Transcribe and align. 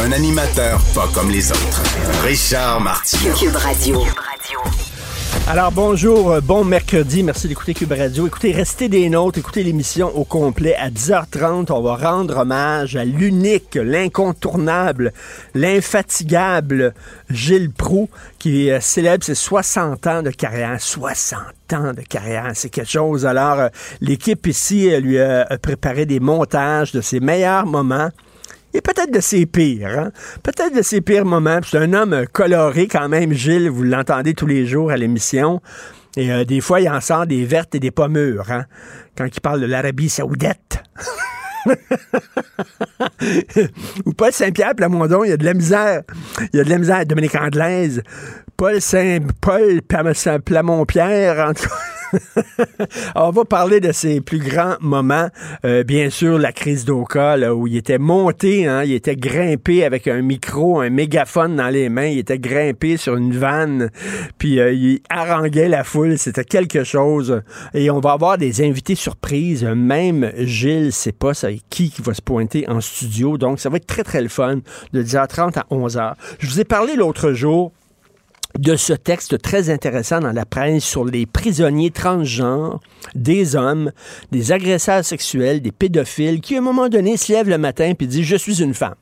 Un 0.00 0.10
animateur 0.12 0.80
pas 0.94 1.08
comme 1.14 1.30
les 1.30 1.50
autres. 1.50 1.82
Richard 2.24 2.80
Martineau. 2.80 3.34
Cube 3.34 3.54
Radio. 3.54 4.00
Alors 5.48 5.70
bonjour, 5.70 6.32
euh, 6.32 6.40
bon 6.40 6.64
mercredi, 6.64 7.22
merci 7.22 7.46
d'écouter 7.48 7.74
Cube 7.74 7.92
Radio. 7.92 8.26
Écoutez, 8.26 8.52
restez 8.52 8.88
des 8.88 9.08
nôtres, 9.08 9.38
écoutez 9.38 9.62
l'émission 9.62 10.08
au 10.16 10.24
complet. 10.24 10.74
À 10.74 10.90
10h30, 10.90 11.72
on 11.72 11.82
va 11.82 11.96
rendre 11.96 12.38
hommage 12.38 12.96
à 12.96 13.04
l'unique, 13.04 13.74
l'incontournable, 13.74 15.12
l'infatigable 15.54 16.94
Gilles 17.30 17.70
Proux, 17.70 18.08
qui 18.38 18.70
euh, 18.70 18.80
célèbre 18.80 19.24
ses 19.24 19.34
60 19.34 20.06
ans 20.06 20.22
de 20.22 20.30
carrière. 20.30 20.80
60 20.80 21.40
ans 21.74 21.92
de 21.92 22.02
carrière, 22.02 22.50
c'est 22.54 22.70
quelque 22.70 22.90
chose. 22.90 23.26
Alors, 23.26 23.60
euh, 23.60 23.68
l'équipe 24.00 24.46
ici 24.46 24.90
lui 25.00 25.20
a 25.20 25.46
préparé 25.60 26.06
des 26.06 26.20
montages 26.20 26.92
de 26.92 27.00
ses 27.00 27.20
meilleurs 27.20 27.66
moments 27.66 28.10
et 28.74 28.80
peut-être 28.80 29.10
de 29.12 29.20
ses 29.20 29.46
pires, 29.46 29.98
hein? 29.98 30.10
peut-être 30.42 30.74
de 30.74 30.82
ses 30.82 31.00
pires 31.00 31.24
moments. 31.24 31.60
C'est 31.64 31.78
un 31.78 31.92
homme 31.92 32.24
coloré 32.32 32.86
quand 32.86 33.08
même, 33.08 33.32
Gilles, 33.32 33.68
vous 33.70 33.82
l'entendez 33.82 34.34
tous 34.34 34.46
les 34.46 34.66
jours 34.66 34.90
à 34.90 34.96
l'émission. 34.96 35.60
Et 36.16 36.32
euh, 36.32 36.44
des 36.44 36.60
fois, 36.60 36.80
il 36.80 36.88
en 36.88 37.00
sort 37.00 37.26
des 37.26 37.44
vertes 37.44 37.74
et 37.74 37.80
des 37.80 37.90
pas 37.90 38.08
mûres, 38.08 38.50
hein? 38.50 38.66
quand 39.16 39.26
il 39.26 39.40
parle 39.40 39.60
de 39.60 39.66
l'Arabie 39.66 40.08
saoudite. 40.08 40.82
Ou 44.04 44.12
Paul 44.14 44.32
Saint-Pierre 44.32 44.74
Plamondon, 44.74 45.24
il 45.24 45.30
y 45.30 45.32
a 45.32 45.36
de 45.36 45.44
la 45.44 45.54
misère. 45.54 46.02
Il 46.52 46.56
y 46.56 46.60
a 46.60 46.64
de 46.64 46.70
la 46.70 46.78
misère. 46.78 47.06
Dominique 47.06 47.36
Anglaise, 47.36 48.02
Paul 48.56 48.80
Saint 48.80 49.20
Paul 49.40 49.80
Plamont-Pierre, 50.44 51.48
en 51.48 51.54
tout 51.54 51.68
cas. 51.68 52.01
on 53.14 53.30
va 53.30 53.44
parler 53.44 53.80
de 53.80 53.92
ses 53.92 54.20
plus 54.20 54.38
grands 54.38 54.76
moments. 54.80 55.28
Euh, 55.64 55.82
bien 55.84 56.10
sûr, 56.10 56.38
la 56.38 56.52
crise 56.52 56.84
d'Oka, 56.84 57.36
où 57.54 57.66
il 57.66 57.76
était 57.76 57.98
monté, 57.98 58.66
hein, 58.66 58.84
il 58.84 58.92
était 58.92 59.16
grimpé 59.16 59.84
avec 59.84 60.08
un 60.08 60.22
micro, 60.22 60.80
un 60.80 60.90
mégaphone 60.90 61.56
dans 61.56 61.68
les 61.68 61.88
mains, 61.88 62.06
il 62.06 62.18
était 62.18 62.38
grimpé 62.38 62.96
sur 62.96 63.16
une 63.16 63.32
vanne, 63.32 63.90
puis 64.38 64.60
euh, 64.60 64.72
il 64.72 65.00
haranguait 65.08 65.68
la 65.68 65.84
foule. 65.84 66.18
C'était 66.18 66.44
quelque 66.44 66.84
chose. 66.84 67.42
Et 67.74 67.90
on 67.90 68.00
va 68.00 68.12
avoir 68.12 68.38
des 68.38 68.62
invités 68.62 68.94
surprises. 68.94 69.64
Même 69.64 70.32
Gilles 70.36 70.92
sait 70.92 71.12
pas 71.12 71.34
ça, 71.34 71.48
qui 71.70 71.90
qui 71.90 72.02
va 72.02 72.14
se 72.14 72.22
pointer 72.22 72.68
en 72.68 72.80
studio. 72.80 73.38
Donc, 73.38 73.60
ça 73.60 73.68
va 73.68 73.76
être 73.76 73.86
très, 73.86 74.04
très 74.04 74.22
le 74.22 74.28
fun 74.28 74.60
de 74.92 75.02
10h30 75.02 75.58
à 75.58 75.66
11h. 75.70 76.14
Je 76.38 76.46
vous 76.46 76.60
ai 76.60 76.64
parlé 76.64 76.96
l'autre 76.96 77.32
jour 77.32 77.72
de 78.58 78.76
ce 78.76 78.92
texte 78.92 79.40
très 79.40 79.70
intéressant 79.70 80.20
dans 80.20 80.32
la 80.32 80.44
presse 80.44 80.84
sur 80.84 81.04
les 81.04 81.26
prisonniers 81.26 81.90
transgenres, 81.90 82.80
des 83.14 83.56
hommes, 83.56 83.92
des 84.30 84.52
agresseurs 84.52 85.04
sexuels, 85.04 85.62
des 85.62 85.72
pédophiles, 85.72 86.40
qui 86.40 86.56
à 86.56 86.58
un 86.58 86.62
moment 86.62 86.88
donné 86.88 87.16
se 87.16 87.32
lèvent 87.32 87.48
le 87.48 87.58
matin 87.58 87.92
et 87.98 88.06
disent 88.06 88.26
Je 88.26 88.36
suis 88.36 88.62
une 88.62 88.74
femme. 88.74 88.94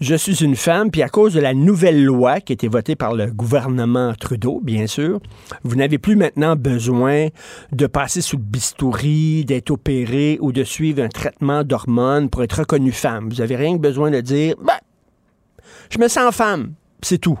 Je 0.00 0.14
suis 0.14 0.44
une 0.44 0.54
femme, 0.54 0.92
puis 0.92 1.02
à 1.02 1.08
cause 1.08 1.34
de 1.34 1.40
la 1.40 1.54
nouvelle 1.54 2.04
loi 2.04 2.40
qui 2.40 2.52
a 2.52 2.54
été 2.54 2.68
votée 2.68 2.94
par 2.94 3.14
le 3.14 3.26
gouvernement 3.26 4.14
Trudeau, 4.14 4.60
bien 4.62 4.86
sûr, 4.86 5.18
vous 5.64 5.74
n'avez 5.74 5.98
plus 5.98 6.14
maintenant 6.14 6.54
besoin 6.54 7.28
de 7.72 7.86
passer 7.88 8.20
sous 8.20 8.38
bistouri, 8.38 9.44
d'être 9.44 9.72
opéré 9.72 10.38
ou 10.40 10.52
de 10.52 10.62
suivre 10.62 11.02
un 11.02 11.08
traitement 11.08 11.64
d'hormones 11.64 12.30
pour 12.30 12.44
être 12.44 12.60
reconnue 12.60 12.92
femme. 12.92 13.28
Vous 13.28 13.36
n'avez 13.36 13.56
rien 13.56 13.76
que 13.76 13.82
besoin 13.82 14.12
de 14.12 14.20
dire, 14.20 14.54
ben, 14.62 14.78
je 15.90 15.98
me 15.98 16.06
sens 16.06 16.32
femme, 16.32 16.74
c'est 17.02 17.18
tout. 17.18 17.38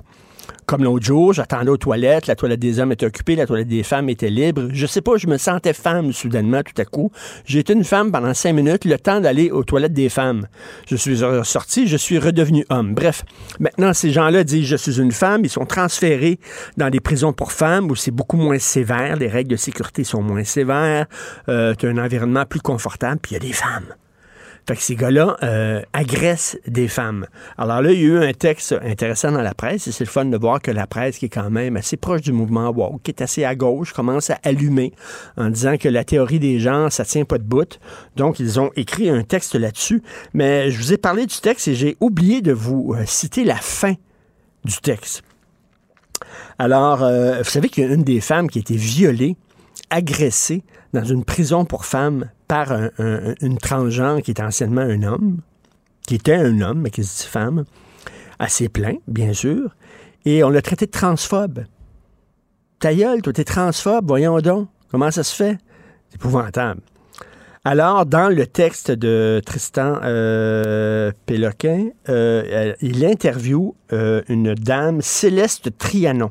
Comme 0.68 0.84
l'autre 0.84 1.06
jour, 1.06 1.32
j'attendais 1.32 1.70
aux 1.70 1.78
toilettes, 1.78 2.26
la 2.26 2.36
toilette 2.36 2.60
des 2.60 2.78
hommes 2.78 2.92
était 2.92 3.06
occupée, 3.06 3.36
la 3.36 3.46
toilette 3.46 3.68
des 3.68 3.82
femmes 3.82 4.10
était 4.10 4.28
libre. 4.28 4.68
Je 4.70 4.84
sais 4.84 5.00
pas, 5.00 5.16
je 5.16 5.26
me 5.26 5.38
sentais 5.38 5.72
femme 5.72 6.12
soudainement, 6.12 6.62
tout 6.62 6.78
à 6.78 6.84
coup. 6.84 7.10
J'ai 7.46 7.60
été 7.60 7.72
une 7.72 7.84
femme 7.84 8.12
pendant 8.12 8.34
cinq 8.34 8.52
minutes, 8.52 8.84
le 8.84 8.98
temps 8.98 9.22
d'aller 9.22 9.50
aux 9.50 9.64
toilettes 9.64 9.94
des 9.94 10.10
femmes. 10.10 10.46
Je 10.86 10.94
suis 10.94 11.22
sorti, 11.44 11.88
je 11.88 11.96
suis 11.96 12.18
redevenu 12.18 12.66
homme. 12.68 12.92
Bref, 12.92 13.24
maintenant, 13.58 13.94
ces 13.94 14.10
gens-là 14.10 14.44
disent 14.44 14.66
je 14.66 14.76
suis 14.76 15.00
une 15.00 15.12
femme, 15.12 15.40
ils 15.42 15.48
sont 15.48 15.64
transférés 15.64 16.38
dans 16.76 16.90
des 16.90 17.00
prisons 17.00 17.32
pour 17.32 17.52
femmes 17.52 17.90
où 17.90 17.96
c'est 17.96 18.10
beaucoup 18.10 18.36
moins 18.36 18.58
sévère, 18.58 19.16
les 19.16 19.28
règles 19.28 19.52
de 19.52 19.56
sécurité 19.56 20.04
sont 20.04 20.20
moins 20.20 20.44
sévères, 20.44 21.06
euh, 21.48 21.72
un 21.82 21.96
environnement 21.96 22.44
plus 22.44 22.60
confortable, 22.60 23.20
puis 23.22 23.30
il 23.30 23.34
y 23.34 23.36
a 23.38 23.48
des 23.48 23.54
femmes. 23.54 23.94
Fait 24.68 24.76
que 24.76 24.82
ces 24.82 24.96
gars-là 24.96 25.38
euh, 25.42 25.80
agressent 25.94 26.58
des 26.66 26.88
femmes. 26.88 27.26
Alors 27.56 27.80
là, 27.80 27.90
il 27.90 28.00
y 28.00 28.04
a 28.04 28.06
eu 28.06 28.18
un 28.18 28.34
texte 28.34 28.78
intéressant 28.82 29.32
dans 29.32 29.40
la 29.40 29.54
presse, 29.54 29.86
et 29.86 29.92
c'est 29.92 30.04
le 30.04 30.10
fun 30.10 30.26
de 30.26 30.36
voir 30.36 30.60
que 30.60 30.70
la 30.70 30.86
presse, 30.86 31.16
qui 31.16 31.24
est 31.24 31.30
quand 31.30 31.48
même 31.48 31.78
assez 31.78 31.96
proche 31.96 32.20
du 32.20 32.32
mouvement 32.32 32.68
woke, 32.68 33.00
qui 33.02 33.10
est 33.10 33.22
assez 33.22 33.46
à 33.46 33.54
gauche, 33.54 33.94
commence 33.94 34.28
à 34.28 34.38
allumer 34.42 34.92
en 35.38 35.48
disant 35.48 35.78
que 35.78 35.88
la 35.88 36.04
théorie 36.04 36.38
des 36.38 36.60
genres, 36.60 36.92
ça 36.92 37.06
tient 37.06 37.24
pas 37.24 37.38
de 37.38 37.44
bout. 37.44 37.80
Donc, 38.16 38.40
ils 38.40 38.60
ont 38.60 38.70
écrit 38.76 39.08
un 39.08 39.22
texte 39.22 39.54
là-dessus. 39.54 40.02
Mais 40.34 40.70
je 40.70 40.76
vous 40.76 40.92
ai 40.92 40.98
parlé 40.98 41.24
du 41.24 41.38
texte 41.40 41.68
et 41.68 41.74
j'ai 41.74 41.96
oublié 42.00 42.42
de 42.42 42.52
vous 42.52 42.92
euh, 42.94 43.04
citer 43.06 43.44
la 43.44 43.56
fin 43.56 43.94
du 44.66 44.76
texte. 44.82 45.22
Alors, 46.58 47.02
euh, 47.02 47.38
vous 47.38 47.48
savez 47.48 47.70
qu'il 47.70 47.84
y 47.84 47.90
a 47.90 47.94
une 47.94 48.04
des 48.04 48.20
femmes 48.20 48.50
qui 48.50 48.58
a 48.58 48.60
été 48.60 48.76
violée, 48.76 49.34
agressée 49.88 50.62
dans 50.92 51.04
une 51.04 51.24
prison 51.24 51.64
pour 51.64 51.86
femmes 51.86 52.28
par 52.48 52.72
une 53.40 53.58
transgenre 53.58 54.22
qui 54.22 54.30
était 54.32 54.42
anciennement 54.42 54.80
un 54.80 55.02
homme, 55.02 55.38
qui 56.06 56.14
était 56.14 56.34
un 56.34 56.60
homme, 56.62 56.80
mais 56.80 56.90
qui 56.90 57.04
se 57.04 57.22
dit 57.22 57.28
femme, 57.28 57.64
assez 58.38 58.68
plein, 58.68 58.94
bien 59.06 59.34
sûr, 59.34 59.76
et 60.24 60.42
on 60.42 60.50
l'a 60.50 60.62
traité 60.62 60.86
de 60.86 60.90
transphobe. 60.90 61.64
Ta 62.80 62.94
gueule, 62.94 63.22
toi, 63.22 63.32
t'es 63.32 63.44
transphobe, 63.44 64.06
voyons 64.06 64.38
donc. 64.40 64.68
Comment 64.90 65.10
ça 65.10 65.22
se 65.22 65.34
fait? 65.34 65.58
C'est 66.08 66.16
épouvantable. 66.16 66.80
Alors, 67.64 68.06
dans 68.06 68.28
le 68.28 68.46
texte 68.46 68.90
de 68.90 69.42
Tristan 69.44 69.98
euh, 70.02 71.12
Péloquin, 71.26 71.88
euh, 72.08 72.72
il 72.80 73.04
interviewe 73.04 73.74
euh, 73.92 74.22
une 74.28 74.54
dame, 74.54 75.02
Céleste 75.02 75.76
Trianon. 75.76 76.30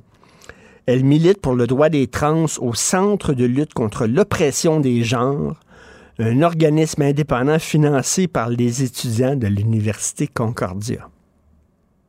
Elle 0.86 1.04
milite 1.04 1.42
pour 1.42 1.54
le 1.54 1.68
droit 1.68 1.90
des 1.90 2.08
trans 2.08 2.46
au 2.60 2.74
Centre 2.74 3.34
de 3.34 3.46
lutte 3.46 3.74
contre 3.74 4.08
l'oppression 4.08 4.80
des 4.80 5.04
genres, 5.04 5.60
un 6.20 6.42
organisme 6.42 7.04
indépendant 7.04 7.60
financé 7.60 8.28
par 8.28 8.50
les 8.50 8.84
étudiants 8.84 9.36
de 9.36 9.48
l'Université 9.48 10.28
Concordia. 10.28 11.10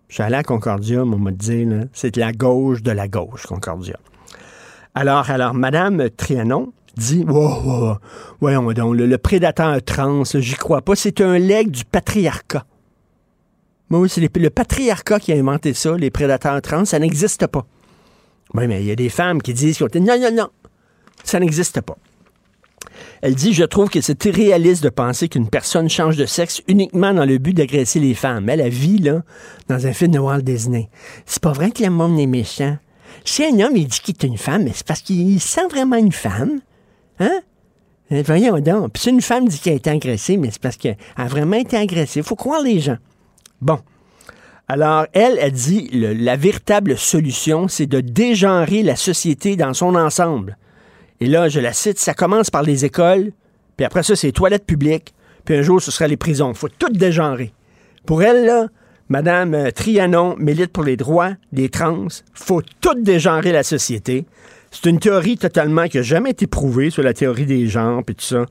Je 0.08 0.14
suis 0.14 0.22
allé 0.22 0.36
à 0.36 0.42
Concordia, 0.42 1.02
on 1.02 1.18
m'a 1.18 1.30
dit, 1.30 1.68
c'est 1.92 2.16
la 2.16 2.32
gauche 2.32 2.82
de 2.82 2.90
la 2.90 3.08
gauche, 3.08 3.46
Concordia. 3.46 3.98
Alors, 4.94 5.28
alors, 5.30 5.52
Madame 5.52 6.08
Trianon 6.10 6.72
dit, 6.96 7.24
wow, 7.24 7.62
wow, 7.62 7.96
voyons 8.40 8.72
donc, 8.72 8.96
le, 8.96 9.06
le 9.06 9.18
prédateur 9.18 9.82
trans, 9.82 10.24
j'y 10.24 10.54
crois 10.54 10.80
pas, 10.80 10.96
c'est 10.96 11.20
un 11.20 11.38
leg 11.38 11.70
du 11.70 11.84
patriarcat. 11.84 12.64
Oui, 13.90 14.08
c'est 14.08 14.20
le 14.20 14.50
patriarcat 14.50 15.20
qui 15.20 15.32
a 15.32 15.36
inventé 15.36 15.74
ça, 15.74 15.96
les 15.96 16.10
prédateurs 16.10 16.60
trans, 16.62 16.86
ça 16.86 16.98
n'existe 16.98 17.46
pas. 17.46 17.66
Oui, 18.54 18.66
mais 18.66 18.82
il 18.82 18.86
y 18.86 18.90
a 18.90 18.96
des 18.96 19.10
femmes 19.10 19.42
qui 19.42 19.52
disent, 19.52 19.80
non, 19.80 20.18
non, 20.18 20.30
non, 20.32 20.48
ça 21.22 21.38
n'existe 21.38 21.82
pas. 21.82 21.98
Elle 23.22 23.34
dit, 23.34 23.52
je 23.52 23.64
trouve 23.64 23.90
que 23.90 24.00
c'est 24.00 24.24
irréaliste 24.24 24.82
de 24.82 24.88
penser 24.88 25.28
qu'une 25.28 25.48
personne 25.48 25.88
change 25.88 26.16
de 26.16 26.26
sexe 26.26 26.62
uniquement 26.68 27.12
dans 27.12 27.24
le 27.24 27.38
but 27.38 27.54
d'agresser 27.54 28.00
les 28.00 28.14
femmes. 28.14 28.48
Elle, 28.48 28.60
a 28.60 28.68
vie, 28.68 28.98
là, 28.98 29.22
dans 29.68 29.86
un 29.86 29.92
film 29.92 30.12
de 30.12 30.18
Walt 30.18 30.42
Disney. 30.42 30.88
C'est 31.26 31.42
pas 31.42 31.52
vrai 31.52 31.70
que 31.70 31.82
le 31.82 31.90
monde 31.90 32.18
est 32.18 32.26
méchant. 32.26 32.76
Si 33.24 33.44
un 33.44 33.60
homme, 33.60 33.76
il 33.76 33.86
dit 33.86 34.00
qu'il 34.00 34.14
est 34.14 34.26
une 34.26 34.38
femme, 34.38 34.64
mais 34.64 34.72
c'est 34.74 34.86
parce 34.86 35.00
qu'il 35.00 35.40
sent 35.40 35.66
vraiment 35.70 35.96
une 35.96 36.12
femme. 36.12 36.60
Hein? 37.18 37.40
Euh, 38.12 38.22
Voyons 38.24 38.58
donc. 38.60 38.92
Puis 38.92 39.02
si 39.02 39.10
une 39.10 39.20
femme 39.20 39.48
dit 39.48 39.58
qu'elle 39.58 39.74
a 39.74 39.76
été 39.76 39.90
agressée, 39.90 40.36
mais 40.36 40.50
c'est 40.50 40.62
parce 40.62 40.76
qu'elle 40.76 40.96
a 41.16 41.26
vraiment 41.26 41.56
été 41.56 41.76
agressée. 41.76 42.20
Il 42.20 42.24
faut 42.24 42.36
croire 42.36 42.62
les 42.62 42.80
gens. 42.80 42.98
Bon. 43.60 43.78
Alors, 44.68 45.06
elle, 45.14 45.38
elle 45.40 45.52
dit, 45.52 45.88
la 45.92 46.36
véritable 46.36 46.98
solution, 46.98 47.68
c'est 47.68 47.86
de 47.86 48.00
dégenrer 48.00 48.82
la 48.82 48.96
société 48.96 49.56
dans 49.56 49.72
son 49.72 49.94
ensemble. 49.94 50.58
Et 51.20 51.26
là, 51.26 51.48
je 51.48 51.60
la 51.60 51.72
cite, 51.72 51.98
ça 51.98 52.14
commence 52.14 52.50
par 52.50 52.62
les 52.62 52.84
écoles, 52.84 53.32
puis 53.76 53.84
après 53.84 54.02
ça, 54.02 54.16
c'est 54.16 54.28
les 54.28 54.32
toilettes 54.32 54.66
publiques, 54.66 55.14
puis 55.44 55.56
un 55.56 55.62
jour, 55.62 55.80
ce 55.80 55.90
sera 55.90 56.06
les 56.06 56.16
prisons. 56.16 56.54
Faut 56.54 56.68
tout 56.68 56.90
dégenrer. 56.90 57.52
Pour 58.06 58.22
elle, 58.22 58.44
là, 58.44 58.68
Madame 59.08 59.54
euh, 59.54 59.70
Trianon 59.70 60.36
milite 60.38 60.72
pour 60.72 60.84
les 60.84 60.96
droits 60.96 61.32
des 61.52 61.70
trans. 61.70 62.08
faut 62.34 62.62
tout 62.80 62.94
dégenrer 62.94 63.52
la 63.52 63.62
société. 63.62 64.26
C'est 64.70 64.90
une 64.90 64.98
théorie 64.98 65.38
totalement 65.38 65.86
qui 65.86 65.96
n'a 65.96 66.02
jamais 66.02 66.30
été 66.30 66.46
prouvée 66.46 66.90
sur 66.90 67.02
la 67.02 67.14
théorie 67.14 67.46
des 67.46 67.66
genres, 67.68 68.04
puis 68.04 68.14
tout 68.14 68.24
ça. 68.24 68.44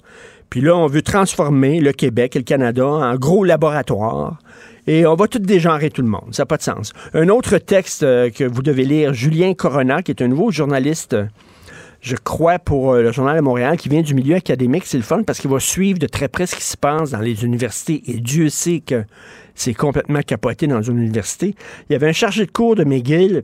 Puis 0.50 0.62
là, 0.62 0.76
on 0.76 0.88
veut 0.88 1.02
transformer 1.02 1.80
le 1.80 1.92
Québec 1.92 2.36
et 2.36 2.40
le 2.40 2.44
Canada 2.44 2.88
en 2.88 3.16
gros 3.16 3.44
laboratoire. 3.44 4.40
Et 4.88 5.06
on 5.06 5.16
va 5.16 5.28
tout 5.28 5.40
dégenrer 5.40 5.90
tout 5.90 6.02
le 6.02 6.08
monde. 6.08 6.30
Ça 6.32 6.44
n'a 6.44 6.46
pas 6.48 6.58
de 6.58 6.64
sens. 6.64 6.94
Un 7.14 7.28
autre 7.28 7.58
texte 7.58 8.04
euh, 8.04 8.30
que 8.30 8.46
vous 8.46 8.62
devez 8.64 8.86
lire, 8.86 9.14
Julien 9.14 9.54
Corona, 9.54 10.02
qui 10.02 10.12
est 10.12 10.22
un 10.22 10.28
nouveau 10.28 10.50
journaliste 10.50 11.16
je 12.08 12.16
crois, 12.16 12.58
pour 12.58 12.94
euh, 12.94 13.02
le 13.02 13.12
Journal 13.12 13.36
de 13.36 13.42
Montréal, 13.42 13.78
qui 13.78 13.90
vient 13.90 14.02
du 14.02 14.14
milieu 14.14 14.36
académique, 14.36 14.84
c'est 14.86 14.98
le 14.98 15.04
fun 15.04 15.24
parce 15.24 15.40
qu'il 15.40 15.52
va 15.52 15.60
suivre 15.60 16.00
de 16.00 16.08
très 16.08 16.30
près 16.30 16.48
ce 16.48 16.56
qui 16.56 16.64
se 16.64 16.78
passe 16.78 17.12
dans 17.12 17.20
les 17.20 17.44
universités. 17.44 18.02
Et 18.08 18.20
Dieu 18.20 18.50
sait 18.50 18.80
que 18.80 19.04
c'est 19.54 19.74
complètement 19.74 20.22
capoté 20.22 20.68
dans 20.68 20.82
une 20.82 21.00
université. 21.00 21.54
Il 21.90 21.94
y 21.94 21.96
avait 21.96 22.08
un 22.08 22.14
chargé 22.14 22.46
de 22.46 22.52
cours 22.52 22.76
de 22.76 22.86
McGill 22.86 23.44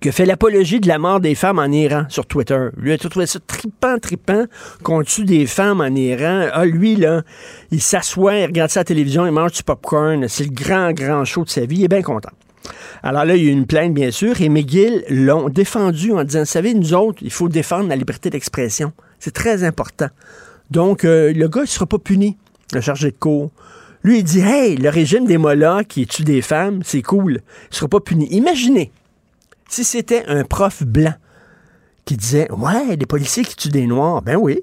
qui 0.00 0.08
a 0.08 0.12
fait 0.12 0.26
l'apologie 0.26 0.80
de 0.80 0.88
la 0.88 0.98
mort 0.98 1.20
des 1.20 1.34
femmes 1.34 1.58
en 1.58 1.70
Iran 1.70 2.04
sur 2.08 2.26
Twitter. 2.26 2.68
Lui 2.76 2.92
a 2.92 2.98
trouvé 2.98 3.26
ça 3.26 3.38
tripant, 3.46 3.98
tripant 3.98 4.44
qu'on 4.82 5.02
tue 5.02 5.24
des 5.24 5.46
femmes 5.46 5.80
en 5.80 5.94
Iran. 5.94 6.48
Ah, 6.52 6.64
lui, 6.64 6.96
là, 6.96 7.22
il 7.70 7.80
s'assoit, 7.80 8.36
il 8.36 8.46
regarde 8.46 8.70
sa 8.70 8.84
télévision, 8.84 9.26
il 9.26 9.32
mange 9.32 9.52
du 9.52 9.62
popcorn. 9.62 10.28
C'est 10.28 10.44
le 10.44 10.50
grand, 10.50 10.92
grand 10.92 11.24
show 11.24 11.44
de 11.44 11.50
sa 11.50 11.66
vie. 11.66 11.76
Il 11.76 11.84
est 11.84 11.88
bien 11.88 12.02
content. 12.02 12.30
Alors 13.02 13.24
là, 13.24 13.36
il 13.36 13.44
y 13.44 13.46
a 13.46 13.50
eu 13.50 13.52
une 13.52 13.66
plainte, 13.66 13.94
bien 13.94 14.10
sûr, 14.10 14.40
et 14.40 14.48
McGill 14.48 15.04
l'ont 15.08 15.48
défendu 15.48 16.12
en 16.12 16.24
disant, 16.24 16.40
vous 16.40 16.46
savez, 16.46 16.74
nous 16.74 16.94
autres, 16.94 17.18
il 17.22 17.30
faut 17.30 17.48
défendre 17.48 17.88
la 17.88 17.96
liberté 17.96 18.30
d'expression. 18.30 18.92
C'est 19.18 19.34
très 19.34 19.64
important. 19.64 20.08
Donc, 20.70 21.04
euh, 21.04 21.32
le 21.32 21.48
gars, 21.48 21.60
il 21.60 21.64
ne 21.64 21.68
sera 21.68 21.86
pas 21.86 21.98
puni, 21.98 22.36
le 22.72 22.80
chargé 22.80 23.10
de 23.10 23.16
cours. 23.16 23.50
Lui, 24.02 24.18
il 24.18 24.24
dit, 24.24 24.40
hey, 24.40 24.76
le 24.76 24.88
régime 24.88 25.26
des 25.26 25.38
mollahs 25.38 25.84
qui 25.84 26.06
tue 26.06 26.24
des 26.24 26.42
femmes, 26.42 26.80
c'est 26.84 27.02
cool. 27.02 27.32
Il 27.32 27.70
ne 27.70 27.74
sera 27.74 27.88
pas 27.88 28.00
puni. 28.00 28.26
Imaginez 28.30 28.92
si 29.68 29.84
c'était 29.84 30.24
un 30.26 30.44
prof 30.44 30.82
blanc 30.84 31.14
qui 32.04 32.16
disait, 32.16 32.50
ouais, 32.52 32.96
des 32.96 33.06
policiers 33.06 33.44
qui 33.44 33.56
tuent 33.56 33.68
des 33.68 33.86
noirs. 33.86 34.22
Ben 34.22 34.36
oui. 34.36 34.60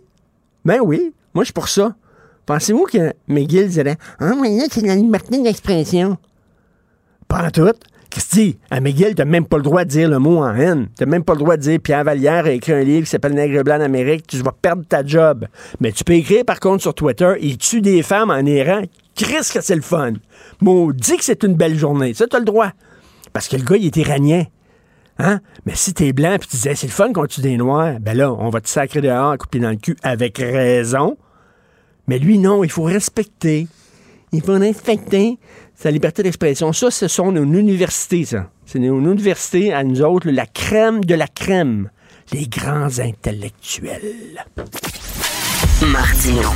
Ben 0.64 0.80
oui. 0.82 1.14
Moi, 1.34 1.44
je 1.44 1.48
suis 1.48 1.54
pour 1.54 1.68
ça. 1.68 1.96
Pensez-vous 2.46 2.86
que 2.86 3.14
McGill 3.28 3.68
dirait, 3.68 3.98
ah, 4.20 4.34
mais 4.42 4.58
là, 4.58 4.66
c'est 4.72 4.86
la 4.86 4.96
liberté 4.96 5.42
d'expression. 5.42 6.18
Pas 7.28 7.48
en 7.48 7.52
tout. 7.52 7.74
Christy, 8.14 8.60
à 8.70 8.80
McGill, 8.80 9.16
t'as 9.16 9.26
même 9.26 9.48
pas 9.48 9.58
le 9.58 9.64
droit 9.64 9.84
de 9.86 9.90
dire 9.90 10.08
le 10.08 10.20
mot 10.20 10.38
en 10.38 10.54
haine. 10.54 10.88
T'as 10.96 11.08
même 11.08 11.24
pas 11.24 11.34
le 11.34 11.40
droit 11.40 11.58
de 11.58 11.64
dire 11.64 11.80
Pierre 11.82 12.04
Vallière 12.04 12.46
a 12.46 12.52
écrit 12.52 12.74
un 12.74 12.84
livre 12.84 13.06
qui 13.06 13.10
s'appelle 13.10 13.34
Nègre 13.34 13.64
blanc 13.64 13.80
d'Amérique, 13.80 14.28
tu 14.28 14.38
vas 14.38 14.52
perdre 14.52 14.84
ta 14.88 15.04
job. 15.04 15.48
Mais 15.80 15.92
tu 15.92 16.04
peux 16.04 16.14
écrire 16.14 16.46
par 16.46 16.60
contre 16.60 16.84
sur 16.84 16.94
Twitter, 16.94 17.34
il 17.42 17.58
tue 17.58 17.82
des 17.82 18.04
femmes 18.04 18.30
en 18.30 18.46
Iran. 18.46 18.84
Chris 19.16 19.50
que 19.52 19.62
c'est 19.62 19.76
le 19.76 19.82
fun. 19.82 20.14
Maudit 20.62 21.18
que 21.18 21.24
c'est 21.24 21.42
une 21.42 21.56
belle 21.56 21.76
journée. 21.76 22.14
Ça, 22.14 22.28
t'as 22.28 22.38
le 22.38 22.46
droit. 22.46 22.70
Parce 23.34 23.48
que 23.48 23.56
le 23.56 23.64
gars, 23.64 23.78
il 23.78 23.88
est 23.88 23.98
iranien. 23.98 24.44
Hein? 25.18 25.40
Mais 25.66 25.74
si 25.74 25.96
t'es 25.96 26.14
blanc 26.14 26.38
puis 26.40 26.50
tu 26.50 26.58
disais 26.58 26.76
c'est 26.76 26.86
le 26.86 26.94
fun 26.94 27.12
qu'on 27.14 27.26
tue 27.26 27.42
des 27.42 27.58
noirs, 27.58 27.96
ben 28.00 28.16
là, 28.16 28.32
on 28.32 28.50
va 28.50 28.62
te 28.62 28.70
sacrer 28.70 29.02
dehors, 29.02 29.40
couper 29.40 29.58
dans 29.58 29.72
le 29.72 29.78
cul 29.78 29.98
avec 30.04 30.38
raison. 30.38 31.18
Mais 32.08 32.20
lui, 32.20 32.38
non, 32.38 32.64
il 32.64 32.70
faut 32.70 32.84
respecter. 32.84 33.68
Il 34.32 34.44
faut 34.44 34.54
respecter 34.60 35.40
sa 35.84 35.92
liberté 35.92 36.24
d'expression. 36.24 36.72
Ça, 36.72 36.90
ce 36.90 37.10
sont 37.10 37.34
nos 37.34 37.44
universités, 37.44 38.24
ça. 38.24 38.50
C'est 38.66 38.80
nos 38.80 39.02
universités, 39.02 39.74
à 39.74 39.84
nous 39.84 40.02
autres, 40.02 40.30
la 40.30 40.46
crème 40.46 41.04
de 41.04 41.14
la 41.14 41.28
crème. 41.28 41.90
Les 42.32 42.48
grands 42.48 43.00
intellectuels. 43.00 44.46
Martino. 45.86 46.50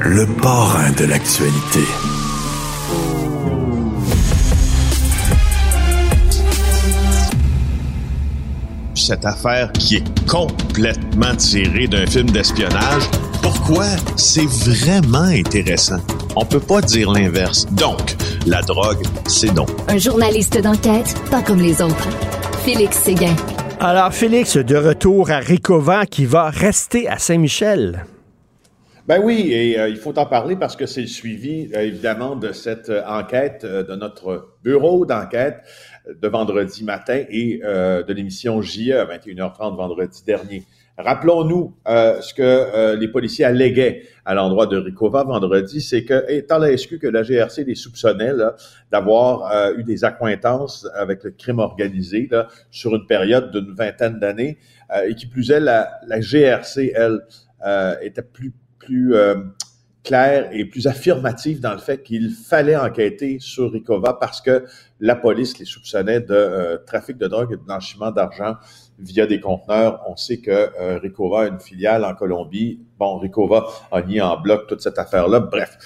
Le 0.00 0.26
parrain 0.40 0.90
de 0.92 1.04
l'actualité. 1.04 2.11
Cette 8.94 9.24
affaire 9.24 9.72
qui 9.72 9.96
est 9.96 10.26
complètement 10.28 11.34
tirée 11.36 11.86
d'un 11.86 12.06
film 12.06 12.30
d'espionnage. 12.30 13.02
Pourquoi? 13.42 13.86
C'est 14.16 14.46
vraiment 14.46 15.28
intéressant? 15.28 16.00
On 16.36 16.44
peut 16.44 16.60
pas 16.60 16.80
dire 16.80 17.10
l'inverse. 17.12 17.66
Donc, 17.72 18.16
la 18.46 18.62
drogue, 18.62 19.02
c'est 19.26 19.52
non. 19.52 19.66
Un 19.88 19.98
journaliste 19.98 20.60
d'enquête, 20.60 21.14
pas 21.30 21.42
comme 21.42 21.60
les 21.60 21.82
autres. 21.82 22.08
Félix 22.64 22.96
Séguin. 22.98 23.34
Alors, 23.80 24.14
Félix, 24.14 24.56
de 24.56 24.76
retour 24.76 25.30
à 25.30 25.38
Ricova, 25.38 26.06
qui 26.06 26.24
va 26.24 26.50
rester 26.50 27.08
à 27.08 27.18
Saint-Michel. 27.18 28.04
Ben 29.08 29.20
oui, 29.20 29.50
et 29.50 29.80
euh, 29.80 29.88
il 29.88 29.96
faut 29.96 30.16
en 30.16 30.26
parler 30.26 30.54
parce 30.54 30.76
que 30.76 30.86
c'est 30.86 31.00
le 31.00 31.06
suivi, 31.08 31.68
euh, 31.74 31.80
évidemment, 31.80 32.36
de 32.36 32.52
cette 32.52 32.88
euh, 32.88 33.02
enquête 33.04 33.62
euh, 33.64 33.82
de 33.82 33.96
notre 33.96 34.54
bureau 34.62 35.04
d'enquête 35.04 35.56
de 36.08 36.28
vendredi 36.28 36.84
matin 36.84 37.22
et 37.28 37.60
euh, 37.64 38.02
de 38.02 38.12
l'émission 38.12 38.60
JE 38.60 38.92
à 38.92 39.04
21h30 39.06 39.76
vendredi 39.76 40.24
dernier. 40.24 40.64
Rappelons-nous 40.98 41.74
euh, 41.88 42.20
ce 42.20 42.34
que 42.34 42.42
euh, 42.42 42.96
les 42.96 43.08
policiers 43.08 43.44
alléguaient 43.44 44.02
à 44.24 44.34
l'endroit 44.34 44.66
de 44.66 44.76
Ricova 44.76 45.24
vendredi, 45.24 45.80
c'est 45.80 46.04
que, 46.04 46.24
étant 46.30 46.58
la 46.58 46.76
SQ 46.76 46.98
que 46.98 47.06
la 47.06 47.22
GRC 47.22 47.64
les 47.64 47.74
soupçonnait 47.74 48.32
d'avoir 48.90 49.72
eu 49.76 49.84
des 49.84 50.04
accointances 50.04 50.86
avec 50.94 51.24
le 51.24 51.30
crime 51.30 51.60
organisé 51.60 52.28
sur 52.70 52.94
une 52.94 53.06
période 53.06 53.50
d'une 53.50 53.74
vingtaine 53.74 54.18
d'années, 54.18 54.58
et 55.06 55.14
qui 55.14 55.26
plus 55.26 55.50
est, 55.50 55.60
la, 55.60 55.98
la 56.06 56.20
GRC, 56.20 56.92
elle, 56.94 57.20
était 58.02 58.22
plus 58.22 58.52
plus 58.78 59.14
claire 60.04 60.48
et 60.52 60.64
plus 60.64 60.86
affirmative 60.86 61.60
dans 61.60 61.72
le 61.72 61.78
fait 61.78 62.02
qu'il 62.02 62.30
fallait 62.30 62.76
enquêter 62.76 63.38
sur 63.40 63.70
Ricova 63.72 64.14
parce 64.14 64.40
que 64.40 64.64
la 65.02 65.16
police 65.16 65.58
les 65.58 65.64
soupçonnait 65.64 66.20
de 66.20 66.32
euh, 66.32 66.78
trafic 66.86 67.18
de 67.18 67.26
drogue 67.26 67.52
et 67.52 67.56
de 67.56 67.62
blanchiment 67.62 68.12
d'argent 68.12 68.54
via 69.00 69.26
des 69.26 69.40
conteneurs. 69.40 70.00
On 70.06 70.14
sait 70.14 70.38
que 70.38 70.50
euh, 70.50 70.98
Ricova 70.98 71.42
a 71.42 71.48
une 71.48 71.58
filiale 71.58 72.04
en 72.04 72.14
Colombie. 72.14 72.80
Bon, 72.98 73.18
Ricova 73.18 73.66
a 73.90 74.00
nié 74.00 74.20
en 74.20 74.40
bloc 74.40 74.68
toute 74.68 74.80
cette 74.80 75.00
affaire-là. 75.00 75.40
Bref, 75.40 75.76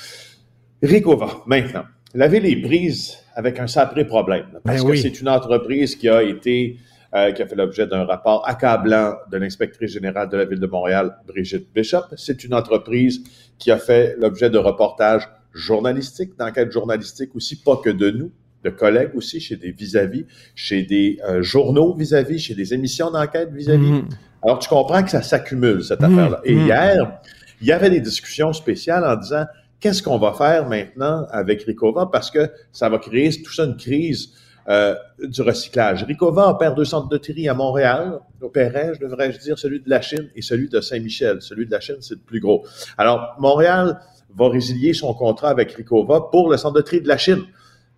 Ricova, 0.82 1.28
maintenant. 1.46 1.84
La 2.14 2.28
ville 2.28 2.44
est 2.44 2.60
prise 2.60 3.16
avec 3.34 3.58
un 3.58 3.66
sacré 3.66 4.06
problème. 4.06 4.60
Parce 4.64 4.80
Ben 4.80 4.84
que 4.84 4.90
oui. 4.92 4.98
c'est 4.98 5.18
une 5.18 5.30
entreprise 5.30 5.96
qui 5.96 6.10
a 6.10 6.22
été 6.22 6.76
euh, 7.14 7.32
qui 7.32 7.40
a 7.40 7.46
fait 7.46 7.56
l'objet 7.56 7.86
d'un 7.86 8.04
rapport 8.04 8.46
accablant 8.46 9.14
de 9.32 9.38
l'inspectrice 9.38 9.92
générale 9.92 10.28
de 10.28 10.36
la 10.36 10.44
ville 10.44 10.60
de 10.60 10.66
Montréal, 10.66 11.16
Brigitte 11.26 11.72
Bishop. 11.74 12.04
C'est 12.16 12.44
une 12.44 12.52
entreprise 12.52 13.22
qui 13.58 13.70
a 13.70 13.78
fait 13.78 14.14
l'objet 14.18 14.50
de 14.50 14.58
reportages 14.58 15.26
journalistiques, 15.54 16.36
d'enquêtes 16.38 16.70
journalistiques 16.70 17.34
aussi, 17.34 17.62
pas 17.62 17.76
que 17.76 17.88
de 17.88 18.10
nous, 18.10 18.30
de 18.70 18.76
collègues 18.76 19.10
aussi, 19.14 19.40
chez 19.40 19.56
des 19.56 19.70
vis-à-vis, 19.70 20.26
chez 20.54 20.82
des 20.82 21.18
euh, 21.28 21.42
journaux 21.42 21.94
vis-à-vis, 21.94 22.38
chez 22.38 22.54
des 22.54 22.74
émissions 22.74 23.10
d'enquête 23.10 23.50
vis-à-vis. 23.52 23.92
Mhm. 23.92 24.08
Alors, 24.42 24.58
tu 24.58 24.68
comprends 24.68 25.02
que 25.02 25.10
ça 25.10 25.22
s'accumule, 25.22 25.82
cette 25.82 26.00
Mhm, 26.00 26.12
affaire-là. 26.12 26.40
Et 26.44 26.54
mhm. 26.54 26.66
hier, 26.66 27.20
il 27.60 27.66
y 27.66 27.72
avait 27.72 27.90
des 27.90 28.00
discussions 28.00 28.52
spéciales 28.52 29.04
en 29.04 29.16
disant 29.16 29.44
qu'est-ce 29.80 30.02
qu'on 30.02 30.18
va 30.18 30.32
faire 30.32 30.68
maintenant 30.68 31.26
avec 31.30 31.62
Ricova? 31.62 32.08
Parce 32.12 32.30
que 32.30 32.50
ça 32.72 32.88
va 32.88 32.98
créer 32.98 33.30
tout 33.42 33.52
ça 33.52 33.64
une 33.64 33.76
crise 33.76 34.30
euh, 34.68 34.94
du 35.22 35.42
recyclage. 35.42 36.02
Ricova 36.04 36.48
opère 36.48 36.74
deux 36.74 36.84
centres 36.84 37.08
de 37.08 37.18
tri 37.18 37.48
à 37.48 37.54
Montréal, 37.54 38.18
opérait, 38.40 38.92
je 38.94 39.00
devrais 39.06 39.28
dire, 39.30 39.58
celui 39.58 39.80
de 39.80 39.88
la 39.88 40.00
Chine 40.00 40.28
et 40.34 40.42
celui 40.42 40.68
de 40.68 40.80
Saint-Michel. 40.80 41.40
Celui 41.40 41.66
de 41.66 41.70
la 41.70 41.80
Chine, 41.80 41.96
c'est 42.00 42.14
le 42.14 42.20
plus 42.20 42.40
gros. 42.40 42.66
Alors, 42.98 43.36
Montréal 43.38 44.00
va 44.36 44.48
résilier 44.48 44.92
son 44.92 45.14
contrat 45.14 45.50
avec 45.50 45.72
Ricova 45.72 46.28
pour 46.32 46.50
le 46.50 46.56
centre 46.56 46.74
de 46.74 46.82
tri 46.82 47.00
de 47.00 47.08
la 47.08 47.16
Chine. 47.16 47.42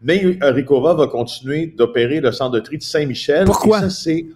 Mais 0.01 0.39
Ricova 0.41 0.95
va 0.95 1.07
continuer 1.09 1.67
d'opérer 1.67 2.21
le 2.21 2.33
centre 2.33 2.53
de 2.53 2.61
tri 2.61 2.79
de 2.79 2.83
Saint-Michel. 2.83 3.45
Pourquoi? 3.45 3.79
Et 3.79 3.83
ça, 3.83 3.91
c'est... 3.91 4.27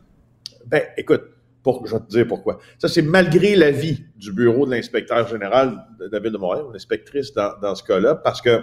Ben, 0.66 0.82
écoute, 0.96 1.22
Pour, 1.62 1.86
je 1.86 1.94
vais 1.94 2.00
te 2.00 2.08
dire 2.08 2.26
pourquoi. 2.26 2.58
Ça, 2.78 2.88
c'est 2.88 3.02
malgré 3.02 3.54
l'avis 3.54 4.04
du 4.16 4.32
bureau 4.32 4.66
de 4.66 4.72
l'inspecteur 4.72 5.28
général 5.28 5.86
de 6.00 6.08
la 6.10 6.18
Ville 6.18 6.32
de 6.32 6.38
Montréal, 6.38 6.64
l'inspectrice 6.72 7.32
dans, 7.32 7.52
dans 7.60 7.74
ce 7.74 7.84
cas-là, 7.84 8.16
parce 8.16 8.40
que 8.40 8.62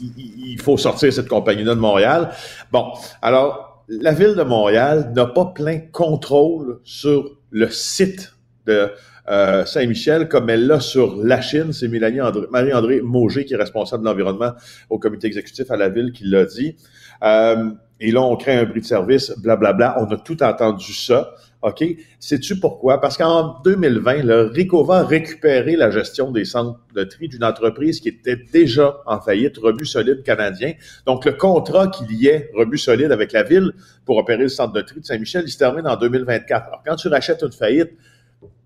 il, 0.00 0.60
faut 0.60 0.76
sortir 0.76 1.12
cette 1.12 1.28
compagnie-là 1.28 1.74
de 1.74 1.80
Montréal. 1.80 2.30
Bon, 2.72 2.92
alors, 3.22 3.84
la 3.88 4.12
Ville 4.12 4.34
de 4.34 4.42
Montréal 4.42 5.12
n'a 5.14 5.26
pas 5.26 5.46
plein 5.46 5.78
contrôle 5.78 6.80
sur 6.84 7.38
le 7.50 7.70
site 7.70 8.35
de 8.66 8.90
euh, 9.28 9.64
Saint-Michel 9.64 10.28
comme 10.28 10.50
elle 10.50 10.66
l'a 10.66 10.80
sur 10.80 11.16
la 11.22 11.40
Chine. 11.40 11.72
C'est 11.72 11.88
Marie-André 11.88 13.00
Mauger 13.00 13.44
qui 13.44 13.54
est 13.54 13.58
responsable 13.58 14.04
de 14.04 14.08
l'environnement 14.08 14.52
au 14.90 14.98
comité 14.98 15.26
exécutif 15.26 15.70
à 15.70 15.76
la 15.76 15.88
Ville 15.88 16.12
qui 16.12 16.24
l'a 16.24 16.44
dit. 16.44 16.76
Euh, 17.22 17.70
et 17.98 18.12
là, 18.12 18.22
on 18.22 18.36
crée 18.36 18.54
un 18.54 18.64
bris 18.64 18.80
de 18.80 18.86
service, 18.86 19.32
blablabla. 19.38 19.72
Bla, 19.72 19.94
bla. 19.94 20.06
On 20.06 20.12
a 20.12 20.18
tout 20.18 20.42
entendu 20.42 20.92
ça. 20.92 21.32
OK? 21.62 21.82
Sais-tu 22.20 22.60
pourquoi? 22.60 23.00
Parce 23.00 23.16
qu'en 23.16 23.60
2020, 23.64 24.22
le 24.22 24.42
Ricova 24.42 24.98
a 24.98 25.04
récupéré 25.04 25.74
la 25.74 25.90
gestion 25.90 26.30
des 26.30 26.44
centres 26.44 26.78
de 26.94 27.02
tri 27.04 27.28
d'une 27.28 27.42
entreprise 27.42 28.00
qui 28.00 28.08
était 28.08 28.36
déjà 28.36 28.98
en 29.06 29.20
faillite, 29.20 29.56
Rebut 29.58 29.86
Solide 29.86 30.22
canadien. 30.22 30.74
Donc, 31.06 31.24
le 31.24 31.32
contrat 31.32 31.88
qu'il 31.88 32.12
y 32.12 32.28
ait, 32.28 32.50
Rebut 32.54 32.78
Solide, 32.78 33.10
avec 33.10 33.32
la 33.32 33.42
ville 33.42 33.72
pour 34.04 34.18
opérer 34.18 34.44
le 34.44 34.48
centre 34.48 34.74
de 34.74 34.82
tri 34.82 35.00
de 35.00 35.06
Saint-Michel, 35.06 35.44
il 35.46 35.50
se 35.50 35.58
termine 35.58 35.88
en 35.88 35.96
2024. 35.96 36.66
Alors, 36.66 36.82
quand 36.86 36.96
tu 36.96 37.08
rachètes 37.08 37.42
une 37.42 37.52
faillite, 37.52 37.90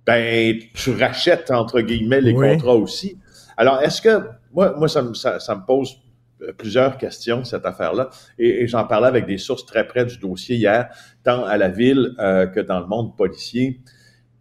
ben, 0.06 0.58
tu 0.74 0.90
rachètes, 0.92 1.50
entre 1.50 1.80
guillemets, 1.80 2.20
les 2.20 2.34
contrats 2.34 2.74
aussi. 2.74 3.18
Alors, 3.56 3.80
est-ce 3.82 4.00
que, 4.00 4.22
moi, 4.52 4.74
moi 4.76 4.88
ça, 4.88 5.04
ça, 5.14 5.38
ça 5.38 5.54
me 5.54 5.64
pose 5.66 6.00
euh, 6.42 6.52
plusieurs 6.56 6.96
questions, 6.96 7.44
cette 7.44 7.66
affaire-là. 7.66 8.10
Et, 8.38 8.66
j'en 8.66 8.84
parlais 8.84 9.08
avec 9.08 9.26
des 9.26 9.38
sources 9.38 9.66
très 9.66 9.86
près 9.86 10.04
du 10.04 10.18
dossier 10.18 10.56
hier, 10.56 10.88
tant 11.22 11.44
à 11.44 11.56
la 11.56 11.68
ville 11.68 12.14
euh, 12.18 12.46
que 12.46 12.60
dans 12.60 12.80
le 12.80 12.86
monde 12.86 13.16
policier. 13.16 13.80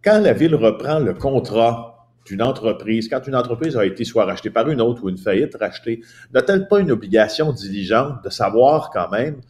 Quand 0.02 0.18
la 0.18 0.32
ville 0.32 0.54
reprend 0.54 0.98
le 0.98 1.12
contrat 1.12 2.08
d'une 2.24 2.42
entreprise, 2.42 3.08
quand 3.08 3.26
une 3.26 3.34
entreprise 3.34 3.76
a 3.76 3.84
été 3.84 4.04
soit 4.04 4.24
rachetée 4.24 4.50
par 4.50 4.68
une 4.70 4.80
autre 4.80 5.04
ou 5.04 5.08
une 5.08 5.18
faillite 5.18 5.56
rachetée, 5.56 6.00
n'a-t-elle 6.32 6.68
pas 6.68 6.80
une 6.80 6.90
obligation 6.90 7.52
diligente 7.52 8.24
de 8.24 8.30
savoir 8.30 8.90
quand 8.90 9.10
même 9.10 9.40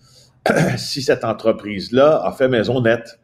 si 0.76 1.02
cette 1.02 1.24
entreprise-là 1.24 2.22
a 2.24 2.32
fait 2.32 2.48
maison 2.48 2.80
nette? 2.80 3.19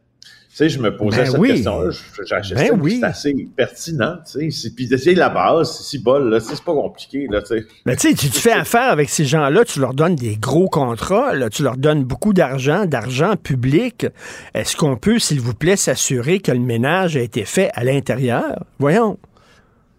Tu 0.57 0.63
sais, 0.63 0.69
je 0.71 0.79
me 0.81 0.97
posais 0.97 1.19
Ben 1.19 1.27
cette 1.27 1.39
oui. 1.39 1.49
question-là. 1.51 1.91
Je- 1.91 2.55
Ben 2.55 2.71
oui. 2.81 2.97
C'est 3.01 3.07
assez 3.07 3.49
pertinent, 3.55 4.17
tu 4.25 4.41
sais. 4.41 4.51
C'est- 4.51 4.75
Puis 4.75 4.87
d'essayer 4.89 5.15
la 5.15 5.29
base, 5.29 5.77
c'est 5.77 5.83
si 5.83 5.99
bol, 5.99 6.31
là. 6.31 6.41
C'est 6.41 6.55
pas 6.65 6.73
compliqué, 6.73 7.27
là, 7.31 7.43
tu 7.43 7.49
sais. 7.59 7.67
Mais 7.85 7.95
tu 7.97 8.09
sais, 8.09 8.15
tu 8.15 8.29
fais 8.29 8.53
affaire 8.53 8.91
avec 8.91 9.11
ces 9.11 9.27
gens-là, 9.27 9.67
tu 9.67 9.81
leur 9.81 9.93
donnes 9.93 10.15
des 10.17 10.37
gros 10.37 10.69
contrats, 10.71 11.35
là, 11.35 11.51
tu 11.51 11.63
leur 11.63 11.77
donnes 11.77 12.05
beaucoup 12.05 12.33
d'argent, 12.33 12.87
d'argent 12.87 13.37
public. 13.37 14.07
Est-ce 14.55 14.77
qu'on 14.77 14.97
peut, 14.97 15.19
s'il 15.19 15.41
vous 15.43 15.53
plaît, 15.53 15.77
s'assurer 15.77 16.39
que 16.39 16.53
le 16.53 16.61
ménage 16.61 17.19
a 17.19 17.21
été 17.21 17.45
fait 17.45 17.71
à 17.75 17.85
l'intérieur? 17.85 18.65
Voyons. 18.79 19.19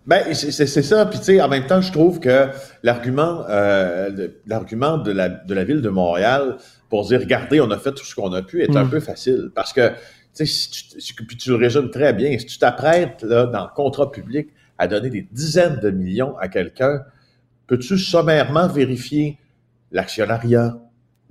Ben, 0.08 0.24
c'est 0.34 0.50
c'est- 0.52 0.66
c'est 0.66 0.82
ça. 0.82 1.06
Puis, 1.06 1.20
tu 1.20 1.26
sais, 1.26 1.42
en 1.42 1.50
même 1.50 1.68
temps, 1.68 1.82
je 1.82 1.92
trouve 1.92 2.20
que 2.20 2.48
l'argument 2.82 3.44
euh, 3.48 4.10
de- 4.10 4.34
l'argument 4.48 4.98
de 4.98 5.12
la, 5.12 5.30
de 5.30 5.54
la 5.54 5.64
ville 5.66 5.82
de 5.82 5.90
Montréal 5.90 6.58
pour 6.90 7.06
dire, 7.06 7.20
regardez, 7.20 7.60
on 7.62 7.70
a 7.70 7.78
fait 7.78 7.92
tout 7.92 8.06
ce 8.06 8.16
qu'on 8.16 8.32
a 8.34 8.42
pu, 8.42 8.64
est 8.64 8.76
un 8.76 8.86
Mm. 8.86 8.90
peu 8.90 9.00
facile. 9.02 9.52
Parce 9.54 9.74
que, 9.74 9.92
si 10.46 10.70
tu, 11.00 11.13
puis 11.25 11.38
tu 11.38 11.50
le 11.50 11.56
résumes 11.56 11.89
très 11.89 12.13
bien, 12.13 12.38
si 12.38 12.46
tu 12.46 12.58
t'apprêtes, 12.58 13.24
là, 13.24 13.46
dans 13.46 13.63
le 13.63 13.74
contrat 13.75 14.12
public, 14.12 14.50
à 14.77 14.88
donner 14.88 15.10
des 15.10 15.27
dizaines 15.32 15.79
de 15.82 15.89
millions 15.89 16.38
à 16.38 16.48
quelqu'un, 16.48 17.01
peux-tu 17.67 17.98
sommairement 17.98 18.67
vérifier 18.67 19.38
l'actionnariat, 19.91 20.77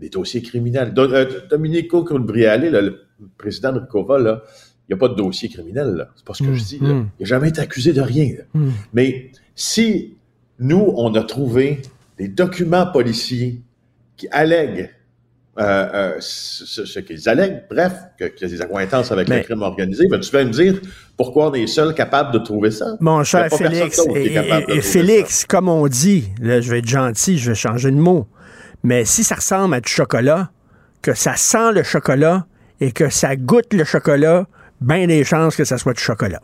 les 0.01 0.09
dossiers 0.09 0.43
criminels? 0.43 0.93
Do- 0.93 1.13
euh, 1.13 1.43
Domenico 1.49 2.03
Colbriale, 2.05 2.71
le 2.71 3.07
président 3.39 3.73
de 3.73 3.81
Ricova, 3.81 4.19
là, 4.19 4.43
il 4.89 4.95
n'y 4.95 4.95
a 4.95 4.99
pas 4.99 5.09
de 5.09 5.15
dossier 5.15 5.49
criminel. 5.49 6.09
C'est 6.17 6.25
pas 6.25 6.35
ce 6.35 6.43
que 6.43 6.55
je 6.55 6.63
dis, 6.63 6.79
là. 6.81 6.89
mm. 6.95 7.11
Il 7.19 7.23
n'a 7.23 7.27
jamais 7.27 7.49
été 7.49 7.61
accusé 7.61 7.93
de 7.93 8.01
rien, 8.01 8.35
là. 8.39 8.45
Mm. 8.55 8.71
Mais 8.93 9.31
si 9.55 10.17
nous, 10.59 10.93
on 10.97 11.15
a 11.15 11.23
trouvé 11.23 11.83
des 12.19 12.29
documents 12.29 12.87
policiers 12.87 13.61
qui 14.17 14.27
allèguent 14.31 14.91
euh, 15.59 15.63
euh, 15.95 16.17
ce, 16.21 16.85
ce 16.85 16.99
qu'ils 17.01 17.29
allèguent, 17.29 17.63
bref, 17.71 17.93
que- 18.19 18.25
qu'il 18.27 18.47
y 18.49 18.51
a 18.53 18.55
des 18.57 18.63
accointances 18.63 19.11
avec 19.13 19.29
Mais- 19.29 19.39
le 19.39 19.45
crime 19.45 19.63
organisé, 19.63 20.07
ben, 20.11 20.21
tu 20.21 20.31
vas 20.31 20.45
me 20.45 20.51
dire 20.51 20.81
pourquoi 21.17 21.51
on 21.51 21.55
est 21.55 21.67
seul 21.67 21.95
capable 21.95 22.33
de 22.33 22.39
trouver 22.39 22.71
ça? 22.71 22.97
Mon 23.01 23.25
cher 23.25 23.49
Félix, 23.51 24.01
et, 24.15 24.35
et- 24.35 24.65
et 24.77 24.81
Félix, 24.83 25.45
comme 25.47 25.69
on 25.69 25.87
dit, 25.89 26.29
là, 26.41 26.61
je 26.61 26.71
vais 26.71 26.81
être 26.81 26.89
gentil, 26.89 27.39
je 27.39 27.51
vais 27.51 27.55
changer 27.57 27.91
de 27.91 27.97
mot, 27.97 28.27
mais 28.83 29.05
si 29.05 29.25
ça 29.25 29.37
ressemble 29.37 29.75
à 29.75 29.81
du 29.81 29.91
chocolat, 29.91 30.51
que 31.03 31.15
ça 31.15 31.37
sent 31.37 31.73
le 31.73 31.83
chocolat 31.83 32.47
et 32.81 32.93
que 32.93 33.09
ça 33.09 33.37
goûte 33.37 33.73
le 33.73 33.85
chocolat, 33.85 34.47
bien 34.81 35.07
des 35.07 35.25
chances 35.25 35.57
que 35.57 35.65
ça 35.65 35.79
soit 35.79 35.95
du 35.95 36.03
chocolat. 36.03 36.41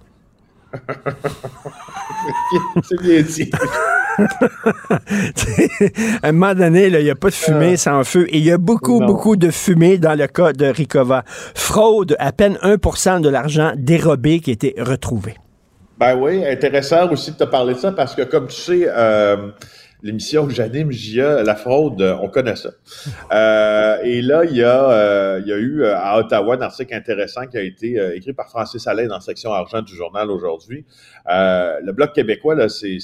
C'est 2.82 3.00
bien 3.02 3.20
dit. 3.22 3.50
à 6.22 6.28
un 6.28 6.32
moment 6.32 6.54
donné, 6.54 6.86
il 6.88 6.96
n'y 7.02 7.10
a 7.10 7.14
pas 7.14 7.28
de 7.28 7.34
fumée 7.34 7.76
sans 7.76 8.04
feu. 8.04 8.26
Et 8.28 8.38
il 8.38 8.44
y 8.44 8.50
a 8.52 8.58
beaucoup, 8.58 9.00
Non. 9.00 9.06
beaucoup 9.06 9.36
de 9.36 9.50
fumée 9.50 9.98
dans 9.98 10.14
le 10.18 10.26
cas 10.26 10.52
de 10.52 10.66
Ricova. 10.66 11.24
Fraude, 11.54 12.16
à 12.18 12.32
peine 12.32 12.58
1% 12.62 13.20
de 13.20 13.28
l'argent 13.28 13.72
dérobé 13.76 14.40
qui 14.40 14.50
a 14.50 14.52
été 14.54 14.74
retrouvé. 14.78 15.34
Ben 15.98 16.16
oui, 16.18 16.44
intéressant 16.46 17.10
aussi 17.10 17.32
de 17.32 17.36
te 17.36 17.44
parler 17.44 17.74
de 17.74 17.78
ça 17.78 17.92
parce 17.92 18.14
que, 18.14 18.22
comme 18.22 18.48
tu 18.48 18.56
sais, 18.60 18.86
euh, 18.88 19.50
l'émission 20.02 20.46
que 20.48 20.52
j'anime, 20.52 20.90
JA, 20.90 21.44
la 21.44 21.54
fraude, 21.54 22.02
euh, 22.02 22.16
on 22.20 22.28
connaît 22.28 22.56
ça. 22.56 22.70
Euh, 23.32 23.98
et 24.02 24.20
là, 24.20 24.42
il 24.44 24.56
y, 24.56 24.64
a, 24.64 24.90
euh, 24.90 25.40
il 25.44 25.48
y 25.48 25.52
a 25.52 25.56
eu 25.58 25.82
euh, 25.82 25.94
à 25.96 26.18
Ottawa 26.18 26.56
un 26.56 26.60
article 26.62 26.92
intéressant 26.94 27.46
qui 27.46 27.56
a 27.56 27.62
été 27.62 28.00
euh, 28.00 28.16
écrit 28.16 28.32
par 28.32 28.48
Francis 28.48 28.84
Allain 28.88 29.06
dans 29.06 29.14
la 29.16 29.20
section 29.20 29.52
argent 29.52 29.80
du 29.82 29.94
journal 29.94 30.28
aujourd'hui. 30.30 30.84
Euh, 31.30 31.78
le 31.84 31.92
Bloc 31.92 32.12
québécois, 32.14 32.56
là, 32.56 32.68
c'est 32.68 32.98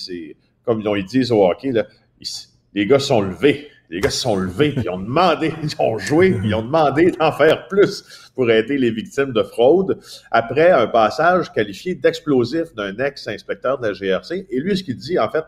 comme 0.68 0.82
ils 0.84 1.04
disent 1.06 1.32
au 1.32 1.46
hockey, 1.46 1.72
là, 1.72 1.86
ils- 2.20 2.28
les 2.74 2.86
gars 2.86 2.98
se 2.98 3.06
sont 3.06 3.22
levés. 3.22 3.68
Les 3.88 4.00
gars 4.00 4.10
se 4.10 4.20
sont 4.20 4.36
levés, 4.36 4.72
puis 4.72 4.82
ils 4.84 4.90
ont 4.90 4.98
demandé, 4.98 5.50
ils 5.62 5.74
ont 5.78 5.96
joué, 5.96 6.32
puis 6.32 6.48
ils 6.48 6.54
ont 6.54 6.62
demandé 6.62 7.10
d'en 7.12 7.32
faire 7.32 7.66
plus 7.68 8.04
pour 8.34 8.50
aider 8.50 8.76
les 8.76 8.90
victimes 8.90 9.32
de 9.32 9.42
fraude 9.42 9.98
après 10.30 10.70
un 10.70 10.86
passage 10.86 11.50
qualifié 11.54 11.94
d'explosif 11.94 12.74
d'un 12.74 12.94
ex-inspecteur 12.98 13.78
de 13.78 13.86
la 13.86 13.92
GRC. 13.94 14.46
Et 14.50 14.60
lui, 14.60 14.76
ce 14.76 14.84
qu'il 14.84 14.96
dit, 14.96 15.18
en 15.18 15.30
fait, 15.30 15.44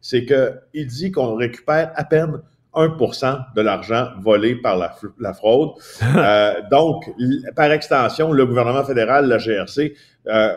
c'est 0.00 0.24
que 0.24 0.54
il 0.72 0.86
dit 0.86 1.10
qu'on 1.10 1.34
récupère 1.34 1.90
à 1.96 2.04
peine 2.04 2.40
1% 2.72 3.38
de 3.56 3.60
l'argent 3.62 4.10
volé 4.20 4.54
par 4.54 4.76
la, 4.78 5.34
fraude. 5.34 5.70
Euh, 6.16 6.62
donc, 6.70 7.10
par 7.56 7.72
extension, 7.72 8.30
le 8.30 8.46
gouvernement 8.46 8.84
fédéral, 8.84 9.26
la 9.26 9.38
GRC, 9.38 9.94
euh, 10.28 10.54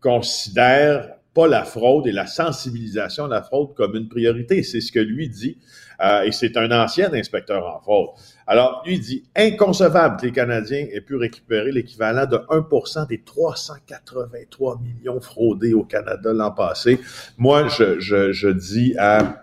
considère 0.00 1.13
pas 1.34 1.48
la 1.48 1.64
fraude 1.64 2.06
et 2.06 2.12
la 2.12 2.26
sensibilisation 2.26 3.24
à 3.24 3.28
la 3.28 3.42
fraude 3.42 3.74
comme 3.74 3.96
une 3.96 4.08
priorité. 4.08 4.62
C'est 4.62 4.80
ce 4.80 4.92
que 4.92 5.00
lui 5.00 5.28
dit. 5.28 5.58
Euh, 6.00 6.22
et 6.22 6.32
c'est 6.32 6.56
un 6.56 6.70
ancien 6.70 7.12
inspecteur 7.12 7.66
en 7.66 7.80
fraude. 7.80 8.10
Alors, 8.46 8.82
lui 8.84 8.94
il 8.96 9.00
dit 9.00 9.24
inconcevable 9.34 10.18
que 10.20 10.26
les 10.26 10.32
Canadiens 10.32 10.86
aient 10.92 11.00
pu 11.00 11.16
récupérer 11.16 11.72
l'équivalent 11.72 12.26
de 12.26 12.36
1% 12.36 13.06
des 13.08 13.22
383 13.22 14.80
millions 14.80 15.20
fraudés 15.20 15.72
au 15.74 15.84
Canada 15.84 16.32
l'an 16.32 16.50
passé. 16.50 17.00
Moi, 17.38 17.68
je, 17.68 17.98
je, 18.00 18.32
je 18.32 18.48
dis 18.48 18.94
à, 18.98 19.42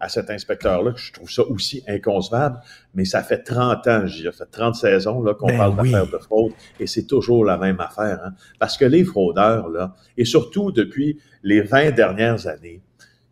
à 0.00 0.08
cet 0.08 0.30
inspecteur-là 0.30 0.92
que 0.92 0.98
je 0.98 1.12
trouve 1.12 1.30
ça 1.30 1.42
aussi 1.42 1.82
inconcevable, 1.86 2.60
mais 2.94 3.04
ça 3.04 3.22
fait 3.22 3.42
30 3.42 3.86
ans, 3.86 4.06
j'y 4.06 4.26
ai 4.26 4.32
fait 4.32 4.46
30 4.50 4.74
saisons 4.74 5.22
là, 5.22 5.34
qu'on 5.34 5.48
Ben 5.48 5.58
parle 5.58 5.80
oui. 5.80 5.90
d'affaires 5.90 6.10
de 6.10 6.18
fraude, 6.18 6.52
et 6.80 6.86
c'est 6.86 7.06
toujours 7.06 7.44
la 7.44 7.58
même 7.58 7.80
affaire. 7.80 8.20
Hein? 8.24 8.32
Parce 8.58 8.76
que 8.76 8.84
les 8.84 9.04
fraudeurs, 9.04 9.68
là, 9.68 9.94
et 10.16 10.24
surtout 10.24 10.72
depuis 10.72 11.18
les 11.42 11.60
20 11.60 11.90
dernières 11.90 12.46
années, 12.46 12.80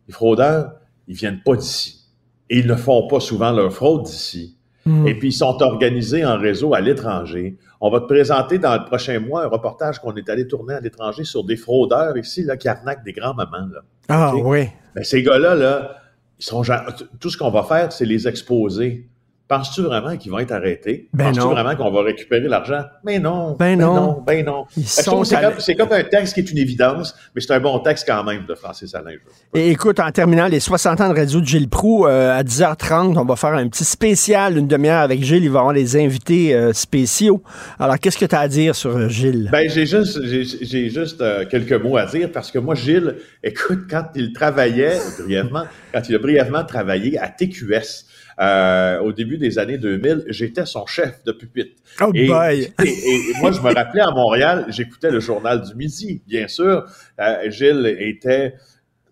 les 0.07 0.13
fraudeurs, 0.13 0.73
ils 1.07 1.15
viennent 1.15 1.41
pas 1.41 1.55
d'ici. 1.55 2.05
Et 2.49 2.59
ils 2.59 2.67
ne 2.67 2.75
font 2.75 3.07
pas 3.07 3.19
souvent 3.19 3.51
leur 3.51 3.73
fraude 3.73 4.03
d'ici. 4.03 4.57
Et 5.05 5.15
puis, 5.17 5.29
ils 5.29 5.33
sont 5.33 5.61
organisés 5.61 6.25
en 6.25 6.37
réseau 6.37 6.73
à 6.73 6.81
l'étranger. 6.81 7.57
On 7.81 7.89
va 7.91 7.99
te 7.99 8.05
présenter 8.05 8.57
dans 8.57 8.73
le 8.75 8.85
prochain 8.85 9.19
mois 9.19 9.43
un 9.43 9.47
reportage 9.47 9.99
qu'on 9.99 10.15
est 10.15 10.29
allé 10.29 10.47
tourner 10.47 10.73
à 10.75 10.79
l'étranger 10.79 11.23
sur 11.23 11.43
des 11.43 11.55
fraudeurs 11.57 12.17
ici, 12.17 12.43
là, 12.43 12.57
qui 12.57 12.67
arnaquent 12.67 13.03
des 13.03 13.13
grands-mamans, 13.13 13.67
là. 13.73 13.81
Ah 14.09 14.33
oui. 14.35 14.67
Ben, 14.95 15.03
ces 15.03 15.21
gars-là, 15.21 15.53
là, 15.55 15.95
ils 16.39 16.45
sont 16.45 16.63
gen- 16.63 16.81
tout 17.19 17.29
ce 17.29 17.37
qu'on 17.37 17.51
va 17.51 17.63
faire, 17.63 17.91
c'est 17.91 18.05
les 18.05 18.27
exposer. 18.27 19.07
Penses-tu 19.47 19.81
vraiment 19.81 20.17
qu'ils 20.17 20.29
vont 20.29 20.39
être 20.39 20.51
arrêtés? 20.51 21.07
Ben 21.13 21.25
Penses-tu 21.25 21.39
non. 21.39 21.51
vraiment 21.51 21.75
qu'on 21.75 21.89
va 21.89 22.01
récupérer 22.03 22.49
l'argent? 22.49 22.83
Mais 23.05 23.17
non. 23.17 23.55
Ben 23.57 23.79
non. 23.79 24.21
Ben 24.25 24.45
non. 24.45 24.65
Je 24.75 24.81
sont 24.81 25.11
trouve 25.11 25.29
que 25.29 25.61
C'est 25.61 25.75
comme, 25.75 25.91
un 25.93 26.03
texte 26.03 26.33
qui 26.33 26.41
est 26.41 26.51
une 26.51 26.57
évidence, 26.57 27.15
mais 27.33 27.39
c'est 27.39 27.53
un 27.53 27.61
bon 27.61 27.79
texte 27.79 28.05
quand 28.05 28.25
même 28.25 28.45
de 28.45 28.55
Francis 28.55 28.93
Alain. 28.93 29.11
Et 29.53 29.69
écoute, 29.71 30.01
en 30.01 30.11
terminant 30.11 30.47
les 30.47 30.59
60 30.59 30.99
ans 30.99 31.09
de 31.13 31.17
radio 31.17 31.39
de 31.39 31.45
Gilles 31.45 31.69
Proux, 31.69 32.05
euh, 32.05 32.37
à 32.37 32.43
10h30, 32.43 33.17
on 33.17 33.23
va 33.23 33.35
faire 33.37 33.53
un 33.53 33.67
petit 33.69 33.85
spécial, 33.85 34.57
une 34.57 34.67
demi-heure 34.67 35.01
avec 35.01 35.23
Gilles. 35.23 35.45
Il 35.45 35.49
va 35.49 35.59
y 35.59 35.61
avoir 35.61 35.73
des 35.73 35.95
invités 35.95 36.53
euh, 36.53 36.73
spéciaux. 36.73 37.41
Alors, 37.79 37.99
qu'est-ce 37.99 38.17
que 38.17 38.25
tu 38.25 38.35
as 38.35 38.41
à 38.41 38.47
dire 38.49 38.75
sur 38.75 38.97
euh, 38.97 39.07
Gilles? 39.07 39.47
Ben, 39.49 39.69
j'ai 39.69 39.85
juste, 39.85 40.19
j'ai, 40.25 40.43
j'ai 40.43 40.89
juste 40.89 41.21
euh, 41.21 41.45
quelques 41.49 41.71
mots 41.71 41.95
à 41.95 42.05
dire 42.05 42.29
parce 42.33 42.51
que 42.51 42.59
moi, 42.59 42.75
Gilles, 42.75 43.15
écoute, 43.43 43.85
quand 43.89 44.07
il 44.15 44.33
travaillait 44.33 44.99
brièvement, 45.19 45.63
quand 45.93 46.01
il 46.09 46.15
a 46.15 46.19
brièvement 46.19 46.65
travaillé 46.65 47.17
à 47.17 47.29
TQS, 47.29 48.06
euh, 48.39 48.99
au 48.99 49.11
début 49.13 49.37
des 49.37 49.57
années 49.57 49.77
2000, 49.77 50.25
j'étais 50.27 50.65
son 50.65 50.85
chef 50.85 51.23
de 51.23 51.31
pupitre. 51.31 51.81
Oh 52.01 52.11
et, 52.13 52.27
boy! 52.27 52.73
Et, 52.85 52.87
et 52.87 53.33
moi, 53.41 53.51
je 53.51 53.59
me 53.59 53.73
rappelais 53.73 54.01
à 54.01 54.11
Montréal, 54.11 54.65
j'écoutais 54.69 55.09
le 55.09 55.19
journal 55.19 55.61
du 55.61 55.75
midi, 55.75 56.21
bien 56.27 56.47
sûr. 56.47 56.85
Euh, 57.19 57.49
Gilles 57.49 57.95
était... 57.99 58.55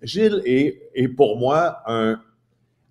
Gilles 0.01 0.41
est, 0.45 0.89
est 0.93 1.07
pour 1.07 1.39
moi 1.39 1.81
un, 1.87 2.19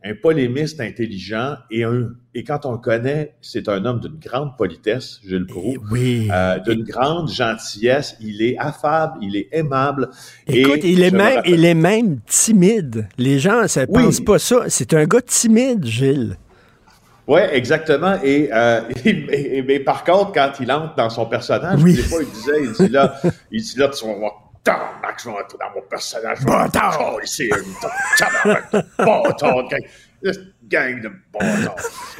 un 0.02 0.14
polémiste 0.14 0.80
intelligent 0.80 1.56
et 1.70 1.84
un 1.84 2.10
et 2.34 2.42
quand 2.44 2.66
on 2.66 2.72
le 2.72 2.78
connaît, 2.78 3.34
c'est 3.40 3.68
un 3.68 3.84
homme 3.84 4.00
d'une 4.00 4.18
grande 4.18 4.56
politesse, 4.56 5.20
Gilles 5.24 5.46
Proulx, 5.46 5.78
Oui. 5.90 6.28
euh, 6.32 6.58
d'une 6.58 6.82
grande 6.82 7.30
gentillesse. 7.30 8.16
Il 8.20 8.42
est 8.42 8.56
affable, 8.58 9.18
il 9.22 9.36
est 9.36 9.48
aimable. 9.52 10.10
Écoute, 10.48 10.78
et 10.82 10.90
il 10.90 11.02
est, 11.02 11.10
je 11.10 11.14
me 11.14 11.18
même, 11.18 11.42
il 11.46 11.64
est 11.64 11.74
même 11.74 12.18
timide. 12.26 13.06
Les 13.18 13.38
gens 13.38 13.62
ne 13.62 13.86
Oui. 13.88 14.04
pensent 14.04 14.20
pas 14.20 14.38
ça. 14.38 14.64
C'est 14.68 14.92
un 14.94 15.04
gars 15.04 15.20
timide, 15.22 15.84
Gilles. 15.84 16.36
Oui, 17.26 17.40
exactement. 17.52 18.18
Et, 18.22 18.50
euh, 18.52 18.80
et- 19.04 19.58
et- 19.58 19.62
mais 19.62 19.78
par 19.80 20.04
contre, 20.04 20.32
quand 20.32 20.52
il 20.60 20.70
entre 20.72 20.94
dans 20.96 21.10
son 21.10 21.26
personnage, 21.26 21.82
Oui. 21.82 21.94
des 21.94 22.02
fois, 22.02 22.20
il 22.22 22.28
disait, 22.30 22.62
il 22.62 22.72
dit 22.86 22.92
là, 22.92 23.14
il 23.50 23.62
dit 23.62 23.78
là, 23.78 23.88
tu 23.88 24.04
vas 24.06 24.14
voir, 24.14 24.32
tabarnak, 24.62 25.20
je 25.22 25.24
vais 25.28 25.30
entrer 25.36 25.58
dans 25.58 25.74
mon 25.80 25.86
personnage. 25.88 26.44
Bâtard! 26.44 27.16
C'est 27.24 27.48
un 27.52 27.58
tabarnak 28.18 28.72
de 28.72 28.82
bâtard, 28.98 29.68
gang, 29.68 29.80
gang 30.74 31.00
de 31.00 31.10
bâtards. 31.32 31.76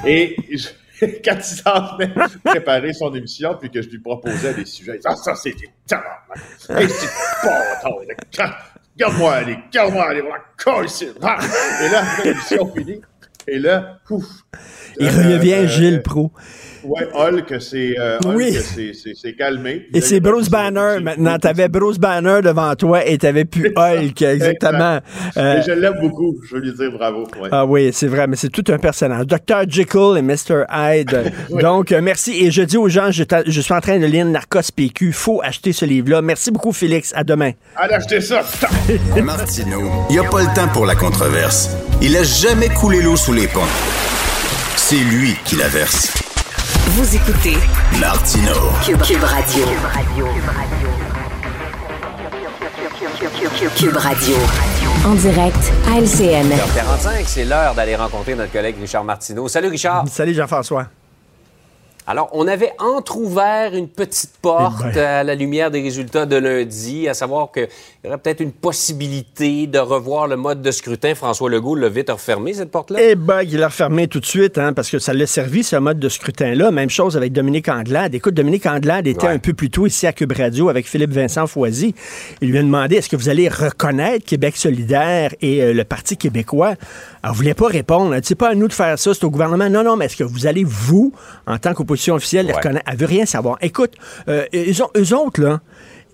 Et 0.06 0.36
je- 0.50 0.68
quand 1.24 1.36
il 1.36 1.42
s'en 1.44 1.96
venait 1.96 2.14
préparer 2.44 2.92
son 2.92 3.12
émission, 3.14 3.56
puis 3.60 3.70
que 3.70 3.82
je 3.82 3.88
lui 3.88 3.98
proposais 3.98 4.54
des 4.54 4.64
sujets, 4.64 4.92
il 4.92 4.96
disait, 4.98 5.08
ah, 5.10 5.16
ça, 5.16 5.34
c'est 5.34 5.50
des 5.50 5.68
tabarnak. 5.86 6.38
Et 6.80 6.88
c'est 6.88 7.06
des 7.06 7.48
bâtards. 7.48 8.58
Regarde-moi 8.96 9.32
aller, 9.34 9.58
regarde-moi 9.66 10.08
aller, 10.08 10.22
voilà, 10.22 10.84
ici. 10.84 11.06
Et 11.06 11.88
là, 11.88 12.02
l'émission 12.24 12.72
finie, 12.72 13.00
et 13.48 13.58
là, 13.58 13.98
pouf. 14.06 14.24
Il 15.00 15.08
redevient 15.08 15.54
euh, 15.54 15.66
Gilles 15.66 16.02
Pro. 16.02 16.30
Ouais, 16.84 17.08
Hulk, 17.14 17.60
c'est 17.60 17.94
euh, 17.98 18.18
Oui. 18.34 18.52
c'est- 18.52 19.32
calmé. 19.36 19.86
Et 19.92 20.00
c'est 20.00 20.20
Bruce 20.20 20.48
Banner 20.50 20.98
maintenant. 21.02 21.38
Tu 21.38 21.48
avais 21.48 21.68
Bruce 21.68 21.98
Banner 21.98 22.40
devant 22.42 22.74
toi 22.74 23.04
et 23.06 23.18
tu 23.18 23.26
n'avais 23.26 23.44
plus 23.44 23.72
Hulk, 23.74 24.20
exactement. 24.22 25.00
Euh, 25.36 25.58
Et 25.58 25.62
je 25.62 25.72
l'aime 25.72 25.94
beaucoup. 26.00 26.36
Je 26.48 26.54
veux 26.54 26.60
lui 26.60 26.72
dire 26.72 26.92
bravo. 26.92 27.24
ouais. 27.40 27.48
Ah 27.50 27.64
oui, 27.66 27.90
c'est 27.92 28.06
vrai, 28.06 28.26
mais 28.26 28.36
c'est 28.36 28.50
tout 28.50 28.64
un 28.72 28.78
personnage. 28.78 29.26
Dr. 29.26 29.64
Jekyll 29.68 30.16
et 30.18 30.22
Mr. 30.22 30.64
Hyde. 30.70 31.32
Oui. 31.50 31.62
Donc, 31.62 31.92
euh, 31.92 32.00
merci. 32.02 32.44
Et 32.44 32.50
je 32.50 32.62
dis 32.62 32.76
aux 32.76 32.88
gens, 32.88 33.10
je, 33.10 33.22
suis 33.60 33.74
en 33.74 33.80
train 33.80 33.98
de 33.98 34.06
lire 34.06 34.24
Narcos 34.24 34.70
PQ. 34.74 35.12
faut 35.12 35.40
acheter 35.42 35.72
ce 35.72 35.84
livre-là. 35.84 36.22
Merci 36.22 36.50
beaucoup, 36.50 36.72
Félix. 36.72 37.12
À 37.14 37.22
demain. 37.24 37.52
Allez 37.76 37.94
acheter 37.94 38.20
ça. 38.20 38.42
Martineau, 39.22 39.90
il 40.10 40.14
n'y 40.18 40.18
a 40.24 40.28
pas 40.28 40.40
le 40.40 40.54
temps 40.54 40.68
pour 40.72 40.86
la 40.86 40.94
controverse. 40.94 41.70
Il 42.02 42.16
a 42.16 42.22
jamais 42.22 42.68
coulé 42.68 43.02
l'eau 43.02 43.16
sous 43.16 43.32
les 43.32 43.46
ponts. 43.46 43.60
C'est 44.76 44.96
lui 44.96 45.34
qui 45.44 45.56
la 45.56 45.68
verse. 45.68 46.23
Vous 46.96 47.16
écoutez 47.16 47.56
Martineau. 48.00 48.70
Cube, 48.84 49.02
Cube 49.02 49.22
Radio. 49.24 49.64
Cube 53.76 53.96
Radio. 53.96 54.36
En 55.06 55.14
direct 55.14 55.56
à 55.88 55.98
LCN. 55.98 56.48
45, 56.74 57.24
c'est 57.26 57.44
l'heure 57.44 57.74
d'aller 57.74 57.96
rencontrer 57.96 58.34
notre 58.34 58.52
collègue 58.52 58.76
Richard 58.80 59.04
Martineau. 59.04 59.48
Salut 59.48 59.68
Richard. 59.68 60.06
Salut, 60.08 60.34
Jean-François. 60.34 60.86
Alors, 62.06 62.28
on 62.32 62.46
avait 62.46 62.72
entrouvert 62.78 63.74
une 63.74 63.88
petite 63.88 64.32
porte 64.42 64.84
Eh 64.90 64.94
ben. 64.94 65.04
à 65.06 65.22
la 65.24 65.34
lumière 65.34 65.70
des 65.70 65.82
résultats 65.82 66.26
de 66.26 66.36
lundi, 66.36 67.08
à 67.08 67.14
savoir 67.14 67.50
qu'il 68.04 68.10
y 68.10 68.12
aurait 68.12 68.20
peut-être 68.22 68.40
une 68.40 68.52
possibilité 68.52 69.66
de 69.66 69.78
revoir 69.78 70.26
le 70.28 70.36
mode 70.36 70.60
de 70.60 70.70
scrutin. 70.70 71.14
François 71.14 71.48
Legault 71.48 71.74
l'a 71.74 71.88
vite 71.88 72.10
refermé, 72.10 72.52
cette 72.52 72.70
porte-là. 72.70 72.98
Eh 73.00 73.14
ben, 73.14 73.40
il 73.42 73.56
l'a 73.56 73.68
refermé 73.68 74.08
tout 74.08 74.20
de 74.20 74.26
suite, 74.26 74.58
hein, 74.58 74.74
parce 74.74 74.90
que 74.90 74.98
ça 74.98 75.14
l'a 75.14 75.26
servi, 75.26 75.62
ce 75.64 75.76
mode 75.76 75.98
de 75.98 76.10
scrutin-là. 76.10 76.70
Même 76.70 76.90
chose 76.90 77.16
avec 77.16 77.32
Dominique 77.32 77.66
Anglade. 77.70 78.14
Écoute, 78.14 78.34
Dominique 78.34 78.66
Anglade 78.66 79.06
était 79.06 79.26
Ouais. 79.26 79.32
un 79.32 79.38
peu 79.38 79.54
plus 79.54 79.70
tôt 79.70 79.86
ici 79.86 80.06
à 80.06 80.12
Cube 80.12 80.32
Radio 80.32 80.68
avec 80.68 80.86
Philippe 80.86 81.12
Vincent 81.12 81.46
Foisy. 81.46 81.94
Il 82.42 82.50
lui 82.50 82.58
a 82.58 82.62
demandé 82.62 82.96
est-ce 82.96 83.08
que 83.08 83.16
vous 83.16 83.30
allez 83.30 83.48
reconnaître 83.48 84.26
Québec 84.26 84.58
solidaire 84.58 85.34
et 85.40 85.62
euh, 85.62 85.72
le 85.72 85.84
Parti 85.84 86.18
québécois? 86.18 86.74
Elle 87.22 87.30
ne 87.30 87.34
voulait 87.34 87.54
pas 87.54 87.68
répondre. 87.68 88.14
C'est 88.22 88.34
pas 88.34 88.50
à 88.50 88.54
nous 88.54 88.68
de 88.68 88.74
faire 88.74 88.98
ça, 88.98 89.14
c'est 89.14 89.24
au 89.24 89.30
gouvernement. 89.30 89.70
Non, 89.70 89.82
non, 89.82 89.96
mais 89.96 90.04
est-ce 90.04 90.16
que 90.16 90.24
vous 90.24 90.46
allez, 90.46 90.64
vous, 90.64 91.14
en 91.46 91.56
tant 91.56 91.72
qu'opposition 91.72 92.16
officielle, 92.16 92.46
les 92.48 92.52
reconnaître? 92.52 92.84
Elle 92.90 92.98
veut 92.98 93.06
rien 93.06 93.24
savoir. 93.24 93.56
Écoute, 93.62 93.92
euh, 94.28 94.44
eux, 94.54 94.82
au- 94.82 94.98
eux 95.00 95.14
autres, 95.16 95.40
là, 95.40 95.60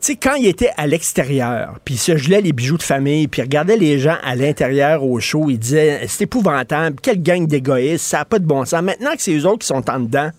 sais, 0.06 0.16
quand 0.16 0.34
ils 0.34 0.46
étaient 0.46 0.70
à 0.76 0.86
l'extérieur, 0.86 1.78
puis 1.84 1.94
ils 1.94 1.98
se 1.98 2.16
gelaient 2.16 2.40
les 2.40 2.52
bijoux 2.52 2.78
de 2.78 2.82
famille, 2.82 3.28
puis 3.28 3.40
ils 3.40 3.44
regardaient 3.44 3.76
les 3.76 3.98
gens 3.98 4.16
à 4.22 4.34
l'intérieur 4.34 5.04
au 5.04 5.20
show, 5.20 5.46
ils 5.48 5.58
disaient 5.58 6.06
c'est 6.08 6.24
épouvantable, 6.24 6.96
quelle 7.02 7.22
gang 7.22 7.46
d'égoïstes, 7.46 8.04
ça 8.04 8.18
n'a 8.18 8.24
pas 8.24 8.38
de 8.38 8.46
bon 8.46 8.64
sens. 8.64 8.82
Maintenant 8.82 9.12
que 9.14 9.22
c'est 9.22 9.36
eux 9.36 9.46
autres 9.46 9.60
qui 9.60 9.66
sont 9.66 9.88
en 9.90 10.00
dedans, 10.00 10.30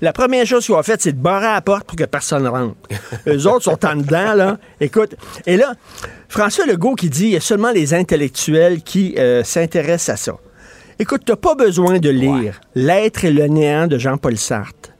la 0.00 0.12
première 0.12 0.46
chose 0.46 0.64
qu'ils 0.66 0.74
ont 0.74 0.82
faite, 0.82 1.02
c'est 1.02 1.12
de 1.12 1.20
barrer 1.20 1.46
la 1.46 1.60
porte 1.60 1.84
pour 1.84 1.96
que 1.96 2.04
personne 2.04 2.44
ne 2.44 2.48
rentre. 2.48 2.76
eux 3.26 3.46
autres 3.46 3.64
sont 3.64 3.84
en 3.86 3.96
dedans, 3.96 4.34
là. 4.34 4.58
Écoute, 4.80 5.14
et 5.46 5.56
là, 5.56 5.74
François 6.28 6.66
Legault 6.66 6.94
qui 6.94 7.08
dit 7.10 7.26
il 7.26 7.32
y 7.32 7.36
a 7.36 7.40
seulement 7.40 7.72
les 7.72 7.94
intellectuels 7.94 8.82
qui 8.82 9.14
euh, 9.18 9.44
s'intéressent 9.44 10.14
à 10.14 10.16
ça. 10.16 10.36
Écoute, 10.98 11.22
t'as 11.26 11.36
pas 11.36 11.54
besoin 11.54 11.98
de 11.98 12.08
lire 12.08 12.60
L'être 12.74 13.24
et 13.26 13.30
le 13.30 13.46
néant 13.48 13.86
de 13.86 13.98
Jean-Paul 13.98 14.38
Sartre, 14.38 14.90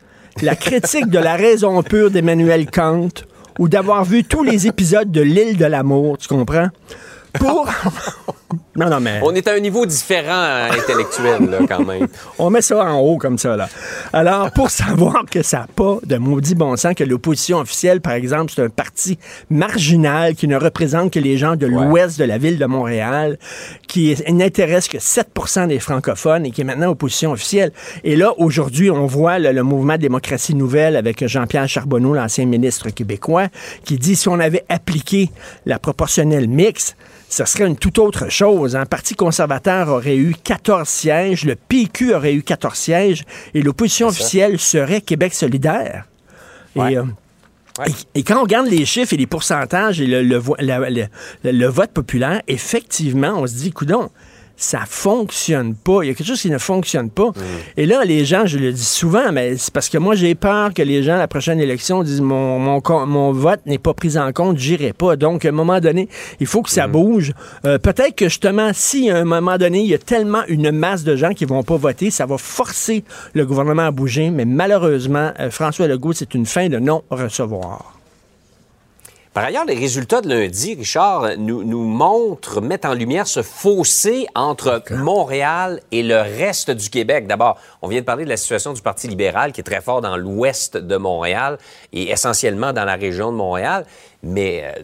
la 0.43 0.55
critique 0.55 1.09
de 1.09 1.19
la 1.19 1.37
raison 1.37 1.83
pure 1.83 2.11
d'Emmanuel 2.11 2.67
Kant, 2.71 3.09
ou 3.59 3.69
d'avoir 3.69 4.05
vu 4.05 4.25
tous 4.25 4.43
les 4.43 4.67
épisodes 4.67 5.11
de 5.11 5.21
L'île 5.21 5.57
de 5.57 5.65
l'amour, 5.65 6.19
tu 6.19 6.29
comprends? 6.29 6.69
Pour. 7.33 7.69
non, 8.77 8.91
non, 8.91 9.01
mais. 9.01 9.21
On 9.23 9.35
est 9.35 9.47
à 9.49 9.53
un 9.55 9.61
niveau 9.61 9.87
différent 9.87 10.33
euh, 10.33 10.71
intellectuel, 10.71 11.49
là, 11.51 11.59
quand 11.69 11.85
même. 11.85 12.07
On 12.39 12.51
met 12.51 12.63
ça 12.63 12.85
en 12.85 12.99
haut 13.01 13.19
comme 13.19 13.39
ça, 13.39 13.57
là. 13.57 13.69
Alors, 14.13 14.51
pour 14.53 14.71
savoir 14.71 15.25
que 15.31 15.43
ça 15.43 15.61
n'a 15.61 15.67
pas 15.75 15.99
de 16.05 16.17
maudit 16.17 16.55
bon 16.55 16.77
sens, 16.77 16.95
que 16.95 17.05
l'opposition 17.05 17.59
officielle, 17.59 18.01
par 18.01 18.13
exemple, 18.13 18.53
c'est 18.55 18.63
un 18.63 18.69
parti 18.69 19.19
marginal 19.51 20.35
qui 20.35 20.49
ne 20.49 20.57
représente 20.57 21.13
que 21.13 21.19
les 21.19 21.37
gens 21.37 21.57
de 21.57 21.67
l'ouest 21.67 22.19
de 22.19 22.25
la 22.25 22.39
ville 22.39 22.59
de 22.59 22.67
Montréal, 22.67 23.39
qui 23.89 24.15
n'intéresse 24.31 24.89
que 24.89 24.99
7% 24.99 25.69
des 25.69 25.79
francophones 25.79 26.47
et 26.47 26.51
qui 26.51 26.61
est 26.61 26.65
maintenant 26.65 26.91
opposition 26.91 27.33
officielle. 27.33 27.73
Et 28.05 28.17
là, 28.17 28.33
aujourd'hui, 28.39 28.91
on 28.91 29.07
voit 29.07 29.39
le, 29.39 29.53
le 29.53 29.63
mouvement 29.63 29.97
Démocratie 29.97 30.55
Nouvelle 30.55 30.97
avec 30.97 31.27
Jean-Pierre 31.27 31.69
Charbonneau, 31.69 32.15
l'ancien 32.15 32.47
ministre 32.47 32.91
québécois, 32.91 33.49
qui 33.85 33.99
dit 33.99 34.17
si 34.17 34.29
on 34.29 34.39
avait 34.39 34.65
appliqué 34.69 35.31
la 35.65 35.79
proportionnelle 35.79 36.49
mixte, 36.49 36.97
ce 37.37 37.45
serait 37.45 37.67
une 37.67 37.77
toute 37.77 37.99
autre 37.99 38.31
chose. 38.31 38.77
Un 38.77 38.87
parti 38.87 39.15
conservateur 39.15 39.89
aurait 39.89 40.17
eu 40.17 40.35
14 40.43 40.89
sièges, 40.89 41.45
le 41.45 41.55
PQ 41.55 42.15
aurait 42.15 42.33
eu 42.35 42.43
14 42.43 42.75
sièges 42.77 43.25
et 43.53 43.61
l'opposition 43.63 44.09
officielle 44.09 44.59
serait 44.59 45.01
Québec 45.03 45.35
solidaire. 45.35 46.07
Ouais. 46.75 46.93
Et, 46.95 46.99
euh, 46.99 47.05
et, 47.87 48.21
et 48.21 48.23
quand 48.23 48.39
on 48.39 48.43
regarde 48.43 48.69
les 48.69 48.87
chiffres 48.87 49.13
et 49.13 49.19
les 49.19 49.27
pourcentages 49.27 50.01
et 50.01 50.07
le, 50.07 50.23
le 50.23 50.37
vo- 50.37 50.57
la- 50.59 50.89
le- 50.89 51.07
le- 51.45 51.53
le 51.53 51.67
vote 51.67 51.91
populaire, 51.91 52.41
effectivement, 52.49 53.35
on 53.41 53.47
se 53.47 53.55
dit, 53.55 53.71
coudon, 53.71 54.09
ça 54.57 54.81
fonctionne 54.87 55.75
pas. 55.75 56.03
Il 56.03 56.09
y 56.09 56.11
a 56.11 56.15
quelque 56.15 56.27
chose 56.27 56.41
qui 56.41 56.51
ne 56.51 56.59
fonctionne 56.59 57.11
pas. 57.11 57.33
Et 57.77 57.87
là, 57.87 58.05
les 58.05 58.25
gens, 58.25 58.47
je 58.47 58.59
le 58.59 58.73
dis 58.73 58.85
souvent, 58.85 59.33
mais 59.33 59.57
c'est 59.57 59.73
parce 59.73 59.89
que 59.89 59.99
moi, 59.99 60.15
j'ai 60.15 60.35
peur 60.35 60.73
que 60.75 60.83
les 60.83 61.03
gens, 61.03 61.15
à 61.15 61.19
la 61.19 61.29
prochaine 61.29 61.61
élection, 61.61 62.03
disent 62.03 62.21
mon, 62.21 62.59
mon, 62.59 62.81
mon 63.07 63.33
vote 63.33 63.61
n'est 63.67 63.79
pas 63.79 63.95
pris 63.95 64.19
en 64.19 64.33
compte, 64.33 64.59
j'irai 64.59 64.93
pas. 64.93 65.17
Donc, 65.17 65.45
à 65.45 65.49
un 65.49 65.53
moment 65.53 65.81
donné, 65.81 66.09
il 66.41 66.47
faut 66.47 66.63
que 66.63 66.71
ça 66.71 66.89
bouge. 66.89 67.33
Euh, 67.65 67.79
Peut-être 67.79 68.17
que 68.17 68.29
justement, 68.29 68.71
si 68.73 69.11
à 69.11 69.19
un 69.19 69.25
moment 69.25 69.59
donné, 69.59 69.81
il 69.81 69.89
y 69.89 69.95
a 69.95 69.99
tellement 69.99 70.43
une 70.49 70.71
masse 70.71 71.05
de 71.05 71.17
gens 71.17 71.31
qui 71.35 71.45
vont 71.45 71.63
pas 71.63 71.77
voter, 71.77 72.11
ça 72.11 72.27
va 72.27 72.39
forcer 72.39 73.05
le 73.35 73.47
gouvernement 73.47 73.87
à 73.87 73.91
bouger. 73.91 74.31
Mais 74.31 74.45
malheureusement, 74.45 75.33
euh, 75.39 75.51
François 75.51 75.87
Legault, 75.87 76.13
c'est 76.13 76.35
une 76.35 76.47
fin 76.47 76.69
de 76.69 76.79
non-recevoir. 76.79 77.96
Par 79.37 79.45
ailleurs, 79.45 79.67
les 79.67 79.75
résultats 79.75 80.23
de 80.23 80.31
lundi, 80.31 80.75
Richard, 80.77 81.37
nous, 81.37 81.63
nous 81.63 81.85
montrent, 81.85 82.63
mettent 82.63 82.87
en 82.87 82.95
lumière 82.95 83.27
ce 83.27 83.43
fossé 83.43 84.27
entre 84.35 84.83
Montréal 84.93 85.83
et 85.93 86.03
le 86.03 86.17
reste 86.17 86.71
du 86.71 86.89
Québec. 86.89 87.27
D'abord, 87.27 87.59
on 87.83 87.89
vient 87.89 88.01
de 88.01 88.07
parler 88.07 88.25
de 88.25 88.31
la 88.31 88.39
situation 88.39 88.73
du 88.73 88.81
Parti 88.81 89.09
libéral 89.09 89.53
qui 89.53 89.61
est 89.61 89.65
très 89.65 89.83
fort 89.83 90.01
dans 90.01 90.17
l'ouest 90.17 90.79
de 90.79 90.97
Montréal 90.97 91.59
et 91.93 92.11
essentiellement 92.11 92.73
dans 92.73 92.87
la 92.87 92.95
région 92.95 93.31
de 93.31 93.37
Montréal. 93.37 93.85
Mais 94.23 94.65
euh, 94.65 94.83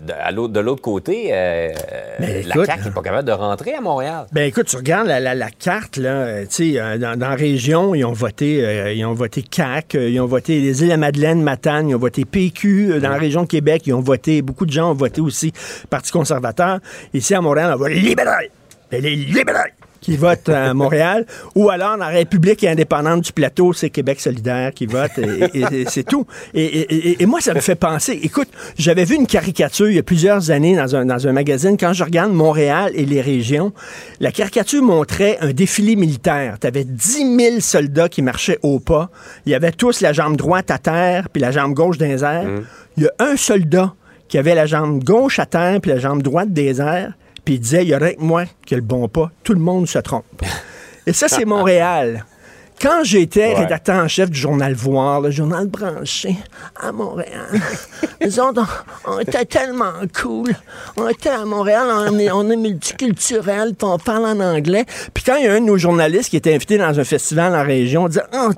de, 0.48 0.60
l'autre- 0.60 0.82
côté, 0.82 1.30
euh, 1.32 1.72
la 2.20 2.40
écoute, 2.40 2.66
CAQ 2.66 2.84
n'est 2.84 2.90
pas 2.90 3.02
capable 3.02 3.26
de 3.26 3.32
rentrer 3.32 3.74
à 3.74 3.80
Montréal. 3.80 4.26
Ben 4.32 4.42
écoute, 4.46 4.66
tu 4.66 4.76
regardes 4.76 5.08
la, 5.08 5.20
la- 5.20 5.34
la 5.34 5.50
carte, 5.50 5.96
là, 5.96 6.10
euh, 6.10 6.42
tu 6.42 6.72
sais, 6.74 6.80
euh, 6.80 6.98
dans, 6.98 7.18
dans 7.18 7.30
la 7.30 7.34
région, 7.34 7.94
ils 7.94 8.04
ont 8.04 8.12
voté, 8.12 8.64
euh, 8.64 8.92
ils 8.92 9.04
ont 9.04 9.14
voté 9.14 9.42
CAC, 9.42 9.94
ils 9.94 10.20
ont 10.20 10.26
voté 10.26 10.60
les 10.60 10.80
îles-de-la-Madeleine, 10.80 11.42
Matane, 11.42 11.88
ils 11.88 11.94
ont 11.94 11.98
voté 11.98 12.24
PQ, 12.24 13.00
dans 13.00 13.10
la 13.10 13.16
région 13.18 13.42
de 13.42 13.48
Québec, 13.48 13.82
ils 13.86 13.94
ont 13.94 14.00
voté, 14.00 14.42
beaucoup 14.42 14.66
de 14.66 14.72
gens 14.72 14.90
ont 14.92 14.94
voté 14.94 15.20
aussi 15.20 15.52
Parti 15.90 16.12
conservateur. 16.12 16.78
Ici 17.14 17.34
à 17.34 17.40
Montréal, 17.40 17.72
on 17.74 17.78
vote 17.78 17.90
libéral. 17.92 18.46
Ben, 18.90 19.00
les 19.02 19.16
libéraux. 19.16 19.58
Qui 20.02 20.16
votent 20.16 20.50
à 20.50 20.74
Montréal, 20.74 21.24
ou 21.54 21.70
alors 21.70 21.92
dans 21.92 22.04
la 22.04 22.08
République 22.08 22.62
indépendante 22.64 23.22
du 23.22 23.32
plateau, 23.32 23.72
c'est 23.72 23.88
Québec 23.88 24.20
solidaire 24.20 24.74
qui 24.74 24.84
vote, 24.84 25.12
et, 25.18 25.86
c'est 25.88 26.02
tout. 26.02 26.26
Et, 26.52 27.24
moi, 27.24 27.40
ça 27.40 27.54
me 27.54 27.60
fait 27.60 27.76
penser, 27.76 28.18
écoute, 28.22 28.48
j'avais 28.76 29.04
vu 29.04 29.14
une 29.14 29.26
caricature 29.26 29.88
il 29.88 29.96
y 29.96 29.98
a 29.98 30.02
plusieurs 30.02 30.50
années 30.50 30.76
dans 30.76 30.94
un, 30.96 31.06
dans 31.06 31.26
un 31.26 31.32
magazine, 31.32 31.76
quand 31.78 31.92
je 31.92 32.04
regarde 32.04 32.32
Montréal 32.32 32.92
et 32.94 33.06
les 33.06 33.20
régions, 33.20 33.72
la 34.20 34.32
caricature 34.32 34.82
montrait 34.82 35.38
un 35.40 35.52
défilé 35.52 35.96
militaire. 35.96 36.58
Tu 36.60 36.66
avais 36.66 36.84
10 36.84 37.36
000 37.36 37.60
soldats 37.60 38.08
qui 38.08 38.22
marchaient 38.22 38.58
au 38.62 38.80
pas. 38.80 39.10
Il 39.46 39.52
y 39.52 39.54
avait 39.54 39.72
tous 39.72 40.00
la 40.00 40.12
jambe 40.12 40.36
droite 40.36 40.70
à 40.70 40.78
terre, 40.78 41.28
puis 41.28 41.40
la 41.40 41.52
jambe 41.52 41.74
gauche 41.74 41.96
des 41.96 42.24
airs. 42.24 42.44
Mmh. 42.44 42.64
Il 42.96 43.02
y 43.04 43.06
a 43.06 43.12
un 43.20 43.36
soldat 43.36 43.94
qui 44.28 44.36
avait 44.36 44.54
la 44.54 44.66
jambe 44.66 45.02
gauche 45.04 45.38
à 45.38 45.46
terre, 45.46 45.80
puis 45.80 45.90
la 45.90 45.98
jambe 45.98 46.22
droite 46.22 46.52
des 46.52 46.80
airs 46.80 47.12
puis 47.44 47.54
il 47.54 47.60
disait, 47.60 47.82
il 47.82 47.88
y 47.88 47.94
aurait 47.94 48.14
que 48.14 48.22
moi 48.22 48.44
qui 48.66 48.74
le 48.74 48.80
bon 48.80 49.08
pas. 49.08 49.30
Tout 49.42 49.54
le 49.54 49.60
monde 49.60 49.88
se 49.88 49.98
trompe. 49.98 50.24
Et 51.06 51.12
ça, 51.12 51.28
c'est 51.28 51.44
Montréal. 51.44 52.24
Quand 52.82 53.04
j'étais 53.04 53.54
rédacteur 53.54 54.02
en 54.02 54.08
chef 54.08 54.28
du 54.28 54.38
journal 54.38 54.74
Voir, 54.74 55.20
le 55.20 55.30
journal 55.30 55.68
branché 55.68 56.36
à 56.74 56.90
Montréal, 56.90 57.60
on, 59.06 59.20
était 59.20 59.44
tellement 59.44 59.92
cool. 60.20 60.48
On 60.96 61.08
était 61.08 61.28
à 61.28 61.44
Montréal, 61.44 61.86
on 61.88 62.18
est, 62.18 62.32
on 62.32 62.50
est 62.50 62.56
multiculturel, 62.56 63.74
on 63.82 63.98
parle 63.98 64.26
en 64.26 64.40
anglais. 64.40 64.84
Puis 65.14 65.22
quand 65.22 65.36
il 65.36 65.44
y 65.44 65.46
a 65.46 65.52
un 65.52 65.60
de 65.60 65.66
nos 65.66 65.78
journalistes 65.78 66.30
qui 66.30 66.36
était 66.36 66.54
invité 66.54 66.76
dans 66.76 66.98
un 66.98 67.04
festival 67.04 67.54
en 67.54 67.62
région, 67.62 68.04
on 68.04 68.08
disait 68.08 68.24
Oh, 68.34 68.50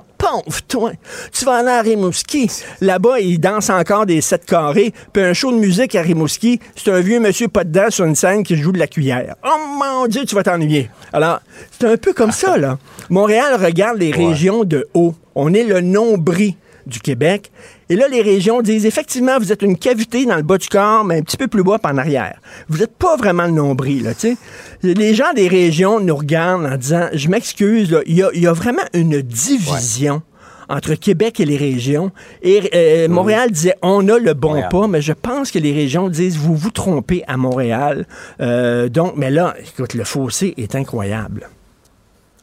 toi, 0.67 0.91
tu 1.31 1.45
vas 1.45 1.57
aller 1.57 1.69
à 1.69 1.81
Rimouski. 1.81 2.49
Là-bas, 2.81 3.19
il 3.19 3.39
danse 3.39 3.69
encore 3.69 4.05
des 4.05 4.21
sept 4.21 4.45
carrés. 4.45 4.93
Puis 5.13 5.23
un 5.23 5.33
show 5.33 5.51
de 5.51 5.57
musique 5.57 5.95
à 5.95 6.01
Rimouski, 6.01 6.59
c'est 6.75 6.91
un 6.91 6.99
vieux 6.99 7.19
monsieur 7.19 7.47
pas 7.47 7.63
dedans 7.63 7.89
sur 7.89 8.05
une 8.05 8.15
scène 8.15 8.43
qui 8.43 8.57
joue 8.57 8.71
de 8.71 8.79
la 8.79 8.87
cuillère. 8.87 9.35
Oh 9.45 9.57
mon 9.79 10.07
Dieu, 10.07 10.25
tu 10.25 10.35
vas 10.35 10.43
t'ennuyer. 10.43 10.89
Alors, 11.13 11.39
c'est 11.71 11.87
un 11.87 11.97
peu 11.97 12.13
comme 12.13 12.31
ça, 12.31 12.57
là. 12.57 12.77
Montréal 13.09 13.57
regarde 13.63 13.97
les 13.97 14.11
régions 14.11 14.63
de 14.63 14.87
haut. 14.93 15.13
On 15.35 15.53
est 15.53 15.63
le 15.63 15.81
nombril 15.81 16.55
du 16.87 16.99
Québec. 16.99 17.51
Et 17.89 17.95
là, 17.95 18.07
les 18.07 18.21
régions 18.21 18.61
disent 18.61 18.85
effectivement, 18.85 19.37
vous 19.39 19.51
êtes 19.51 19.61
une 19.61 19.77
cavité 19.77 20.25
dans 20.25 20.35
le 20.35 20.43
bas 20.43 20.57
du 20.57 20.67
corps, 20.67 21.03
mais 21.03 21.19
un 21.19 21.21
petit 21.21 21.37
peu 21.37 21.47
plus 21.47 21.63
bas 21.63 21.77
en 21.83 21.97
arrière. 21.97 22.39
Vous 22.67 22.79
n'êtes 22.79 22.95
pas 22.95 23.15
vraiment 23.15 23.45
le 23.45 23.51
nombril, 23.51 24.03
là, 24.03 24.13
tu 24.13 24.31
sais. 24.31 24.37
Les 24.83 25.13
gens 25.13 25.33
des 25.35 25.47
régions 25.47 25.99
nous 25.99 26.15
regardent 26.15 26.65
en 26.65 26.77
disant, 26.77 27.07
je 27.13 27.27
m'excuse, 27.29 27.95
il 28.05 28.15
y, 28.15 28.47
a, 28.47 28.53
vraiment 28.53 28.83
une 28.93 29.21
division. 29.21 30.21
entre 30.67 30.95
Québec 30.95 31.39
et 31.39 31.45
les 31.45 31.57
régions. 31.57 32.11
Et 32.41 32.71
euh, 32.73 33.07
Montréal 33.07 33.51
disait 33.51 33.75
on 33.83 34.07
a 34.09 34.17
le 34.17 34.33
bon 34.33 34.63
pas, 34.71 34.87
mais 34.87 34.99
je 34.99 35.13
pense 35.13 35.51
que 35.51 35.59
les 35.59 35.71
régions 35.71 36.09
disent 36.09 36.37
vous 36.37 36.55
vous 36.55 36.71
trompez 36.71 37.23
à 37.27 37.37
Montréal. 37.37 38.07
Euh, 38.41 38.89
donc, 38.89 39.13
mais 39.15 39.29
là, 39.29 39.53
écoute, 39.59 39.93
le 39.93 40.03
fossé 40.03 40.55
est 40.57 40.73
incroyable 40.73 41.49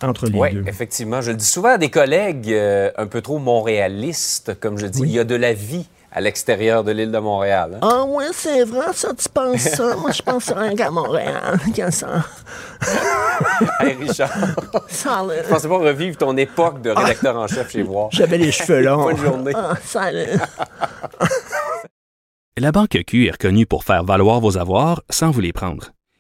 entre 0.08 0.26
les 0.26 0.38
oui, 0.38 0.48
effectivement. 0.66 1.20
Je 1.20 1.30
le 1.30 1.36
dis 1.36 1.44
souvent 1.46 1.70
à 1.70 1.78
des 1.78 1.90
collègues 1.90 2.52
euh, 2.52 2.90
un 2.96 3.06
peu 3.06 3.20
trop 3.20 3.38
montréalistes, 3.38 4.58
comme 4.60 4.78
je 4.78 4.86
dis. 4.86 5.02
Il 5.02 5.10
y 5.10 5.18
a 5.18 5.24
de 5.24 5.34
la 5.34 5.52
vie 5.52 5.86
à 6.14 6.20
l'extérieur 6.20 6.84
de 6.84 6.92
l'île 6.92 7.10
de 7.10 7.18
Montréal. 7.18 7.78
Hein. 7.80 7.88
Ah 7.90 8.04
ouais, 8.04 8.26
c'est 8.32 8.64
vrai, 8.64 8.86
ça, 8.92 9.12
tu 9.14 9.28
penses 9.30 9.60
ça? 9.60 9.96
Moi, 10.00 10.10
je 10.10 10.22
pense 10.22 10.50
rien 10.50 10.74
qu'à 10.74 10.90
Montréal. 10.90 11.58
ça. 11.90 12.24
hey, 13.80 13.94
Richard. 13.94 14.30
Salut. 14.88 15.32
Je 15.44 15.48
pensais 15.48 15.68
pas 15.68 15.78
revivre 15.78 16.18
ton 16.18 16.36
époque 16.36 16.82
de 16.82 16.90
rédacteur 16.90 17.36
en 17.36 17.46
chef 17.46 17.70
chez 17.70 17.82
Voir. 17.82 18.08
J'avais 18.12 18.38
les 18.38 18.52
cheveux 18.52 18.82
longs. 18.82 19.04
Bonne 19.04 19.16
journée. 19.16 19.52
Ah, 19.54 19.74
salut. 19.82 20.38
La 22.58 22.70
Banque 22.70 22.98
Q 23.06 23.26
est 23.26 23.30
reconnue 23.30 23.64
pour 23.64 23.82
faire 23.82 24.04
valoir 24.04 24.40
vos 24.40 24.58
avoirs 24.58 25.02
sans 25.08 25.30
vous 25.30 25.40
les 25.40 25.54
prendre. 25.54 25.92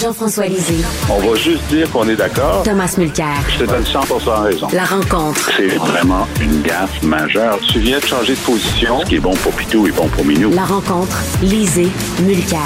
Jean-François 0.00 0.46
Lisée. 0.46 0.84
On 1.10 1.18
va 1.18 1.34
juste 1.34 1.66
dire 1.68 1.90
qu'on 1.90 2.08
est 2.08 2.14
d'accord. 2.14 2.62
Thomas 2.62 2.94
Mulcair. 2.98 3.34
Je 3.48 3.64
te 3.64 3.64
donne 3.64 3.84
100 3.84 4.00
raison. 4.42 4.68
La 4.72 4.84
rencontre. 4.84 5.50
C'est 5.56 5.74
vraiment 5.76 6.28
une 6.40 6.62
gaffe 6.62 7.02
majeure. 7.02 7.58
Tu 7.72 7.80
viens 7.80 7.98
de 7.98 8.04
changer 8.04 8.34
de 8.34 8.40
position. 8.40 9.00
Ce 9.00 9.06
qui 9.06 9.16
est 9.16 9.20
bon 9.20 9.34
pour 9.34 9.52
Pitou 9.54 9.88
est 9.88 9.92
bon 9.92 10.06
pour 10.06 10.24
Minou. 10.24 10.52
La 10.52 10.66
rencontre. 10.66 11.18
Lisée. 11.42 11.88
Mulcair. 12.22 12.60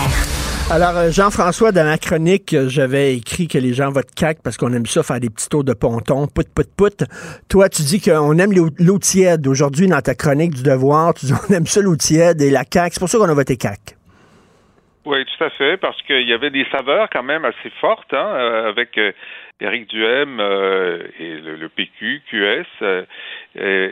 Alors, 0.70 0.96
euh, 0.96 1.10
Jean-François, 1.10 1.72
dans 1.72 1.84
ma 1.84 1.96
chronique, 1.96 2.54
j'avais 2.66 3.16
écrit 3.16 3.48
que 3.48 3.56
les 3.56 3.72
gens 3.72 3.90
votent 3.90 4.14
CAC 4.14 4.42
parce 4.42 4.58
qu'on 4.58 4.72
aime 4.74 4.84
ça 4.84 5.02
faire 5.02 5.18
des 5.18 5.30
petits 5.30 5.48
tours 5.48 5.64
de 5.64 5.72
ponton, 5.72 6.26
put, 6.26 6.44
put, 6.54 6.68
put. 6.76 7.06
Toi, 7.48 7.70
tu 7.70 7.80
dis 7.82 8.00
qu'on 8.02 8.38
aime 8.38 8.52
l'eau 8.52 8.98
tiède. 8.98 9.46
Aujourd'hui, 9.46 9.88
dans 9.88 10.02
ta 10.02 10.14
chronique 10.14 10.54
du 10.54 10.62
devoir, 10.62 11.14
tu 11.14 11.26
dis 11.26 11.32
qu'on 11.32 11.54
aime 11.54 11.66
ça 11.66 11.80
l'eau 11.80 11.96
tiède 11.96 12.42
et 12.42 12.50
la 12.50 12.66
CAC. 12.66 12.92
C'est 12.92 13.00
pour 13.00 13.08
ça 13.08 13.16
qu'on 13.16 13.28
a 13.28 13.34
voté 13.34 13.56
CAC. 13.56 13.96
Oui, 15.04 15.24
tout 15.24 15.44
à 15.44 15.50
fait, 15.50 15.76
parce 15.78 16.00
qu'il 16.02 16.28
y 16.28 16.32
avait 16.32 16.50
des 16.50 16.64
saveurs 16.66 17.10
quand 17.10 17.24
même 17.24 17.44
assez 17.44 17.70
fortes 17.80 18.14
hein, 18.14 18.34
euh, 18.34 18.68
avec 18.68 18.96
euh, 18.98 19.10
Éric 19.60 19.88
Duhem 19.88 20.38
euh, 20.38 21.02
et 21.18 21.40
le, 21.40 21.68
PQ, 21.68 22.22
QS, 22.30 23.06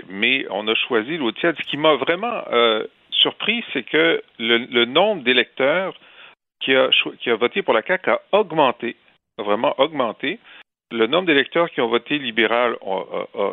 mais 0.09 0.47
on 0.51 0.69
a 0.69 0.75
choisi 0.77 1.17
l'eau. 1.17 1.33
Ce 1.33 1.63
qui 1.69 1.77
m'a 1.77 1.95
vraiment 1.95 2.45
surpris, 3.11 3.65
c'est 3.73 3.83
que 3.83 4.23
le, 4.39 4.85
nombre 4.85 5.23
d'électeurs 5.23 5.95
qui 6.61 6.75
a, 6.77 6.91
qui 7.21 7.31
a 7.31 7.37
voté 7.37 7.63
pour 7.63 7.75
la 7.75 7.83
CAQ 7.83 8.11
a 8.11 8.21
augmenté, 8.33 8.97
a 9.39 9.43
vraiment 9.43 9.75
augmenté. 9.79 10.39
Le 10.93 11.07
nombre 11.07 11.27
d'électeurs 11.27 11.71
qui 11.71 11.81
ont 11.81 11.89
voté 11.89 12.19
libéral 12.19 12.77
a, 12.85 13.53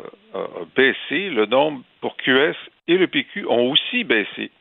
baissé. 0.76 1.30
Le 1.30 1.46
nombre 1.46 1.84
pour 2.02 2.18
QS 2.18 2.56
et 2.88 2.98
le 2.98 3.08
PQ 3.08 3.46
ont 3.48 3.72
aussi 3.72 4.04
baissé. 4.04 4.52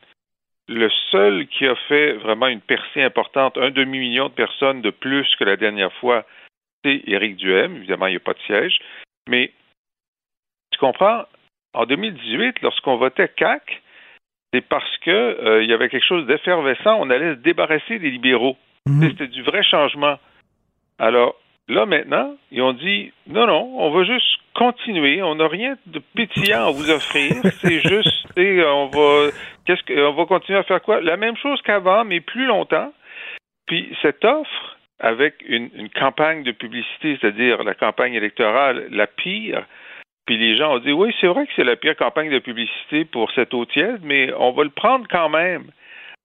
Le 0.67 0.89
seul 1.11 1.47
qui 1.47 1.65
a 1.65 1.75
fait 1.87 2.13
vraiment 2.13 2.47
une 2.47 2.61
percée 2.61 3.01
importante, 3.01 3.57
un 3.57 3.71
demi-million 3.71 4.27
de 4.27 4.33
personnes 4.33 4.81
de 4.81 4.89
plus 4.89 5.27
que 5.37 5.45
la 5.45 5.55
dernière 5.55 5.93
fois, 5.93 6.25
c'est 6.83 7.03
Éric 7.07 7.37
Duhem. 7.37 7.77
Évidemment, 7.77 8.07
il 8.07 8.11
n'y 8.11 8.17
a 8.17 8.21
pas 8.21 8.33
de 8.33 8.39
siège. 8.39 8.79
Mais 9.29 9.51
tu 10.71 10.79
comprends, 10.79 11.23
en 11.73 11.85
2018, 11.85 12.61
lorsqu'on 12.61 12.97
votait 12.97 13.29
CAC, 13.29 13.81
c'est 14.53 14.61
parce 14.61 14.97
qu'il 14.99 15.13
euh, 15.13 15.63
y 15.63 15.73
avait 15.73 15.89
quelque 15.89 16.05
chose 16.05 16.25
d'effervescent. 16.25 16.97
On 16.99 17.09
allait 17.09 17.35
se 17.35 17.39
débarrasser 17.39 17.99
des 17.99 18.11
libéraux. 18.11 18.57
Mhm. 18.87 19.09
C'était 19.09 19.27
du 19.27 19.43
vrai 19.43 19.63
changement. 19.63 20.17
Alors, 20.99 21.35
Là, 21.69 21.85
maintenant, 21.85 22.35
ils 22.51 22.61
ont 22.61 22.73
dit 22.73 23.11
non, 23.27 23.45
non, 23.45 23.73
on 23.77 23.91
va 23.91 24.03
juste 24.03 24.37
continuer. 24.53 25.21
On 25.21 25.35
n'a 25.35 25.47
rien 25.47 25.75
de 25.85 25.99
pétillant 26.15 26.67
à 26.67 26.71
vous 26.71 26.89
offrir. 26.89 27.33
C'est 27.61 27.81
juste, 27.81 28.25
on 28.37 28.87
va, 28.87 29.31
qu'est-ce 29.65 29.83
que, 29.83 30.07
on 30.07 30.13
va 30.13 30.25
continuer 30.25 30.59
à 30.59 30.63
faire 30.63 30.81
quoi? 30.81 31.01
La 31.01 31.17
même 31.17 31.35
chose 31.37 31.61
qu'avant, 31.63 32.05
mais 32.05 32.21
plus 32.21 32.45
longtemps. 32.45 32.93
Puis 33.65 33.93
cette 34.01 34.23
offre 34.23 34.77
avec 34.99 35.35
une, 35.45 35.69
une 35.75 35.89
campagne 35.89 36.43
de 36.43 36.51
publicité, 36.51 37.17
c'est-à-dire 37.19 37.63
la 37.63 37.75
campagne 37.75 38.13
électorale 38.13 38.87
la 38.89 39.05
pire. 39.05 39.65
Puis 40.25 40.37
les 40.37 40.57
gens 40.57 40.75
ont 40.75 40.79
dit 40.79 40.91
oui, 40.91 41.13
c'est 41.19 41.27
vrai 41.27 41.45
que 41.45 41.51
c'est 41.55 41.63
la 41.63 41.75
pire 41.75 41.95
campagne 41.95 42.29
de 42.29 42.39
publicité 42.39 43.05
pour 43.05 43.29
cette 43.31 43.53
eau 43.53 43.65
tiède, 43.65 43.99
mais 44.03 44.31
on 44.37 44.51
va 44.51 44.63
le 44.63 44.69
prendre 44.69 45.05
quand 45.09 45.29
même. 45.29 45.65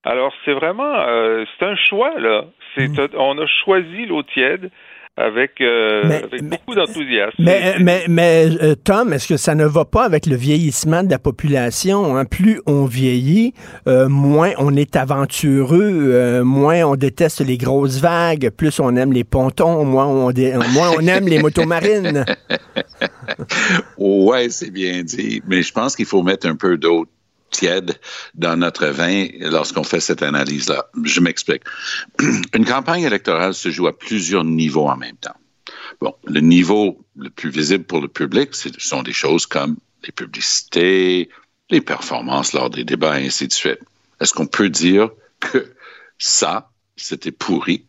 Alors 0.04 0.32
c'est 0.44 0.52
vraiment 0.52 0.94
euh, 0.94 1.44
c'est 1.58 1.66
un 1.66 1.76
choix 1.76 2.18
là. 2.18 2.44
C'est 2.74 2.88
Mm. 2.88 3.08
on 3.18 3.38
a 3.38 3.46
choisi 3.46 4.06
l'eau 4.06 4.22
tiède 4.22 4.70
avec, 5.16 5.60
euh, 5.60 6.02
Mais- 6.06 6.22
avec 6.24 6.42
beaucoup 6.44 6.74
d'enthousiasme. 6.74 7.34
Mais, 7.38 7.74
mais, 7.80 8.04
mais 8.08 8.48
euh, 8.62 8.74
Tom, 8.74 9.12
est-ce 9.12 9.28
que 9.28 9.36
ça 9.36 9.54
ne 9.54 9.66
va 9.66 9.84
pas 9.84 10.04
avec 10.04 10.24
le 10.26 10.36
vieillissement 10.36 11.02
de 11.02 11.10
la 11.10 11.18
population? 11.18 12.16
hein? 12.16 12.24
Plus 12.24 12.60
on 12.66 12.86
vieillit, 12.86 13.52
euh, 13.86 14.08
moins 14.08 14.52
on 14.58 14.74
est 14.74 14.96
aventureux, 14.96 15.90
euh, 16.12 16.44
moins 16.44 16.84
on 16.84 16.96
déteste 16.96 17.40
les 17.46 17.58
grosses 17.58 18.00
vagues, 18.00 18.50
plus 18.56 18.80
on 18.80 18.96
aime 18.96 19.12
les 19.12 19.24
pontons, 19.24 19.84
moins 19.84 20.06
on, 20.06 20.30
dé- 20.32 20.54
moins 20.72 20.90
on 20.98 21.06
aime 21.06 21.28
les 21.28 21.38
motos 21.40 21.66
marines. 21.66 22.24
Ouais, 23.98 24.48
c'est 24.48 24.70
bien 24.70 25.02
dit. 25.02 25.42
Mais 25.46 25.62
je 25.62 25.72
pense 25.72 25.94
qu'il 25.96 26.06
faut 26.06 26.22
mettre 26.22 26.46
un 26.46 26.56
peu 26.56 26.76
d'eau 26.76 27.06
tiède 27.52 28.00
dans 28.34 28.56
notre 28.56 28.86
vin 28.86 29.28
lorsqu'on 29.38 29.84
fait 29.84 30.00
cette 30.00 30.22
analyse-là. 30.22 30.86
Je 31.04 31.20
m'explique. 31.20 31.62
Une 32.54 32.64
campagne 32.64 33.04
électorale 33.04 33.54
se 33.54 33.70
joue 33.70 33.86
à 33.86 33.96
plusieurs 33.96 34.44
niveaux 34.44 34.88
en 34.88 34.96
même 34.96 35.16
temps. 35.16 35.36
Bon, 36.00 36.14
le 36.24 36.40
niveau 36.40 36.98
le 37.16 37.30
plus 37.30 37.50
visible 37.50 37.84
pour 37.84 38.00
le 38.00 38.08
public, 38.08 38.54
ce 38.54 38.68
sont 38.78 39.04
des 39.04 39.12
choses 39.12 39.46
comme 39.46 39.76
les 40.04 40.12
publicités, 40.12 41.28
les 41.70 41.80
performances 41.80 42.52
lors 42.52 42.70
des 42.70 42.84
débats, 42.84 43.20
et 43.20 43.26
ainsi 43.26 43.46
de 43.46 43.52
suite. 43.52 43.78
Est-ce 44.20 44.32
qu'on 44.32 44.46
peut 44.46 44.68
dire 44.68 45.10
que 45.38 45.72
ça, 46.18 46.70
c'était 46.96 47.30
pourri? 47.30 47.86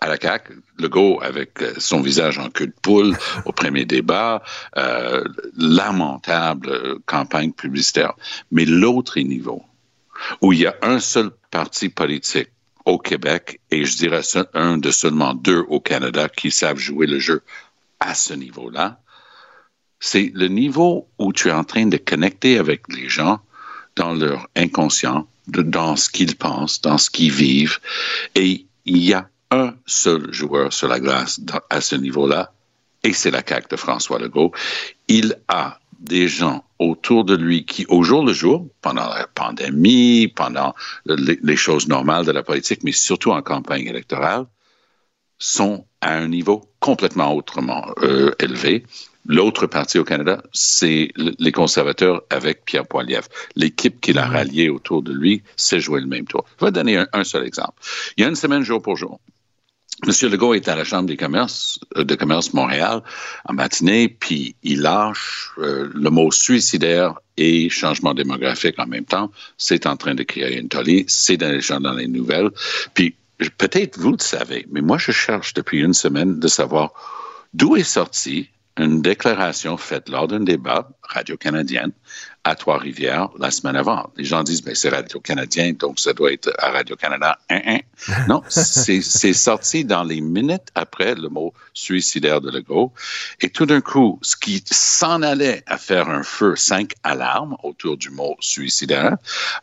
À 0.00 0.08
la 0.08 0.16
CAQ, 0.20 0.54
Legault 0.78 1.20
avec 1.22 1.62
euh, 1.62 1.74
son 1.78 2.00
visage 2.00 2.38
en 2.38 2.48
queue 2.48 2.68
de 2.68 2.74
poule 2.82 3.16
au 3.44 3.52
premier 3.52 3.84
débat, 3.84 4.42
euh, 4.76 5.22
lamentable 5.56 6.70
euh, 6.70 6.98
campagne 7.06 7.52
publicitaire. 7.52 8.14
Mais 8.50 8.64
l'autre 8.64 9.20
niveau, 9.20 9.62
où 10.40 10.52
il 10.52 10.60
y 10.60 10.66
a 10.66 10.76
un 10.82 11.00
seul 11.00 11.30
parti 11.50 11.88
politique 11.90 12.48
au 12.86 12.98
Québec, 12.98 13.60
et 13.70 13.84
je 13.84 13.96
dirais 13.96 14.22
un 14.54 14.78
de 14.78 14.90
seulement 14.90 15.34
deux 15.34 15.64
au 15.68 15.80
Canada 15.80 16.28
qui 16.28 16.50
savent 16.50 16.78
jouer 16.78 17.06
le 17.06 17.18
jeu 17.18 17.42
à 18.00 18.14
ce 18.14 18.32
niveau-là, 18.32 19.00
c'est 20.00 20.32
le 20.34 20.48
niveau 20.48 21.08
où 21.18 21.32
tu 21.34 21.48
es 21.48 21.52
en 21.52 21.64
train 21.64 21.84
de 21.84 21.98
connecter 21.98 22.56
avec 22.56 22.84
les 22.88 23.10
gens 23.10 23.40
dans 23.96 24.14
leur 24.14 24.48
inconscient, 24.56 25.28
dans 25.46 25.96
ce 25.96 26.08
qu'ils 26.08 26.36
pensent, 26.36 26.80
dans 26.80 26.96
ce 26.96 27.10
qu'ils 27.10 27.32
vivent. 27.32 27.78
Et 28.34 28.66
il 28.86 29.04
y 29.04 29.12
a 29.12 29.28
un 29.50 29.74
seul 29.86 30.32
joueur 30.32 30.72
sur 30.72 30.88
la 30.88 31.00
glace 31.00 31.40
à 31.70 31.80
ce 31.80 31.96
niveau-là, 31.96 32.52
et 33.02 33.12
c'est 33.12 33.30
la 33.30 33.42
CAQ 33.46 33.68
de 33.70 33.76
François 33.76 34.18
Legault. 34.18 34.52
Il 35.08 35.36
a 35.48 35.78
des 35.98 36.28
gens 36.28 36.64
autour 36.78 37.24
de 37.24 37.36
lui 37.36 37.64
qui, 37.66 37.84
au 37.88 38.02
jour 38.02 38.24
le 38.24 38.32
jour, 38.32 38.66
pendant 38.80 39.08
la 39.08 39.26
pandémie, 39.26 40.28
pendant 40.28 40.74
les, 41.06 41.38
les 41.42 41.56
choses 41.56 41.88
normales 41.88 42.24
de 42.24 42.32
la 42.32 42.42
politique, 42.42 42.82
mais 42.84 42.92
surtout 42.92 43.32
en 43.32 43.42
campagne 43.42 43.86
électorale, 43.86 44.46
sont 45.38 45.86
à 46.00 46.14
un 46.14 46.28
niveau 46.28 46.70
complètement 46.80 47.34
autrement 47.34 47.92
euh, 48.02 48.32
élevé. 48.38 48.84
L'autre 49.26 49.66
parti 49.66 49.98
au 49.98 50.04
Canada, 50.04 50.42
c'est 50.52 51.10
le- 51.16 51.34
les 51.38 51.52
conservateurs 51.52 52.22
avec 52.30 52.64
Pierre 52.64 52.86
Poilievre. 52.86 53.28
L'équipe 53.56 54.00
qu'il 54.00 54.18
a 54.18 54.26
ralliée 54.26 54.70
autour 54.70 55.02
de 55.02 55.12
lui 55.12 55.42
s'est 55.56 55.80
joué 55.80 56.00
le 56.00 56.06
même 56.06 56.26
tour. 56.26 56.44
Je 56.58 56.64
vais 56.66 56.72
donner 56.72 56.96
un, 56.96 57.08
un 57.12 57.24
seul 57.24 57.46
exemple. 57.46 57.74
Il 58.16 58.22
y 58.22 58.24
a 58.24 58.28
une 58.28 58.36
semaine, 58.36 58.62
jour 58.62 58.80
pour 58.80 58.96
jour, 58.96 59.20
M. 60.06 60.30
Legault 60.30 60.54
est 60.54 60.68
à 60.68 60.76
la 60.76 60.84
Chambre 60.84 61.08
des 61.08 61.16
commerces, 61.16 61.78
euh, 61.96 62.04
de 62.04 62.14
commerce 62.14 62.52
Montréal 62.54 63.02
en 63.44 63.52
matinée, 63.52 64.08
puis 64.08 64.56
il 64.62 64.80
lâche 64.80 65.50
euh, 65.58 65.90
le 65.94 66.10
mot 66.10 66.30
suicidaire 66.30 67.20
et 67.36 67.68
changement 67.68 68.14
démographique 68.14 68.78
en 68.78 68.86
même 68.86 69.04
temps. 69.04 69.30
C'est 69.58 69.86
en 69.86 69.96
train 69.96 70.14
de 70.14 70.22
créer 70.22 70.58
une 70.58 70.68
tollée, 70.68 71.04
c'est 71.08 71.36
dans 71.36 71.50
les, 71.50 71.80
dans 71.80 71.92
les 71.92 72.08
nouvelles. 72.08 72.50
Puis 72.94 73.14
peut-être 73.58 73.98
vous 73.98 74.12
le 74.12 74.18
savez, 74.18 74.66
mais 74.70 74.80
moi 74.80 74.98
je 74.98 75.12
cherche 75.12 75.54
depuis 75.54 75.80
une 75.80 75.94
semaine 75.94 76.38
de 76.38 76.48
savoir 76.48 76.92
d'où 77.54 77.76
est 77.76 77.82
sortie 77.82 78.48
une 78.78 79.02
déclaration 79.02 79.76
faite 79.76 80.08
lors 80.08 80.28
d'un 80.28 80.40
débat 80.40 80.88
radio-canadienne 81.02 81.92
à 82.44 82.54
Trois-Rivières 82.54 83.28
la 83.38 83.50
semaine 83.50 83.76
avant. 83.76 84.10
Les 84.16 84.24
gens 84.24 84.42
disent, 84.42 84.64
mais 84.64 84.74
c'est 84.74 84.88
Radio-Canadien, 84.88 85.72
donc 85.72 86.00
ça 86.00 86.12
doit 86.14 86.32
être 86.32 86.50
à 86.58 86.70
Radio-Canada. 86.70 87.38
Hein, 87.50 87.60
hein. 87.66 87.78
Non, 88.28 88.42
c'est 88.48 89.32
sorti 89.34 89.84
dans 89.84 90.02
les 90.04 90.22
minutes 90.22 90.68
après 90.74 91.14
le 91.14 91.28
mot 91.28 91.52
suicidaire 91.74 92.40
de 92.40 92.50
Legault. 92.50 92.92
Et 93.42 93.50
tout 93.50 93.66
d'un 93.66 93.82
coup, 93.82 94.18
ce 94.22 94.36
qui 94.36 94.64
s'en 94.70 95.20
allait 95.20 95.62
à 95.66 95.76
faire 95.76 96.08
un 96.08 96.22
feu 96.22 96.56
cinq 96.56 96.92
alarmes 97.02 97.56
autour 97.62 97.98
du 97.98 98.08
mot 98.08 98.36
suicidaire 98.40 99.16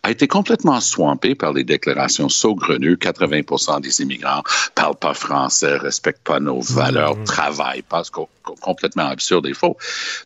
a 0.03 0.11
été 0.11 0.27
complètement 0.27 0.79
swampé 0.79 1.33
par 1.33 1.53
les 1.53 1.63
déclarations 1.63 2.29
saugrenues. 2.29 2.95
80% 2.95 3.81
des 3.81 4.01
immigrants 4.01 4.43
parlent 4.75 4.95
pas 4.95 5.15
français, 5.15 5.77
respectent 5.77 6.23
pas 6.23 6.39
nos 6.39 6.61
valeurs, 6.61 7.15
travaillent 7.23 7.81
pas, 7.81 8.03
ce 8.03 8.11
co- 8.11 8.29
co- 8.43 8.55
complètement 8.61 9.07
absurde 9.07 9.47
et 9.47 9.53
faux. 9.55 9.77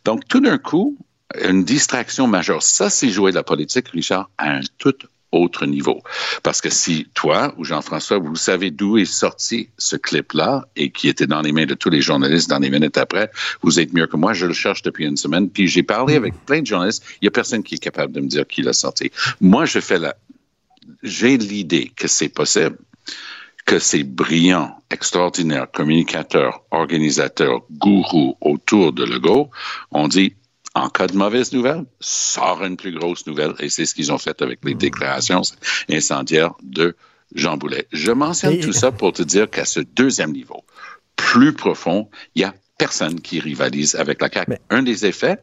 Donc, 0.03 0.27
tout 0.27 0.41
d'un 0.41 0.57
coup, 0.57 0.97
une 1.43 1.63
distraction 1.63 2.27
majeure. 2.27 2.63
Ça, 2.63 2.89
c'est 2.89 3.09
jouer 3.09 3.31
de 3.31 3.35
la 3.35 3.43
politique, 3.43 3.89
Richard, 3.89 4.29
à 4.37 4.51
un 4.51 4.61
tout 4.77 4.95
autre 5.31 5.65
niveau. 5.65 6.01
Parce 6.43 6.61
que 6.61 6.69
si 6.69 7.07
toi 7.13 7.53
ou 7.57 7.63
Jean-François, 7.63 8.19
vous 8.19 8.35
savez 8.35 8.69
d'où 8.71 8.97
est 8.97 9.05
sorti 9.05 9.69
ce 9.77 9.95
clip-là 9.95 10.67
et 10.75 10.91
qui 10.91 11.07
était 11.07 11.27
dans 11.27 11.41
les 11.41 11.51
mains 11.51 11.65
de 11.65 11.73
tous 11.73 11.89
les 11.89 12.01
journalistes 12.01 12.49
dans 12.49 12.59
les 12.59 12.69
minutes 12.69 12.97
après, 12.97 13.31
vous 13.61 13.79
êtes 13.79 13.93
mieux 13.93 14.07
que 14.07 14.17
moi. 14.17 14.33
Je 14.33 14.45
le 14.45 14.53
cherche 14.53 14.81
depuis 14.81 15.05
une 15.05 15.17
semaine. 15.17 15.49
Puis 15.49 15.67
j'ai 15.67 15.83
parlé 15.83 16.15
avec 16.15 16.33
plein 16.45 16.61
de 16.61 16.67
journalistes. 16.67 17.03
Il 17.15 17.25
n'y 17.25 17.27
a 17.29 17.31
personne 17.31 17.63
qui 17.63 17.75
est 17.75 17.83
capable 17.83 18.13
de 18.13 18.21
me 18.21 18.27
dire 18.27 18.45
qui 18.45 18.61
l'a 18.61 18.73
sorti. 18.73 19.11
Moi, 19.39 19.65
je 19.65 19.79
fais 19.79 19.99
la, 19.99 20.15
j'ai 21.03 21.37
l'idée 21.37 21.91
que 21.95 22.07
c'est 22.07 22.29
possible 22.29 22.77
que 23.65 23.79
ces 23.79 24.03
brillants, 24.03 24.75
extraordinaires 24.89 25.69
communicateurs, 25.71 26.63
organisateurs, 26.71 27.61
gourous 27.71 28.35
autour 28.41 28.91
de 28.91 29.05
Legault 29.05 29.49
ont 29.91 30.07
dit 30.07 30.33
en 30.73 30.89
cas 30.89 31.07
de 31.07 31.15
mauvaise 31.15 31.51
nouvelle, 31.51 31.85
sort 31.99 32.63
une 32.63 32.77
plus 32.77 32.93
grosse 32.93 33.27
nouvelle. 33.27 33.53
Et 33.59 33.69
c'est 33.69 33.85
ce 33.85 33.93
qu'ils 33.93 34.11
ont 34.11 34.17
fait 34.17 34.41
avec 34.41 34.59
les 34.63 34.73
déclarations 34.73 35.41
incendiaires 35.89 36.53
de 36.63 36.95
Jean 37.35 37.57
Boulet. 37.57 37.87
Je 37.91 38.11
mentionne 38.11 38.59
tout 38.59 38.73
ça 38.73 38.91
pour 38.91 39.13
te 39.13 39.23
dire 39.23 39.49
qu'à 39.49 39.65
ce 39.65 39.79
deuxième 39.79 40.31
niveau, 40.31 40.63
plus 41.15 41.53
profond, 41.53 42.09
il 42.35 42.41
y 42.41 42.45
a 42.45 42.53
personne 42.77 43.21
qui 43.21 43.39
rivalise 43.39 43.95
avec 43.95 44.21
la 44.21 44.29
CAQ. 44.31 44.57
Un 44.69 44.83
des 44.83 45.05
effets, 45.05 45.37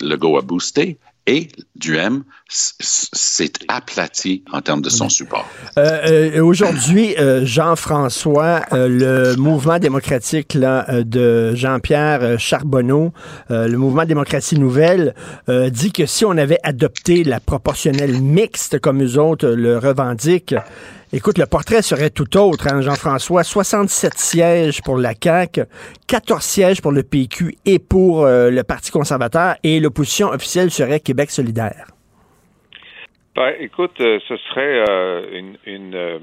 Legault 0.00 0.36
a 0.36 0.42
boosté 0.42 0.98
et 1.26 1.48
Duhem 1.76 2.24
s- 2.50 2.74
s- 2.80 3.08
s'est 3.12 3.52
aplati 3.68 4.42
en 4.52 4.60
termes 4.60 4.82
de 4.82 4.90
son 4.90 5.08
support. 5.08 5.48
Euh, 5.78 6.30
euh, 6.36 6.42
Aujourd'hui, 6.42 7.14
euh, 7.18 7.44
Jean-François, 7.44 8.62
euh, 8.72 8.88
le 8.88 9.36
mouvement 9.36 9.78
démocratique 9.78 10.54
là, 10.54 10.84
euh, 10.88 11.04
de 11.04 11.54
Jean-Pierre 11.54 12.22
euh, 12.22 12.38
Charbonneau, 12.38 13.12
euh, 13.50 13.68
le 13.68 13.78
mouvement 13.78 14.04
démocratie 14.04 14.58
nouvelle, 14.58 15.14
euh, 15.48 15.70
dit 15.70 15.92
que 15.92 16.06
si 16.06 16.24
on 16.24 16.32
avait 16.32 16.58
adopté 16.62 17.22
la 17.24 17.38
proportionnelle 17.40 18.20
mixte 18.20 18.78
comme 18.80 19.02
eux 19.02 19.18
autres 19.18 19.48
le 19.48 19.78
revendiquent, 19.78 20.54
écoute, 21.12 21.38
le 21.38 21.46
portrait 21.46 21.82
serait 21.82 22.10
tout 22.10 22.36
autre, 22.36 22.66
hein, 22.68 22.80
Jean-François. 22.80 23.44
67 23.44 24.14
sièges 24.14 24.82
pour 24.82 24.96
la 24.96 25.12
CAQ, 25.14 25.62
14 26.08 26.42
sièges 26.42 26.82
pour 26.82 26.92
le 26.92 27.02
PQ 27.02 27.54
et 27.66 27.78
pour 27.78 28.24
euh, 28.24 28.50
le 28.50 28.62
Parti 28.62 28.90
conservateur, 28.90 29.54
et 29.62 29.80
l'opposition 29.80 30.28
officielle 30.28 30.70
serait 30.70 31.00
Québec 31.00 31.30
solidaire. 31.30 31.86
Ben, 33.34 33.54
écoute, 33.60 34.00
euh, 34.00 34.18
ce 34.28 34.36
serait 34.36 34.84
euh, 34.88 35.40
une, 35.66 36.20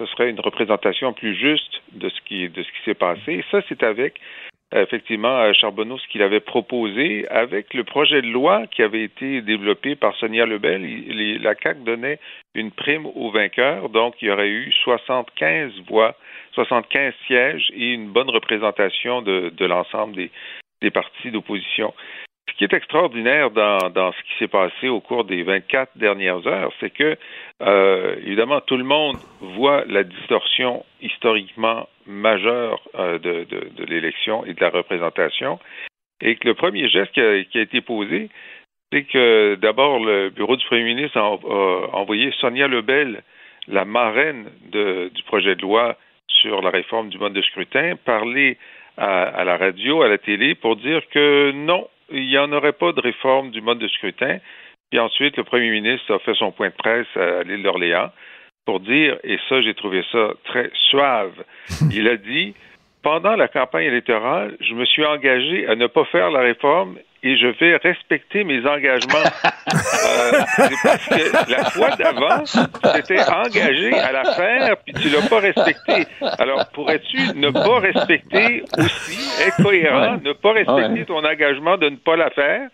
ce 0.00 0.06
serait 0.06 0.30
une 0.30 0.40
représentation 0.40 1.12
plus 1.12 1.34
juste 1.34 1.82
de 1.92 2.08
ce 2.08 2.20
qui 2.26 2.48
qui 2.50 2.84
s'est 2.84 2.94
passé. 2.94 3.44
Ça, 3.50 3.60
c'est 3.68 3.82
avec 3.82 4.20
effectivement 4.72 5.38
euh, 5.42 5.52
Charbonneau 5.52 5.98
ce 5.98 6.08
qu'il 6.08 6.22
avait 6.22 6.40
proposé 6.40 7.26
avec 7.28 7.72
le 7.74 7.84
projet 7.84 8.22
de 8.22 8.26
loi 8.26 8.66
qui 8.66 8.82
avait 8.82 9.04
été 9.04 9.40
développé 9.40 9.94
par 9.94 10.14
Sonia 10.16 10.46
Lebel. 10.46 11.40
La 11.42 11.54
CAC 11.54 11.84
donnait 11.84 12.18
une 12.54 12.72
prime 12.72 13.06
aux 13.06 13.30
vainqueurs, 13.30 13.88
donc 13.88 14.14
il 14.20 14.28
y 14.28 14.30
aurait 14.30 14.48
eu 14.48 14.72
75 14.82 15.72
voix, 15.88 16.16
75 16.54 17.14
sièges 17.26 17.70
et 17.74 17.92
une 17.92 18.08
bonne 18.08 18.30
représentation 18.30 19.22
de, 19.22 19.64
l'ensemble 19.64 20.16
des, 20.16 20.90
partis 20.90 21.30
d'opposition. 21.30 21.94
Ce 22.48 22.56
qui 22.56 22.64
est 22.64 22.72
extraordinaire 22.72 23.50
dans, 23.50 23.90
dans 23.90 24.12
ce 24.12 24.18
qui 24.22 24.38
s'est 24.38 24.48
passé 24.48 24.88
au 24.88 25.00
cours 25.00 25.24
des 25.24 25.42
24 25.42 25.98
dernières 25.98 26.46
heures, 26.46 26.72
c'est 26.80 26.90
que, 26.90 27.16
euh, 27.62 28.16
évidemment, 28.24 28.60
tout 28.60 28.76
le 28.76 28.84
monde 28.84 29.16
voit 29.40 29.84
la 29.86 30.04
distorsion 30.04 30.84
historiquement 31.02 31.86
majeure 32.06 32.80
euh, 32.94 33.18
de, 33.18 33.84
l'élection 33.84 34.44
et 34.44 34.54
de 34.54 34.60
la 34.60 34.70
représentation, 34.70 35.58
et 36.20 36.36
que 36.36 36.48
le 36.48 36.54
premier 36.54 36.88
geste 36.88 37.12
qui 37.12 37.20
a, 37.20 37.60
été 37.60 37.80
posé, 37.80 38.30
c'est 38.92 39.04
que 39.04 39.56
d'abord 39.56 39.98
le 39.98 40.30
bureau 40.30 40.56
du 40.56 40.64
premier 40.66 40.84
ministre 40.84 41.18
a, 41.18 41.28
envoyé 41.96 42.30
Sonia 42.40 42.68
Lebel, 42.68 43.22
la 43.68 43.84
marraine 43.84 44.48
du 44.70 45.22
projet 45.24 45.56
de 45.56 45.62
loi, 45.62 45.96
sur 46.28 46.62
la 46.62 46.70
réforme 46.70 47.08
du 47.08 47.18
mode 47.18 47.32
de 47.32 47.42
scrutin, 47.42 47.96
parler 48.04 48.58
à, 48.96 49.22
à 49.22 49.44
la 49.44 49.56
radio, 49.56 50.02
à 50.02 50.08
la 50.08 50.18
télé, 50.18 50.54
pour 50.54 50.76
dire 50.76 51.00
que 51.10 51.52
non, 51.52 51.88
il 52.10 52.26
n'y 52.26 52.38
en 52.38 52.52
aurait 52.52 52.72
pas 52.72 52.92
de 52.92 53.00
réforme 53.00 53.50
du 53.50 53.60
mode 53.60 53.78
de 53.78 53.88
scrutin. 53.88 54.38
Puis 54.90 55.00
ensuite, 55.00 55.36
le 55.36 55.44
premier 55.44 55.70
ministre 55.70 56.14
a 56.14 56.18
fait 56.20 56.34
son 56.34 56.52
point 56.52 56.68
de 56.68 56.74
presse 56.74 57.06
à 57.16 57.42
l'île 57.42 57.62
d'Orléans 57.62 58.10
pour 58.66 58.80
dire, 58.80 59.16
et 59.24 59.38
ça, 59.48 59.62
j'ai 59.62 59.74
trouvé 59.74 60.04
ça 60.12 60.32
très 60.44 60.70
suave, 60.90 61.32
il 61.92 62.08
a 62.08 62.16
dit, 62.16 62.54
pendant 63.02 63.36
la 63.36 63.48
campagne 63.48 63.86
électorale, 63.86 64.56
je 64.60 64.74
me 64.74 64.84
suis 64.84 65.04
engagé 65.04 65.66
à 65.68 65.76
ne 65.76 65.86
pas 65.86 66.04
faire 66.06 66.30
la 66.30 66.40
réforme 66.40 66.96
et 67.26 67.36
je 67.36 67.48
vais 67.58 67.76
respecter 67.82 68.44
mes 68.44 68.60
engagements. 68.60 69.18
euh, 69.74 70.30
parce 70.84 71.08
que 71.08 71.50
la 71.50 71.64
fois 71.70 71.90
d'avant, 71.96 72.44
tu 72.44 72.58
t'étais 72.92 73.20
engagé 73.22 73.92
à 73.94 74.12
la 74.12 74.32
faire, 74.34 74.76
puis 74.84 74.94
tu 74.94 75.08
l'as 75.08 75.28
pas 75.28 75.40
respecté. 75.40 76.06
Alors, 76.38 76.68
pourrais-tu 76.72 77.18
ne 77.34 77.50
pas 77.50 77.80
respecter 77.80 78.62
aussi, 78.78 79.18
être 79.44 79.60
cohérent, 79.60 80.18
ne 80.24 80.32
pas 80.34 80.52
respecter 80.52 81.04
ton 81.04 81.24
engagement 81.24 81.76
de 81.76 81.88
ne 81.88 81.96
pas 81.96 82.16
la 82.16 82.30
faire? 82.30 82.68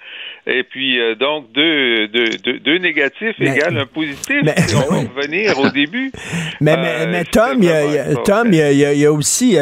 Et 0.46 0.64
puis, 0.64 1.00
euh, 1.00 1.14
donc, 1.14 1.52
deux, 1.52 2.08
deux, 2.08 2.30
deux, 2.44 2.58
deux 2.58 2.78
négatifs 2.78 3.36
Mais- 3.38 3.56
égale 3.56 3.78
un 3.78 3.86
positif. 3.86 4.40
Mais- 4.42 4.54
on 4.74 4.92
va 4.92 5.00
revenir 5.20 5.58
au 5.60 5.68
début. 5.70 6.10
Mais, 6.60 6.72
Euh, 6.72 7.06
mais, 7.10 7.18
c'était 7.20 7.30
Tom, 7.30 7.56
il 7.58 7.64
y 7.64 7.70
a, 7.70 7.84
y 8.12 8.14
Tom, 8.24 8.48
il 8.48 8.54
y 8.56 8.62
a, 8.84 8.92
y 8.92 8.98
y 8.98 9.06
aussi 9.06 9.56
euh, 9.56 9.60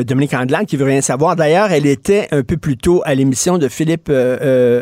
euh, 0.00 0.04
Dominique 0.04 0.34
Andelan 0.34 0.64
qui 0.64 0.76
veut 0.76 0.84
rien 0.84 1.00
savoir. 1.00 1.34
D'ailleurs, 1.36 1.72
elle 1.72 1.86
était 1.86 2.28
un 2.30 2.42
peu 2.42 2.56
plus 2.56 2.76
tôt 2.76 3.02
à 3.04 3.14
l'émission 3.14 3.58
de 3.58 3.68
Philippe 3.68 4.08
euh, 4.10 4.27
euh, 4.27 4.27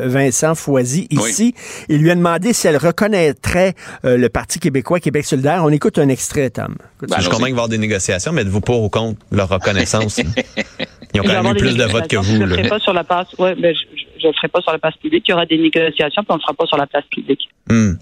Vincent 0.07 0.55
Foisy 0.55 1.07
ici. 1.11 1.55
Il 1.89 1.99
lui 1.99 2.11
a 2.11 2.15
demandé 2.15 2.53
si 2.53 2.67
elle 2.67 2.77
reconnaîtrait 2.77 3.75
euh, 4.05 4.17
le 4.17 4.29
Parti 4.29 4.59
québécois, 4.59 5.01
Québec 5.01 5.25
solidaire. 5.25 5.63
On 5.65 5.71
écoute 5.71 5.99
un 5.99 6.09
extrait, 6.09 6.51
Tom. 6.51 6.77
Écoute 7.03 7.15
je 7.19 7.29
comprends 7.29 7.39
qu'il 7.39 7.43
va 7.45 7.49
y 7.49 7.53
avoir 7.53 7.69
des 7.69 7.79
négociations, 7.79 8.33
mais 8.33 8.43
êtes-vous 8.43 8.61
pour 8.61 8.83
ou 8.83 8.89
contre 8.89 9.19
leur 9.31 9.49
reconnaissance? 9.49 10.19
Ils 11.15 11.21
ont 11.21 11.25
quand 11.25 11.43
même 11.43 11.55
eu 11.55 11.59
plus 11.59 11.77
de 11.77 11.85
votes 11.85 12.09
que 12.09 12.17
vous. 12.17 12.25
Je 12.25 12.37
ne 12.39 12.47
le 12.47 12.57
ferai 12.57 12.69
pas 12.69 12.79
sur 12.79 12.93
la 12.93 13.05
place. 13.05 13.29
Ouais, 13.39 13.55
ben, 13.55 13.75
je 13.75 14.27
le 14.27 14.33
ferai 14.35 14.49
pas 14.49 14.61
sur 14.61 14.73
la 14.73 14.79
place 14.79 14.97
publique. 14.97 15.25
Il 15.29 15.31
y 15.31 15.35
aura 15.35 15.47
des 15.47 15.59
négociations, 15.59 16.23
puis 16.23 16.31
on 16.31 16.35
ne 16.35 16.39
le 16.39 16.43
fera 16.43 16.55
pas 16.55 16.67
sur 16.67 16.77
la 16.77 16.87
place 16.87 17.05
publique. 17.11 17.49
Hmm. 17.69 17.93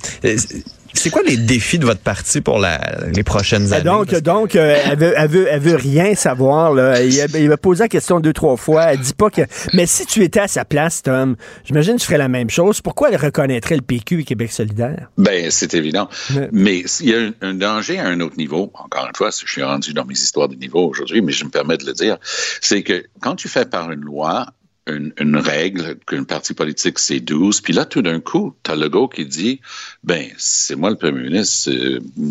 Euh, 0.94 1.00
c'est- 1.00 1.10
quoi 1.10 1.22
les 1.26 1.36
défis 1.36 1.78
de 1.78 1.84
votre 1.86 2.00
parti 2.00 2.40
pour 2.40 2.58
la, 2.58 2.80
les 3.14 3.22
prochaines 3.22 3.68
Et 3.68 3.72
années? 3.74 3.84
donc, 3.84 4.14
donc 4.20 4.56
euh, 4.56 4.76
elle, 4.84 4.98
veut, 4.98 5.14
elle, 5.16 5.28
veut, 5.28 5.46
elle 5.50 5.60
veut 5.60 5.76
rien 5.76 6.14
savoir. 6.14 6.72
Là. 6.72 7.02
Il, 7.02 7.20
a- 7.20 7.26
il 7.38 7.48
m'a 7.48 7.56
posé 7.56 7.84
la 7.84 7.88
question 7.88 8.20
deux, 8.20 8.32
trois 8.32 8.56
fois. 8.56 8.84
Elle 8.92 9.00
dit 9.00 9.12
pas 9.14 9.30
que. 9.30 9.42
Mais 9.72 9.86
si 9.86 10.06
tu 10.06 10.22
étais 10.22 10.40
à 10.40 10.48
sa 10.48 10.64
place, 10.64 11.02
Tom, 11.02 11.36
j'imagine 11.64 11.96
que 11.96 12.00
tu 12.00 12.06
ferais 12.06 12.18
la 12.18 12.28
même 12.28 12.50
chose. 12.50 12.80
Pourquoi 12.80 13.10
elle 13.10 13.16
reconnaîtrait 13.16 13.76
le 13.76 13.82
PQ 13.82 14.20
et 14.20 14.24
Québec 14.24 14.52
solidaire? 14.52 15.10
Ben, 15.18 15.50
c'est 15.50 15.74
évident. 15.74 16.08
Mais 16.52 16.84
il 17.00 17.08
y 17.08 17.14
a 17.14 17.18
un, 17.18 17.32
un 17.42 17.54
danger 17.54 17.98
à 17.98 18.06
un 18.06 18.20
autre 18.20 18.36
niveau. 18.36 18.70
Encore 18.74 19.06
une 19.06 19.16
fois, 19.16 19.30
je 19.30 19.50
suis 19.50 19.62
rendu 19.62 19.92
dans 19.92 20.04
mes 20.04 20.14
histoires 20.14 20.48
de 20.48 20.54
niveau 20.56 20.88
aujourd'hui, 20.88 21.20
mais 21.22 21.32
je 21.32 21.44
me 21.44 21.50
permets 21.50 21.76
de 21.76 21.86
le 21.86 21.92
dire. 21.92 22.16
C'est 22.60 22.82
que 22.82 23.04
quand 23.20 23.34
tu 23.36 23.48
fais 23.48 23.64
par 23.64 23.90
une 23.90 24.00
loi 24.02 24.46
une, 24.86 25.36
règle 25.36 25.96
qu'un 26.06 26.24
parti 26.24 26.52
politique 26.54 26.98
c'est 26.98 27.20
12, 27.20 27.60
puis 27.62 27.72
là 27.72 27.84
tout 27.84 28.02
d'un 28.02 28.20
coup, 28.20 28.54
tu 28.62 28.70
as 28.70 28.76
le 28.76 28.88
gars 28.88 29.06
qui 29.12 29.24
dit 29.24 29.60
ben 30.02 30.28
c'est 30.36 30.76
moi 30.76 30.90
le 30.90 30.96
premier 30.96 31.22
ministre, 31.22 31.70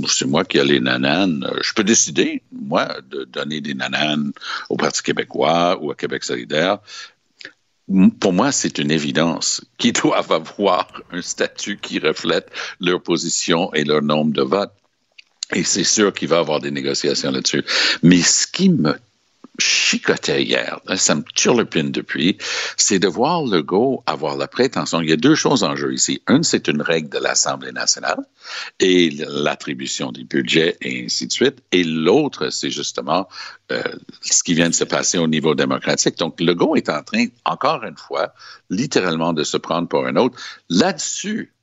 c'est- 0.08 0.26
moi 0.26 0.46
qui 0.46 0.58
ai 0.58 0.64
les 0.64 0.80
nananes, 0.80 1.48
je 1.62 1.74
peux 1.74 1.84
décider 1.84 2.42
moi 2.52 2.98
de 3.10 3.24
donner 3.26 3.62
des 3.62 3.74
nananes 3.74 4.32
au 4.70 4.78
Parti 4.78 5.02
québécois 5.02 5.80
ou 5.82 5.92
à 5.92 5.96
Québec 5.96 6.24
solidaire. 6.24 6.80
Pour 8.22 8.32
moi, 8.32 8.52
c'est 8.52 8.78
une 8.78 8.92
évidence 8.92 9.62
qu'ils 9.78 9.94
doivent 10.04 10.32
avoir 10.32 11.02
un 11.12 11.22
statut 11.22 11.78
qui 11.78 12.00
reflète 12.00 12.50
leur 12.80 13.02
position 13.02 13.74
et 13.74 13.84
leur 13.84 14.02
nombre 14.02 14.32
de 14.32 14.42
votes. 14.42 14.74
Et 15.54 15.64
c'est 15.64 15.84
sûr 15.84 16.14
qu'il 16.14 16.30
va 16.30 16.38
y 16.38 16.40
avoir 16.40 16.60
des 16.60 16.72
négociations 16.72 17.32
là-dessus. 17.32 17.64
Mais 18.02 18.22
ce 18.22 18.48
qui 18.48 18.70
me 18.70 18.96
chicotait 19.60 20.44
hier, 20.44 20.80
ça 20.96 21.16
me 21.16 21.24
turlupine 21.36 21.92
depuis, 21.92 22.38
c'est 22.78 23.00
de 23.00 23.08
voir 23.08 23.44
Legault 23.44 24.04
avoir 24.08 24.36
la 24.36 24.48
prétention. 24.48 25.02
Il 25.02 25.10
y 25.10 25.14
a 25.14 25.18
deux 25.18 25.36
choses 25.36 25.64
en 25.64 25.76
jeu 25.76 25.94
ici. 25.94 26.22
Une, 26.28 26.44
c'est 26.44 26.68
une 26.68 26.82
règle 26.82 27.10
de 27.10 27.20
l'Assemblée 27.20 27.72
nationale 27.72 28.18
et 28.80 29.12
l'attribution 29.12 30.12
des 30.12 30.24
budgets 30.24 30.78
et 30.82 31.06
ainsi 31.06 31.28
de 31.28 31.32
suite. 31.32 31.60
Et 31.72 31.84
l'autre, 31.84 32.50
c'est 32.50 32.72
justement 32.72 33.28
euh, 33.72 33.84
ce 34.22 34.44
qui 34.44 34.56
vient 34.56 34.70
de 34.70 34.76
se 34.76 34.84
passer 34.84 35.20
au 35.20 35.28
niveau 35.28 35.54
démocratique. 35.54 36.18
Donc, 36.18 36.42
Legault 36.42 36.76
est 36.76 36.90
en 36.90 37.04
train, 37.04 37.26
encore 37.46 37.84
une 37.84 37.98
fois, 37.98 38.34
littéralement 38.72 39.34
de 39.34 39.44
se 39.44 39.58
prendre 39.58 39.88
pour 39.88 40.08
un 40.08 40.16
autre. 40.16 40.40
Là-dessus, 40.70 41.54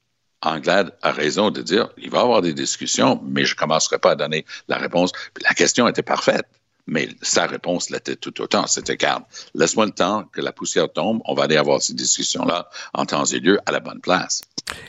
Anglade 0.42 0.96
a 1.03 1.12
raison 1.12 1.50
de 1.50 1.61
dire 1.61 1.90
il 1.98 2.11
va 2.11 2.18
y 2.18 2.22
avoir 2.22 2.40
des 2.40 2.55
discussions, 2.55 3.20
mais 3.24 3.44
je 3.44 3.55
ne 3.55 3.59
commencerai 3.59 3.98
pas 3.98 4.12
à 4.12 4.14
donner 4.14 4.46
la 4.68 4.79
réponse. 4.79 5.12
La 5.42 5.55
question 5.55 5.87
était 5.87 6.03
parfaite, 6.03 6.46
mais 6.90 7.09
sa 7.22 7.46
réponse 7.46 7.88
l'était 7.88 8.16
tout 8.16 8.38
autant. 8.42 8.66
C'était 8.66 8.96
garde, 8.96 9.22
laisse-moi 9.55 9.87
le 9.87 9.92
temps 9.92 10.24
que 10.33 10.40
la 10.40 10.53
poussière 10.53 10.92
tombe, 10.92 11.20
on 11.24 11.35
va 11.35 11.44
aller 11.44 11.57
avoir 11.57 11.81
ces 11.81 11.94
discussions-là 11.94 12.68
en 12.92 13.07
temps 13.07 13.24
et 13.24 13.38
lieu 13.38 13.59
à 13.64 13.72
la 13.72 13.81
bonne 13.81 14.00
place. 14.00 14.42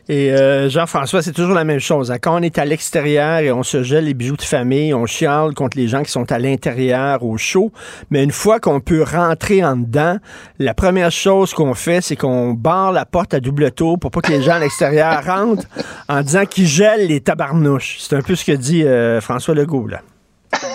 Et 0.09 0.31
euh, 0.31 0.69
Jean-François, 0.69 1.21
c'est 1.21 1.31
toujours 1.31 1.55
la 1.55 1.63
même 1.63 1.79
chose. 1.79 2.11
hein. 2.11 2.17
Quand 2.19 2.39
on 2.39 2.41
est 2.41 2.57
à 2.57 2.65
l'extérieur 2.65 3.39
et 3.39 3.51
on 3.51 3.63
se 3.63 3.83
gèle 3.83 4.05
les 4.05 4.13
bijoux 4.13 4.35
de 4.35 4.41
famille, 4.41 4.93
on 4.93 5.05
chiale 5.05 5.53
contre 5.53 5.77
les 5.77 5.87
gens 5.87 6.03
qui 6.03 6.11
sont 6.11 6.31
à 6.31 6.39
l'intérieur 6.39 7.23
au 7.23 7.37
chaud. 7.37 7.71
Mais 8.09 8.23
une 8.23 8.31
fois 8.31 8.59
qu'on 8.59 8.79
peut 8.79 9.03
rentrer 9.03 9.63
en 9.63 9.77
dedans, 9.77 10.17
la 10.59 10.73
première 10.73 11.11
chose 11.11 11.53
qu'on 11.53 11.73
fait, 11.73 12.01
c'est 12.01 12.15
qu'on 12.15 12.53
barre 12.53 12.91
la 12.91 13.05
porte 13.05 13.33
à 13.33 13.39
double 13.39 13.71
tour 13.71 13.97
pour 13.99 14.11
pas 14.11 14.21
que 14.21 14.31
les 14.31 14.41
gens 14.41 14.53
à 14.53 14.59
l'extérieur 14.59 15.23
rentrent 15.25 15.67
en 16.09 16.21
disant 16.21 16.45
qu'ils 16.45 16.67
gèlent 16.67 17.07
les 17.07 17.21
tabarnouches. 17.21 17.97
C'est 17.99 18.15
un 18.15 18.21
peu 18.21 18.35
ce 18.35 18.45
que 18.45 18.51
dit 18.51 18.83
euh, 18.83 19.21
François 19.21 19.55
Legault, 19.55 19.87
là. 19.87 20.01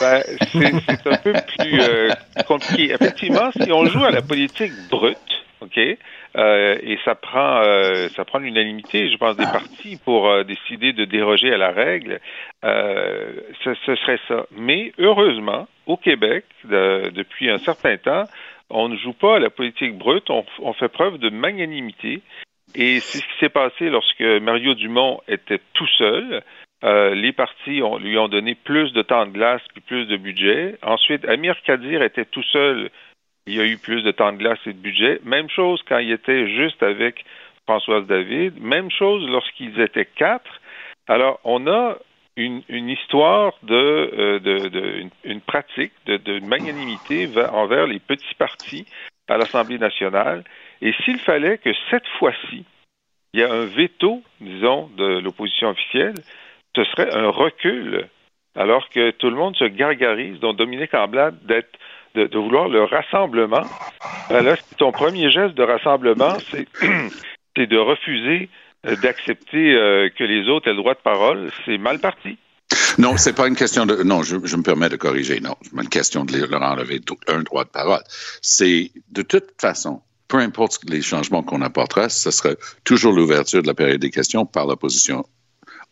Ben, 0.01 0.23
c'est 0.53 1.07
un 1.07 1.17
peu 1.19 1.33
plus 1.33 1.81
euh, 1.81 2.09
compliqué. 2.47 2.93
Effectivement, 2.93 3.51
si 3.53 3.71
on 3.73 3.85
joue 3.87 4.05
à 4.05 4.11
la 4.11 4.23
politique 4.23 4.73
brute, 4.91 5.17
OK, 5.61 5.79
euh, 5.79 6.79
et 6.83 6.99
ça 7.05 7.15
prend 7.15 7.63
euh, 7.63 8.09
ça 8.11 8.25
prend 8.25 8.39
l'unanimité, 8.39 9.11
je 9.11 9.17
pense, 9.17 9.37
des 9.37 9.45
partis 9.45 9.99
pour 10.05 10.45
décider 10.45 10.93
de 10.93 11.05
déroger 11.05 11.53
à 11.53 11.57
la 11.57 11.71
règle, 11.71 12.21
ce, 12.63 13.75
ce 13.87 13.95
serait 13.97 14.19
ça. 14.29 14.47
Mais 14.53 14.93
heureusement, 14.99 15.67
au 15.87 15.97
Québec, 15.97 16.45
de- 16.65 17.11
depuis 17.15 17.51
un 17.51 17.59
certain 17.59 17.97
temps, 17.97 18.25
on 18.71 18.89
ne 18.89 18.97
joue 18.97 19.13
pas 19.13 19.37
à 19.37 19.39
la 19.39 19.51
politique 19.51 19.97
brute, 19.97 20.29
on, 20.31 20.45
on 20.61 20.73
fait 20.73 20.89
preuve 20.89 21.19
de 21.19 21.31
magnanimité. 21.31 22.21
Et 22.75 23.01
c'est 23.01 23.19
ce 23.19 23.23
qui 23.23 23.39
s'est 23.41 23.49
passé 23.49 23.89
lorsque 23.89 24.21
Mario 24.43 24.75
Dumont 24.75 25.21
était 25.29 25.61
tout 25.73 25.87
seul. 25.97 26.43
Euh, 26.85 27.15
les 27.15 27.33
partis 27.33 27.81
lui 28.01 28.19
ont 28.19 28.29
donné 28.29 28.55
plus 28.55 28.93
de 28.93 29.03
temps 29.03 29.27
de 29.27 29.33
glace 29.33 29.63
puis 29.73 29.81
plus 29.81 30.07
de 30.07 30.17
budget. 30.17 30.79
Ensuite, 30.83 31.25
Amir 31.25 31.57
Kadir 31.63 32.03
était 32.03 32.27
tout 32.27 32.43
seul. 32.43 32.91
Il 33.47 33.55
y 33.55 33.61
a 33.61 33.65
eu 33.65 33.79
plus 33.79 34.03
de 34.03 34.11
temps 34.11 34.33
de 34.33 34.39
glace 34.39 34.59
et 34.67 34.73
de 34.73 34.79
budget. 34.79 35.21
Même 35.25 35.49
chose 35.49 35.83
quand 35.89 35.99
il 35.99 36.11
était 36.11 36.49
juste 36.49 36.83
avec 36.83 37.25
Françoise 37.65 38.07
David. 38.07 38.61
Même 38.61 38.91
chose 38.91 39.27
lorsqu'ils 39.29 39.81
étaient 39.81 40.07
quatre. 40.07 40.61
Alors, 41.09 41.41
on 41.45 41.67
a 41.67 41.97
une, 42.37 42.63
histoire 42.91 43.55
de, 43.63 43.75
euh, 43.75 45.09
une, 45.25 45.41
pratique 45.41 45.93
de, 46.07 46.41
magnanimité 46.41 47.29
envers 47.51 47.87
les 47.87 47.99
petits 47.99 48.35
partis 48.35 48.87
à 49.29 49.39
l'Assemblée 49.39 49.79
nationale. 49.79 50.45
Et 50.83 50.93
s'il 51.05 51.19
fallait 51.19 51.59
que 51.59 51.71
cette 51.91 52.07
fois-ci, 52.19 52.65
il 53.33 53.41
y 53.41 53.43
a 53.43 53.53
un 53.53 53.65
veto, 53.65 54.23
disons, 54.41 54.91
de 54.97 55.19
l'opposition 55.19 55.69
officielle, 55.69 56.15
ce 56.77 56.85
serait 56.85 57.13
un 57.13 57.31
recul, 57.31 58.09
alors 58.55 58.89
que 58.91 59.11
tout 59.11 59.31
le 59.31 59.37
monde 59.37 59.57
se 59.57 59.65
gargarise, 59.65 60.39
dont 60.41 60.53
Dominique 60.53 60.95
Amblade, 60.95 61.37
d'être 61.47 61.79
de, 62.15 62.39
vouloir 62.39 62.69
le 62.69 62.85
rassemblement. 62.85 63.65
Là, 64.31 64.57
ton 64.79 64.93
premier 64.93 65.31
geste 65.31 65.55
de 65.55 65.63
rassemblement, 65.63 66.37
c'est 67.57 67.67
de 67.67 67.77
refuser 67.77 68.49
euh, 68.87 68.97
d'accepter 68.97 69.75
euh, 69.75 70.09
que 70.17 70.25
les 70.25 70.49
autres 70.49 70.69
aient 70.69 70.75
le 70.75 70.79
droit 70.79 70.95
de 70.95 71.01
parole. 71.01 71.51
C'est 71.65 71.79
mal 71.79 71.99
parti. 71.99 72.39
Non, 72.99 73.17
c'est 73.17 73.35
pas 73.35 73.49
une 73.49 73.57
question 73.57 73.85
de. 73.87 74.03
Non, 74.03 74.23
je, 74.23 74.37
je 74.45 74.57
me 74.57 74.63
permets 74.63 74.89
de 74.89 74.97
corriger. 74.97 75.41
Non, 75.41 75.57
c'est 75.63 75.73
une 75.73 75.89
question 75.89 76.25
de 76.25 76.39
leur 76.39 76.63
enlever 76.63 77.01
un 77.29 77.43
droit 77.43 77.65
de 77.65 77.71
parole. 77.71 78.03
C'est 78.41 78.91
de 79.11 79.23
toute 79.23 79.61
façon, 79.61 80.01
peu 80.29 80.39
importe 80.39 80.79
les 80.89 81.03
changements 81.03 81.43
qu'on 81.43 81.63
apportera, 81.63 82.09
ce 82.09 82.31
sera 82.31 82.51
toujours 82.85 83.13
l'ouverture 83.13 83.63
de 83.63 83.67
la 83.67 83.75
période 83.75 84.01
des 84.01 84.11
questions 84.11 84.47
par 84.47 84.67
l'opposition 84.67 85.25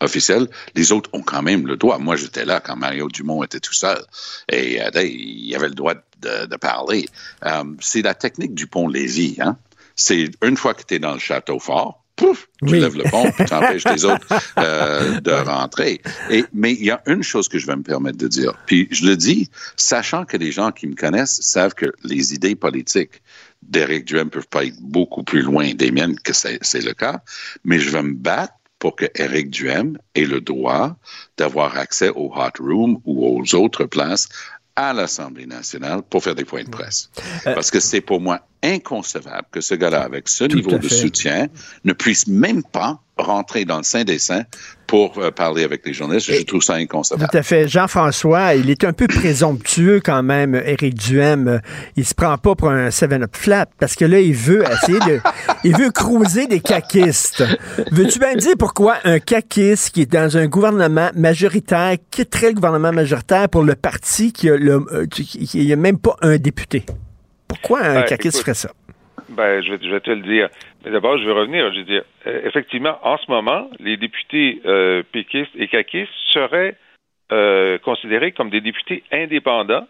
officielle. 0.01 0.49
Les 0.75 0.93
autres 0.93 1.11
ont 1.13 1.23
quand 1.23 1.43
même 1.43 1.67
le 1.67 1.77
droit. 1.77 1.99
Moi, 1.99 2.17
j'étais 2.17 2.45
là 2.45 2.61
quand 2.61 2.77
Mario 2.77 3.09
Dumont 3.09 3.43
était 3.43 3.61
tout 3.61 3.75
seul. 3.75 4.03
Et 4.51 4.81
euh, 4.83 5.03
il 5.03 5.55
avait 5.55 5.69
le 5.69 5.75
droit 5.75 5.95
de, 5.95 6.47
de 6.47 6.57
parler. 6.57 7.09
Euh, 7.45 7.65
c'est 7.81 8.03
la 8.03 8.15
technique 8.15 8.55
du 8.55 8.67
pont 8.67 8.89
Lévis. 8.89 9.37
Hein? 9.41 9.57
C'est 9.97 10.31
une 10.43 10.57
fois 10.57 10.75
que 10.75 10.83
tu 10.87 10.95
es 10.95 10.99
dans 10.99 11.15
le 11.15 11.21
château 11.21 11.59
fort, 11.59 12.05
pouf, 12.17 12.49
tu 12.65 12.73
Oui. 12.73 12.81
lèves 12.81 12.97
le 12.97 13.05
pont, 13.11 13.31
tu 13.45 13.53
empêches 13.55 13.85
les 13.87 14.05
autres 14.05 14.27
euh, 14.59 15.21
de 15.21 15.33
rentrer. 15.33 16.01
Et, 16.31 16.45
mais 16.53 16.73
il 16.73 16.85
y 16.85 16.91
a 16.91 17.03
une 17.07 17.23
chose 17.23 17.49
que 17.49 17.59
je 17.59 17.67
vais 17.67 17.77
me 17.77 17.83
permettre 17.83 18.19
de 18.19 18.29
dire, 18.29 18.55
puis 18.67 18.89
je 18.91 19.05
le 19.07 19.17
dis, 19.17 19.51
sachant 19.77 20.25
que 20.25 20.37
les 20.37 20.53
gens 20.53 20.71
qui 20.71 20.87
me 20.87 20.95
connaissent 20.95 21.41
savent 21.41 21.75
que 21.75 21.87
les 22.05 22.35
idées 22.35 22.55
politiques 22.55 23.23
d'Éric 23.63 24.05
Duhem 24.05 24.31
peuvent 24.31 24.47
pas 24.49 24.65
être 24.65 24.81
beaucoup 24.81 25.25
plus 25.25 25.43
loin 25.43 25.75
des 25.75 25.91
miennes 25.91 26.19
que 26.21 26.33
c'est 26.33 26.85
le 26.85 26.93
cas, 26.93 27.21
mais 27.65 27.79
je 27.81 27.91
vais 27.91 28.03
me 28.03 28.15
battre 28.15 28.55
pour 28.85 28.97
que 28.97 29.07
Éric 29.15 29.49
Duhem 29.49 29.97
ait 30.15 30.27
le 30.27 30.43
droit 30.43 30.95
d'avoir 31.39 31.79
accès 31.79 32.11
au 32.11 32.31
hot 32.37 32.51
room 32.61 33.01
ou 33.07 33.27
aux 33.27 33.55
autres 33.55 33.87
places 33.87 34.29
à 34.77 34.93
l'Assemblée 34.93 35.47
nationale 35.47 36.03
pour 36.03 36.23
faire 36.23 36.35
des 36.35 36.45
points 36.45 36.65
de 36.65 36.69
presse. 36.69 37.09
Euh, 37.47 37.55
Parce 37.55 37.71
que 37.71 37.81
c'est 37.81 38.03
pour 38.03 38.21
moi 38.21 38.47
inconcevable 38.63 39.47
que 39.51 39.63
ce 39.63 39.75
gars-là, 39.75 40.03
avec 40.03 40.29
ce 40.29 40.45
niveau 40.45 40.77
de 40.77 40.89
soutien, 40.91 41.49
ne 41.85 41.95
puisse 41.95 42.27
même 42.27 42.63
pas 42.63 43.01
rentrer 43.17 43.65
dans 43.65 43.79
le 43.79 43.85
sein 43.85 44.05
des 44.05 44.19
saints 44.19 44.45
pour 44.87 45.19
euh, 45.19 45.31
parler 45.31 45.65
avec 45.65 45.87
les 45.87 45.93
journalistes. 45.93 46.31
Je 46.33 46.43
trouve 46.43 46.63
ça 46.63 46.75
inconcevable. 46.75 47.29
Tout 47.31 47.37
à 47.37 47.43
fait. 47.43 47.69
Jean-François, 47.69 48.55
il 48.55 48.71
est 48.71 48.85
un 48.85 48.93
peu 48.93 49.07
présomptueux 49.07 50.01
quand 50.05 50.23
même, 50.23 50.55
Éric 50.55 50.95
Duhem. 50.95 51.61
Il 51.97 52.05
se 52.05 52.15
prend 52.15 52.37
pas 52.39 52.55
pour 52.55 52.71
un 52.71 52.89
7-up 52.89 53.35
flat 53.35 53.67
parce 53.79 53.95
que 53.95 54.05
là, 54.05 54.21
il 54.21 54.35
veut 54.35 54.65
essayer 54.71 54.99
de... 55.01 55.21
il 55.65 55.77
veut 55.77 55.91
cruiser 55.91 56.47
des 56.47 56.61
caquistes. 56.61 57.45
Veux-tu 57.93 58.19
bien 58.19 58.35
me 58.35 58.41
dire 58.41 58.55
pourquoi 58.59 58.97
un 59.05 59.19
caquiste 59.19 59.91
qui 59.91 60.03
est 60.03 60.13
dans 60.13 60.37
un 60.37 60.47
gouvernement 60.47 61.11
majoritaire 61.15 61.97
quitterait 62.11 62.49
le 62.49 62.55
gouvernement 62.55 62.93
majoritaire 62.93 63.49
pour 63.49 63.63
le 63.63 63.75
parti 63.75 64.33
qui 64.33 64.51
a, 64.51 64.57
le, 64.57 64.85
euh, 64.93 65.07
qui, 65.07 65.25
qui 65.25 65.73
a 65.73 65.77
même 65.77 65.99
pas 65.99 66.17
un 66.21 66.37
député? 66.37 66.85
Pourquoi 67.49 67.85
un 67.85 67.95
Ben, 67.95 68.05
caquiste 68.05 68.37
écoute, 68.37 68.43
ferait 68.43 68.55
ça? 68.55 68.71
Ben, 69.35 69.63
je 69.63 69.73
vais, 69.73 69.79
je 69.83 69.91
vais 69.91 70.01
te 70.01 70.11
le 70.11 70.23
dire. 70.23 70.49
Mais 70.85 70.91
d'abord, 70.91 71.19
je 71.19 71.25
vais 71.25 71.33
revenir. 71.33 71.73
Je 71.73 71.79
veux 71.79 71.85
dire, 71.85 72.05
euh, 72.27 72.43
effectivement, 72.45 72.99
en 73.03 73.17
ce 73.19 73.31
moment, 73.31 73.69
les 73.81 73.97
députés 73.97 74.61
euh, 74.65 75.03
péquistes 75.13 75.55
et 75.57 75.69
caquistes 75.69 76.13
seraient 76.31 76.77
euh, 77.33 77.79
considérés 77.79 78.33
comme 78.33 78.51
des 78.51 78.61
députés 78.61 79.03
indépendants 79.13 79.87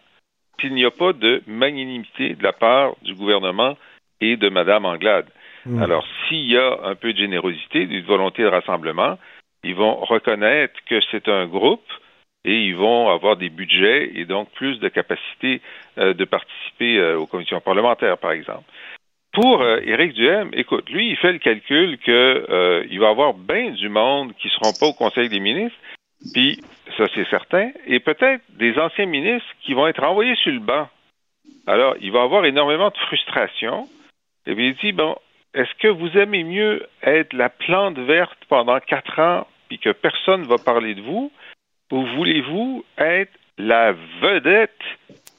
s'il 0.60 0.74
n'y 0.74 0.84
a 0.84 0.90
pas 0.90 1.12
de 1.12 1.42
magnanimité 1.46 2.34
de 2.34 2.42
la 2.42 2.52
part 2.52 2.94
du 3.02 3.14
gouvernement 3.14 3.76
et 4.20 4.36
de 4.36 4.48
Mme 4.48 4.84
Anglade. 4.84 5.26
Mm. 5.66 5.82
Alors, 5.82 6.06
s'il 6.28 6.50
y 6.50 6.56
a 6.56 6.78
un 6.84 6.94
peu 6.94 7.12
de 7.12 7.18
générosité, 7.18 7.86
d'une 7.86 8.04
volonté 8.04 8.42
de 8.42 8.48
rassemblement, 8.48 9.18
ils 9.64 9.74
vont 9.74 9.96
reconnaître 9.96 10.74
que 10.86 11.00
c'est 11.10 11.28
un 11.28 11.46
groupe 11.46 11.90
et 12.44 12.66
ils 12.66 12.76
vont 12.76 13.08
avoir 13.08 13.36
des 13.36 13.48
budgets 13.48 14.12
et 14.14 14.26
donc 14.26 14.50
plus 14.52 14.78
de 14.78 14.88
capacité 14.88 15.60
euh, 15.98 16.14
de 16.14 16.24
participer 16.24 17.14
aux 17.14 17.26
commissions 17.26 17.60
parlementaires, 17.60 18.18
par 18.18 18.32
exemple. 18.32 18.64
Pour 19.34 19.62
euh, 19.62 19.80
Éric 19.84 20.14
Duhem, 20.14 20.50
écoute, 20.52 20.88
lui, 20.90 21.10
il 21.10 21.16
fait 21.16 21.32
le 21.32 21.38
calcul 21.38 21.98
que 21.98 22.46
euh, 22.48 22.98
va 23.00 23.08
avoir 23.08 23.34
bien 23.34 23.70
du 23.72 23.88
monde 23.88 24.32
qui 24.36 24.48
seront 24.48 24.72
pas 24.78 24.86
au 24.86 24.92
Conseil 24.92 25.28
des 25.28 25.40
ministres, 25.40 25.76
puis 26.32 26.60
ça 26.96 27.06
c'est 27.14 27.28
certain, 27.28 27.70
et 27.86 27.98
peut-être 27.98 28.42
des 28.50 28.78
anciens 28.78 29.06
ministres 29.06 29.48
qui 29.62 29.74
vont 29.74 29.88
être 29.88 30.04
envoyés 30.04 30.36
sur 30.36 30.52
le 30.52 30.60
banc. 30.60 30.88
Alors, 31.66 31.96
il 32.00 32.12
va 32.12 32.22
avoir 32.22 32.44
énormément 32.44 32.90
de 32.90 32.96
frustration. 33.06 33.88
Et 34.46 34.52
il 34.52 34.74
dit 34.76 34.92
bon, 34.92 35.16
est-ce 35.54 35.74
que 35.80 35.88
vous 35.88 36.16
aimez 36.16 36.44
mieux 36.44 36.86
être 37.02 37.32
la 37.32 37.48
plante 37.48 37.98
verte 37.98 38.38
pendant 38.48 38.78
quatre 38.80 39.18
ans 39.18 39.46
puis 39.68 39.78
que 39.78 39.90
personne 39.90 40.42
ne 40.42 40.46
va 40.46 40.58
parler 40.58 40.94
de 40.94 41.00
vous, 41.00 41.32
ou 41.90 42.04
voulez-vous 42.16 42.84
être 42.98 43.32
la 43.56 43.92
vedette 44.20 44.70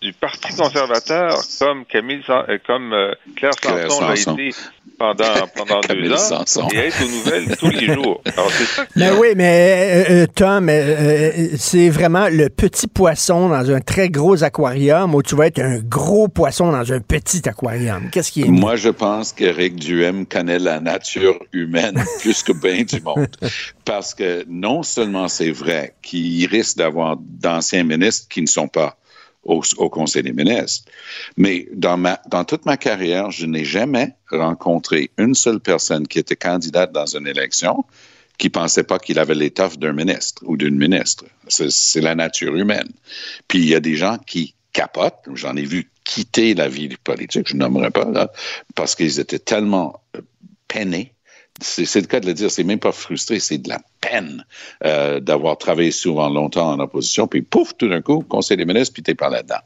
du 0.01 0.13
Parti 0.13 0.53
conservateur 0.55 1.41
comme 1.59 1.85
Camille 1.85 2.21
euh, 2.29 2.57
comme 2.65 2.93
euh, 2.93 3.13
Claire 3.35 3.55
Claire 3.61 3.91
Sanson 3.91 4.35
l'a 4.35 4.43
été 4.43 4.55
pendant, 4.97 5.47
pendant 5.55 5.81
deux 5.81 6.13
ans 6.13 6.17
Sanson. 6.17 6.67
et 6.73 6.77
être 6.77 7.03
aux 7.03 7.09
nouvelles 7.09 7.57
tous 7.57 7.69
les 7.69 7.93
jours. 7.93 8.21
Alors 8.25 8.51
ça 8.51 8.85
Mais 8.95 9.11
oui, 9.11 9.29
mais 9.35 10.05
euh, 10.09 10.27
Tom, 10.33 10.69
euh, 10.69 11.47
c'est 11.57 11.89
vraiment 11.89 12.27
le 12.29 12.49
petit 12.49 12.87
poisson 12.87 13.49
dans 13.49 13.71
un 13.71 13.79
très 13.81 14.09
gros 14.09 14.43
aquarium 14.43 15.13
ou 15.15 15.21
tu 15.21 15.35
vas 15.35 15.47
être 15.47 15.59
un 15.59 15.79
gros 15.79 16.27
poisson 16.27 16.71
dans 16.71 16.91
un 16.91 16.99
petit 16.99 17.47
aquarium. 17.47 18.09
Qu'est-ce 18.11 18.31
qui 18.31 18.43
est? 18.43 18.47
Moi, 18.47 18.75
je 18.75 18.89
pense 18.89 19.33
qu'Éric 19.33 19.75
Duhem 19.75 20.25
connaît 20.25 20.59
la 20.59 20.79
nature 20.79 21.39
humaine 21.51 22.03
plus 22.21 22.43
que 22.43 22.53
bien 22.53 22.83
du 22.83 23.01
monde. 23.01 23.27
Parce 23.83 24.13
que 24.13 24.45
non 24.47 24.83
seulement 24.83 25.27
c'est 25.27 25.51
vrai 25.51 25.95
qu'il 26.01 26.47
risque 26.47 26.77
d'avoir 26.77 27.17
d'anciens 27.17 27.83
ministres 27.83 28.27
qui 28.29 28.41
ne 28.41 28.47
sont 28.47 28.67
pas 28.67 28.97
au, 29.45 29.89
Conseil 29.89 30.23
des 30.23 30.33
ministres, 30.33 30.89
mais 31.37 31.67
dans, 31.73 32.17
toute 32.45 32.65
ma 32.65 32.77
carrière, 32.77 33.31
je 33.31 33.45
n'ai 33.45 33.63
jamais 33.63 34.15
rencontré 34.29 35.11
une 35.17 35.35
seule 35.35 35.59
personne 35.59 36.07
qui 36.07 36.19
était 36.19 36.35
candidate 36.35 36.91
dans 36.91 37.05
une 37.05 37.27
élection 37.27 37.85
qui 38.37 38.49
pensait 38.49 38.83
pas 38.83 38.99
qu'il 38.99 39.17
avait 39.19 39.35
l'étoffe 39.35 39.77
d'un 39.77 39.93
ministre 39.93 40.43
ou 40.45 40.57
d'une 40.57 40.77
ministre. 40.77 41.23
C'est 41.47 41.71
c'est 41.71 42.01
la 42.01 42.15
nature 42.15 42.55
humaine. 42.55 42.89
Puis 43.47 43.59
il 43.59 43.69
y 43.69 43.75
a 43.75 43.79
des 43.79 43.95
gens 43.95 44.17
qui 44.17 44.55
capotent. 44.73 45.23
J'en 45.33 45.55
ai 45.55 45.63
vu 45.63 45.89
quitter 46.03 46.53
la 46.53 46.67
vie 46.67 46.95
politique, 47.03 47.49
je 47.49 47.55
nommerai 47.55 47.91
pas, 47.91 48.05
là, 48.05 48.31
parce 48.75 48.95
qu'ils 48.95 49.19
étaient 49.19 49.39
tellement 49.39 50.01
euh, 50.15 50.21
peinés. 50.67 51.14
C'est 51.61 51.85
c'est 51.85 52.01
le 52.01 52.07
cas 52.07 52.19
de 52.19 52.25
le 52.25 52.33
dire, 52.33 52.51
c'est 52.51 52.65
même 52.65 52.79
pas 52.79 52.91
frustré, 52.91 53.39
c'est 53.39 53.57
de 53.59 53.69
la 53.69 53.79
peine 54.01 54.45
euh, 54.83 55.21
d'avoir 55.21 55.57
travaillé 55.57 55.89
souvent 55.91 56.27
longtemps 56.29 56.69
en 56.71 56.79
opposition, 56.81 57.27
puis 57.27 57.41
pouf, 57.43 57.71
tout 57.77 57.87
d'un 57.87 58.01
coup, 58.01 58.23
Conseil 58.27 58.57
des 58.57 58.65
ministres, 58.65 58.93
puis 58.93 59.03
t'es 59.03 59.15
pas 59.15 59.29
là-dedans. 59.29 59.59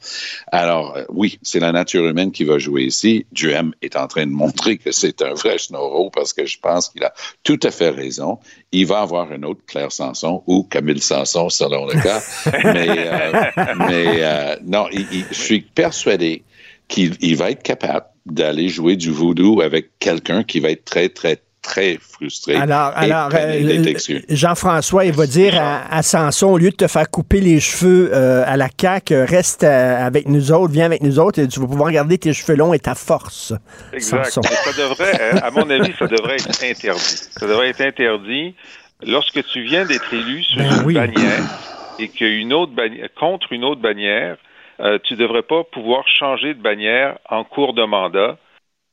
Alors, 0.52 0.96
euh, 0.96 1.04
oui, 1.10 1.40
c'est 1.42 1.60
la 1.60 1.72
nature 1.72 2.06
humaine 2.06 2.32
qui 2.32 2.44
va 2.44 2.60
jouer 2.60 2.84
ici. 2.84 3.26
Duhem 3.32 3.74
est 3.82 3.96
en 3.96 4.08
train 4.08 4.28
de 4.28 4.32
montrer 4.32 4.78
que 4.78 4.92
c'est 4.92 5.22
un 5.24 5.34
vrai 5.34 5.58
schnorro 5.58 6.12
parce 6.12 6.32
que 6.32 6.46
je 6.46 6.60
pense 6.60 6.90
qu'il 6.90 7.04
a 7.04 7.12
tout 7.44 7.60
à 7.64 7.72
fait 7.72 7.90
raison. 7.90 8.38
Il 8.72 8.86
va 8.86 9.00
avoir 9.02 9.32
un 9.32 9.42
autre 9.42 9.62
Claire 9.66 9.92
Sanson 9.92 10.44
ou 10.46 10.62
Camille 10.64 11.02
Sanson, 11.02 11.50
selon 11.50 11.88
le 11.88 12.00
cas. 12.02 12.22
mais 12.66 12.88
euh, 12.98 13.44
mais 13.88 14.06
euh, 14.24 14.56
non, 14.64 14.86
il- 14.92 15.08
il- 15.12 15.26
je 15.32 15.42
suis 15.42 15.62
persuadé 15.62 16.44
qu'il 16.88 17.16
il 17.22 17.36
va 17.36 17.50
être 17.50 17.64
capable 17.64 18.06
d'aller 18.28 18.70
jouer 18.70 18.96
du 18.96 19.10
voodoo 19.10 19.60
avec 19.62 19.98
quelqu'un 19.98 20.44
qui 20.44 20.60
va 20.60 20.70
être 20.70 20.86
très, 20.86 21.10
très, 21.10 21.42
très 21.62 21.98
frustré. 21.98 22.56
Alors, 22.56 22.94
euh. 23.02 23.94
Jean-François, 24.30 25.06
il 25.06 25.12
va 25.12 25.28
dire 25.28 25.60
à, 25.62 25.94
à 25.94 26.02
Samson, 26.02 26.48
au 26.48 26.58
lieu 26.58 26.70
de 26.72 26.76
te 26.76 26.88
faire 26.88 27.10
couper 27.10 27.42
les 27.42 27.60
cheveux 27.60 28.12
euh, 28.14 28.44
à 28.46 28.58
la 28.58 28.70
CAQ, 28.70 29.14
euh, 29.14 29.26
reste 29.26 29.64
euh, 29.64 30.06
avec 30.06 30.28
nous 30.28 30.52
autres, 30.52 30.74
viens 30.74 30.86
avec 30.86 31.02
nous 31.02 31.20
autres, 31.20 31.40
et 31.40 31.48
tu 31.48 31.60
vas 31.60 31.68
pouvoir 31.68 31.92
garder 31.92 32.18
tes 32.18 32.34
cheveux 32.34 32.56
longs 32.56 32.74
et 32.74 32.80
ta 32.80 32.96
force. 32.96 33.54
Exact. 33.94 34.26
Samson. 34.26 34.42
Ça 34.42 34.82
devrait, 34.82 35.20
euh, 35.22 35.40
à 35.42 35.52
mon 35.52 35.70
avis, 35.70 35.94
ça 35.98 36.08
devrait 36.08 36.36
être 36.36 36.64
interdit. 36.64 37.02
Ça 37.38 37.48
devrait 37.48 37.70
être 37.70 37.82
interdit 37.82 38.56
lorsque 39.06 39.44
tu 39.46 39.64
viens 39.64 39.86
d'être 39.86 40.14
élu 40.14 40.44
sur 40.44 40.58
Ben 40.58 40.84
une 40.88 40.94
bannière 40.94 41.44
et 42.00 42.08
qu'une 42.10 42.54
autre 42.54 42.72
bannière, 42.74 43.08
contre 43.20 43.52
une 43.52 43.64
autre 43.64 43.82
bannière, 43.82 44.38
euh, 44.80 44.98
tu 45.04 45.16
devrais 45.16 45.42
pas 45.44 45.64
pouvoir 45.66 46.06
changer 46.08 46.54
de 46.54 46.62
bannière 46.62 47.18
en 47.30 47.44
cours 47.44 47.74
de 47.74 47.84
mandat. 47.84 48.38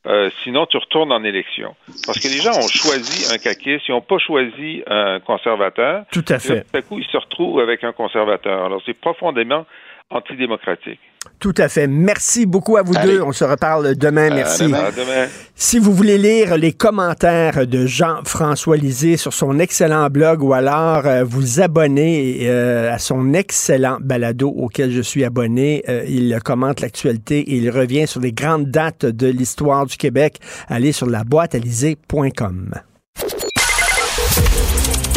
Euh, 0.06 0.30
sinon, 0.44 0.66
tu 0.66 0.76
retournes 0.76 1.10
en 1.12 1.24
élection. 1.24 1.74
Parce 2.06 2.20
que 2.20 2.28
les 2.28 2.38
gens 2.40 2.56
ont 2.56 2.68
choisi 2.68 3.32
un 3.34 3.38
caquiste, 3.38 3.88
ils 3.88 3.92
n'ont 3.92 4.00
pas 4.00 4.18
choisi 4.18 4.82
un 4.86 5.18
conservateur. 5.20 6.04
Tout 6.12 6.24
à 6.28 6.34
Et 6.34 6.34
là, 6.34 6.38
fait. 6.38 6.60
tout 6.70 6.76
à 6.78 6.82
coup, 6.82 6.98
ils 6.98 7.06
se 7.06 7.16
retrouvent 7.16 7.58
avec 7.60 7.82
un 7.82 7.92
conservateur. 7.92 8.66
Alors, 8.66 8.80
c'est 8.86 8.98
profondément 8.98 9.66
antidémocratique. 10.10 11.00
Tout 11.38 11.54
à 11.58 11.68
fait. 11.68 11.86
Merci 11.86 12.46
beaucoup 12.46 12.76
à 12.76 12.82
vous 12.82 12.96
Allez. 12.96 13.14
deux. 13.14 13.22
On 13.22 13.32
se 13.32 13.44
reparle 13.44 13.96
demain. 13.96 14.30
Merci. 14.30 14.62
À 14.62 14.66
demain. 14.66 14.84
À 14.84 14.90
demain. 14.92 15.26
Si 15.54 15.78
vous 15.78 15.92
voulez 15.92 16.18
lire 16.18 16.56
les 16.56 16.72
commentaires 16.72 17.66
de 17.66 17.84
Jean-François 17.86 18.76
Lisée 18.76 19.16
sur 19.16 19.32
son 19.32 19.58
excellent 19.58 20.08
blog 20.08 20.42
ou 20.42 20.54
alors 20.54 21.06
euh, 21.06 21.24
vous 21.24 21.60
abonner 21.60 22.38
euh, 22.42 22.92
à 22.92 22.98
son 22.98 23.34
excellent 23.34 23.98
balado 24.00 24.48
auquel 24.48 24.90
je 24.92 25.02
suis 25.02 25.24
abonné, 25.24 25.82
euh, 25.88 26.04
il 26.08 26.38
commente 26.44 26.80
l'actualité 26.80 27.40
et 27.40 27.56
il 27.56 27.70
revient 27.70 28.06
sur 28.06 28.20
les 28.20 28.32
grandes 28.32 28.70
dates 28.70 29.04
de 29.04 29.26
l'histoire 29.26 29.86
du 29.86 29.96
Québec. 29.96 30.38
Allez 30.68 30.92
sur 30.92 31.06
la 31.06 31.24
boîtealisée.com. 31.24 32.74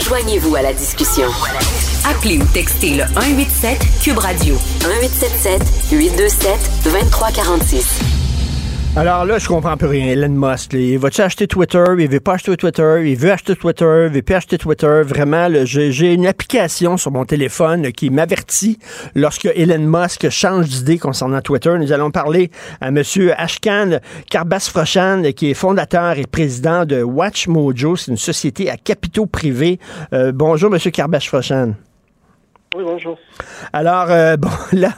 Joignez-vous 0.01 0.55
à 0.55 0.63
la 0.63 0.73
discussion. 0.73 1.27
Appelez 2.07 2.37
ou 2.37 2.45
textez 2.53 2.95
le 2.95 3.03
187 3.13 3.79
Cube 4.03 4.17
Radio 4.17 4.55
1877 4.81 5.91
827 5.91 6.51
2346. 6.85 8.19
Alors 8.95 9.23
là, 9.23 9.37
je 9.37 9.47
comprends 9.47 9.77
plus 9.77 9.87
rien. 9.87 10.07
Elon 10.07 10.29
Musk, 10.29 10.73
là, 10.73 10.79
il 10.79 10.97
va-tu 10.97 11.21
acheter 11.21 11.47
Twitter? 11.47 11.83
Il 11.99 12.09
veut 12.09 12.19
pas 12.19 12.33
acheter 12.33 12.57
Twitter. 12.57 13.03
Il 13.05 13.15
veut 13.17 13.31
acheter 13.31 13.55
Twitter. 13.55 14.07
Il 14.07 14.13
veut 14.13 14.21
pas 14.21 14.37
acheter 14.37 14.57
Twitter. 14.57 15.01
Vraiment, 15.05 15.47
j'ai 15.63 15.91
j'ai 15.91 16.13
une 16.13 16.25
application 16.25 16.97
sur 16.97 17.11
mon 17.11 17.23
téléphone 17.23 17.83
là, 17.83 17.91
qui 17.91 18.09
m'avertit 18.09 18.79
lorsque 19.13 19.45
Elon 19.45 19.79
Musk 19.79 20.29
change 20.29 20.67
d'idée 20.69 20.97
concernant 20.97 21.41
Twitter. 21.41 21.75
Nous 21.79 21.91
allons 21.91 22.11
parler 22.11 22.49
à 22.81 22.87
M. 22.87 23.03
Ashkan 23.37 23.99
Karbas-Frochan, 24.31 25.33
qui 25.33 25.51
est 25.51 25.53
fondateur 25.53 26.17
et 26.17 26.25
président 26.25 26.85
de 26.85 27.03
Watch 27.03 27.47
Mojo. 27.47 27.95
C'est 27.95 28.11
une 28.11 28.17
société 28.17 28.69
à 28.71 28.77
capitaux 28.77 29.27
privés. 29.27 29.79
Euh, 30.13 30.31
bonjour, 30.33 30.73
M. 30.73 30.79
Karbas-Frochan. 30.79 31.75
Oui, 32.75 32.83
bonjour. 32.85 33.17
Alors, 33.73 34.11
euh, 34.11 34.37
bon, 34.37 34.49
là, 34.73 34.89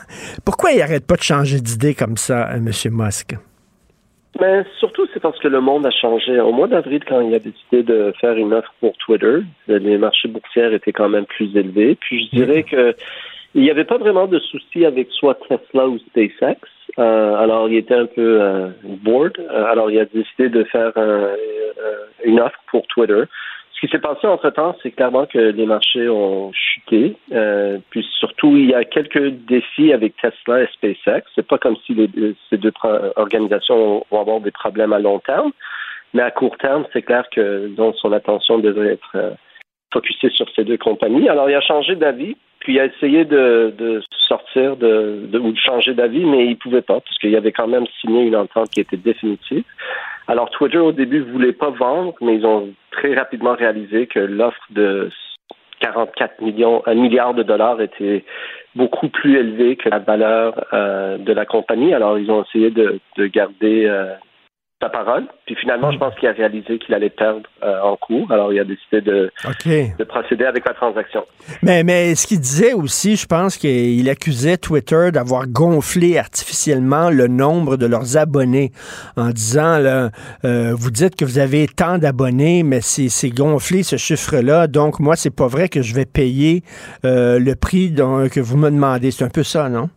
pourquoi 0.45 0.72
il 0.72 0.82
arrête 0.82 1.07
pas 1.07 1.15
de 1.15 1.22
changer 1.24 1.59
d'idée 1.61 1.93
comme 1.95 2.17
ça, 2.17 2.49
euh, 2.51 2.55
M. 2.57 2.72
Musk? 2.91 3.36
Mais 4.39 4.63
surtout, 4.80 5.07
c'est 5.13 5.19
parce 5.19 5.38
que 5.39 5.47
le 5.47 5.59
monde 5.61 5.86
a 5.86 5.91
changé. 5.91 6.39
Au 6.39 6.51
mois 6.51 6.67
d'avril, 6.67 7.01
quand 7.07 7.22
il 7.22 7.34
a 7.34 7.39
décidé 7.39 7.84
de 7.84 8.13
faire 8.19 8.36
une 8.38 8.53
offre 8.53 8.74
pour 8.80 8.93
Twitter, 8.97 9.39
les 9.67 9.97
marchés 9.97 10.30
boursiers 10.30 10.74
étaient 10.74 10.93
quand 10.93 11.09
même 11.09 11.26
plus 11.26 11.55
élevés. 11.55 11.95
Puis 11.99 12.30
je 12.32 12.38
dirais 12.38 12.63
que 12.63 12.95
il 13.53 13.61
n'y 13.63 13.69
avait 13.69 13.84
pas 13.84 13.97
vraiment 13.97 14.28
de 14.28 14.39
souci 14.39 14.86
avec 14.86 15.09
soit 15.11 15.38
Tesla 15.47 15.88
ou 15.89 15.99
SpaceX. 15.99 16.55
Euh, 16.97 17.36
alors, 17.36 17.67
il 17.67 17.76
était 17.76 17.95
un 17.95 18.05
peu 18.05 18.41
euh, 18.41 18.69
bored. 19.03 19.38
Euh, 19.39 19.65
alors, 19.65 19.91
il 19.91 19.99
a 19.99 20.05
décidé 20.05 20.47
de 20.47 20.63
faire 20.63 20.91
un- 20.95 21.01
euh, 21.01 22.05
une 22.24 22.39
offre 22.39 22.59
pour 22.69 22.88
Twitter, 22.88 23.24
qui 23.82 23.88
s'est 23.88 23.99
passé 23.99 24.27
entre-temps, 24.27 24.75
c'est 24.84 24.91
clairement 24.91 25.25
que 25.25 25.39
les 25.39 25.65
marchés 25.65 26.07
ont 26.07 26.51
chuté. 26.53 27.15
Euh, 27.34 27.79
puis 27.89 28.07
surtout, 28.19 28.55
il 28.55 28.69
y 28.69 28.75
a 28.75 28.86
quelques 28.86 29.29
défis 29.47 29.91
avec 29.91 30.13
Tesla 30.17 30.61
et 30.61 30.67
SpaceX. 30.67 31.23
C'est 31.34 31.47
pas 31.47 31.57
comme 31.57 31.75
si 31.88 31.95
les, 31.95 32.07
ces 32.51 32.57
deux 32.57 32.71
organisations 33.15 34.05
vont 34.11 34.21
avoir 34.21 34.39
des 34.39 34.51
problèmes 34.51 34.93
à 34.93 34.99
long 34.99 35.17
terme. 35.17 35.51
Mais 36.13 36.21
à 36.21 36.29
court 36.29 36.55
terme, 36.59 36.86
c'est 36.93 37.01
clair 37.01 37.25
que 37.32 37.69
donc, 37.69 37.95
son 37.97 38.11
attention 38.11 38.59
devrait 38.59 38.93
être 38.93 39.15
euh, 39.15 39.32
focusée 39.91 40.29
sur 40.29 40.45
ces 40.55 40.63
deux 40.63 40.77
compagnies. 40.77 41.27
Alors, 41.27 41.49
il 41.49 41.55
a 41.55 41.61
changé 41.61 41.95
d'avis, 41.95 42.38
puis 42.59 42.73
il 42.73 42.79
a 42.79 42.86
essayé 42.86 43.25
de, 43.25 43.73
de 43.75 44.03
sortir 44.27 44.77
de, 44.77 45.25
de, 45.27 45.39
ou 45.39 45.53
de 45.53 45.57
changer 45.57 45.95
d'avis, 45.95 46.23
mais 46.23 46.45
il 46.45 46.57
pouvait 46.57 46.84
pas, 46.84 46.99
parce 46.99 47.17
qu'il 47.17 47.36
avait 47.36 47.51
quand 47.51 47.67
même 47.67 47.88
signé 47.99 48.21
une 48.25 48.36
entente 48.36 48.69
qui 48.69 48.82
était 48.82 48.97
définitive. 48.97 49.63
Alors, 50.28 50.49
Twitter, 50.49 50.78
au 50.78 50.91
début, 50.91 51.22
voulait 51.22 51.53
pas 51.53 51.69
vendre, 51.69 52.13
mais 52.22 52.36
ils 52.36 52.45
ont 52.45 52.69
très 52.91 53.15
rapidement 53.15 53.55
réalisé 53.55 54.07
que 54.07 54.19
l'offre 54.19 54.61
de 54.69 55.09
44 55.82 56.41
millions, 56.41 56.84
un 56.86 56.93
milliard 56.93 57.34
de 57.34 57.43
dollars 57.43 57.82
était 57.82 58.24
beaucoup 58.76 59.09
plus 59.09 59.38
élevée 59.38 59.76
que 59.76 59.89
la 59.89 59.99
valeur 59.99 60.65
euh, 60.74 61.17
de 61.17 61.34
la 61.34 61.45
compagnie. 61.45 61.93
Alors, 61.93 62.17
ils 62.17 62.32
ont 62.32 62.43
essayé 62.43 62.69
de, 62.69 62.99
de 63.17 63.28
garder 63.28 63.86
euh, 63.86 64.13
sa 64.82 64.89
parole. 64.89 65.25
Puis 65.45 65.55
finalement, 65.55 65.91
je 65.91 65.97
pense 65.97 66.13
qu'il 66.15 66.27
a 66.27 66.32
réalisé 66.32 66.79
qu'il 66.79 66.93
allait 66.93 67.09
perdre 67.09 67.43
euh, 67.63 67.79
en 67.82 67.95
cours. 67.95 68.32
Alors, 68.32 68.51
il 68.51 68.59
a 68.59 68.63
décidé 68.63 69.01
de, 69.01 69.32
de 69.65 70.03
procéder 70.03 70.45
avec 70.45 70.67
la 70.67 70.73
transaction. 70.73 71.25
Mais, 71.61 71.84
mais 71.84 72.15
ce 72.15 72.27
qu'il 72.27 72.39
disait 72.39 72.73
aussi, 72.73 73.15
je 73.15 73.25
pense 73.25 73.57
qu'il 73.57 74.09
accusait 74.09 74.57
Twitter 74.57 75.09
d'avoir 75.13 75.47
gonflé 75.47 76.17
artificiellement 76.17 77.09
le 77.09 77.27
nombre 77.27 77.77
de 77.77 77.86
leurs 77.86 78.17
abonnés 78.17 78.71
en 79.15 79.29
disant, 79.29 79.77
là, 79.77 80.09
euh, 80.43 80.73
vous 80.75 80.91
dites 80.91 81.15
que 81.15 81.25
vous 81.25 81.39
avez 81.39 81.67
tant 81.67 81.97
d'abonnés, 81.97 82.63
mais 82.63 82.82
c'est 82.82 83.29
gonflé 83.29 83.84
ce 83.84 83.95
chiffre-là. 83.95 84.67
Donc, 84.67 84.99
moi, 84.99 85.15
c'est 85.15 85.36
pas 85.36 85.47
vrai 85.47 85.69
que 85.69 85.82
je 85.82 85.93
vais 85.93 86.05
payer 86.05 86.63
euh, 87.05 87.39
le 87.39 87.55
prix 87.55 87.93
que 87.93 88.39
vous 88.39 88.57
me 88.57 88.69
demandez. 88.69 89.11
C'est 89.11 89.25
un 89.25 89.29
peu 89.29 89.43
ça, 89.43 89.69
non? 89.69 89.89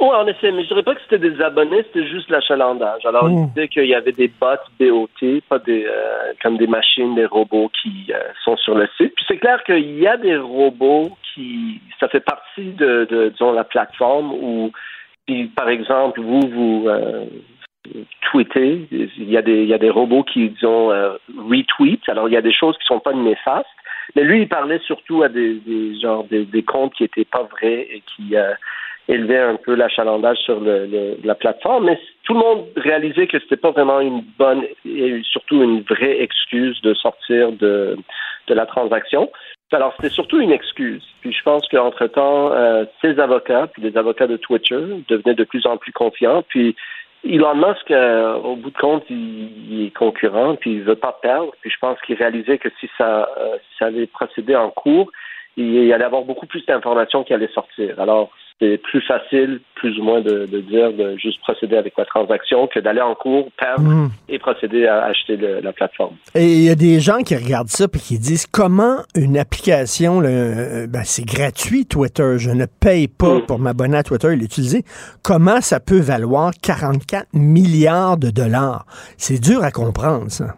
Oui, 0.00 0.14
en 0.14 0.28
effet, 0.28 0.52
mais 0.52 0.62
je 0.62 0.68
dirais 0.68 0.84
pas 0.84 0.94
que 0.94 1.00
c'était 1.02 1.18
des 1.18 1.40
abonnés, 1.42 1.82
c'était 1.82 2.06
juste 2.06 2.30
l'achalandage. 2.30 3.04
Alors, 3.04 3.28
il 3.28 3.48
disait 3.48 3.66
qu'il 3.66 3.86
y 3.86 3.96
avait 3.96 4.12
des 4.12 4.28
bots 4.28 4.54
BOT, 4.78 5.40
pas 5.48 5.58
des 5.58 5.86
euh, 5.86 6.32
comme 6.40 6.56
des 6.56 6.68
machines, 6.68 7.16
des 7.16 7.26
robots 7.26 7.70
qui 7.82 8.06
euh, 8.10 8.18
sont 8.44 8.56
sur 8.58 8.76
le 8.76 8.88
site. 8.96 9.12
Puis 9.16 9.24
c'est 9.26 9.38
clair 9.38 9.62
qu'il 9.64 9.98
y 9.98 10.06
a 10.06 10.16
des 10.16 10.36
robots 10.36 11.10
qui, 11.34 11.80
ça 11.98 12.08
fait 12.08 12.20
partie 12.20 12.72
de, 12.74 13.08
de 13.10 13.30
disons, 13.30 13.50
la 13.50 13.64
plateforme 13.64 14.32
où, 14.34 14.70
si, 15.28 15.50
par 15.56 15.68
exemple, 15.68 16.20
vous, 16.20 16.42
vous 16.48 16.84
euh, 16.88 17.24
tweetez, 18.30 18.86
il 18.92 19.30
y, 19.30 19.36
a 19.36 19.42
des, 19.42 19.62
il 19.64 19.68
y 19.68 19.74
a 19.74 19.78
des 19.78 19.90
robots 19.90 20.22
qui, 20.22 20.50
disons, 20.50 20.90
retweet. 21.36 22.08
Alors, 22.08 22.28
il 22.28 22.34
y 22.34 22.36
a 22.36 22.42
des 22.42 22.52
choses 22.52 22.78
qui 22.78 22.86
sont 22.86 23.00
pas 23.00 23.14
néfastes. 23.14 23.66
Mais 24.14 24.22
lui, 24.22 24.42
il 24.42 24.48
parlait 24.48 24.80
surtout 24.86 25.24
à 25.24 25.28
des, 25.28 25.54
des 25.54 25.98
genre 26.00 26.24
des, 26.24 26.44
des 26.44 26.62
comptes 26.62 26.94
qui 26.94 27.04
étaient 27.04 27.24
pas 27.24 27.42
vrais 27.42 27.80
et 27.90 28.02
qui 28.06 28.36
élever 29.08 29.38
un 29.38 29.56
peu 29.56 29.74
l'achalandage 29.74 30.38
sur 30.38 30.60
le, 30.60 31.16
la 31.24 31.34
plateforme, 31.34 31.86
mais 31.86 31.98
tout 32.24 32.34
le 32.34 32.40
monde 32.40 32.66
réalisait 32.76 33.26
que 33.26 33.38
c'était 33.40 33.56
pas 33.56 33.70
vraiment 33.70 34.00
une 34.00 34.22
bonne 34.38 34.64
et 34.84 35.22
surtout 35.24 35.62
une 35.62 35.80
vraie 35.80 36.22
excuse 36.22 36.80
de 36.82 36.92
sortir 36.94 37.52
de, 37.52 37.96
de 38.46 38.54
la 38.54 38.66
transaction. 38.66 39.30
Alors, 39.72 39.92
c'était 39.96 40.14
surtout 40.14 40.40
une 40.40 40.52
excuse. 40.52 41.04
Puis 41.20 41.32
je 41.32 41.42
pense 41.42 41.66
qu'entre-temps, 41.68 42.52
euh, 42.52 42.84
ces 43.02 43.18
avocats, 43.18 43.66
puis 43.66 43.82
les 43.82 43.96
avocats 43.96 44.26
de 44.26 44.36
Twitter, 44.36 44.80
devenaient 45.08 45.34
de 45.34 45.44
plus 45.44 45.66
en 45.66 45.76
plus 45.76 45.92
confiants. 45.92 46.42
Puis 46.48 46.74
Elon 47.24 47.54
Musk, 47.54 47.90
euh, 47.90 48.34
au 48.34 48.56
bout 48.56 48.70
de 48.70 48.78
compte, 48.78 49.04
il, 49.10 49.86
est 49.86 49.96
concurrent, 49.96 50.56
puis 50.56 50.74
il 50.74 50.82
veut 50.82 50.96
pas 50.96 51.18
perdre. 51.20 51.52
Puis 51.60 51.70
je 51.70 51.78
pense 51.80 52.00
qu'il 52.02 52.16
réalisait 52.16 52.58
que 52.58 52.68
si 52.80 52.88
ça, 52.96 53.28
euh, 53.38 53.56
si 53.56 53.78
ça 53.78 53.86
allait 53.86 54.06
procéder 54.06 54.56
en 54.56 54.70
cours, 54.70 55.10
il, 55.58 55.74
il 55.74 55.92
allait 55.92 56.04
avoir 56.04 56.22
beaucoup 56.22 56.46
plus 56.46 56.64
d'informations 56.64 57.24
qui 57.24 57.34
allaient 57.34 57.48
sortir. 57.48 58.00
Alors, 58.00 58.30
c'est 58.60 58.78
plus 58.78 59.00
facile, 59.02 59.60
plus 59.76 59.98
ou 59.98 60.02
moins, 60.02 60.20
de, 60.20 60.46
dire 60.46 60.92
de 60.92 61.16
juste 61.16 61.40
procéder 61.42 61.76
avec 61.76 61.94
la 61.96 62.04
transaction 62.04 62.66
que 62.66 62.80
d'aller 62.80 63.00
en 63.00 63.14
cours, 63.14 63.48
perdre 63.58 63.82
hmm. 63.82 64.08
et 64.28 64.38
procéder 64.38 64.86
à 64.86 65.04
acheter 65.04 65.36
la 65.36 65.72
plateforme. 65.72 66.16
Et 66.34 66.44
il 66.44 66.62
y 66.62 66.70
a 66.70 66.74
des 66.74 67.00
gens 67.00 67.18
qui 67.18 67.36
regardent 67.36 67.68
ça 67.68 67.84
et 67.84 67.98
qui 67.98 68.18
disent 68.18 68.46
comment 68.46 68.98
une 69.14 69.38
application, 69.38 70.22
euh, 70.24 70.86
ben, 70.88 71.02
c'est 71.04 71.24
gratuit 71.24 71.86
Twitter, 71.86 72.34
je 72.38 72.50
ne 72.50 72.66
paye 72.66 73.08
pas 73.08 73.36
hmm. 73.36 73.46
pour 73.46 73.58
m'abonner 73.58 73.98
à 73.98 74.02
Twitter 74.02 74.32
et 74.32 74.36
l'utiliser. 74.36 74.82
Comment 75.22 75.60
ça 75.60 75.78
peut 75.78 76.00
valoir 76.00 76.52
44 76.60 77.28
milliards 77.34 78.16
de 78.16 78.30
dollars? 78.30 78.86
C'est 79.16 79.40
dur 79.40 79.62
à 79.62 79.70
comprendre, 79.70 80.30
ça. 80.30 80.56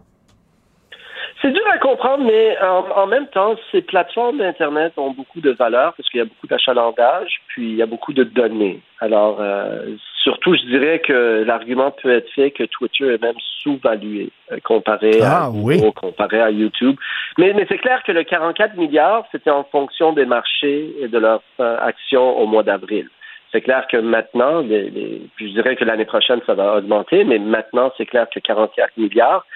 C'est 1.42 1.52
dur 1.52 1.64
à 1.72 1.78
comprendre, 1.78 2.24
mais 2.24 2.58
en, 2.60 3.06
même 3.06 3.26
temps, 3.28 3.56
ces 3.72 3.80
plateformes 3.80 4.38
d'Internet 4.38 4.92
ont 4.98 5.12
beaucoup 5.12 5.40
de 5.40 5.52
valeur 5.52 5.94
parce 5.94 6.06
qu'il 6.10 6.18
y 6.18 6.22
a 6.22 6.26
beaucoup 6.26 6.46
d'achalandage, 6.46 7.40
puis 7.48 7.70
il 7.70 7.76
y 7.76 7.82
a 7.82 7.86
beaucoup 7.86 8.12
de 8.12 8.24
données. 8.24 8.80
Alors, 9.00 9.38
euh, 9.40 9.86
surtout, 10.22 10.54
je 10.54 10.66
dirais 10.66 10.98
que 10.98 11.42
l'argument 11.46 11.92
peut 11.92 12.12
être 12.12 12.30
fait 12.32 12.50
que 12.50 12.64
Twitter 12.64 13.14
est 13.14 13.22
même 13.22 13.38
sous-valué 13.62 14.30
euh, 14.52 14.58
comparé, 14.62 15.22
à, 15.22 15.46
ah, 15.46 15.50
comparé 15.96 16.42
à 16.42 16.50
YouTube. 16.50 16.96
Mais, 17.38 17.54
mais 17.54 17.64
c'est 17.70 17.78
clair 17.78 18.02
que 18.02 18.12
le 18.12 18.24
44 18.24 18.76
milliards, 18.76 19.24
c'était 19.32 19.50
en 19.50 19.64
fonction 19.64 20.12
des 20.12 20.26
marchés 20.26 20.94
et 21.00 21.08
de 21.08 21.18
leurs 21.18 21.42
euh, 21.60 21.78
actions 21.80 22.38
au 22.38 22.46
mois 22.46 22.64
d'avril. 22.64 23.08
C'est 23.50 23.62
clair 23.62 23.86
que 23.90 23.96
maintenant, 23.96 24.60
les, 24.60 25.22
je 25.38 25.46
dirais 25.46 25.74
que 25.74 25.84
l'année 25.84 26.04
prochaine, 26.04 26.40
ça 26.46 26.52
va 26.52 26.76
augmenter, 26.76 27.24
mais 27.24 27.38
maintenant, 27.38 27.90
c'est 27.96 28.06
clair 28.06 28.26
que 28.32 28.40
44 28.40 28.96
milliards, 28.98 29.46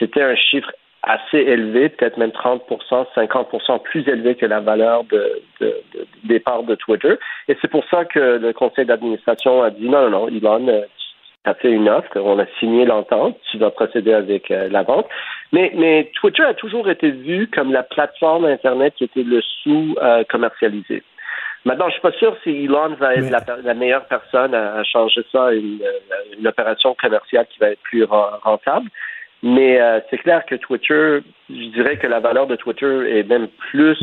c'était 0.00 0.22
un 0.22 0.34
chiffre 0.34 0.70
assez 1.02 1.38
élevé, 1.38 1.88
peut-être 1.88 2.16
même 2.16 2.30
30% 2.30 3.06
50% 3.14 3.82
plus 3.82 4.08
élevé 4.08 4.34
que 4.34 4.46
la 4.46 4.60
valeur 4.60 5.04
de, 5.04 5.42
de, 5.60 5.66
de, 5.94 6.06
départ 6.24 6.64
de 6.64 6.74
Twitter. 6.74 7.14
Et 7.48 7.56
c'est 7.60 7.70
pour 7.70 7.84
ça 7.88 8.04
que 8.04 8.38
le 8.38 8.52
conseil 8.52 8.84
d'administration 8.84 9.62
a 9.62 9.70
dit 9.70 9.88
non, 9.88 10.10
non, 10.10 10.10
non, 10.10 10.28
Elon, 10.28 10.68
euh, 10.68 10.82
tu 11.44 11.50
as 11.50 11.54
fait 11.54 11.70
une 11.70 11.88
offre, 11.88 12.10
on 12.16 12.38
a 12.38 12.46
signé 12.58 12.84
l'entente, 12.84 13.38
tu 13.50 13.58
vas 13.58 13.70
procéder 13.70 14.12
avec 14.12 14.50
euh, 14.50 14.68
la 14.70 14.82
vente. 14.82 15.06
Mais, 15.52 15.72
mais 15.76 16.10
Twitter 16.20 16.42
a 16.42 16.54
toujours 16.54 16.90
été 16.90 17.10
vu 17.10 17.48
comme 17.48 17.72
la 17.72 17.84
plateforme 17.84 18.44
Internet 18.44 18.94
qui 18.96 19.04
était 19.04 19.22
le 19.22 19.40
sous-commercialisé. 19.62 20.96
Euh, 20.96 21.00
Maintenant, 21.64 21.88
je 21.88 21.94
suis 21.94 22.00
pas 22.00 22.12
sûr 22.12 22.36
si 22.44 22.50
Elon 22.64 22.94
va 22.94 23.16
être 23.16 23.30
la, 23.64 23.74
meilleure 23.74 24.06
personne 24.06 24.54
à, 24.54 24.76
à 24.76 24.84
changer 24.84 25.22
ça 25.30 25.52
une, 25.52 25.80
une 26.38 26.46
opération 26.46 26.94
commerciale 26.94 27.46
qui 27.50 27.58
va 27.58 27.70
être 27.70 27.82
plus 27.82 28.04
rentable. 28.04 28.88
Mais 29.42 29.80
euh, 29.80 30.00
c'est 30.10 30.18
clair 30.18 30.44
que 30.46 30.56
Twitter, 30.56 31.20
je 31.48 31.72
dirais 31.72 31.96
que 31.96 32.06
la 32.06 32.20
valeur 32.20 32.46
de 32.46 32.56
Twitter 32.56 33.18
est 33.18 33.22
même 33.22 33.48
plus 33.70 33.96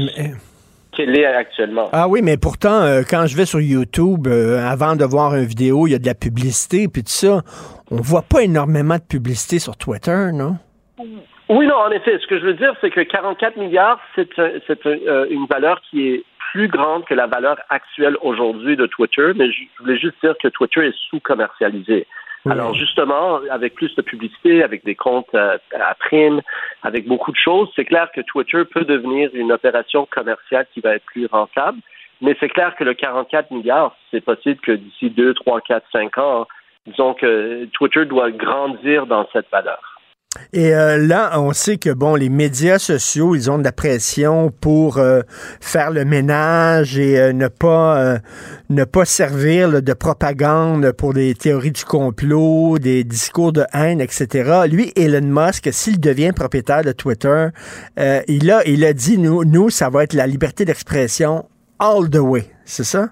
qu'elle 0.91 1.17
est 1.17 1.25
actuellement. 1.25 1.89
Ah 1.91 2.07
oui, 2.07 2.21
mais 2.23 2.37
pourtant, 2.37 2.81
euh, 2.83 3.01
quand 3.07 3.25
je 3.27 3.35
vais 3.35 3.45
sur 3.45 3.59
YouTube, 3.59 4.27
euh, 4.27 4.65
avant 4.65 4.95
de 4.95 5.03
voir 5.03 5.35
une 5.35 5.43
vidéo, 5.43 5.87
il 5.87 5.91
y 5.91 5.95
a 5.95 5.99
de 5.99 6.05
la 6.05 6.15
publicité, 6.15 6.87
puis 6.87 7.03
tout 7.03 7.09
ça. 7.09 7.41
On 7.91 7.97
voit 7.97 8.21
pas 8.21 8.43
énormément 8.43 8.95
de 8.95 9.03
publicité 9.03 9.59
sur 9.59 9.75
Twitter, 9.75 10.29
non? 10.33 10.55
Oui, 11.49 11.67
non, 11.67 11.75
en 11.75 11.91
effet. 11.91 12.17
Ce 12.17 12.27
que 12.27 12.39
je 12.39 12.45
veux 12.45 12.53
dire, 12.53 12.73
c'est 12.79 12.89
que 12.89 13.01
44 13.01 13.57
milliards, 13.57 13.99
c'est 14.15 14.29
une 14.85 15.45
valeur 15.49 15.81
qui 15.89 16.07
est 16.07 16.23
plus 16.53 16.69
grande 16.69 17.03
que 17.03 17.13
la 17.13 17.27
valeur 17.27 17.57
actuelle 17.69 18.15
aujourd'hui 18.21 18.77
de 18.77 18.85
Twitter, 18.85 19.33
mais 19.35 19.51
je 19.51 19.63
voulais 19.79 19.97
juste 19.97 20.15
dire 20.23 20.35
que 20.41 20.47
Twitter 20.47 20.87
est 20.87 20.95
sous-commercialisé. 21.09 22.07
Alors 22.49 22.75
justement, 22.75 23.39
avec 23.49 23.73
plus 23.73 23.93
de 23.95 24.01
publicité, 24.01 24.63
avec 24.63 24.85
des 24.85 24.95
comptes 24.95 25.33
euh, 25.33 25.57
à, 25.73 25.95
prime, 25.95 26.41
avec 26.83 27.07
beaucoup 27.07 27.31
de 27.31 27.37
choses, 27.37 27.69
c'est 27.75 27.85
clair 27.85 28.09
que 28.13 28.21
Twitter 28.21 28.63
peut 28.65 28.85
devenir 28.85 29.29
une 29.33 29.51
opération 29.51 30.05
commerciale 30.05 30.67
qui 30.73 30.79
va 30.79 30.95
être 30.95 31.05
plus 31.05 31.25
rentable. 31.25 31.79
Mais 32.21 32.35
c'est 32.39 32.49
clair 32.49 32.75
que 32.75 32.83
le 32.83 32.93
44 32.93 33.51
milliards, 33.51 33.95
c'est 34.11 34.21
possible 34.21 34.59
que 34.61 34.71
d'ici 34.71 35.09
2, 35.09 35.33
3, 35.33 35.61
4, 35.61 35.85
5 35.91 36.17
ans, 36.19 36.47
disons 36.85 37.13
que 37.13 37.65
Twitter 37.73 38.05
doit 38.05 38.31
grandir 38.31 39.07
dans 39.07 39.27
cette 39.33 39.49
valeur. 39.51 39.94
Et 40.53 40.73
euh, 40.73 40.97
là, 40.97 41.39
on 41.39 41.53
sait 41.53 41.77
que 41.77 41.89
bon, 41.89 42.15
les 42.15 42.29
médias 42.29 42.79
sociaux, 42.79 43.35
ils 43.35 43.49
ont 43.49 43.57
de 43.57 43.63
la 43.63 43.71
pression 43.71 44.51
pour 44.61 44.97
euh, 44.97 45.21
faire 45.59 45.91
le 45.91 46.05
ménage 46.05 46.97
et 46.97 47.19
euh, 47.19 47.33
ne 47.33 47.47
pas 47.47 48.19
ne 48.69 48.83
pas 48.83 49.05
servir 49.05 49.81
de 49.81 49.93
propagande 49.93 50.91
pour 50.91 51.13
des 51.13 51.35
théories 51.35 51.71
du 51.71 51.85
complot, 51.85 52.79
des 52.79 53.03
discours 53.03 53.53
de 53.53 53.65
haine, 53.73 54.01
etc. 54.01 54.61
Lui, 54.69 54.91
Elon 54.95 55.21
Musk, 55.21 55.69
s'il 55.71 55.99
devient 55.99 56.31
propriétaire 56.35 56.83
de 56.83 56.91
Twitter, 56.91 57.47
il 57.97 58.51
a 58.51 58.61
il 58.65 58.83
a 58.85 58.93
dit 58.93 59.17
nous 59.17 59.43
nous 59.43 59.69
ça 59.69 59.89
va 59.89 60.03
être 60.03 60.13
la 60.13 60.27
liberté 60.27 60.65
d'expression 60.65 61.45
all 61.79 62.09
the 62.09 62.17
way, 62.17 62.49
c'est 62.65 62.83
ça? 62.83 63.09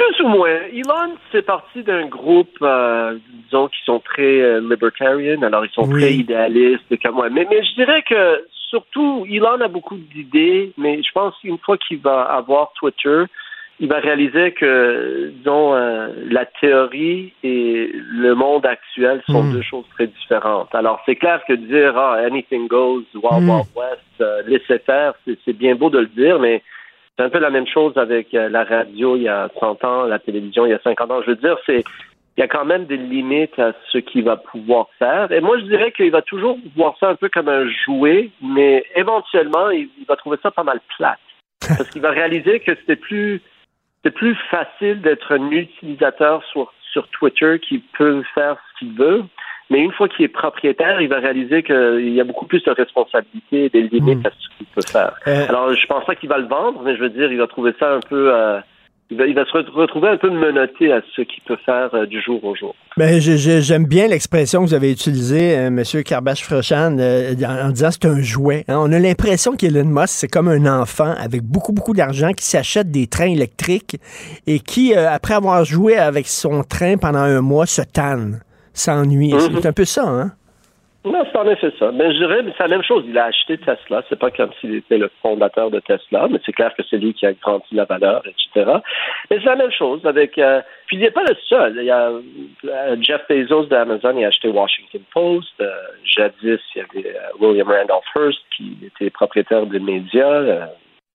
Plus 0.00 0.24
ou 0.24 0.28
moins. 0.28 0.60
Elon 0.72 1.14
c'est 1.30 1.42
parti 1.42 1.82
d'un 1.82 2.06
groupe, 2.06 2.56
euh, 2.62 3.18
disons, 3.44 3.68
qui 3.68 3.82
sont 3.84 4.00
très 4.00 4.40
euh, 4.40 4.60
libertarian, 4.60 5.42
alors 5.42 5.64
ils 5.66 5.72
sont 5.72 5.88
très 5.88 6.12
idéalistes 6.14 7.02
comme 7.02 7.16
moi. 7.16 7.28
Mais, 7.28 7.46
mais 7.50 7.62
je 7.62 7.74
dirais 7.74 8.02
que 8.08 8.44
surtout, 8.70 9.26
Elon 9.28 9.60
a 9.60 9.68
beaucoup 9.68 9.98
d'idées, 10.14 10.72
mais 10.78 11.02
je 11.02 11.12
pense 11.12 11.34
qu'une 11.40 11.58
fois 11.58 11.76
qu'il 11.76 11.98
va 11.98 12.22
avoir 12.22 12.72
Twitter, 12.78 13.24
il 13.82 13.88
va 13.88 13.98
réaliser 13.98 14.52
que, 14.52 15.32
disons, 15.38 15.74
euh, 15.74 16.08
la 16.30 16.44
théorie 16.46 17.32
et 17.42 17.90
le 17.94 18.34
monde 18.34 18.64
actuel 18.66 19.22
sont 19.26 19.42
Mm. 19.42 19.52
deux 19.52 19.62
choses 19.62 19.86
très 19.94 20.06
différentes. 20.06 20.74
Alors, 20.74 21.00
c'est 21.06 21.16
clair 21.16 21.42
que 21.48 21.54
dire 21.54 21.96
ah, 21.96 22.16
anything 22.24 22.68
goes, 22.68 23.04
Wild 23.14 23.42
Mm. 23.44 23.50
Wild 23.50 23.66
West, 23.76 24.20
euh, 24.20 24.42
laissez 24.46 24.78
faire, 24.80 25.14
c'est 25.44 25.56
bien 25.56 25.74
beau 25.74 25.90
de 25.90 25.98
le 25.98 26.06
dire, 26.06 26.38
mais 26.38 26.62
c'est 27.20 27.26
un 27.26 27.30
peu 27.30 27.38
la 27.38 27.50
même 27.50 27.66
chose 27.66 27.92
avec 27.98 28.32
euh, 28.32 28.48
la 28.48 28.64
radio 28.64 29.14
il 29.14 29.24
y 29.24 29.28
a 29.28 29.50
100 29.60 29.84
ans, 29.84 30.04
la 30.04 30.18
télévision 30.18 30.64
il 30.64 30.70
y 30.70 30.72
a 30.72 30.80
50 30.82 31.10
ans. 31.10 31.20
Je 31.20 31.32
veux 31.32 31.36
dire, 31.36 31.58
c'est 31.66 31.84
il 32.36 32.40
y 32.40 32.42
a 32.42 32.48
quand 32.48 32.64
même 32.64 32.86
des 32.86 32.96
limites 32.96 33.58
à 33.58 33.72
ce 33.92 33.98
qu'il 33.98 34.24
va 34.24 34.38
pouvoir 34.38 34.86
faire. 34.98 35.30
Et 35.30 35.40
moi, 35.40 35.58
je 35.58 35.64
dirais 35.64 35.92
qu'il 35.92 36.10
va 36.10 36.22
toujours 36.22 36.56
voir 36.74 36.94
ça 36.98 37.10
un 37.10 37.16
peu 37.16 37.28
comme 37.28 37.48
un 37.48 37.68
jouet, 37.84 38.30
mais 38.40 38.86
éventuellement, 38.96 39.68
il, 39.68 39.90
il 39.98 40.06
va 40.08 40.16
trouver 40.16 40.38
ça 40.42 40.50
pas 40.50 40.62
mal 40.62 40.80
plate. 40.96 41.18
Parce 41.60 41.90
qu'il 41.90 42.00
va 42.00 42.10
réaliser 42.10 42.60
que 42.60 42.74
c'était 42.74 42.96
plus 42.96 43.42
c'est 44.02 44.12
plus 44.12 44.34
facile 44.50 45.02
d'être 45.02 45.34
un 45.34 45.50
utilisateur 45.50 46.42
sur, 46.50 46.72
sur 46.90 47.06
Twitter 47.08 47.58
qui 47.60 47.80
peut 47.98 48.22
faire 48.34 48.56
ce 48.56 48.78
qu'il 48.78 48.94
veut. 48.94 49.24
Mais 49.70 49.78
une 49.78 49.92
fois 49.92 50.08
qu'il 50.08 50.24
est 50.24 50.28
propriétaire, 50.28 51.00
il 51.00 51.08
va 51.08 51.20
réaliser 51.20 51.62
qu'il 51.62 52.12
y 52.12 52.20
a 52.20 52.24
beaucoup 52.24 52.46
plus 52.46 52.62
de 52.64 52.70
responsabilités 52.72 53.66
et 53.66 53.68
des 53.68 53.82
limites 53.82 54.26
à 54.26 54.30
ce 54.30 54.56
qu'il 54.58 54.66
peut 54.66 54.82
faire. 54.86 55.12
Euh. 55.28 55.46
Alors, 55.48 55.72
je 55.74 55.86
pense 55.86 56.04
pas 56.04 56.16
qu'il 56.16 56.28
va 56.28 56.38
le 56.38 56.48
vendre, 56.48 56.82
mais 56.84 56.96
je 56.96 57.00
veux 57.00 57.10
dire, 57.10 57.30
il 57.30 57.38
va 57.38 57.46
trouver 57.46 57.72
ça 57.78 57.94
un 57.94 58.00
peu... 58.00 58.34
euh, 58.34 58.58
il, 59.12 59.16
va, 59.16 59.26
il 59.26 59.34
va 59.34 59.44
se 59.44 59.50
re- 59.50 59.70
retrouver 59.70 60.08
un 60.08 60.16
peu 60.16 60.30
menotté 60.30 60.92
à 60.92 61.00
ce 61.16 61.22
qu'il 61.22 61.42
peut 61.44 61.56
faire 61.66 61.92
euh, 61.94 62.06
du 62.06 62.20
jour 62.20 62.44
au 62.44 62.54
jour. 62.54 62.74
Ben, 62.96 63.20
j'aime 63.20 63.84
bien 63.86 64.06
l'expression 64.08 64.60
que 64.62 64.66
vous 64.68 64.74
avez 64.74 64.92
utilisée, 64.92 65.56
euh, 65.56 65.66
M. 65.66 65.82
Karbache-Frochan, 66.04 66.96
euh, 66.98 67.34
en, 67.44 67.68
en 67.68 67.70
disant 67.70 67.90
c'est 67.90 68.06
un 68.06 68.20
jouet. 68.20 68.64
hein. 68.68 68.76
On 68.78 68.92
a 68.92 68.98
l'impression 68.98 69.56
qu'Elon 69.56 69.84
Musk, 69.84 70.08
c'est 70.10 70.28
comme 70.28 70.48
un 70.48 70.64
enfant 70.80 71.12
avec 71.18 71.42
beaucoup, 71.42 71.72
beaucoup 71.72 71.92
d'argent 71.92 72.32
qui 72.32 72.44
s'achète 72.44 72.90
des 72.90 73.06
trains 73.08 73.30
électriques 73.30 73.96
et 74.46 74.60
qui, 74.60 74.94
euh, 74.94 75.10
après 75.10 75.34
avoir 75.34 75.64
joué 75.64 75.96
avec 75.96 76.26
son 76.26 76.62
train 76.62 76.96
pendant 76.96 77.20
un 77.20 77.40
mois, 77.40 77.66
se 77.66 77.82
tanne, 77.82 78.40
s'ennuie. 78.72 79.32
Mhm. 79.32 79.60
C'est 79.60 79.68
un 79.68 79.72
peu 79.72 79.84
ça, 79.84 80.04
hein? 80.06 80.32
Non, 81.02 81.24
c'est 81.32 81.38
en 81.38 81.48
effet 81.48 81.72
ça. 81.78 81.90
Mais 81.92 82.12
je 82.12 82.18
dirais, 82.18 82.44
c'est 82.44 82.62
la 82.62 82.68
même 82.68 82.82
chose. 82.82 83.04
Il 83.08 83.16
a 83.16 83.24
acheté 83.24 83.56
Tesla. 83.56 84.02
C'est 84.10 84.18
pas 84.18 84.30
comme 84.30 84.50
s'il 84.60 84.74
était 84.74 84.98
le 84.98 85.10
fondateur 85.22 85.70
de 85.70 85.80
Tesla, 85.80 86.28
mais 86.30 86.38
c'est 86.44 86.52
clair 86.52 86.74
que 86.76 86.82
c'est 86.90 86.98
lui 86.98 87.14
qui 87.14 87.24
a 87.24 87.32
grandi 87.32 87.64
la 87.72 87.86
valeur, 87.86 88.22
etc. 88.26 88.70
Mais 89.30 89.38
c'est 89.38 89.46
la 89.46 89.56
même 89.56 89.70
chose 89.72 90.04
avec. 90.04 90.36
euh, 90.36 90.60
puis 90.86 90.98
il 90.98 91.00
n'est 91.00 91.10
pas 91.10 91.24
le 91.26 91.34
seul. 91.48 91.76
Il 91.78 91.84
y 91.84 91.90
a 91.90 92.10
euh, 92.10 92.96
Jeff 93.00 93.22
Bezos 93.30 93.64
d'Amazon, 93.66 94.18
il 94.18 94.24
a 94.26 94.28
acheté 94.28 94.48
Washington 94.48 95.00
Post. 95.14 95.48
Euh, 95.62 95.70
jadis, 96.04 96.60
il 96.74 96.78
y 96.78 96.80
avait 96.80 97.16
William 97.38 97.68
Randolph 97.68 98.04
Hearst 98.14 98.40
qui 98.54 98.76
était 98.84 99.08
propriétaire 99.08 99.64
des 99.64 99.80
médias. 99.80 100.68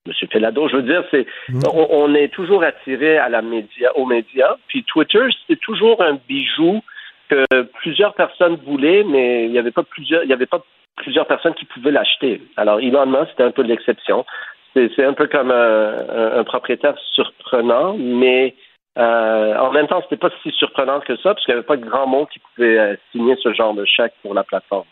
Monsieur 0.07 0.27
Pelado, 0.27 0.67
je 0.67 0.77
veux 0.77 0.83
dire, 0.83 1.03
c'est 1.11 1.27
on, 1.71 1.87
on 1.91 2.15
est 2.15 2.29
toujours 2.29 2.63
attiré 2.63 3.19
à 3.19 3.29
la 3.29 3.43
média, 3.43 3.95
aux 3.95 4.05
médias. 4.07 4.55
Puis 4.67 4.83
Twitter, 4.83 5.27
c'est 5.47 5.59
toujours 5.59 6.01
un 6.01 6.17
bijou 6.27 6.81
que 7.29 7.61
plusieurs 7.81 8.13
personnes 8.13 8.57
voulaient, 8.65 9.03
mais 9.03 9.45
il 9.45 9.51
n'y 9.51 9.59
avait 9.59 9.71
pas 9.71 9.83
plusieurs, 9.83 10.23
il 10.23 10.29
y 10.29 10.33
avait 10.33 10.45
pas 10.45 10.61
plusieurs 10.97 11.25
personnes 11.27 11.53
qui 11.55 11.65
pouvaient 11.65 11.91
l'acheter. 11.91 12.41
Alors 12.57 12.79
Elon 12.79 13.05
Musk, 13.05 13.29
c'était 13.31 13.43
un 13.43 13.51
peu 13.51 13.63
l'exception. 13.63 14.25
C'est 14.73 15.05
un 15.05 15.13
peu 15.13 15.27
comme 15.27 15.51
un, 15.51 15.93
un- 16.09 16.39
un 16.39 16.43
propriétaire 16.43 16.95
surprenant, 17.13 17.95
mais 17.97 18.55
euh, 18.97 19.55
en 19.57 19.71
même 19.71 19.87
temps, 19.87 20.01
c'était 20.03 20.17
pas 20.17 20.29
si 20.43 20.51
surprenant 20.51 20.99
que 20.99 21.15
ça, 21.17 21.33
parce 21.33 21.43
qu'il 21.45 21.53
n'y 21.53 21.59
avait 21.59 21.67
pas 21.67 21.77
de 21.77 21.85
grand 21.85 22.07
monde 22.07 22.27
qui 22.29 22.39
pouvait 22.39 22.77
euh, 22.77 22.95
signer 23.11 23.35
ce 23.41 23.53
genre 23.53 23.73
de 23.73 23.85
chèque 23.85 24.13
pour 24.21 24.33
la 24.33 24.43
plateforme. 24.43 24.85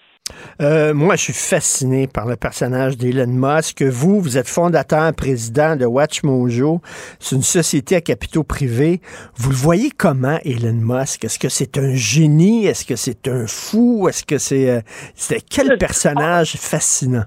Euh, 0.61 0.93
moi, 0.93 1.15
je 1.15 1.23
suis 1.23 1.33
fasciné 1.33 2.07
par 2.07 2.25
le 2.25 2.35
personnage 2.35 2.97
d'Elon 2.97 3.27
Musk. 3.27 3.81
Vous, 3.81 4.21
vous 4.21 4.37
êtes 4.37 4.47
fondateur, 4.47 5.13
président 5.13 5.75
de 5.75 5.85
WatchMojo. 5.85 6.79
C'est 7.19 7.35
une 7.35 7.41
société 7.41 7.95
à 7.95 8.01
capitaux 8.01 8.43
privés. 8.43 9.01
Vous 9.35 9.49
le 9.49 9.55
voyez 9.55 9.91
comment, 9.91 10.37
Elon 10.45 10.79
Musk? 10.79 11.25
Est-ce 11.25 11.39
que 11.39 11.49
c'est 11.49 11.77
un 11.77 11.93
génie? 11.93 12.65
Est-ce 12.65 12.85
que 12.85 12.95
c'est 12.95 13.27
un 13.27 13.47
fou? 13.47 14.07
Est-ce 14.07 14.23
que 14.23 14.37
c'est... 14.37 14.69
euh, 14.69 14.81
c'est 15.15 15.41
quel 15.41 15.77
personnage 15.77 16.53
fascinant? 16.53 17.25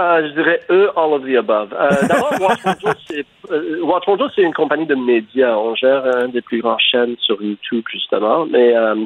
Euh, 0.00 0.26
je 0.26 0.32
dirais 0.32 0.60
eux, 0.70 0.90
all 0.96 1.12
of 1.12 1.22
the 1.22 1.36
above. 1.36 1.72
Euh, 1.74 1.90
D'abord, 2.08 2.32
WatchMojo, 2.40 2.96
c'est 3.06 3.26
euh, 3.50 3.80
WatchMojo, 3.82 4.24
c'est 4.34 4.42
une 4.42 4.54
compagnie 4.54 4.86
de 4.86 4.94
médias. 4.94 5.54
On 5.56 5.74
gère 5.74 6.04
un 6.16 6.28
des 6.28 6.40
plus 6.40 6.62
grandes 6.62 6.80
chaînes 6.90 7.14
sur 7.20 7.40
YouTube, 7.42 7.84
justement. 7.92 8.46
Mais, 8.46 8.74
euh, 8.74 8.96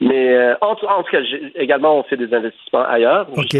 mais 0.00 0.30
euh, 0.34 0.54
en, 0.60 0.74
tout- 0.74 0.86
en 0.86 1.02
tout 1.02 1.10
cas, 1.12 1.20
également, 1.54 1.98
on 1.98 2.02
fait 2.02 2.16
des 2.16 2.32
investissements 2.34 2.84
ailleurs, 2.88 3.26
OK. 3.38 3.54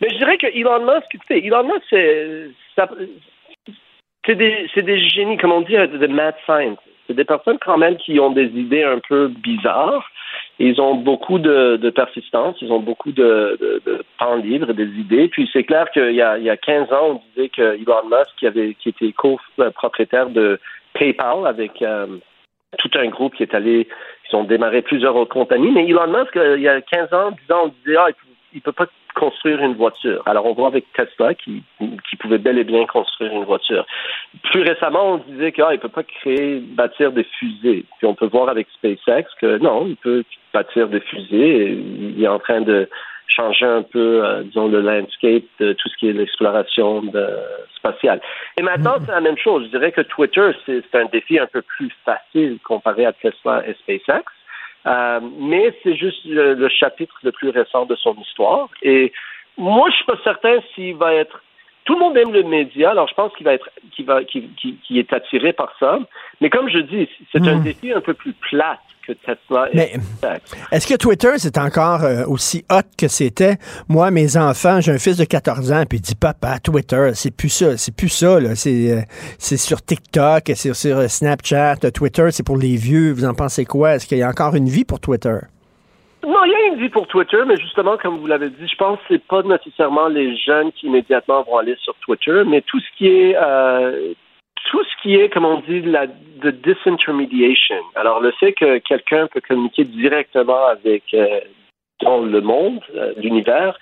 Mais 0.00 0.08
je 0.10 0.16
dirais 0.16 0.38
que 0.38 0.46
Elon 0.46 0.80
Musk, 0.84 1.16
Elon 1.30 1.64
Musk, 1.64 1.94
c'est 4.26 4.34
des, 4.36 4.68
c'est 4.74 4.82
des 4.82 4.98
génies, 5.08 5.36
comme 5.38 5.52
on 5.52 5.62
dit, 5.62 5.76
euh, 5.76 5.86
de 5.86 6.06
mad 6.06 6.34
science. 6.44 6.78
C'est 7.06 7.14
des 7.14 7.24
personnes 7.24 7.58
quand 7.60 7.78
même 7.78 7.96
qui 7.96 8.20
ont 8.20 8.30
des 8.30 8.46
idées 8.46 8.84
un 8.84 9.00
peu 9.08 9.28
bizarres. 9.28 10.08
Ils 10.60 10.80
ont 10.80 10.94
beaucoup 10.94 11.38
de, 11.38 11.76
de 11.76 11.90
persistance, 11.90 12.56
ils 12.60 12.70
ont 12.70 12.78
beaucoup 12.80 13.10
de, 13.12 13.56
de, 13.60 13.82
de 13.84 14.04
temps 14.18 14.36
libre, 14.36 14.72
des 14.74 14.84
idées. 14.86 15.26
Puis 15.28 15.48
c'est 15.52 15.64
clair 15.64 15.90
qu'il 15.90 16.12
y 16.14 16.22
a, 16.22 16.38
il 16.38 16.44
y 16.44 16.50
a 16.50 16.56
15 16.56 16.92
ans, 16.92 17.06
on 17.16 17.22
disait 17.34 17.48
que 17.48 17.62
Elon 17.76 18.04
Musk, 18.08 18.30
qui, 18.38 18.46
avait, 18.46 18.74
qui 18.74 18.90
était 18.90 19.10
co-propriétaire 19.12 20.28
de 20.28 20.60
PayPal 20.94 21.46
avec 21.46 21.82
euh, 21.82 22.06
tout 22.78 22.90
un 22.94 23.08
groupe 23.08 23.34
qui 23.34 23.42
est 23.42 23.54
allé, 23.54 23.88
ils 24.30 24.36
ont 24.36 24.44
démarré 24.44 24.82
plusieurs 24.82 25.28
compagnies. 25.28 25.70
Mais 25.72 25.82
euh, 25.82 26.56
il 26.56 26.62
y 26.62 26.68
a 26.68 26.80
15 26.80 27.12
ans, 27.12 27.30
10 27.48 27.52
ans, 27.52 27.60
on 27.64 27.68
disait, 27.68 27.96
ah, 27.98 28.08
il 28.08 28.30
il 28.52 28.60
peut 28.60 28.72
pas 28.72 28.86
construire 29.14 29.60
une 29.62 29.74
voiture. 29.74 30.22
Alors 30.26 30.46
on 30.46 30.54
voit 30.54 30.68
avec 30.68 30.84
Tesla 30.92 31.34
qui, 31.34 31.62
qui 31.78 32.16
pouvait 32.16 32.38
bel 32.38 32.58
et 32.58 32.64
bien 32.64 32.86
construire 32.86 33.32
une 33.32 33.44
voiture. 33.44 33.84
Plus 34.44 34.62
récemment, 34.62 35.14
on 35.14 35.16
disait 35.18 35.52
qu'il 35.52 35.64
ne 35.64 35.76
peut 35.76 35.88
pas 35.88 36.04
créer, 36.04 36.60
bâtir 36.60 37.12
des 37.12 37.24
fusées. 37.24 37.84
Puis 37.98 38.06
on 38.06 38.14
peut 38.14 38.26
voir 38.26 38.48
avec 38.48 38.68
SpaceX 38.74 39.24
que 39.40 39.58
non, 39.58 39.86
il 39.86 39.96
peut 39.96 40.24
bâtir 40.52 40.88
des 40.88 41.00
fusées. 41.00 41.70
Il 41.70 42.22
est 42.22 42.28
en 42.28 42.38
train 42.38 42.60
de 42.60 42.88
changer 43.34 43.66
un 43.66 43.82
peu, 43.82 44.24
euh, 44.24 44.42
disons, 44.42 44.68
le 44.68 44.80
landscape 44.80 45.44
de 45.58 45.72
tout 45.72 45.88
ce 45.88 45.96
qui 45.96 46.08
est 46.08 46.12
l'exploration 46.12 47.02
spatiale. 47.76 48.20
Et 48.58 48.62
maintenant, 48.62 48.96
c'est 49.04 49.12
la 49.12 49.20
même 49.20 49.38
chose. 49.38 49.64
Je 49.64 49.70
dirais 49.70 49.92
que 49.92 50.02
Twitter, 50.02 50.50
c'est 50.66 50.82
c'est 50.90 50.98
un 50.98 51.06
défi 51.06 51.38
un 51.38 51.46
peu 51.46 51.62
plus 51.62 51.90
facile 52.04 52.58
comparé 52.64 53.06
à 53.06 53.12
Tesla 53.12 53.62
et 53.66 53.74
SpaceX. 53.74 54.24
Euh, 54.86 55.20
mais 55.38 55.74
c'est 55.82 55.94
juste 55.94 56.24
le, 56.24 56.54
le 56.54 56.68
chapitre 56.68 57.14
le 57.22 57.32
plus 57.32 57.50
récent 57.50 57.84
de 57.84 57.94
son 57.96 58.14
histoire. 58.16 58.68
Et 58.82 59.12
moi, 59.56 59.88
je 59.90 59.96
suis 59.96 60.04
pas 60.06 60.18
certain 60.24 60.58
s'il 60.74 60.96
va 60.96 61.14
être. 61.14 61.42
Tout 61.84 61.94
le 61.94 62.00
monde 62.00 62.16
aime 62.16 62.32
le 62.32 62.42
média, 62.44 62.90
alors 62.90 63.08
je 63.08 63.14
pense 63.14 63.32
qu'il 63.36 63.44
va 63.46 63.54
être, 63.54 63.68
qu'il 63.94 64.04
va, 64.06 64.22
qu'il, 64.24 64.48
qu'il- 64.54 64.98
est 64.98 65.12
attiré 65.12 65.52
par 65.52 65.72
ça. 65.80 65.98
Mais 66.40 66.50
comme 66.50 66.68
je 66.68 66.78
dis, 66.78 67.08
c'est 67.32 67.40
un 67.46 67.56
Hmm. 67.56 67.62
défi 67.62 67.92
un 67.92 68.00
peu 68.00 68.14
plus 68.14 68.32
plat 68.34 68.78
que 69.06 69.12
Tesla 69.12 69.68
Mais-. 69.74 69.94
Est-ce 70.70 70.86
que 70.86 70.94
Twitter, 70.94 71.30
c'est 71.38 71.56
encore 71.58 72.04
euh, 72.04 72.24
aussi 72.26 72.64
hot 72.70 72.82
que 72.98 73.08
c'était? 73.08 73.56
Moi, 73.88 74.10
mes 74.10 74.36
enfants, 74.36 74.80
j'ai 74.80 74.92
un 74.92 74.98
fils 74.98 75.16
de 75.16 75.24
14 75.24 75.72
ans, 75.72 75.84
puis 75.88 75.98
il 75.98 76.02
dit, 76.02 76.14
papa, 76.14 76.58
Twitter, 76.60 77.10
c'est 77.14 77.34
plus 77.34 77.48
ça, 77.48 77.76
c'est 77.76 77.94
plus 77.96 78.10
ça, 78.10 78.38
là. 78.38 78.54
C'est, 78.54 78.92
euh, 78.92 79.00
c'est 79.38 79.56
sur 79.56 79.82
TikTok, 79.82 80.42
c'est 80.54 80.74
sur 80.74 80.98
euh, 80.98 81.08
Snapchat, 81.08 81.76
Twitter, 81.94 82.28
c'est 82.30 82.44
pour 82.44 82.58
les 82.58 82.76
vieux. 82.76 83.12
Vous 83.12 83.24
en 83.24 83.34
pensez 83.34 83.64
quoi? 83.64 83.94
Est-ce 83.94 84.06
qu'il 84.06 84.18
y 84.18 84.22
a 84.22 84.28
encore 84.28 84.54
une 84.54 84.68
vie 84.68 84.84
pour 84.84 85.00
Twitter? 85.00 85.38
Non, 86.26 86.44
il 86.44 86.52
y 86.52 86.54
a 86.54 86.66
une 86.66 86.80
vie 86.80 86.90
pour 86.90 87.06
Twitter, 87.06 87.42
mais 87.46 87.56
justement, 87.56 87.96
comme 87.96 88.18
vous 88.18 88.26
l'avez 88.26 88.50
dit, 88.50 88.68
je 88.68 88.76
pense 88.76 88.98
que 88.98 89.04
c'est 89.08 89.24
pas 89.24 89.42
nécessairement 89.42 90.08
les 90.08 90.36
jeunes 90.36 90.70
qui 90.72 90.86
immédiatement 90.86 91.42
vont 91.42 91.58
aller 91.58 91.76
sur 91.80 91.94
Twitter, 92.04 92.42
mais 92.46 92.60
tout 92.60 92.78
ce 92.78 92.98
qui 92.98 93.06
est 93.06 93.36
euh, 93.36 94.12
tout 94.70 94.84
ce 94.84 95.02
qui 95.02 95.14
est, 95.14 95.30
comme 95.30 95.46
on 95.46 95.60
dit, 95.60 95.80
la 95.82 96.06
de 96.06 96.50
disintermediation. 96.50 97.82
Alors, 97.94 98.20
le 98.20 98.32
fait 98.32 98.52
que 98.52 98.78
quelqu'un 98.78 99.26
peut 99.26 99.40
communiquer 99.40 99.84
directement 99.84 100.66
avec 100.66 101.02
euh, 101.14 101.40
dans 102.02 102.18
le 102.20 102.40
monde, 102.40 102.80
euh, 102.96 103.12
l'univers, 103.16 103.78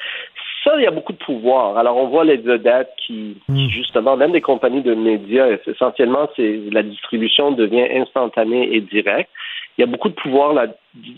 ça, 0.64 0.74
il 0.76 0.82
y 0.82 0.86
a 0.86 0.90
beaucoup 0.90 1.12
de 1.12 1.18
pouvoir. 1.18 1.76
Alors, 1.76 1.96
on 1.96 2.08
voit 2.08 2.24
les 2.24 2.36
vedettes 2.36 2.92
qui, 3.06 3.36
qui, 3.46 3.70
justement, 3.70 4.16
même 4.16 4.32
des 4.32 4.40
compagnies 4.40 4.82
de 4.82 4.94
médias, 4.94 5.56
essentiellement, 5.66 6.28
c'est 6.36 6.60
la 6.72 6.82
distribution 6.82 7.52
devient 7.52 7.86
instantanée 7.92 8.74
et 8.74 8.80
directe. 8.80 9.30
Il 9.78 9.82
y 9.82 9.84
a 9.84 9.86
beaucoup 9.86 10.08
de 10.08 10.14
pouvoir 10.14 10.52
là- 10.52 10.66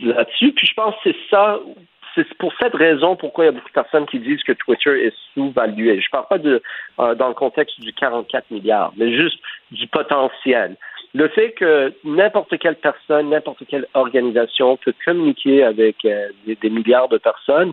là-dessus. 0.02 0.52
Puis 0.52 0.66
je 0.66 0.74
pense 0.74 0.94
que 0.96 1.10
c'est 1.10 1.16
ça, 1.30 1.58
c'est 2.14 2.34
pour 2.34 2.52
cette 2.60 2.74
raison 2.74 3.16
pourquoi 3.16 3.44
il 3.44 3.46
y 3.46 3.48
a 3.48 3.52
beaucoup 3.52 3.68
de 3.68 3.72
personnes 3.72 4.06
qui 4.06 4.18
disent 4.18 4.42
que 4.42 4.52
Twitter 4.52 5.06
est 5.06 5.14
sous-valué. 5.34 6.00
Je 6.00 6.10
parle 6.10 6.26
pas 6.28 6.38
de 6.38 6.62
euh, 6.98 7.14
dans 7.14 7.28
le 7.28 7.34
contexte 7.34 7.80
du 7.80 7.92
44 7.92 8.50
milliards, 8.50 8.92
mais 8.96 9.16
juste 9.16 9.38
du 9.70 9.86
potentiel. 9.86 10.76
Le 11.14 11.28
fait 11.28 11.52
que 11.52 11.92
n'importe 12.04 12.56
quelle 12.58 12.76
personne, 12.76 13.30
n'importe 13.30 13.64
quelle 13.66 13.86
organisation 13.94 14.76
peut 14.76 14.94
communiquer 15.04 15.64
avec 15.64 16.04
euh, 16.04 16.28
des 16.46 16.70
milliards 16.70 17.08
de 17.08 17.18
personnes, 17.18 17.72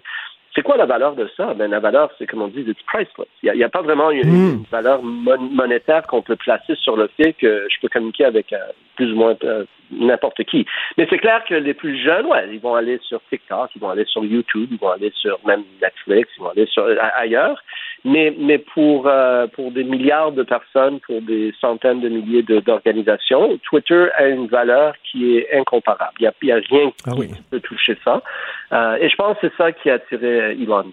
c'est 0.58 0.64
quoi 0.64 0.76
la 0.76 0.88
valeur 0.88 1.14
de 1.16 1.30
ça? 1.38 1.54
Ben, 1.54 1.70
la 1.70 1.80
valeur, 1.80 2.10
c'est 2.18 2.26
comme 2.26 2.42
on 2.42 2.48
dit, 2.48 2.62
it's 2.62 2.82
priceless. 2.84 3.28
Il 3.44 3.54
n'y 3.54 3.64
a, 3.64 3.70
pas 3.70 3.84
vraiment 3.84 4.10
une, 4.10 4.28
Hmm. 4.28 4.54
une 4.58 4.64
valeur 4.72 5.04
mon- 5.04 5.38
monétaire 5.38 6.02
qu'on 6.08 6.24
peut 6.24 6.36
placer 6.36 6.74
sur 6.76 6.98
le 6.98 7.08
fait 7.16 7.34
que 7.34 7.68
je 7.70 7.80
peux 7.80 7.90
communiquer 7.90 8.26
avec 8.26 8.52
euh, 8.52 8.58
plus 8.96 9.12
ou 9.14 9.16
moins 9.16 9.36
euh, 9.44 9.66
n'importe 9.92 10.44
qui. 10.46 10.66
Mais 10.98 11.06
c'est 11.10 11.20
clair 11.20 11.44
que 11.48 11.54
les 11.54 11.76
plus 11.76 11.96
jeunes, 12.04 12.26
ouais, 12.26 12.50
ils 12.52 12.60
vont 12.60 12.74
aller 12.74 12.98
sur 13.04 13.22
TikTok, 13.30 13.70
ils 13.76 13.80
vont 13.80 13.90
aller 13.90 14.06
sur 14.06 14.26
YouTube, 14.26 14.70
ils 14.72 14.80
vont 14.80 14.90
aller 14.90 15.12
sur 15.16 15.40
même 15.46 15.64
Netflix, 15.82 16.28
ils 16.38 16.42
vont 16.42 16.50
aller 16.50 16.66
sur 16.66 16.84
a- 16.86 17.06
ailleurs. 17.20 17.62
Mais, 18.06 18.34
mais 18.38 18.58
pour, 18.58 19.08
euh, 19.08 19.48
pour 19.48 19.72
des 19.72 19.84
milliards 19.84 20.32
de 20.32 20.44
personnes, 20.44 21.00
pour 21.02 21.22
des 21.22 21.54
centaines 21.60 22.02
de 22.02 22.10
milliers 22.10 22.44
d'organisations, 22.44 23.58
Twitter 23.64 24.08
a 24.16 24.28
une 24.28 24.48
valeur 24.48 24.94
qui 25.04 25.38
est 25.38 25.58
incomparable. 25.58 26.14
Il 26.20 26.32
n'y 26.44 26.52
a, 26.52 26.56
rien 26.56 26.92
Ah 27.06 27.12
qui 27.12 27.42
peut 27.50 27.60
toucher 27.60 27.98
ça. 28.04 28.22
Euh, 28.72 28.98
et 28.98 29.10
je 29.10 29.16
pense 29.16 29.38
que 29.40 29.48
c'est 29.48 29.58
ça 29.58 29.72
qui 29.72 29.90
a 29.90 29.96
attiré 29.96 30.52
Elon. 30.52 30.92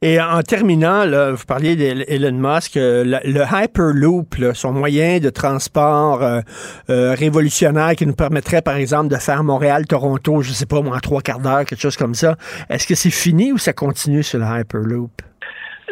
Et 0.00 0.20
en 0.20 0.40
terminant, 0.42 1.04
là, 1.04 1.32
vous 1.32 1.44
parliez 1.44 1.76
d'Elon 1.76 2.32
Musk, 2.32 2.76
euh, 2.76 3.04
le, 3.04 3.18
le 3.24 3.42
Hyperloop, 3.42 4.36
là, 4.36 4.54
son 4.54 4.72
moyen 4.72 5.18
de 5.18 5.28
transport 5.28 6.22
euh, 6.22 6.40
euh, 6.88 7.14
révolutionnaire 7.14 7.94
qui 7.94 8.06
nous 8.06 8.14
permettrait, 8.14 8.62
par 8.62 8.76
exemple, 8.76 9.08
de 9.08 9.16
faire 9.16 9.44
Montréal-Toronto, 9.44 10.42
je 10.42 10.52
sais 10.52 10.66
pas, 10.66 10.80
moi, 10.80 10.96
en 10.96 11.00
trois 11.00 11.20
quarts 11.20 11.40
d'heure, 11.40 11.64
quelque 11.64 11.80
chose 11.80 11.96
comme 11.96 12.14
ça. 12.14 12.36
Est-ce 12.70 12.86
que 12.86 12.94
c'est 12.94 13.10
fini 13.10 13.52
ou 13.52 13.58
ça 13.58 13.72
continue 13.72 14.22
sur 14.22 14.38
le 14.38 14.46
Hyperloop? 14.46 15.10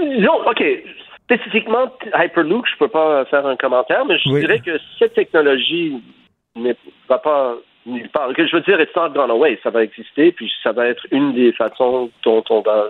Non, 0.01 0.47
OK. 0.47 0.65
Spécifiquement, 1.25 1.93
Hyperloop, 2.15 2.67
je 2.67 2.77
peux 2.79 2.89
pas 2.89 3.25
faire 3.27 3.47
un 3.47 3.57
commentaire, 3.57 4.05
mais 4.05 4.19
je 4.19 4.31
Oui. 4.31 4.41
dirais 4.41 4.59
que 4.59 4.79
cette 4.99 5.15
technologie 5.15 6.03
ne 6.57 6.73
va 7.09 7.19
pas 7.19 7.55
nulle 7.87 8.09
part. 8.09 8.33
Que 8.35 8.47
je 8.47 8.57
veux 8.57 8.63
dire, 8.63 8.81
it's 8.81 8.95
not 8.97 9.11
gone 9.11 9.31
away. 9.31 9.59
Ça 9.63 9.71
va 9.71 9.85
exister, 9.85 10.33
puis 10.33 10.51
ça 10.63 10.73
va 10.73 10.87
être 10.87 11.07
une 11.11 11.33
des 11.33 11.53
façons 11.53 12.11
dont 12.25 12.43
on 12.51 12.61
va 12.61 12.89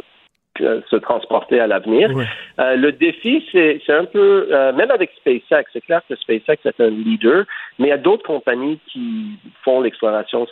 euh, 0.61 0.81
se 0.91 0.97
transporter 0.97 1.61
à 1.61 1.67
l'avenir. 1.67 2.11
Euh, 2.59 2.77
le 2.77 2.93
défi, 2.93 3.47
c'est 3.53 3.81
un 3.89 4.05
peu, 4.05 4.49
euh, 4.51 4.73
même 4.73 4.91
avec 4.91 5.11
SpaceX, 5.19 5.65
c'est 5.73 5.81
clair 5.81 6.03
que 6.09 6.17
SpaceX 6.17 6.59
est 6.65 6.81
un 6.81 6.91
leader, 6.91 7.45
mais 7.79 7.87
il 7.87 7.91
y 7.91 7.93
a 7.93 7.99
d'autres 7.99 8.27
compagnies 8.27 8.79
qui 8.89 9.39
font 9.65 9.81
l'exploration 9.81 10.47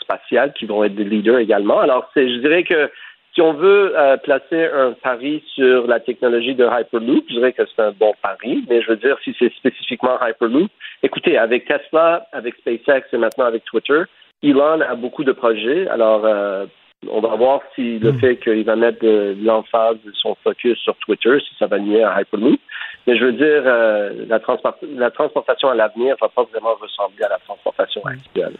spatiale 0.00 0.52
qui 0.54 0.66
vont 0.66 0.84
être 0.84 0.94
des 0.94 1.04
leaders 1.04 1.38
également. 1.38 1.80
Alors, 1.80 2.10
c'est, 2.14 2.28
je 2.28 2.38
dirais 2.38 2.62
que 2.62 2.90
si 3.34 3.40
on 3.40 3.54
veut 3.54 3.98
euh, 3.98 4.16
placer 4.18 4.66
un 4.66 4.92
pari 4.92 5.42
sur 5.54 5.86
la 5.86 6.00
technologie 6.00 6.54
de 6.54 6.66
Hyperloop, 6.66 7.24
je 7.28 7.34
dirais 7.34 7.52
que 7.52 7.62
c'est 7.64 7.82
un 7.82 7.92
bon 7.92 8.12
pari, 8.22 8.64
mais 8.68 8.82
je 8.82 8.90
veux 8.90 8.96
dire, 8.96 9.16
si 9.24 9.34
c'est 9.38 9.52
spécifiquement 9.54 10.18
Hyperloop, 10.20 10.70
écoutez, 11.02 11.38
avec 11.38 11.66
Tesla, 11.66 12.26
avec 12.32 12.54
SpaceX 12.56 13.04
et 13.12 13.16
maintenant 13.16 13.46
avec 13.46 13.64
Twitter, 13.64 14.02
Elon 14.42 14.80
a 14.80 14.94
beaucoup 14.96 15.24
de 15.24 15.32
projets. 15.32 15.88
Alors, 15.88 16.26
euh, 16.26 16.66
on 17.10 17.20
va 17.20 17.34
voir 17.34 17.60
si 17.74 17.98
le 17.98 18.12
fait 18.18 18.36
qu'il 18.36 18.64
va 18.64 18.76
mettre 18.76 19.00
de 19.02 19.34
l'emphase 19.42 19.96
de 20.04 20.12
son 20.12 20.36
focus 20.44 20.78
sur 20.78 20.94
Twitter, 20.96 21.38
si 21.40 21.54
ça 21.58 21.66
va 21.66 21.78
nuire 21.78 22.08
à 22.08 22.20
Hyperloop. 22.20 22.60
Mais 23.06 23.16
je 23.16 23.24
veux 23.24 23.32
dire, 23.32 23.62
euh, 23.66 24.26
la, 24.28 24.38
transport- 24.40 24.78
la 24.82 25.10
transportation 25.10 25.68
à 25.70 25.74
l'avenir 25.74 26.16
va 26.20 26.28
pas 26.28 26.44
vraiment 26.44 26.74
ressembler 26.74 27.24
à 27.24 27.30
la 27.30 27.38
transportation 27.38 28.02
actuelle. 28.04 28.54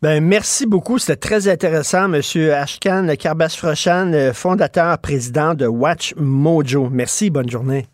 Ben, 0.00 0.22
merci 0.24 0.66
beaucoup. 0.66 0.98
C'était 0.98 1.16
très 1.16 1.48
intéressant, 1.48 2.08
Monsieur 2.08 2.54
Ashkan 2.54 3.08
Karbas-Frochan, 3.16 4.32
fondateur, 4.32 4.96
président 4.98 5.54
de 5.54 5.66
Watch 5.66 6.14
Mojo. 6.16 6.88
Merci, 6.88 7.30
bonne 7.30 7.50
journée. 7.50 7.86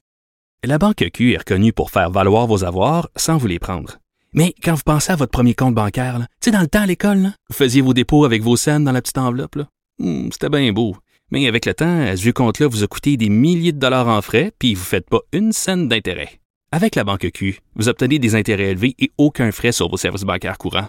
La 0.64 0.78
Banque 0.78 1.04
Q 1.12 1.32
est 1.32 1.38
reconnue 1.38 1.72
pour 1.72 1.90
faire 1.90 2.10
valoir 2.10 2.46
vos 2.46 2.64
avoirs 2.64 3.08
sans 3.16 3.38
vous 3.38 3.46
les 3.46 3.58
prendre. 3.58 3.98
Mais 4.34 4.54
quand 4.62 4.74
vous 4.74 4.82
pensez 4.84 5.12
à 5.12 5.16
votre 5.16 5.30
premier 5.30 5.54
compte 5.54 5.74
bancaire, 5.74 6.18
tu 6.18 6.26
sais, 6.46 6.50
dans 6.50 6.60
le 6.60 6.66
temps 6.66 6.82
à 6.82 6.86
l'école, 6.86 7.30
vous 7.48 7.54
faisiez 7.54 7.80
vos 7.80 7.94
dépôts 7.94 8.24
avec 8.24 8.42
vos 8.42 8.56
scènes 8.56 8.84
dans 8.84 8.92
la 8.92 9.00
petite 9.00 9.18
enveloppe. 9.18 9.58
Hmm, 9.98 10.28
C'était 10.30 10.48
bien 10.50 10.72
beau. 10.72 10.96
Mais 11.30 11.46
avec 11.46 11.64
le 11.64 11.72
temps, 11.72 12.02
à 12.02 12.16
ce 12.16 12.30
compte-là 12.30 12.66
vous 12.68 12.84
a 12.84 12.86
coûté 12.86 13.16
des 13.16 13.30
milliers 13.30 13.72
de 13.72 13.78
dollars 13.78 14.08
en 14.08 14.20
frais, 14.20 14.52
puis 14.58 14.74
vous 14.74 14.82
ne 14.82 14.86
faites 14.86 15.08
pas 15.08 15.20
une 15.32 15.52
scène 15.52 15.88
d'intérêt. 15.88 16.40
Avec 16.70 16.96
la 16.96 17.04
Banque 17.04 17.30
Q, 17.32 17.60
vous 17.76 17.88
obtenez 17.88 18.18
des 18.18 18.34
intérêts 18.34 18.70
élevés 18.72 18.94
et 18.98 19.10
aucun 19.16 19.52
frais 19.52 19.72
sur 19.72 19.88
vos 19.88 19.96
services 19.96 20.24
bancaires 20.24 20.58
courants. 20.58 20.88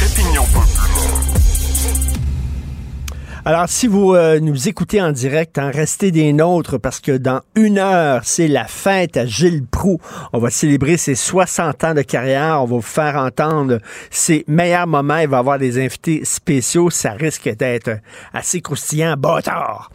Alors, 3.43 3.67
si 3.67 3.87
vous 3.87 4.13
euh, 4.13 4.39
nous 4.39 4.69
écoutez 4.69 5.01
en 5.01 5.11
direct, 5.11 5.57
en 5.57 5.71
restez 5.71 6.11
des 6.11 6.31
nôtres 6.31 6.79
parce 6.79 6.99
que 6.99 7.17
dans 7.17 7.41
une 7.55 7.79
heure, 7.79 8.21
c'est 8.23 8.47
la 8.47 8.65
fête 8.65 9.17
à 9.17 9.25
Gilles 9.25 9.65
Proux. 9.65 9.97
On 10.31 10.37
va 10.37 10.51
célébrer 10.51 10.95
ses 10.95 11.15
60 11.15 11.83
ans 11.83 11.93
de 11.95 12.03
carrière. 12.03 12.61
On 12.61 12.65
va 12.65 12.75
vous 12.75 12.81
faire 12.83 13.15
entendre 13.15 13.79
ses 14.11 14.45
meilleurs 14.47 14.85
moments. 14.85 15.17
Il 15.17 15.27
va 15.27 15.39
avoir 15.39 15.57
des 15.57 15.83
invités 15.83 16.23
spéciaux. 16.23 16.91
Ça 16.91 17.13
risque 17.13 17.49
d'être 17.55 17.97
assez 18.31 18.61
croustillant. 18.61 19.15
Bâtard! 19.17 19.89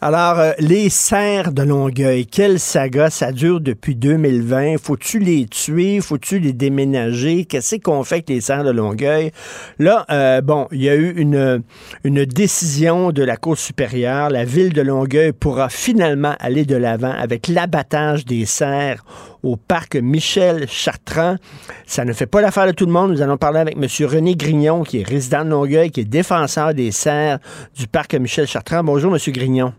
Alors, 0.00 0.38
euh, 0.38 0.52
les 0.58 0.88
serres 0.88 1.52
de 1.52 1.64
Longueuil, 1.64 2.24
quelle 2.24 2.58
saga, 2.58 3.10
ça 3.10 3.30
dure 3.30 3.60
depuis 3.60 3.94
2020. 3.94 4.76
Faut-tu 4.82 5.18
les 5.18 5.44
tuer? 5.44 6.00
Faut-tu 6.00 6.38
les 6.38 6.54
déménager? 6.54 7.44
Qu'est-ce 7.44 7.76
qu'on 7.76 8.04
fait 8.04 8.16
avec 8.16 8.30
les 8.30 8.40
serres 8.40 8.64
de 8.64 8.70
Longueuil? 8.70 9.32
Là, 9.78 10.06
euh, 10.08 10.40
bon, 10.40 10.66
il 10.72 10.82
y 10.82 10.88
a 10.88 10.94
eu 10.94 11.12
une, 11.12 11.62
une 12.04 12.24
décision 12.24 12.85
de 12.86 13.24
la 13.24 13.36
Cour 13.36 13.58
supérieure. 13.58 14.30
La 14.30 14.44
ville 14.44 14.72
de 14.72 14.80
Longueuil 14.80 15.32
pourra 15.32 15.68
finalement 15.68 16.36
aller 16.38 16.64
de 16.64 16.76
l'avant 16.76 17.10
avec 17.10 17.48
l'abattage 17.48 18.24
des 18.24 18.46
cerfs 18.46 19.04
au 19.42 19.56
parc 19.56 19.96
Michel 19.96 20.68
Chartrand. 20.68 21.34
Ça 21.84 22.04
ne 22.04 22.12
fait 22.12 22.26
pas 22.26 22.40
l'affaire 22.40 22.68
de 22.68 22.72
tout 22.72 22.86
le 22.86 22.92
monde. 22.92 23.10
Nous 23.10 23.22
allons 23.22 23.38
parler 23.38 23.58
avec 23.58 23.76
M. 23.76 23.88
René 24.06 24.36
Grignon, 24.36 24.84
qui 24.84 25.00
est 25.00 25.08
résident 25.08 25.44
de 25.44 25.50
Longueuil, 25.50 25.90
qui 25.90 26.02
est 26.02 26.04
défenseur 26.04 26.74
des 26.74 26.92
cerfs 26.92 27.40
du 27.76 27.88
parc 27.88 28.14
Michel 28.14 28.46
Chartrand. 28.46 28.84
Bonjour, 28.84 29.12
M. 29.12 29.18
Grignon. 29.32 29.72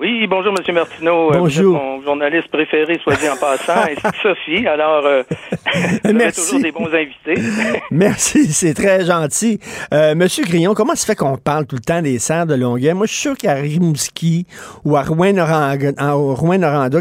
Oui, 0.00 0.26
bonjour, 0.26 0.52
M. 0.58 0.74
Martineau. 0.74 1.32
Euh, 1.32 1.38
Bonjour. 1.38 1.80
Mon 1.80 2.02
journaliste 2.02 2.48
préféré, 2.48 2.98
soit 3.04 3.14
dit 3.14 3.28
en 3.28 3.36
passant, 3.36 3.86
que 3.94 4.16
Sophie. 4.22 4.66
Alors, 4.66 5.06
euh, 5.06 5.22
Merci. 6.12 6.40
toujours 6.40 6.60
des 6.60 6.72
bons 6.72 6.88
invités. 6.92 7.40
Merci, 7.92 8.52
c'est 8.52 8.74
très 8.74 9.04
gentil. 9.04 9.60
Euh, 9.94 10.16
Monsieur 10.16 10.44
Grignon, 10.44 10.74
comment 10.74 10.96
se 10.96 11.06
fait 11.06 11.14
qu'on 11.14 11.36
parle 11.36 11.66
tout 11.66 11.76
le 11.76 11.80
temps 11.80 12.02
des 12.02 12.18
serres 12.18 12.46
de 12.46 12.56
Longueuil? 12.56 12.92
Moi, 12.92 13.06
je 13.06 13.12
suis 13.12 13.20
sûr 13.22 13.36
qu'à 13.36 13.54
Rimouski 13.54 14.46
ou 14.84 14.96
à 14.96 15.02
Rouen-Noranda, 15.04 15.92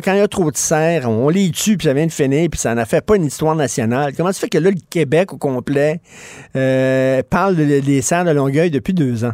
quand 0.02 0.14
il 0.14 0.20
y 0.20 0.22
a 0.22 0.28
trop 0.28 0.52
de 0.52 0.58
serres, 0.58 1.10
on 1.10 1.30
les 1.30 1.50
tue, 1.50 1.78
puis 1.78 1.88
ça 1.88 1.94
vient 1.96 2.06
de 2.06 2.12
finir, 2.12 2.48
puis 2.52 2.60
ça 2.60 2.76
n'en 2.76 2.86
fait 2.86 3.04
pas 3.04 3.16
une 3.16 3.26
histoire 3.26 3.56
nationale. 3.56 4.14
Comment 4.16 4.32
se 4.32 4.40
fait 4.40 4.50
que 4.50 4.60
là, 4.60 4.70
le 4.70 4.78
Québec 4.92 5.34
au 5.34 5.38
complet 5.38 6.00
euh, 6.56 7.24
parle 7.28 7.56
de- 7.56 7.80
des 7.80 8.02
serres 8.04 8.26
de 8.26 8.32
Longueuil 8.32 8.70
depuis 8.70 8.94
deux 8.94 9.26
ans? 9.26 9.34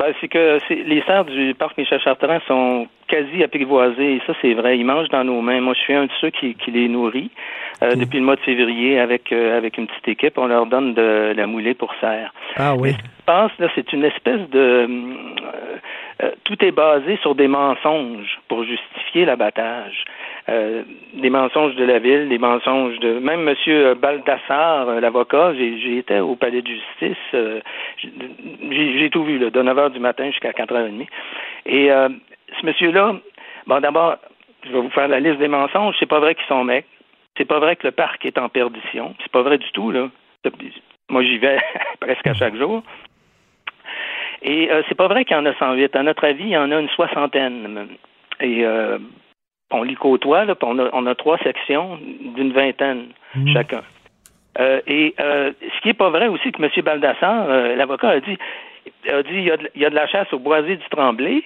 Ben, 0.00 0.14
c'est 0.18 0.28
que 0.28 0.58
les 0.70 1.02
serres 1.02 1.26
du 1.26 1.52
parc 1.52 1.76
Michel 1.76 2.00
Chartrand 2.00 2.40
sont 2.48 2.88
quasi 3.06 3.44
apprivoisées, 3.44 4.14
et 4.14 4.22
ça, 4.26 4.32
c'est 4.40 4.54
vrai. 4.54 4.78
Ils 4.78 4.84
mangent 4.84 5.10
dans 5.10 5.24
nos 5.24 5.42
mains. 5.42 5.60
Moi, 5.60 5.74
je 5.74 5.80
suis 5.80 5.92
un 5.92 6.06
de 6.06 6.10
ceux 6.22 6.30
qui, 6.30 6.54
qui 6.54 6.70
les 6.70 6.88
nourrit 6.88 7.30
euh, 7.82 7.94
depuis 7.96 8.18
le 8.18 8.24
mois 8.24 8.36
de 8.36 8.40
février 8.40 8.98
avec, 8.98 9.30
euh, 9.30 9.58
avec 9.58 9.76
une 9.76 9.86
petite 9.86 10.08
équipe. 10.08 10.38
On 10.38 10.46
leur 10.46 10.64
donne 10.64 10.94
de 10.94 11.34
la 11.36 11.46
moulée 11.46 11.74
pour 11.74 11.92
serre. 12.00 12.32
Ah 12.56 12.74
oui. 12.74 12.92
Je 12.92 13.24
pense, 13.26 13.52
là, 13.58 13.68
c'est 13.74 13.92
une 13.92 14.04
espèce 14.04 14.48
de... 14.48 14.88
euh, 16.22 16.30
tout 16.44 16.64
est 16.64 16.72
basé 16.72 17.18
sur 17.20 17.34
des 17.34 17.48
mensonges 17.48 18.38
pour 18.48 18.64
justifier 18.64 19.26
l'abattage. 19.26 20.06
Euh, 20.48 20.82
des 21.14 21.30
mensonges 21.30 21.74
de 21.76 21.84
la 21.84 21.98
ville, 21.98 22.28
des 22.28 22.38
mensonges 22.38 22.98
de... 22.98 23.18
Même 23.18 23.46
M. 23.46 23.94
Baldassar, 23.94 24.88
euh, 24.88 25.00
l'avocat, 25.00 25.52
j'ai 25.54 25.98
été 25.98 26.18
au 26.20 26.34
palais 26.34 26.62
de 26.62 26.68
justice, 26.68 27.18
euh, 27.34 27.60
j'ai 27.98 29.10
tout 29.10 29.24
vu, 29.24 29.38
de 29.38 29.62
9 29.62 29.76
h 29.76 29.92
du 29.92 30.00
matin 30.00 30.26
jusqu'à 30.30 30.52
4 30.52 30.74
h 30.74 30.88
30. 30.98 31.08
Et 31.66 31.92
euh, 31.92 32.08
ce 32.58 32.66
monsieur-là 32.66 33.16
Bon, 33.66 33.80
d'abord, 33.80 34.16
je 34.64 34.72
vais 34.72 34.80
vous 34.80 34.90
faire 34.90 35.08
la 35.08 35.20
liste 35.20 35.38
des 35.38 35.48
mensonges. 35.48 35.94
C'est 35.98 36.06
pas 36.06 36.20
vrai 36.20 36.34
qu'ils 36.34 36.46
sont 36.46 36.64
mecs. 36.64 36.86
C'est 37.36 37.44
pas 37.44 37.58
vrai 37.58 37.76
que 37.76 37.86
le 37.86 37.92
parc 37.92 38.24
est 38.24 38.38
en 38.38 38.48
perdition. 38.48 39.14
C'est 39.22 39.32
pas 39.32 39.42
vrai 39.42 39.58
du 39.58 39.70
tout, 39.72 39.90
là. 39.90 40.08
Moi, 41.08 41.22
j'y 41.22 41.38
vais 41.38 41.58
presque 42.00 42.26
à 42.26 42.34
chaque 42.34 42.56
jour. 42.56 42.82
Et 44.42 44.70
euh, 44.70 44.82
c'est 44.88 44.94
pas 44.94 45.08
vrai 45.08 45.24
qu'il 45.24 45.36
y 45.36 45.40
en 45.40 45.46
a 45.46 45.54
108. 45.54 45.94
À 45.94 46.02
notre 46.02 46.24
avis, 46.24 46.44
il 46.44 46.50
y 46.50 46.56
en 46.56 46.70
a 46.70 46.80
une 46.80 46.88
soixantaine. 46.88 47.88
Et 48.40 48.64
euh, 48.64 48.98
on 49.70 49.82
les 49.82 49.94
côtoie, 49.94 50.44
là, 50.44 50.54
puis 50.54 50.68
on 50.70 50.78
a, 50.78 50.90
on 50.92 51.06
a 51.06 51.14
trois 51.14 51.38
sections 51.38 51.98
d'une 52.34 52.52
vingtaine 52.52 53.08
chacun. 53.52 53.82
Euh, 54.58 54.80
et 54.86 55.14
euh, 55.20 55.52
ce 55.60 55.80
qui 55.80 55.88
n'est 55.88 55.94
pas 55.94 56.10
vrai 56.10 56.26
aussi 56.26 56.50
que 56.50 56.62
M. 56.62 56.70
Baldassar, 56.84 57.48
euh, 57.48 57.76
l'avocat, 57.76 58.10
a 58.10 58.20
dit, 58.20 58.36
a 59.08 59.22
dit 59.22 59.30
il 59.32 59.44
y 59.44 59.50
a, 59.50 59.56
de, 59.56 59.70
il 59.74 59.80
y 59.80 59.84
a 59.84 59.90
de 59.90 59.94
la 59.94 60.08
chasse 60.08 60.32
au 60.32 60.38
boisé 60.38 60.76
du 60.76 60.88
Tremblay 60.90 61.44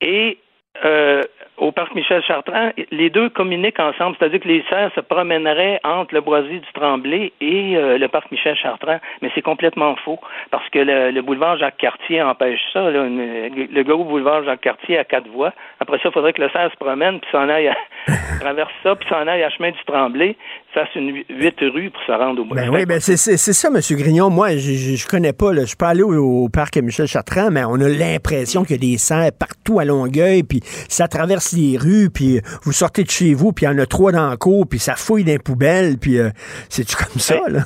et 0.00 0.38
euh, 0.84 1.22
au 1.58 1.72
parc 1.72 1.94
Michel 1.94 2.22
Chartrand, 2.22 2.70
les 2.90 3.08
deux 3.08 3.30
communiquent 3.30 3.80
ensemble, 3.80 4.16
c'est-à-dire 4.18 4.40
que 4.40 4.48
les 4.48 4.64
cerfs 4.68 4.92
se 4.94 5.00
promèneraient 5.00 5.80
entre 5.84 6.14
le 6.14 6.20
boisé 6.20 6.58
du 6.58 6.72
Tremblay 6.74 7.32
et 7.40 7.76
euh, 7.76 7.96
le 7.96 8.08
parc 8.08 8.30
Michel 8.30 8.56
Chartrand, 8.56 8.98
mais 9.22 9.30
c'est 9.34 9.42
complètement 9.42 9.96
faux 9.96 10.20
parce 10.50 10.68
que 10.68 10.78
le, 10.78 11.10
le 11.10 11.22
boulevard 11.22 11.56
Jacques 11.56 11.78
Cartier 11.78 12.22
empêche 12.22 12.60
ça. 12.72 12.90
Le 12.90 13.82
gros 13.82 14.04
boulevard 14.04 14.44
Jacques 14.44 14.60
Cartier 14.60 14.98
à 14.98 15.04
quatre 15.04 15.28
voies. 15.28 15.52
Après 15.80 15.96
ça, 15.98 16.10
il 16.10 16.12
faudrait 16.12 16.34
que 16.34 16.42
le 16.42 16.50
cerf 16.50 16.70
se 16.70 16.76
promène 16.76 17.20
puis 17.20 17.30
s'en 17.32 17.48
aille, 17.48 17.68
à, 17.68 17.76
traverse 18.40 18.72
ça 18.82 18.94
puis 18.94 19.08
s'en 19.08 19.26
aille 19.26 19.42
à 19.42 19.50
chemin 19.50 19.70
du 19.70 19.84
Tremblay, 19.86 20.36
fasse 20.78 20.94
une 20.94 21.08
hu- 21.08 21.26
huit 21.30 21.54
rues 21.60 21.90
pour 21.90 22.02
se 22.02 22.12
rendre 22.12 22.42
au. 22.42 22.54
Ben 22.54 22.68
oui, 22.70 22.84
ben 22.84 23.00
c'est 23.00 23.16
ça, 23.16 23.68
M. 23.68 23.80
Grignon. 23.98 24.28
Moi, 24.30 24.56
je, 24.56 24.72
je 24.96 25.06
connais 25.08 25.32
pas. 25.32 25.52
Là. 25.52 25.62
Je 25.62 25.68
suis 25.68 25.76
pas 25.76 25.88
allé 25.88 26.02
au, 26.02 26.44
au 26.44 26.48
parc 26.48 26.76
Michel 26.76 27.06
Chartrand, 27.06 27.50
mais 27.50 27.64
on 27.64 27.80
a 27.80 27.88
l'impression 27.88 28.62
qu'il 28.64 28.76
y 28.76 28.78
a 28.78 28.92
des 28.92 28.98
cerfs 28.98 29.32
partout 29.38 29.80
à 29.80 29.84
Longueuil, 29.84 30.42
puis 30.42 30.60
ça 30.88 31.08
traverse 31.08 31.52
les 31.56 31.78
rues, 31.78 32.10
puis 32.12 32.40
vous 32.64 32.72
sortez 32.72 33.04
de 33.04 33.10
chez 33.10 33.32
vous, 33.34 33.52
puis 33.52 33.64
il 33.64 33.68
y 33.68 33.72
en 33.72 33.78
a 33.78 33.86
trois 33.86 34.12
dans 34.12 34.28
la 34.28 34.36
cour, 34.36 34.66
puis 34.68 34.78
ça 34.78 34.94
fouille 34.96 35.24
dans 35.24 35.32
les 35.32 35.38
poubelles, 35.38 35.96
puis 35.98 36.18
euh, 36.18 36.28
c'est-tu 36.68 36.94
comme 36.96 37.18
ça, 37.20 37.40
là? 37.48 37.60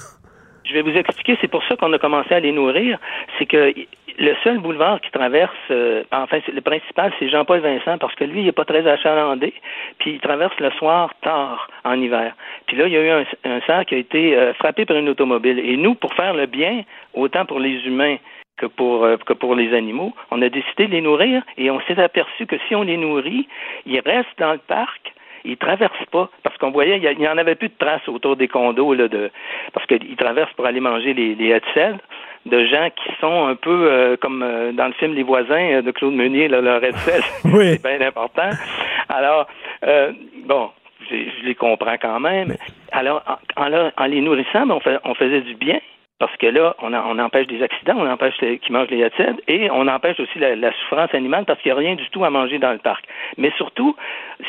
Je 0.64 0.74
vais 0.74 0.82
vous 0.82 0.96
expliquer, 0.96 1.36
c'est 1.40 1.50
pour 1.50 1.64
ça 1.68 1.74
qu'on 1.74 1.92
a 1.92 1.98
commencé 1.98 2.32
à 2.32 2.38
les 2.38 2.52
nourrir. 2.52 2.96
C'est 3.38 3.46
que 3.46 3.74
le 4.20 4.34
seul 4.44 4.58
boulevard 4.58 5.00
qui 5.00 5.10
traverse, 5.10 5.50
euh, 5.70 6.04
enfin, 6.12 6.38
le 6.52 6.60
principal, 6.60 7.10
c'est 7.18 7.28
Jean-Paul 7.30 7.60
Vincent, 7.60 7.96
parce 7.98 8.14
que 8.14 8.24
lui, 8.24 8.40
il 8.40 8.44
n'est 8.44 8.52
pas 8.52 8.66
très 8.66 8.86
achalandé, 8.86 9.54
puis 9.98 10.12
il 10.12 10.20
traverse 10.20 10.54
le 10.60 10.70
soir 10.72 11.12
tard 11.22 11.68
en 11.84 11.98
hiver. 12.00 12.34
Puis 12.66 12.76
là, 12.76 12.86
il 12.86 12.92
y 12.92 12.96
a 12.98 13.00
eu 13.02 13.08
un, 13.10 13.24
un 13.44 13.60
cerf 13.62 13.86
qui 13.86 13.94
a 13.94 13.98
été 13.98 14.36
euh, 14.36 14.52
frappé 14.54 14.84
par 14.84 14.98
une 14.98 15.08
automobile. 15.08 15.58
Et 15.58 15.76
nous, 15.78 15.94
pour 15.94 16.12
faire 16.14 16.34
le 16.34 16.44
bien, 16.46 16.82
autant 17.14 17.46
pour 17.46 17.58
les 17.60 17.84
humains 17.86 18.16
que 18.58 18.66
pour, 18.66 19.04
euh, 19.04 19.16
que 19.16 19.32
pour 19.32 19.54
les 19.54 19.74
animaux, 19.74 20.12
on 20.30 20.42
a 20.42 20.50
décidé 20.50 20.86
de 20.86 20.92
les 20.92 21.00
nourrir 21.00 21.42
et 21.56 21.70
on 21.70 21.80
s'est 21.88 21.98
aperçu 21.98 22.44
que 22.46 22.56
si 22.68 22.74
on 22.74 22.82
les 22.82 22.98
nourrit, 22.98 23.48
ils 23.86 24.00
restent 24.00 24.38
dans 24.38 24.52
le 24.52 24.58
parc 24.58 25.14
ils 25.42 25.56
traversent 25.56 26.04
pas 26.12 26.28
parce 26.42 26.58
qu'on 26.58 26.70
voyait 26.70 26.98
il 26.98 27.02
y, 27.02 27.06
a- 27.06 27.12
il 27.12 27.20
y 27.20 27.26
en 27.26 27.38
avait 27.38 27.54
plus 27.54 27.70
de 27.70 27.74
traces 27.78 28.06
autour 28.08 28.36
des 28.36 28.46
condos 28.46 28.92
là 28.92 29.08
de 29.08 29.30
parce 29.72 29.86
qu'ils 29.86 30.14
traversent 30.16 30.52
pour 30.52 30.66
aller 30.66 30.80
manger 30.80 31.14
les, 31.14 31.34
les 31.34 31.54
de 32.46 32.64
gens 32.66 32.88
qui 32.96 33.12
sont 33.20 33.46
un 33.46 33.54
peu 33.54 33.90
euh, 33.90 34.16
comme 34.16 34.42
euh, 34.42 34.72
dans 34.72 34.86
le 34.86 34.92
film 34.94 35.14
Les 35.14 35.22
voisins 35.22 35.72
euh, 35.74 35.82
de 35.82 35.90
Claude 35.90 36.14
Meunier 36.14 36.48
là, 36.48 36.60
leur 36.60 36.82
Hetzel 36.82 37.22
Oui. 37.44 37.78
c'est 37.82 37.98
bien 37.98 38.06
important 38.06 38.50
alors 39.08 39.46
bon 40.46 40.70
je, 41.10 41.16
je 41.16 41.44
les 41.46 41.54
comprends 41.54 41.96
quand 42.00 42.20
même 42.20 42.56
alors 42.92 43.22
en, 43.56 43.70
en 43.96 44.04
les 44.06 44.20
nourrissant 44.20 44.66
ben, 44.66 44.74
on, 44.76 44.80
fait- 44.80 44.98
on 45.04 45.14
faisait 45.14 45.42
du 45.42 45.54
bien 45.54 45.78
parce 46.18 46.36
que 46.36 46.46
là, 46.48 46.76
on, 46.82 46.92
empêche 47.18 47.46
des 47.46 47.62
accidents, 47.62 47.94
on 47.96 48.06
empêche 48.06 48.36
qu'ils 48.36 48.72
mangent 48.74 48.90
les 48.90 49.02
ATED 49.04 49.40
et 49.48 49.70
on 49.70 49.88
empêche 49.88 50.20
aussi 50.20 50.38
la, 50.38 50.54
la 50.54 50.70
souffrance 50.72 51.14
animale 51.14 51.46
parce 51.46 51.58
qu'il 51.62 51.72
n'y 51.72 51.78
a 51.78 51.80
rien 51.80 51.94
du 51.94 52.06
tout 52.10 52.22
à 52.26 52.28
manger 52.28 52.58
dans 52.58 52.72
le 52.72 52.78
parc. 52.78 53.06
Mais 53.38 53.50
surtout, 53.56 53.96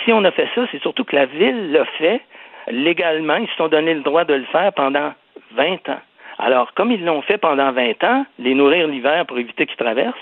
si 0.04 0.12
on 0.12 0.22
a 0.26 0.32
fait 0.32 0.50
ça, 0.54 0.64
c'est 0.70 0.82
surtout 0.82 1.06
que 1.06 1.16
la 1.16 1.28
ville 1.28 1.72
l'a 1.72 1.86
fait 1.98 2.20
légalement. 2.68 3.36
Ils 3.38 3.48
se 3.48 3.56
sont 3.56 3.70
donné 3.70 3.94
le 3.94 4.02
droit 4.02 4.26
de 4.26 4.34
le 4.34 4.44
faire 4.52 4.74
pendant 4.74 5.14
20 5.56 5.88
ans. 5.88 6.02
Alors, 6.42 6.74
comme 6.74 6.92
ils 6.92 7.06
l'ont 7.06 7.22
fait 7.22 7.38
pendant 7.38 7.72
20 7.72 8.04
ans, 8.04 8.26
les 8.40 8.54
nourrir 8.56 8.88
l'hiver 8.88 9.26
pour 9.28 9.38
éviter 9.38 9.66
qu'ils 9.68 9.78
traversent, 9.78 10.16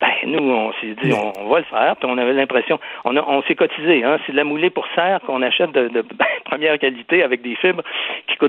ben, 0.00 0.08
nous, 0.26 0.42
on 0.50 0.72
s'est 0.80 0.96
dit, 1.00 1.12
on, 1.12 1.32
on 1.40 1.48
va 1.48 1.58
le 1.60 1.64
faire, 1.66 1.94
puis 1.96 2.08
on 2.10 2.18
avait 2.18 2.32
l'impression, 2.32 2.80
on, 3.04 3.16
a- 3.16 3.24
on 3.28 3.40
s'est 3.42 3.54
cotisé, 3.54 4.02
hein, 4.02 4.18
c'est 4.26 4.32
de 4.32 4.36
la 4.36 4.42
moulée 4.42 4.70
pour 4.70 4.84
serre 4.96 5.20
qu'on 5.20 5.42
achète 5.42 5.70
de, 5.70 5.86
de 5.88 6.04
première 6.44 6.76
qualité 6.80 7.22
avec 7.22 7.42
des 7.42 7.54
fibres 7.54 7.84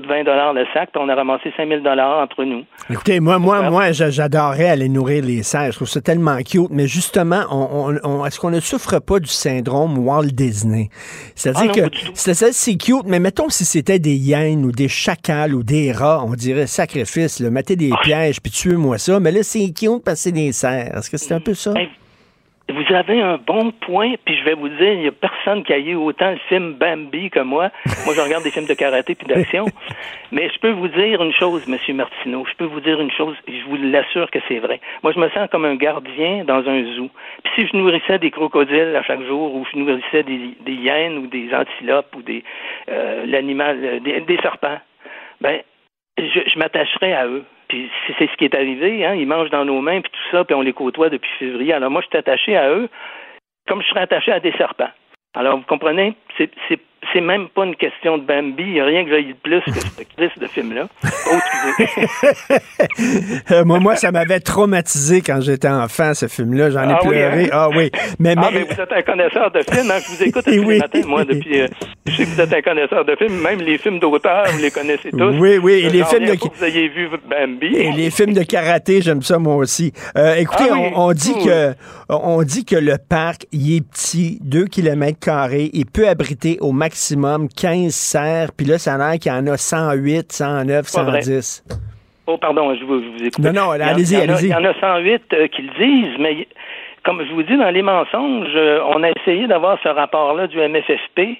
coûtent 0.00 0.08
20 0.08 0.52
le 0.52 0.64
sac, 0.74 0.90
puis 0.92 1.02
on 1.02 1.08
a 1.08 1.14
ramassé 1.14 1.52
5000 1.56 1.82
entre 1.88 2.44
nous. 2.44 2.64
Écoutez, 2.90 3.20
moi, 3.20 3.38
moi, 3.38 3.68
moi, 3.70 3.92
j'a- 3.92 4.10
j'adorerais 4.10 4.68
aller 4.70 4.88
nourrir 4.88 5.24
les 5.24 5.42
cerfs. 5.42 5.72
Je 5.72 5.76
trouve 5.76 5.88
ça 5.88 6.00
tellement 6.00 6.36
cute. 6.38 6.70
Mais 6.70 6.86
justement, 6.86 7.42
on, 7.50 7.90
on- 7.92 7.98
on- 8.20 8.26
est-ce 8.26 8.38
qu'on 8.40 8.50
ne 8.50 8.60
souffre 8.60 8.98
pas 9.00 9.20
du 9.20 9.28
syndrome 9.30 9.98
Walt 9.98 10.26
Disney? 10.32 10.88
C'est-à-dire 11.34 11.70
Ah 11.74 11.88
que 11.88 12.32
c'est 12.52 12.76
cute, 12.76 13.04
mais 13.06 13.20
mettons 13.20 13.48
si 13.48 13.64
c'était 13.64 13.98
des 13.98 14.14
hyènes 14.16 14.64
ou 14.64 14.72
des 14.72 14.88
chacals 14.88 15.54
ou 15.54 15.62
des 15.62 15.92
rats, 15.92 16.22
on 16.24 16.34
dirait 16.34 16.66
sacrifice, 16.66 17.40
là, 17.40 17.50
mettez 17.50 17.76
des 17.76 17.90
pièges 18.02 18.40
puis 18.40 18.50
tuez-moi 18.52 18.98
ça. 18.98 19.20
Mais 19.20 19.32
là, 19.32 19.42
c'est 19.42 19.70
cute 19.72 20.02
parce 20.04 20.16
que 20.18 20.22
c'est 20.24 20.32
des 20.32 20.52
cerfs. 20.52 20.96
Est-ce 20.96 21.10
que 21.10 21.16
c'est 21.16 21.34
un 21.34 21.40
peu 21.40 21.54
ça? 21.54 21.72
Vous 22.70 22.94
avez 22.94 23.20
un 23.20 23.36
bon 23.36 23.72
point, 23.72 24.14
puis 24.24 24.36
je 24.38 24.44
vais 24.44 24.54
vous 24.54 24.70
dire, 24.70 24.92
il 24.92 25.00
n'y 25.00 25.08
a 25.08 25.12
personne 25.12 25.62
qui 25.64 25.72
a 25.74 25.78
eu 25.78 25.96
autant 25.96 26.30
le 26.30 26.38
film 26.48 26.72
Bambi 26.74 27.28
que 27.28 27.40
moi. 27.40 27.70
Moi, 28.06 28.14
je 28.14 28.20
regarde 28.22 28.42
des 28.42 28.50
films 28.50 28.66
de 28.66 28.72
karaté 28.72 29.14
puis 29.14 29.26
d'action. 29.26 29.66
Mais 30.32 30.48
je 30.48 30.58
peux 30.60 30.70
vous 30.70 30.88
dire 30.88 31.22
une 31.22 31.32
chose, 31.32 31.68
Monsieur 31.68 31.92
Martineau. 31.92 32.46
Je 32.50 32.56
peux 32.56 32.64
vous 32.64 32.80
dire 32.80 32.98
une 33.00 33.10
chose, 33.10 33.36
et 33.46 33.60
je 33.60 33.64
vous 33.66 33.76
l'assure 33.76 34.30
que 34.30 34.38
c'est 34.48 34.60
vrai. 34.60 34.80
Moi, 35.02 35.12
je 35.12 35.20
me 35.20 35.28
sens 35.30 35.46
comme 35.50 35.66
un 35.66 35.76
gardien 35.76 36.44
dans 36.44 36.66
un 36.66 36.94
zoo. 36.94 37.10
Puis 37.44 37.52
si 37.54 37.68
je 37.68 37.76
nourrissais 37.76 38.18
des 38.18 38.30
crocodiles 38.30 38.96
à 38.96 39.02
chaque 39.02 39.22
jour, 39.24 39.54
ou 39.54 39.66
je 39.70 39.78
nourrissais 39.78 40.22
des, 40.22 40.56
des 40.64 40.72
hyènes 40.72 41.18
ou 41.18 41.26
des 41.26 41.54
antilopes 41.54 42.16
ou 42.16 42.22
des 42.22 42.42
euh, 42.88 43.26
l'animal, 43.26 43.78
euh, 43.84 44.00
des, 44.00 44.22
des 44.22 44.38
serpents, 44.38 44.78
ben 45.42 45.60
je, 46.16 46.40
je 46.46 46.58
m'attacherais 46.58 47.12
à 47.12 47.26
eux. 47.26 47.44
Puis 47.68 47.90
c'est 48.18 48.30
ce 48.30 48.36
qui 48.36 48.44
est 48.44 48.54
arrivé, 48.54 49.04
hein. 49.04 49.14
Ils 49.14 49.26
mangent 49.26 49.50
dans 49.50 49.64
nos 49.64 49.80
mains 49.80 50.00
puis 50.00 50.10
tout 50.10 50.36
ça, 50.36 50.44
puis 50.44 50.54
on 50.54 50.60
les 50.60 50.72
côtoie 50.72 51.08
depuis 51.08 51.30
février. 51.38 51.72
Alors 51.72 51.90
moi, 51.90 52.00
je 52.02 52.08
suis 52.08 52.18
attaché 52.18 52.56
à 52.56 52.70
eux 52.70 52.88
comme 53.66 53.82
je 53.82 53.88
serais 53.88 54.00
attaché 54.00 54.32
à 54.32 54.40
des 54.40 54.52
serpents. 54.52 54.90
Alors, 55.34 55.56
vous 55.56 55.64
comprenez? 55.64 56.14
C'est, 56.38 56.50
c'est, 57.12 57.20
même 57.20 57.48
pas 57.48 57.64
une 57.64 57.76
question 57.76 58.18
de 58.18 58.24
Bambi. 58.24 58.62
Il 58.62 58.72
n'y 58.72 58.80
a 58.80 58.84
rien 58.84 59.04
que 59.04 59.10
j'aille 59.10 59.28
de 59.28 59.32
plus 59.42 59.60
que 59.62 59.72
ce 59.80 60.02
Chris 60.16 60.30
de 60.40 60.46
film-là. 60.46 60.86
Oh. 61.30 61.36
Euh, 63.50 63.64
moi, 63.64 63.78
moi, 63.80 63.96
ça 63.96 64.10
m'avait 64.12 64.40
traumatisé 64.40 65.20
quand 65.20 65.40
j'étais 65.40 65.68
enfant, 65.68 66.14
ce 66.14 66.26
film-là. 66.28 66.70
J'en 66.70 66.88
ai 66.88 66.92
Ah 66.92 66.98
oui, 67.02 67.08
pleuré. 67.10 67.44
hein? 67.44 67.48
Ah 67.52 67.68
oui. 67.70 67.90
Mais, 68.18 68.34
Ah, 68.36 68.50
mais, 68.52 68.62
vous 68.62 68.80
êtes 68.80 68.92
un 68.92 69.02
connaisseur 69.02 69.50
de 69.50 69.60
films, 69.70 69.90
hein? 69.90 69.98
Je 70.02 70.08
vous 70.16 70.22
écoute 70.22 70.44
tous 70.44 70.50
Oui. 70.66 70.74
les 70.74 70.78
matins, 70.78 71.00
moi, 71.06 71.24
depuis... 71.24 71.60
euh, 71.62 71.68
je 72.06 72.12
sais 72.16 72.24
que 72.24 72.28
vous 72.30 72.40
êtes 72.40 72.52
un 72.52 72.62
connaisseur 72.62 73.04
de 73.04 73.16
films. 73.16 73.40
Même 73.42 73.60
les 73.60 73.78
films 73.78 73.98
d'auteur, 73.98 74.44
vous 74.50 74.58
les 74.62 74.70
connaissez 74.70 75.10
tous. 75.10 75.36
Oui, 75.38 75.58
oui, 75.58 75.72
et 75.84 75.90
les 75.90 76.04
films 76.04 76.24
de- 76.26 76.32
pas 76.38 76.48
vous 76.56 76.64
ayez 76.64 76.88
vu 76.88 77.08
Bambi. 77.28 77.74
Et 77.76 77.92
les 77.92 78.10
films 78.10 78.32
de 78.32 78.42
karaté, 78.42 79.02
j'aime 79.02 79.22
ça 79.22 79.38
moi 79.38 79.56
aussi. 79.56 79.92
Euh, 80.16 80.34
écoutez, 80.36 80.64
Ah 80.70 80.74
oui, 80.74 80.90
on, 80.94 81.08
on 81.08 81.12
dit 81.12 81.34
que 81.44 81.74
on 82.08 82.42
dit 82.42 82.64
que 82.64 82.76
le 82.76 82.96
parc, 82.98 83.46
il 83.52 83.76
est 83.76 83.80
petit, 83.86 84.38
2 84.42 84.66
km 84.66 85.18
carrés, 85.18 85.70
il 85.72 85.86
peut 85.86 86.08
abriter 86.08 86.58
au 86.60 86.72
maximum 86.72 86.93
15 86.94 87.92
cerfs, 87.94 88.50
puis 88.56 88.66
là, 88.66 88.78
ça 88.78 88.94
a 88.94 88.98
l'air 88.98 89.18
qu'il 89.18 89.32
y 89.32 89.34
en 89.34 89.46
a 89.46 89.56
108, 89.56 90.32
109, 90.32 90.92
Pas 90.94 91.02
vrai. 91.02 91.22
110. 91.22 91.64
Oh, 92.26 92.38
pardon, 92.38 92.74
je 92.74 92.84
vous, 92.84 93.02
je 93.02 93.08
vous 93.08 93.24
écoute. 93.26 93.38
Non, 93.44 93.52
non, 93.52 93.74
Il 93.74 93.80
y 93.80 93.84
en- 93.84 93.88
allez-y, 93.88 94.16
allez-y. 94.16 94.46
Il 94.46 94.50
y 94.50 94.54
en 94.54 94.64
a 94.64 94.72
108 94.80 95.22
euh, 95.34 95.46
qui 95.48 95.62
le 95.62 95.72
disent, 95.78 96.16
mais 96.18 96.48
comme 97.04 97.22
je 97.22 97.32
vous 97.34 97.42
dis, 97.42 97.56
dans 97.56 97.68
les 97.70 97.82
mensonges, 97.82 98.48
euh, 98.54 98.80
on 98.94 99.02
a 99.02 99.10
essayé 99.10 99.46
d'avoir 99.46 99.78
ce 99.82 99.88
rapport-là 99.88 100.46
du 100.46 100.58
MFFP. 100.58 101.38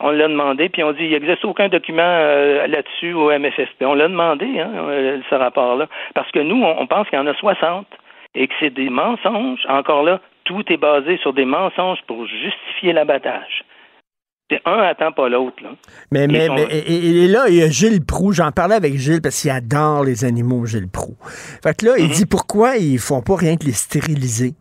On 0.00 0.10
l'a 0.10 0.26
demandé, 0.26 0.68
puis 0.68 0.82
on 0.82 0.90
dit 0.90 1.04
il 1.04 1.10
n'existe 1.12 1.44
aucun 1.44 1.68
document 1.68 2.02
euh, 2.02 2.66
là-dessus 2.66 3.12
au 3.12 3.30
MFFP. 3.30 3.82
On 3.82 3.94
l'a 3.94 4.08
demandé, 4.08 4.46
hein, 4.58 4.70
euh, 4.88 5.18
ce 5.30 5.34
rapport-là. 5.36 5.86
Parce 6.14 6.30
que 6.32 6.40
nous, 6.40 6.60
on, 6.64 6.80
on 6.82 6.86
pense 6.88 7.08
qu'il 7.08 7.16
y 7.18 7.22
en 7.22 7.26
a 7.28 7.34
60 7.34 7.86
et 8.34 8.48
que 8.48 8.54
c'est 8.58 8.74
des 8.74 8.90
mensonges. 8.90 9.60
Encore 9.68 10.02
là, 10.02 10.20
tout 10.44 10.64
est 10.72 10.76
basé 10.76 11.16
sur 11.18 11.32
des 11.32 11.44
mensonges 11.44 12.00
pour 12.08 12.26
justifier 12.26 12.92
l'abattage. 12.92 13.62
C'est 14.50 14.60
un 14.66 14.78
attend 14.78 15.10
pas 15.12 15.28
l'autre. 15.28 15.56
là. 15.62 15.70
Mais, 16.12 16.26
mais, 16.26 16.48
mais- 16.50 16.66
et, 16.70 17.24
et 17.24 17.28
là, 17.28 17.46
il 17.48 17.54
y 17.54 17.62
a 17.62 17.68
Gilles 17.70 18.04
Proux. 18.04 18.32
J'en 18.32 18.52
parlais 18.52 18.74
avec 18.74 18.96
Gilles 18.98 19.22
parce 19.22 19.40
qu'il 19.40 19.50
adore 19.50 20.04
les 20.04 20.24
animaux, 20.24 20.66
Gilles 20.66 20.88
Proux. 20.88 21.16
Fait 21.62 21.74
que 21.74 21.86
là, 21.86 21.92
Mhm. 21.96 22.04
il 22.04 22.10
dit 22.10 22.26
pourquoi 22.26 22.76
ils 22.76 22.98
font 22.98 23.22
pas 23.22 23.36
rien 23.36 23.56
que 23.56 23.64
les 23.64 23.72
stériliser. 23.72 24.54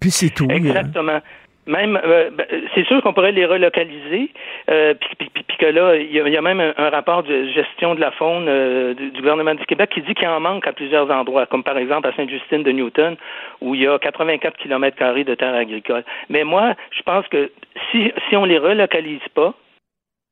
Puis 0.00 0.10
c'est 0.10 0.30
tout. 0.30 0.46
Exactement. 0.48 1.20
Même, 1.68 2.00
euh, 2.02 2.30
ben, 2.30 2.46
c'est 2.74 2.86
sûr 2.86 3.02
qu'on 3.02 3.12
pourrait 3.12 3.32
les 3.32 3.44
relocaliser, 3.44 4.30
euh, 4.70 4.94
puis, 5.18 5.28
que 5.58 5.66
là, 5.66 5.96
il 5.96 6.10
y, 6.10 6.36
a- 6.36 6.40
même 6.40 6.60
un, 6.60 6.88
rapport 6.88 7.24
de 7.24 7.44
gestion 7.48 7.94
de 7.94 8.00
la 8.00 8.10
faune 8.12 8.46
euh, 8.48 8.94
du, 8.94 9.10
gouvernement 9.10 9.54
du 9.54 9.66
Québec 9.66 9.90
qui 9.92 10.00
dit 10.00 10.14
qu'il 10.14 10.28
en 10.28 10.40
manque 10.40 10.66
à 10.66 10.72
plusieurs 10.72 11.10
endroits, 11.10 11.44
comme 11.46 11.62
par 11.64 11.76
exemple 11.76 12.08
à 12.08 12.12
Sainte-Justine 12.14 12.62
de 12.62 12.70
Newton, 12.70 13.16
où 13.60 13.74
il 13.74 13.82
y 13.82 13.86
a 13.86 13.98
84 13.98 14.56
kilomètres 14.56 14.96
carrés 14.96 15.24
de 15.24 15.34
terres 15.34 15.54
agricoles. 15.54 16.04
Mais 16.30 16.42
moi, 16.44 16.74
je 16.90 17.02
pense 17.02 17.26
que 17.28 17.50
si, 17.90 18.12
si 18.28 18.36
on 18.36 18.46
les 18.46 18.58
relocalise 18.58 19.26
pas 19.34 19.52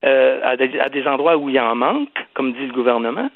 euh, 0.04 0.40
à, 0.42 0.56
des, 0.56 0.78
à 0.80 0.88
des 0.88 1.06
endroits 1.06 1.36
où 1.36 1.50
il 1.50 1.60
en 1.60 1.74
manque, 1.74 2.08
comme 2.32 2.52
dit 2.52 2.66
le 2.66 2.72
gouvernement, 2.72 3.28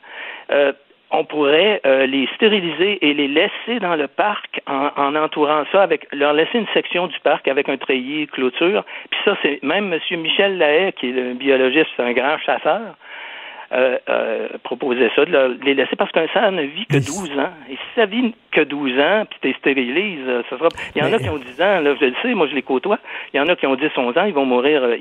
on 1.12 1.24
pourrait 1.24 1.80
euh, 1.86 2.06
les 2.06 2.28
stériliser 2.36 3.04
et 3.04 3.14
les 3.14 3.26
laisser 3.28 3.80
dans 3.80 3.96
le 3.96 4.06
parc 4.06 4.60
en, 4.66 4.90
en, 4.96 5.14
entourant 5.16 5.64
ça 5.72 5.82
avec 5.82 6.06
leur 6.12 6.32
laisser 6.32 6.58
une 6.58 6.68
section 6.72 7.06
du 7.08 7.18
parc 7.20 7.48
avec 7.48 7.68
un 7.68 7.76
treillis 7.76 8.26
clôture. 8.28 8.84
Puis 9.10 9.20
ça, 9.24 9.36
c'est 9.42 9.60
même 9.62 9.92
M. 9.92 10.20
Michel 10.20 10.58
Lahaye, 10.58 10.92
qui 10.92 11.08
est 11.10 11.12
le 11.12 11.34
biologiste, 11.34 11.90
un 11.98 12.12
grand 12.12 12.38
chasseur, 12.38 12.94
euh, 13.72 13.98
euh, 14.08 14.48
proposait 14.64 15.10
ça, 15.14 15.24
de 15.24 15.30
le- 15.30 15.58
les 15.64 15.74
laisser 15.74 15.94
parce 15.96 16.10
qu'un 16.12 16.26
cerf 16.32 16.50
ne 16.52 16.62
vit 16.62 16.86
que 16.86 16.96
12 16.98 17.30
ans. 17.38 17.50
Et 17.70 17.74
si 17.74 17.82
ça 17.94 18.04
vit 18.06 18.34
que 18.52 18.62
12 18.62 18.98
ans, 18.98 19.24
puis 19.30 19.38
tu 19.52 19.58
stérilises, 19.58 20.26
euh, 20.28 20.42
ça 20.50 20.58
sera... 20.58 20.68
Il 20.94 21.02
y 21.02 21.04
en 21.04 21.12
a 21.12 21.18
qui 21.18 21.28
ont 21.28 21.38
10 21.38 21.60
ans, 21.62 21.80
là, 21.80 21.94
je 22.00 22.04
le 22.06 22.14
sais, 22.22 22.34
moi 22.34 22.46
je 22.48 22.54
les 22.54 22.62
côtoie. 22.62 22.98
Il 23.32 23.36
y 23.36 23.40
en 23.40 23.48
a 23.48 23.54
qui 23.56 23.66
ont 23.66 23.76
10, 23.76 23.90
11 23.96 24.16
ans, 24.18 24.24
ils 24.26 24.34
vont 24.34 24.44
mourir. 24.44 24.82
euh, 24.82 24.96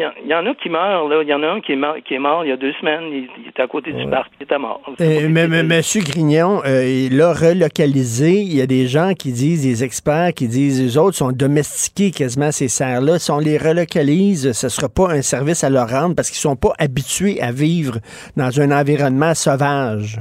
y, 0.00 0.28
y 0.28 0.34
en 0.34 0.46
a 0.46 0.54
qui 0.54 0.68
meurent, 0.68 1.08
là. 1.08 1.22
Il 1.22 1.28
y 1.28 1.34
en 1.34 1.42
a 1.42 1.48
un 1.48 1.60
qui 1.60 1.72
est 1.72 1.76
mort, 1.76 1.96
qui 2.04 2.14
est 2.14 2.18
mort 2.18 2.44
il 2.44 2.48
y 2.48 2.52
a 2.52 2.56
deux 2.56 2.72
semaines. 2.80 3.04
Il, 3.12 3.28
il 3.42 3.48
était 3.48 3.62
à 3.62 3.66
côté 3.66 3.92
du 3.92 4.06
parc, 4.08 4.30
il 4.40 4.44
était 4.44 4.58
mort. 4.58 4.80
Euh, 5.00 5.28
mais, 5.28 5.46
mais, 5.48 5.62
Monsieur 5.62 6.02
Grignon, 6.02 6.62
euh, 6.66 6.84
il 6.84 7.16
l'a 7.16 7.32
relocalisé. 7.32 8.40
Il 8.40 8.56
y 8.56 8.60
a 8.60 8.66
des 8.66 8.86
gens 8.86 9.12
qui 9.14 9.32
disent, 9.32 9.62
des 9.64 9.84
experts 9.84 10.32
qui 10.34 10.48
disent, 10.48 10.82
les 10.82 10.98
autres 10.98 11.16
sont 11.16 11.32
domestiqués 11.32 12.10
quasiment 12.10 12.50
ces 12.52 12.68
serres-là. 12.68 13.18
Si 13.18 13.30
on 13.30 13.38
les 13.38 13.58
relocalise, 13.58 14.52
ce 14.52 14.66
ne 14.66 14.70
sera 14.70 14.88
pas 14.88 15.12
un 15.12 15.22
service 15.22 15.64
à 15.64 15.70
leur 15.70 15.88
rendre 15.88 16.14
parce 16.14 16.30
qu'ils 16.30 16.40
sont 16.40 16.56
pas 16.56 16.72
habitués 16.78 17.40
à 17.40 17.52
vivre 17.52 17.98
dans 18.36 18.60
un 18.60 18.70
environnement 18.72 19.34
sauvage. 19.34 20.18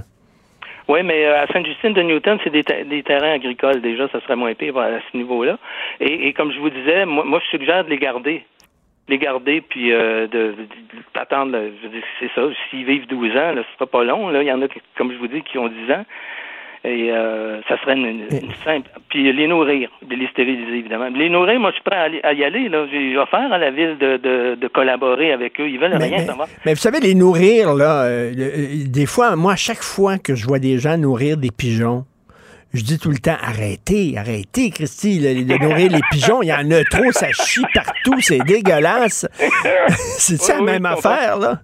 Oui, 0.89 0.99
mais 1.01 1.25
euh, 1.25 1.41
à 1.41 1.47
Sainte-Justine 1.47 1.93
de 1.93 2.01
Newton, 2.01 2.37
c'est 2.43 2.49
des, 2.49 2.63
ter- 2.63 2.85
des 2.85 3.03
terrains 3.03 3.31
agricoles 3.31 3.81
déjà, 3.81 4.09
ça 4.09 4.19
serait 4.19 4.35
moins 4.35 4.53
pire 4.53 4.77
à 4.77 4.99
ce 5.09 5.17
niveau-là. 5.17 5.57
Et, 6.01 6.27
et 6.27 6.33
comme 6.33 6.51
je 6.51 6.59
vous 6.59 6.69
disais, 6.69 7.05
moi, 7.05 7.23
moi, 7.23 7.39
je 7.41 7.57
suggère 7.57 7.85
de 7.85 7.89
les 7.89 7.97
garder. 7.97 8.43
Les 9.09 9.17
garder, 9.17 9.59
puis 9.61 9.91
euh, 9.91 10.27
de, 10.27 10.37
de, 10.37 10.51
de- 10.51 11.03
d'attendre, 11.13 11.57
je 11.81 11.87
veux 11.87 11.93
dire, 11.93 12.03
c'est 12.19 12.29
ça, 12.33 12.41
s'ils 12.69 12.85
vivent 12.85 13.05
12 13.07 13.31
ans, 13.31 13.51
là, 13.53 13.63
ce 13.69 13.73
sera 13.77 13.85
pas 13.85 14.03
long. 14.05 14.29
Là. 14.29 14.41
Il 14.41 14.47
y 14.47 14.51
en 14.51 14.61
a, 14.61 14.67
comme 14.97 15.11
je 15.11 15.17
vous 15.17 15.27
dis, 15.27 15.41
qui 15.41 15.57
ont 15.57 15.67
10 15.67 15.91
ans. 15.91 16.05
Et 16.85 17.11
euh, 17.11 17.61
ça 17.69 17.77
serait 17.81 17.95
une, 17.95 18.27
simple. 18.65 18.89
Puis 19.09 19.31
les 19.31 19.47
nourrir, 19.47 19.89
de 20.05 20.15
les 20.15 20.27
stériliser, 20.27 20.79
évidemment. 20.79 21.07
Les 21.15 21.29
nourrir, 21.29 21.57
moi, 21.59 21.69
je 21.71 21.75
suis 21.75 21.83
prêt 21.83 21.95
à, 21.95 22.01
aller- 22.03 22.19
à 22.23 22.33
y 22.33 22.43
aller. 22.43 22.67
Là. 22.67 22.85
J'ai 22.91 23.17
offert 23.17 23.51
à 23.53 23.57
la 23.57 23.71
ville 23.71 23.97
de, 23.97 24.17
de, 24.17 24.55
de 24.55 24.67
collaborer 24.67 25.31
avec 25.31 25.59
eux. 25.61 25.69
Ils 25.69 25.79
veulent 25.79 25.95
Mais- 25.97 26.07
rien 26.07 26.17
mais- 26.19 26.25
savoir. 26.25 26.47
Mais 26.65 26.73
vous 26.73 26.79
savez, 26.79 26.99
les 26.99 27.15
nourrir, 27.15 27.73
là, 27.73 28.03
euh, 28.03 28.33
euh, 28.37 28.67
des 28.87 29.05
fois, 29.05 29.35
moi, 29.37 29.53
à 29.53 29.57
chaque 29.57 29.81
fois 29.81 30.17
que 30.17 30.35
je 30.35 30.45
vois 30.45 30.59
des 30.59 30.77
gens 30.77 30.97
nourrir 30.97 31.37
des 31.37 31.51
pigeons, 31.57 32.03
je 32.73 32.81
dis 32.83 32.97
tout 32.97 33.11
le 33.11 33.19
temps, 33.19 33.37
arrêtez, 33.41 34.17
arrêtez, 34.17 34.69
Christy, 34.71 35.19
le- 35.19 35.43
de 35.43 35.57
nourrir 35.63 35.91
les 35.91 36.01
pigeons. 36.11 36.41
Il 36.41 36.47
y 36.47 36.53
en 36.53 36.69
a 36.71 36.83
trop, 36.85 37.11
ça 37.11 37.27
chie 37.31 37.63
partout, 37.73 38.19
c'est 38.19 38.39
dégueulasse. 38.39 39.27
c'est 40.17 40.41
ça 40.41 40.55
Oui, 40.59 40.65
la 40.65 40.71
même 40.73 40.85
affaire, 40.85 41.37
là? 41.37 41.61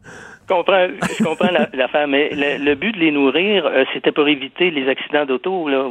Je 0.50 0.54
comprends, 0.56 0.88
je 1.20 1.24
comprends 1.24 1.52
la- 1.52 1.70
l'affaire, 1.74 2.08
mais 2.08 2.30
le, 2.32 2.64
le 2.66 2.76
but 2.76 2.92
de 2.94 3.00
les 3.00 3.12
nourrir, 3.12 3.66
euh, 3.68 3.86
c'était 3.94 4.12
pour 4.12 4.28
éviter 4.28 4.72
les 4.72 4.90
accidents 4.90 5.26
d'auto. 5.26 5.68
Là. 5.70 5.86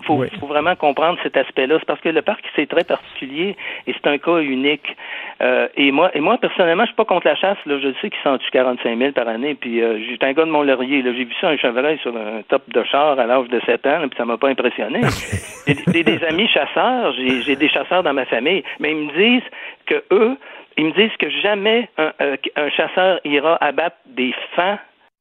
Il 0.00 0.04
faut, 0.06 0.24
faut 0.40 0.46
vraiment 0.46 0.74
comprendre 0.74 1.18
cet 1.22 1.36
aspect-là. 1.36 1.76
C'est 1.78 1.84
parce 1.86 2.00
que 2.00 2.08
le 2.08 2.22
parc, 2.22 2.40
c'est 2.56 2.68
très 2.68 2.84
particulier 2.84 3.54
et 3.86 3.92
c'est 3.92 4.08
un 4.08 4.18
cas 4.18 4.38
unique. 4.38 4.96
Euh, 5.42 5.68
et 5.76 5.92
moi, 5.92 6.10
et 6.14 6.20
moi 6.20 6.38
personnellement, 6.38 6.82
je 6.84 6.88
suis 6.88 6.96
pas 6.96 7.04
contre 7.04 7.26
la 7.28 7.36
chasse. 7.36 7.58
Là. 7.66 7.78
Je 7.80 7.88
sais 8.00 8.10
qu'ils 8.10 8.22
s'en 8.24 8.38
tuent 8.38 8.50
45 8.50 8.98
000 8.98 9.12
par 9.12 9.28
année. 9.28 9.54
Puis 9.54 9.80
euh, 9.82 9.98
j'étais 10.08 10.26
un 10.26 10.32
gars 10.32 10.44
de 10.44 10.50
Mont-Laurier. 10.50 11.02
là. 11.02 11.12
J'ai 11.16 11.24
vu 11.24 11.34
ça, 11.40 11.48
un 11.50 11.56
chevreuil 11.56 11.98
sur 11.98 12.16
un 12.16 12.42
top 12.48 12.62
de 12.70 12.82
char 12.84 13.18
à 13.18 13.26
l'âge 13.26 13.48
de 13.48 13.60
7 13.64 13.86
ans, 13.86 13.98
là, 14.00 14.08
puis 14.08 14.16
ça 14.16 14.24
m'a 14.24 14.38
pas 14.38 14.48
impressionné. 14.48 15.02
J'ai 15.66 15.74
des, 15.92 16.02
des 16.02 16.24
amis 16.24 16.48
chasseurs, 16.48 17.12
j'ai 17.12 17.42
j'ai 17.42 17.54
des 17.54 17.68
chasseurs 17.68 18.02
dans 18.02 18.12
ma 18.14 18.24
famille, 18.24 18.64
mais 18.80 18.90
ils 18.90 18.96
me 18.96 19.12
disent 19.12 19.48
que 19.86 20.02
eux, 20.10 20.36
ils 20.76 20.86
me 20.86 20.92
disent 20.92 21.16
que 21.18 21.28
jamais 21.42 21.88
un, 21.98 22.12
euh, 22.20 22.36
un 22.56 22.70
chasseur 22.70 23.20
ira 23.24 23.56
abattre 23.62 23.96
des 24.06 24.32
fans 24.56 24.78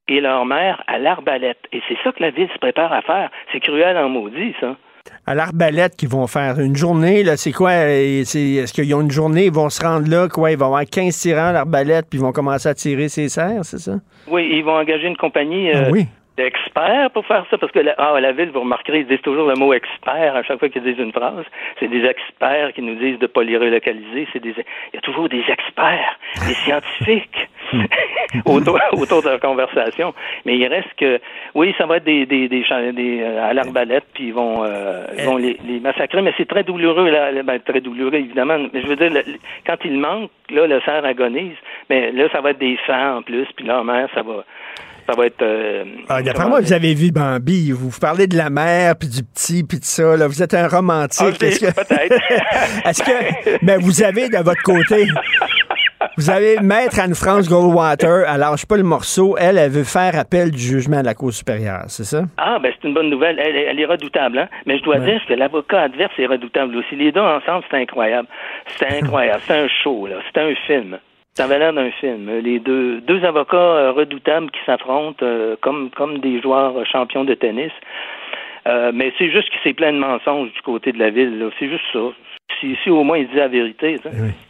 et 0.07 0.21
leur 0.21 0.45
mère 0.45 0.83
à 0.87 0.97
l'arbalète. 0.97 1.59
Et 1.71 1.81
c'est 1.87 1.97
ça 2.03 2.11
que 2.11 2.21
la 2.23 2.31
ville 2.31 2.49
se 2.53 2.57
prépare 2.59 2.91
à 2.91 3.01
faire. 3.01 3.29
C'est 3.51 3.59
cruel 3.59 3.97
en 3.97 4.09
maudit, 4.09 4.53
ça. 4.59 4.75
À 5.25 5.33
l'arbalète 5.35 5.95
qu'ils 5.95 6.09
vont 6.09 6.27
faire 6.27 6.59
une 6.59 6.75
journée, 6.75 7.23
là, 7.23 7.35
c'est 7.37 7.51
quoi? 7.51 7.71
euh, 7.71 8.21
Est-ce 8.21 8.73
qu'ils 8.73 8.93
ont 8.95 9.01
une 9.01 9.11
journée, 9.11 9.45
ils 9.45 9.51
vont 9.51 9.69
se 9.69 9.81
rendre 9.83 10.09
là, 10.09 10.27
quoi? 10.27 10.51
Ils 10.51 10.57
vont 10.57 10.65
avoir 10.67 10.83
15 10.85 11.15
tirants 11.17 11.47
à 11.49 11.51
l'arbalète, 11.53 12.07
puis 12.09 12.19
ils 12.19 12.21
vont 12.21 12.31
commencer 12.31 12.67
à 12.69 12.73
tirer 12.73 13.07
ses 13.09 13.29
serres, 13.29 13.63
c'est 13.63 13.79
ça? 13.79 13.93
Oui, 14.27 14.49
ils 14.51 14.63
vont 14.63 14.75
engager 14.75 15.07
une 15.07 15.17
compagnie 15.17 15.69
euh, 15.71 15.83
Ah 15.85 15.89
oui. 15.91 16.05
D'experts 16.43 17.11
pour 17.11 17.25
faire 17.25 17.45
ça, 17.49 17.57
parce 17.57 17.71
que 17.71 17.79
la, 17.79 17.93
ah, 17.97 18.19
la 18.19 18.31
ville, 18.31 18.49
vous 18.51 18.61
remarquerez, 18.61 18.99
ils 18.99 19.07
disent 19.07 19.21
toujours 19.21 19.47
le 19.47 19.55
mot 19.55 19.73
expert 19.73 20.35
à 20.35 20.43
chaque 20.43 20.59
fois 20.59 20.69
qu'ils 20.69 20.83
disent 20.83 20.97
une 20.99 21.11
phrase. 21.11 21.45
C'est 21.79 21.87
des 21.87 22.03
experts 22.05 22.73
qui 22.73 22.81
nous 22.81 22.95
disent 22.95 23.19
de 23.19 23.23
ne 23.23 23.27
pas 23.27 23.43
les 23.43 23.57
relocaliser. 23.57 24.27
C'est 24.33 24.39
des, 24.41 24.51
il 24.57 24.95
y 24.95 24.97
a 24.97 25.01
toujours 25.01 25.27
des 25.29 25.43
experts, 25.47 26.17
des 26.47 26.53
scientifiques 26.65 27.49
autour, 28.45 28.79
autour 28.93 29.21
de 29.21 29.29
la 29.29 29.37
conversation. 29.39 30.13
Mais 30.45 30.57
il 30.57 30.67
reste 30.67 30.93
que, 30.97 31.19
oui, 31.55 31.73
ça 31.77 31.85
va 31.85 31.97
être 31.97 32.05
des, 32.05 32.25
des, 32.25 32.47
des, 32.47 32.63
des, 32.93 33.21
euh, 33.21 33.43
à 33.49 33.53
l'arbalète, 33.53 34.05
puis 34.13 34.27
ils 34.27 34.33
vont, 34.33 34.63
euh, 34.63 35.05
ils 35.17 35.25
vont 35.25 35.37
les, 35.37 35.57
les 35.67 35.79
massacrer. 35.79 36.21
Mais 36.21 36.33
c'est 36.37 36.47
très 36.47 36.63
douloureux, 36.63 37.09
là, 37.09 37.31
ben, 37.43 37.59
très 37.59 37.81
douloureux 37.81 38.15
évidemment. 38.15 38.57
Mais 38.73 38.81
je 38.81 38.87
veux 38.87 38.95
dire, 38.95 39.11
le- 39.11 39.23
quand 39.67 39.77
il 39.85 39.99
manque, 39.99 40.31
là, 40.49 40.65
le 40.67 40.79
cerf 40.81 41.03
agonise. 41.05 41.57
Mais 41.89 42.11
là, 42.11 42.27
ça 42.31 42.41
va 42.41 42.51
être 42.51 42.59
des 42.59 42.77
fans 42.87 43.17
en 43.17 43.21
plus, 43.21 43.45
puis 43.55 43.65
leur 43.65 43.83
mère, 43.83 44.07
ça 44.13 44.21
va, 44.21 44.43
ça 45.09 45.15
va 45.17 45.25
être. 45.25 45.41
euh, 45.41 45.83
Ah, 46.09 46.21
D'après 46.21 46.47
moi, 46.47 46.59
vous 46.61 46.73
avez 46.73 46.93
vu 46.93 47.11
Bambi. 47.11 47.71
Vous 47.71 47.89
vous 47.89 47.99
parlez 47.99 48.27
de 48.27 48.37
la 48.37 48.49
mère, 48.49 48.95
puis 48.95 49.09
du 49.09 49.23
petit, 49.23 49.63
puis 49.63 49.79
de 49.79 49.85
ça. 49.85 50.15
Là. 50.17 50.27
Vous 50.27 50.41
êtes 50.43 50.53
un 50.53 50.67
romantique. 50.67 51.37
Ah, 51.41 51.45
Est-ce 51.45 51.59
que... 51.59 51.71
peut-être. 51.73 52.15
Est-ce 52.85 53.03
que... 53.03 53.65
Mais 53.65 53.77
vous 53.77 54.03
avez 54.03 54.29
de 54.29 54.37
votre 54.37 54.61
côté... 54.63 55.07
Vous 56.17 56.29
avez 56.29 56.57
Maître 56.61 56.99
Anne-France 56.99 57.47
Goldwater, 57.49 58.25
elle 58.27 58.39
lâche 58.41 58.65
pas 58.65 58.75
le 58.77 58.83
morceau. 58.83 59.37
Elle, 59.39 59.57
elle 59.57 59.71
veut 59.71 59.83
faire 59.85 60.17
appel 60.19 60.51
du 60.51 60.57
jugement 60.57 60.99
de 60.99 61.05
la 61.05 61.13
Cour 61.13 61.31
supérieure, 61.31 61.83
c'est 61.87 62.03
ça? 62.03 62.23
Ah, 62.37 62.57
ben 62.61 62.71
c'est 62.75 62.87
une 62.87 62.93
bonne 62.93 63.09
nouvelle. 63.09 63.39
Elle, 63.39 63.55
elle 63.55 63.79
est 63.79 63.85
redoutable, 63.85 64.39
hein? 64.39 64.47
Mais 64.65 64.77
je 64.77 64.83
dois 64.83 64.97
Ouais. 64.97 65.05
dire 65.11 65.21
que 65.27 65.33
l'avocat 65.33 65.83
adverse 65.83 66.11
est 66.17 66.25
redoutable 66.25 66.75
aussi. 66.75 66.95
Les 66.97 67.11
deux 67.13 67.21
ensemble, 67.21 67.63
c'est 67.71 67.77
incroyable. 67.77 68.27
C'est 68.77 69.01
incroyable. 69.01 69.41
c'est 69.47 69.53
un 69.59 69.67
show, 69.83 70.07
là. 70.07 70.15
C'est 70.33 70.41
un 70.41 70.53
film. 70.67 70.97
Ça 71.39 71.45
avait 71.45 71.57
l'air 71.57 71.71
d'un 71.71 71.89
film. 72.01 72.29
Les 72.43 72.59
deux, 72.59 72.99
deux 72.99 73.23
avocats 73.23 73.55
euh, 73.55 73.93
redoutables 73.93 74.51
qui 74.51 74.59
s'affrontent 74.65 75.23
euh, 75.23 75.55
comme, 75.61 75.89
comme 75.95 76.17
des 76.17 76.41
joueurs 76.41 76.85
champions 76.85 77.23
de 77.23 77.33
tennis. 77.33 77.71
Euh, 78.67 78.91
mais 78.93 79.13
c'est 79.17 79.31
juste 79.31 79.49
que 79.49 79.55
c'est 79.63 79.73
plein 79.73 79.93
de 79.93 79.99
mensonges 79.99 80.51
du 80.51 80.61
côté 80.63 80.91
de 80.91 80.99
la 80.99 81.11
ville. 81.11 81.49
C'est 81.57 81.69
juste 81.69 81.85
ça. 81.93 81.99
Si, 82.59 82.75
si 82.83 82.89
au 82.89 83.05
moins 83.05 83.19
il 83.19 83.29
dit 83.29 83.37
la 83.37 83.47
vérité. 83.47 83.95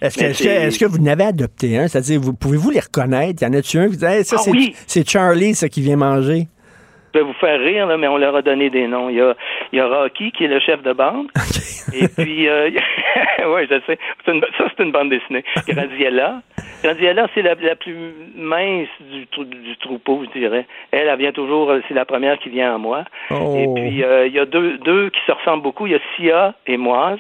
Est-ce 0.02 0.80
que, 0.80 0.86
vous 0.86 0.98
n'avez 0.98 1.26
adopté 1.26 1.78
un? 1.78 1.88
C'est-à-dire, 1.88 2.20
vous, 2.20 2.34
pouvez-vous 2.34 2.72
les 2.72 2.80
reconnaître? 2.80 3.44
Y 3.44 3.46
en 3.46 3.54
a-tu 3.54 3.78
un? 3.78 3.86
Dites, 3.90 4.02
Hey, 4.02 4.24
ça, 4.24 4.38
Ah 4.40 4.42
c'est, 4.42 4.50
oui! 4.50 4.74
Charlie, 5.06 5.54
ça, 5.54 5.70
qui 5.70 5.82
vient 5.82 5.96
manger? 5.96 6.48
Je 7.14 7.20
vais 7.20 7.26
vous 7.26 7.34
faire 7.34 7.60
rire, 7.60 7.88
là, 7.88 7.98
mais 7.98 8.08
on 8.08 8.18
leur 8.18 8.36
a 8.36 8.42
donné 8.42 8.70
des 8.70 8.88
noms. 8.88 9.10
Il 9.10 9.16
y 9.18 9.22
a, 9.22 9.36
il 9.72 9.78
y 9.78 9.82
a 9.82 9.88
Rocky, 9.88 10.32
qui 10.32 10.46
est 10.46 10.48
le 10.48 10.60
chef 10.60 10.82
de 10.84 10.94
bande. 10.94 11.28
Et 11.94 12.08
puis, 12.08 12.48
euh, 12.48 12.70
oui, 13.48 13.68
je 13.70 13.80
sais. 13.88 13.98
Une- 14.28 14.42
ça, 14.58 14.66
c'est 14.78 14.84
une 14.84 14.92
bande 14.92 15.10
dessinée. 15.10 15.44
Graziella. 15.68 16.42
Graziella, 16.84 17.28
c'est 17.34 17.42
la, 17.42 17.56
la 17.56 17.76
plus 17.76 17.96
mince 18.36 18.88
du, 19.12 19.26
trou- 19.28 19.44
du 19.44 19.76
troupeau, 19.78 20.24
je 20.34 20.40
dirais. 20.40 20.66
Elle, 20.92 21.08
elle 21.08 21.18
vient 21.18 21.32
toujours, 21.32 21.72
euh, 21.72 21.82
c'est 21.88 21.94
la 21.94 22.06
première 22.06 22.38
qui 22.40 22.50
vient 22.50 22.76
à 22.76 22.78
moi. 22.78 23.04
Oh. 23.32 23.56
Et 23.58 23.68
puis, 23.82 24.04
euh, 24.04 24.28
il 24.28 24.34
y 24.34 24.40
a 24.40 24.46
deux, 24.46 24.78
deux 24.78 25.10
qui 25.10 25.20
se 25.26 25.32
ressemblent 25.32 25.64
beaucoup. 25.64 25.88
Il 25.88 25.94
y 25.94 25.96
a 25.96 26.00
Sia 26.16 26.54
et 26.68 26.78
Moise. 26.78 27.20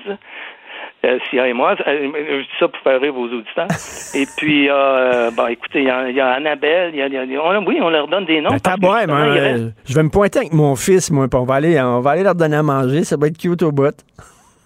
Euh, 1.06 1.18
Sia 1.30 1.48
et 1.48 1.54
Moise. 1.54 1.78
Euh, 1.88 2.10
je 2.14 2.42
dis 2.42 2.48
ça 2.60 2.68
pour 2.68 2.80
faire 2.82 3.00
rire 3.00 3.14
vos 3.14 3.26
auditeurs. 3.28 3.68
et 4.14 4.26
puis, 4.38 4.68
euh, 4.70 5.32
bon, 5.32 5.48
écoutez, 5.48 5.80
il 5.80 5.88
y 5.88 5.90
a, 5.90 6.10
il 6.10 6.16
y 6.16 6.20
a 6.20 6.32
Annabelle. 6.32 6.92
Il 6.94 7.00
y 7.00 7.02
a, 7.02 7.08
y 7.08 7.18
a- 7.38 7.42
on- 7.42 7.66
oui, 7.66 7.80
on 7.82 7.90
leur 7.90 8.08
donne 8.10 8.26
des 8.26 8.42
noms. 8.42 8.50
Ben, 8.50 8.60
que 8.60 8.82
moi, 8.82 8.98
reste- 9.00 9.62
euh, 9.62 9.70
je 9.86 9.94
vais 9.96 10.04
me 10.04 10.10
pointer 10.10 10.40
avec 10.40 10.52
mon 10.54 10.76
fils, 10.76 11.10
moi, 11.10 11.28
puis 11.30 11.40
on 11.40 11.46
va 11.46 11.56
aller, 11.56 11.80
on 11.80 12.02
va 12.02 12.12
aller 12.12 12.24
leur 12.24 12.36
donner 12.36 12.58
à 12.58 12.64
manger. 12.64 13.06
Ça 13.06 13.16
va 13.16 13.28
être 13.28 13.38
cute 13.38 13.64
au 13.64 13.72
bout. 13.72 13.96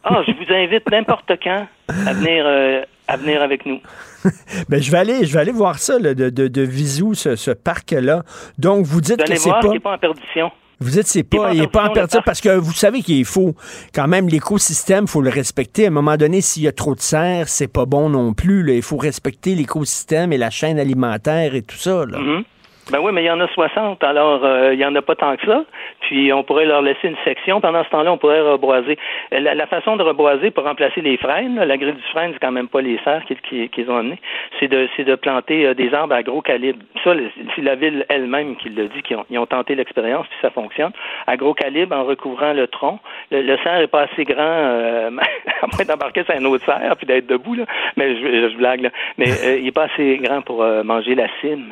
Ah, 0.03 0.21
je 0.27 0.31
vous 0.33 0.51
invite 0.53 0.89
n'importe 0.91 1.31
quand 1.43 1.67
à 1.87 2.13
venir, 2.13 2.43
euh, 2.47 2.81
à 3.07 3.15
venir 3.17 3.41
avec 3.43 3.65
nous. 3.65 3.79
Ben, 4.69 4.81
je 4.81 4.89
vais 4.91 4.97
aller, 4.97 5.25
je 5.25 5.33
vais 5.33 5.39
aller 5.41 5.51
voir 5.51 5.77
ça, 5.79 5.99
là, 5.99 6.13
de, 6.13 6.29
de, 6.29 6.47
de 6.47 6.61
Visou, 6.61 7.13
ce, 7.13 7.35
ce 7.35 7.51
parc-là. 7.51 8.23
Donc, 8.57 8.85
vous 8.85 9.01
dites 9.01 9.19
Vous 9.19 9.33
que 9.33 9.35
c'est 9.37 9.49
pas. 9.49 9.59
pas 9.83 9.93
en 9.93 9.97
perdition. 9.97 10.49
Vous 10.79 10.89
dites 10.89 11.07
c'est 11.07 11.23
pas, 11.23 11.53
il 11.53 11.61
est 11.61 11.67
pas 11.67 11.89
en 11.89 11.93
parc. 11.93 12.25
parce 12.25 12.41
que 12.41 12.49
vous 12.57 12.73
savez 12.73 13.01
qu'il 13.01 13.25
faut 13.25 13.55
quand 13.93 14.07
même 14.07 14.27
l'écosystème, 14.27 15.07
faut 15.07 15.21
le 15.21 15.29
respecter. 15.29 15.85
À 15.85 15.87
un 15.87 15.91
moment 15.91 16.17
donné, 16.17 16.41
s'il 16.41 16.63
y 16.63 16.67
a 16.67 16.71
trop 16.71 16.95
de 16.95 16.99
serre, 17.01 17.47
c'est 17.47 17.67
pas 17.67 17.85
bon 17.85 18.09
non 18.09 18.33
plus. 18.33 18.63
là. 18.63 18.73
Il 18.73 18.81
faut 18.81 18.97
respecter 18.97 19.55
l'écosystème 19.55 20.33
et 20.33 20.37
la 20.37 20.49
chaîne 20.49 20.79
alimentaire 20.79 21.55
et 21.55 21.61
tout 21.61 21.77
ça. 21.77 22.05
Là. 22.05 22.19
Mhm. 22.19 22.43
Ben 22.91 22.99
oui, 22.99 23.11
mais 23.13 23.23
il 23.23 23.27
y 23.27 23.31
en 23.31 23.39
a 23.39 23.47
60, 23.47 24.03
alors 24.03 24.43
euh, 24.43 24.73
il 24.73 24.79
y 24.79 24.85
en 24.85 24.93
a 24.95 25.01
pas 25.01 25.15
tant 25.15 25.37
que 25.37 25.45
ça. 25.45 25.63
Puis 26.01 26.33
on 26.33 26.43
pourrait 26.43 26.65
leur 26.65 26.81
laisser 26.81 27.07
une 27.07 27.15
section. 27.23 27.61
Pendant 27.61 27.81
ce 27.85 27.89
temps-là, 27.89 28.11
on 28.11 28.17
pourrait 28.17 28.41
reboiser. 28.41 28.97
Euh, 29.33 29.39
La, 29.39 29.65
façon 29.67 29.95
de 29.95 30.03
reboiser 30.03 30.51
pour 30.51 30.65
remplacer 30.65 30.99
les 30.99 31.15
frênes, 31.15 31.55
là, 31.55 31.65
la 31.65 31.77
grille 31.77 31.93
du 31.93 32.01
frêne, 32.11 32.31
c'est 32.33 32.39
quand 32.39 32.51
même 32.51 32.67
pas 32.67 32.81
les 32.81 32.99
serres 33.05 33.23
qu'ils 33.25 33.69
qui, 33.69 33.85
ont 33.89 33.95
amené. 33.95 34.19
C'est 34.59 34.67
de, 34.67 34.89
c'est 34.97 35.05
de 35.05 35.15
planter 35.15 35.65
euh, 35.67 35.73
des 35.73 35.93
arbres 35.93 36.13
à 36.13 36.23
gros 36.23 36.41
calibre. 36.41 36.79
Ça, 37.05 37.13
le- 37.13 37.31
c'est 37.55 37.61
la 37.61 37.75
ville 37.75 38.05
elle-même 38.09 38.57
qui 38.57 38.67
l'a 38.69 38.83
dit, 38.87 39.01
qu'ils 39.01 39.15
ont, 39.15 39.25
ils 39.29 39.39
ont 39.39 39.45
tenté 39.45 39.75
l'expérience, 39.75 40.27
puis 40.27 40.37
ça 40.41 40.49
fonctionne. 40.49 40.91
À 41.25 41.37
gros 41.37 41.53
calibre, 41.53 41.95
en 41.95 42.03
recouvrant 42.03 42.51
le 42.51 42.67
tronc. 42.67 42.99
Le, 43.31 43.43
le 43.43 43.57
cerf 43.63 43.79
est 43.79 43.87
pas 43.87 44.01
assez 44.11 44.25
grand, 44.25 44.35
euh, 44.39 45.09
à 45.61 45.67
moins 45.73 45.85
d'embarquer 45.87 46.23
sur 46.25 46.35
un 46.35 46.43
autre 46.45 46.65
cerf 46.65 46.97
puis 46.97 47.07
d'être 47.07 47.27
debout, 47.27 47.55
là. 47.55 47.63
Mais 47.95 48.13
je, 48.17 48.49
je 48.49 48.57
blague, 48.57 48.81
là. 48.81 48.89
Mais 49.17 49.31
euh, 49.45 49.57
il 49.59 49.67
est 49.67 49.71
pas 49.71 49.83
assez 49.85 50.17
grand 50.17 50.41
pour 50.41 50.65
manger 50.83 51.15
la 51.15 51.27
cime. 51.39 51.71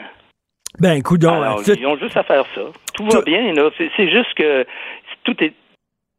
Ben, 0.80 0.94
écoute, 0.94 1.22
ils 1.24 1.88
ont 1.88 1.98
juste 1.98 2.18
à 2.18 2.24
faire 2.24 2.46
ça. 2.56 2.62
Tout 2.94 3.06
va 3.06 3.22
bien, 3.22 3.54
là. 3.54 3.70
C'est 3.78 4.10
juste 4.10 4.34
que 4.36 4.66
tout 5.24 5.36
est 5.44 5.54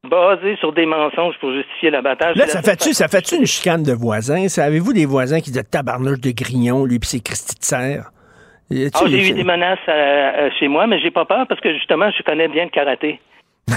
basé 0.09 0.57
sur 0.57 0.73
des 0.73 0.85
mensonges 0.85 1.37
pour 1.39 1.53
justifier 1.53 1.91
l'abattage. 1.91 2.37
Là, 2.37 2.47
ça 2.47 2.61
fait-tu, 2.61 2.93
ça 2.93 3.09
fait-tu 3.09 3.37
une 3.37 3.47
chicane 3.47 3.83
de 3.83 3.93
voisins? 3.93 4.47
Avez-vous 4.59 4.93
des 4.93 5.07
voisins 5.07 5.41
qui 5.41 5.51
disent 5.51 5.69
tabarnouche 5.71 6.21
de 6.21 6.31
grignon, 6.33 6.85
lui, 6.85 6.99
puis 6.99 7.09
c'est 7.09 7.21
Christy 7.23 7.59
de 7.59 7.65
serre? 7.65 8.11
Ah, 8.95 9.05
j'ai 9.07 9.31
eu 9.31 9.33
des 9.33 9.45
menaces 9.45 9.79
chez 10.59 10.69
moi, 10.69 10.87
mais 10.87 10.99
j'ai 11.01 11.11
pas 11.11 11.25
peur 11.25 11.47
parce 11.47 11.61
que 11.61 11.73
justement, 11.75 12.11
je 12.11 12.23
connais 12.23 12.49
bien 12.49 12.65
le 12.65 12.71
karaté. 12.71 13.21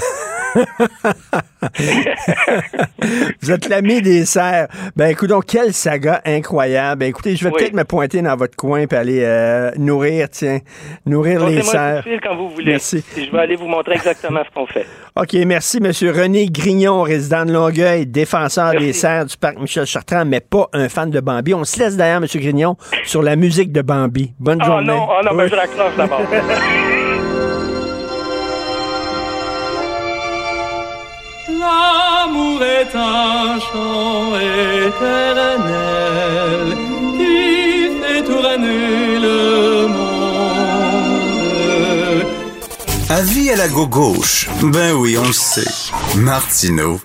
Vous 3.42 3.52
êtes 3.52 3.68
l'ami 3.70 4.02
des 4.02 4.26
serres. 4.26 4.68
Ben, 4.96 5.08
écoute, 5.10 5.30
donc, 5.30 5.46
quelle 5.46 5.74
saga 5.74 6.22
incroyable. 6.26 7.00
Ben, 7.00 7.10
écoutez, 7.10 7.36
je 7.36 7.44
vais 7.44 7.52
Oui. 7.54 7.60
peut-être 7.60 7.74
me 7.74 7.84
pointer 7.84 8.22
dans 8.22 8.36
votre 8.36 8.56
coin 8.56 8.88
puis 8.88 8.98
aller 8.98 9.22
euh, 9.24 9.72
nourrir, 9.78 10.30
tiens, 10.30 10.60
nourrir 11.06 11.46
les 11.48 11.62
serres. 11.62 12.04
quand 12.24 12.36
vous 12.36 12.50
voulez. 12.50 12.72
Merci. 12.72 13.04
Et 13.18 13.26
je 13.26 13.32
vais 13.32 13.40
aller 13.40 13.56
vous 13.56 13.68
montrer 13.68 13.96
exactement 13.96 14.42
ce 14.48 14.54
qu'on 14.54 14.66
fait. 14.68 14.86
OK, 15.16 15.34
merci, 15.46 15.80
Monsieur 15.82 16.12
René 16.12 16.48
Grignon, 16.48 17.02
résident 17.02 17.46
de 17.46 17.52
Longueuil, 17.54 18.06
défenseur 18.06 18.72
des 18.72 18.94
serres 18.94 19.26
du 19.26 19.38
parc 19.38 19.60
Michel 19.60 19.86
Chartrand, 19.86 20.26
mais 20.26 20.40
pas 20.40 20.68
un 20.74 20.90
fan 20.90 21.10
de 21.10 21.20
Bambi. 21.20 21.54
On 21.54 21.64
se 21.64 21.80
laisse 21.80 21.96
d'ailleurs, 21.98 22.22
Monsieur 22.22 22.40
Grignon, 22.40 22.76
sur 23.04 23.22
la 23.22 23.36
musique 23.36 23.72
de 23.72 23.82
Bambi. 23.82 24.34
Bonne 24.40 24.60
Oh 24.62 24.66
journée. 24.66 24.88
non, 24.88 25.08
oh 25.10 25.22
non, 25.24 25.36
ben 25.36 25.44
Oui. 25.44 25.50
je 25.52 25.56
raccroche 25.56 25.96
d'abord. 25.98 26.22
L'amour 31.66 32.62
est 32.64 32.96
un 32.96 33.60
chant 33.60 34.36
éternel 34.88 35.82
qui 37.18 37.90
fait 38.00 38.24
tourner 38.24 39.20
le 39.20 39.88
monde. 39.88 40.06
Avis 43.10 43.50
à 43.52 43.56
la 43.56 43.68
gauche. 43.68 44.48
Ben 44.62 44.94
oui, 44.94 45.18
on 45.18 45.26
le 45.26 45.34
sait. 45.34 45.66
Martineau, 46.16 47.00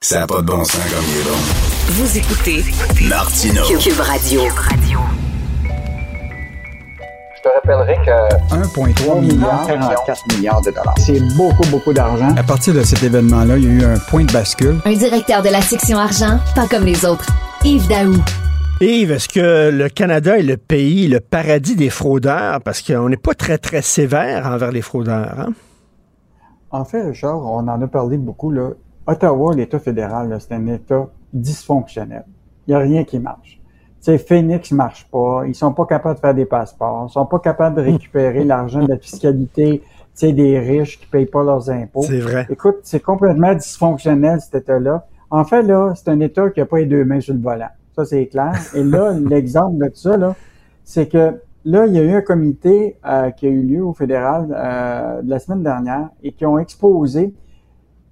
ça 0.00 0.20
n'a 0.20 0.26
pas 0.26 0.40
de 0.42 0.46
bon 0.46 0.64
sens 0.64 0.76
comme 0.76 1.04
il 1.12 1.16
est 1.20 1.24
bon. 1.24 1.38
Vous 1.88 2.18
écoutez 2.18 2.64
Martineau. 3.08 3.66
Cube 3.78 4.00
Radio. 4.00 4.42
Je 7.42 7.48
te 7.48 7.54
rappellerai 7.54 7.96
que 8.04 8.54
1,3 8.54 9.20
milliard, 9.20 9.66
44 9.66 10.36
milliards 10.36 10.60
de 10.60 10.70
dollars. 10.72 10.94
C'est 10.98 11.20
beaucoup, 11.38 11.66
beaucoup 11.70 11.92
d'argent. 11.94 12.28
À 12.36 12.42
partir 12.42 12.74
de 12.74 12.82
cet 12.82 13.02
événement-là, 13.02 13.56
il 13.56 13.64
y 13.64 13.66
a 13.68 13.70
eu 13.70 13.84
un 13.94 13.98
point 13.98 14.24
de 14.24 14.32
bascule. 14.32 14.76
Un 14.84 14.92
directeur 14.92 15.40
de 15.42 15.48
la 15.48 15.62
section 15.62 15.96
argent, 15.96 16.38
pas 16.54 16.66
comme 16.68 16.84
les 16.84 17.06
autres. 17.06 17.26
Yves 17.64 17.88
Daou. 17.88 18.12
Yves, 18.82 19.12
est-ce 19.12 19.28
que 19.30 19.70
le 19.70 19.88
Canada 19.88 20.38
est 20.38 20.42
le 20.42 20.58
pays, 20.58 21.08
le 21.08 21.20
paradis 21.20 21.76
des 21.76 21.88
fraudeurs? 21.88 22.60
Parce 22.60 22.82
qu'on 22.82 23.08
n'est 23.08 23.16
pas 23.16 23.32
très, 23.32 23.56
très 23.56 23.80
sévère 23.80 24.44
envers 24.46 24.70
les 24.70 24.82
fraudeurs. 24.82 25.40
Hein? 25.40 25.54
En 26.70 26.84
fait, 26.84 27.02
Richard, 27.02 27.38
on 27.38 27.66
en 27.66 27.80
a 27.80 27.88
parlé 27.88 28.18
beaucoup. 28.18 28.50
Là. 28.50 28.72
Ottawa, 29.06 29.54
l'État 29.54 29.78
fédéral, 29.78 30.36
c'est 30.40 30.54
un 30.54 30.66
État 30.66 31.06
dysfonctionnel. 31.32 32.24
Il 32.66 32.72
n'y 32.72 32.74
a 32.74 32.80
rien 32.80 33.04
qui 33.04 33.18
marche. 33.18 33.59
Sais, 34.00 34.16
Phoenix 34.16 34.72
marche 34.72 35.06
pas. 35.10 35.42
Ils 35.46 35.54
sont 35.54 35.72
pas 35.72 35.84
capables 35.84 36.14
de 36.14 36.20
faire 36.20 36.34
des 36.34 36.46
passeports. 36.46 37.06
Ils 37.10 37.12
sont 37.12 37.26
pas 37.26 37.38
capables 37.38 37.76
de 37.76 37.82
récupérer 37.82 38.44
l'argent 38.44 38.82
de 38.82 38.88
la 38.88 38.96
fiscalité, 38.96 39.82
tu 39.82 39.86
sais, 40.14 40.32
des 40.32 40.58
riches 40.58 40.98
qui 40.98 41.06
payent 41.06 41.26
pas 41.26 41.44
leurs 41.44 41.68
impôts. 41.70 42.02
C'est 42.02 42.20
vrai. 42.20 42.46
Écoute, 42.48 42.78
c'est 42.82 43.02
complètement 43.02 43.54
dysfonctionnel, 43.54 44.40
cet 44.40 44.62
État-là. 44.62 45.06
En 45.30 45.44
fait, 45.44 45.62
là, 45.62 45.92
c'est 45.94 46.08
un 46.08 46.20
État 46.20 46.48
qui 46.50 46.60
a 46.60 46.66
pas 46.66 46.78
les 46.78 46.86
deux 46.86 47.04
mains 47.04 47.20
sur 47.20 47.34
le 47.34 47.40
volant. 47.40 47.68
Ça, 47.94 48.04
c'est 48.04 48.26
clair. 48.26 48.54
Et 48.74 48.82
là, 48.82 49.12
l'exemple 49.28 49.76
de 49.76 49.90
ça, 49.94 50.16
là, 50.16 50.34
c'est 50.82 51.06
que 51.06 51.34
là, 51.64 51.86
il 51.86 51.92
y 51.92 51.98
a 51.98 52.02
eu 52.02 52.14
un 52.14 52.22
comité 52.22 52.96
euh, 53.06 53.30
qui 53.30 53.46
a 53.46 53.50
eu 53.50 53.62
lieu 53.62 53.84
au 53.84 53.92
fédéral 53.92 54.48
euh, 54.50 55.20
la 55.24 55.38
semaine 55.38 55.62
dernière 55.62 56.08
et 56.22 56.32
qui 56.32 56.46
ont 56.46 56.58
exposé 56.58 57.34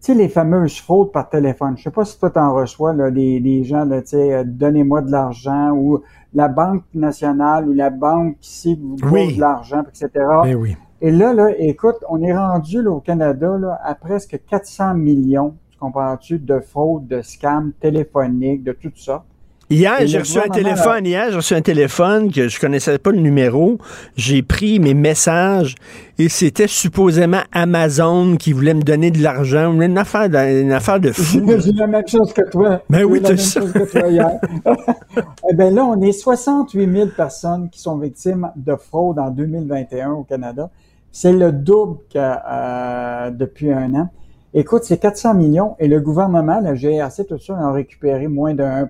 tu 0.01 0.13
sais, 0.13 0.15
les 0.15 0.29
fameuses 0.29 0.79
fraudes 0.81 1.11
par 1.13 1.29
téléphone. 1.29 1.77
Je 1.77 1.83
sais 1.85 1.91
pas 1.91 2.05
si 2.05 2.19
toi 2.19 2.31
t'en 2.31 2.55
reçois, 2.55 2.93
là, 2.93 3.11
des, 3.11 3.41
des 3.41 3.65
gens, 3.65 3.85
là, 3.85 4.01
tu 4.01 4.09
sais, 4.11 4.33
euh, 4.35 4.45
donnez-moi 4.47 5.03
de 5.03 5.11
l'argent 5.11 5.73
ou 5.73 6.01
la 6.35 6.49
Banque 6.49 6.85
nationale 6.95 7.69
ou 7.69 7.73
la 7.73 7.91
banque 7.91 8.37
ici 8.41 8.79
vous 8.81 8.97
Oui. 9.11 9.35
de 9.35 9.41
l'argent, 9.41 9.83
etc. 9.83 10.11
Ben 10.45 10.55
oui. 10.55 10.77
Et 11.01 11.11
là, 11.11 11.33
là, 11.33 11.51
écoute, 11.59 11.97
on 12.09 12.21
est 12.23 12.37
rendu 12.37 12.83
là, 12.83 12.91
au 12.91 13.01
Canada 13.01 13.57
là, 13.59 13.81
à 13.83 13.95
presque 13.95 14.41
400 14.49 14.95
millions, 14.95 15.55
tu 15.71 15.79
comprends-tu, 15.79 16.39
de 16.39 16.59
fraudes, 16.61 17.07
de 17.07 17.23
scams 17.23 17.73
téléphoniques, 17.81 18.65
de 18.65 18.73
tout 18.73 18.93
ça. 18.97 19.25
Hier, 19.71 19.99
j'ai 20.07 20.21
reçu 20.21 20.39
un 20.39 20.49
téléphone. 20.49 21.05
Hier, 21.05 21.27
j'ai 21.29 21.37
reçu 21.37 21.55
un 21.55 21.61
téléphone 21.61 22.33
que 22.33 22.49
je 22.49 22.59
connaissais 22.59 22.97
pas 22.99 23.11
le 23.11 23.21
numéro. 23.21 23.77
J'ai 24.17 24.43
pris 24.43 24.81
mes 24.81 24.95
messages 24.95 25.75
et 26.19 26.31
c'était 26.31 26.67
supposément 26.67 27.43
Amazon 27.53 28.37
qui 28.37 28.55
voulait 28.55 28.73
me 28.73 28.81
donner 28.81 29.11
de 29.11 29.23
l'argent. 29.23 29.79
Une 29.79 29.99
affaire 29.99 30.31
de, 30.31 30.63
une 30.63 30.73
affaire 30.73 31.01
de 31.01 31.13
fou. 31.13 31.43
J'ai 31.59 31.73
la 31.73 31.87
même 31.87 32.09
chose 32.09 32.33
que 32.33 32.49
toi. 32.51 32.81
Ben 32.89 33.05
oui, 33.05 33.21
la 33.21 33.29
même 33.29 33.37
ça. 33.37 33.61
chose 33.61 33.73
que 33.75 33.85
toi 33.85 34.09
hier. 34.09 34.41
eh 35.51 35.55
ben 35.55 35.75
là, 35.75 35.85
on 35.85 36.01
est 36.01 36.13
68 36.13 36.91
000 36.91 37.09
personnes 37.15 37.69
qui 37.69 37.79
sont 37.79 37.99
victimes 37.99 38.51
de 38.57 38.75
fraude 38.75 39.19
en 39.19 39.29
2021 39.29 40.13
au 40.13 40.23
Canada. 40.23 40.71
C'est 41.13 41.35
le 41.35 41.53
double 41.53 41.99
que 42.11 42.19
euh, 42.19 43.31
depuis 43.33 43.71
un 43.71 43.95
an. 43.97 44.09
Écoute, 44.55 44.85
c'est 44.85 44.97
400 44.97 45.35
millions 45.35 45.77
et 45.79 45.89
le 45.89 46.01
gouvernement, 46.01 46.59
la 46.59 46.75
GRC, 46.75 47.27
tout 47.27 47.39
ça, 47.39 47.53
ont 47.53 47.73
récupéré 47.75 48.29
moins 48.29 48.55
de 48.55 48.63
1 48.63 48.87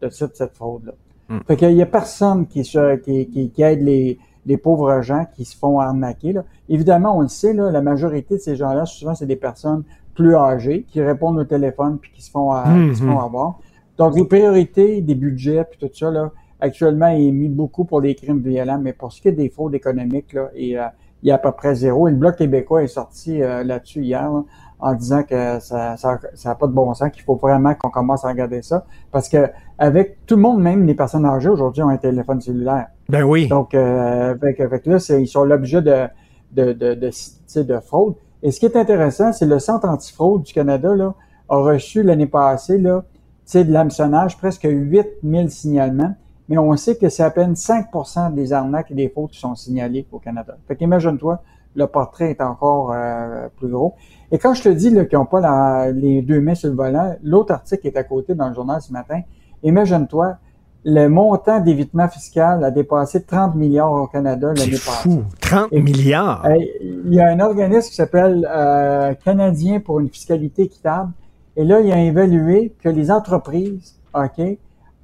de 0.00 0.08
cette, 0.08 0.36
cette 0.36 0.54
fraude-là. 0.54 0.92
Hmm. 1.28 1.40
Fait 1.46 1.56
qu'il 1.56 1.72
y 1.72 1.82
a 1.82 1.86
personne 1.86 2.46
qui, 2.46 2.64
se, 2.64 2.96
qui, 2.96 3.28
qui, 3.28 3.50
qui 3.50 3.62
aide 3.62 3.82
les, 3.82 4.18
les 4.46 4.56
pauvres 4.56 5.00
gens 5.02 5.26
qui 5.34 5.44
se 5.44 5.56
font 5.56 5.78
arnaquer. 5.80 6.32
Là. 6.32 6.44
Évidemment, 6.68 7.16
on 7.16 7.20
le 7.20 7.28
sait, 7.28 7.52
là, 7.52 7.70
la 7.70 7.82
majorité 7.82 8.36
de 8.36 8.40
ces 8.40 8.56
gens-là, 8.56 8.86
souvent, 8.86 9.14
c'est 9.14 9.26
des 9.26 9.36
personnes 9.36 9.84
plus 10.14 10.34
âgées 10.34 10.84
qui 10.88 11.00
répondent 11.00 11.38
au 11.38 11.44
téléphone 11.44 11.98
puis 12.00 12.10
qui 12.14 12.22
se 12.22 12.30
font, 12.30 12.54
euh, 12.54 12.62
qui 12.90 12.96
se 12.96 13.04
Mhm. 13.04 13.12
font 13.12 13.20
avoir. 13.20 13.58
Donc, 13.96 14.16
les 14.16 14.24
priorités 14.24 15.00
des 15.02 15.14
budgets 15.14 15.64
puis 15.64 15.78
tout 15.78 15.94
ça, 15.94 16.10
là, 16.10 16.30
actuellement, 16.58 17.08
il 17.08 17.28
est 17.28 17.32
mis 17.32 17.48
beaucoup 17.48 17.84
pour 17.84 18.00
les 18.00 18.14
crimes 18.14 18.40
violents, 18.40 18.78
mais 18.80 18.92
pour 18.92 19.12
ce 19.12 19.20
qui 19.20 19.28
est 19.28 19.32
des 19.32 19.48
fraudes 19.50 19.74
économiques, 19.74 20.32
là, 20.32 20.48
et, 20.54 20.78
euh, 20.78 20.86
il 21.22 21.28
y 21.28 21.32
a 21.32 21.34
à 21.34 21.38
peu 21.38 21.52
près 21.52 21.74
zéro. 21.74 22.08
Et 22.08 22.12
le 22.12 22.16
Bloc 22.16 22.36
québécois 22.36 22.82
est 22.82 22.86
sorti 22.86 23.42
euh, 23.42 23.62
là-dessus 23.62 24.02
hier 24.02 24.30
là, 24.30 24.42
en 24.80 24.94
disant 24.94 25.22
que 25.22 25.58
ça 25.60 25.96
ça, 25.96 26.18
ça 26.34 26.50
a 26.50 26.54
pas 26.54 26.66
de 26.66 26.72
bon 26.72 26.92
sens, 26.94 27.10
qu'il 27.10 27.22
faut 27.22 27.36
vraiment 27.36 27.74
qu'on 27.74 27.90
commence 27.90 28.24
à 28.24 28.28
regarder 28.28 28.62
ça. 28.62 28.84
Parce 29.10 29.28
que 29.28 29.48
avec 29.78 30.24
tout 30.26 30.36
le 30.36 30.42
monde, 30.42 30.60
même 30.60 30.84
les 30.86 30.94
personnes 30.94 31.24
âgées 31.26 31.48
aujourd'hui, 31.48 31.82
ont 31.82 31.88
un 31.88 31.96
téléphone 31.96 32.40
cellulaire. 32.40 32.86
Ben 33.08 33.22
oui. 33.24 33.48
Donc, 33.48 33.74
euh, 33.74 34.32
avec, 34.32 34.60
avec 34.60 34.86
là, 34.86 34.98
c'est- 34.98 35.22
ils 35.22 35.26
sont 35.28 35.44
l'objet 35.44 35.80
de, 35.82 36.06
de, 36.52 36.72
de, 36.72 36.94
de, 36.94 37.08
tu 37.10 37.16
sais, 37.46 37.64
de 37.64 37.78
fraude. 37.80 38.14
Et 38.42 38.50
ce 38.52 38.60
qui 38.60 38.66
est 38.66 38.76
intéressant, 38.76 39.32
c'est 39.32 39.46
le 39.46 39.58
Centre 39.58 39.88
antifraude 39.88 40.42
du 40.42 40.52
Canada 40.52 40.94
là, 40.94 41.14
a 41.48 41.56
reçu 41.56 42.02
l'année 42.02 42.26
passée 42.26 42.78
là, 42.78 43.02
tu 43.46 43.52
sais, 43.52 43.64
de 43.64 43.72
l'hameçonnage, 43.72 44.36
presque 44.38 44.64
8000 44.70 45.50
signalements. 45.50 46.14
Mais 46.48 46.58
on 46.58 46.76
sait 46.76 46.96
que 46.96 47.08
c'est 47.08 47.22
à 47.22 47.30
peine 47.30 47.54
5% 47.54 48.30
des 48.34 48.52
arnaques 48.52 48.90
et 48.90 48.94
des 48.94 49.08
fautes 49.08 49.30
qui 49.30 49.38
sont 49.38 49.54
signalées 49.54 50.06
au 50.10 50.18
Canada. 50.18 50.56
Fait 50.66 50.74
qu'imagine-toi, 50.76 51.40
le 51.76 51.86
portrait 51.86 52.30
est 52.30 52.40
encore 52.40 52.92
euh, 52.92 53.46
plus 53.56 53.68
gros. 53.68 53.94
Et 54.32 54.38
quand 54.38 54.54
je 54.54 54.62
te 54.62 54.68
dis 54.68 54.90
qu'ils 54.90 55.18
n'ont 55.18 55.24
pas 55.26 55.40
la- 55.40 55.90
les 55.90 56.22
deux 56.22 56.40
mains 56.40 56.54
sur 56.54 56.68
le 56.70 56.76
volant, 56.76 57.14
l'autre 57.22 57.52
article 57.52 57.86
est 57.86 57.96
à 57.96 58.04
côté 58.04 58.34
dans 58.34 58.48
le 58.48 58.54
journal 58.54 58.80
ce 58.80 58.92
matin. 58.92 59.20
Imagine-toi, 59.62 60.36
le 60.84 61.08
montant 61.08 61.60
d'évitement 61.60 62.08
fiscal 62.08 62.64
a 62.64 62.70
dépassé 62.70 63.22
30 63.22 63.54
milliards 63.54 63.92
au 63.92 64.06
Canada 64.06 64.48
l'année 64.56 64.70
passée. 64.70 65.10
Fou. 65.10 65.22
30 65.40 65.72
milliards? 65.72 66.46
Il 66.80 67.12
y 67.12 67.20
a 67.20 67.28
un 67.28 67.40
organisme 67.40 67.88
qui 67.90 67.94
s'appelle 67.96 68.48
euh, 68.50 69.12
Canadien 69.24 69.80
pour 69.80 70.00
une 70.00 70.08
fiscalité 70.08 70.62
équitable. 70.62 71.10
Et 71.56 71.64
là, 71.64 71.80
il 71.80 71.92
a 71.92 72.00
évalué 72.00 72.72
que 72.82 72.88
les 72.88 73.10
entreprises, 73.10 73.96
OK, 74.14 74.40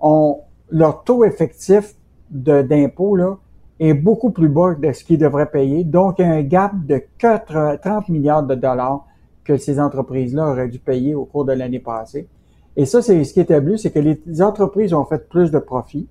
ont 0.01 0.39
leur 0.71 1.03
taux 1.05 1.25
effectif 1.25 1.95
d'impôt 2.31 3.17
là 3.17 3.37
est 3.79 3.93
beaucoup 3.95 4.31
plus 4.31 4.49
bas 4.49 4.75
de 4.75 4.93
ce 4.93 5.05
qu'ils 5.05 5.19
devraient 5.19 5.51
payer. 5.51 5.85
Donc, 5.85 6.19
il 6.19 6.23
y 6.23 6.29
a 6.29 6.33
un 6.33 6.43
gap 6.43 6.73
de 6.87 7.03
4 7.19 7.79
30 7.83 8.09
milliards 8.09 8.43
de 8.43 8.55
dollars 8.55 9.05
que 9.47 9.57
ces 9.57 9.79
entreprises-là 9.81 10.51
auraient 10.51 10.69
dû 10.69 10.79
payer 10.79 11.15
au 11.15 11.25
cours 11.25 11.45
de 11.45 11.53
l'année 11.53 11.79
passée. 11.79 12.29
Et 12.77 12.85
ça, 12.85 13.01
c'est 13.01 13.23
ce 13.25 13.33
qui 13.33 13.41
est 13.41 13.45
établi, 13.45 13.79
c'est 13.79 13.91
que 13.91 13.99
les 13.99 14.43
entreprises 14.43 14.93
ont 14.93 15.05
fait 15.05 15.29
plus 15.29 15.51
de 15.51 15.59
profits. 15.59 16.09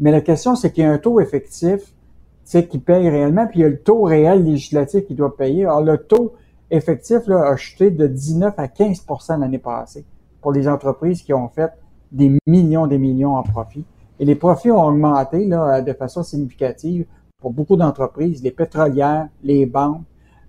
Mais 0.00 0.10
la 0.10 0.20
question, 0.20 0.56
c'est 0.56 0.72
qu'il 0.72 0.84
y 0.84 0.86
a 0.86 0.90
un 0.90 0.98
taux 0.98 1.20
effectif 1.20 1.94
qui 2.58 2.78
paye 2.78 3.08
réellement, 3.08 3.46
puis 3.46 3.60
il 3.60 3.62
y 3.62 3.64
a 3.64 3.68
le 3.68 3.78
taux 3.78 4.02
réel 4.02 4.44
législatif 4.44 5.06
qui 5.06 5.14
doit 5.14 5.36
payer. 5.36 5.64
Alors, 5.64 5.82
le 5.82 5.98
taux 5.98 6.34
effectif 6.70 7.26
là, 7.26 7.48
a 7.48 7.56
chuté 7.56 7.90
de 7.90 8.06
19 8.08 8.54
à 8.56 8.66
15% 8.66 9.38
l'année 9.38 9.58
passée 9.58 10.04
pour 10.40 10.52
les 10.52 10.66
entreprises 10.66 11.22
qui 11.22 11.32
ont 11.32 11.48
fait 11.48 11.70
des 12.10 12.36
millions 12.46 12.86
des 12.88 12.98
millions 12.98 13.36
en 13.36 13.42
profit. 13.42 13.84
Et 14.18 14.24
les 14.24 14.34
profits 14.34 14.70
ont 14.70 14.84
augmenté 14.84 15.46
là, 15.46 15.80
de 15.80 15.92
façon 15.92 16.22
significative 16.22 17.06
pour 17.40 17.52
beaucoup 17.52 17.76
d'entreprises, 17.76 18.42
les 18.42 18.50
pétrolières, 18.50 19.28
les 19.42 19.64
banques. 19.64 20.02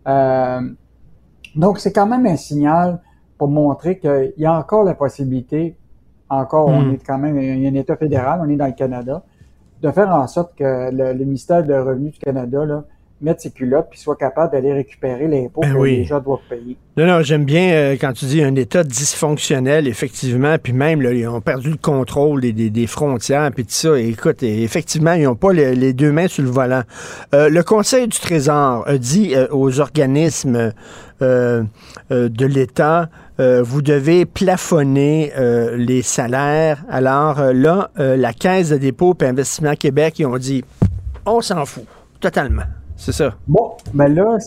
Euh, 0.08 0.62
donc, 1.56 1.80
c'est 1.80 1.92
quand 1.94 2.08
même 2.08 2.26
un 2.26 2.38
signal 2.38 3.00
pour 3.38 3.48
montrer 3.50 4.00
qu'il 4.00 4.34
y 4.38 4.46
a 4.46 4.54
encore 4.58 4.84
la 4.84 4.94
possibilité, 4.96 5.78
encore, 6.30 6.68
on 6.68 6.84
Mm. 6.84 6.94
est 6.94 7.06
quand 7.06 7.18
même, 7.18 7.38
il 7.40 7.62
y 7.62 7.68
a 7.68 7.70
un 7.70 7.76
État 7.76 7.98
fédéral, 7.98 8.42
on 8.44 8.50
est 8.50 8.56
dans 8.56 8.68
le 8.68 8.74
Canada, 8.74 9.24
de 9.82 9.92
faire 9.92 10.10
en 10.16 10.28
sorte 10.28 10.56
que 10.56 10.92
le, 10.92 11.14
le 11.14 11.26
ministère 11.26 11.64
de 11.66 11.74
Revenu 11.74 12.12
du 12.12 12.20
Canada 12.20 12.66
là, 12.66 12.84
mette 13.22 13.42
ses 13.42 13.52
culottes 13.52 13.88
puis 13.90 14.00
soit 14.00 14.16
capable 14.16 14.52
d'aller 14.52 14.74
récupérer 14.74 15.28
l'impôt 15.28 15.62
Ben 15.62 15.74
que 15.74 15.78
oui. 15.78 15.98
les 15.98 16.06
gens 16.06 16.20
doivent 16.20 16.40
payer. 16.50 16.76
Non, 16.98 17.06
non, 17.06 17.22
j'aime 17.22 17.46
bien 17.46 17.72
euh, 17.72 17.92
quand 18.00 18.14
tu 18.14 18.26
dis 18.26 18.44
un 18.44 18.56
État 18.56 18.84
dysfonctionnel, 18.84 19.88
effectivement, 19.88 20.56
puis 20.62 20.74
même, 20.74 21.02
là, 21.02 21.12
ils 21.14 21.28
ont 21.28 21.40
perdu 21.42 21.70
le 21.72 21.78
contrôle 21.78 22.42
des, 22.42 22.52
des- 22.54 22.70
des 22.70 22.88
frontières, 22.88 23.50
puis 23.54 23.64
tout 23.64 23.72
ça. 23.72 23.98
Et 24.00 24.10
écoute, 24.10 24.44
et 24.44 24.64
effectivement, 24.64 25.14
ils 25.14 25.24
n'ont 25.24 25.36
pas 25.36 25.54
le- 25.54 25.72
les 25.72 25.94
deux 25.94 26.12
mains 26.12 26.28
sur 26.28 26.44
le 26.44 26.50
volant. 26.50 26.82
Euh, 27.34 27.50
le 27.50 27.64
Conseil 27.64 28.08
du 28.08 28.20
Trésor 28.20 28.84
a 28.88 28.98
dit 28.98 29.34
euh, 29.36 29.48
aux 29.52 29.80
organismes 29.80 30.74
de 31.22 32.46
l'État, 32.48 33.10
vous 33.38 33.82
devez 33.84 34.26
plafonner 34.26 35.32
les 35.78 36.02
salaires. 36.02 36.84
Alors 36.90 37.54
là, 37.54 37.92
la 37.98 38.34
Caisse 38.34 38.70
de 38.70 38.78
dépôt 38.78 39.16
et 39.22 39.26
investissement 39.26 39.76
Québec, 39.76 40.16
ils 40.18 40.26
ont 40.26 40.38
dit, 40.40 40.64
on 41.28 41.42
s'en 41.42 41.64
fout, 41.66 41.86
totalement. 42.20 42.64
C'est 43.02 43.14
ça. 43.14 43.34
Bon, 43.48 43.72
ben 43.96 44.10
là, 44.10 44.38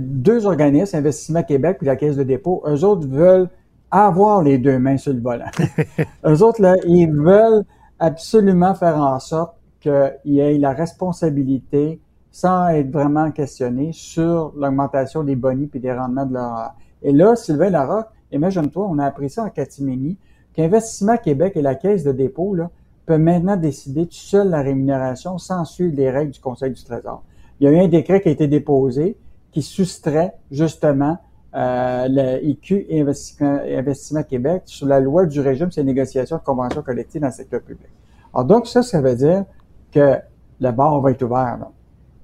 deux 0.00 0.44
organismes, 0.44 0.96
Investissement 0.96 1.44
Québec 1.44 1.76
puis 1.78 1.86
la 1.86 1.94
Caisse 1.94 2.16
de 2.16 2.24
dépôt, 2.24 2.60
eux 2.66 2.82
autres 2.82 3.06
veulent 3.06 3.48
avoir 3.92 4.42
les 4.42 4.58
deux 4.58 4.80
mains 4.80 4.96
sur 4.96 5.12
le 5.12 5.20
volant. 5.20 5.50
eux 6.26 6.42
autres, 6.42 6.60
là, 6.60 6.74
ils 6.84 7.08
veulent 7.08 7.62
absolument 8.00 8.74
faire 8.74 8.96
en 8.96 9.20
sorte 9.20 9.54
qu'il 9.78 10.10
y 10.24 10.40
ait 10.40 10.58
la 10.58 10.72
responsabilité, 10.72 12.00
sans 12.32 12.70
être 12.70 12.90
vraiment 12.90 13.30
questionné, 13.30 13.92
sur 13.92 14.52
l'augmentation 14.56 15.22
des 15.22 15.36
bonnies 15.36 15.68
puis 15.68 15.78
des 15.78 15.92
rendements 15.92 16.26
de 16.26 16.34
leur... 16.34 16.74
Et 17.02 17.12
là, 17.12 17.36
Sylvain 17.36 17.70
Larocque, 17.70 18.08
imagine-toi, 18.32 18.84
on 18.90 18.98
a 18.98 19.06
appris 19.06 19.30
ça 19.30 19.44
en 19.44 19.48
catiménie, 19.48 20.18
qu'Investissement 20.54 21.18
Québec 21.18 21.52
et 21.54 21.62
la 21.62 21.76
Caisse 21.76 22.02
de 22.02 22.10
dépôt 22.10 22.56
là, 22.56 22.68
peuvent 23.06 23.20
maintenant 23.20 23.56
décider 23.56 24.06
tout 24.06 24.14
seul 24.14 24.50
la 24.50 24.60
rémunération 24.60 25.38
sans 25.38 25.64
suivre 25.64 25.94
les 25.94 26.10
règles 26.10 26.32
du 26.32 26.40
Conseil 26.40 26.72
du 26.72 26.82
Trésor. 26.82 27.22
Il 27.62 27.66
y 27.66 27.68
a 27.68 27.78
eu 27.78 27.84
un 27.84 27.86
décret 27.86 28.20
qui 28.20 28.28
a 28.28 28.32
été 28.32 28.48
déposé 28.48 29.16
qui 29.52 29.62
soustrait 29.62 30.34
justement 30.50 31.18
euh, 31.54 32.08
le 32.10 32.44
IQ 32.44 32.86
et 32.88 33.02
Investissement, 33.02 33.60
Investissement 33.64 34.24
Québec 34.24 34.62
sur 34.64 34.88
la 34.88 34.98
loi 34.98 35.26
du 35.26 35.38
régime 35.38 35.70
sur 35.70 35.80
les 35.80 35.86
négociations 35.86 36.38
de 36.38 36.42
conventions 36.42 36.82
collectives 36.82 37.20
dans 37.20 37.28
le 37.28 37.32
secteur 37.32 37.60
public. 37.60 37.86
Alors 38.34 38.46
donc 38.46 38.66
ça, 38.66 38.82
ça 38.82 39.00
veut 39.00 39.14
dire 39.14 39.44
que 39.92 40.16
le 40.60 40.72
bar 40.72 41.00
va 41.00 41.12
être 41.12 41.22
ouvert. 41.22 41.58
Là. 41.60 41.70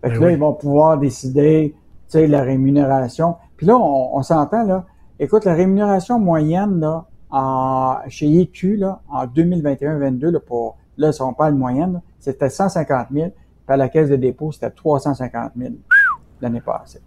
Fait 0.01 0.09
que 0.09 0.15
Ben 0.15 0.21
là, 0.23 0.27
oui. 0.27 0.33
ils 0.33 0.41
vont 0.41 0.55
pouvoir 0.55 0.99
décider, 0.99 1.73
tu 1.77 2.19
sais, 2.19 2.27
la 2.27 2.43
rémunération. 2.43 3.37
Puis 3.57 3.65
là, 3.67 3.77
on, 3.77 4.17
on 4.17 4.23
s'entend, 4.25 4.65
là. 4.65 4.87
Écoute, 5.21 5.45
la 5.45 5.55
rémunération 5.55 6.19
moyenne, 6.19 6.81
là, 6.81 7.07
en, 7.31 7.99
chez 8.09 8.27
IQ, 8.27 8.77
là, 8.77 9.03
en 9.09 9.27
2021-22, 9.27 10.31
là, 10.31 10.41
pour, 10.41 10.79
là, 10.97 11.13
si 11.13 11.23
on 11.23 11.33
parle 11.33 11.55
moyenne, 11.55 11.93
là, 11.93 12.03
c'était 12.19 12.51
150 12.51 13.07
000. 13.13 13.31
À 13.69 13.77
la 13.77 13.89
caisse 13.89 14.09
de 14.09 14.17
dépôt, 14.17 14.51
c'était 14.53 14.71
350 14.71 15.53
000 15.57 15.73
l'année 16.41 16.61
passée. 16.61 17.01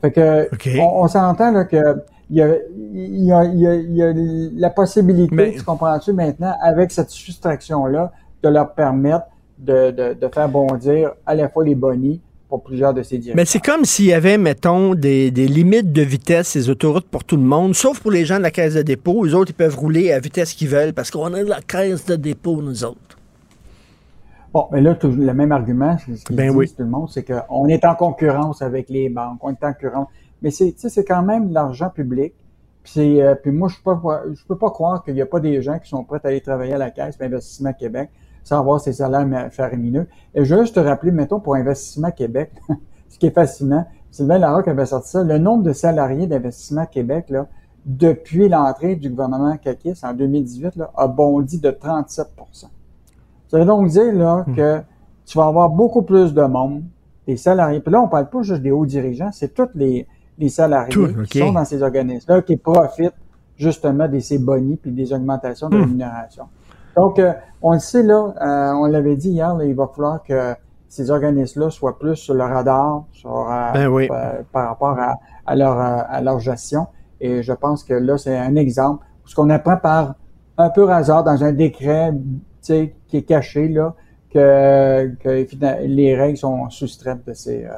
Fait 0.00 0.10
que, 0.10 0.48
on, 0.80 1.04
on 1.04 1.08
s'entend, 1.08 1.52
là, 1.52 1.64
que, 1.64 2.02
il 2.28 2.36
y 2.38 2.42
a, 2.42 2.56
il 2.92 3.24
y 3.24 3.32
a, 3.32 3.44
il 3.44 3.96
y 3.96 4.02
a, 4.02 4.12
la 4.58 4.70
possibilité, 4.70 5.34
Mais- 5.34 5.52
tu 5.52 5.62
comprends-tu 5.62 6.12
maintenant, 6.12 6.54
avec 6.60 6.90
cette 6.90 7.10
soustraction-là, 7.10 8.12
de 8.42 8.48
leur 8.48 8.74
permettre 8.74 9.26
de, 9.58 9.90
de, 9.92 10.14
de 10.14 10.28
faire 10.28 10.48
bondir 10.48 11.12
à 11.24 11.34
la 11.36 11.48
fois 11.48 11.64
les 11.64 11.76
bonnies 11.76 12.20
pour 12.48 12.64
plusieurs 12.64 12.92
de 12.92 13.02
ces 13.02 13.16
directions. 13.18 13.36
Mais 13.36 13.44
c'est 13.44 13.60
comme 13.60 13.84
s'il 13.84 14.06
y 14.06 14.12
avait, 14.12 14.36
mettons, 14.38 14.94
des, 14.94 15.30
des 15.30 15.46
limites 15.46 15.92
de 15.92 16.02
vitesse, 16.02 16.48
ces 16.48 16.68
autoroutes 16.68 17.06
pour 17.06 17.22
tout 17.24 17.36
le 17.36 17.42
monde, 17.44 17.74
sauf 17.74 18.00
pour 18.00 18.10
les 18.10 18.24
gens 18.24 18.38
de 18.38 18.42
la 18.42 18.50
caisse 18.50 18.74
de 18.74 18.82
dépôt. 18.82 19.24
Les 19.24 19.34
autres, 19.34 19.52
ils 19.52 19.54
peuvent 19.54 19.78
rouler 19.78 20.12
à 20.12 20.18
vitesse 20.18 20.52
qu'ils 20.52 20.68
veulent 20.68 20.92
parce 20.92 21.10
qu'on 21.10 21.32
est 21.34 21.44
de 21.44 21.48
la 21.48 21.60
caisse 21.60 22.04
de 22.06 22.16
dépôt, 22.16 22.60
nous 22.60 22.84
autres. 22.84 22.98
Bon, 24.52 24.68
mais 24.70 24.82
là, 24.82 24.96
le 25.02 25.32
même 25.32 25.50
argument, 25.50 25.96
c'est 26.04 26.16
ce 26.16 26.24
qu'ils 26.24 26.36
Ben 26.36 26.50
oui. 26.50 26.68
tout 26.68 26.82
le 26.82 26.88
monde, 26.88 27.08
c'est 27.08 27.24
qu'on 27.24 27.66
est 27.68 27.84
en 27.86 27.94
concurrence 27.94 28.60
avec 28.60 28.90
les 28.90 29.08
banques, 29.08 29.38
on 29.42 29.50
est 29.50 29.64
en 29.64 29.72
concurrence. 29.72 30.08
Mais 30.42 30.50
c'est, 30.50 30.72
tu 30.72 30.80
sais, 30.80 30.88
c'est 30.90 31.04
quand 31.04 31.22
même 31.22 31.50
l'argent 31.50 31.88
public. 31.88 32.34
Puis, 32.82 32.92
c'est, 32.94 33.22
euh, 33.22 33.34
puis 33.34 33.50
moi, 33.50 33.68
je 33.68 33.76
peux 33.82 33.98
pas, 33.98 34.24
je 34.30 34.44
peux 34.44 34.58
pas 34.58 34.70
croire 34.70 35.04
qu'il 35.04 35.14
n'y 35.14 35.22
a 35.22 35.26
pas 35.26 35.40
des 35.40 35.62
gens 35.62 35.78
qui 35.78 35.88
sont 35.88 36.04
prêts 36.04 36.20
à 36.24 36.28
aller 36.28 36.40
travailler 36.40 36.74
à 36.74 36.78
la 36.78 36.90
Caisse 36.90 37.16
pour 37.16 37.26
Investissement 37.26 37.72
Québec 37.72 38.10
sans 38.44 38.58
avoir 38.58 38.80
ces 38.80 38.92
salaires 38.92 39.26
faramineux. 39.52 40.06
Et 40.34 40.44
je 40.44 40.54
veux 40.54 40.62
juste 40.62 40.74
te 40.74 40.80
rappeler, 40.80 41.12
mettons, 41.12 41.40
pour 41.40 41.54
Investissement 41.54 42.10
Québec, 42.10 42.50
ce 43.08 43.18
qui 43.18 43.26
est 43.26 43.34
fascinant, 43.34 43.86
Sylvain 44.10 44.38
Larocque 44.38 44.68
avait 44.68 44.84
sorti 44.84 45.10
ça, 45.10 45.22
le 45.22 45.38
nombre 45.38 45.62
de 45.62 45.72
salariés 45.72 46.26
d'Investissement 46.26 46.86
Québec, 46.86 47.30
là, 47.30 47.46
depuis 47.86 48.48
l'entrée 48.48 48.96
du 48.96 49.08
gouvernement 49.08 49.56
Kakis 49.56 50.00
en 50.02 50.12
2018, 50.12 50.76
là, 50.76 50.90
a 50.96 51.08
bondi 51.08 51.58
de 51.58 51.70
37 51.70 52.28
ça 53.52 53.58
veut 53.58 53.64
donc 53.64 53.86
dire 53.88 54.12
là, 54.14 54.44
Hmm. 54.46 54.54
que 54.56 54.80
tu 55.26 55.38
vas 55.38 55.46
avoir 55.46 55.68
beaucoup 55.70 56.02
plus 56.02 56.34
de 56.34 56.42
monde, 56.42 56.82
des 57.26 57.36
salariés. 57.36 57.78
Puis 57.80 57.92
là, 57.92 58.00
on 58.02 58.08
parle 58.08 58.28
pas 58.28 58.42
juste 58.42 58.62
des 58.62 58.72
hauts 58.72 58.86
dirigeants, 58.86 59.30
c'est 59.32 59.54
tous 59.54 59.68
les, 59.74 60.06
les 60.38 60.48
salariés 60.48 60.90
Tout, 60.92 61.08
qui 61.30 61.38
sont 61.38 61.52
dans 61.52 61.64
ces 61.64 61.82
organismes-là 61.82 62.42
qui 62.42 62.56
profitent 62.56 63.14
justement 63.56 64.08
de 64.08 64.18
ces 64.18 64.38
bonnies 64.38 64.76
puis 64.76 64.90
des 64.90 65.12
augmentations 65.12 65.68
de 65.68 65.76
Hmm. 65.76 65.82
rémunération. 65.82 66.44
Donc, 66.96 67.18
euh, 67.18 67.32
on 67.62 67.72
le 67.74 67.78
sait 67.78 68.02
là, 68.02 68.34
euh, 68.40 68.72
on 68.74 68.86
l'avait 68.86 69.16
dit 69.16 69.30
hier, 69.30 69.54
là, 69.54 69.64
il 69.64 69.74
va 69.74 69.86
falloir 69.94 70.22
que 70.22 70.54
ces 70.88 71.10
organismes-là 71.10 71.70
soient 71.70 71.98
plus 71.98 72.16
sur 72.16 72.34
le 72.34 72.44
radar 72.44 73.04
sur, 73.12 73.48
euh, 73.50 73.72
Ben 73.72 73.86
oui. 73.88 74.08
euh, 74.10 74.42
par 74.52 74.68
rapport 74.68 74.98
à, 74.98 75.14
à 75.46 75.54
leur, 75.56 75.78
euh, 75.78 76.02
à 76.08 76.20
leur 76.20 76.38
gestion. 76.40 76.86
Et 77.20 77.42
je 77.42 77.52
pense 77.52 77.84
que 77.84 77.94
là, 77.94 78.18
c'est 78.18 78.36
un 78.36 78.56
exemple. 78.56 79.04
Ce 79.24 79.34
qu'on 79.34 79.48
apprend 79.50 79.76
par 79.76 80.14
un 80.58 80.68
peu 80.68 80.90
hasard 80.90 81.22
dans 81.24 81.42
un 81.44 81.52
décret 81.52 82.12
tu 82.12 82.40
sais, 82.60 82.94
qui 83.12 83.18
est 83.18 83.22
caché, 83.22 83.68
là, 83.68 83.94
que, 84.32 85.12
les 85.84 86.16
règles 86.16 86.38
sont 86.38 86.70
soustraites 86.70 87.26
de 87.26 87.34
ces, 87.34 87.66
euh, 87.66 87.70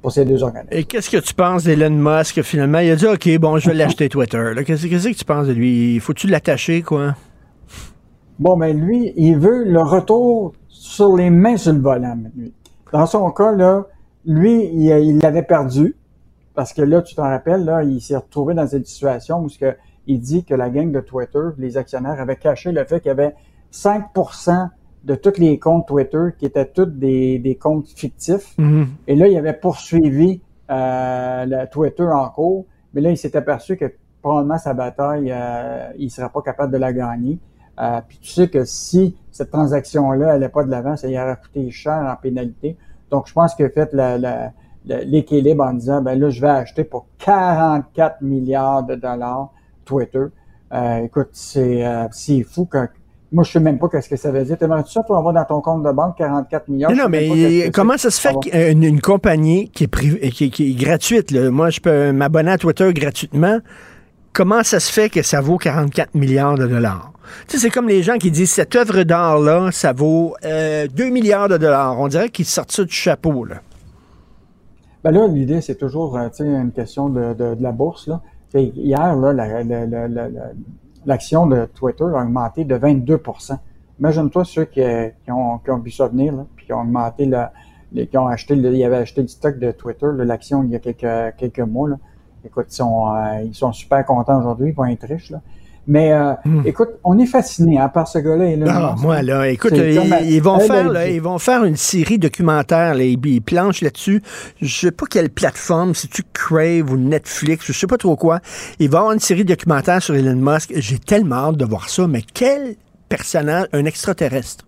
pour 0.00 0.10
ces 0.10 0.24
deux 0.24 0.42
organismes. 0.42 0.68
Et 0.70 0.84
qu'est-ce 0.84 1.10
que 1.10 1.18
tu 1.18 1.34
penses 1.34 1.64
d'Elon 1.64 1.90
Musk, 1.90 2.40
finalement? 2.40 2.78
Il 2.78 2.90
a 2.90 2.96
dit, 2.96 3.06
OK, 3.06 3.38
bon, 3.38 3.58
je 3.58 3.68
vais 3.68 3.76
l'acheter 3.76 4.08
Twitter. 4.08 4.52
Qu'est-ce 4.66 4.86
que 4.86 5.14
tu 5.14 5.24
penses 5.26 5.46
de 5.46 5.52
lui? 5.52 6.00
Faut-tu 6.00 6.26
l'attacher, 6.26 6.80
quoi? 6.80 7.14
Bon, 8.38 8.56
ben 8.56 8.74
lui, 8.74 9.12
il 9.16 9.36
veut 9.36 9.64
le 9.64 9.82
retour 9.82 10.54
sur 10.68 11.14
les 11.16 11.28
mains 11.28 11.58
sur 11.58 11.74
le 11.74 11.80
volant, 11.80 12.16
lui. 12.34 12.54
Dans 12.92 13.06
son 13.06 13.30
cas, 13.30 13.52
là, 13.52 13.84
lui, 14.24 14.64
il 14.72 15.18
l'avait 15.18 15.42
perdu. 15.42 15.96
Parce 16.54 16.72
que 16.72 16.80
là, 16.80 17.02
tu 17.02 17.14
t'en 17.14 17.24
rappelles, 17.24 17.66
là, 17.66 17.82
il 17.82 18.00
s'est 18.00 18.16
retrouvé 18.16 18.54
dans 18.54 18.66
cette 18.66 18.86
situation 18.86 19.42
où 19.42 19.50
ce 19.50 19.58
que, 19.58 19.76
il 20.06 20.20
dit 20.20 20.44
que 20.44 20.54
la 20.54 20.70
gang 20.70 20.90
de 20.90 21.00
Twitter, 21.00 21.40
les 21.58 21.76
actionnaires, 21.76 22.18
avaient 22.18 22.36
caché 22.36 22.72
le 22.72 22.82
fait 22.86 23.00
qu'il 23.00 23.08
y 23.08 23.10
avait 23.10 23.34
5% 23.72 24.68
de 25.04 25.14
tous 25.14 25.38
les 25.38 25.58
comptes 25.58 25.86
Twitter 25.86 26.28
qui 26.38 26.46
étaient 26.46 26.66
tous 26.66 26.86
des, 26.86 27.38
des 27.38 27.54
comptes 27.54 27.88
fictifs. 27.88 28.56
Mhm. 28.58 28.88
Et 29.06 29.14
là, 29.14 29.28
il 29.28 29.36
avait 29.36 29.52
poursuivi 29.52 30.40
euh, 30.70 31.44
le 31.46 31.66
Twitter 31.68 32.02
en 32.04 32.28
cours, 32.28 32.66
mais 32.92 33.00
là, 33.00 33.10
il 33.10 33.16
s'est 33.16 33.36
aperçu 33.36 33.76
que 33.76 33.92
probablement 34.20 34.58
sa 34.58 34.74
bataille, 34.74 35.30
euh, 35.30 35.90
il 35.98 36.06
ne 36.06 36.10
serait 36.10 36.30
pas 36.30 36.42
capable 36.42 36.72
de 36.72 36.78
la 36.78 36.92
gagner. 36.92 37.38
Euh, 37.78 38.00
puis 38.06 38.18
tu 38.18 38.30
sais 38.30 38.48
que 38.48 38.64
si 38.64 39.16
cette 39.30 39.50
transaction-là 39.50 40.26
n'allait 40.26 40.48
pas 40.48 40.64
de 40.64 40.70
l'avant, 40.70 40.96
ça 40.96 41.08
y 41.08 41.18
aurait 41.18 41.36
coûté 41.36 41.70
cher 41.70 41.92
en 42.12 42.20
pénalité. 42.20 42.76
Donc, 43.10 43.28
je 43.28 43.32
pense 43.32 43.54
qu'il 43.54 43.66
a 43.66 43.70
fait 43.70 43.90
l'équilibre 44.84 45.64
en 45.64 45.74
disant, 45.74 46.02
ben 46.02 46.18
là, 46.18 46.30
je 46.30 46.40
vais 46.40 46.48
acheter 46.48 46.84
pour 46.84 47.06
44 47.18 48.22
milliards 48.22 48.84
de 48.84 48.94
dollars 48.94 49.52
Twitter. 49.84 50.24
Euh, 50.72 50.96
écoute, 51.04 51.28
c'est 51.32 51.86
euh, 51.86 52.08
fou 52.48 52.66
que... 52.66 52.88
Moi, 53.32 53.42
je 53.42 53.50
sais 53.52 53.60
même 53.60 53.78
pas 53.78 53.88
qu'est-ce 53.88 54.08
que 54.08 54.16
ça 54.16 54.30
veut 54.30 54.44
dire. 54.44 54.56
T'aimerais-tu 54.56 54.92
ça, 54.92 55.02
toi, 55.02 55.18
avoir 55.18 55.34
dans 55.34 55.44
ton 55.44 55.60
compte 55.60 55.82
de 55.82 55.90
banque 55.90 56.16
44 56.16 56.68
milliards? 56.68 56.90
Non, 56.92 56.96
Je 56.96 57.02
non, 57.02 57.08
mais 57.08 57.70
comment 57.74 57.96
ça 57.96 58.10
se 58.10 58.20
fait 58.20 58.34
qu'une 58.40 58.84
une 58.84 59.00
compagnie 59.00 59.68
qui 59.70 59.84
est, 59.84 59.88
privée, 59.88 60.30
qui, 60.30 60.50
qui 60.50 60.70
est 60.70 60.74
gratuite, 60.74 61.32
là, 61.32 61.50
moi, 61.50 61.70
je 61.70 61.80
peux 61.80 62.12
m'abonner 62.12 62.52
à 62.52 62.58
Twitter 62.58 62.92
gratuitement, 62.92 63.58
comment 64.32 64.62
ça 64.62 64.78
se 64.78 64.92
fait 64.92 65.10
que 65.10 65.22
ça 65.22 65.40
vaut 65.40 65.58
44 65.58 66.14
milliards 66.14 66.56
de 66.56 66.66
dollars? 66.66 67.12
Tu 67.48 67.56
sais, 67.56 67.66
c'est 67.66 67.70
comme 67.70 67.88
les 67.88 68.04
gens 68.04 68.18
qui 68.18 68.30
disent 68.30 68.52
cette 68.52 68.76
œuvre 68.76 69.02
d'art-là, 69.02 69.70
ça 69.72 69.92
vaut 69.92 70.36
euh, 70.44 70.86
2 70.86 71.10
milliards 71.10 71.48
de 71.48 71.56
dollars. 71.56 71.98
On 71.98 72.06
dirait 72.06 72.28
qu'ils 72.28 72.44
sortent 72.44 72.70
ça 72.70 72.84
du 72.84 72.92
chapeau, 72.94 73.44
là. 73.44 73.56
Ben 75.02 75.10
là, 75.10 75.26
l'idée, 75.26 75.60
c'est 75.60 75.74
toujours 75.74 76.16
euh, 76.16 76.28
tu 76.28 76.44
sais, 76.44 76.44
une 76.44 76.70
question 76.72 77.08
de, 77.08 77.34
de, 77.34 77.54
de 77.56 77.62
la 77.62 77.72
bourse. 77.72 78.06
Là. 78.06 78.20
Hier, 78.54 79.16
là, 79.16 79.32
la- 79.32 79.62
l'action 81.06 81.46
de 81.46 81.64
Twitter 81.66 82.04
a 82.04 82.22
augmenté 82.22 82.64
de 82.64 82.76
22% 82.76 83.58
Imagine-toi 83.98 84.44
ceux 84.44 84.64
qui, 84.66 84.82
qui, 85.24 85.30
ont, 85.30 85.58
qui 85.58 85.70
ont 85.70 85.78
vu 85.78 85.90
ça 85.90 86.06
venir, 86.08 86.34
puis 86.54 86.66
qui 86.66 86.72
ont 86.72 86.82
augmenté, 86.82 87.30
qui 88.10 88.18
ont 88.18 88.26
acheté, 88.26 88.54
le, 88.54 88.74
ils 88.74 88.84
avaient 88.84 88.96
acheté 88.96 89.22
du 89.22 89.28
stock 89.28 89.58
de 89.58 89.70
Twitter, 89.72 90.08
l'action, 90.12 90.62
il 90.64 90.70
y 90.70 90.76
a 90.76 90.78
quelques, 90.78 91.36
quelques 91.38 91.60
mois. 91.60 91.88
Là. 91.88 91.96
Écoute, 92.44 92.66
ils 92.68 92.74
sont, 92.74 93.14
euh, 93.14 93.42
ils 93.42 93.54
sont 93.54 93.72
super 93.72 94.04
contents 94.04 94.38
aujourd'hui, 94.38 94.68
ils 94.68 94.74
vont 94.74 94.84
être 94.84 95.06
riches. 95.06 95.30
Là. 95.30 95.40
Mais 95.88 96.12
euh, 96.12 96.32
écoute, 96.64 96.88
on 97.04 97.18
est 97.18 97.26
fasciné 97.26 97.78
hein, 97.78 97.88
par 97.88 98.08
ce 98.08 98.18
gars-là. 98.18 98.56
Hmm. 98.56 98.68
Ah, 98.68 98.94
moi, 98.98 99.22
là, 99.22 99.48
écoute, 99.48 99.72
euh, 99.72 100.20
ils, 100.24 100.42
vont 100.42 100.54
un 100.54 100.60
faire, 100.60 100.88
là, 100.90 101.08
ils 101.08 101.22
vont 101.22 101.38
faire 101.38 101.64
une 101.64 101.76
série 101.76 102.18
documentaire, 102.18 102.94
là, 102.94 103.04
ils, 103.04 103.40
planchent 103.40 103.82
là-dessus. 103.82 104.22
Je 104.60 104.86
sais 104.86 104.90
pas 104.90 105.06
quelle 105.06 105.30
plateforme, 105.30 105.94
si 105.94 106.08
tu 106.08 106.22
Crave 106.32 106.90
ou 106.90 106.96
Netflix, 106.96 107.66
je 107.66 107.72
sais 107.72 107.86
pas 107.86 107.98
trop 107.98 108.16
quoi. 108.16 108.40
Ils 108.80 108.90
vont 108.90 108.98
avoir 108.98 109.12
une 109.12 109.20
série 109.20 109.44
documentaire 109.44 110.02
sur 110.02 110.14
Elon 110.16 110.34
Musk. 110.36 110.72
J'ai 110.74 110.98
tellement 110.98 111.36
hâte 111.36 111.56
de 111.56 111.64
voir 111.64 111.88
ça, 111.88 112.06
mais 112.08 112.22
quel 112.34 112.74
personnage, 113.08 113.66
un 113.72 113.84
extraterrestre. 113.84 114.64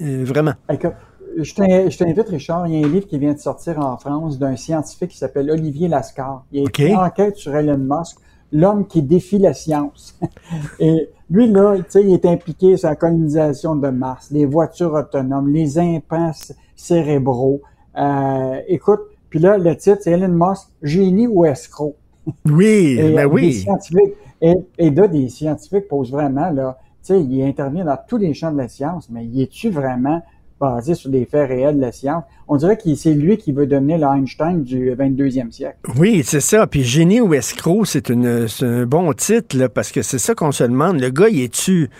Euh, 0.00 0.22
vraiment. 0.24 0.52
Écoute, 0.70 0.92
je 1.36 1.54
t'in- 1.54 1.88
je 1.88 1.98
t'invite, 1.98 2.28
Richard, 2.28 2.66
il 2.66 2.78
y 2.78 2.82
a 2.82 2.86
un 2.86 2.90
livre 2.90 3.06
qui 3.06 3.18
vient 3.18 3.32
de 3.32 3.38
sortir 3.38 3.78
en 3.78 3.96
France 3.96 4.38
d'un 4.38 4.56
scientifique 4.56 5.10
qui 5.10 5.18
s'appelle 5.18 5.50
Olivier 5.50 5.88
Lascar. 5.88 6.44
Il 6.52 6.60
a 6.60 6.62
écrit 6.62 6.88
une 6.88 6.96
enquête 6.96 7.36
sur 7.36 7.54
Elon 7.54 7.78
Musk, 7.78 8.16
l'homme 8.52 8.86
qui 8.86 9.02
défie 9.02 9.38
la 9.38 9.54
science. 9.54 10.18
Et 10.78 11.08
lui, 11.30 11.48
là, 11.48 11.76
tu 11.78 11.84
sais, 11.88 12.02
il 12.02 12.12
est 12.12 12.26
impliqué 12.26 12.76
sur 12.76 12.88
la 12.88 12.96
colonisation 12.96 13.74
de 13.74 13.88
Mars, 13.88 14.30
les 14.30 14.44
voitures 14.44 14.92
autonomes, 14.92 15.48
les 15.48 15.78
implants 15.78 16.32
cérébraux. 16.76 17.62
Euh, 17.96 18.60
écoute, 18.68 19.00
puis 19.30 19.38
là, 19.38 19.56
le 19.56 19.74
titre, 19.76 19.98
c'est 20.02 20.12
Elon 20.12 20.28
Musk, 20.28 20.68
génie 20.82 21.26
ou 21.26 21.44
escroc? 21.46 21.96
Oui, 22.44 22.96
Et, 22.98 23.14
ben 23.14 23.26
euh, 23.26 23.30
oui. 23.30 23.46
Des 23.46 23.52
scientifiques, 23.52 24.14
et, 24.42 24.54
et 24.78 24.90
là, 24.90 25.08
des 25.08 25.28
scientifiques 25.28 25.88
posent 25.88 26.10
vraiment, 26.10 26.50
là, 26.50 26.78
tu 27.02 27.14
sais, 27.14 27.22
il 27.22 27.42
intervient 27.42 27.84
dans 27.84 27.98
tous 28.06 28.18
les 28.18 28.34
champs 28.34 28.52
de 28.52 28.58
la 28.58 28.68
science, 28.68 29.08
mais 29.10 29.24
il 29.24 29.40
est-tu 29.40 29.70
vraiment 29.70 30.22
basé 30.62 30.94
sur 30.94 31.10
des 31.10 31.26
faits 31.26 31.48
réels 31.48 31.76
de 31.76 31.80
la 31.80 31.92
science? 31.92 32.22
On 32.46 32.56
dirait 32.56 32.76
que 32.76 32.94
c'est 32.94 33.14
lui 33.14 33.36
qui 33.36 33.50
veut 33.52 33.66
devenir 33.66 33.98
l'Einstein 33.98 34.62
du 34.62 34.92
22e 34.92 35.50
siècle. 35.50 35.78
Oui, 35.98 36.22
c'est 36.24 36.40
ça. 36.40 36.66
Puis 36.66 36.84
génie 36.84 37.20
ou 37.20 37.34
escroc, 37.34 37.84
c'est 37.86 38.10
un 38.10 38.86
bon 38.86 39.12
titre 39.12 39.58
là, 39.58 39.68
parce 39.68 39.90
que 39.90 40.02
c'est 40.02 40.18
ça 40.18 40.34
qu'on 40.34 40.52
se 40.52 40.64
demande. 40.64 41.00
Le 41.00 41.10
gars, 41.10 41.28
il 41.28 41.40
est-tu 41.40 41.90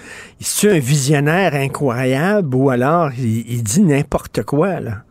est 0.41 0.69
un 0.69 0.79
visionnaire 0.79 1.55
incroyable 1.55 2.55
ou 2.55 2.71
alors 2.71 3.11
il, 3.19 3.51
il 3.51 3.63
dit 3.63 3.83
n'importe 3.83 4.43
quoi 4.45 4.81
là? 4.81 5.03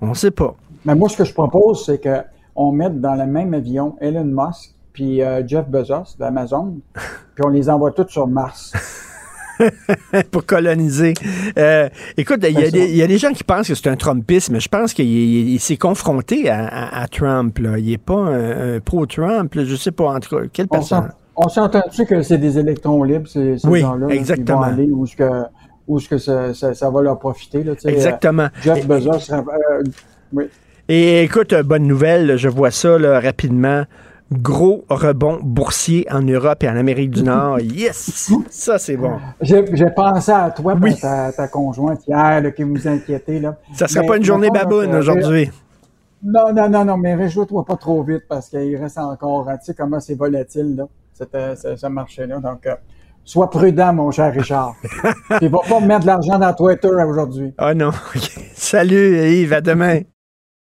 On 0.00 0.14
sait 0.14 0.32
pas. 0.32 0.54
Mais 0.84 0.94
moi, 0.94 1.08
ce 1.08 1.16
que 1.16 1.24
je 1.24 1.32
propose, 1.32 1.86
c'est 1.86 1.98
que 1.98 2.18
on 2.54 2.72
mette 2.72 3.00
dans 3.00 3.14
le 3.14 3.26
même 3.26 3.54
avion 3.54 3.96
Elon 4.00 4.24
Musk 4.24 4.74
puis 4.92 5.20
euh, 5.20 5.46
Jeff 5.46 5.68
Bezos 5.68 6.16
d'Amazon, 6.18 6.78
puis 7.34 7.44
on 7.44 7.50
les 7.50 7.68
envoie 7.68 7.92
tous 7.92 8.08
sur 8.08 8.26
Mars. 8.26 8.72
pour 10.30 10.44
coloniser. 10.46 11.14
Euh, 11.58 11.88
écoute, 12.16 12.38
il 12.48 12.58
y, 12.58 12.64
a 12.64 12.70
des- 12.70 12.86
il 12.90 12.96
y 12.96 13.02
a 13.02 13.06
des 13.06 13.18
gens 13.18 13.32
qui 13.32 13.44
pensent 13.44 13.68
que 13.68 13.74
c'est 13.74 13.88
un 13.88 13.96
Trumpiste, 13.96 14.50
mais 14.50 14.60
je 14.60 14.68
pense 14.68 14.92
qu'il 14.94 15.06
il- 15.06 15.50
il 15.54 15.60
s'est 15.60 15.76
confronté 15.76 16.48
à, 16.50 16.66
à- 16.66 17.02
à 17.02 17.08
Trump. 17.08 17.58
Là. 17.58 17.78
Il 17.78 17.86
n'est 17.90 17.98
pas 17.98 18.14
un, 18.14 18.76
un 18.76 18.80
pro-Trump. 18.80 19.52
Je 19.56 19.74
sais 19.76 19.92
pas, 19.92 20.06
en 20.14 20.20
tout 20.20 20.36
cas, 20.36 20.42
quelle 20.52 20.66
On 20.70 20.76
personne? 20.76 21.10
on 21.36 21.48
s'entend-tu 21.48 22.06
que 22.06 22.22
c'est 22.22 22.38
des 22.38 22.58
électrons 22.58 23.02
libres, 23.02 23.28
ces, 23.28 23.58
ces 23.58 23.68
Oui, 23.68 23.80
gens-là? 23.80 24.06
qui 24.08 24.14
exactement. 24.14 24.58
vont 24.58 24.64
aller 24.64 24.88
où 24.90 25.04
est-ce 25.04 25.16
que, 25.16 25.30
où 25.86 25.98
est-ce 25.98 26.08
que 26.08 26.18
ça, 26.18 26.54
ça- 26.54 26.74
ça 26.74 26.90
va 26.90 27.02
leur 27.02 27.18
profiter? 27.18 27.62
Là, 27.62 27.72
sais, 27.78 27.90
Exactement. 27.90 28.44
euh, 28.44 28.48
Jeff 28.62 28.86
Bezos, 28.86 29.32
euh, 29.32 29.82
oui. 30.32 30.44
Et 30.88 31.22
écoute, 31.24 31.52
euh, 31.52 31.62
bonne 31.62 31.82
nouvelle, 31.86 32.36
je 32.36 32.48
vois 32.48 32.70
ça 32.70 32.96
là, 32.98 33.18
rapidement. 33.20 33.84
Gros 34.32 34.84
rebond 34.90 35.38
boursier 35.40 36.04
en 36.10 36.20
Europe 36.20 36.64
et 36.64 36.68
en 36.68 36.76
Amérique 36.76 37.12
du 37.12 37.22
Nord. 37.22 37.60
Yes! 37.60 38.32
Ça, 38.50 38.76
c'est 38.76 38.96
bon. 38.96 39.18
J'ai 39.40 39.62
pensé 39.94 40.32
à 40.32 40.50
toi, 40.50 40.76
ta, 41.00 41.32
ta 41.32 41.46
conjointe 41.46 42.00
hier, 42.08 42.40
là, 42.42 42.50
qui 42.50 42.64
vous 42.64 42.88
inquiétait. 42.88 43.38
Là. 43.38 43.56
Ça 43.72 43.86
serait 43.86 44.00
Mais, 44.00 44.06
pas 44.08 44.16
une 44.16 44.24
journée 44.24 44.50
baboune 44.50 44.94
aujourd'hui. 44.96 45.48
Non, 46.24 46.52
non, 46.52 46.68
non, 46.68 46.84
non, 46.84 46.96
mais 46.96 47.14
réjouis-toi 47.14 47.64
pas 47.64 47.76
trop 47.76 48.02
vite 48.02 48.24
parce 48.28 48.48
qu'il 48.48 48.76
reste 48.76 48.98
encore, 48.98 49.48
hein, 49.48 49.58
tu 49.58 49.66
sais 49.66 49.74
comment 49.74 50.00
c'est 50.00 50.16
volatile, 50.16 50.74
là, 50.74 50.88
cette, 51.12 51.34
euh, 51.36 51.54
ce, 51.54 51.86
marché-là. 51.86 52.40
Donc, 52.40 52.66
euh, 52.66 52.74
sois 53.22 53.48
prudent, 53.48 53.92
mon 53.92 54.10
cher 54.10 54.32
Richard. 54.32 54.74
Il 55.40 55.50
va 55.50 55.58
pas 55.68 55.78
me 55.78 55.86
mettre 55.86 56.00
de 56.00 56.06
l'argent 56.06 56.38
dans 56.38 56.52
Twitter 56.52 56.88
aujourd'hui. 56.88 57.54
Ah 57.58 57.74
non. 57.74 57.90
Salut, 58.54 59.18
Yves, 59.18 59.52
à 59.52 59.60
demain. 59.60 60.00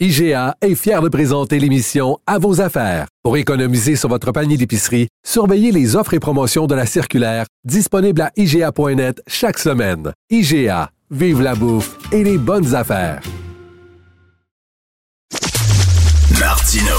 IGA 0.00 0.56
est 0.60 0.74
fier 0.74 1.00
de 1.00 1.08
présenter 1.08 1.60
l'émission 1.60 2.18
À 2.26 2.40
vos 2.40 2.60
affaires. 2.60 3.06
Pour 3.22 3.36
économiser 3.36 3.94
sur 3.94 4.08
votre 4.08 4.32
panier 4.32 4.56
d'épicerie, 4.56 5.06
surveillez 5.24 5.70
les 5.70 5.94
offres 5.94 6.14
et 6.14 6.18
promotions 6.18 6.66
de 6.66 6.74
la 6.74 6.84
circulaire 6.84 7.46
disponible 7.64 8.22
à 8.22 8.32
IGA.net 8.36 9.22
chaque 9.28 9.56
semaine. 9.56 10.10
IGA, 10.30 10.90
vive 11.12 11.42
la 11.42 11.54
bouffe 11.54 11.96
et 12.10 12.24
les 12.24 12.38
bonnes 12.38 12.74
affaires. 12.74 13.22
Martino. 16.40 16.96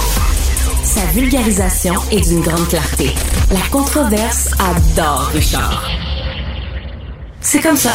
Sa 0.86 1.06
vulgarisation 1.08 1.96
est 2.14 2.26
d'une 2.30 2.44
grande 2.44 2.70
clarté. 2.70 3.10
La 3.52 3.68
controverse 3.74 4.54
adore 4.58 5.32
Richard. 5.34 5.86
C'est 7.42 7.60
comme 7.60 7.76
ça. 7.76 7.92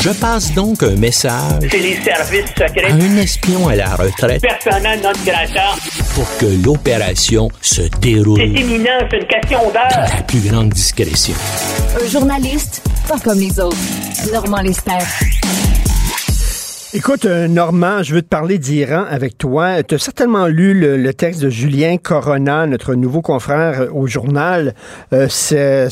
Je 0.00 0.10
passe 0.10 0.52
donc 0.52 0.82
un 0.82 0.94
message 0.96 1.68
C'est 1.70 1.78
les 1.78 2.00
services 2.02 2.44
à 2.60 2.92
un 2.92 3.16
espion 3.16 3.68
à 3.68 3.74
la 3.76 3.94
retraite 3.96 4.40
Personnel 4.42 5.00
non 5.02 5.10
grata. 5.24 5.74
pour 6.14 6.36
que 6.38 6.46
l'opération 6.64 7.48
se 7.60 7.82
déroule 8.00 8.38
C'est 8.40 8.60
imminent, 8.60 8.98
c'est 9.10 9.16
une 9.18 9.26
question 9.26 9.58
dans 9.66 9.72
d'heure. 9.72 10.08
la 10.16 10.22
plus 10.22 10.40
grande 10.40 10.68
discrétion. 10.70 11.34
Un 12.00 12.08
journaliste, 12.08 12.82
pas 13.08 13.18
comme 13.18 13.40
les 13.40 13.58
autres. 13.58 13.76
Normand 14.32 14.60
Lester. 14.62 14.92
Écoute, 16.96 17.26
euh, 17.26 17.46
Normand, 17.46 18.02
je 18.02 18.14
veux 18.14 18.22
te 18.22 18.26
parler 18.26 18.56
d'Iran 18.56 19.04
avec 19.06 19.36
toi. 19.36 19.82
Tu 19.82 19.96
as 19.96 19.98
certainement 19.98 20.46
lu 20.46 20.72
le, 20.72 21.12
texte 21.12 21.42
de 21.42 21.50
Julien 21.50 21.98
Corona, 21.98 22.66
notre 22.66 22.94
nouveau 22.94 23.20
confrère 23.20 23.82
euh, 23.82 23.90
au 23.92 24.06
journal. 24.06 24.74
Euh, 25.12 25.28
ce, 25.28 25.90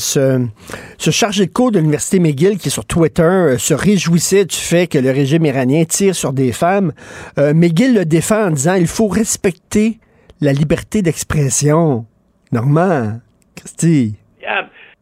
ce 0.97 1.11
chargé 1.11 1.45
de 1.45 1.51
cours 1.51 1.69
de 1.71 1.77
l'Université 1.77 2.19
McGill 2.19 2.57
qui, 2.57 2.71
sur 2.71 2.85
Twitter, 2.85 3.21
euh, 3.21 3.57
se 3.59 3.75
réjouissait 3.75 4.45
du 4.45 4.55
fait 4.55 4.87
que 4.87 4.97
le 4.97 5.11
régime 5.11 5.45
iranien 5.45 5.85
tire 5.85 6.15
sur 6.15 6.33
des 6.33 6.51
femmes. 6.51 6.91
Euh, 7.37 7.53
McGill 7.53 7.93
le 7.93 8.05
défend 8.05 8.47
en 8.47 8.49
disant 8.49 8.73
il 8.73 8.87
faut 8.87 9.07
respecter 9.07 9.99
la 10.41 10.53
liberté 10.53 11.03
d'expression. 11.03 12.07
Normand, 12.51 13.19
Christy. 13.55 14.15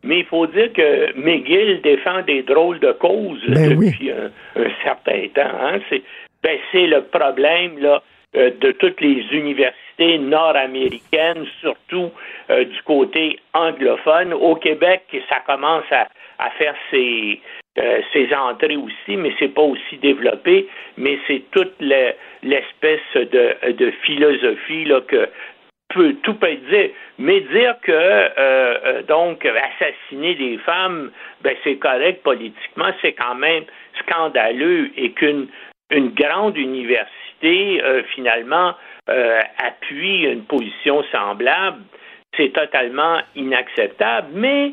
Mais 0.04 0.20
il 0.20 0.26
faut 0.26 0.48
dire 0.48 0.72
que 0.74 1.14
McGill 1.18 1.82
défend 1.82 2.22
des 2.24 2.42
drôles 2.44 2.80
de 2.80 2.92
causes 2.92 3.44
Ben 3.48 3.70
depuis 3.70 4.12
un, 4.12 4.32
un 4.62 4.70
certain 4.84 5.28
temps. 5.34 5.58
Hein. 5.62 5.80
C'est, 5.90 6.02
ben, 6.44 6.58
le 6.74 7.00
problème 7.02 7.80
là, 7.80 8.02
euh, 8.36 8.52
de 8.60 8.72
toutes 8.74 9.00
les 9.00 9.24
universités 9.32 10.18
nord-américaines, 10.18 11.46
surtout 11.62 12.12
euh, 12.50 12.66
du 12.66 12.82
côté 12.84 13.40
anglophone. 13.54 14.34
Au 14.34 14.56
Québec, 14.56 15.04
ça 15.30 15.38
commence 15.46 15.86
à, 15.92 16.08
à 16.40 16.50
faire 16.52 16.76
ses, 16.92 17.40
euh, 17.78 18.02
ses 18.12 18.34
entrées 18.34 18.76
aussi, 18.76 19.16
mais 19.18 19.32
c'est 19.40 19.54
pas 19.54 19.62
aussi 19.62 19.98
développé. 20.02 20.68
Mais 20.98 21.18
c'est 21.28 21.44
toute 21.52 21.74
le- 21.80 22.14
l'espèce 22.42 23.00
de, 23.16 23.72
de 23.72 23.92
philosophie 24.04 24.86
là, 24.86 25.00
que 25.02 25.30
peut, 25.94 26.16
tout 26.24 26.34
peut 26.36 26.48
être 26.50 26.66
dit, 26.70 26.92
mais 27.20 27.42
dire 27.42 27.76
que 27.82 27.92
euh, 27.92 28.30
euh, 28.38 29.02
donc 29.04 29.46
assassiner 29.46 30.36
des 30.36 30.58
femmes, 30.60 31.12
ben 31.42 31.56
c'est 31.64 31.76
correct 31.78 32.24
politiquement, 32.24 32.92
c'est 33.02 33.14
quand 33.14 33.36
même 33.36 33.64
scandaleux 34.02 34.92
et 34.98 35.12
qu'une 35.12 35.48
une 35.92 36.10
grande 36.10 36.58
université 36.58 37.82
euh, 37.84 38.04
finalement 38.16 38.74
appuie 39.58 40.24
une 40.24 40.46
position 40.46 41.04
semblable, 41.12 41.82
c'est 42.38 42.54
totalement 42.54 43.20
inacceptable. 43.36 44.28
Mais 44.34 44.72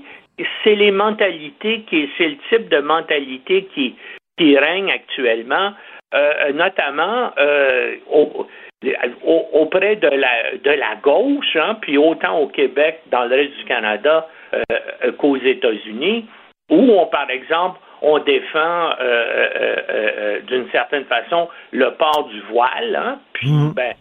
c'est 0.63 0.77
les 0.77 0.93
mentalités 0.93 1.83
qui, 1.91 2.09
c'est 2.17 2.29
le 2.29 2.37
type 2.49 2.69
de 2.69 2.79
mentalité 2.79 3.69
qui 3.75 3.97
qui 4.39 4.57
règne 4.57 4.91
actuellement, 4.91 5.73
notamment 6.55 7.33
au- 8.09 8.47
auprès 9.53 9.97
de 9.97 10.09
la, 10.09 10.57
de 10.63 10.71
la 10.71 10.97
gauche, 11.03 11.57
hein, 11.57 11.77
puis 11.81 11.99
autant 11.99 12.39
au 12.39 12.47
Québec, 12.47 13.03
dans 13.11 13.25
le 13.25 13.37
reste 13.37 13.57
du 13.59 13.65
Canada 13.65 14.27
euh, 14.55 15.13
qu'aux 15.19 15.37
États-Unis, 15.37 16.27
où, 16.71 16.93
on, 16.93 17.07
par 17.07 17.29
exemple, 17.31 17.79
on 18.03 18.19
défend 18.19 18.91
d'une 20.47 20.71
certaine 20.71 21.05
façon 21.05 21.49
le 21.73 21.91
port 21.91 22.29
du 22.33 22.41
voile, 22.51 22.97
hein, 22.97 23.19
puis 23.35 23.51
ben 23.75 23.93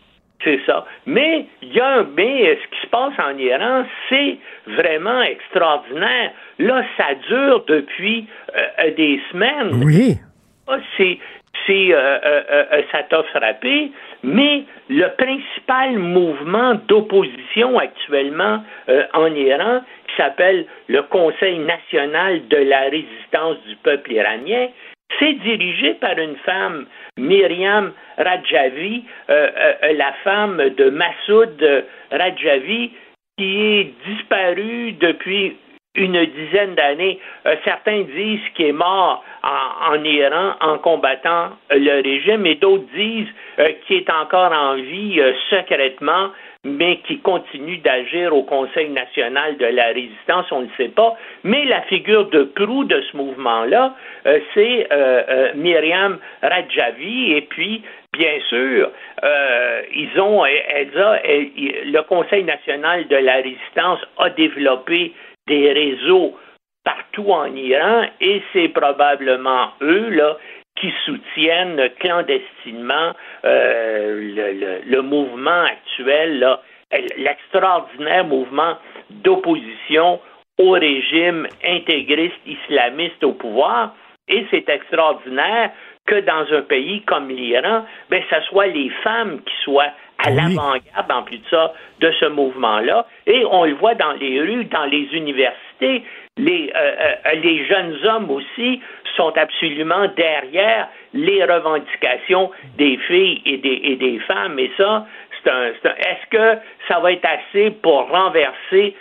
c'est 0.43 0.61
ça. 0.65 0.85
Mais 1.05 1.47
il 1.61 1.73
y 1.73 1.81
a 1.81 1.99
un 1.99 2.07
mais 2.15 2.55
ce 2.55 2.75
qui 2.75 2.81
se 2.81 2.87
passe 2.87 3.13
en 3.19 3.37
Iran, 3.37 3.83
c'est 4.07 4.37
vraiment 4.67 5.21
extraordinaire. 5.21 6.31
Là, 6.59 6.83
ça 6.95 7.13
dure 7.27 7.65
depuis 7.67 8.25
des 8.95 9.19
semaines. 9.31 9.83
Oui. 9.83 10.17
C'est 10.95 11.17
c'est 11.67 11.93
ça 12.91 13.03
t'a 13.03 13.23
frappé, 13.23 13.91
mais 14.23 14.63
le 14.89 15.07
principal 15.17 15.97
mouvement 15.97 16.75
d'opposition 16.87 17.77
actuellement 17.77 18.63
en 19.13 19.33
Iran, 19.33 19.81
qui 20.07 20.15
s'appelle 20.17 20.65
le 20.87 21.03
Conseil 21.03 21.59
national 21.59 22.47
de 22.47 22.57
la 22.57 22.81
résistance 22.89 23.57
du 23.67 23.75
peuple 23.77 24.11
iranien, 24.13 24.67
c'est 25.19 25.33
dirigé 25.33 25.95
par 25.95 26.17
une 26.17 26.35
femme, 26.37 26.85
Myriam 27.17 27.91
Rajavi, 28.17 29.03
la 29.27 30.13
femme 30.23 30.69
de 30.77 30.89
Massoud 30.89 31.85
Rajavi, 32.11 32.91
qui 33.37 33.61
est 33.61 33.93
disparue 34.05 34.93
depuis 34.99 35.55
une 35.95 36.23
dizaine 36.25 36.75
d'années. 36.75 37.19
certains 37.65 38.01
disent 38.01 38.47
qu'il 38.55 38.67
est 38.67 38.71
mort 38.71 39.23
en, 39.43 40.03
Iran 40.03 40.53
en 40.61 40.77
combattant 40.77 41.49
le 41.71 42.01
régime 42.03 42.45
et 42.45 42.55
d'autres 42.55 42.85
disent 42.95 43.27
qu'il 43.85 43.97
est 43.97 44.09
encore 44.11 44.51
en 44.53 44.75
vie 44.75 45.19
secrètement 45.49 46.29
mais 46.65 46.97
qui 47.07 47.19
continue 47.19 47.77
d'agir 47.77 48.35
au 48.35 48.43
Conseil 48.43 48.89
national 48.89 49.55
de 49.57 49.65
la 49.65 49.87
résistance, 49.87 50.45
on 50.51 50.61
ne 50.61 50.65
le 50.65 50.71
sait 50.75 50.89
pas. 50.89 51.15
Mais 51.43 51.63
la 51.65 51.81
figure 51.83 52.29
de 52.29 52.43
proue 52.43 52.83
de 52.83 53.01
ce 53.01 53.15
mouvement-là, 53.15 53.95
euh, 54.25 54.39
c'est 54.53 54.87
euh, 54.91 55.23
euh, 55.29 55.51
Myriam 55.55 56.19
Rajavi, 56.41 57.33
et 57.33 57.41
puis, 57.43 57.81
bien 58.11 58.39
sûr, 58.49 58.91
ils 59.93 60.19
ont, 60.19 60.43
le 60.43 62.01
Conseil 62.01 62.43
national 62.43 63.07
de 63.07 63.15
la 63.15 63.35
résistance 63.35 63.99
a 64.17 64.29
développé 64.31 65.13
des 65.49 65.73
réseaux 65.73 66.37
partout 66.85 67.31
en 67.31 67.53
Iran, 67.53 68.05
et 68.21 68.41
c'est 68.53 68.69
probablement 68.69 69.73
eux, 69.81 70.09
là, 70.09 70.37
qui 70.79 70.91
soutiennent 71.05 71.89
clandestinement 71.99 73.13
euh, 73.43 74.81
le, 74.85 75.01
mouvement 75.01 75.63
actuel, 75.63 76.57
l'extraordinaire 77.17 78.23
mouvement 78.23 78.77
d'opposition 79.09 80.21
au 80.57 80.71
régime 80.71 81.47
intégriste 81.65 82.39
islamiste 82.45 83.23
au 83.23 83.33
pouvoir. 83.33 83.93
Et 84.29 84.45
c'est 84.51 84.69
extraordinaire 84.69 85.71
que 86.05 86.21
dans 86.21 86.45
un 86.53 86.61
pays 86.61 87.01
comme 87.01 87.29
l'Iran, 87.29 87.85
ben, 88.09 88.23
ce 88.29 88.41
soit 88.49 88.67
les 88.67 88.89
femmes 89.03 89.41
qui 89.41 89.53
soient 89.63 89.91
à 90.23 90.29
l'avant-garde, 90.29 91.11
en 91.11 91.23
plus 91.23 91.37
de 91.37 91.47
ça, 91.49 91.73
de 91.99 92.11
ce 92.19 92.25
mouvement-là. 92.25 93.05
Et 93.25 93.43
on 93.49 93.65
le 93.65 93.73
voit 93.73 93.95
dans 93.95 94.11
les 94.13 94.41
rues, 94.41 94.65
dans 94.65 94.85
les 94.85 95.07
universités, 95.13 96.03
les, 96.37 96.71
euh, 96.75 96.95
euh, 97.25 97.33
les 97.35 97.65
jeunes 97.65 97.97
hommes 98.05 98.29
aussi 98.31 98.81
sont 99.15 99.33
absolument 99.37 100.07
derrière 100.15 100.87
les 101.13 101.43
revendications 101.43 102.51
des 102.77 102.97
filles 102.97 103.41
et 103.45 103.57
des, 103.57 103.81
et 103.83 103.95
des 103.95 104.19
femmes. 104.19 104.57
Et 104.59 104.71
ça, 104.77 105.05
c'est 105.43 105.49
un, 105.49 105.65
est-ce 105.67 106.29
que 106.29 106.61
ça 106.87 106.99
va 106.99 107.11
être 107.11 107.25
assez 107.25 107.71
pour 107.71 108.09
renverser 108.09 108.95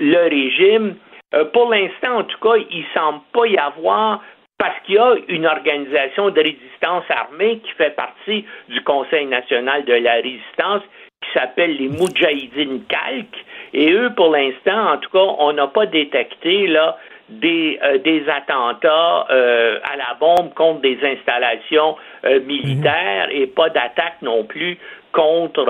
le 0.00 0.28
régime? 0.28 0.96
Euh, 1.34 1.44
pour 1.46 1.70
l'instant, 1.70 2.18
en 2.18 2.24
tout 2.24 2.38
cas, 2.38 2.56
il 2.70 2.84
semble 2.94 3.20
pas 3.32 3.46
y 3.46 3.56
avoir 3.56 4.22
parce 4.58 4.78
qu'il 4.84 4.94
y 4.94 4.98
a 4.98 5.14
une 5.28 5.46
organisation 5.46 6.30
de 6.30 6.40
résistance 6.40 7.04
armée 7.08 7.58
qui 7.58 7.70
fait 7.72 7.94
partie 7.96 8.44
du 8.68 8.82
Conseil 8.82 9.26
national 9.26 9.84
de 9.84 9.94
la 9.94 10.14
résistance 10.14 10.82
qui 11.22 11.38
s'appelle 11.38 11.76
les 11.76 11.88
Moudjahidines 11.88 12.84
Kalk. 12.88 13.26
Et 13.72 13.92
eux, 13.92 14.10
pour 14.14 14.30
l'instant, 14.30 14.92
en 14.92 14.98
tout 14.98 15.10
cas, 15.10 15.26
on 15.38 15.52
n'a 15.52 15.66
pas 15.66 15.86
détecté 15.86 16.66
là 16.66 16.96
des, 17.28 17.78
euh, 17.82 17.98
des 17.98 18.24
attentats 18.28 19.26
euh, 19.30 19.78
à 19.82 19.96
la 19.96 20.14
bombe 20.20 20.52
contre 20.54 20.80
des 20.82 20.98
installations 21.02 21.96
euh, 22.24 22.40
militaires 22.40 23.28
et 23.30 23.46
pas 23.46 23.70
d'attaque 23.70 24.20
non 24.22 24.44
plus 24.44 24.78
contre 25.12 25.68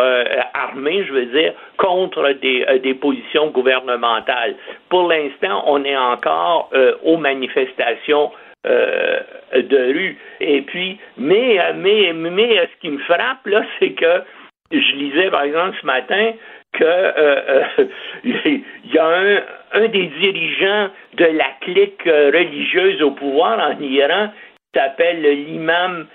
armées, 0.55 1.05
je 1.07 1.13
veux 1.13 1.27
dire, 1.27 1.53
contre 1.77 2.31
des, 2.41 2.65
des 2.83 2.95
positions 2.95 3.49
gouvernementales. 3.49 4.55
Pour 4.89 5.07
l'instant, 5.07 5.65
on 5.67 5.85
est 5.85 5.97
encore 5.97 6.71
aux 7.03 7.19
manifestations 7.19 8.31
de 8.65 9.93
rue. 9.93 10.17
Et 10.41 10.63
puis, 10.63 10.99
mais, 11.17 11.59
mais, 11.75 12.13
mais 12.13 12.57
ce 12.57 12.81
qui 12.81 12.91
me 12.91 12.99
frappe, 12.99 13.47
là, 13.47 13.63
c'est 13.79 13.93
que 13.93 14.23
je 14.71 14.97
lisais, 14.97 15.31
par 15.31 15.43
exemple, 15.43 15.77
ce 15.81 15.87
matin, 15.87 16.33
qu'il 16.77 16.87
euh, 16.87 17.65
y 18.25 18.99
a 18.99 19.07
un, 19.07 19.43
un, 19.73 19.89
des 19.89 20.07
dirigeants 20.07 20.89
de 21.15 21.25
la 21.25 21.51
clique 21.61 22.07
euh, 22.07 22.31
religieuse 22.33 23.01
au 23.03 23.13
pouvoir 23.13 23.59
en 23.59 23.81
Iran 23.81 24.31
qui 24.73 24.81
s'appelle 24.81 25.23
l'imam 25.23 26.07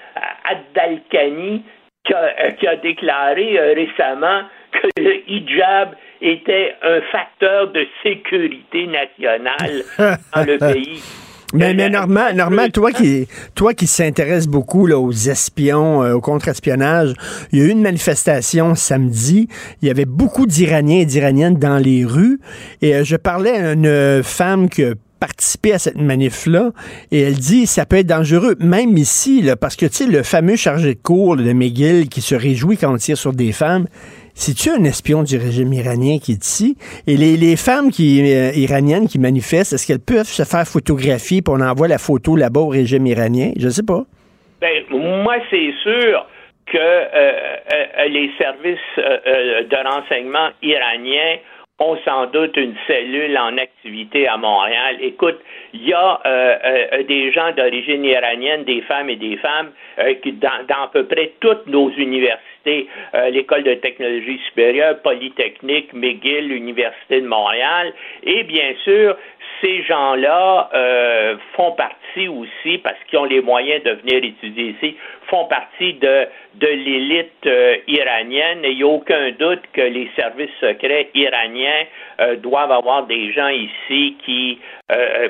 Ad-Dalkani 0.44 1.64
qui, 2.04 2.14
euh, 2.14 2.52
qui 2.60 2.68
a, 2.68 2.76
déclaré 2.76 3.74
récemment 3.74 4.44
que 4.72 5.02
le 5.02 5.30
hijab 5.30 5.96
était 6.22 6.76
un 6.82 7.02
facteur 7.04 7.68
de 7.70 7.88
sécurité 8.04 8.88
nationale 8.88 9.84
dans 10.36 10.46
le 10.46 10.58
pays. 10.58 11.02
Mais, 11.54 11.74
mais 11.74 11.90
Normand, 11.90 12.32
Normand, 12.36 12.70
toi 12.70 12.92
qui 12.92 13.28
toi 13.56 13.74
qui 13.74 13.88
s'intéresse 13.88 14.48
beaucoup 14.48 14.86
là, 14.86 15.00
aux 15.00 15.12
espions, 15.12 16.04
euh, 16.04 16.14
au 16.14 16.22
contre-espionnage, 16.22 17.16
il 17.52 17.60
y 17.60 17.62
a 17.64 17.66
eu 17.66 17.70
une 17.70 17.82
manifestation 17.82 18.76
samedi. 18.76 19.48
Il 19.82 19.88
y 19.88 19.92
avait 19.92 20.06
beaucoup 20.06 20.46
d'Iraniens 20.46 21.00
et 21.00 21.06
d'Iraniennes 21.06 21.56
dans 21.56 21.78
les 21.78 22.06
rues. 22.06 22.40
Et 22.84 22.94
euh, 22.96 23.04
je 23.04 23.16
parlais 23.16 23.52
à 23.52 23.74
une 23.74 24.22
femme 24.22 24.70
qui 24.70 24.84
a 24.84 24.94
participé 25.20 25.74
à 25.74 25.80
cette 25.80 25.98
manif-là 25.98 26.72
et 27.12 27.20
elle 27.22 27.38
dit 27.38 27.68
ça 27.68 27.86
peut 27.86 27.98
être 27.98 28.08
dangereux, 28.08 28.56
même 28.60 28.98
ici, 28.98 29.42
là, 29.42 29.56
parce 29.56 29.76
que 29.76 29.86
tu 29.86 29.96
sais, 29.96 30.06
le 30.06 30.24
fameux 30.24 30.56
chargé 30.56 30.94
de 30.96 31.00
cours 31.00 31.36
de 31.36 31.52
McGill 31.52 32.10
qui 32.10 32.22
se 32.22 32.36
réjouit 32.36 32.78
quand 32.78 32.94
on 32.94 32.98
tire 32.98 33.18
sur 33.18 33.34
des 33.34 33.52
femmes, 33.52 33.88
c'est-tu 34.40 34.70
un 34.70 34.86
espion 34.86 35.24
du 35.24 35.36
régime 35.36 35.74
iranien 35.74 36.18
qui 36.24 36.32
est 36.32 36.45
ici? 36.45 36.78
Et 37.07 37.18
les, 37.18 37.57
femmes 37.57 37.91
qui, 37.91 38.24
euh, 38.24 38.52
iraniennes 38.56 39.07
qui 39.07 39.20
manifestent, 39.20 39.74
est-ce 39.74 39.86
qu'elles 39.86 39.99
peuvent 39.99 40.32
se 40.32 40.44
faire 40.44 40.66
photographier 40.66 41.41
pour 41.41 41.56
on 41.56 41.61
envoie 41.61 41.90
la 41.90 41.98
photo 41.98 42.38
là-bas 42.38 42.61
au 42.61 42.70
régime 42.70 43.06
iranien? 43.06 43.52
Je 43.60 43.66
ne 43.66 43.70
sais 43.70 43.86
pas. 43.86 44.03
Ben, 44.61 44.84
moi, 44.91 45.36
c'est 45.49 45.74
sûr 45.84 46.26
que 46.68 46.78
euh, 46.78 47.32
euh, 47.74 48.06
les 48.07 48.32
services 48.38 48.95
de 48.95 49.88
renseignement 49.88 50.52
iraniens 50.64 51.40
ont 51.80 51.98
sans 52.06 52.28
doute 52.28 52.56
une 52.56 52.76
cellule 52.88 53.38
en 53.38 53.57
activité 53.57 54.26
à 54.30 54.38
Montréal. 54.38 54.98
Écoute, 55.02 55.40
il 55.74 55.86
y 55.86 55.94
a 55.94 56.20
des 57.07 57.32
gens 57.32 57.52
d'origine 57.56 58.06
iranienne, 58.06 58.64
des 58.64 58.82
femmes 58.82 59.10
et 59.10 59.16
des 59.16 59.38
femmes, 59.38 59.72
qui, 60.22 60.34
dans, 60.34 60.84
à 60.84 60.90
peu 60.91 61.06
près 61.06 61.34
toutes 61.40 61.68
nos 61.68 61.90
universités, 61.91 62.49
euh, 62.68 63.30
l'École 63.30 63.64
de 63.64 63.73
technologie 63.76 64.40
supérieure, 64.48 64.99
Polytechnique, 65.02 65.94
McGill, 65.94 66.48
l'Université 66.49 67.22
de 67.22 67.27
Montréal. 67.27 67.94
Et 68.23 68.44
bien 68.44 68.73
sûr, 68.84 69.15
ces 69.61 69.84
gens-là 69.84 70.69
euh, 70.73 71.36
font 71.53 71.72
partie 71.72 72.27
aussi, 72.27 72.77
parce 72.80 72.98
qu'ils 73.07 73.19
ont 73.19 73.26
les 73.26 73.41
moyens 73.41 73.84
de 73.84 73.91
venir 73.91 74.23
étudier 74.23 74.76
ici, 74.80 74.95
font 75.27 75.45
partie 75.45 75.94
de, 75.94 76.27
l'élite 76.61 77.45
euh, 77.45 77.77
iranienne. 77.88 78.60
Il 78.64 78.77
n'y 78.77 78.84
a 78.84 78.88
aucun 78.88 79.31
doute 79.31 79.61
que 79.73 79.81
les 79.81 80.10
services 80.15 80.49
secrets 80.60 81.10
iraniens 81.15 81.86
doivent 82.41 82.72
avoir 82.72 83.06
des 83.07 83.31
gens 83.31 83.48
ici 83.48 84.18
qui, 84.26 84.60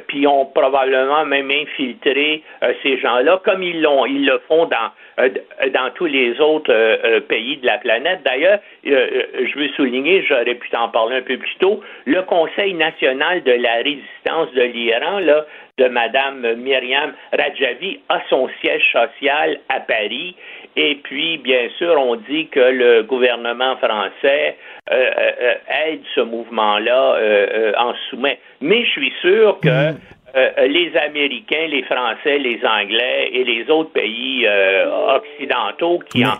puis 0.07 0.25
ont 0.25 0.45
probablement 0.45 1.25
même 1.25 1.51
infiltré 1.51 2.43
ces 2.81 2.97
gens-là, 2.99 3.41
comme 3.43 3.61
ils 3.61 3.81
l'ont, 3.81 4.05
ils 4.05 4.25
le 4.25 4.39
font 4.47 4.65
dans 4.65 4.91
euh, 5.19 5.29
dans 5.73 5.89
tous 5.95 6.05
les 6.05 6.39
autres 6.39 6.71
euh, 6.71 6.97
euh, 7.03 7.19
pays 7.19 7.57
de 7.57 7.65
la 7.65 7.77
planète. 7.77 8.21
D'ailleurs, 8.23 8.59
je 8.83 9.59
veux 9.59 9.67
souligner, 9.69 10.23
j'aurais 10.23 10.55
pu 10.55 10.69
t'en 10.69 10.87
parler 10.89 11.17
un 11.17 11.21
peu 11.21 11.37
plus 11.37 11.55
tôt, 11.59 11.81
le 12.05 12.21
Conseil 12.21 12.73
national 12.73 13.43
de 13.43 13.51
la 13.51 13.75
résistance 13.75 14.51
de 14.53 14.61
l'Iran, 14.61 15.19
là, 15.19 15.45
de 15.77 15.85
Mme 15.87 16.55
Myriam 16.55 17.13
Rajavi, 17.33 17.99
a 18.09 18.21
son 18.29 18.49
siège 18.61 18.83
social 18.91 19.59
à 19.69 19.79
Paris. 19.81 20.35
Et 20.75 20.95
puis, 21.03 21.37
bien 21.37 21.69
sûr, 21.77 21.95
on 21.97 22.15
dit 22.15 22.47
que 22.47 22.59
le 22.59 23.03
gouvernement 23.03 23.75
français 23.77 24.57
aide 24.89 26.01
ce 26.15 26.21
mouvement-là 26.21 27.73
en 27.77 27.93
soumet. 28.09 28.39
Mais 28.61 28.85
je 28.85 28.89
suis 28.89 29.13
sûr 29.21 29.59
que 29.61 29.91
mm. 29.91 29.97
Euh, 30.35 30.49
euh, 30.57 30.67
les 30.67 30.95
Américains, 30.95 31.67
les 31.67 31.83
Français, 31.83 32.37
les 32.37 32.59
Anglais 32.63 33.29
et 33.33 33.43
les 33.43 33.69
autres 33.69 33.91
pays 33.91 34.45
euh, 34.45 35.15
occidentaux 35.15 35.99
qui, 36.09 36.23
en, 36.23 36.33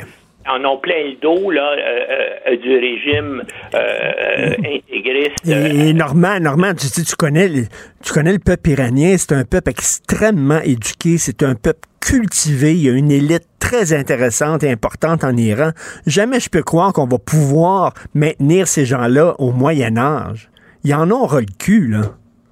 en 0.47 0.63
ont 0.65 0.77
plein 0.77 1.03
le 1.03 1.15
dos 1.21 1.51
là, 1.51 1.71
euh, 1.77 2.29
euh, 2.51 2.57
du 2.57 2.73
régime 2.77 3.43
euh, 3.75 4.53
intégriste. 4.59 5.47
Et, 5.47 5.89
et 5.89 5.93
Normand, 5.93 6.39
Normand, 6.39 6.73
tu, 6.73 7.15
connais, 7.17 7.47
le- 7.47 7.65
tu 8.03 8.13
connais 8.13 8.33
le 8.33 8.39
peuple 8.39 8.69
iranien, 8.71 9.15
c'est 9.17 9.33
un 9.33 9.43
peuple 9.43 9.69
extrêmement 9.69 10.59
éduqué, 10.63 11.17
c'est 11.17 11.43
un 11.43 11.55
peuple 11.55 11.81
cultivé, 12.01 12.71
il 12.73 12.83
y 12.85 12.89
a 12.89 12.93
une 12.93 13.11
élite 13.11 13.43
très 13.59 13.93
intéressante 13.93 14.63
et 14.63 14.71
importante 14.71 15.23
en 15.23 15.35
Iran. 15.35 15.71
Jamais 16.07 16.39
je 16.39 16.49
peux 16.49 16.63
croire 16.63 16.93
qu'on 16.93 17.05
va 17.05 17.17
pouvoir 17.19 17.93
maintenir 18.15 18.67
ces 18.67 18.85
gens-là 18.85 19.35
au 19.37 19.51
Moyen 19.51 19.97
Âge. 19.97 20.49
Ils 20.83 20.95
en 20.95 21.11
ont 21.11 21.25
ras 21.25 21.41
le 21.41 21.45
cul, 21.59 21.87
là. 21.89 22.01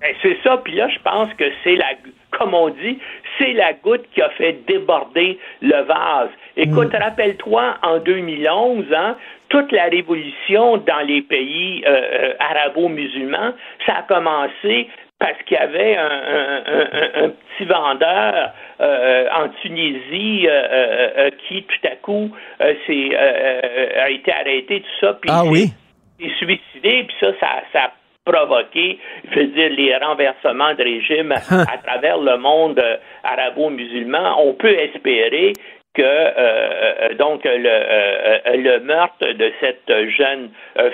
Ben, 0.01 0.13
c'est 0.21 0.37
ça, 0.43 0.57
puis 0.63 0.75
là, 0.75 0.87
je 0.93 1.01
pense 1.01 1.33
que 1.35 1.45
c'est 1.63 1.75
la, 1.75 1.85
comme 2.37 2.53
on 2.53 2.69
dit, 2.69 2.99
c'est 3.37 3.53
la 3.53 3.73
goutte 3.73 4.05
qui 4.13 4.21
a 4.21 4.29
fait 4.31 4.53
déborder 4.67 5.37
le 5.61 5.81
vase. 5.83 6.29
Écoute, 6.55 6.93
rappelle-toi, 6.93 7.75
en 7.83 7.99
2011, 7.99 8.85
hein, 8.95 9.15
toute 9.49 9.71
la 9.71 9.85
révolution 9.85 10.77
dans 10.77 11.05
les 11.07 11.21
pays 11.21 11.83
euh, 11.85 11.89
euh, 11.89 12.33
arabo-musulmans, 12.39 13.53
ça 13.85 13.97
a 13.99 14.01
commencé 14.03 14.87
parce 15.19 15.41
qu'il 15.47 15.57
y 15.57 15.59
avait 15.59 15.97
un, 15.97 16.05
un- 16.05 16.63
un- 16.67 16.89
un- 16.93 17.25
un 17.25 17.29
petit 17.29 17.65
vendeur 17.65 18.51
euh, 18.81 19.27
en 19.33 19.49
Tunisie 19.61 20.47
euh, 20.47 21.29
qui, 21.47 21.63
tout 21.63 21.87
à 21.87 21.95
coup, 21.95 22.29
s'est, 22.59 23.15
a 23.17 24.09
été 24.11 24.31
arrêté, 24.31 24.81
tout 24.81 25.05
ça, 25.05 25.13
puis 25.19 25.29
Ah 25.33 25.41
il 25.45 25.51
oui? 25.51 25.65
s'est 26.19 26.35
suicidé, 26.37 27.03
puis 27.07 27.15
ça, 27.19 27.27
ça, 27.39 27.47
ça 27.73 27.79
a 27.85 27.91
provoqué, 28.27 28.99
je 29.31 29.39
veux 29.39 29.47
dire, 29.47 29.69
les 29.69 29.95
renversements 29.95 30.73
de 30.73 30.83
régime 30.83 31.31
à 31.49 31.77
travers 31.77 32.17
le 32.17 32.37
monde 32.37 32.79
euh, 32.79 32.97
arabo-musulman. 33.23 34.35
On 34.43 34.53
peut 34.53 34.73
espérer 34.73 35.53
que 35.97 36.03
euh, 36.03 36.31
euh, 36.37 37.13
donc 37.15 37.43
le, 37.43 37.65
euh, 37.65 38.39
le 38.53 38.79
meurtre 38.81 39.33
de 39.33 39.51
cette 39.59 39.91
jeune 40.15 40.51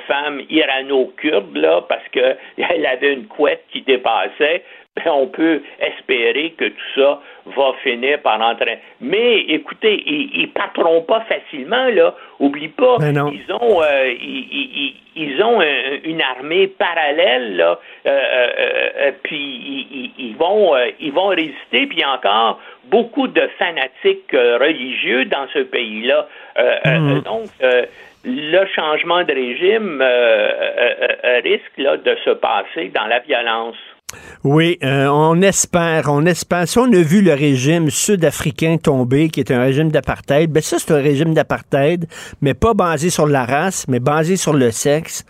femme 0.08 0.42
irano-kurde 0.50 1.58
là 1.58 1.82
parce 1.90 2.08
que 2.14 2.38
elle 2.58 2.86
avait 2.86 3.14
une 3.14 3.28
couette 3.28 3.66
qui 3.72 3.82
dépassait 3.82 4.64
on 5.06 5.28
peut 5.28 5.62
espérer 5.80 6.52
que 6.58 6.66
tout 6.66 6.90
ça 7.02 7.20
va 7.46 7.74
finir 7.84 8.20
par 8.22 8.40
entrer. 8.42 8.80
Mais 9.02 9.40
écoutez, 9.50 10.02
ils, 10.06 10.30
ils 10.42 10.50
partiront 10.52 11.02
pas 11.02 11.22
facilement 11.22 11.88
là. 11.88 12.14
Oublie 12.40 12.68
pas, 12.70 12.98
Ben 13.00 13.32
ils 13.34 13.52
ont 13.54 13.82
euh, 13.82 14.14
ils, 14.22 14.48
ils- 14.52 14.96
ils- 15.16 15.44
ont 15.44 15.60
un- 15.62 16.00
une 16.04 16.22
armée 16.22 16.68
parallèle 16.68 17.58
là, 17.58 17.80
euh, 18.06 18.10
euh, 18.10 18.50
euh, 18.98 19.12
puis 19.24 20.08
ils, 20.18 20.36
vont 20.38 20.76
euh, 20.76 20.90
ils 21.00 21.12
vont 21.12 21.28
résister. 21.28 21.88
Puis 21.88 22.04
encore 22.06 22.60
beaucoup 22.86 23.28
de 23.28 23.48
fanatiques 23.58 24.34
euh, 24.34 24.58
religieux 24.60 25.26
dans 25.26 25.48
ce 25.54 25.60
pays-là. 25.60 26.28
Euh, 26.58 26.76
euh, 26.86 27.00
Mhm. 27.00 27.22
donc 27.22 27.46
euh, 27.64 27.86
le 28.26 28.66
changement 28.68 29.24
de 29.24 29.34
régime 29.34 30.02
risque 31.44 31.78
là, 31.78 31.98
de 31.98 32.16
se 32.24 32.30
passer 32.32 32.90
dans 32.90 33.06
la 33.08 33.20
violence. 33.20 33.76
Oui, 34.44 34.78
euh, 34.84 35.08
on 35.08 35.42
espère, 35.42 36.10
on 36.10 36.26
espère. 36.26 36.68
Si 36.68 36.78
on 36.80 36.92
a 36.92 37.02
vu 37.02 37.22
le 37.22 37.34
régime 37.34 37.90
sud-africain 37.90 38.78
tomber, 38.78 39.30
qui 39.30 39.40
est 39.40 39.52
un 39.52 39.62
régime 39.62 39.92
d'apartheid, 39.92 40.52
ben 40.52 40.62
ça, 40.62 40.78
c'est 40.80 40.94
un 40.94 41.02
régime 41.02 41.34
d'apartheid, 41.34 42.06
mais 42.42 42.54
pas 42.54 42.74
basé 42.74 43.10
sur 43.10 43.28
la 43.28 43.46
race, 43.46 43.86
mais 43.88 44.00
basé 44.00 44.36
sur 44.38 44.54
le 44.54 44.72
sexe. 44.72 45.24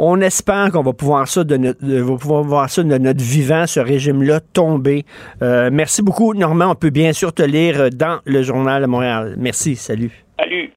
On 0.00 0.20
espère 0.20 0.70
qu'on 0.70 0.82
va 0.82 0.92
pouvoir 0.92 1.26
ça 1.26 1.42
de 1.42 1.56
notre, 1.56 1.84
de- 1.84 2.00
va 2.00 2.16
pouvoir 2.16 2.44
voir 2.44 2.70
ça 2.70 2.84
de 2.84 2.98
notre 2.98 3.20
vivant, 3.22 3.66
ce 3.66 3.80
régime-là 3.80 4.38
tomber. 4.40 5.04
Euh, 5.42 5.70
merci 5.72 6.02
beaucoup, 6.02 6.34
Normand. 6.34 6.70
On 6.70 6.74
peut 6.76 6.90
bien 6.90 7.12
sûr 7.12 7.32
te 7.32 7.42
lire 7.42 7.90
dans 7.90 8.20
le 8.24 8.42
journal 8.44 8.82
de 8.82 8.86
Montréal. 8.86 9.34
Merci, 9.38 9.74
salut. 9.74 10.12
Salut. 10.38 10.70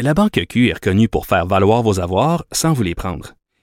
La 0.00 0.14
Banque 0.14 0.40
Q 0.48 0.68
est 0.70 0.74
reconnue 0.74 1.08
pour 1.08 1.26
faire 1.26 1.46
valoir 1.46 1.82
vos 1.82 2.00
avoirs 2.00 2.44
sans 2.50 2.72
vous 2.72 2.82
les 2.82 2.94
prendre. 2.94 3.32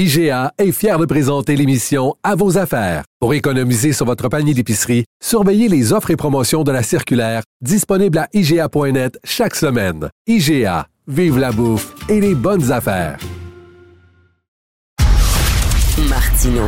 IGA 0.00 0.54
est 0.56 0.72
fier 0.72 0.98
de 0.98 1.04
présenter 1.04 1.56
l'émission 1.56 2.14
À 2.22 2.34
vos 2.34 2.56
affaires. 2.56 3.02
Pour 3.20 3.34
économiser 3.34 3.92
sur 3.92 4.06
votre 4.06 4.30
panier 4.30 4.54
d'épicerie, 4.54 5.04
surveillez 5.22 5.68
les 5.68 5.92
offres 5.92 6.10
et 6.10 6.16
promotions 6.16 6.64
de 6.64 6.72
la 6.72 6.82
circulaire 6.82 7.42
disponible 7.60 8.16
à 8.16 8.26
IGA.net 8.32 9.18
chaque 9.24 9.54
semaine. 9.54 10.08
IGA, 10.26 10.86
vive 11.06 11.38
la 11.38 11.52
bouffe 11.52 11.94
et 12.08 12.18
les 12.18 12.34
bonnes 12.34 12.72
affaires. 12.72 13.18
Martino. 16.08 16.62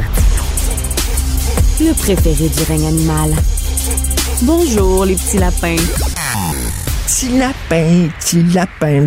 Le 1.81 1.95
préféré 1.95 2.51
du 2.51 2.63
règne 2.69 2.87
animal. 2.87 3.31
Bonjour, 4.43 5.07
les 5.07 5.15
petits 5.15 5.39
lapins. 5.39 5.77
Petit 7.07 7.39
lapin, 7.39 8.09
petit 8.21 8.43
lapin. 8.53 9.07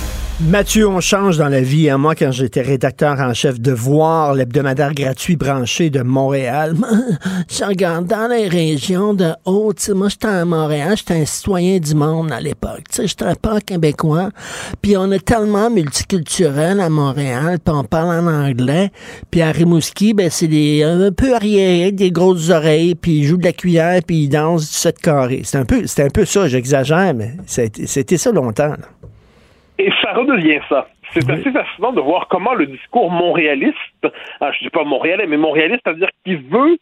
Mathieu, 0.49 0.87
on 0.87 0.99
change 0.99 1.37
dans 1.37 1.49
la 1.49 1.61
vie. 1.61 1.89
hein. 1.89 1.99
Moi, 1.99 2.15
quand 2.15 2.31
j'étais 2.31 2.61
rédacteur 2.61 3.19
en 3.19 3.33
chef 3.33 3.59
de 3.59 3.71
Voir, 3.71 4.33
l'hebdomadaire 4.33 4.93
gratuit 4.93 5.35
branché 5.35 5.89
de 5.91 6.01
Montréal, 6.01 6.75
je 7.49 7.63
regarde 7.63 8.07
dans 8.07 8.27
les 8.27 8.47
régions 8.47 9.13
de 9.13 9.29
haut. 9.45 9.71
Moi, 9.93 10.09
j'étais 10.09 10.27
à 10.27 10.43
Montréal, 10.43 10.95
j'étais 10.97 11.21
un 11.21 11.25
citoyen 11.25 11.77
du 11.79 11.93
monde 11.93 12.31
à 12.31 12.41
l'époque. 12.41 12.85
J'étais 12.91 13.35
pas 13.35 13.61
québécois. 13.61 14.29
Puis 14.81 14.97
on 14.97 15.11
est 15.11 15.23
tellement 15.23 15.69
multiculturel 15.69 16.79
à 16.79 16.89
Montréal, 16.89 17.59
puis 17.63 17.73
on 17.75 17.83
parle 17.83 18.25
en 18.25 18.27
anglais. 18.27 18.89
Puis 19.29 19.41
à 19.41 19.51
Rimouski, 19.51 20.13
ben, 20.13 20.29
c'est 20.31 20.83
un 20.83 21.11
peu 21.11 21.35
arriérés, 21.35 21.91
des 21.91 22.11
grosses 22.11 22.49
oreilles, 22.49 22.95
puis 22.95 23.19
ils 23.19 23.25
jouent 23.25 23.37
de 23.37 23.45
la 23.45 23.53
cuillère, 23.53 24.01
puis 24.05 24.23
ils 24.23 24.29
dansent 24.29 24.67
du 24.69 24.75
7 24.75 24.97
carré. 24.99 25.41
C'est 25.45 25.59
un 25.59 25.65
peu, 25.65 25.83
un 25.97 26.09
peu 26.09 26.25
ça, 26.25 26.47
j'exagère, 26.47 27.13
mais 27.13 27.35
c'était 27.45 28.17
ça 28.17 28.31
longtemps. 28.31 28.73
Et 29.81 29.91
ça 30.03 30.13
redevient 30.13 30.59
ça. 30.69 30.87
C'est 31.09 31.27
assez 31.27 31.51
fascinant 31.51 31.91
de 31.91 32.01
voir 32.01 32.27
comment 32.27 32.53
le 32.53 32.67
discours 32.67 33.09
montréaliste, 33.09 33.75
ah, 34.39 34.51
je 34.51 34.59
dis 34.59 34.69
pas 34.69 34.83
montréalais, 34.83 35.25
mais 35.25 35.37
montréaliste, 35.37 35.81
c'est-à-dire 35.83 36.09
qu'il 36.23 36.37
veut, 36.37 36.77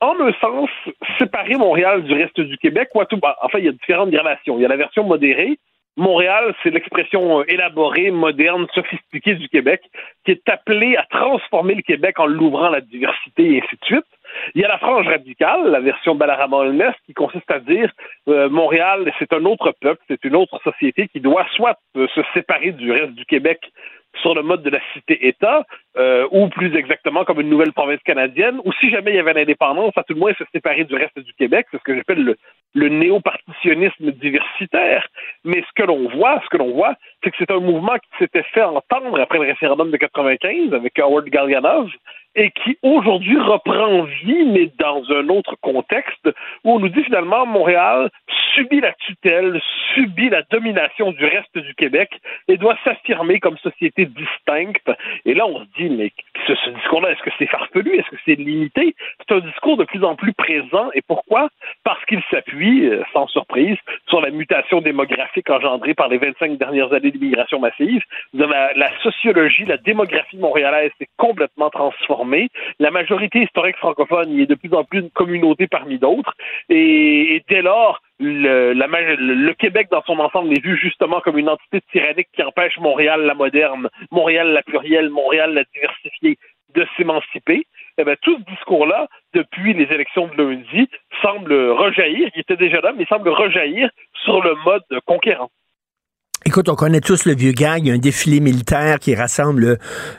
en 0.00 0.14
un 0.20 0.32
sens, 0.34 0.70
séparer 1.18 1.56
Montréal 1.56 2.04
du 2.04 2.12
reste 2.14 2.40
du 2.40 2.56
Québec. 2.58 2.90
Ou 2.94 3.00
à 3.00 3.06
tout, 3.06 3.16
bah, 3.16 3.36
enfin, 3.42 3.58
il 3.58 3.64
y 3.64 3.68
a 3.68 3.72
différentes 3.72 4.10
gradations. 4.10 4.56
Il 4.56 4.62
y 4.62 4.64
a 4.64 4.68
la 4.68 4.76
version 4.76 5.02
modérée. 5.02 5.58
Montréal, 5.96 6.54
c'est 6.62 6.70
l'expression 6.70 7.40
euh, 7.40 7.44
élaborée, 7.48 8.12
moderne, 8.12 8.66
sophistiquée 8.72 9.34
du 9.34 9.48
Québec, 9.48 9.82
qui 10.24 10.30
est 10.32 10.48
appelée 10.48 10.96
à 10.96 11.04
transformer 11.10 11.74
le 11.74 11.82
Québec 11.82 12.20
en 12.20 12.26
l'ouvrant 12.26 12.66
à 12.66 12.70
la 12.70 12.80
diversité 12.80 13.54
et 13.54 13.62
ainsi 13.62 13.76
de 13.80 13.84
suite. 13.84 14.06
Il 14.54 14.60
y 14.60 14.64
a 14.64 14.68
la 14.68 14.78
frange 14.78 15.06
radicale, 15.06 15.70
la 15.70 15.80
version 15.80 16.14
Balarama 16.14 16.58
Holness, 16.58 16.94
qui 17.06 17.14
consiste 17.14 17.50
à 17.50 17.60
dire 17.60 17.90
euh, 18.28 18.48
Montréal, 18.48 19.12
c'est 19.18 19.32
un 19.32 19.44
autre 19.44 19.72
peuple, 19.80 20.02
c'est 20.08 20.24
une 20.24 20.36
autre 20.36 20.60
société 20.62 21.08
qui 21.08 21.20
doit 21.20 21.46
soit 21.54 21.78
euh, 21.96 22.06
se 22.14 22.20
séparer 22.34 22.72
du 22.72 22.92
reste 22.92 23.12
du 23.12 23.24
Québec 23.24 23.60
sur 24.22 24.34
le 24.34 24.42
mode 24.42 24.62
de 24.62 24.70
la 24.70 24.80
cité-État, 24.92 25.64
euh, 25.96 26.26
ou 26.30 26.48
plus 26.48 26.74
exactement 26.76 27.24
comme 27.24 27.40
une 27.40 27.48
nouvelle 27.48 27.72
province 27.72 28.00
canadienne, 28.04 28.60
ou 28.64 28.72
si 28.74 28.90
jamais 28.90 29.12
il 29.12 29.16
y 29.16 29.20
avait 29.20 29.32
l'indépendance, 29.32 29.92
à 29.96 30.02
tout 30.02 30.14
le 30.14 30.20
moins 30.20 30.32
se 30.34 30.44
séparer 30.52 30.84
du 30.84 30.94
reste 30.94 31.18
du 31.18 31.32
Québec, 31.34 31.66
c'est 31.70 31.78
ce 31.78 31.82
que 31.82 31.96
j'appelle 31.96 32.22
le, 32.22 32.36
le 32.74 32.88
néo-partitionnisme 32.88 34.12
diversitaire. 34.12 35.06
Mais 35.44 35.62
ce 35.62 35.72
que 35.74 35.86
l'on 35.86 36.08
voit, 36.08 36.40
ce 36.44 36.48
que 36.48 36.58
l'on 36.58 36.72
voit, 36.72 36.94
c'est 37.24 37.30
que 37.30 37.36
c'est 37.38 37.50
un 37.50 37.60
mouvement 37.60 37.94
qui 37.94 38.18
s'était 38.18 38.42
fait 38.42 38.62
entendre 38.62 39.18
après 39.18 39.38
le 39.38 39.46
référendum 39.46 39.90
de 39.90 39.96
95 39.96 40.74
avec 40.74 40.98
Howard 40.98 41.26
Galganov, 41.28 41.90
et 42.36 42.50
qui 42.50 42.76
aujourd'hui 42.82 43.38
reprend 43.38 44.02
vie, 44.02 44.44
mais 44.44 44.70
dans 44.78 45.02
un 45.10 45.28
autre 45.28 45.56
contexte, 45.60 46.28
où 46.64 46.72
on 46.72 46.78
nous 46.80 46.88
dit 46.88 47.04
finalement 47.04 47.46
Montréal 47.46 48.10
subit 48.54 48.80
la 48.80 48.92
tutelle, 48.92 49.60
subit 49.94 50.28
la 50.30 50.42
domination 50.42 51.12
du 51.12 51.24
reste 51.24 51.56
du 51.58 51.74
Québec 51.74 52.10
et 52.48 52.56
doit 52.56 52.76
s'affirmer 52.84 53.40
comme 53.40 53.56
société 53.58 54.06
distincte. 54.06 54.90
Et 55.24 55.34
là, 55.34 55.46
on 55.46 55.60
se 55.60 55.64
dit, 55.76 55.90
mais 55.90 56.12
ce, 56.46 56.54
ce 56.54 56.70
discours-là, 56.70 57.10
est-ce 57.10 57.22
que 57.22 57.30
c'est 57.38 57.46
farfelu? 57.46 57.96
Est-ce 57.96 58.10
que 58.10 58.22
c'est 58.24 58.34
limité? 58.34 58.94
C'est 59.18 59.34
un 59.34 59.40
discours 59.40 59.76
de 59.76 59.84
plus 59.84 60.04
en 60.04 60.14
plus 60.14 60.32
présent. 60.32 60.90
Et 60.94 61.02
pourquoi? 61.02 61.48
Parce 61.84 62.04
qu'il 62.06 62.22
s'appuie, 62.30 62.86
euh, 62.86 63.02
sans 63.12 63.26
surprise, 63.28 63.76
sur 64.08 64.20
la 64.20 64.30
mutation 64.30 64.80
démographique 64.80 65.50
engendrée 65.50 65.94
par 65.94 66.08
les 66.08 66.18
25 66.18 66.58
dernières 66.58 66.92
années 66.92 67.10
d'immigration 67.18 67.60
massive. 67.60 68.02
La, 68.32 68.72
la 68.74 68.90
sociologie, 69.02 69.64
la 69.64 69.76
démographie 69.76 70.36
montréalaise 70.36 70.90
s'est 70.98 71.08
complètement 71.16 71.70
transformée. 71.70 72.48
La 72.78 72.90
majorité 72.90 73.42
historique 73.42 73.76
francophone 73.76 74.32
y 74.32 74.42
est 74.42 74.46
de 74.46 74.54
plus 74.54 74.72
en 74.74 74.84
plus 74.84 75.00
une 75.00 75.10
communauté 75.10 75.66
parmi 75.66 75.98
d'autres. 75.98 76.34
Et, 76.68 77.42
dès 77.48 77.62
lors, 77.62 78.00
le, 78.18 79.52
Québec 79.54 79.88
dans 79.90 80.02
son 80.02 80.18
ensemble 80.18 80.52
est 80.52 80.62
vu 80.62 80.76
justement 80.76 81.20
comme 81.20 81.38
une 81.38 81.48
entité 81.48 81.80
tyrannique 81.92 82.28
qui 82.34 82.42
empêche 82.42 82.78
Montréal 82.78 83.22
la 83.22 83.34
moderne, 83.34 83.88
Montréal 84.10 84.52
la 84.52 84.62
plurielle, 84.62 85.10
Montréal 85.10 85.54
la 85.54 85.64
diversifiée 85.74 86.38
de 86.74 86.86
s'émanciper. 86.96 87.66
Eh 87.98 88.04
tout 88.22 88.36
ce 88.38 88.52
discours-là, 88.52 89.08
depuis 89.34 89.74
les 89.74 89.84
élections 89.94 90.26
de 90.26 90.42
lundi, 90.42 90.88
semble 91.22 91.54
rejaillir, 91.70 92.28
il 92.34 92.40
était 92.40 92.56
déjà 92.56 92.80
là, 92.80 92.92
mais 92.96 93.04
semble 93.06 93.28
rejaillir 93.28 93.88
sur 94.24 94.42
le 94.42 94.56
mode 94.64 94.82
conquérant. 95.06 95.50
Écoute, 96.46 96.68
on 96.68 96.74
connaît 96.74 97.00
tous 97.00 97.24
le 97.24 97.34
vieux 97.34 97.52
gag, 97.52 97.86
il 97.86 97.88
y 97.88 97.90
a 97.90 97.94
un 97.94 97.98
défilé 97.98 98.38
militaire 98.38 98.98
qui 98.98 99.14
rassemble 99.14 99.78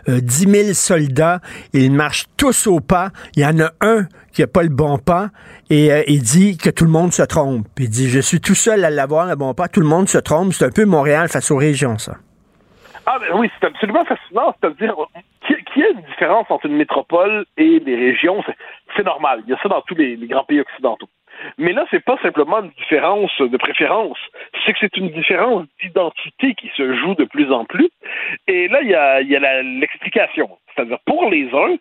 euh, 0.10 0.20
10 0.22 0.50
000 0.50 0.74
soldats, 0.74 1.40
ils 1.72 1.92
marchent 1.92 2.26
tous 2.36 2.66
au 2.66 2.80
pas, 2.80 3.10
il 3.36 3.44
y 3.44 3.46
en 3.46 3.60
a 3.60 3.70
un 3.80 4.08
qui 4.34 4.42
n'a 4.42 4.48
pas 4.48 4.64
le 4.64 4.70
bon 4.70 4.98
pas, 4.98 5.30
et 5.70 5.94
euh, 5.94 6.02
il 6.08 6.24
dit 6.24 6.58
que 6.58 6.72
tout 6.72 6.84
le 6.84 6.90
monde 6.90 7.14
se 7.14 7.22
trompe. 7.22 7.68
Il 7.78 7.90
dit, 7.90 8.10
je 8.10 8.20
suis 8.20 8.42
tout 8.42 8.56
seul 8.56 8.84
à 8.84 8.90
l'avoir, 8.90 9.28
le 9.28 9.36
bon 9.36 9.54
pas, 9.54 9.68
tout 9.68 9.82
le 9.82 9.88
monde 9.88 10.10
se 10.10 10.18
trompe, 10.18 10.54
c'est 10.54 10.66
un 10.66 10.72
peu 10.72 10.86
Montréal 10.86 11.30
face 11.30 11.52
aux 11.52 11.58
régions, 11.58 12.00
ça. 12.00 12.16
Ah 13.06 13.20
ben 13.20 13.38
oui, 13.38 13.52
c'est 13.60 13.68
absolument 13.68 14.04
fascinant, 14.06 14.56
c'est-à-dire 14.60 14.96
qu'il 15.48 15.84
y 15.84 15.86
a 15.86 15.90
une 15.90 16.02
différence 16.02 16.48
entre 16.50 16.66
une 16.66 16.76
métropole 16.76 17.46
et 17.56 17.80
les 17.86 17.96
régions, 17.96 18.44
c'est 18.98 19.06
normal, 19.06 19.44
il 19.46 19.52
y 19.52 19.54
a 19.54 19.60
ça 19.62 19.70
dans 19.70 19.82
tous 19.82 19.94
les 19.94 20.18
grands 20.28 20.44
pays 20.44 20.60
occidentaux. 20.60 21.08
Mais 21.58 21.74
là, 21.74 21.86
c'est 21.92 22.04
pas 22.04 22.18
simplement 22.22 22.62
une 22.62 22.72
différence 22.78 23.32
de 23.40 23.58
préférence, 23.58 24.18
c'est 24.66 24.74
que 24.74 24.80
c'est 24.82 24.98
une 24.98 25.10
différence 25.10 25.66
d'identité 25.82 26.54
qui 26.56 26.72
se 26.76 26.96
joue 26.96 27.16
de 27.16 27.26
plus 27.26 27.52
en 27.52 27.66
plus. 27.66 27.90
Et 28.48 28.68
là, 28.68 28.82
il 28.82 28.90
y 28.90 28.96
a, 28.96 29.22
y 29.22 29.36
a 29.36 29.62
l'explication. 29.62 30.50
C'est-à-dire, 30.74 31.00
pour 31.06 31.30
les 31.30 31.50
uns, 31.54 31.76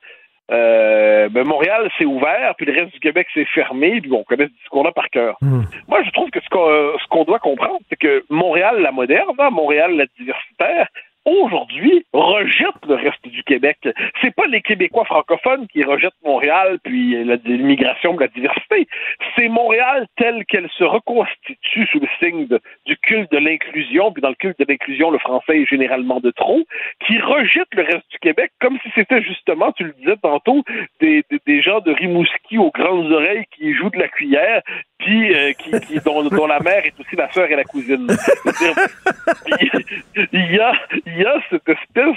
euh, 0.50 1.28
ben 1.30 1.46
Montréal 1.46 1.90
s'est 1.96 2.04
ouvert, 2.04 2.54
puis 2.56 2.66
le 2.66 2.74
reste 2.74 2.92
du 2.92 3.00
Québec 3.00 3.26
s'est 3.32 3.46
fermé, 3.46 4.00
puis 4.00 4.12
on 4.12 4.24
connaît 4.24 4.46
ce 4.46 4.62
discours-là 4.62 4.92
par 4.92 5.08
cœur. 5.08 5.36
Hmm. 5.40 5.62
Moi, 5.88 6.02
je 6.04 6.10
trouve 6.10 6.30
que 6.30 6.40
ce 6.40 6.48
qu'on 6.50 6.98
ce 6.98 7.06
qu'on 7.08 7.24
doit 7.24 7.38
comprendre, 7.38 7.80
c'est 7.88 7.96
que 7.96 8.24
Montréal, 8.28 8.80
la 8.82 8.92
moderne, 8.92 9.34
hein, 9.38 9.50
Montréal, 9.50 9.96
la 9.96 10.04
diversitaire, 10.18 10.88
aujourd'hui 11.24 12.04
rejette 12.12 12.86
le 12.86 12.94
reste 12.94 13.26
du 13.26 13.42
Québec. 13.44 13.78
C'est 14.20 14.34
pas 14.34 14.46
les 14.46 14.62
Québécois 14.62 15.04
francophones 15.04 15.66
qui 15.68 15.82
rejettent 15.82 16.14
Montréal 16.24 16.78
puis 16.82 17.16
l'immigration, 17.44 18.16
la 18.18 18.28
diversité. 18.28 18.86
C'est 19.36 19.48
Montréal 19.48 20.06
telle 20.16 20.44
qu'elle 20.46 20.68
se 20.70 20.84
reconstitue 20.84 21.86
sous 21.90 22.00
le 22.00 22.08
signe 22.20 22.46
du 22.86 22.96
culte 22.98 23.30
de 23.32 23.38
l'inclusion, 23.38 24.12
puis 24.12 24.22
dans 24.22 24.28
le 24.28 24.34
culte 24.34 24.58
de 24.58 24.66
l'inclusion, 24.68 25.10
le 25.10 25.18
français 25.18 25.62
est 25.62 25.66
généralement 25.66 26.20
de 26.20 26.30
trop, 26.30 26.62
qui 27.06 27.18
rejette 27.18 27.68
le 27.72 27.82
reste 27.82 28.10
du 28.10 28.18
Québec 28.18 28.50
comme 28.60 28.78
si 28.82 28.90
c'était 28.94 29.22
justement, 29.22 29.72
tu 29.72 29.84
le 29.84 29.92
disais 29.92 30.16
tantôt, 30.22 30.62
des, 31.00 31.24
des, 31.46 31.62
gens 31.62 31.80
de 31.80 31.92
Rimouski 31.92 32.58
aux 32.58 32.70
grandes 32.70 33.10
oreilles 33.12 33.44
qui 33.56 33.74
jouent 33.74 33.90
de 33.90 33.98
la 33.98 34.08
cuillère, 34.08 34.62
puis 34.98 35.34
euh, 35.34 35.52
qui, 35.52 35.70
qui 35.86 36.00
dont, 36.04 36.22
dont, 36.24 36.46
la 36.46 36.60
mère 36.60 36.84
est 36.84 36.98
aussi 36.98 37.16
la 37.16 37.30
sœur 37.32 37.50
et 37.50 37.56
la 37.56 37.64
cousine. 37.64 38.06
Il 40.32 40.52
y 40.52 40.58
a, 40.58 40.72
il 41.14 41.22
y 41.22 41.26
a 41.26 41.34
cette 41.50 41.68
espèce 41.68 42.16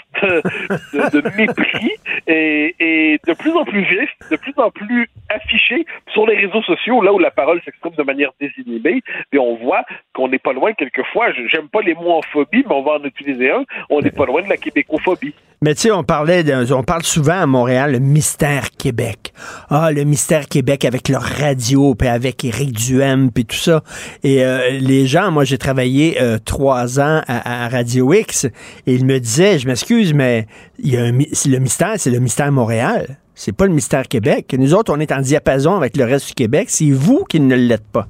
de, 1.14 1.38
mépris 1.38 1.92
et, 2.28 2.76
et, 2.80 3.20
de 3.28 3.34
plus 3.34 3.52
en 3.52 3.64
plus 3.64 3.82
vif, 3.82 4.10
de 4.32 4.36
plus 4.36 4.54
en 4.58 4.72
plus 4.72 5.10
affiché 5.30 5.86
sur 6.14 6.26
les 6.26 6.36
réseaux 6.38 6.64
sociaux, 6.64 7.02
là 7.02 7.14
où 7.14 7.20
la 7.20 7.32
parole 7.32 7.62
s'exprime 7.64 7.94
de 7.96 8.04
manière 8.04 8.32
désinhibée. 8.40 9.02
Et 9.32 9.38
on 9.38 9.56
voit 9.56 9.84
qu'on 10.14 10.28
n'est 10.28 10.40
pas 10.40 10.54
loin, 10.54 10.74
quelquefois, 10.74 11.32
j'aime 11.48 11.70
pas 11.70 11.82
les 11.82 11.94
mots 11.94 12.18
en 12.18 12.22
phobie, 12.22 12.64
mais 12.68 12.74
on 12.74 12.84
va 12.84 12.94
en 12.94 13.04
utiliser 13.04 13.52
un, 13.52 13.64
on 13.90 14.02
n'est 14.02 14.12
pas 14.12 14.26
loin 14.26 14.42
de 14.42 14.50
la 14.50 14.58
québécophobie. 14.58 15.34
Mais 15.64 15.74
tu 15.74 15.82
sais, 15.82 15.92
on 15.92 16.04
parlait, 16.04 16.44
on 16.72 16.84
parle 16.84 17.02
souvent 17.02 17.42
à 17.42 17.48
Montréal, 17.48 17.94
le 17.94 17.98
mystère 17.98 18.70
Québec. 18.78 19.34
Ah, 19.72 19.92
le 19.92 20.04
mystère 20.04 20.48
Québec 20.48 20.86
avec 20.86 21.10
leur 21.10 21.24
radio, 21.24 21.96
puis 21.96 22.08
avec 22.08 22.46
Éric 22.46 22.74
Duhem, 22.74 23.32
puis 23.32 23.44
tout 23.44 23.56
ça. 23.56 23.82
Et 24.24 24.46
euh, 24.46 24.70
les 24.70 25.08
gens, 25.08 25.32
moi, 25.32 25.46
j'ai 25.46 25.58
travaillé 25.58 26.22
euh, 26.22 26.38
trois 26.38 27.00
ans 27.00 27.22
à, 27.28 27.70
Radio 27.70 28.14
X, 28.14 28.46
et 28.46 28.94
ils 28.94 29.04
me 29.04 29.20
disaient, 29.20 29.58
je 29.58 29.68
m'excuse, 29.68 30.14
mais 30.14 30.46
il 30.78 30.94
y 30.94 30.98
a 30.98 31.02
un, 31.02 31.12
le 31.12 31.58
mystère, 31.58 31.94
c'est 31.98 32.12
le 32.12 32.20
mystère 32.20 32.52
Montréal. 32.52 33.18
C'est 33.34 33.56
pas 33.56 33.66
le 33.66 33.74
mystère 33.74 34.08
Québec. 34.08 34.56
Nous 34.60 34.76
autres, 34.76 34.94
on 34.96 35.00
est 35.00 35.12
en 35.12 35.22
diapason 35.22 35.76
avec 35.76 35.98
le 35.98 36.04
reste 36.06 36.28
du 36.28 36.34
Québec. 36.36 36.68
C'est 36.70 36.92
vous 36.92 37.24
qui 37.24 37.40
ne 37.40 37.56
l'êtes 37.56 37.92
pas. 37.92 38.06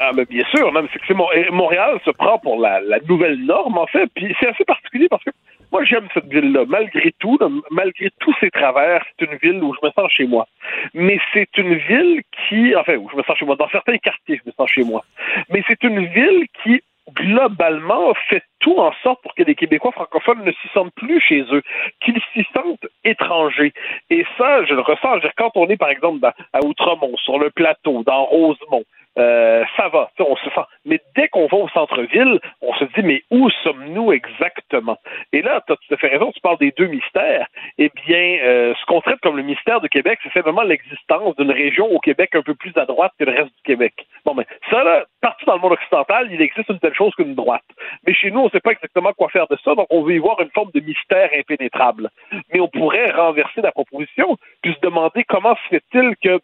Ah, 0.00 0.10
mais 0.16 0.24
bien 0.24 0.44
sûr, 0.50 0.72
non, 0.72 0.80
c'est 0.92 0.98
que 0.98 1.52
Montréal 1.52 2.00
se 2.04 2.10
prend 2.10 2.38
pour 2.38 2.60
la, 2.60 2.80
la 2.80 2.98
nouvelle 3.08 3.38
norme, 3.44 3.78
en 3.78 3.86
fait. 3.86 4.08
Puis 4.16 4.34
c'est 4.40 4.48
assez 4.48 4.64
particulier 4.64 5.06
parce 5.08 5.22
que 5.22 5.30
moi, 5.72 5.84
j'aime 5.84 6.08
cette 6.14 6.26
ville-là. 6.26 6.64
Malgré 6.66 7.12
tout, 7.18 7.36
là, 7.40 7.48
malgré 7.70 8.10
tous 8.20 8.34
ses 8.40 8.50
travers, 8.50 9.04
c'est 9.18 9.26
une 9.26 9.36
ville 9.38 9.62
où 9.62 9.74
je 9.74 9.86
me 9.86 9.92
sens 9.92 10.10
chez 10.10 10.26
moi. 10.26 10.46
Mais 10.94 11.18
c'est 11.32 11.56
une 11.58 11.74
ville 11.74 12.22
qui, 12.48 12.74
enfin, 12.74 12.96
où 12.96 13.08
je 13.10 13.16
me 13.16 13.22
sens 13.22 13.36
chez 13.36 13.44
moi. 13.44 13.56
Dans 13.56 13.68
certains 13.68 13.98
quartiers, 13.98 14.40
je 14.42 14.48
me 14.48 14.52
sens 14.52 14.70
chez 14.70 14.84
moi. 14.84 15.04
Mais 15.50 15.62
c'est 15.68 15.82
une 15.82 16.06
ville 16.06 16.46
qui, 16.62 16.80
globalement, 17.14 18.14
fait 18.28 18.42
tout 18.60 18.78
en 18.78 18.92
sorte 19.02 19.22
pour 19.22 19.34
que 19.34 19.42
les 19.42 19.54
Québécois 19.54 19.92
francophones 19.92 20.42
ne 20.44 20.52
s'y 20.52 20.68
sentent 20.72 20.94
plus 20.94 21.20
chez 21.20 21.44
eux, 21.52 21.62
qu'ils 22.00 22.20
s'y 22.32 22.46
sentent 22.54 22.86
étrangers. 23.04 23.72
Et 24.10 24.24
ça, 24.36 24.64
je 24.64 24.74
le 24.74 24.80
ressens. 24.80 25.08
Je 25.10 25.14
veux 25.14 25.20
dire, 25.20 25.32
quand 25.36 25.52
on 25.54 25.68
est, 25.68 25.76
par 25.76 25.90
exemple, 25.90 26.26
à 26.26 26.64
Outremont, 26.64 27.16
sur 27.16 27.38
le 27.38 27.50
plateau, 27.50 28.02
dans 28.04 28.24
Rosemont, 28.24 28.84
euh, 29.18 29.64
ça 29.76 29.88
va, 29.88 30.10
on 30.20 30.36
se 30.36 30.50
sent. 30.50 30.66
Mais 30.84 31.00
dès 31.16 31.28
qu'on 31.28 31.46
va 31.46 31.56
au 31.56 31.68
centre-ville, 31.68 32.40
on 32.62 32.74
se 32.74 32.84
dit, 32.84 33.02
mais 33.02 33.22
où 33.30 33.50
sommes-nous 33.62 34.12
exactement? 34.12 34.98
Et 35.32 35.42
là, 35.42 35.62
tu 35.66 35.72
as 35.72 35.76
tout 35.76 35.94
à 35.94 35.96
fait 35.96 36.08
raison, 36.08 36.30
tu 36.32 36.40
parles 36.40 36.58
des 36.58 36.72
deux 36.76 36.86
mystères. 36.86 37.46
Eh 37.78 37.90
bien, 38.06 38.38
euh, 38.42 38.74
ce 38.78 38.86
qu'on 38.86 39.00
traite 39.00 39.20
comme 39.20 39.36
le 39.36 39.42
mystère 39.42 39.80
du 39.80 39.88
Québec, 39.88 40.18
c'est 40.22 40.32
simplement 40.32 40.62
l'existence 40.62 41.36
d'une 41.36 41.50
région 41.50 41.86
au 41.86 41.98
Québec 41.98 42.34
un 42.34 42.42
peu 42.42 42.54
plus 42.54 42.72
à 42.76 42.86
droite 42.86 43.12
que 43.18 43.24
le 43.24 43.32
reste 43.32 43.54
du 43.56 43.62
Québec. 43.64 43.94
Bon, 44.24 44.34
mais 44.34 44.46
ça, 44.70 44.84
là, 44.84 45.04
partout 45.20 45.44
dans 45.46 45.54
le 45.54 45.60
monde 45.60 45.72
occidental, 45.72 46.28
il 46.30 46.40
existe 46.40 46.68
une 46.68 46.78
telle 46.78 46.94
chose 46.94 47.14
qu'une 47.14 47.34
droite. 47.34 47.64
Mais 48.06 48.14
chez 48.14 48.30
nous, 48.30 48.40
on 48.40 48.44
ne 48.44 48.50
sait 48.50 48.60
pas 48.60 48.72
exactement 48.72 49.12
quoi 49.12 49.28
faire 49.28 49.48
de 49.48 49.58
ça, 49.64 49.74
donc 49.74 49.86
on 49.90 50.02
veut 50.02 50.14
y 50.14 50.18
voir 50.18 50.40
une 50.40 50.50
forme 50.50 50.70
de 50.74 50.80
mystère 50.80 51.30
impénétrable. 51.36 52.10
Mais 52.52 52.60
on 52.60 52.68
pourrait 52.68 53.10
renverser 53.10 53.62
la 53.62 53.72
proposition, 53.72 54.36
puis 54.62 54.74
se 54.74 54.80
demander 54.80 55.24
comment 55.24 55.56
se 55.56 55.68
fait-il 55.70 56.14
que 56.22 56.40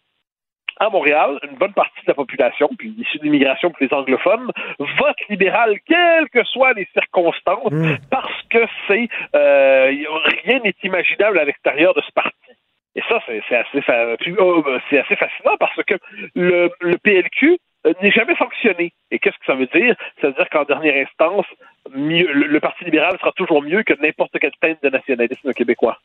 à 0.81 0.91
Montréal, 0.91 1.39
une 1.49 1.57
bonne 1.57 1.73
partie 1.73 2.01
de 2.03 2.09
la 2.09 2.15
population, 2.15 2.69
puis 2.79 2.95
issue 2.99 3.19
de 3.19 3.25
l'immigration 3.25 3.71
pour 3.71 3.79
les 3.81 3.93
anglophones, 3.93 4.51
vote 4.79 5.17
libéral, 5.29 5.79
quelles 5.87 6.29
que 6.31 6.45
soient 6.45 6.73
les 6.73 6.89
circonstances, 6.93 7.73
mmh. 7.73 7.97
parce 8.11 8.43
que 8.51 8.67
c'est 8.89 9.09
euh, 9.35 9.93
rien 10.45 10.61
n'est 10.61 10.75
imaginable 10.83 11.39
à 11.39 11.45
l'extérieur 11.45 11.95
de 11.95 12.01
ce 12.01 12.13
parti. 12.13 12.35
Et 12.97 13.03
ça, 13.09 13.21
c'est 13.27 13.57
assez, 13.57 13.81
c'est 14.89 14.99
assez 14.99 15.17
fascinant 15.17 15.57
parce 15.59 15.83
que 15.85 15.95
le, 16.35 16.71
le 16.81 16.97
PLQ 16.99 17.59
n'est 18.01 18.11
jamais 18.11 18.37
sanctionné. 18.37 18.93
Et 19.11 19.19
qu'est-ce 19.19 19.37
que 19.39 19.47
ça 19.47 19.55
veut 19.55 19.67
dire? 19.67 19.95
Ça 20.21 20.29
veut 20.29 20.35
dire 20.35 20.49
qu'en 20.51 20.65
dernière 20.65 21.07
instance, 21.07 21.47
mieux, 21.93 22.33
le, 22.33 22.47
le, 22.47 22.61
Parti 22.61 22.85
libéral 22.85 23.17
sera 23.19 23.33
toujours 23.33 23.63
mieux 23.63 23.83
que 23.83 23.95
n'importe 24.01 24.39
quelle 24.39 24.53
teinte 24.61 24.83
de 24.83 24.91
nationalisme 24.91 25.53
québécois. 25.53 25.99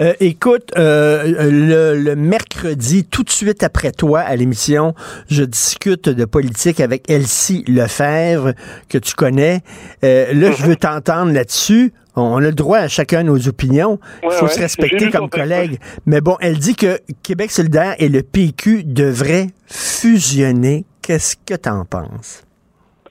Euh, 0.00 0.14
écoute, 0.20 0.72
euh, 0.76 1.50
le, 1.50 2.00
le, 2.00 2.16
mercredi, 2.16 3.04
tout 3.04 3.22
de 3.22 3.30
suite 3.30 3.62
après 3.62 3.92
toi 3.92 4.20
à 4.20 4.36
l'émission, 4.36 4.94
je 5.30 5.44
discute 5.44 6.08
de 6.08 6.24
politique 6.24 6.80
avec 6.80 7.10
Elsie 7.10 7.64
Lefebvre, 7.66 8.52
que 8.88 8.98
tu 8.98 9.14
connais. 9.14 9.60
Euh, 10.04 10.32
là, 10.32 10.52
je 10.52 10.62
veux 10.62 10.76
t'entendre 10.76 11.32
là-dessus. 11.32 11.92
On 12.16 12.38
a 12.38 12.40
le 12.40 12.52
droit 12.52 12.78
à 12.78 12.88
chacun 12.88 13.22
nos 13.22 13.48
opinions. 13.48 14.00
Il 14.24 14.30
faut 14.32 14.46
ouais, 14.46 14.52
se 14.52 14.60
respecter 14.60 15.10
comme 15.10 15.30
collègue. 15.30 15.78
Mais 16.06 16.20
bon, 16.20 16.36
elle 16.40 16.58
dit 16.58 16.74
que 16.74 16.98
Québec 17.22 17.50
solidaire 17.50 17.94
et 17.98 18.08
le 18.08 18.22
PQ 18.22 18.82
devraient 18.84 19.48
fusionner. 19.66 20.84
Qu'est-ce 21.02 21.36
que 21.36 21.54
tu 21.54 21.68
en 21.68 21.84
penses? 21.84 22.44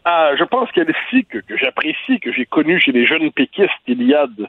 Ah, 0.03 0.31
je 0.37 0.43
pense 0.43 0.71
qu'Elsie, 0.71 1.25
que, 1.25 1.39
que 1.39 1.57
j'apprécie, 1.57 2.19
que 2.21 2.31
j'ai 2.31 2.45
connue 2.45 2.79
chez 2.79 2.91
les 2.91 3.05
jeunes 3.05 3.31
péquistes 3.31 3.71
il 3.87 4.03
y 4.03 4.13
a 4.13 4.25
de 4.27 4.47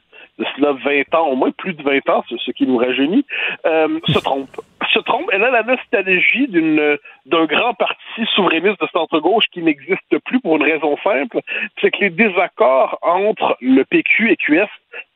cela 0.56 0.72
20 0.72 1.14
ans, 1.14 1.28
au 1.28 1.36
moins 1.36 1.50
plus 1.50 1.74
de 1.74 1.82
20 1.82 2.08
ans, 2.10 2.24
ce 2.28 2.50
qui 2.52 2.66
nous 2.66 2.76
rajeunit, 2.76 3.24
euh, 3.66 4.00
se 4.08 4.18
trompe. 4.18 4.48
Se 4.92 4.98
trompe. 5.00 5.28
Elle 5.32 5.44
a 5.44 5.50
la 5.50 5.62
nostalgie 5.62 6.48
d'une 6.48 6.98
d'un 7.26 7.44
grand 7.44 7.74
parti 7.74 8.24
souverainiste 8.34 8.80
de 8.80 8.88
centre-gauche 8.92 9.44
qui 9.52 9.62
n'existe 9.62 10.18
plus 10.24 10.40
pour 10.40 10.56
une 10.56 10.62
raison 10.62 10.96
simple, 11.04 11.40
c'est 11.80 11.90
que 11.90 12.00
les 12.00 12.10
désaccords 12.10 12.98
entre 13.02 13.56
le 13.60 13.84
PQ 13.84 14.30
et 14.32 14.36
QS 14.36 14.68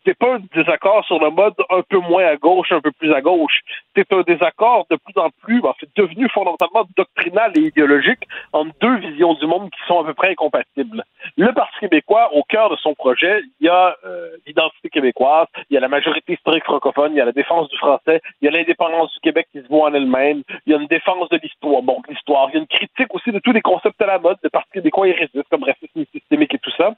c'est 0.04 0.18
pas 0.18 0.34
un 0.34 0.40
désaccord 0.54 1.04
sur 1.04 1.20
le 1.20 1.30
mode 1.30 1.54
un 1.70 1.82
peu 1.82 1.98
moins 1.98 2.24
à 2.24 2.36
gauche, 2.36 2.72
un 2.72 2.80
peu 2.80 2.90
plus 2.92 3.12
à 3.12 3.20
gauche. 3.20 3.60
C'est 3.94 4.12
un 4.12 4.22
désaccord 4.22 4.86
de 4.90 4.96
plus 4.96 5.20
en 5.20 5.30
plus, 5.42 5.62
c'est 5.80 5.96
devenu 5.96 6.28
fondamentalement 6.30 6.84
doctrinal 6.96 7.52
et 7.56 7.60
idéologique 7.60 8.26
entre 8.52 8.72
deux 8.80 8.96
visions 8.96 9.34
du 9.34 9.46
monde 9.46 9.70
qui 9.70 9.78
sont 9.86 10.00
à 10.00 10.04
peu 10.04 10.14
près 10.14 10.30
incompatibles. 10.30 11.04
Le 11.36 11.52
Parti 11.52 11.78
québécois, 11.80 12.34
au 12.34 12.42
cœur 12.42 12.68
de 12.68 12.76
son 12.76 12.94
projet, 12.94 13.42
il 13.60 13.66
y 13.66 13.68
a 13.68 13.96
euh, 14.04 14.28
l'identité 14.46 14.90
québécoise, 14.90 15.46
il 15.70 15.74
y 15.74 15.76
a 15.78 15.80
la 15.80 15.88
majorité 15.88 16.34
historique 16.34 16.64
francophone, 16.64 17.12
il 17.12 17.18
y 17.18 17.20
a 17.20 17.24
la 17.24 17.32
défense 17.32 17.68
du 17.70 17.76
français, 17.78 18.20
il 18.40 18.44
y 18.44 18.48
a 18.48 18.50
l'indépendance 18.50 19.12
du 19.14 19.20
Québec 19.20 19.48
qui 19.50 19.62
se 19.62 19.68
voit 19.68 19.88
en 19.88 19.94
elle-même, 19.94 20.42
il 20.66 20.72
y 20.72 20.74
a 20.74 20.78
une 20.78 20.88
défense 20.88 21.28
de 21.30 21.38
l'histoire, 21.42 21.82
bon, 21.82 22.02
l'histoire, 22.08 22.48
il 22.50 22.54
y 22.54 22.56
a 22.58 22.60
une 22.60 22.66
critique 22.66 23.14
aussi 23.14 23.32
de 23.32 23.38
tous 23.38 23.52
les 23.52 23.62
concepts 23.62 24.00
à 24.02 24.06
la 24.06 24.18
mode, 24.18 24.36
le 24.42 24.50
Parti 24.50 24.72
québécois 24.72 25.08
y 25.08 25.12
résiste, 25.12 25.48
comme 25.50 25.64
racisme 25.64 26.04
systémique 26.12 26.54
et 26.54 26.58
tout 26.58 26.72
ça. 26.76 26.90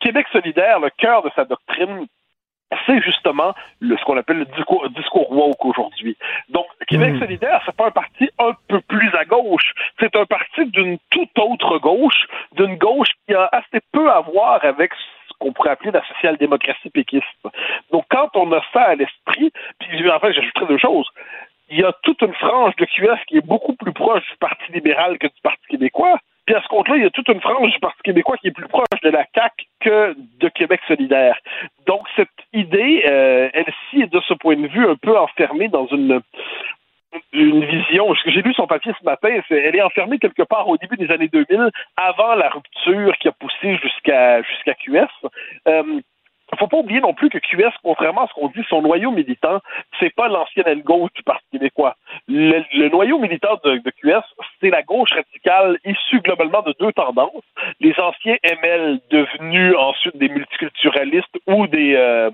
Québec 0.00 0.26
solidaire, 0.32 0.80
le 0.80 0.90
cœur 0.90 1.22
de 1.22 1.30
sa 1.36 1.44
doctrine, 1.44 2.06
c'est 2.86 3.00
justement 3.02 3.54
le, 3.80 3.96
ce 3.96 4.04
qu'on 4.04 4.16
appelle 4.16 4.38
le 4.38 4.44
discours, 4.44 4.88
discours 4.90 5.30
woke 5.30 5.64
aujourd'hui. 5.64 6.16
Donc, 6.48 6.66
Québec 6.88 7.14
hmm. 7.14 7.20
solidaire, 7.20 7.62
c'est 7.64 7.76
pas 7.76 7.86
un 7.86 7.90
parti 7.90 8.30
un 8.38 8.52
peu 8.66 8.80
plus 8.80 9.14
à 9.14 9.24
gauche, 9.24 9.72
c'est 10.00 10.14
un 10.16 10.24
parti 10.24 10.64
d'une 10.66 10.98
toute 11.10 11.38
autre 11.38 11.78
gauche, 11.78 12.26
d'une 12.52 12.76
gauche 12.76 13.08
qui 13.26 13.34
a 13.34 13.48
assez 13.52 13.80
peu 13.92 14.10
à 14.10 14.20
voir 14.20 14.64
avec 14.64 14.92
ce 14.94 15.34
qu'on 15.38 15.52
pourrait 15.52 15.70
appeler 15.70 15.90
la 15.90 16.02
social-démocratie 16.06 16.90
péquiste. 16.90 17.26
Donc, 17.92 18.04
quand 18.10 18.30
on 18.34 18.50
a 18.52 18.62
ça 18.72 18.82
à 18.82 18.94
l'esprit, 18.94 19.52
puis 19.78 20.10
en 20.10 20.18
fait, 20.18 20.32
j'ajouterais 20.32 20.66
deux 20.66 20.78
choses. 20.78 21.08
Il 21.70 21.78
y 21.78 21.84
a 21.84 21.92
toute 22.02 22.22
une 22.22 22.34
frange 22.34 22.74
de 22.76 22.86
QS 22.86 23.22
qui 23.26 23.36
est 23.36 23.46
beaucoup 23.46 23.74
plus 23.74 23.92
proche 23.92 24.22
du 24.30 24.36
Parti 24.38 24.72
libéral 24.72 25.18
que 25.18 25.26
du 25.26 25.40
Parti 25.42 25.66
québécois. 25.68 26.18
Puis 26.46 26.54
à 26.54 26.62
ce 26.62 26.68
compte-là, 26.68 26.96
il 26.96 27.02
y 27.02 27.06
a 27.06 27.10
toute 27.10 27.28
une 27.28 27.42
frange 27.42 27.70
du 27.70 27.78
Parti 27.78 28.00
québécois 28.02 28.38
qui 28.38 28.48
est 28.48 28.52
plus 28.52 28.68
proche 28.68 29.00
de 29.02 29.10
la 29.10 29.26
CAQ 29.34 29.66
que 29.80 30.16
de 30.40 30.48
Québec 30.48 30.80
solidaire. 30.88 31.36
Donc 31.86 32.06
cette 32.16 32.30
idée, 32.54 33.04
euh, 33.06 33.50
elle-ci 33.52 34.00
est 34.00 34.10
de 34.10 34.20
ce 34.26 34.32
point 34.32 34.56
de 34.56 34.66
vue 34.66 34.88
un 34.88 34.96
peu 34.96 35.18
enfermée 35.18 35.68
dans 35.68 35.86
une 35.88 36.22
une 37.42 37.64
vision. 37.64 38.14
J'ai 38.26 38.42
lu 38.42 38.52
son 38.54 38.66
papier 38.66 38.92
ce 38.98 39.04
matin, 39.04 39.28
elle 39.50 39.76
est 39.76 39.82
enfermée 39.82 40.18
quelque 40.18 40.42
part 40.42 40.68
au 40.68 40.76
début 40.76 40.96
des 40.96 41.10
années 41.10 41.28
2000, 41.28 41.70
avant 41.96 42.34
la 42.34 42.48
rupture 42.48 43.16
qui 43.18 43.28
a 43.28 43.32
poussé 43.32 43.76
jusqu'à 43.82 44.42
jusqu'à 44.42 44.74
QS. 44.74 45.06
Euh, 45.68 46.00
faut 46.56 46.66
pas 46.66 46.78
oublier 46.78 47.00
non 47.00 47.12
plus 47.12 47.28
que 47.28 47.38
QS, 47.38 47.72
contrairement 47.82 48.24
à 48.24 48.28
ce 48.28 48.32
qu'on 48.32 48.48
dit, 48.48 48.64
son 48.68 48.82
noyau 48.82 49.10
militant, 49.10 49.60
c'est 50.00 50.14
pas 50.14 50.28
l'ancienne 50.28 50.66
aile 50.66 50.82
gauche 50.82 51.12
du 51.14 51.22
Parti 51.22 51.44
québécois. 51.52 51.96
Le, 52.30 52.90
noyau 52.90 53.18
militant 53.18 53.58
de, 53.64 53.78
QS, 53.78 54.22
c'est 54.60 54.68
la 54.68 54.82
gauche 54.82 55.10
radicale 55.12 55.78
issue 55.86 56.20
globalement 56.20 56.60
de 56.60 56.74
deux 56.78 56.92
tendances. 56.92 57.42
Les 57.80 57.98
anciens 57.98 58.36
ML 58.42 59.00
devenus 59.10 59.74
ensuite 59.78 60.14
des 60.18 60.28
multiculturalistes 60.28 61.38
ou 61.46 61.66
des 61.66 61.94
euh, 61.96 62.30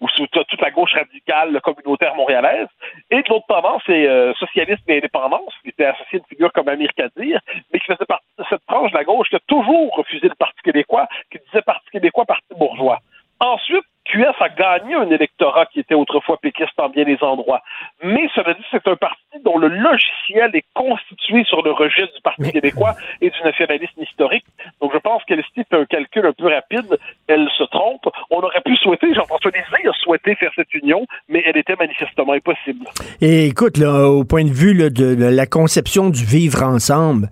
ou 0.00 0.06
toute 0.08 0.60
la 0.60 0.70
gauche 0.70 0.94
radicale 0.94 1.60
communautaire 1.60 2.14
montréalaise. 2.14 2.68
Et 3.10 3.22
de 3.22 3.28
l'autre 3.30 3.46
tendance, 3.48 3.82
c'est 3.84 4.06
euh, 4.06 4.32
socialisme 4.34 4.84
et 4.86 4.98
indépendance, 4.98 5.52
qui 5.62 5.70
était 5.70 5.86
associé 5.86 6.18
à 6.18 6.22
une 6.22 6.28
figure 6.28 6.52
comme 6.52 6.68
Amir 6.68 6.90
Kadir, 6.96 7.40
mais 7.72 7.80
qui 7.80 7.86
faisait 7.86 8.06
partie 8.06 8.26
de 8.38 8.44
cette 8.48 8.64
tranche 8.66 8.92
de 8.92 8.96
la 8.96 9.02
gauche 9.02 9.28
qui 9.28 9.36
a 9.36 9.40
toujours 9.48 9.92
refusé 9.96 10.28
le 10.28 10.36
Parti 10.36 10.62
québécois, 10.62 11.08
qui 11.32 11.38
disait 11.46 11.62
Parti 11.62 11.90
québécois, 11.90 12.26
Parti 12.26 12.54
bourgeois. 12.56 13.00
Ensuite, 13.40 13.84
QS 14.04 14.40
a 14.40 14.48
gagné 14.50 14.94
un 14.94 15.10
électorat 15.10 15.66
qui 15.66 15.80
était 15.80 15.94
autrefois 15.94 16.36
péquiste 16.36 16.78
en 16.78 16.88
bien 16.88 17.04
des 17.04 17.18
endroits. 17.22 17.62
Mais 18.02 18.28
cela 18.34 18.54
dit, 18.54 18.64
c'est 18.70 18.86
un 18.86 18.94
parti 18.94 19.21
dont 19.44 19.58
le 19.58 19.68
logiciel 19.68 20.50
est 20.54 20.64
constitué 20.74 21.44
sur 21.44 21.62
le 21.62 21.72
registre 21.72 22.14
du 22.14 22.22
Parti 22.22 22.52
québécois 22.52 22.94
et 23.20 23.30
du 23.30 23.42
nationalisme 23.44 24.02
historique. 24.02 24.44
Donc, 24.80 24.92
je 24.94 24.98
pense 24.98 25.22
qu'elle 25.24 25.42
fait 25.54 25.66
un 25.72 25.84
calcul 25.84 26.26
un 26.26 26.32
peu 26.32 26.46
rapide. 26.46 26.98
Elle 27.26 27.48
se 27.56 27.64
trompe. 27.64 28.08
On 28.30 28.40
aurait 28.40 28.60
pu 28.64 28.76
souhaiter, 28.76 29.14
Jean-François 29.14 29.50
Lisée 29.50 29.88
a 29.88 29.92
souhaité 29.92 30.34
faire 30.36 30.52
cette 30.54 30.72
union, 30.74 31.06
mais 31.28 31.42
elle 31.46 31.56
était 31.56 31.76
manifestement 31.78 32.32
impossible. 32.32 32.86
Et 33.20 33.46
écoute, 33.46 33.76
là, 33.76 34.08
au 34.08 34.24
point 34.24 34.44
de 34.44 34.50
vue 34.50 34.74
de, 34.74 35.14
la 35.14 35.46
conception 35.46 36.10
du 36.10 36.24
vivre 36.24 36.62
ensemble, 36.62 37.28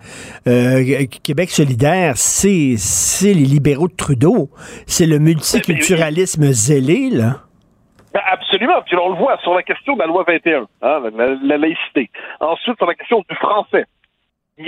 euh, 0.47 1.05
Québec 1.23 1.49
solidaire, 1.49 2.13
c'est 2.17 2.75
les 3.23 3.33
libéraux 3.33 3.87
de 3.87 3.95
Trudeau. 3.95 4.49
C'est 4.87 5.05
le 5.05 5.19
multiculturalisme 5.19 6.51
zélé, 6.51 7.09
là. 7.09 7.50
Ben, 8.13 8.21
absolument. 8.25 8.81
Puis 8.85 8.95
on 8.97 9.09
le 9.09 9.15
voit 9.15 9.37
sur 9.37 9.53
la 9.53 9.63
question 9.63 9.93
de 9.93 9.99
la 9.99 10.05
loi 10.05 10.23
21, 10.27 10.67
hein, 10.81 11.03
la, 11.43 11.57
laïcité. 11.57 12.09
Ensuite, 12.39 12.77
sur 12.77 12.85
la 12.85 12.95
question 12.95 13.23
du 13.29 13.35
français. 13.35 13.85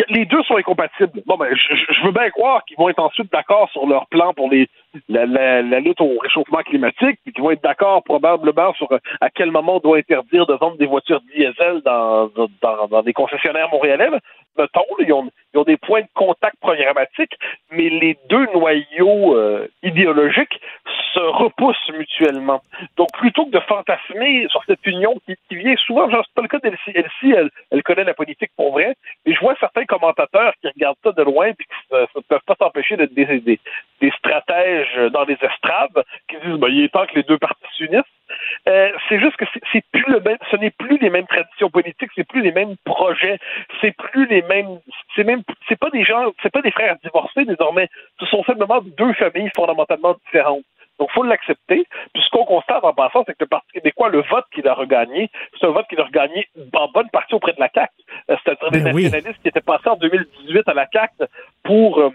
les 0.09 0.25
deux 0.25 0.41
sont 0.43 0.55
incompatibles. 0.55 1.21
Bon, 1.25 1.35
ben, 1.35 1.53
je, 1.53 2.05
veux 2.05 2.11
bien 2.11 2.29
croire 2.29 2.63
qu'ils 2.65 2.77
vont 2.77 2.89
être 2.89 2.99
ensuite 2.99 3.31
d'accord 3.31 3.69
sur 3.71 3.85
leur 3.85 4.07
plan 4.07 4.33
pour 4.33 4.49
les, 4.49 4.69
la, 5.09 5.25
la, 5.25 5.79
lutte 5.81 5.99
au 5.99 6.17
réchauffement 6.19 6.59
climatique, 6.59 7.19
puis 7.23 7.33
qu'ils 7.33 7.43
vont 7.43 7.51
être 7.51 7.63
d'accord 7.63 8.01
probablement 8.03 8.73
sur 8.75 8.87
à 9.19 9.29
quel 9.29 9.51
moment 9.51 9.75
on 9.75 9.79
doit 9.79 9.97
interdire 9.97 10.45
de 10.45 10.53
vendre 10.53 10.77
des 10.77 10.85
voitures 10.85 11.21
diesel 11.35 11.81
dans, 11.83 12.29
dans, 12.61 12.87
dans 12.87 13.03
des 13.03 13.13
concessionnaires 13.13 13.69
montréalais. 13.69 14.09
Mettons, 14.57 14.85
ils, 14.99 15.11
ont, 15.11 15.29
ils 15.53 15.59
ont 15.59 15.63
des 15.63 15.77
points 15.77 16.01
de 16.01 16.07
contact 16.13 16.55
programmatiques, 16.61 17.37
mais 17.71 17.89
les 17.89 18.17
deux 18.29 18.45
noyaux 18.53 19.35
euh, 19.35 19.67
idéologiques 19.81 20.61
se 21.13 21.19
repoussent 21.19 21.89
mutuellement. 21.97 22.61
Donc, 22.97 23.09
plutôt 23.13 23.45
que 23.45 23.51
de 23.51 23.59
fantasmer 23.59 24.47
sur 24.49 24.63
cette 24.65 24.85
union 24.85 25.15
qui, 25.25 25.35
qui 25.47 25.55
vient 25.55 25.75
souvent, 25.77 26.09
genre, 26.09 26.23
c'est 26.25 26.33
pas 26.35 26.41
le 26.41 26.47
cas 26.47 26.59
d'Elsie, 26.59 26.91
Elsie, 26.95 27.33
elle, 27.35 27.49
elle, 27.71 27.83
connaît 27.83 28.03
la 28.03 28.13
politique 28.13 28.51
pour 28.55 28.71
vrai, 28.71 28.95
mais 29.25 29.33
je 29.33 29.39
vois 29.39 29.55
certains 29.59 29.85
commentateurs 29.85 30.53
qui 30.61 30.67
regardent 30.67 30.97
ça 31.03 31.11
de 31.11 31.23
loin 31.23 31.47
et 31.47 31.53
qui 31.53 31.65
ne 31.91 32.21
peuvent 32.21 32.41
pas 32.45 32.55
s'empêcher 32.59 32.97
d'être 32.97 33.13
des, 33.13 33.25
des, 33.39 33.59
des, 34.01 34.11
stratèges 34.17 35.11
dans 35.11 35.23
les 35.25 35.37
estrades 35.41 36.03
qui 36.27 36.37
disent, 36.43 36.59
ben, 36.59 36.69
il 36.69 36.83
est 36.85 36.89
temps 36.89 37.05
que 37.05 37.15
les 37.15 37.23
deux 37.23 37.37
parties 37.37 37.63
s'unissent. 37.75 38.03
Euh, 38.67 38.89
c'est 39.07 39.19
juste 39.19 39.35
que 39.35 39.45
c'est 39.71 39.83
plus 39.91 40.05
le 40.07 40.19
même, 40.21 40.37
ce 40.49 40.55
n'est 40.55 40.71
plus 40.71 40.97
les 40.97 41.09
mêmes 41.09 41.27
traditions 41.27 41.69
politiques, 41.69 42.09
c'est 42.15 42.27
plus 42.27 42.41
les 42.41 42.51
mêmes 42.51 42.75
projets, 42.85 43.37
c'est 43.81 43.95
plus 43.95 44.25
les 44.27 44.41
mêmes, 44.43 44.79
c'est 45.15 45.23
même, 45.23 45.43
c'est 45.67 45.77
pas 45.77 45.89
des 45.89 46.03
gens, 46.03 46.31
c'est 46.41 46.51
pas 46.51 46.61
des 46.61 46.71
frères 46.71 46.95
divorcés 47.03 47.45
désormais, 47.45 47.89
ce 48.19 48.25
sont 48.25 48.43
simplement 48.43 48.81
deux 48.81 49.13
familles 49.13 49.51
fondamentalement 49.55 50.15
différentes. 50.25 50.63
Donc, 51.03 51.09
il 51.11 51.15
faut 51.15 51.23
l'accepter. 51.23 51.85
Puis, 52.13 52.23
ce 52.23 52.29
qu'on 52.29 52.45
constate 52.45 52.81
en 52.81 52.93
passant, 52.93 53.25
c'est 53.25 53.33
que 53.33 53.41
le 53.41 53.47
Parti 53.47 53.73
québécois, 53.73 54.07
le 54.07 54.21
vote 54.21 54.45
qu'il 54.55 54.65
a 54.69 54.73
regagné, 54.73 55.29
c'est 55.59 55.67
un 55.67 55.71
vote 55.71 55.85
qu'il 55.89 55.99
a 55.99 56.05
regagné 56.05 56.47
en 56.73 56.87
bonne 56.87 57.09
partie 57.09 57.35
auprès 57.35 57.51
de 57.51 57.59
la 57.59 57.69
CAQ. 57.75 57.91
Euh, 58.29 58.37
C'est-à-dire 58.41 58.71
des 58.71 58.79
ben 58.79 58.95
nationalistes 58.95 59.41
qui 59.41 59.49
étaient 59.49 59.59
passés 59.59 59.89
en 59.89 59.97
2018 59.97 60.65
à 60.69 60.73
la 60.73 60.87
CAQ 60.89 61.25
pour... 61.63 61.99
Euh, 61.99 62.09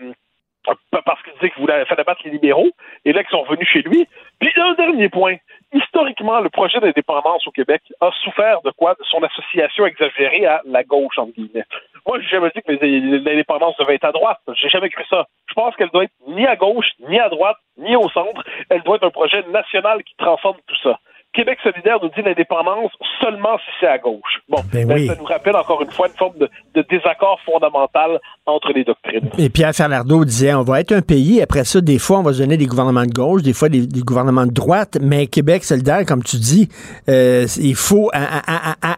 parce 0.90 1.22
qu'il 1.22 1.32
disait 1.34 1.50
qu'il 1.50 1.60
voulait 1.60 1.84
faire 1.84 2.00
abattre 2.00 2.20
les 2.24 2.30
libéraux, 2.30 2.70
et 3.04 3.12
là, 3.12 3.22
ils 3.22 3.30
sont 3.30 3.42
revenus 3.42 3.68
chez 3.68 3.82
lui. 3.82 4.06
Puis, 4.40 4.50
un 4.56 4.72
dernier 4.72 5.10
point. 5.10 5.36
Historiquement, 5.74 6.40
le 6.40 6.48
projet 6.48 6.80
d'indépendance 6.80 7.46
au 7.46 7.50
Québec 7.50 7.82
a 8.00 8.10
souffert 8.24 8.62
de 8.62 8.70
quoi? 8.70 8.94
De 8.94 9.04
son 9.04 9.22
association 9.22 9.84
exagérée 9.84 10.46
à 10.46 10.62
la 10.64 10.82
gauche, 10.82 11.18
entre 11.18 11.32
guillemets. 11.32 11.66
Moi, 12.06 12.20
j'ai 12.20 12.28
jamais 12.28 12.50
dit 12.54 12.62
que 12.62 12.72
l'indépendance 12.72 13.76
devait 13.76 13.96
être 13.96 14.04
à 14.04 14.12
droite. 14.12 14.40
J'ai 14.54 14.70
jamais 14.70 14.88
cru 14.88 15.04
ça. 15.10 15.26
Je 15.58 15.62
pense 15.64 15.74
qu'elle 15.74 15.90
doit 15.90 16.04
être 16.04 16.12
ni 16.28 16.46
à 16.46 16.54
gauche, 16.54 16.86
ni 17.00 17.18
à 17.18 17.28
droite, 17.28 17.56
ni 17.78 17.96
au 17.96 18.08
centre. 18.10 18.44
Elle 18.70 18.80
doit 18.82 18.94
être 18.94 19.06
un 19.08 19.10
projet 19.10 19.42
national 19.48 20.04
qui 20.04 20.14
transforme 20.16 20.56
tout 20.68 20.76
ça. 20.84 21.00
Québec 21.38 21.58
solidaire 21.62 21.98
nous 22.02 22.08
dit 22.08 22.20
l'indépendance 22.20 22.90
seulement 23.20 23.58
si 23.58 23.70
c'est 23.78 23.86
à 23.86 23.98
gauche. 23.98 24.42
Bon, 24.48 24.58
ben 24.72 24.88
ben, 24.88 25.06
ça 25.06 25.14
nous 25.16 25.24
rappelle 25.24 25.54
encore 25.54 25.80
une 25.82 25.90
fois 25.92 26.08
une 26.08 26.14
forme 26.14 26.34
de, 26.36 26.82
désaccord 26.90 27.38
fondamental 27.46 28.18
entre 28.44 28.72
les 28.72 28.82
doctrines. 28.82 29.30
Et 29.38 29.48
Pierre 29.48 29.72
Falardeau 29.72 30.24
disait, 30.24 30.52
on 30.54 30.64
va 30.64 30.80
être 30.80 30.90
un 30.90 31.00
pays, 31.00 31.40
après 31.40 31.62
ça, 31.62 31.80
des 31.80 32.00
fois, 32.00 32.18
on 32.18 32.22
va 32.22 32.32
se 32.32 32.38
donner 32.38 32.56
des 32.56 32.66
gouvernements 32.66 33.04
de 33.04 33.12
gauche, 33.12 33.42
des 33.42 33.52
fois 33.52 33.68
des, 33.68 33.86
gouvernements 33.86 34.46
de 34.46 34.50
droite, 34.50 34.98
mais 35.00 35.28
Québec 35.28 35.62
solidaire, 35.62 36.04
comme 36.04 36.24
tu 36.24 36.38
dis, 36.38 36.68
euh, 37.08 37.46
il 37.60 37.76
faut 37.76 38.10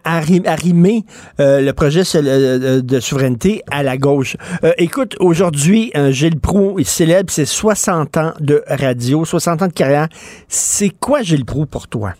arrimer 0.05 1.03
euh, 1.41 1.61
le 1.61 1.73
projet 1.75 2.05
euh, 2.15 2.81
de 2.81 3.01
souveraineté 3.01 3.61
à 3.71 3.83
la 3.83 3.99
gauche. 3.99 4.39
écoute, 4.79 5.15
aujourd'hui, 5.21 5.93
Gilles 6.09 6.41
Proux, 6.41 6.77
il 6.79 6.87
célèbre 6.87 7.31
ses 7.31 7.45
60 7.45 8.17
ans 8.17 8.33
de 8.41 8.63
radio, 8.67 9.27
60 9.27 9.61
ans 9.61 9.67
de 9.67 9.73
carrière. 9.73 10.09
C'est 10.49 10.89
quoi 10.89 11.21
Gilles 11.21 11.45
Proux 11.45 11.67
pour 11.67 11.87
toi? 11.87 12.15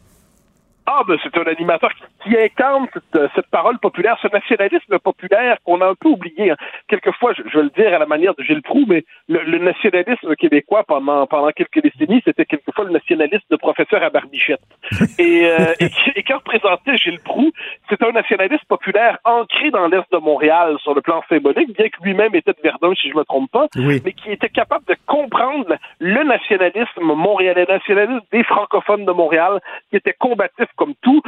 Ah, 0.93 1.05
ben, 1.07 1.17
c'est 1.23 1.37
un 1.39 1.45
animateur 1.45 1.95
qui 1.95 2.03
qui 2.23 2.37
incarne 2.37 2.87
cette, 2.93 3.31
cette, 3.35 3.47
parole 3.51 3.79
populaire, 3.79 4.19
ce 4.23 4.29
nationalisme 4.29 4.99
populaire 4.99 5.57
qu'on 5.65 5.81
a 5.81 5.87
un 5.87 5.95
peu 5.95 6.09
oublié. 6.09 6.51
Hein. 6.51 6.57
Quelquefois, 6.89 7.33
je, 7.35 7.43
je, 7.51 7.59
veux 7.59 7.65
le 7.65 7.71
dire 7.71 7.95
à 7.95 7.99
la 7.99 8.07
manière 8.07 8.35
de 8.35 8.43
Gilles 8.43 8.63
Proux, 8.63 8.85
mais 8.87 9.05
le, 9.29 9.43
le 9.43 9.59
nationalisme 9.59 10.35
québécois 10.37 10.85
pendant, 10.85 11.27
pendant 11.27 11.51
quelques 11.51 11.83
décennies, 11.83 12.23
c'était 12.25 12.45
quelquefois 12.45 12.85
le 12.85 12.93
nationalisme 12.93 13.47
de 13.51 13.57
professeur 13.57 14.03
à 14.03 14.11
barbichette. 14.11 14.61
Et, 15.19 15.47
euh, 15.47 15.75
et, 15.81 15.89
et 16.17 16.23
quand 16.23 16.37
représentait 16.37 16.97
Gilles 16.97 17.21
Proux, 17.21 17.53
c'est 17.89 18.03
un 18.03 18.13
nationaliste 18.13 18.65
populaire 18.65 19.19
ancré 19.25 19.71
dans 19.71 19.87
l'Est 19.89 20.11
de 20.13 20.19
Montréal 20.19 20.77
sur 20.83 20.95
le 20.95 21.01
plan 21.01 21.23
symbolique, 21.29 21.75
bien 21.77 21.89
que 21.89 22.03
lui-même 22.03 22.35
était 22.35 22.53
de 22.53 22.63
Verdun, 22.63 22.95
si 22.95 23.11
je 23.11 23.17
me 23.17 23.25
trompe 23.25 23.51
pas, 23.51 23.67
oui. 23.77 24.01
mais 24.05 24.13
qui 24.13 24.31
était 24.31 24.49
capable 24.49 24.85
de 24.87 24.97
comprendre 25.07 25.77
le 25.99 26.23
nationalisme 26.25 27.01
montréalais, 27.01 27.67
le 27.69 27.75
nationalisme 27.75 28.21
des 28.33 28.45
francophones 28.45 29.05
de 29.05 29.13
Montréal, 29.13 29.61
qui 29.91 29.97
était 29.97 30.15
combatif 30.19 30.67
comme 30.77 30.95
tout, 31.03 31.23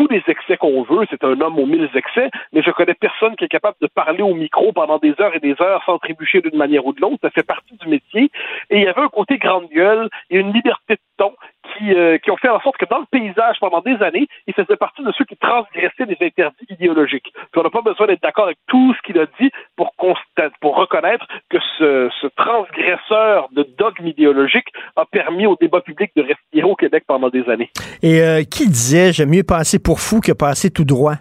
tous 0.00 0.08
les 0.08 0.22
excès 0.28 0.56
qu'on 0.56 0.82
veut. 0.82 1.06
C'est 1.10 1.24
un 1.24 1.38
homme 1.42 1.58
aux 1.58 1.66
mille 1.66 1.90
excès, 1.94 2.30
mais 2.52 2.62
je 2.62 2.70
connais 2.70 2.94
personne 2.94 3.36
qui 3.36 3.44
est 3.44 3.48
capable 3.48 3.76
de 3.82 3.86
parler 3.86 4.22
au 4.22 4.34
micro 4.34 4.72
pendant 4.72 4.96
des 4.96 5.14
heures 5.20 5.34
et 5.34 5.40
des 5.40 5.54
heures 5.60 5.82
sans 5.84 5.98
trébucher 5.98 6.40
d'une 6.40 6.56
manière 6.56 6.86
ou 6.86 6.94
de 6.94 7.00
l'autre. 7.02 7.18
Ça 7.20 7.30
fait 7.30 7.42
partie 7.42 7.76
du 7.76 7.86
métier. 7.86 8.30
Et 8.70 8.78
il 8.78 8.82
y 8.82 8.88
avait 8.88 9.02
un 9.02 9.08
côté 9.08 9.36
grande 9.36 9.68
gueule 9.68 10.08
et 10.30 10.38
une 10.38 10.54
liberté 10.54 10.94
de 10.94 11.00
ton 11.18 11.34
qui, 11.76 11.92
euh, 11.92 12.16
qui 12.18 12.30
ont 12.30 12.36
fait 12.38 12.48
en 12.48 12.60
sorte 12.60 12.78
que 12.78 12.86
dans 12.86 12.98
le 12.98 13.06
paysage, 13.10 13.58
pendant 13.60 13.80
des 13.80 14.02
années, 14.02 14.26
il 14.46 14.54
faisait 14.54 14.76
partie 14.76 15.02
de 15.02 15.12
ceux 15.12 15.24
qui 15.24 15.36
transgressaient 15.36 16.06
des 16.06 16.16
interdits 16.20 16.66
idéologiques. 16.70 17.32
On 17.54 17.62
n'a 17.62 17.70
pas 17.70 17.82
besoin 17.82 18.06
d'être 18.06 18.22
d'accord 18.22 18.46
avec 18.46 18.58
tout 18.68 18.94
ce 18.94 19.02
qu'il 19.02 19.18
a 19.18 19.26
dit 19.38 19.50
pour, 19.76 19.94
constater, 19.96 20.54
pour 20.62 20.76
reconnaître 20.76 21.26
que 21.50 21.58
ce, 21.78 22.10
ce 22.22 22.26
transgresseur 22.28 23.48
de 23.52 23.62
dogmes 23.76 24.06
idéologiques 24.06 24.72
a 24.96 25.04
permis 25.04 25.46
au 25.46 25.56
débat 25.56 25.82
public 25.82 26.10
de 26.16 26.22
respirer 26.60 26.70
au 26.70 26.76
Québec 26.76 27.04
pendant 27.06 27.28
des 27.28 27.48
années. 27.48 27.70
Et 28.02 28.20
euh, 28.20 28.42
qui 28.42 28.66
disait 28.68 29.12
j'aime 29.12 29.30
mieux 29.30 29.42
passer 29.42 29.78
pour 29.78 30.00
fou 30.00 30.20
que 30.20 30.32
passer 30.32 30.70
tout 30.70 30.84
droit? 30.84 31.16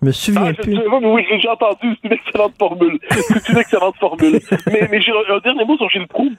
Je 0.00 0.06
me 0.06 0.12
souviens 0.12 0.52
ah, 0.58 0.62
plus. 0.62 0.74
Je, 0.74 1.06
oui, 1.06 1.26
j'ai 1.40 1.48
entendu, 1.48 1.94
c'est 2.02 2.08
une 2.08 2.12
excellente 2.14 2.54
formule. 2.58 2.98
C'est 3.10 3.48
une 3.50 3.58
excellente 3.58 3.96
formule. 3.96 4.40
mais 4.66 4.88
mais 4.90 5.00
j'ai 5.00 5.12
un 5.12 5.38
dernier 5.40 5.64
mot 5.64 5.76
sur 5.76 5.90
Gilles 5.90 6.08
Proux. 6.08 6.32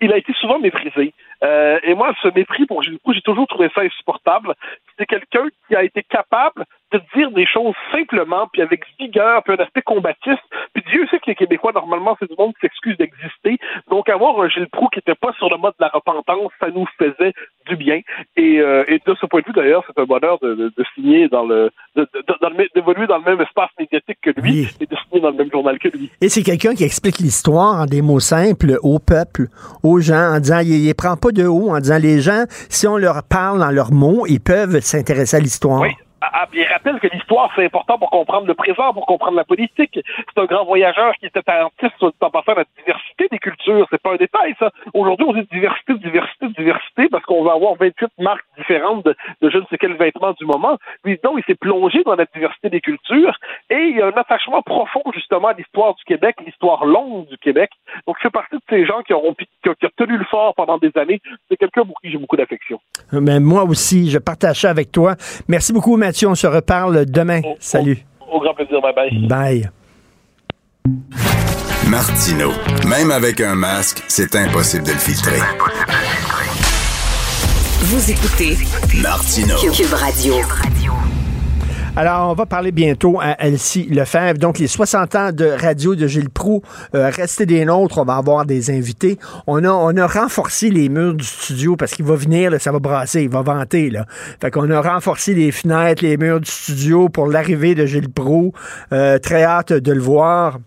Il 0.00 0.12
a 0.12 0.18
été 0.18 0.32
souvent 0.40 0.58
méprisé. 0.58 1.12
Euh, 1.42 1.78
et 1.82 1.94
moi, 1.94 2.12
ce 2.22 2.28
mépris 2.28 2.66
pour 2.66 2.82
Gilles 2.82 2.98
Proux, 2.98 3.12
j'ai 3.12 3.22
toujours 3.22 3.46
trouvé 3.46 3.70
ça 3.74 3.82
insupportable. 3.82 4.54
C'est 4.98 5.06
quelqu'un 5.06 5.46
qui 5.66 5.76
a 5.76 5.82
été 5.82 6.02
capable 6.02 6.64
de 6.92 7.00
dire 7.14 7.30
des 7.32 7.46
choses 7.46 7.74
simplement, 7.92 8.46
puis 8.52 8.62
avec 8.62 8.84
vigueur, 8.98 9.42
puis 9.42 9.54
un 9.54 9.62
aspect 9.62 9.82
combatif. 9.82 10.38
Puis 10.72 10.84
Dieu 10.90 11.06
sait 11.10 11.18
que 11.18 11.26
les 11.26 11.34
Québécois, 11.34 11.72
normalement, 11.72 12.16
c'est 12.18 12.30
du 12.30 12.36
monde 12.38 12.54
qui 12.54 12.60
s'excuse 12.60 12.96
d'exister. 12.96 13.58
Donc, 13.90 14.08
avoir 14.08 14.40
un 14.40 14.48
Gilles 14.48 14.68
Proux 14.68 14.88
qui 14.88 14.98
n'était 14.98 15.14
pas 15.14 15.32
sur 15.34 15.50
le 15.50 15.56
mode 15.56 15.74
de 15.78 15.84
la 15.84 15.90
repentance, 15.92 16.52
ça 16.60 16.68
nous 16.70 16.86
faisait 16.98 17.32
du 17.32 17.55
bien. 17.86 18.00
Et, 18.36 18.60
euh, 18.60 18.84
et 18.88 18.98
de 19.06 19.14
ce 19.20 19.26
point 19.26 19.40
de 19.40 19.46
vue, 19.46 19.52
d'ailleurs, 19.60 19.82
c'est 19.86 19.98
un 20.00 20.04
bonheur 20.04 20.38
de, 20.42 20.50
de, 20.60 20.66
de 20.76 20.84
signer 20.94 21.28
dans 21.28 21.44
le, 21.44 21.70
d'évoluer 22.74 23.06
dans 23.06 23.18
le 23.18 23.24
même 23.30 23.40
espace 23.40 23.70
médiatique 23.78 24.18
que 24.22 24.30
lui 24.40 24.50
Oui. 24.50 24.68
et 24.80 24.86
de 24.86 24.96
signer 25.04 25.20
dans 25.22 25.30
le 25.30 25.36
même 25.36 25.50
journal 25.50 25.78
que 25.78 25.88
lui. 25.88 26.10
Et 26.20 26.28
c'est 26.28 26.42
quelqu'un 26.42 26.74
qui 26.74 26.84
explique 26.84 27.18
l'histoire 27.18 27.80
en 27.82 27.86
des 27.86 28.02
mots 28.02 28.20
simples 28.20 28.78
au 28.82 28.98
peuple, 28.98 29.46
aux 29.82 30.00
gens, 30.00 30.34
en 30.36 30.40
disant, 30.40 30.60
il, 30.60 30.86
il 30.86 30.94
prend 30.94 31.16
pas 31.16 31.30
de 31.30 31.46
haut, 31.46 31.70
en 31.70 31.78
disant, 31.80 31.98
les 31.98 32.20
gens, 32.20 32.44
si 32.68 32.86
on 32.86 32.96
leur 32.96 33.22
parle 33.22 33.60
dans 33.60 33.70
leurs 33.70 33.92
mots, 33.92 34.24
ils 34.26 34.40
peuvent 34.40 34.80
s'intéresser 34.80 35.36
à 35.36 35.40
l'histoire. 35.40 35.80
Oui. 35.82 35.90
Ah, 36.32 36.46
il 36.52 36.64
rappelle 36.64 36.98
que 37.00 37.08
l'histoire, 37.08 37.50
c'est 37.54 37.64
important 37.64 37.98
pour 37.98 38.10
comprendre 38.10 38.46
le 38.46 38.54
présent, 38.54 38.92
pour 38.92 39.06
comprendre 39.06 39.36
la 39.36 39.44
politique. 39.44 39.98
C'est 40.04 40.40
un 40.40 40.46
grand 40.46 40.64
voyageur 40.64 41.14
qui 41.16 41.26
était 41.26 41.38
attentif 41.38 41.92
sur 41.98 42.06
le 42.06 42.12
passant 42.30 42.52
à 42.52 42.54
la 42.54 42.64
diversité 42.78 43.28
des 43.30 43.38
cultures. 43.38 43.86
C'est 43.90 44.00
pas 44.00 44.12
un 44.12 44.16
détail, 44.16 44.54
ça. 44.58 44.70
Aujourd'hui, 44.94 45.26
on 45.28 45.32
dit 45.32 45.46
diversité, 45.52 45.94
diversité, 45.94 46.48
diversité, 46.48 47.08
parce 47.08 47.24
qu'on 47.24 47.44
va 47.44 47.52
avoir 47.52 47.74
28 47.74 48.08
marques 48.18 48.44
différentes 48.56 49.04
de, 49.04 49.14
de 49.42 49.50
je 49.50 49.58
ne 49.58 49.64
sais 49.70 49.78
quel 49.78 49.94
vêtement 49.94 50.32
du 50.32 50.44
moment. 50.44 50.78
Lui, 51.04 51.18
non, 51.24 51.38
il 51.38 51.44
s'est 51.44 51.54
plongé 51.54 52.02
dans 52.04 52.14
la 52.14 52.26
diversité 52.26 52.70
des 52.70 52.80
cultures 52.80 53.38
et 53.70 53.76
il 53.76 53.96
y 53.96 54.02
a 54.02 54.06
un 54.06 54.16
attachement 54.16 54.62
profond, 54.62 55.02
justement, 55.14 55.48
à 55.48 55.52
l'histoire 55.52 55.94
du 55.94 56.04
Québec, 56.04 56.36
l'histoire 56.44 56.84
longue 56.84 57.26
du 57.28 57.38
Québec. 57.38 57.70
Donc, 58.06 58.16
c'est 58.22 58.30
partie 58.30 58.56
de 58.56 58.62
ces 58.68 58.86
gens 58.86 59.02
qui 59.06 59.12
auront 59.12 59.34
qui, 59.34 59.46
qui 59.62 59.68
ont 59.68 59.90
tenu 59.96 60.16
le 60.16 60.24
fort 60.30 60.54
pendant 60.54 60.78
des 60.78 60.92
années. 60.96 61.20
C'est 61.50 61.56
quelqu'un 61.56 61.84
pour 61.84 62.00
qui 62.00 62.10
j'ai 62.10 62.18
beaucoup 62.18 62.36
d'affection. 62.36 62.80
Mais 63.12 63.40
moi 63.40 63.64
aussi, 63.64 64.10
je 64.10 64.18
partage 64.18 64.60
ça 64.60 64.70
avec 64.70 64.92
toi. 64.92 65.16
Merci 65.48 65.72
beaucoup, 65.72 65.96
Mathieu. 65.96 66.28
On 66.28 66.34
se 66.34 66.46
reparle 66.46 67.06
demain. 67.06 67.40
Au, 67.44 67.56
Salut. 67.58 67.98
Au, 68.20 68.36
au, 68.36 68.40
grand 68.40 68.54
plaisir. 68.54 68.80
Bye 68.80 68.94
bye. 68.94 69.28
Bye. 69.28 69.70
Martino. 71.88 72.50
Même 72.88 73.10
avec 73.10 73.40
un 73.40 73.54
masque, 73.54 74.02
c'est 74.08 74.34
impossible 74.36 74.84
de 74.84 74.92
le 74.92 74.98
filtrer. 74.98 75.40
Vous 77.80 78.10
écoutez 78.10 78.56
Martino. 79.00 79.54
Cube 79.72 79.92
Radio. 79.92 80.34
Alors, 81.98 82.30
on 82.30 82.34
va 82.34 82.44
parler 82.44 82.72
bientôt 82.72 83.18
à 83.22 83.42
Elsie 83.42 83.86
Lefebvre. 83.86 84.38
Donc, 84.38 84.58
les 84.58 84.66
60 84.66 85.14
ans 85.14 85.32
de 85.32 85.46
radio 85.46 85.94
de 85.94 86.06
Gilles 86.06 86.28
Proux, 86.28 86.60
euh, 86.94 87.08
restez 87.08 87.46
des 87.46 87.64
nôtres, 87.64 87.96
on 87.96 88.04
va 88.04 88.16
avoir 88.16 88.44
des 88.44 88.70
invités. 88.70 89.18
On 89.46 89.64
a, 89.64 89.70
on 89.70 89.96
a 89.96 90.06
renforcé 90.06 90.68
les 90.68 90.90
murs 90.90 91.14
du 91.14 91.24
studio 91.24 91.74
parce 91.74 91.92
qu'il 91.92 92.04
va 92.04 92.14
venir, 92.14 92.50
là, 92.50 92.58
ça 92.58 92.70
va 92.70 92.80
brasser, 92.80 93.22
il 93.22 93.30
va 93.30 93.40
vanter. 93.40 93.88
Là. 93.88 94.04
Fait 94.42 94.50
qu'on 94.50 94.70
a 94.70 94.82
renforcé 94.82 95.32
les 95.32 95.50
fenêtres, 95.50 96.04
les 96.04 96.18
murs 96.18 96.40
du 96.40 96.50
studio 96.50 97.08
pour 97.08 97.28
l'arrivée 97.28 97.74
de 97.74 97.86
Gilles 97.86 98.12
Proux. 98.12 98.52
Euh, 98.92 99.18
très 99.18 99.44
hâte 99.44 99.72
de 99.72 99.92
le 99.92 100.02
voir. 100.02 100.58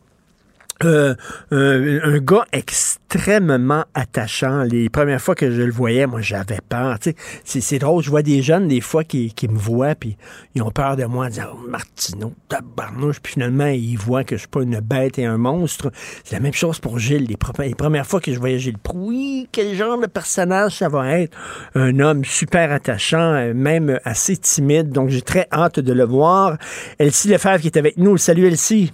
Euh, 0.85 1.13
euh, 1.51 1.99
un 2.03 2.19
gars 2.19 2.45
extrêmement 2.53 3.83
attachant. 3.93 4.63
Les 4.63 4.89
premières 4.89 5.21
fois 5.21 5.35
que 5.35 5.51
je 5.51 5.61
le 5.61 5.71
voyais, 5.71 6.07
moi, 6.07 6.21
j'avais 6.21 6.59
peur. 6.67 6.97
C'est 7.43 7.79
drôle, 7.79 8.01
je 8.01 8.09
vois 8.09 8.21
des 8.21 8.41
jeunes, 8.41 8.69
des 8.69 8.79
fois, 8.79 9.03
qui, 9.03 9.33
qui 9.33 9.49
me 9.49 9.57
voient, 9.57 9.95
puis 9.95 10.15
ils 10.55 10.61
ont 10.61 10.71
peur 10.71 10.95
de 10.95 11.03
moi, 11.03 11.25
en 11.25 11.29
disant 11.29 11.47
oh, 11.53 11.67
Martineau, 11.67 12.33
tabarnouche, 12.47 13.19
puis 13.19 13.33
finalement, 13.33 13.67
ils 13.67 13.97
voient 13.97 14.23
que 14.23 14.35
je 14.35 14.41
suis 14.41 14.47
pas 14.47 14.61
une 14.61 14.79
bête 14.79 15.19
et 15.19 15.25
un 15.25 15.37
monstre. 15.37 15.91
C'est 16.23 16.35
la 16.35 16.41
même 16.41 16.53
chose 16.53 16.79
pour 16.79 16.97
Gilles. 16.97 17.25
Les, 17.27 17.35
pre 17.35 17.51
les 17.59 17.75
premières 17.75 18.07
fois 18.07 18.21
que 18.21 18.33
je 18.33 18.39
voyais 18.39 18.59
Gilles 18.59 18.77
oui, 18.93 19.47
quel 19.51 19.75
genre 19.75 19.99
de 19.99 20.07
personnage 20.07 20.77
ça 20.77 20.87
va 20.87 21.19
être? 21.19 21.37
Un 21.75 21.99
homme 21.99 22.23
super 22.23 22.71
attachant, 22.71 23.33
euh, 23.33 23.53
même 23.53 23.99
assez 24.05 24.37
timide. 24.37 24.91
Donc, 24.91 25.09
j'ai 25.09 25.21
très 25.21 25.47
hâte 25.51 25.79
de 25.79 25.93
le 25.93 26.05
voir. 26.05 26.57
Elsie 26.99 27.27
Lefebvre 27.27 27.59
qui 27.59 27.67
est 27.67 27.77
avec 27.77 27.97
nous. 27.97 28.17
Salut, 28.17 28.47
Elsie. 28.47 28.91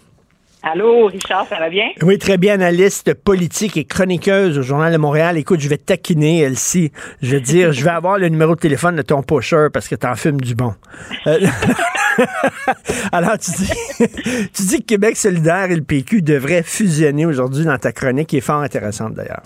Allô, 0.67 1.05
Richard, 1.05 1.45
ça 1.45 1.59
va 1.59 1.69
bien? 1.69 1.91
Oui, 2.01 2.17
très 2.17 2.39
bien, 2.39 2.55
analyste 2.55 3.13
politique 3.13 3.77
et 3.77 3.83
chroniqueuse 3.85 4.57
au 4.57 4.63
Journal 4.63 4.91
de 4.91 4.97
Montréal. 4.97 5.37
Écoute, 5.37 5.59
je 5.59 5.69
vais 5.69 5.77
te 5.77 5.85
taquiner, 5.85 6.39
Elsie. 6.39 6.91
Je 7.21 7.35
vais 7.35 7.39
dire, 7.39 7.71
je 7.71 7.83
vais 7.83 7.89
avoir 7.91 8.17
le 8.17 8.29
numéro 8.29 8.55
de 8.55 8.59
téléphone 8.59 8.95
de 8.95 9.03
ton 9.03 9.21
pusher 9.21 9.67
parce 9.71 9.87
que 9.87 9.93
t'en 9.93 10.15
fumes 10.15 10.41
du 10.41 10.55
bon. 10.55 10.73
Euh, 11.27 11.37
Alors, 13.11 13.37
tu 13.37 13.51
dis, 13.51 13.73
tu 14.55 14.63
dis 14.63 14.79
que 14.79 14.85
Québec 14.85 15.17
solidaire 15.17 15.69
et 15.69 15.75
le 15.75 15.83
PQ 15.83 16.23
devraient 16.23 16.63
fusionner 16.63 17.27
aujourd'hui 17.27 17.65
dans 17.65 17.77
ta 17.77 17.91
chronique, 17.91 18.29
qui 18.29 18.37
est 18.37 18.41
fort 18.41 18.61
intéressante 18.61 19.13
d'ailleurs. 19.13 19.43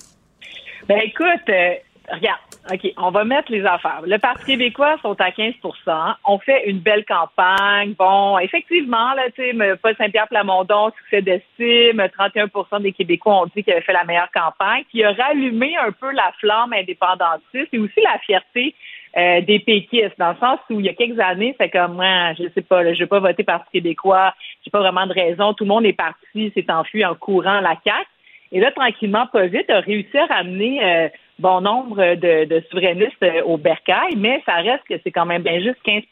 Ben 0.88 1.00
écoute, 1.04 1.50
euh, 1.50 1.74
regarde, 2.14 2.40
OK, 2.72 2.94
on 2.98 3.10
va 3.10 3.24
mettre 3.24 3.52
les 3.52 3.66
affaires. 3.66 4.02
Le 4.06 4.18
Parti 4.20 4.46
québécois 4.46 4.98
sont 5.02 5.20
à 5.20 5.30
15% 5.32 6.16
On 6.26 6.40
fait 6.40 6.70
une 6.70 6.80
belle 6.80 7.04
campagne. 7.06 7.94
Bon, 7.98 8.38
effectivement, 8.38 9.14
là, 9.14 9.24
tu 9.36 9.42
sais, 9.42 9.76
Paul 9.82 9.96
Saint-Pierre 9.98 10.28
Plamondon, 10.28 10.92
succès 10.98 11.22
d'estime, 11.22 12.00
31% 12.00 12.82
des 12.82 12.92
Québécois 12.92 13.42
ont 13.42 13.46
dit 13.56 13.64
qu'il 13.64 13.74
avait 13.74 13.82
fait 13.82 13.94
la 13.94 14.04
meilleure 14.04 14.32
campagne, 14.32 14.84
qui 14.92 15.04
a 15.04 15.14
rallumé 15.14 15.78
un 15.78 15.92
peu 15.92 16.12
la 16.12 16.32
flamme 16.40 16.74
indépendantiste 16.74 17.74
et 17.74 17.80
aussi 17.80 18.02
la 18.04 18.20
fierté 18.20 18.76
euh, 19.18 19.42
des 19.42 19.60
péquistes, 19.60 20.20
dans 20.20 20.32
le 20.32 20.38
sens 20.38 20.60
où 20.70 20.80
il 20.80 20.86
y 20.86 20.90
a 20.90 20.94
quelques 20.94 21.20
années, 21.20 21.56
c'est 21.60 21.70
comme 21.70 21.96
moi, 21.96 22.34
je 22.34 22.44
sais 22.54 22.62
pas, 22.62 22.94
je 22.94 23.00
vais 23.00 23.08
pas 23.08 23.20
voter 23.20 23.44
Parti 23.44 23.68
québécois, 23.72 24.36
j'ai 24.64 24.70
pas 24.70 24.80
vraiment 24.80 25.08
de 25.08 25.14
raison, 25.14 25.54
tout 25.54 25.64
le 25.64 25.70
monde 25.70 25.86
est 25.86 25.94
parti, 25.94 26.52
s'est 26.54 26.72
enfui 26.72 27.04
en 27.04 27.16
courant 27.16 27.60
la 27.62 27.76
CAQ. 27.84 28.06
Et 28.52 28.60
là, 28.60 28.72
tranquillement, 28.72 29.28
pas 29.28 29.48
vite, 29.48 29.70
a 29.70 29.80
réussi 29.80 30.16
à 30.18 30.26
ramener 30.26 30.84
euh, 30.84 31.10
bon 31.40 31.62
nombre 31.62 32.16
de, 32.16 32.46
de 32.46 32.64
souverainistes 32.70 33.24
euh, 33.24 33.42
au 33.44 33.58
bercail, 33.58 34.16
mais 34.18 34.42
ça 34.46 34.56
reste 34.56 34.84
que 34.88 34.96
c'est 35.04 35.12
quand 35.12 35.26
même 35.26 35.42
bien 35.42 35.60
juste 35.60 35.80
15% 35.86 36.04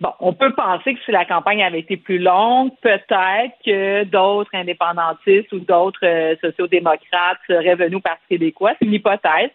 Bon, 0.00 0.12
on 0.18 0.32
peut 0.32 0.54
penser 0.54 0.94
que 0.94 1.00
si 1.04 1.10
la 1.10 1.26
campagne 1.26 1.62
avait 1.62 1.80
été 1.80 1.98
plus 1.98 2.18
longue, 2.18 2.70
peut-être 2.80 3.52
que 3.64 4.04
d'autres 4.04 4.50
indépendantistes 4.54 5.52
ou 5.52 5.58
d'autres 5.58 6.04
euh, 6.04 6.36
sociodémocrates 6.40 7.38
seraient 7.46 7.74
venus 7.74 8.00
Parti 8.02 8.22
québécois. 8.30 8.72
C'est 8.78 8.86
une 8.86 8.94
hypothèse. 8.94 9.50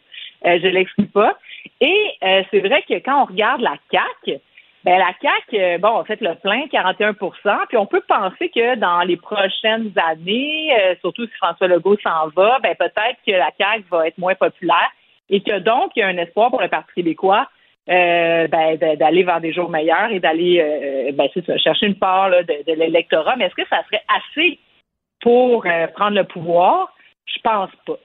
Euh, 0.46 0.60
je 0.62 0.68
l'exclus 0.68 1.08
pas. 1.08 1.36
Et 1.82 2.12
euh, 2.24 2.44
c'est 2.52 2.60
vrai 2.60 2.84
que 2.88 2.94
quand 2.94 3.24
on 3.24 3.26
regarde 3.26 3.62
la 3.62 3.76
CAQ, 3.92 4.40
ben 4.86 5.00
la 5.00 5.14
CAQ, 5.20 5.60
euh, 5.60 5.78
bon, 5.80 6.00
on 6.00 6.04
fait 6.04 6.22
le 6.22 6.36
plein, 6.36 6.68
41% 6.68 7.68
puis 7.68 7.78
on 7.78 7.88
peut 7.88 8.04
penser 8.08 8.50
que 8.50 8.76
dans 8.76 9.02
les 9.02 9.18
prochaines 9.18 9.92
années, 9.98 10.78
euh, 10.80 10.94
surtout 11.02 11.26
si 11.26 11.36
François 11.38 11.68
Legault 11.68 11.98
s'en 12.04 12.28
va, 12.36 12.60
ben 12.60 12.76
peut-être 12.76 13.18
que 13.26 13.32
la 13.32 13.50
CAQ 13.58 13.84
va 13.90 14.08
être 14.08 14.20
moins 14.20 14.36
populaire 14.36 14.92
et 15.32 15.42
que 15.42 15.58
donc 15.58 15.94
il 15.96 16.02
y 16.02 16.04
a 16.04 16.08
un 16.08 16.18
espoir 16.18 16.52
pour 16.52 16.62
le 16.62 16.68
Parti 16.68 16.94
québécois 16.94 17.50
euh, 17.90 18.48
ben, 18.48 18.78
d'aller 18.78 19.24
vers 19.24 19.42
des 19.42 19.54
jours 19.54 19.72
meilleurs 19.72 20.12
et 20.12 20.20
d'aller 20.20 21.12
ben, 21.14 21.28
chercher 21.58 21.88
une 21.88 21.98
part 21.98 22.30
de, 22.30 22.44
de 22.44 22.74
l'électorat. 22.74 23.36
Mais 23.38 23.46
est-ce 23.46 23.56
que 23.56 23.68
ça 23.68 23.84
serait 23.86 24.04
assez 24.08 24.60
pour 25.20 25.66
prendre 25.96 26.16
le 26.16 26.26
pouvoir? 26.26 26.94
Je 27.26 27.40
pense 27.42 27.72
pas. 27.88 27.98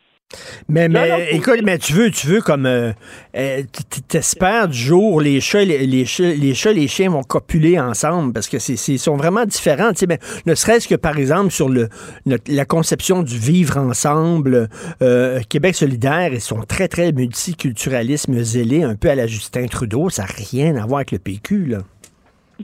Mais, 0.68 0.88
mais 0.88 1.08
non, 1.08 1.16
écoute, 1.32 1.60
mais 1.64 1.76
tu 1.78 1.92
veux, 1.92 2.10
tu 2.12 2.28
veux 2.28 2.40
comme 2.40 2.64
euh, 2.64 2.92
euh, 3.36 3.62
t'espères 4.06 4.68
du 4.68 4.78
jour 4.78 5.14
où 5.14 5.20
les 5.20 5.40
chats, 5.40 5.64
les, 5.64 5.84
les 5.86 6.04
chats, 6.06 6.22
les 6.22 6.54
chats, 6.54 6.72
les 6.72 6.86
chiens 6.86 7.10
vont 7.10 7.24
copuler 7.24 7.80
ensemble 7.80 8.32
parce 8.32 8.48
que 8.48 8.60
c'est, 8.60 8.76
c'est- 8.76 8.96
sont 8.96 9.16
vraiment 9.16 9.44
différents. 9.44 9.90
Tu 9.92 9.98
sais, 10.00 10.06
ben, 10.06 10.18
ne 10.46 10.54
serait-ce 10.54 10.86
que 10.86 10.94
par 10.94 11.18
exemple 11.18 11.50
sur 11.50 11.68
le 11.68 11.88
notre- 12.26 12.52
la 12.52 12.64
conception 12.64 13.24
du 13.24 13.36
vivre 13.38 13.76
ensemble, 13.78 14.68
euh, 15.02 15.40
Québec 15.48 15.74
solidaire, 15.74 16.30
ils 16.32 16.40
sont 16.40 16.60
très 16.62 16.86
très 16.86 17.10
multiculturalisme 17.12 18.40
zélé, 18.42 18.84
un 18.84 18.94
peu 18.94 19.10
à 19.10 19.16
la 19.16 19.26
Justin 19.26 19.66
Trudeau. 19.66 20.10
Ça 20.10 20.22
n'a 20.22 20.28
rien 20.50 20.76
à 20.76 20.86
voir 20.86 20.98
avec 20.98 21.10
le 21.10 21.18
PQ 21.18 21.66
là. 21.66 21.78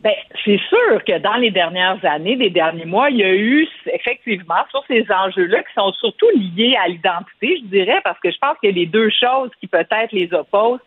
Ben, 0.04 0.12
c'est 0.46 0.60
sûr 0.68 1.04
que 1.04 1.18
dans 1.18 1.34
les 1.34 1.50
dernières 1.50 2.02
années, 2.04 2.36
les 2.36 2.50
derniers 2.50 2.84
mois, 2.84 3.10
il 3.10 3.16
y 3.16 3.24
a 3.24 3.34
eu 3.34 3.68
effectivement 3.92 4.64
sur 4.70 4.82
ces 4.86 5.04
enjeux-là 5.10 5.62
qui 5.64 5.74
sont 5.74 5.92
surtout 5.94 6.28
liés 6.36 6.76
à 6.82 6.86
l'identité, 6.86 7.58
je 7.60 7.66
dirais, 7.66 8.00
parce 8.04 8.18
que 8.20 8.30
je 8.30 8.38
pense 8.38 8.56
que 8.62 8.68
les 8.68 8.86
deux 8.86 9.10
choses 9.10 9.50
qui 9.60 9.66
peut-être 9.66 10.12
les 10.12 10.32
opposent, 10.32 10.78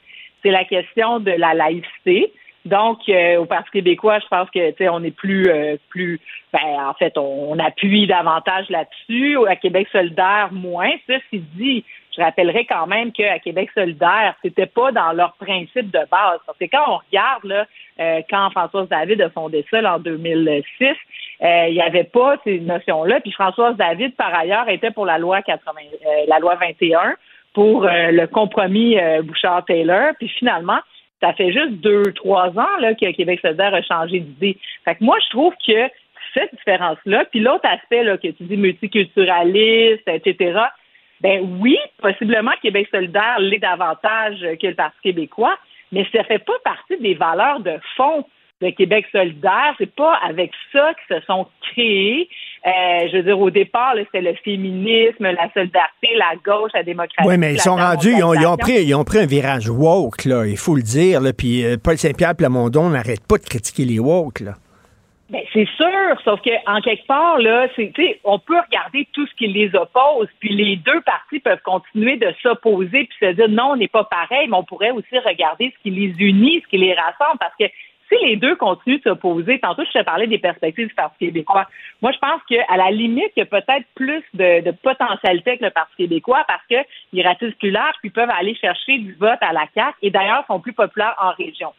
c'est 0.41 0.51
la 0.51 0.63
question 0.63 1.19
de 1.19 1.31
la 1.31 1.53
laïcité. 1.53 2.31
Donc, 2.63 2.99
euh, 3.09 3.37
au 3.37 3.45
Parti 3.45 3.69
québécois, 3.71 4.19
je 4.19 4.27
pense 4.27 4.49
que 4.49 4.89
on 4.89 5.03
est 5.03 5.15
plus 5.15 5.49
euh, 5.49 5.75
plus 5.89 6.19
ben 6.53 6.87
en 6.87 6.93
fait, 6.93 7.17
on, 7.17 7.51
on 7.51 7.59
appuie 7.59 8.07
davantage 8.07 8.69
là-dessus. 8.69 9.37
À 9.47 9.55
Québec 9.57 9.87
solidaire, 9.91 10.49
moins. 10.51 10.91
Ceci 11.07 11.43
dit, 11.55 11.83
je 12.19 12.23
rappellerai 12.23 12.65
quand 12.65 12.87
même 12.87 13.11
qu'à 13.11 13.39
Québec 13.39 13.69
solidaire, 13.73 14.35
c'était 14.43 14.65
pas 14.65 14.91
dans 14.91 15.13
leur 15.13 15.33
principe 15.33 15.91
de 15.91 15.99
base. 16.11 16.39
Parce 16.45 16.57
que 16.57 16.65
quand 16.65 16.83
on 16.87 16.97
regarde 16.97 17.43
là, 17.45 17.65
euh, 17.99 18.21
quand 18.29 18.49
Françoise 18.51 18.87
David 18.89 19.21
a 19.21 19.29
fondé 19.29 19.65
ça 19.71 19.81
là, 19.81 19.95
en 19.95 19.99
2006, 19.99 20.63
euh, 21.41 21.65
il 21.67 21.73
n'y 21.73 21.81
avait 21.81 22.03
pas 22.03 22.37
ces 22.43 22.59
notions-là. 22.59 23.21
Puis 23.21 23.31
Françoise 23.31 23.75
David, 23.77 24.15
par 24.15 24.33
ailleurs, 24.33 24.67
était 24.69 24.91
pour 24.91 25.05
la 25.05 25.17
loi 25.17 25.41
80, 25.41 25.81
euh, 25.81 26.25
la 26.27 26.39
loi 26.39 26.55
21, 26.55 27.15
pour 27.53 27.87
le 27.89 28.25
compromis 28.27 28.95
Bouchard-Taylor. 29.23 30.13
Puis 30.19 30.29
finalement, 30.29 30.79
ça 31.19 31.33
fait 31.33 31.51
juste 31.51 31.71
deux, 31.81 32.03
trois 32.13 32.49
ans 32.49 32.77
là, 32.79 32.93
que 32.93 33.11
Québec 33.11 33.39
solidaire 33.41 33.73
a 33.73 33.81
changé 33.81 34.19
d'idée. 34.19 34.57
Fait 34.85 34.95
que 34.95 35.03
moi, 35.03 35.17
je 35.25 35.29
trouve 35.31 35.53
que 35.67 35.89
cette 36.33 36.53
différence-là, 36.55 37.25
puis 37.31 37.39
l'autre 37.39 37.67
aspect 37.67 38.03
là, 38.03 38.17
que 38.17 38.27
tu 38.27 38.43
dis 38.43 38.57
multiculturaliste, 38.57 40.07
etc., 40.07 40.59
ben 41.21 41.57
oui, 41.59 41.77
possiblement 42.01 42.51
Québec 42.61 42.87
solidaire 42.91 43.39
l'est 43.39 43.59
davantage 43.59 44.39
que 44.61 44.67
le 44.67 44.75
Parti 44.75 44.97
québécois, 45.03 45.57
mais 45.91 46.05
ça 46.13 46.23
fait 46.23 46.39
pas 46.39 46.53
partie 46.63 46.97
des 46.97 47.15
valeurs 47.15 47.59
de 47.59 47.77
fond 47.97 48.25
de 48.61 48.69
Québec 48.71 49.05
solidaire. 49.11 49.73
C'est 49.77 49.93
pas 49.93 50.15
avec 50.27 50.51
ça 50.73 50.91
qu'ils 50.93 51.17
se 51.17 51.25
sont 51.25 51.47
créés. 51.71 52.29
Euh, 52.65 53.07
je 53.11 53.17
veux 53.17 53.23
dire, 53.23 53.39
au 53.39 53.49
départ, 53.49 53.93
c'était 53.95 54.21
le 54.21 54.35
féminisme, 54.43 55.23
la 55.23 55.49
solidarité, 55.53 56.09
la 56.17 56.35
gauche, 56.43 56.71
la 56.73 56.83
démocratie. 56.83 57.27
Oui, 57.27 57.37
mais 57.37 57.53
ils 57.53 57.61
sont 57.61 57.75
rendus, 57.75 58.13
ils 58.17 58.23
ont, 58.23 58.33
ils 58.33 58.45
ont 58.45 58.57
pris, 58.57 58.83
ils 58.83 58.95
ont 58.95 59.05
pris 59.05 59.19
un 59.19 59.25
virage 59.25 59.69
woke, 59.69 60.25
là, 60.25 60.45
il 60.45 60.57
faut 60.57 60.75
le 60.75 60.81
dire. 60.81 61.21
Là, 61.21 61.31
puis 61.31 61.65
euh, 61.65 61.77
Paul 61.81 61.97
Saint-Pierre 61.97 62.35
Plamondon 62.35 62.89
n'arrête 62.89 63.25
pas 63.25 63.37
de 63.37 63.45
critiquer 63.45 63.85
les 63.85 63.99
woke. 63.99 64.41
Là. 64.41 64.55
Ben, 65.29 65.43
c'est 65.53 65.67
sûr, 65.77 66.21
sauf 66.23 66.41
que 66.41 66.49
en 66.65 66.81
quelque 66.81 67.05
part, 67.05 67.37
là, 67.37 67.67
c'est, 67.75 67.91
on 68.23 68.39
peut 68.39 68.59
regarder 68.59 69.07
tout 69.13 69.27
ce 69.27 69.35
qui 69.35 69.45
les 69.45 69.75
oppose, 69.75 70.27
puis 70.39 70.55
les 70.55 70.75
deux 70.75 71.01
partis 71.01 71.39
peuvent 71.39 71.61
continuer 71.63 72.17
de 72.17 72.33
s'opposer 72.41 73.05
puis 73.05 73.17
se 73.19 73.33
dire 73.33 73.47
non, 73.47 73.73
on 73.73 73.75
n'est 73.75 73.87
pas 73.87 74.05
pareil, 74.05 74.47
mais 74.47 74.57
on 74.57 74.63
pourrait 74.63 74.89
aussi 74.89 75.19
regarder 75.19 75.71
ce 75.75 75.83
qui 75.83 75.91
les 75.91 76.15
unit, 76.17 76.61
ce 76.63 76.67
qui 76.67 76.77
les 76.79 76.95
rassemble, 76.95 77.37
parce 77.39 77.53
que 77.59 77.65
si 78.09 78.25
les 78.25 78.37
deux 78.37 78.55
continuent 78.55 78.97
de 78.97 79.03
s'opposer, 79.03 79.59
tantôt 79.59 79.83
je 79.85 79.99
te 79.99 80.03
parlais 80.03 80.25
des 80.25 80.39
perspectives 80.39 80.87
du 80.87 80.95
Parti 80.95 81.27
québécois. 81.27 81.67
Moi, 82.01 82.11
je 82.11 82.17
pense 82.17 82.41
qu'à 82.49 82.75
la 82.75 82.89
limite, 82.89 83.31
il 83.35 83.41
y 83.41 83.43
a 83.43 83.45
peut-être 83.45 83.85
plus 83.93 84.23
de, 84.33 84.61
de 84.61 84.71
potentialité 84.71 85.51
avec 85.51 85.61
le 85.61 85.69
Parti 85.69 85.95
québécois 85.95 86.43
parce 86.47 86.65
qu'ils 86.65 87.27
ratissent 87.27 87.53
plus 87.59 87.69
large, 87.69 87.93
puis 87.99 88.09
peuvent 88.09 88.31
aller 88.31 88.55
chercher 88.55 88.97
du 88.97 89.13
vote 89.13 89.37
à 89.41 89.53
la 89.53 89.67
CAQ 89.75 89.95
et 90.01 90.09
d'ailleurs 90.09 90.43
sont 90.47 90.59
plus 90.59 90.73
populaires 90.73 91.15
en 91.21 91.33
région. 91.33 91.71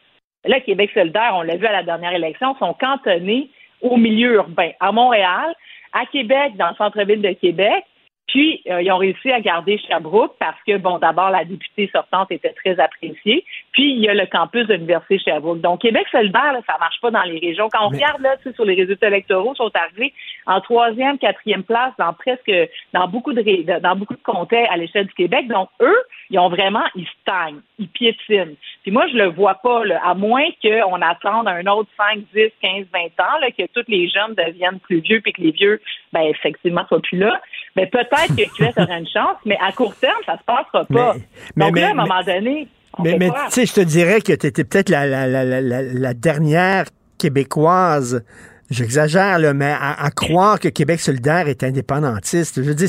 Là, 0.45 0.59
Québec 0.59 0.91
solidaire, 0.93 1.33
on 1.35 1.41
l'a 1.41 1.55
vu 1.55 1.65
à 1.65 1.71
la 1.71 1.83
dernière 1.83 2.13
élection, 2.13 2.55
sont 2.57 2.73
cantonnés 2.73 3.49
au 3.81 3.97
milieu 3.97 4.35
urbain, 4.35 4.71
à 4.79 4.91
Montréal, 4.91 5.53
à 5.93 6.05
Québec, 6.05 6.55
dans 6.57 6.69
le 6.69 6.75
centre-ville 6.75 7.21
de 7.21 7.33
Québec. 7.33 7.83
Puis, 8.31 8.61
euh, 8.69 8.81
ils 8.81 8.89
ont 8.93 8.97
réussi 8.97 9.29
à 9.29 9.41
garder 9.41 9.77
Sherbrooke 9.77 10.35
parce 10.39 10.57
que, 10.65 10.77
bon, 10.77 10.99
d'abord, 10.99 11.31
la 11.31 11.43
députée 11.43 11.89
sortante 11.91 12.31
était 12.31 12.53
très 12.53 12.79
appréciée. 12.79 13.43
Puis, 13.73 13.91
il 13.91 13.99
y 13.99 14.07
a 14.07 14.13
le 14.13 14.25
campus 14.25 14.65
de 14.67 14.75
l'Université 14.75 15.19
Sherbrooke. 15.19 15.59
Donc, 15.59 15.81
Québec 15.81 16.07
solidaire, 16.09 16.53
là, 16.53 16.61
ça 16.65 16.77
marche 16.79 17.01
pas 17.01 17.11
dans 17.11 17.23
les 17.23 17.39
régions. 17.39 17.67
Quand 17.69 17.87
on 17.87 17.89
regarde, 17.89 18.21
là, 18.21 18.37
sur 18.55 18.63
les 18.63 18.75
résultats 18.75 19.07
électoraux, 19.07 19.51
ils 19.53 19.57
sont 19.57 19.71
arrivés 19.75 20.13
en 20.45 20.61
troisième, 20.61 21.17
quatrième 21.17 21.63
place 21.63 21.91
dans 21.99 22.13
presque, 22.13 22.49
dans 22.93 23.09
beaucoup 23.09 23.33
de, 23.33 23.41
ré- 23.41 23.79
dans 23.81 23.97
beaucoup 23.97 24.15
de 24.15 24.23
comtés 24.23 24.65
à 24.69 24.77
l'échelle 24.77 25.07
du 25.07 25.13
Québec. 25.13 25.49
Donc, 25.49 25.67
eux, 25.81 26.01
ils 26.29 26.39
ont 26.39 26.47
vraiment, 26.47 26.85
ils 26.95 27.07
stagnent, 27.21 27.59
ils 27.79 27.89
piétinent. 27.89 28.55
Puis 28.83 28.91
moi, 28.91 29.07
je 29.07 29.17
le 29.17 29.25
vois 29.27 29.55
pas, 29.55 29.83
là, 29.83 29.99
à 30.05 30.13
moins 30.13 30.45
qu'on 30.63 31.01
attende 31.01 31.49
un 31.49 31.65
autre 31.67 31.89
5, 31.97 32.19
10, 32.33 32.49
15, 32.61 32.85
20 32.93 32.99
ans, 33.23 33.39
là, 33.41 33.51
que 33.51 33.63
tous 33.73 33.83
les 33.89 34.07
jeunes 34.07 34.35
deviennent 34.35 34.79
plus 34.79 35.01
vieux 35.01 35.19
puis 35.19 35.33
que 35.33 35.41
les 35.41 35.51
vieux, 35.51 35.81
ben, 36.13 36.21
effectivement, 36.21 36.85
soient 36.87 37.01
plus 37.01 37.17
là. 37.17 37.41
Mais 37.75 37.87
peut-être 37.87 38.20
que 38.27 38.43
QS 38.57 38.73
aura 38.81 38.97
une 38.97 39.07
chance, 39.07 39.37
mais 39.45 39.57
à 39.65 39.71
court 39.71 39.95
terme, 39.95 40.13
ça 40.25 40.37
se 40.37 40.43
passera 40.43 40.85
pas. 40.85 41.13
mais- 41.15 41.65
Donc 41.65 41.73
mais- 41.75 41.81
là, 41.81 41.87
à 41.87 41.91
un 41.91 41.93
moment 41.93 42.23
donné, 42.25 42.67
on 42.97 43.03
Mais, 43.03 43.17
mais 43.17 43.29
tu 43.29 43.35
sais, 43.51 43.65
je 43.65 43.73
te 43.73 43.81
dirais 43.81 44.21
que 44.21 44.33
tu 44.33 44.47
étais 44.47 44.63
peut-être 44.63 44.89
la, 44.89 45.05
la, 45.07 45.27
la, 45.27 45.61
la, 45.61 46.13
dernière 46.13 46.85
québécoise. 47.17 48.23
J'exagère, 48.69 49.37
là, 49.39 49.53
mais 49.53 49.71
à, 49.77 50.01
à 50.03 50.11
croire 50.11 50.57
que 50.59 50.69
Québec 50.69 50.99
solidaire 51.01 51.47
est 51.49 51.61
indépendantiste. 51.63 52.61
Je 52.63 52.67
veux 52.69 52.75
dire, 52.75 52.87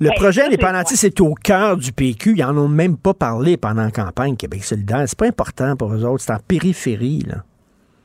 le 0.00 0.08
Ben, 0.08 0.14
projet 0.16 0.42
indépendantiste 0.44 1.04
est 1.04 1.20
au 1.20 1.34
cœur 1.34 1.76
du 1.76 1.92
PQ. 1.92 2.34
Ils 2.36 2.44
en 2.44 2.56
ont 2.56 2.68
même 2.68 2.96
pas 2.96 3.12
parlé 3.14 3.56
pendant 3.58 3.84
la 3.84 3.90
campagne, 3.90 4.36
Québec 4.36 4.64
solidaire. 4.64 5.04
C'est 5.06 5.18
pas 5.18 5.26
important 5.26 5.76
pour 5.76 5.92
eux 5.92 6.04
autres. 6.04 6.24
C'est 6.24 6.32
en 6.32 6.38
périphérie, 6.38 7.24
là. 7.26 7.42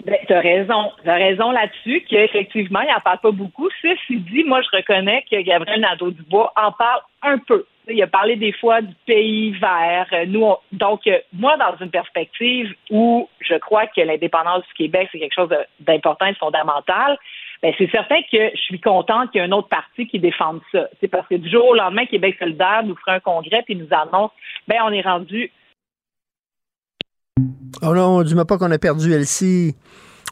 Ben, 0.06 0.18
tu 0.28 0.34
as 0.34 0.40
raison. 0.42 0.92
Tu 1.04 1.10
as 1.10 1.16
raison 1.16 1.52
là-dessus, 1.52 2.04
qu'effectivement, 2.10 2.82
il 2.82 2.88
n'en 2.94 3.00
parle 3.00 3.20
pas 3.20 3.32
beaucoup. 3.32 3.70
Ceci 3.82 4.18
dit, 4.18 4.44
moi, 4.44 4.62
je 4.62 4.76
reconnais 4.78 5.24
que 5.30 5.40
Gabriel 5.42 5.80
Nadeau-Dubois 5.82 6.52
en 6.58 6.72
parle 6.74 7.02
un 7.22 7.38
peu. 7.38 7.66
Il 7.88 8.02
a 8.02 8.08
parlé 8.08 8.36
des 8.36 8.52
fois 8.54 8.82
du 8.82 8.94
pays 9.06 9.52
vert. 9.52 10.08
Euh, 10.14 10.26
Nous, 10.26 10.44
on- 10.44 10.58
donc, 10.72 11.06
euh, 11.08 11.20
moi, 11.34 11.56
dans 11.58 11.76
une 11.82 11.90
perspective 11.92 12.74
où 12.90 13.30
je 13.42 13.56
crois 13.56 13.88
que 13.88 14.02
l'indépendance 14.02 14.64
du 14.68 14.74
Québec, 14.74 15.10
c'est 15.12 15.20
quelque 15.20 15.36
chose 15.36 15.50
d'important 15.80 16.26
et 16.28 16.32
de 16.34 16.38
fondamental, 16.38 17.18
ben, 17.62 17.74
c'est 17.78 17.90
certain 17.92 18.22
que 18.30 18.52
je 18.56 18.62
suis 18.62 18.80
contente 18.80 19.32
qu'il 19.32 19.40
y 19.42 19.44
ait 19.44 19.48
un 19.48 19.52
autre 19.54 19.70
parti 19.70 20.08
qui 20.08 20.20
défende 20.20 20.60
ça. 20.72 20.88
C'est 21.00 21.08
parce 21.10 21.28
que 21.28 21.36
du 21.36 21.50
jour 21.50 21.66
au 21.66 21.76
lendemain, 21.76 22.06
Québec 22.06 22.36
solidaire 22.40 22.84
nous 22.84 22.96
fera 22.98 23.14
un 23.16 23.20
congrès 23.22 23.64
et 23.68 23.76
nous 23.76 23.88
annonce, 23.92 24.32
ben, 24.68 24.80
on 24.84 24.92
est 24.92 25.02
rendu 25.02 25.50
Oh 27.86 27.94
non, 27.94 28.24
dis-moi 28.24 28.46
pas 28.46 28.58
qu'on 28.58 28.72
a 28.72 28.78
perdu 28.78 29.12
Elsie. 29.12 29.76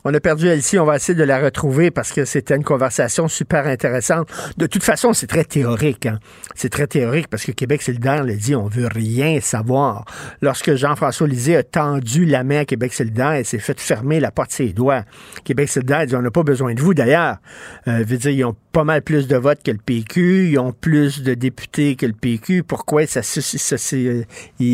On 0.04 0.14
a 0.14 0.20
perdu 0.20 0.48
Elsie, 0.48 0.80
on 0.80 0.86
va 0.86 0.96
essayer 0.96 1.18
de 1.18 1.24
la 1.24 1.40
retrouver 1.40 1.92
parce 1.92 2.12
que 2.12 2.26
c'était 2.26 2.56
une 2.56 2.64
conversation 2.64 3.28
super 3.28 3.68
intéressante. 3.68 4.28
De 4.58 4.66
toute 4.66 4.84
façon, 4.84 5.14
c'est 5.14 5.28
très 5.28 5.44
théorique. 5.44 6.08
hein. 6.08 6.20
C'est 6.56 6.70
très 6.70 6.88
théorique 6.88 7.28
parce 7.28 7.44
que 7.44 7.52
Québec 7.52 7.82
solidaire 7.82 8.24
l'a 8.24 8.34
dit, 8.34 8.56
on 8.56 8.68
veut 8.68 8.88
rien 8.88 9.40
savoir. 9.42 10.06
Lorsque 10.42 10.74
Jean-François 10.76 11.28
Lisée 11.28 11.56
a 11.56 11.64
tendu 11.64 12.26
la 12.26 12.44
main 12.44 12.62
à 12.62 12.66
Québec 12.66 12.94
solidaire, 12.94 13.38
il 13.40 13.46
s'est 13.46 13.60
fait 13.60 13.80
fermer 13.80 14.20
la 14.20 14.32
porte 14.32 14.50
de 14.50 14.56
ses 14.56 14.74
doigts. 14.74 15.04
Québec 15.44 15.70
solidaire 15.70 16.06
dit, 16.08 16.16
on 16.16 16.22
n'a 16.22 16.32
pas 16.32 16.44
besoin 16.44 16.74
de 16.74 16.82
vous 16.82 16.94
d'ailleurs. 16.94 17.38
Euh, 17.88 18.04
veut 18.04 18.18
dire, 18.18 18.32
ils 18.32 18.44
ont 18.46 18.56
pas 18.72 18.84
mal 18.84 19.02
plus 19.02 19.28
de 19.28 19.36
votes 19.36 19.64
que 19.64 19.72
le 19.72 19.78
PQ, 19.78 20.50
ils 20.52 20.58
ont 20.60 20.72
plus 20.72 21.22
de 21.22 21.34
députés 21.34 21.96
que 21.96 22.06
le 22.06 22.14
PQ. 22.14 22.64
Pourquoi 22.64 23.04
ils 23.04 23.10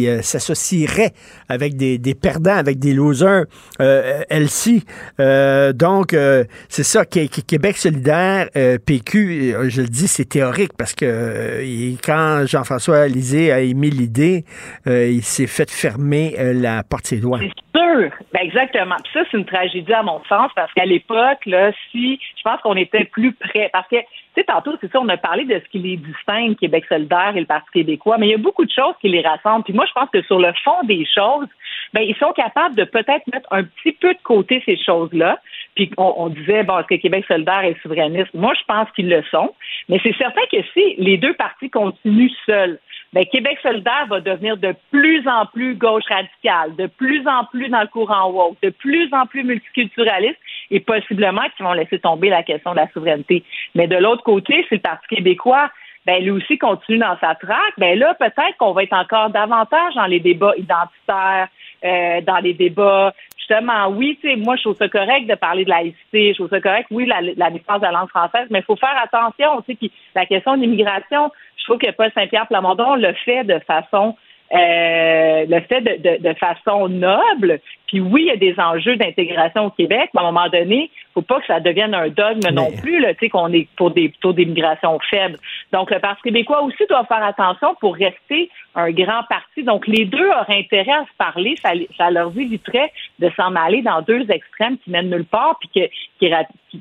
euh, 0.07 0.21
s'associeraient 0.21 1.13
avec 1.49 1.75
des, 1.75 1.97
des 1.97 2.15
perdants, 2.15 2.57
avec 2.57 2.79
des 2.79 2.93
losers? 2.93 3.45
Euh, 3.81 4.21
Elsie, 4.29 4.85
euh, 5.19 5.73
donc, 5.73 6.13
euh, 6.13 6.43
c'est 6.69 6.83
ça, 6.83 7.05
Qué- 7.05 7.27
Qué- 7.27 7.41
Québec 7.41 7.77
solidaire, 7.77 8.47
euh, 8.55 8.77
PQ, 8.85 9.53
euh, 9.55 9.69
je 9.69 9.81
le 9.81 9.87
dis, 9.87 10.07
c'est 10.07 10.25
théorique 10.25 10.71
parce 10.77 10.93
que 10.93 11.05
euh, 11.05 11.93
quand 12.03 12.45
Jean-François 12.45 13.07
Lisée 13.07 13.51
a 13.51 13.59
émis 13.59 13.89
l'idée, 13.89 14.43
il 14.85 15.23
s'est 15.23 15.47
fait 15.47 15.69
fermer 15.69 16.35
la 16.53 16.83
porte 16.83 17.05
ses 17.07 17.19
doigts. 17.19 17.39
sûr. 17.39 18.09
Ben 18.33 18.41
exactement. 18.41 18.95
Puis 19.03 19.11
ça, 19.13 19.21
c'est 19.29 19.37
une 19.37 19.45
tragédie 19.45 19.93
à 19.93 20.03
mon 20.03 20.21
sens 20.29 20.51
parce 20.55 20.71
qu'à 20.73 20.85
l'époque, 20.85 21.45
là, 21.45 21.71
si 21.91 22.19
je 22.37 22.41
pense 22.43 22.59
qu'on 22.61 22.75
était 22.75 23.05
plus 23.05 23.33
près, 23.33 23.69
parce 23.73 23.87
que 23.87 23.95
tu 23.97 24.03
sais, 24.35 24.43
tantôt, 24.43 24.71
c'est 24.81 24.91
ça, 24.91 24.99
on 24.99 25.09
a 25.09 25.17
parlé 25.17 25.45
de 25.45 25.59
ce 25.63 25.69
qui 25.71 25.79
les 25.79 25.97
distingue, 25.97 26.55
Québec 26.57 26.85
solidaire 26.87 27.33
et 27.35 27.39
le 27.39 27.45
Parti 27.47 27.67
québécois, 27.73 28.17
mais 28.19 28.27
il 28.27 28.31
y 28.31 28.35
a 28.35 28.37
beaucoup 28.37 28.65
de 28.65 28.71
choses 28.71 28.93
qui 29.01 29.09
les 29.09 29.21
rassemblent. 29.21 29.63
Puis 29.63 29.73
moi, 29.73 29.85
je 29.87 29.93
pense 29.93 30.09
que 30.11 30.21
sur 30.23 30.39
le 30.39 30.51
fond 30.63 30.83
des 30.83 31.05
choses, 31.13 31.47
ben 31.93 32.01
ils 32.01 32.15
sont 32.17 32.33
capables 32.33 32.75
de 32.75 32.83
peut-être 32.83 33.25
mettre 33.31 33.47
un 33.51 33.63
petit 33.63 33.91
peu 33.93 34.13
de 34.13 34.19
côté 34.23 34.61
ces 34.65 34.77
choses-là. 34.77 35.39
Puis 35.75 35.91
on, 35.97 36.13
on 36.17 36.29
disait, 36.29 36.63
bon, 36.63 36.79
est-ce 36.79 36.87
que 36.87 37.01
Québec 37.01 37.25
solidaire 37.27 37.63
est 37.63 37.79
souverainiste? 37.81 38.33
Moi, 38.33 38.53
je 38.59 38.65
pense 38.67 38.89
qu'ils 38.91 39.09
le 39.09 39.23
sont. 39.29 39.53
Mais 39.89 39.99
c'est 40.03 40.15
certain 40.17 40.41
que 40.51 40.57
si 40.73 40.95
les 40.97 41.17
deux 41.17 41.33
partis 41.35 41.69
continuent 41.69 42.31
seuls, 42.45 42.79
ben, 43.13 43.25
Québec 43.25 43.57
solidaire 43.61 44.05
va 44.09 44.19
devenir 44.19 44.57
de 44.57 44.75
plus 44.91 45.25
en 45.27 45.45
plus 45.45 45.75
gauche 45.75 46.03
radicale, 46.09 46.75
de 46.75 46.87
plus 46.87 47.25
en 47.27 47.45
plus 47.45 47.69
dans 47.69 47.81
le 47.81 47.87
courant 47.87 48.29
woke, 48.31 48.57
de 48.61 48.69
plus 48.69 49.11
en 49.13 49.25
plus 49.25 49.43
multiculturaliste 49.43 50.39
et 50.71 50.79
possiblement 50.81 51.43
qu'ils 51.55 51.65
vont 51.65 51.73
laisser 51.73 51.99
tomber 51.99 52.29
la 52.29 52.43
question 52.43 52.71
de 52.71 52.77
la 52.77 52.89
souveraineté. 52.91 53.43
Mais 53.75 53.87
de 53.87 53.95
l'autre 53.95 54.23
côté, 54.23 54.65
c'est 54.67 54.75
le 54.75 54.81
Parti 54.81 55.07
québécois. 55.07 55.71
ben 56.05 56.21
lui 56.21 56.31
aussi 56.31 56.57
continue 56.57 56.99
dans 56.99 57.17
sa 57.19 57.35
traque, 57.35 57.73
ben 57.77 57.97
là, 57.97 58.13
peut-être 58.15 58.57
qu'on 58.57 58.73
va 58.73 58.83
être 58.83 58.93
encore 58.93 59.29
davantage 59.29 59.93
dans 59.95 60.05
les 60.05 60.19
débats 60.19 60.53
identitaires, 60.57 61.47
euh, 61.83 62.21
dans 62.21 62.37
les 62.37 62.53
débats 62.53 63.13
justement, 63.37 63.87
oui, 63.87 64.17
tu 64.21 64.29
sais, 64.29 64.35
moi, 64.35 64.55
je 64.57 64.63
trouve 64.63 64.75
ça 64.75 64.89
correct 64.89 65.25
de 65.25 65.35
parler 65.35 65.63
de 65.63 65.69
laïcité, 65.69 66.33
je 66.33 66.33
trouve 66.33 66.49
ça 66.49 66.59
correct, 66.59 66.87
oui, 66.91 67.05
la, 67.05 67.21
la 67.21 67.49
défense 67.49 67.79
de 67.79 67.85
la 67.85 67.91
langue 67.91 68.09
française, 68.09 68.47
mais 68.49 68.59
il 68.59 68.65
faut 68.65 68.75
faire 68.75 68.95
attention, 69.01 69.61
tu 69.61 69.77
sais, 69.79 69.91
la 70.15 70.25
question 70.25 70.57
de 70.57 70.61
l'immigration, 70.61 71.31
je 71.55 71.63
trouve 71.63 71.77
que 71.77 71.91
Paul 71.91 72.11
Saint-Pierre 72.13 72.47
Plamondon 72.47 72.95
le 72.95 73.13
fait 73.13 73.43
de 73.43 73.59
façon 73.59 74.15
euh, 74.53 75.45
le 75.45 75.59
fait 75.61 75.81
de, 75.81 76.01
de, 76.01 76.23
de, 76.23 76.33
façon 76.35 76.87
noble. 76.87 77.59
Puis 77.87 78.01
oui, 78.01 78.23
il 78.23 78.27
y 78.27 78.31
a 78.31 78.35
des 78.35 78.59
enjeux 78.59 78.97
d'intégration 78.97 79.67
au 79.67 79.69
Québec, 79.69 80.09
mais 80.13 80.21
à 80.21 80.23
un 80.23 80.31
moment 80.31 80.49
donné, 80.49 80.91
faut 81.13 81.21
pas 81.21 81.39
que 81.39 81.47
ça 81.47 81.59
devienne 81.59 81.95
un 81.95 82.09
dogme 82.09 82.53
non 82.53 82.71
plus, 82.71 82.99
là, 82.99 83.13
tu 83.13 83.21
sais, 83.21 83.29
qu'on 83.29 83.51
est 83.51 83.67
pour 83.75 83.91
des 83.91 84.13
taux 84.21 84.33
d'immigration 84.33 84.99
faibles. 85.09 85.37
Donc, 85.73 85.89
le 85.89 85.99
Parti 85.99 86.21
québécois 86.21 86.61
aussi 86.63 86.83
doit 86.89 87.05
faire 87.05 87.23
attention 87.23 87.75
pour 87.79 87.95
rester 87.95 88.49
un 88.75 88.91
grand 88.91 89.23
parti. 89.27 89.63
Donc, 89.63 89.87
les 89.87 90.05
deux 90.05 90.27
auraient 90.27 90.59
intérêt 90.59 90.91
à 90.91 91.03
se 91.05 91.17
parler. 91.17 91.55
Ça, 91.63 91.71
ça 91.97 92.11
leur 92.11 92.31
éviterait 92.37 92.91
de 93.17 93.31
s'en 93.35 93.55
aller 93.55 93.81
dans 93.81 94.01
deux 94.03 94.29
extrêmes 94.29 94.77
qui 94.77 94.91
mènent 94.91 95.09
nulle 95.09 95.25
part 95.25 95.57
puis 95.59 95.69
que, 95.73 95.89
qui, 96.19 96.31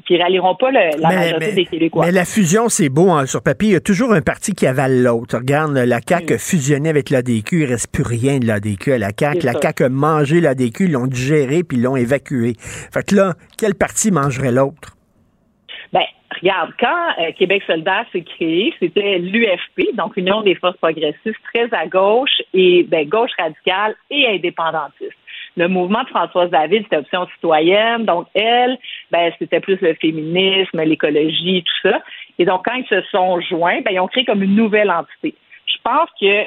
qui, 0.06 0.18
rallieront 0.18 0.54
pas 0.54 0.70
le, 0.70 1.00
la 1.00 1.08
majorité 1.08 1.52
des 1.52 1.64
Québécois. 1.64 2.04
Mais 2.04 2.12
la 2.12 2.26
fusion, 2.26 2.68
c'est 2.68 2.90
beau 2.90 3.10
hein, 3.10 3.24
sur 3.24 3.42
papier. 3.42 3.70
Il 3.70 3.72
y 3.72 3.76
a 3.76 3.80
toujours 3.80 4.12
un 4.12 4.20
parti 4.20 4.52
qui 4.52 4.66
avale 4.66 5.02
l'autre. 5.02 5.38
Regarde, 5.38 5.72
la 5.72 6.00
CAQ 6.06 6.34
a 6.34 6.38
fusionné 6.38 6.90
avec 6.90 7.08
l'ADQ. 7.08 7.62
Il 7.62 7.64
reste 7.64 7.90
plus 7.90 8.04
rien 8.04 8.38
de 8.38 8.46
l'ADQ 8.46 8.92
à 8.92 8.98
la 8.98 9.10
CAQ. 9.18 9.46
La 9.46 9.54
CAQ 9.54 9.84
a 9.84 9.88
mangé 9.88 10.40
l'ADQ, 10.42 10.88
l'ont 10.96 11.06
digéré 11.06 11.62
puis 11.62 11.78
l'ont 11.78 11.96
évacué. 11.96 12.54
Fait 12.58 13.06
que 13.06 13.14
là, 13.14 13.34
quel 13.58 13.74
parti 13.74 14.10
mangerait 14.10 14.52
l'autre? 14.52 14.96
Ben, 15.92 16.04
regarde, 16.40 16.72
quand 16.80 17.08
euh, 17.20 17.32
Québec 17.38 17.62
solidaire 17.66 18.04
s'est 18.12 18.22
créé, 18.22 18.74
c'était 18.80 19.18
l'UFP, 19.18 19.94
donc 19.94 20.16
Union 20.16 20.42
des 20.42 20.54
forces 20.54 20.76
progressistes, 20.78 21.38
très 21.52 21.68
à 21.72 21.86
gauche 21.86 22.42
et 22.52 22.82
ben, 22.84 23.08
gauche 23.08 23.30
radicale 23.38 23.94
et 24.10 24.26
indépendantiste. 24.26 25.16
Le 25.56 25.68
mouvement 25.68 26.02
de 26.02 26.08
Françoise 26.08 26.50
David, 26.50 26.82
c'était 26.82 26.98
option 26.98 27.26
citoyenne, 27.34 28.04
donc 28.04 28.26
elle, 28.34 28.76
ben, 29.10 29.32
c'était 29.38 29.60
plus 29.60 29.80
le 29.80 29.94
féminisme, 29.94 30.82
l'écologie, 30.82 31.64
tout 31.64 31.88
ça. 31.88 32.02
Et 32.38 32.44
donc, 32.44 32.62
quand 32.66 32.74
ils 32.74 32.86
se 32.86 33.00
sont 33.10 33.40
joints, 33.40 33.80
ben, 33.82 33.92
ils 33.92 34.00
ont 34.00 34.08
créé 34.08 34.24
comme 34.24 34.42
une 34.42 34.54
nouvelle 34.54 34.90
entité. 34.90 35.34
Je 35.66 35.76
pense 35.82 36.10
que 36.20 36.44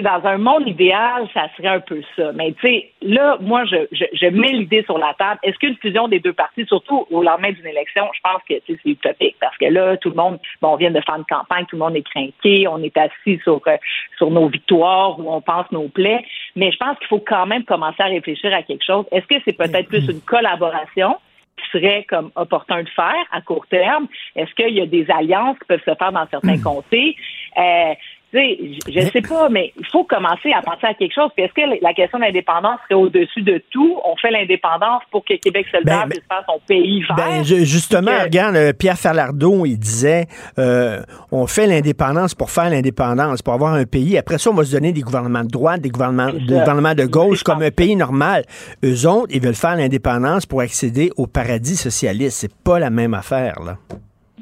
dans 0.00 0.24
un 0.24 0.38
monde 0.38 0.66
idéal, 0.66 1.28
ça 1.34 1.48
serait 1.56 1.68
un 1.68 1.80
peu 1.80 2.00
ça. 2.16 2.32
Mais 2.32 2.52
tu 2.52 2.60
sais, 2.62 2.90
là, 3.02 3.36
moi, 3.40 3.64
je, 3.64 3.76
je, 3.92 4.26
mets 4.26 4.52
l'idée 4.52 4.82
sur 4.84 4.96
la 4.98 5.14
table. 5.18 5.38
Est-ce 5.42 5.58
qu'une 5.58 5.76
fusion 5.76 6.08
des 6.08 6.20
deux 6.20 6.32
partis, 6.32 6.64
surtout 6.66 7.06
au 7.10 7.22
lendemain 7.22 7.52
d'une 7.52 7.66
élection, 7.66 8.04
je 8.14 8.20
pense 8.22 8.40
que 8.48 8.54
c'est 8.66 8.78
utopique 8.84 9.36
parce 9.40 9.56
que 9.58 9.66
là, 9.66 9.96
tout 9.98 10.10
le 10.10 10.16
monde, 10.16 10.38
bon, 10.60 10.68
on 10.68 10.76
vient 10.76 10.90
de 10.90 11.00
faire 11.00 11.16
une 11.16 11.24
campagne, 11.24 11.66
tout 11.66 11.76
le 11.76 11.80
monde 11.80 11.96
est 11.96 12.02
craqué, 12.02 12.66
on 12.68 12.82
est 12.82 12.96
assis 12.96 13.38
sur, 13.42 13.60
euh, 13.66 13.76
sur 14.16 14.30
nos 14.30 14.48
victoires 14.48 15.18
ou 15.18 15.30
on 15.30 15.40
pense 15.40 15.70
nos 15.70 15.88
plaies. 15.88 16.24
Mais 16.56 16.72
je 16.72 16.76
pense 16.78 16.96
qu'il 16.98 17.08
faut 17.08 17.22
quand 17.24 17.46
même 17.46 17.64
commencer 17.64 18.02
à 18.02 18.06
réfléchir 18.06 18.54
à 18.54 18.62
quelque 18.62 18.84
chose. 18.84 19.04
Est-ce 19.12 19.26
que 19.26 19.42
c'est 19.44 19.56
peut-être 19.56 19.88
plus 19.88 20.08
une 20.08 20.20
collaboration? 20.20 21.16
qui 21.56 21.78
serait 21.78 22.04
comme 22.08 22.30
opportun 22.34 22.82
de 22.82 22.88
faire 22.88 23.24
à 23.30 23.40
court 23.40 23.66
terme? 23.68 24.06
Est-ce 24.36 24.52
qu'il 24.54 24.74
y 24.74 24.80
a 24.80 24.86
des 24.86 25.06
alliances 25.10 25.58
qui 25.58 25.66
peuvent 25.66 25.84
se 25.84 25.94
faire 25.94 26.12
dans 26.12 26.26
certains 26.30 26.56
hmm. 26.56 26.62
comtés? 26.62 27.16
Euh, 27.58 27.94
je 28.32 28.98
ne 28.98 29.10
sais 29.10 29.20
pas, 29.20 29.48
mais 29.50 29.72
il 29.78 29.86
faut 29.86 30.04
commencer 30.04 30.52
à 30.52 30.62
penser 30.62 30.86
à 30.86 30.94
quelque 30.94 31.12
chose. 31.14 31.30
est-ce 31.36 31.52
que 31.52 31.82
la 31.82 31.92
question 31.92 32.18
de 32.18 32.24
l'indépendance 32.24 32.78
serait 32.84 32.94
au-dessus 32.94 33.42
de 33.42 33.62
tout? 33.70 33.98
On 34.04 34.16
fait 34.16 34.30
l'indépendance 34.30 35.02
pour 35.10 35.24
que 35.24 35.34
Québec 35.34 35.66
solidaire 35.70 36.06
puisse 36.08 36.22
faire 36.26 36.42
son 36.48 36.58
pays 36.66 37.02
vert. 37.02 37.16
Ben, 37.16 37.44
justement, 37.44 38.22
regarde, 38.22 38.56
euh, 38.56 38.72
Pierre 38.72 38.98
Falardeau, 38.98 39.66
il 39.66 39.78
disait 39.78 40.26
euh, 40.58 41.02
on 41.30 41.46
fait 41.46 41.66
l'indépendance 41.66 42.34
pour 42.34 42.50
faire 42.50 42.70
l'indépendance, 42.70 43.42
pour 43.42 43.52
avoir 43.52 43.74
un 43.74 43.84
pays. 43.84 44.16
Après 44.16 44.38
ça, 44.38 44.50
on 44.50 44.54
va 44.54 44.64
se 44.64 44.72
donner 44.72 44.92
des 44.92 45.02
gouvernements 45.02 45.44
de 45.44 45.50
droite, 45.50 45.82
des 45.82 45.90
gouvernements, 45.90 46.32
des 46.32 46.40
gouvernements 46.40 46.94
de 46.94 47.04
gauche, 47.04 47.42
comme 47.42 47.62
un 47.62 47.70
pays 47.70 47.96
normal. 47.96 48.44
Eux 48.82 49.06
autres, 49.06 49.28
ils 49.34 49.42
veulent 49.42 49.54
faire 49.54 49.76
l'indépendance 49.76 50.46
pour 50.46 50.62
accéder 50.62 51.10
au 51.16 51.26
paradis 51.26 51.76
socialiste. 51.76 52.38
C'est 52.38 52.54
pas 52.64 52.78
la 52.78 52.90
même 52.90 53.12
affaire, 53.12 53.60
là. 53.62 53.76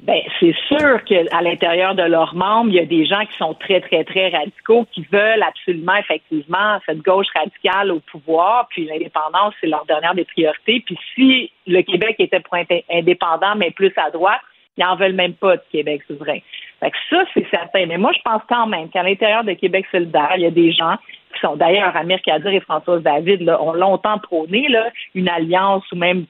Ben, 0.02 0.20
c'est 0.39 0.55
sûr 0.66 1.05
qu'à 1.05 1.43
l'intérieur 1.43 1.94
de 1.94 2.02
leurs 2.02 2.35
membres, 2.35 2.70
il 2.70 2.77
y 2.77 2.81
a 2.81 2.86
des 2.86 3.05
gens 3.05 3.20
qui 3.27 3.36
sont 3.36 3.52
très, 3.52 3.81
très, 3.81 4.02
très 4.05 4.31
radicaux, 4.31 4.86
qui 4.93 5.06
veulent 5.12 5.43
absolument, 5.43 5.97
effectivement, 5.97 6.78
cette 6.86 7.02
gauche 7.02 7.27
radicale 7.35 7.93
au 7.93 8.01
pouvoir, 8.01 8.66
puis 8.70 8.86
l'indépendance, 8.86 9.52
c'est 9.60 9.66
leur 9.66 9.85
dernière 9.85 10.14
des 10.14 10.24
priorités. 10.24 10.82
Puis 10.86 10.98
si 11.14 11.52
le 11.66 11.82
Québec 11.82 12.16
était 12.18 12.40
pour 12.40 12.56
indépendant, 12.90 13.55
mais 13.56 13.72
plus 13.72 13.93
à 13.97 14.10
droite, 14.10 14.40
ils 14.78 14.85
n'en 14.85 14.97
veulent 14.97 15.12
même 15.12 15.35
pas 15.35 15.56
de 15.56 15.62
Québec 15.70 16.02
souverain. 16.06 16.39
Fait 16.81 16.90
que 16.90 16.97
ça, 17.10 17.24
c'est 17.35 17.47
certain. 17.51 17.85
Mais 17.85 17.98
moi, 17.98 18.12
je 18.16 18.22
pense 18.22 18.40
quand 18.48 18.66
même 18.66 18.89
qu'à 18.89 19.02
l'intérieur 19.02 19.44
de 19.44 19.52
Québec 19.52 19.85
solidaire, 19.93 20.32
il 20.36 20.43
y 20.43 20.47
a 20.47 20.51
des 20.51 20.72
gens 20.72 20.97
qui 21.35 21.40
sont 21.40 21.56
d'ailleurs 21.56 21.94
Amir 21.94 22.22
Kadir 22.22 22.52
et 22.52 22.60
Françoise 22.60 23.02
David 23.02 23.48
ont 23.60 23.74
longtemps 23.74 24.18
prôné 24.18 24.66
une 25.14 25.28
alliance 25.28 25.85
ou 25.93 25.97
même 25.97 26.24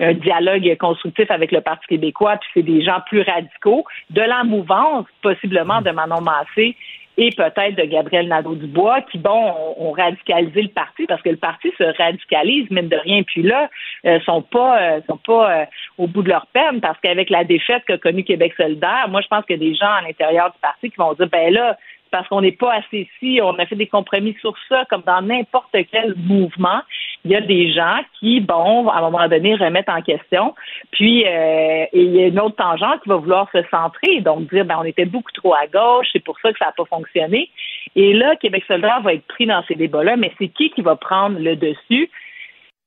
un 0.00 0.14
dialogue 0.14 0.76
constructif 0.78 1.30
avec 1.30 1.52
le 1.52 1.60
Parti 1.60 1.86
québécois, 1.86 2.36
puis 2.36 2.50
c'est 2.54 2.62
des 2.62 2.82
gens 2.82 3.00
plus 3.06 3.22
radicaux, 3.22 3.84
de 4.10 4.20
la 4.20 4.44
mouvance, 4.44 5.06
possiblement 5.22 5.80
de 5.82 5.90
Manon 5.90 6.20
Massé 6.20 6.76
et 7.18 7.30
peut-être 7.32 7.74
de 7.74 7.82
Gabriel 7.82 8.28
Nadeau-Dubois, 8.28 9.02
qui, 9.10 9.18
bon, 9.18 9.52
ont, 9.76 9.90
radicalisé 9.90 10.62
le 10.62 10.68
parti, 10.68 11.04
parce 11.06 11.20
que 11.20 11.30
le 11.30 11.36
parti 11.36 11.68
se 11.76 11.82
radicalise, 12.00 12.70
mine 12.70 12.88
de 12.88 12.96
rien. 12.96 13.24
Puis 13.24 13.42
là, 13.42 13.68
euh, 14.06 14.20
sont 14.20 14.40
pas, 14.40 14.80
euh, 14.80 15.00
sont 15.08 15.16
pas 15.16 15.62
euh, 15.62 15.64
au 15.98 16.06
bout 16.06 16.22
de 16.22 16.28
leur 16.28 16.46
peine, 16.46 16.80
parce 16.80 16.98
qu'avec 17.00 17.28
la 17.28 17.42
défaite 17.42 17.82
qu'a 17.86 17.98
connue 17.98 18.22
Québec 18.22 18.54
solidaire, 18.56 19.08
moi, 19.08 19.20
je 19.20 19.26
pense 19.26 19.44
qu'il 19.46 19.60
y 19.60 19.66
a 19.66 19.68
des 19.68 19.74
gens 19.74 19.90
à 19.90 20.02
l'intérieur 20.02 20.52
du 20.52 20.58
parti 20.60 20.90
qui 20.90 20.96
vont 20.96 21.12
dire, 21.14 21.26
ben 21.26 21.52
là, 21.52 21.76
parce 22.12 22.28
qu'on 22.28 22.40
n'est 22.40 22.52
pas 22.52 22.74
assez 22.74 23.08
ici, 23.12 23.40
on 23.42 23.58
a 23.58 23.66
fait 23.66 23.76
des 23.76 23.88
compromis 23.88 24.36
sur 24.40 24.54
ça, 24.68 24.84
comme 24.88 25.02
dans 25.02 25.20
n'importe 25.20 25.76
quel 25.90 26.14
mouvement. 26.16 26.82
Il 27.28 27.32
y 27.32 27.36
a 27.36 27.42
des 27.42 27.70
gens 27.74 27.98
qui, 28.18 28.40
bon, 28.40 28.88
à 28.88 29.00
un 29.00 29.00
moment 29.02 29.28
donné, 29.28 29.54
remettent 29.54 29.90
en 29.90 30.00
question. 30.00 30.54
Puis, 30.92 31.26
euh, 31.26 31.84
il 31.92 32.16
y 32.16 32.22
a 32.22 32.28
une 32.28 32.40
autre 32.40 32.56
tangente 32.56 33.02
qui 33.02 33.10
va 33.10 33.16
vouloir 33.16 33.50
se 33.52 33.62
centrer, 33.70 34.22
donc 34.22 34.48
dire, 34.50 34.64
ben, 34.64 34.78
on 34.80 34.84
était 34.84 35.04
beaucoup 35.04 35.30
trop 35.32 35.52
à 35.52 35.66
gauche, 35.66 36.06
c'est 36.10 36.24
pour 36.24 36.40
ça 36.40 36.50
que 36.50 36.58
ça 36.58 36.66
n'a 36.66 36.72
pas 36.72 36.86
fonctionné. 36.86 37.50
Et 37.96 38.14
là, 38.14 38.34
Québec 38.36 38.64
solidaire 38.66 39.02
va 39.02 39.12
être 39.12 39.26
pris 39.26 39.44
dans 39.44 39.62
ces 39.68 39.74
débats-là, 39.74 40.16
mais 40.16 40.32
c'est 40.38 40.48
qui 40.48 40.70
qui 40.70 40.80
va 40.80 40.96
prendre 40.96 41.38
le 41.38 41.54
dessus? 41.54 42.08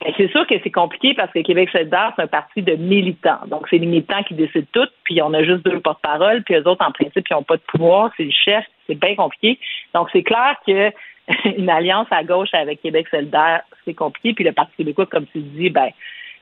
Ben, 0.03 0.11
c'est 0.18 0.31
sûr 0.31 0.47
que 0.47 0.55
c'est 0.63 0.72
compliqué 0.72 1.13
parce 1.13 1.31
que 1.31 1.43
Québec 1.43 1.69
solidaire, 1.69 2.11
c'est 2.15 2.23
un 2.23 2.27
parti 2.27 2.63
de 2.63 2.73
militants. 2.73 3.45
Donc, 3.45 3.68
c'est 3.69 3.77
les 3.77 3.85
militants 3.85 4.23
qui 4.23 4.34
décident 4.34 4.65
tout, 4.72 4.88
puis 5.03 5.22
on 5.22 5.35
a 5.35 5.43
juste 5.43 5.63
deux 5.63 5.80
porte-parole, 5.81 6.41
puis 6.41 6.55
eux 6.55 6.68
autres, 6.68 6.84
en 6.84 6.91
principe, 6.91 7.27
ils 7.30 7.34
n'ont 7.34 7.43
pas 7.43 7.57
de 7.57 7.63
pouvoir, 7.68 8.09
c'est 8.18 8.23
le 8.23 8.31
chef, 8.31 8.65
c'est 8.88 8.99
bien 8.99 9.13
compliqué. 9.13 9.59
Donc, 9.93 10.09
c'est 10.11 10.23
clair 10.23 10.55
que 10.65 10.91
une 11.57 11.69
alliance 11.69 12.07
à 12.11 12.23
gauche 12.23 12.53
avec 12.53 12.81
Québec 12.81 13.07
solidaire, 13.09 13.61
c'est 13.85 13.93
compliqué. 13.93 14.33
Puis 14.33 14.43
le 14.43 14.51
Parti 14.51 14.75
québécois, 14.77 15.05
comme 15.05 15.25
tu 15.27 15.39
dis, 15.39 15.69
ben, 15.69 15.89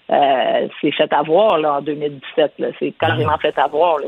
euh, 0.09 0.67
c'est 0.81 0.91
fait 0.91 1.11
avoir 1.13 1.57
là, 1.59 1.75
en 1.75 1.81
2017. 1.81 2.53
C'est 2.79 2.91
carrément 2.91 3.37
fait 3.37 3.57
avoir. 3.57 3.99
Là. 3.99 4.07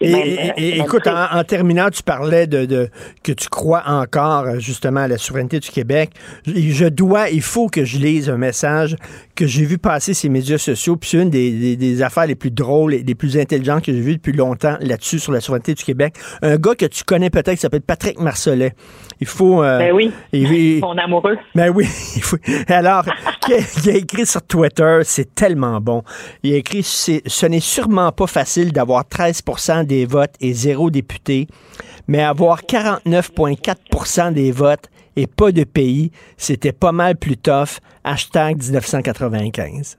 C'est, 0.00 0.54
et, 0.56 0.78
écoute, 0.78 1.06
en, 1.06 1.44
terminant, 1.44 1.90
tu 1.90 2.02
parlais 2.02 2.46
de, 2.46 2.88
que 3.22 3.32
tu 3.32 3.48
crois 3.48 3.82
encore 3.86 4.60
justement 4.60 5.00
à 5.00 5.08
la 5.08 5.18
souveraineté 5.18 5.58
du 5.60 5.70
Québec. 5.70 6.10
Je, 6.46 6.86
dois, 6.86 7.30
il 7.30 7.42
faut 7.42 7.68
que 7.68 7.84
je 7.84 7.98
lise 7.98 8.30
un 8.30 8.36
message 8.36 8.96
que 9.34 9.46
j'ai 9.46 9.64
vu 9.64 9.78
passer 9.78 10.14
ces 10.14 10.28
médias 10.28 10.58
sociaux. 10.58 10.96
Puis 10.96 11.10
c'est 11.10 11.22
une 11.22 11.30
des, 11.30 12.02
affaires 12.02 12.26
les 12.26 12.34
plus 12.34 12.50
drôles 12.50 12.94
et 12.94 13.02
les 13.02 13.14
plus 13.14 13.38
intelligentes 13.38 13.84
que 13.84 13.92
j'ai 13.92 14.00
vues 14.00 14.16
depuis 14.16 14.32
longtemps 14.32 14.76
là-dessus 14.80 15.18
sur 15.18 15.32
la 15.32 15.40
souveraineté 15.40 15.74
du 15.74 15.82
Québec. 15.82 16.14
Un 16.42 16.56
gars 16.56 16.74
que 16.74 16.86
tu 16.86 17.02
connais 17.04 17.30
peut-être 17.30 17.54
qui 17.54 17.60
s'appelle 17.60 17.82
Patrick 17.82 18.20
Marcelet. 18.20 18.74
Il 19.20 19.26
faut. 19.26 19.62
Euh, 19.62 19.78
ben 19.78 19.92
oui. 19.92 20.12
Il, 20.32 20.80
Son 20.80 20.96
amoureux. 20.96 21.36
Ben 21.54 21.72
oui. 21.74 21.86
Il 22.16 22.22
faut, 22.22 22.36
alors, 22.68 23.04
il 23.48 23.90
a 23.90 23.96
écrit 23.96 24.26
sur 24.26 24.42
Twitter, 24.42 25.00
c'est 25.04 25.34
tellement 25.34 25.80
bon. 25.80 26.02
Il 26.42 26.54
a 26.54 26.56
écrit 26.56 26.82
ce 26.82 27.46
n'est 27.46 27.60
sûrement 27.60 28.12
pas 28.12 28.26
facile 28.26 28.72
d'avoir 28.72 29.06
13 29.06 29.42
des 29.88 30.06
votes 30.06 30.34
et 30.40 30.52
zéro 30.52 30.90
député, 30.90 31.48
mais 32.06 32.22
avoir 32.22 32.62
49,4% 32.62 34.32
des 34.32 34.52
votes 34.52 34.88
et 35.16 35.26
pas 35.26 35.50
de 35.50 35.64
pays, 35.64 36.12
c'était 36.36 36.72
pas 36.72 36.92
mal 36.92 37.16
plus 37.16 37.36
tough. 37.36 37.80
Hashtag 38.04 38.58
1995. 38.58 39.98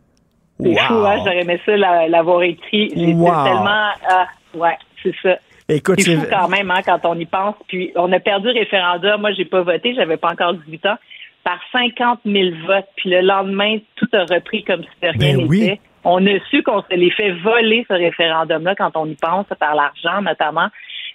C'est 0.61 0.75
fou, 0.75 0.93
hein? 0.93 1.17
J'aurais 1.17 1.41
aimé 1.41 1.59
ça 1.65 1.75
l'avoir 1.75 2.43
écrit. 2.43 2.89
J'étais 2.89 3.05
tellement... 3.05 3.91
Ah, 4.09 4.27
ouais, 4.53 4.77
c'est 5.03 5.13
ça. 5.21 5.37
Écoute, 5.67 5.99
c'est 6.01 6.15
fou 6.15 6.25
quand 6.29 6.47
même 6.47 6.71
hein, 6.71 6.81
quand 6.85 6.99
on 7.03 7.19
y 7.19 7.25
pense. 7.25 7.55
Puis 7.67 7.91
on 7.95 8.11
a 8.11 8.19
perdu 8.19 8.47
le 8.47 8.59
référendum. 8.59 9.21
Moi, 9.21 9.33
j'ai 9.33 9.45
pas 9.45 9.61
voté, 9.61 9.93
j'avais 9.93 10.17
pas 10.17 10.31
encore 10.31 10.53
18 10.53 10.85
ans, 10.87 10.95
par 11.43 11.59
50 11.71 12.21
000 12.25 12.37
votes. 12.65 12.87
Puis 12.95 13.09
le 13.09 13.21
lendemain, 13.21 13.77
tout 13.95 14.07
a 14.13 14.23
repris 14.23 14.63
comme 14.63 14.81
si 14.83 14.89
de 15.01 15.07
rien 15.07 15.37
ben 15.37 15.47
n'était. 15.47 15.79
On 16.11 16.25
a 16.25 16.39
su 16.49 16.63
qu'on 16.63 16.81
se 16.81 16.95
les 16.95 17.11
fait 17.11 17.31
voler, 17.43 17.85
ce 17.87 17.93
référendum-là, 17.93 18.73
quand 18.75 18.91
on 18.95 19.05
y 19.05 19.15
pense, 19.15 19.45
par 19.59 19.75
l'argent 19.75 20.21
notamment, 20.23 20.67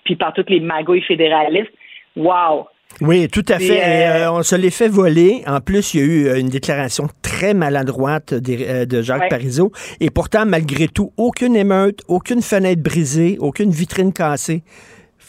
puis 0.04 0.14
par 0.14 0.32
toutes 0.32 0.50
les 0.50 0.60
magouilles 0.60 1.02
fédéralistes. 1.02 1.72
Wow! 2.16 2.68
Oui, 3.00 3.28
tout 3.28 3.44
à 3.48 3.58
fait. 3.58 3.82
Euh, 3.82 4.30
on 4.30 4.44
se 4.44 4.54
les 4.54 4.70
fait 4.70 4.86
voler. 4.86 5.42
En 5.48 5.60
plus, 5.60 5.94
il 5.94 6.00
y 6.00 6.02
a 6.02 6.06
eu 6.06 6.26
euh, 6.26 6.38
une 6.38 6.48
déclaration 6.48 7.08
très 7.22 7.52
maladroite 7.54 8.34
euh, 8.34 8.86
de 8.86 9.02
Jacques 9.02 9.22
Ouais. 9.22 9.28
Parizeau. 9.28 9.72
Et 9.98 10.10
pourtant, 10.10 10.46
malgré 10.46 10.86
tout, 10.86 11.12
aucune 11.16 11.56
émeute, 11.56 12.02
aucune 12.06 12.40
fenêtre 12.40 12.82
brisée, 12.82 13.36
aucune 13.40 13.70
vitrine 13.70 14.12
cassée. 14.12 14.62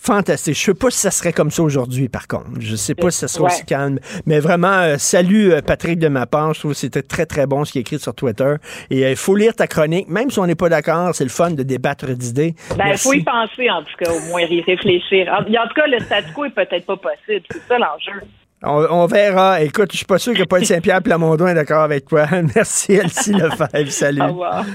Fantastique. 0.06 0.54
Je 0.56 0.62
sais 0.62 0.74
pas 0.76 0.92
si 0.92 1.00
ça 1.00 1.10
serait 1.10 1.34
comme 1.34 1.50
ça 1.50 1.64
aujourd'hui, 1.64 2.10
par 2.10 2.28
contre. 2.28 2.50
Je 2.60 2.76
sais 2.76 2.94
pas 2.94 3.10
si 3.10 3.18
ça 3.20 3.28
serait 3.28 3.46
Ouais. 3.46 3.52
aussi 3.52 3.66
calme. 3.66 3.98
Mais 4.28 4.40
vraiment, 4.40 4.68
euh, 4.82 4.98
salut 5.00 5.52
euh, 5.52 5.62
Patrick 5.62 5.98
de 5.98 6.08
ma 6.10 6.28
part. 6.28 6.54
Je 6.54 6.60
trouve 6.60 6.72
que 6.74 6.78
c'était 6.78 7.02
très, 7.02 7.26
très 7.26 7.48
bon 7.48 7.66
ce 7.66 7.72
qui 7.72 7.80
est 7.80 7.82
écrit 7.82 7.98
sur 7.98 8.14
Twitter. 8.14 8.56
Et 8.92 9.04
euh, 9.04 9.10
il 9.10 9.16
faut 9.16 9.36
lire 9.36 9.56
ta 9.56 9.66
chronique. 9.66 10.08
Même 10.08 10.30
si 10.30 10.38
on 10.38 10.46
n'est 10.46 10.54
pas 10.54 10.70
d'accord, 10.70 11.16
c'est 11.16 11.24
le 11.24 11.32
fun 11.32 11.52
de 11.52 11.64
débattre 11.64 12.06
d'idées. 12.06 12.54
Ben, 12.70 12.76
il 12.76 12.86
Merci. 12.90 13.04
faut 13.08 13.14
y 13.14 13.24
penser, 13.24 13.70
en 13.72 13.82
tout 13.82 13.96
cas, 13.98 14.12
au 14.12 14.20
moins 14.30 14.42
y 14.42 14.62
réfléchir. 14.62 15.28
En, 15.32 15.40
en 15.42 15.68
tout 15.68 15.74
cas, 15.76 15.88
le 15.88 16.00
statu 16.00 16.32
quo 16.34 16.46
est 16.46 16.50
peut-être 16.52 16.86
pas 16.86 16.98
possible. 16.98 17.46
C'est 17.52 17.68
ça 17.68 17.78
l'enjeu. 17.80 18.22
On, 18.62 18.86
on 18.90 19.06
verra. 19.08 19.62
Écoute, 19.64 19.90
je 19.92 19.98
suis 19.98 20.06
pas 20.06 20.20
sûr 20.20 20.36
que 20.36 20.44
Paul 20.44 20.64
Saint-Pierre 20.64 21.02
Plamondon 21.02 21.48
est 21.48 21.56
d'accord 21.56 21.82
avec 21.82 22.06
toi. 22.06 22.28
Merci, 22.56 22.94
Elsie 22.94 23.34
Lefebvre. 23.34 23.90
Salut. 23.92 24.22
Au 24.22 24.28
revoir. 24.28 24.66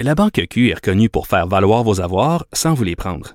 La 0.00 0.14
Banque 0.14 0.40
Q 0.48 0.70
est 0.70 0.74
reconnue 0.74 1.08
pour 1.08 1.26
faire 1.26 1.46
valoir 1.48 1.82
vos 1.82 2.00
avoirs 2.00 2.44
sans 2.52 2.74
vous 2.74 2.84
les 2.84 2.96
prendre. 2.96 3.34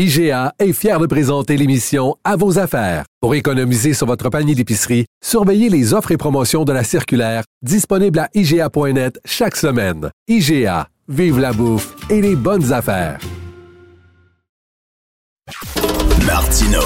IGA 0.00 0.52
est 0.60 0.72
fier 0.72 1.00
de 1.00 1.06
présenter 1.06 1.56
l'émission 1.56 2.14
À 2.22 2.36
vos 2.36 2.60
affaires. 2.60 3.04
Pour 3.20 3.34
économiser 3.34 3.94
sur 3.94 4.06
votre 4.06 4.30
panier 4.30 4.54
d'épicerie, 4.54 5.06
surveillez 5.20 5.68
les 5.68 5.92
offres 5.92 6.12
et 6.12 6.16
promotions 6.16 6.64
de 6.64 6.72
la 6.72 6.84
circulaire 6.84 7.42
disponible 7.62 8.20
à 8.20 8.28
IGA.net 8.32 9.18
chaque 9.24 9.56
semaine. 9.56 10.10
IGA, 10.28 10.86
vive 11.08 11.40
la 11.40 11.52
bouffe 11.52 11.96
et 12.10 12.20
les 12.20 12.36
bonnes 12.36 12.72
affaires. 12.72 13.18
Martino. 16.24 16.80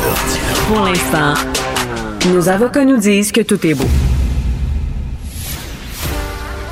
Pour 0.69 0.81
l'instant, 0.81 1.35
nos 2.33 2.49
avocats 2.49 2.87
nous 2.87 2.97
disent 2.97 3.31
que 3.31 3.43
tout 3.43 3.67
est 3.67 3.75
beau. 3.75 3.91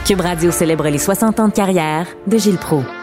Cube 0.07 0.23
Radio 0.23 0.51
célèbre 0.51 0.89
les 0.89 0.97
60 0.97 1.39
ans 1.39 1.49
de 1.49 1.53
carrière 1.53 2.07
de 2.27 2.39
Gilles 2.39 2.57
Proulx. 2.57 2.99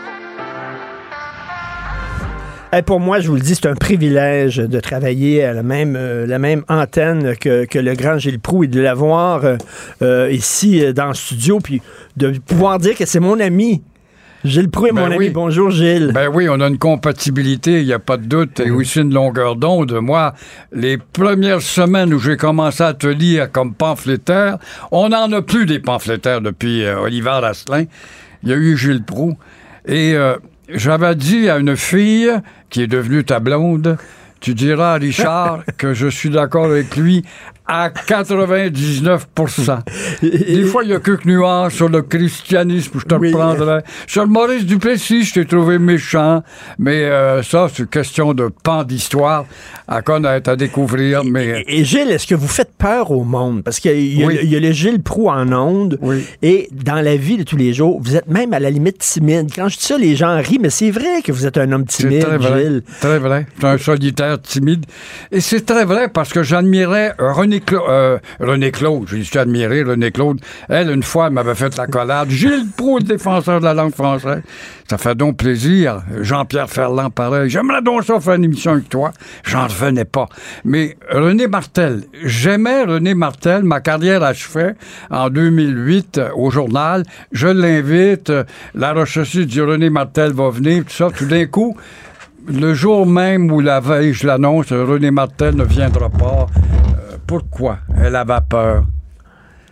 Eh, 2.73 2.81
pour 2.81 2.99
moi, 2.99 3.21
je 3.21 3.29
vous 3.29 3.35
le 3.35 3.41
dis, 3.41 3.55
c'est 3.55 3.67
un 3.67 3.75
privilège 3.75 4.57
de 4.57 4.79
travailler 4.81 5.41
à 5.41 5.53
la 5.53 5.63
même, 5.63 5.95
euh, 5.95 6.27
la 6.27 6.37
même 6.37 6.63
antenne 6.67 7.37
que, 7.37 7.63
que 7.63 7.79
le 7.79 7.93
grand 7.93 8.17
Gilles 8.17 8.41
Proux 8.41 8.65
et 8.65 8.67
de 8.67 8.81
l'avoir 8.81 9.45
euh, 9.45 9.55
euh, 10.01 10.29
ici 10.29 10.93
dans 10.93 11.07
le 11.07 11.13
studio, 11.13 11.59
puis 11.63 11.81
de 12.17 12.31
pouvoir 12.45 12.79
dire 12.79 12.95
que 12.95 13.05
c'est 13.05 13.21
mon 13.21 13.39
ami. 13.39 13.81
Gilles 14.43 14.69
Proux 14.69 14.87
est 14.87 14.91
Ben 14.91 15.07
mon 15.07 15.15
ami. 15.15 15.29
Bonjour, 15.29 15.71
Gilles. 15.71 16.11
Ben 16.13 16.27
oui, 16.27 16.49
on 16.49 16.59
a 16.59 16.67
une 16.67 16.77
compatibilité, 16.77 17.79
il 17.79 17.85
n'y 17.85 17.93
a 17.93 17.99
pas 17.99 18.17
de 18.17 18.25
doute, 18.25 18.59
et 18.59 18.69
aussi 18.69 18.99
une 18.99 19.13
longueur 19.13 19.55
d'onde. 19.55 19.93
Moi, 20.01 20.33
les 20.73 20.97
premières 20.97 21.61
semaines 21.61 22.13
où 22.13 22.19
j'ai 22.19 22.35
commencé 22.35 22.83
à 22.83 22.93
te 22.93 23.07
lire 23.07 23.49
comme 23.49 23.73
pamphlétaire, 23.75 24.57
on 24.91 25.07
n'en 25.09 25.31
a 25.31 25.41
plus 25.41 25.65
des 25.65 25.79
pamphlétaires 25.79 26.41
depuis 26.41 26.83
euh, 26.83 26.99
Oliver 26.99 27.39
Asselin. 27.43 27.85
Il 28.43 28.49
y 28.49 28.53
a 28.53 28.57
eu 28.57 28.75
Gilles 28.75 29.03
Proux. 29.03 29.37
Et 29.87 30.17
j'avais 30.69 31.15
dit 31.15 31.49
à 31.49 31.57
une 31.57 31.75
fille 31.75 32.31
qui 32.69 32.81
est 32.81 32.87
devenue 32.87 33.23
ta 33.23 33.39
blonde, 33.39 33.97
tu 34.39 34.53
diras 34.53 34.93
à 34.93 34.97
Richard 34.97 35.63
que 35.77 35.93
je 35.93 36.07
suis 36.07 36.29
d'accord 36.29 36.65
avec 36.65 36.95
lui 36.95 37.23
à 37.67 37.89
99 37.89 39.27
Des 40.21 40.63
fois, 40.63 40.83
il 40.83 40.89
y 40.89 40.93
a 40.93 40.99
quelques 40.99 41.25
nuances 41.25 41.73
sur 41.73 41.89
le 41.89 42.01
christianisme, 42.01 42.99
je 42.99 43.05
te 43.05 43.15
reprendrai. 43.15 43.81
Sur 44.07 44.23
le 44.23 44.29
Maurice 44.29 44.65
Duplessis, 44.65 45.23
je 45.25 45.33
t'ai 45.35 45.45
trouvé 45.45 45.77
méchant, 45.79 46.43
mais 46.79 47.03
euh, 47.03 47.43
ça, 47.43 47.67
c'est 47.69 47.83
une 47.83 47.87
question 47.89 48.33
de 48.33 48.49
pan 48.63 48.83
d'histoire 48.83 49.45
à 49.87 50.01
connaître, 50.01 50.49
à 50.49 50.55
découvrir. 50.55 51.23
Mais 51.23 51.63
Et 51.67 51.83
Gilles, 51.83 52.09
est-ce 52.11 52.27
que 52.27 52.35
vous 52.35 52.47
faites 52.47 52.71
peur 52.77 53.11
au 53.11 53.23
monde? 53.23 53.63
Parce 53.63 53.79
qu'il 53.79 54.17
y, 54.17 54.25
Oui. 54.25 54.39
y 54.43 54.55
a 54.55 54.59
le 54.59 54.71
Gilles 54.71 55.01
Proux 55.01 55.29
en 55.29 55.51
onde. 55.51 55.99
Et 56.41 56.69
dans 56.71 57.01
la 57.01 57.15
vie 57.17 57.37
de 57.37 57.43
tous 57.43 57.57
les 57.57 57.73
jours, 57.73 57.99
vous 58.01 58.15
êtes 58.15 58.27
même 58.27 58.53
à 58.53 58.59
la 58.59 58.69
limite 58.69 58.99
timide. 58.99 59.49
Quand 59.55 59.67
je 59.69 59.77
dis 59.77 59.83
ça, 59.85 59.97
les 59.97 60.15
gens 60.15 60.37
rient, 60.37 60.59
mais 60.61 60.69
c'est 60.69 60.91
vrai 60.91 61.21
que 61.23 61.31
vous 61.31 61.45
êtes 61.45 61.57
un 61.57 61.71
homme 61.71 61.85
timide, 61.85 62.21
très 62.23 62.37
vrai. 62.37 62.61
Gilles. 62.63 62.83
Très 63.01 63.19
vrai. 63.19 63.45
C'est 63.59 63.67
un 63.67 63.77
solitaire 63.77 64.41
timide. 64.41 64.85
Et 65.31 65.41
c'est 65.41 65.65
très 65.65 65.85
vrai 65.85 66.07
parce 66.09 66.31
que 66.31 66.43
j'admirais 66.43 67.13
René, 67.19 67.56
Euh, 67.71 68.17
René 68.39 68.71
Claude. 68.71 69.07
J'ai 69.09 69.23
suis 69.23 69.37
admiré 69.39 69.83
René 69.83 70.11
Claude. 70.11 70.39
Elle, 70.69 70.89
une 70.91 71.03
fois, 71.03 71.29
m'avait 71.29 71.55
fait 71.55 71.75
la 71.77 71.87
collade. 71.87 72.29
Gilles 72.29 72.65
Proulx, 72.75 73.05
défenseur 73.05 73.59
de 73.59 73.65
la 73.65 73.73
langue 73.73 73.93
française. 73.93 74.41
Ça 74.89 74.97
fait 74.97 75.15
donc 75.15 75.37
plaisir. 75.37 76.01
Jean-Pierre 76.21 76.69
Ferland, 76.69 77.09
pareil. 77.11 77.49
J'aimerais 77.49 77.81
donc 77.81 78.03
ça 78.03 78.19
faire 78.19 78.35
une 78.35 78.45
émission 78.45 78.71
avec 78.71 78.89
toi. 78.89 79.11
J'en 79.43 79.63
revenais 79.67 80.05
pas. 80.05 80.27
Mais 80.63 80.97
René 81.11 81.47
Martel, 81.47 82.03
j'aimais 82.23 82.83
René 82.83 83.13
Martel. 83.13 83.63
Ma 83.63 83.81
carrière 83.81 84.23
achevait 84.23 84.75
en 85.09 85.29
2008 85.29 86.17
euh, 86.17 86.29
au 86.35 86.49
journal. 86.51 87.03
Je 87.31 87.47
l'invite. 87.47 88.29
euh, 88.29 88.43
La 88.75 88.93
recherche 88.93 89.35
du 89.35 89.61
René 89.61 89.89
Martel 89.89 90.31
va 90.31 90.49
venir. 90.49 90.83
Tout 90.85 91.25
d'un 91.25 91.45
coup, 91.47 91.75
le 92.47 92.73
jour 92.73 93.05
même 93.05 93.51
où 93.51 93.59
la 93.59 93.79
veille, 93.81 94.13
je 94.13 94.25
l'annonce, 94.25 94.71
René 94.71 95.11
Martel 95.11 95.55
ne 95.55 95.65
viendra 95.65 96.09
pas. 96.09 96.47
Pourquoi? 97.27 97.79
Elle 97.95 98.15
avait 98.15 98.39
peur. 98.49 98.85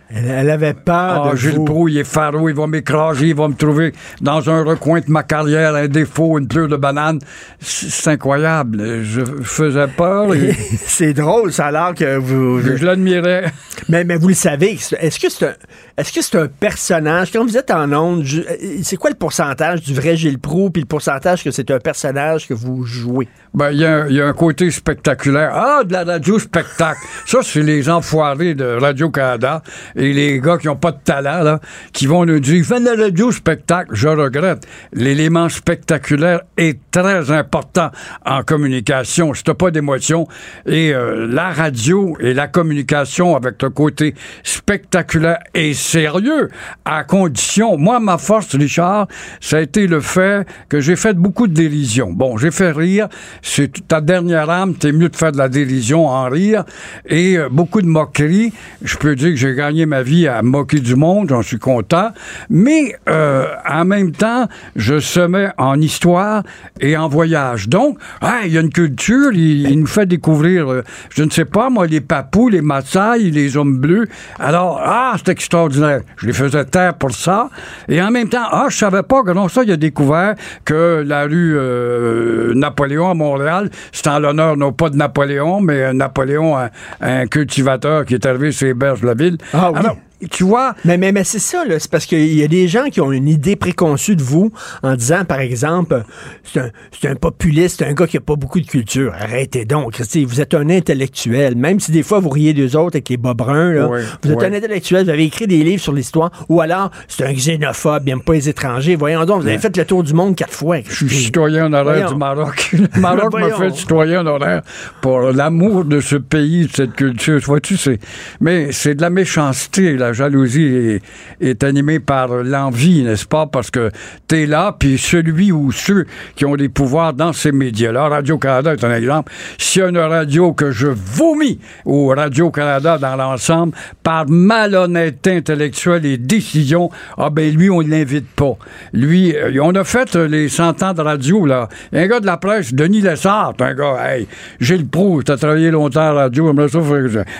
Elle, 0.09 0.25
elle 0.27 0.49
avait 0.51 0.73
peur 0.75 1.25
Ah, 1.25 1.31
de 1.31 1.35
Gilles 1.35 1.55
vous. 1.55 1.65
Proulx, 1.65 1.91
il 1.93 1.97
est 1.99 2.03
faro, 2.03 2.47
il 2.47 2.55
va 2.55 2.67
m'écraser, 2.67 3.27
il 3.29 3.35
va 3.35 3.47
me 3.47 3.55
trouver 3.55 3.91
dans 4.21 4.47
un 4.49 4.63
recoin 4.63 4.99
de 4.99 5.09
ma 5.09 5.23
carrière, 5.23 5.73
un 5.75 5.87
défaut, 5.87 6.37
une 6.37 6.47
pleure 6.47 6.67
de 6.67 6.75
banane. 6.75 7.19
C'est 7.59 8.11
incroyable. 8.11 9.01
Je 9.03 9.21
faisais 9.43 9.87
peur. 9.87 10.33
et- 10.35 10.53
c'est 10.85 11.13
drôle, 11.13 11.51
ça 11.51 11.67
a 11.67 11.71
l'air 11.71 11.93
que 11.95 12.17
vous. 12.17 12.61
Je 12.61 12.85
l'admirais. 12.85 13.51
Mais, 13.89 14.03
mais 14.03 14.17
vous 14.17 14.27
le 14.29 14.33
savez, 14.35 14.73
est-ce 14.99 15.19
que 15.19 15.29
c'est 15.29 15.47
un, 15.47 15.53
est-ce 15.97 16.13
que 16.13 16.21
c'est 16.21 16.37
un 16.37 16.47
personnage? 16.47 17.31
Quand 17.31 17.43
vous 17.43 17.57
êtes 17.57 17.71
en 17.71 17.91
onde, 17.91 18.23
je- 18.23 18.41
euh, 18.41 18.45
c'est 18.83 18.97
quoi 18.97 19.09
le 19.09 19.15
pourcentage 19.15 19.81
du 19.81 19.93
vrai 19.93 20.15
Gilles 20.15 20.39
Proux 20.39 20.69
puis 20.69 20.81
le 20.83 20.87
pourcentage 20.87 21.43
que 21.43 21.51
c'est 21.51 21.71
un 21.71 21.79
personnage 21.79 22.47
que 22.47 22.53
vous 22.53 22.83
jouez? 22.85 23.27
Ben, 23.53 23.71
il 23.71 23.79
y, 23.79 23.85
a 23.85 24.03
un- 24.03 24.07
il 24.07 24.15
y 24.15 24.21
a 24.21 24.27
un 24.27 24.33
côté 24.33 24.69
spectaculaire. 24.71 25.51
Ah, 25.53 25.83
de 25.83 25.93
la 25.93 26.03
radio 26.03 26.37
spectacle. 26.39 26.99
Ça, 27.25 27.39
c'est 27.41 27.61
les 27.63 27.89
enfoirés 27.89 28.53
de 28.53 28.65
Radio-Canada 28.79 29.61
et 29.95 30.13
les 30.13 30.39
gars 30.39 30.57
qui 30.57 30.69
ont 30.69 30.75
pas 30.75 30.91
de 30.91 30.99
talent, 31.03 31.43
là, 31.43 31.59
qui 31.93 32.05
vont 32.05 32.25
nous 32.25 32.39
dire, 32.39 32.65
fais 32.65 32.79
de 32.79 32.85
la 32.85 33.03
radio 33.03 33.31
spectacle. 33.31 33.91
Je 33.93 34.07
regrette. 34.07 34.67
L'élément 34.93 35.49
spectaculaire 35.49 36.41
est 36.57 36.79
très 36.91 37.31
important 37.31 37.91
en 38.25 38.43
communication. 38.43 39.33
Si 39.33 39.43
t'as 39.43 39.53
pas 39.53 39.71
d'émotion 39.71 40.27
et 40.65 40.93
euh, 40.93 41.27
la 41.29 41.51
radio 41.51 42.17
et 42.19 42.33
la 42.33 42.47
communication 42.47 43.35
avec 43.35 43.61
le 43.61 43.69
côté 43.69 44.15
spectaculaire 44.43 45.39
et 45.53 45.73
sérieux, 45.73 46.49
à 46.83 47.03
condition, 47.03 47.77
moi, 47.77 47.99
ma 47.99 48.17
force, 48.17 48.55
Richard, 48.55 49.07
ça 49.39 49.57
a 49.57 49.61
été 49.61 49.87
le 49.87 50.01
fait 50.01 50.47
que 50.69 50.79
j'ai 50.79 50.95
fait 50.95 51.13
beaucoup 51.13 51.47
de 51.47 51.53
dérision. 51.53 52.11
Bon, 52.11 52.37
j'ai 52.37 52.51
fait 52.51 52.71
rire, 52.71 53.07
c'est 53.41 53.87
ta 53.87 54.01
dernière 54.01 54.49
âme, 54.49 54.75
t'es 54.75 54.91
mieux 54.91 55.09
de 55.09 55.15
faire 55.15 55.31
de 55.31 55.37
la 55.37 55.49
dérision 55.49 56.07
en 56.07 56.29
rire, 56.29 56.63
et 57.07 57.37
euh, 57.37 57.49
beaucoup 57.49 57.81
de 57.81 57.87
moqueries. 57.87 58.53
Je 58.81 58.97
peux 58.97 59.15
dire 59.15 59.29
que 59.29 59.35
j'ai 59.35 59.55
gagné 59.55 59.84
ma 59.85 60.03
vie 60.03 60.27
à 60.27 60.41
moquer 60.41 60.79
du 60.79 60.95
monde, 60.95 61.29
j'en 61.29 61.41
suis 61.41 61.59
content, 61.59 62.09
mais 62.49 62.95
euh, 63.09 63.47
en 63.69 63.85
même 63.85 64.11
temps, 64.11 64.47
je 64.75 64.99
semais 64.99 65.49
en 65.57 65.79
histoire 65.79 66.43
et 66.79 66.97
en 66.97 67.07
voyage. 67.07 67.69
Donc, 67.69 67.97
il 68.43 68.53
y 68.53 68.57
a 68.57 68.61
une 68.61 68.71
culture, 68.71 69.31
il, 69.33 69.79
nous 69.79 69.87
fait 69.87 70.05
découvrir, 70.05 70.71
euh, 70.71 70.83
je 71.09 71.23
ne 71.23 71.29
sais 71.29 71.45
pas, 71.45 71.69
moi, 71.69 71.87
les 71.87 72.01
papous, 72.01 72.49
les 72.49 72.61
Maasai, 72.61 73.31
les 73.31 73.57
hommes 73.57 73.77
bleus. 73.77 74.07
Alors, 74.39 74.81
ah, 74.83 75.13
c'est 75.17 75.29
extraordinaire. 75.29 76.01
Je 76.17 76.27
les 76.27 76.33
faisais 76.33 76.65
taire 76.65 76.95
pour 76.95 77.11
ça. 77.11 77.49
Et 77.87 78.01
en 78.01 78.11
même 78.11 78.29
temps, 78.29 78.45
ah, 78.49 78.67
je 78.69 78.77
savais 78.77 79.03
pas 79.03 79.23
que 79.23 79.31
non, 79.31 79.47
ça, 79.47 79.63
il 79.63 79.71
a 79.71 79.77
découvert 79.77 80.35
que 80.63 81.03
la 81.05 81.23
rue 81.23 81.55
euh, 81.57 82.53
Napoléon 82.53 83.09
à 83.09 83.13
Montréal, 83.13 83.69
c'est 83.91 84.07
en 84.07 84.19
l'honneur, 84.19 84.57
non 84.57 84.71
pas 84.71 84.89
de 84.89 84.95
Napoléon, 84.95 85.61
mais 85.61 85.93
Napoléon, 85.93 86.57
un, 86.57 86.69
un 87.01 87.27
cultivateur 87.27 88.05
qui 88.05 88.13
est 88.13 88.25
arrivé 88.25 88.51
sur 88.51 88.67
les 88.67 88.73
berges 88.73 89.01
de 89.01 89.07
la 89.07 89.13
ville. 89.13 89.37
Ah 89.53 89.71
oui. 89.75 90.04
Tu 90.31 90.43
vois. 90.43 90.75
Mais, 90.85 90.97
mais, 90.97 91.11
mais 91.11 91.23
c'est 91.23 91.39
ça, 91.39 91.65
là. 91.65 91.79
C'est 91.79 91.91
parce 91.91 92.05
qu'il 92.05 92.33
y 92.33 92.43
a 92.43 92.47
des 92.47 92.67
gens 92.67 92.85
qui 92.85 93.01
ont 93.01 93.11
une 93.11 93.27
idée 93.27 93.55
préconçue 93.55 94.15
de 94.15 94.23
vous 94.23 94.51
en 94.83 94.95
disant, 94.95 95.25
par 95.25 95.39
exemple, 95.39 96.03
c'est 96.43 96.59
un, 96.59 96.69
c'est 96.99 97.09
un 97.09 97.15
populiste, 97.15 97.79
c'est 97.79 97.85
un 97.85 97.93
gars 97.93 98.07
qui 98.07 98.17
a 98.17 98.21
pas 98.21 98.35
beaucoup 98.35 98.59
de 98.59 98.65
culture. 98.65 99.13
Arrêtez 99.19 99.65
donc. 99.65 99.93
Christy, 99.93 100.25
Vous 100.25 100.41
êtes 100.41 100.53
un 100.53 100.69
intellectuel. 100.69 101.55
Même 101.55 101.79
si 101.79 101.91
des 101.91 102.03
fois 102.03 102.19
vous 102.19 102.29
riez 102.29 102.53
d'eux 102.53 102.75
autres 102.75 102.95
avec 102.95 103.09
les 103.09 103.17
bas 103.17 103.33
bruns, 103.33 103.73
là, 103.73 103.87
Oui, 103.87 104.01
vous 104.23 104.31
êtes 104.31 104.37
oui. 104.39 104.45
un 104.45 104.53
intellectuel, 104.53 105.05
vous 105.05 105.09
avez 105.09 105.25
écrit 105.25 105.47
des 105.47 105.63
livres 105.63 105.81
sur 105.81 105.93
l'histoire. 105.93 106.31
Ou 106.49 106.61
alors, 106.61 106.91
c'est 107.07 107.25
un 107.25 107.33
xénophobe, 107.33 108.03
il 108.05 108.09
n'aime 108.09 108.21
pas 108.21 108.33
les 108.33 108.49
étrangers. 108.49 108.95
Voyons 108.95 109.25
donc, 109.25 109.41
vous 109.41 109.47
avez 109.47 109.57
fait 109.59 109.75
le 109.75 109.85
tour 109.85 110.03
du 110.03 110.13
monde 110.13 110.35
quatre 110.35 110.53
fois. 110.53 110.77
Je 110.87 110.93
suis 110.93 111.09
citoyen 111.09 111.65
honoraire 111.65 112.09
du 112.09 112.15
Maroc. 112.17 112.69
Le 112.73 112.99
Maroc 112.99 113.33
m'a 113.33 113.49
fait 113.51 113.75
citoyen 113.75 114.21
honoraire 114.21 114.61
pour 115.01 115.19
l'amour 115.31 115.85
de 115.85 115.99
ce 115.99 116.15
pays, 116.15 116.67
de 116.67 116.71
cette 116.71 116.93
culture. 116.93 117.39
Vois-tu, 117.45 117.77
c'est, 117.77 117.99
mais 118.39 118.71
c'est 118.71 118.95
de 118.95 119.01
la 119.01 119.09
méchanceté. 119.09 119.97
La 120.05 120.13
jalousie 120.13 120.99
est, 121.41 121.63
animée 121.63 121.99
par 121.99 122.27
l'envie, 122.27 123.01
n'est-ce 123.01 123.25
pas? 123.25 123.47
Parce 123.47 123.71
que 123.71 123.89
t'es 124.27 124.45
là, 124.45 124.75
puis 124.77 124.99
celui 124.99 125.51
ou 125.51 125.71
ceux 125.71 126.05
qui 126.35 126.45
ont 126.45 126.55
des 126.55 126.69
pouvoirs 126.69 127.13
dans 127.13 127.33
ces 127.33 127.51
médias-là, 127.51 128.07
Radio-Canada 128.09 128.73
est 128.73 128.83
un 128.83 128.95
exemple. 128.95 129.31
S'il 129.57 129.81
y 129.81 129.85
a 129.85 129.89
une 129.89 129.97
radio 129.97 130.53
que 130.53 130.69
je 130.69 130.87
vomis 130.87 131.59
au 131.85 132.07
Radio-Canada 132.09 132.99
dans 132.99 133.15
l'ensemble 133.15 133.73
par 134.03 134.29
malhonnêteté 134.29 135.37
intellectuelle 135.37 136.05
et 136.05 136.17
décision, 136.17 136.91
ah 137.17 137.31
ben 137.31 137.51
lui, 137.51 137.71
on 137.71 137.81
ne 137.81 137.89
l'invite 137.89 138.27
pas. 138.27 138.57
Lui, 138.93 139.35
euh, 139.35 139.59
on 139.63 139.73
a 139.73 139.83
fait 139.83 140.15
euh, 140.15 140.27
les 140.27 140.49
100 140.49 140.83
ans 140.83 140.93
de 140.93 141.01
radio, 141.01 141.47
là. 141.47 141.67
Un 141.93 142.05
gars 142.05 142.19
de 142.19 142.27
la 142.27 142.37
presse, 142.37 142.73
Denis 142.75 143.01
Lessard, 143.01 143.53
un 143.59 143.73
gars, 143.73 143.97
hey, 144.05 144.27
Gilles 144.59 144.87
Proulx, 144.87 145.25
t'as 145.25 145.37
travaillé 145.37 145.71
longtemps 145.71 146.01
à 146.01 146.13
la 146.13 146.21
radio. 146.23 146.53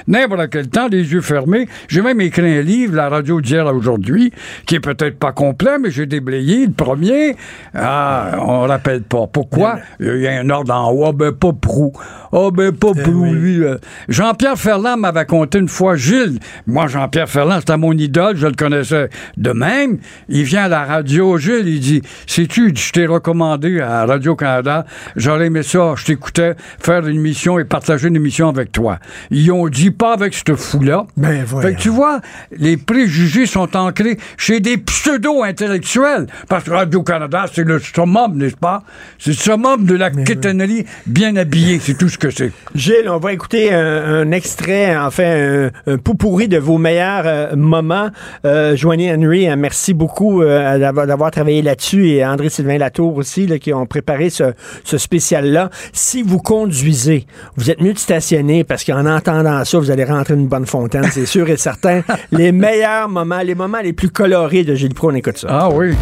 N'importe 0.07 0.49
quel 0.49 0.67
temps, 0.69 0.87
les 0.87 1.11
yeux 1.11 1.21
fermés. 1.21 1.67
J'ai 1.87 2.01
même 2.01 2.21
écrit 2.21 2.54
un 2.57 2.61
livre, 2.61 2.95
La 2.95 3.09
radio 3.09 3.41
d'hier 3.41 3.67
à 3.67 3.73
aujourd'hui, 3.73 4.31
qui 4.65 4.75
est 4.75 4.79
peut-être 4.79 5.17
pas 5.19 5.31
complet, 5.31 5.77
mais 5.81 5.91
j'ai 5.91 6.05
déblayé 6.05 6.65
le 6.65 6.71
premier. 6.73 7.35
Ah, 7.73 8.37
on 8.41 8.61
rappelle 8.61 9.01
pas. 9.03 9.27
Pourquoi? 9.31 9.79
Il 9.99 10.17
y 10.19 10.27
a 10.27 10.39
un 10.39 10.49
ordre 10.49 10.73
en 10.73 10.91
haut. 10.91 11.05
Ah, 11.07 11.11
ben, 11.11 11.31
pas 11.31 11.51
Proulx. 11.53 11.93
Ah, 12.31 12.49
ben, 12.53 12.71
pas 12.71 12.93
Proulx, 12.93 13.31
lui. 13.33 13.63
euh. 13.63 13.77
Jean-Pierre 14.09 14.57
Ferland 14.57 14.97
m'avait 14.97 15.25
conté 15.25 15.59
une 15.59 15.67
fois, 15.67 15.95
Gilles, 15.95 16.39
moi, 16.67 16.87
Jean-Pierre 16.87 17.29
Ferland, 17.29 17.59
c'était 17.59 17.77
mon 17.77 17.93
idole, 17.93 18.35
je 18.37 18.47
le 18.47 18.53
connaissais 18.53 19.09
de 19.37 19.51
même. 19.51 19.97
Il 20.29 20.43
vient 20.43 20.63
à 20.65 20.67
la 20.67 20.83
radio, 20.85 21.37
Gilles, 21.37 21.67
il 21.67 21.79
dit, 21.79 22.01
sais-tu, 22.27 22.73
je 22.75 22.91
t'ai 22.91 23.05
recommandé 23.05 23.79
à 23.81 24.05
Radio-Canada, 24.05 24.85
j'aurais 25.15 25.47
aimé 25.47 25.63
ça, 25.63 25.93
je 25.95 26.05
t'écoutais 26.05 26.55
faire 26.79 27.07
une 27.07 27.19
mission 27.21 27.59
et 27.59 27.63
partager 27.65 28.07
une 28.07 28.15
émission 28.15 28.49
avec 28.49 28.71
toi. 28.71 28.99
Ils 29.31 29.51
ont 29.51 29.67
dit 29.67 29.91
pas 29.91 30.13
avec 30.13 30.33
ce 30.33 30.55
fou-là. 30.55 31.05
Ben, 31.17 31.45
Fait 31.61 31.73
que 31.75 31.79
tu 31.81 31.89
vois, 31.89 32.19
les 32.51 32.77
préjugés 32.77 33.45
sont 33.45 33.75
ancrés 33.75 34.17
chez 34.37 34.59
des 34.59 34.77
pseudo-intellectuels. 34.77 36.27
Parce 36.49 36.63
que 36.63 36.71
Radio-Canada, 36.71 37.45
c'est 37.51 37.63
le 37.63 37.79
summum, 37.79 38.35
n'est-ce 38.35 38.55
pas? 38.55 38.83
C'est 39.19 39.31
le 39.31 39.35
summum 39.35 39.85
de 39.85 39.95
la 39.95 40.09
quétanerie 40.09 40.85
bien 41.05 41.35
habillée, 41.35 41.79
c'est 41.79 41.97
tout 41.97 42.09
ce 42.09 42.17
que 42.17 42.31
c'est. 42.31 42.51
Gilles, 42.73 43.09
on 43.09 43.17
va 43.17 43.33
écouter 43.33 43.73
un, 43.73 44.21
un 44.21 44.31
extrait, 44.31 44.97
enfin, 44.97 45.69
un, 45.87 45.93
un 45.93 45.97
pourri 46.15 46.47
de 46.47 46.57
vos 46.57 46.77
meilleurs 46.77 47.23
euh, 47.25 47.55
moments. 47.55 48.09
Euh, 48.45 48.75
Joanie 48.75 49.11
Henry, 49.11 49.47
hein, 49.47 49.55
merci 49.55 49.93
beaucoup 49.93 50.41
euh, 50.41 50.79
d'avoir, 50.79 51.07
d'avoir 51.07 51.31
travaillé 51.31 51.61
là-dessus 51.61 52.09
et 52.09 52.25
André-Sylvain 52.25 52.77
Latour 52.77 53.15
aussi, 53.17 53.47
là, 53.47 53.59
qui 53.59 53.73
ont 53.73 53.85
préparé 53.85 54.29
ce, 54.29 54.53
ce 54.83 54.97
spécial-là. 54.97 55.69
Si 55.93 56.21
vous 56.21 56.39
conduisez, 56.39 57.25
vous 57.55 57.69
êtes 57.69 57.81
mieux 57.81 57.93
de 57.93 57.99
stationner 57.99 58.63
parce 58.63 58.83
qu'en 58.83 59.05
entendant 59.05 59.63
ça, 59.65 59.77
vous 59.77 59.91
allez 59.91 60.03
rentrer 60.03 60.33
une 60.33 60.47
bonne 60.47 60.65
fontaine, 60.65 61.05
c'est 61.11 61.25
sûr 61.25 61.49
et 61.49 61.57
certain. 61.57 62.01
les 62.37 62.51
meilleurs 62.51 63.09
moments, 63.09 63.41
les 63.41 63.55
moments 63.55 63.79
les 63.81 63.93
plus 63.93 64.09
colorés 64.09 64.63
de 64.63 64.75
Gilles 64.75 64.93
Pro, 64.93 65.11
on 65.11 65.15
écoute 65.15 65.37
ça. 65.37 65.47
Ah 65.49 65.69
oui. 65.69 65.95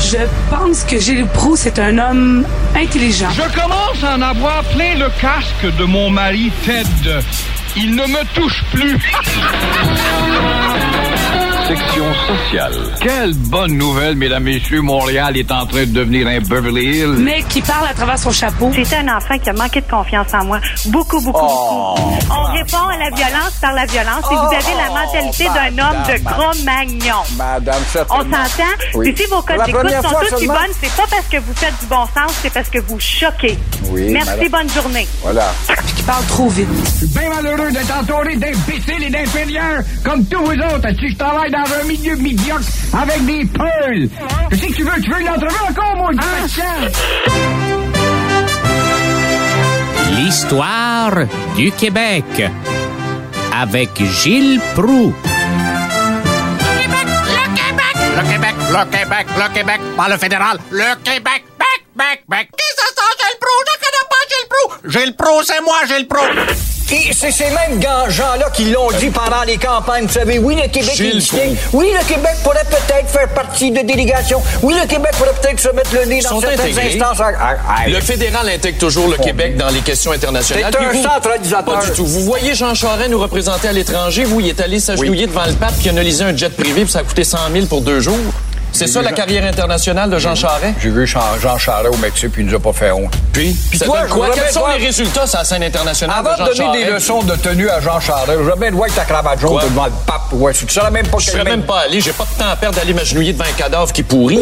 Je 0.00 0.16
pense 0.48 0.84
que 0.84 0.98
Gilles 0.98 1.26
Proulx, 1.26 1.60
c'est 1.60 1.78
un 1.78 1.98
homme 1.98 2.44
intelligent. 2.74 3.28
Je 3.30 3.42
commence 3.60 4.02
à 4.02 4.16
en 4.16 4.22
avoir 4.22 4.64
plein 4.74 4.94
le 4.94 5.10
casque 5.20 5.76
de 5.78 5.84
mon 5.84 6.08
mari 6.10 6.50
Ted. 6.64 6.86
Il 7.76 7.94
ne 7.94 8.02
me 8.02 8.34
touche 8.34 8.64
plus. 8.72 8.98
Section 11.70 12.04
sociale. 12.26 12.72
Quelle 13.00 13.32
bonne 13.34 13.74
nouvelle, 13.74 14.16
mesdames, 14.16 14.42
messieurs. 14.42 14.80
Montréal 14.80 15.36
est 15.36 15.52
en 15.52 15.66
train 15.66 15.82
de 15.86 15.92
devenir 15.92 16.26
un 16.26 16.40
Beverly 16.40 16.98
Hills. 16.98 17.18
Mais 17.20 17.44
qui 17.48 17.60
parle 17.62 17.86
à 17.88 17.94
travers 17.94 18.18
son 18.18 18.32
chapeau. 18.32 18.72
C'était 18.74 18.96
un 18.96 19.16
enfant 19.16 19.38
qui 19.38 19.50
a 19.50 19.52
manqué 19.52 19.80
de 19.80 19.86
confiance 19.88 20.34
en 20.34 20.44
moi. 20.46 20.58
Beaucoup, 20.86 21.20
beaucoup, 21.20 21.38
Oh. 21.40 21.94
beaucoup. 21.96 22.18
On 22.28 22.52
répond 22.54 22.88
à 22.88 22.96
la 22.96 23.10
violence 23.14 23.52
par 23.60 23.72
la 23.72 23.86
violence 23.86 24.24
et 24.32 24.34
vous 24.34 24.52
avez 24.52 24.74
la 24.82 25.00
mentalité 25.00 25.44
d'un 25.44 25.84
homme 25.84 26.02
de 26.08 26.24
gros 26.24 26.64
magnon. 26.64 27.22
Madame, 27.36 27.74
On 28.10 28.16
s'entend? 28.16 28.64
Oui. 28.94 29.14
Si 29.16 29.26
vos 29.26 29.40
codes 29.42 29.64
d'écoute 29.64 29.90
sont 30.02 30.16
aussi 30.16 30.30
seulement. 30.46 30.54
bonnes, 30.54 30.74
c'est 30.82 30.96
pas 30.96 31.06
parce 31.08 31.26
que 31.30 31.36
vous 31.36 31.54
faites 31.54 31.78
du 31.80 31.86
bon 31.86 32.04
sens, 32.06 32.32
c'est 32.42 32.52
parce 32.52 32.68
que 32.68 32.78
vous 32.80 32.98
choquez. 32.98 33.56
Oui, 33.90 34.08
Merci, 34.10 34.30
madame. 34.30 34.48
bonne 34.48 34.70
journée. 34.70 35.06
Voilà. 35.22 35.52
Qui 35.94 36.02
parle 36.02 36.24
trop 36.26 36.48
vite. 36.48 36.66
Je 36.84 36.90
suis 36.90 37.06
bien 37.06 37.28
malheureux 37.32 37.70
d'être 37.70 37.96
entouré 37.96 38.34
d'imbéciles 38.34 39.04
et 39.04 39.10
d'inférieurs 39.10 39.82
comme 40.04 40.24
tous 40.26 40.40
vous 40.44 40.52
autres. 40.74 40.88
Si 40.98 41.10
je 41.12 41.16
travaille 41.16 41.50
dans 41.50 41.59
un 41.64 41.84
milieu 41.84 42.16
médiocre 42.16 42.64
avec 42.92 43.24
des 43.26 43.44
peuls. 43.46 44.08
Je 44.50 44.56
sais 44.56 44.68
que 44.68 44.74
tu 44.74 44.82
veux, 44.82 45.00
tu 45.02 45.10
veux 45.10 45.20
une 45.20 45.28
entrevue 45.28 45.62
encore, 45.68 45.96
mon 45.96 46.10
L'histoire 50.16 51.12
du 51.56 51.70
Québec 51.72 52.24
avec 53.54 53.90
Gilles 54.22 54.60
Proux. 54.74 55.14
Le 58.16 58.22
Québec, 58.28 58.54
le 58.70 58.84
Québec, 58.90 59.26
le 59.36 59.54
Québec, 59.54 59.80
pas 59.96 60.08
le 60.08 60.16
fédéral, 60.16 60.58
le 60.70 60.94
Québec, 61.04 61.44
bec, 61.58 61.84
bec, 61.94 62.24
bec. 62.28 62.48
Qui 62.56 62.64
ça, 62.76 62.84
Gilles 63.18 63.38
Proux? 63.38 63.64
Je 63.66 63.76
connais 63.78 64.09
pas 64.30 64.36
Gilles 64.36 64.48
Proux. 64.48 64.90
Gilles 64.90 65.16
Proux, 65.16 65.42
c'est 65.44 65.60
moi, 65.62 65.76
Gilles 65.86 66.06
Proux. 66.08 66.18
Et 66.92 67.12
c'est 67.12 67.30
ces 67.30 67.44
mêmes 67.44 67.78
gants- 67.78 68.08
gens-là 68.10 68.50
qui 68.52 68.64
l'ont 68.64 68.90
dit 68.98 69.10
pendant 69.10 69.42
les 69.46 69.56
campagnes. 69.58 70.06
Vous 70.06 70.12
savez, 70.12 70.40
oui, 70.40 70.56
le 70.56 70.68
Québec 70.68 70.98
est 70.98 71.12
distinct. 71.12 71.38
Oui, 71.72 71.88
le 71.96 72.04
Québec 72.04 72.32
pourrait 72.42 72.64
peut-être 72.68 73.08
faire 73.08 73.28
partie 73.28 73.70
de 73.70 73.80
délégations. 73.82 74.42
Oui, 74.60 74.74
le 74.74 74.88
Québec 74.88 75.12
pourrait 75.16 75.34
peut-être 75.40 75.60
se 75.60 75.68
mettre 75.68 75.94
le 75.94 76.04
nez 76.06 76.20
dans 76.20 76.30
sont 76.30 76.40
certaines 76.40 76.60
intégrés. 76.62 77.00
instances. 77.00 77.18
Ah, 77.20 77.54
ah, 77.68 77.88
Le 77.88 78.00
fédéral 78.00 78.48
intègre 78.48 78.78
toujours 78.78 79.06
le 79.06 79.18
Québec 79.18 79.56
dans 79.56 79.68
les 79.68 79.82
questions 79.82 80.10
internationales. 80.10 80.72
C'est 80.72 80.84
un 80.84 80.92
vous- 80.92 81.02
centralisateur. 81.04 81.78
Pas 81.78 81.86
du 81.86 81.92
tout. 81.92 82.06
Vous 82.06 82.24
voyez 82.24 82.56
Jean 82.56 82.74
Charest 82.74 83.08
nous 83.10 83.20
représenter 83.20 83.68
à 83.68 83.72
l'étranger. 83.72 84.24
Vous, 84.24 84.40
il 84.40 84.48
est 84.48 84.60
allé 84.60 84.80
s'agenouiller 84.80 85.28
devant 85.28 85.46
le 85.46 85.54
pape 85.54 85.78
qui 85.80 85.88
a 85.88 85.92
analysé 85.92 86.24
un 86.24 86.36
jet 86.36 86.48
privé 86.50 86.82
puis 86.82 86.90
ça 86.90 86.98
a 87.00 87.02
coûté 87.04 87.22
100 87.22 87.38
000 87.52 87.66
pour 87.66 87.82
deux 87.82 88.00
jours. 88.00 88.16
C'est 88.72 88.86
ça 88.86 89.02
la 89.02 89.12
carrière 89.12 89.44
internationale 89.44 90.08
de 90.10 90.18
Jean 90.18 90.34
Charest? 90.34 90.74
J'ai 90.80 90.90
vu 90.90 91.06
Jean, 91.06 91.20
Jean 91.40 91.58
Charest 91.58 91.92
au 91.92 91.96
Mexique, 91.98 92.32
puis 92.32 92.42
il 92.42 92.48
nous 92.48 92.54
a 92.54 92.60
pas 92.60 92.72
fait 92.72 92.90
honte. 92.90 93.12
Puis, 93.32 93.54
Puis 93.68 93.78
ça 93.78 93.84
toi, 93.86 94.00
donne 94.02 94.10
quoi? 94.10 94.28
Quels 94.32 94.50
sont 94.52 94.66
les 94.78 94.84
résultats 94.86 95.26
sur 95.26 95.38
la 95.38 95.44
scène 95.44 95.62
internationale 95.62 96.16
Avant 96.18 96.32
de 96.32 96.36
Jean 96.38 96.44
donner 96.44 96.56
Charest? 96.56 96.86
des 96.86 96.92
leçons 96.92 97.22
de 97.22 97.36
tenue 97.36 97.68
à 97.68 97.80
Jean 97.80 98.00
Charest, 98.00 98.30
je 98.38 98.50
veux 98.50 98.56
bien 98.56 98.70
voir 98.70 98.84
avec 98.84 98.94
ta 98.94 99.04
cravate 99.04 99.40
jaune 99.40 99.60
devant 99.62 99.86
le 99.86 99.92
pape. 100.06 100.32
Ouais, 100.32 100.52
tu 100.52 100.68
saurais 100.68 100.90
même 100.90 101.06
pas 101.08 101.18
Je 101.18 101.30
serais 101.30 101.44
même 101.44 101.62
pas 101.62 101.80
allé. 101.80 102.00
J'ai 102.00 102.12
pas 102.12 102.24
de 102.24 102.38
temps 102.42 102.50
à 102.50 102.56
perdre 102.56 102.76
d'aller 102.78 102.94
m'agenouiller 102.94 103.32
devant 103.32 103.44
un 103.44 103.52
cadavre 103.52 103.92
qui 103.92 104.02
pourrit. 104.02 104.40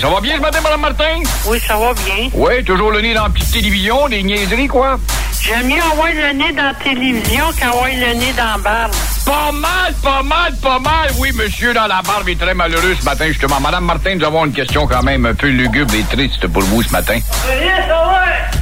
Ça 0.00 0.08
va 0.08 0.20
bien 0.20 0.36
ce 0.36 0.40
matin, 0.40 0.60
Mme 0.62 0.80
Martin? 0.80 1.22
Oui, 1.46 1.58
ça 1.66 1.76
va 1.76 1.92
bien. 1.92 2.30
Oui, 2.32 2.62
toujours 2.62 2.92
le 2.92 3.00
nez 3.00 3.14
dans 3.14 3.24
la 3.24 3.30
petite 3.30 3.52
télévision, 3.52 4.08
des 4.08 4.22
niaiseries, 4.22 4.68
quoi? 4.68 4.96
J'aime 5.42 5.66
mieux 5.66 5.82
avoir 5.82 6.08
le 6.08 6.32
nez 6.34 6.52
dans 6.52 6.62
la 6.62 6.74
télévision 6.74 7.44
qu'avoir 7.58 7.86
le 7.86 8.14
nez 8.14 8.32
dans 8.36 8.44
la 8.44 8.58
barbe. 8.58 8.92
Pas 9.26 9.50
mal, 9.52 9.92
pas 10.00 10.22
mal, 10.22 10.54
pas 10.62 10.78
mal. 10.78 11.10
Oui, 11.18 11.32
monsieur 11.34 11.74
dans 11.74 11.88
la 11.88 12.00
barbe 12.02 12.28
est 12.28 12.38
très 12.38 12.54
malheureux 12.54 12.94
ce 12.98 13.04
matin, 13.04 13.26
justement. 13.26 13.58
Madame 13.60 13.86
Martin, 13.86 14.14
nous 14.14 14.24
avons 14.24 14.44
une 14.44 14.52
question 14.52 14.86
quand 14.86 15.02
même 15.02 15.26
un 15.26 15.34
peu 15.34 15.48
lugubre 15.48 15.94
et 15.94 16.04
triste 16.04 16.46
pour 16.46 16.62
vous 16.62 16.82
ce 16.82 16.92
matin. 16.92 17.18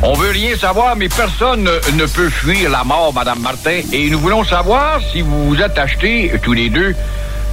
On 0.03 0.15
veut 0.15 0.31
rien 0.31 0.57
savoir, 0.57 0.97
mais 0.97 1.09
personne 1.11 1.65
ne, 1.65 1.93
ne 1.99 2.07
peut 2.07 2.31
fuir 2.31 2.71
la 2.71 2.83
mort, 2.83 3.13
Madame 3.13 3.41
Martin. 3.41 3.81
Et 3.93 4.09
nous 4.09 4.21
voulons 4.21 4.45
savoir 4.45 5.01
si 5.13 5.21
vous 5.21 5.49
vous 5.49 5.61
êtes 5.61 5.77
acheté, 5.79 6.33
tous 6.43 6.55
les 6.55 6.71
deux, 6.71 6.95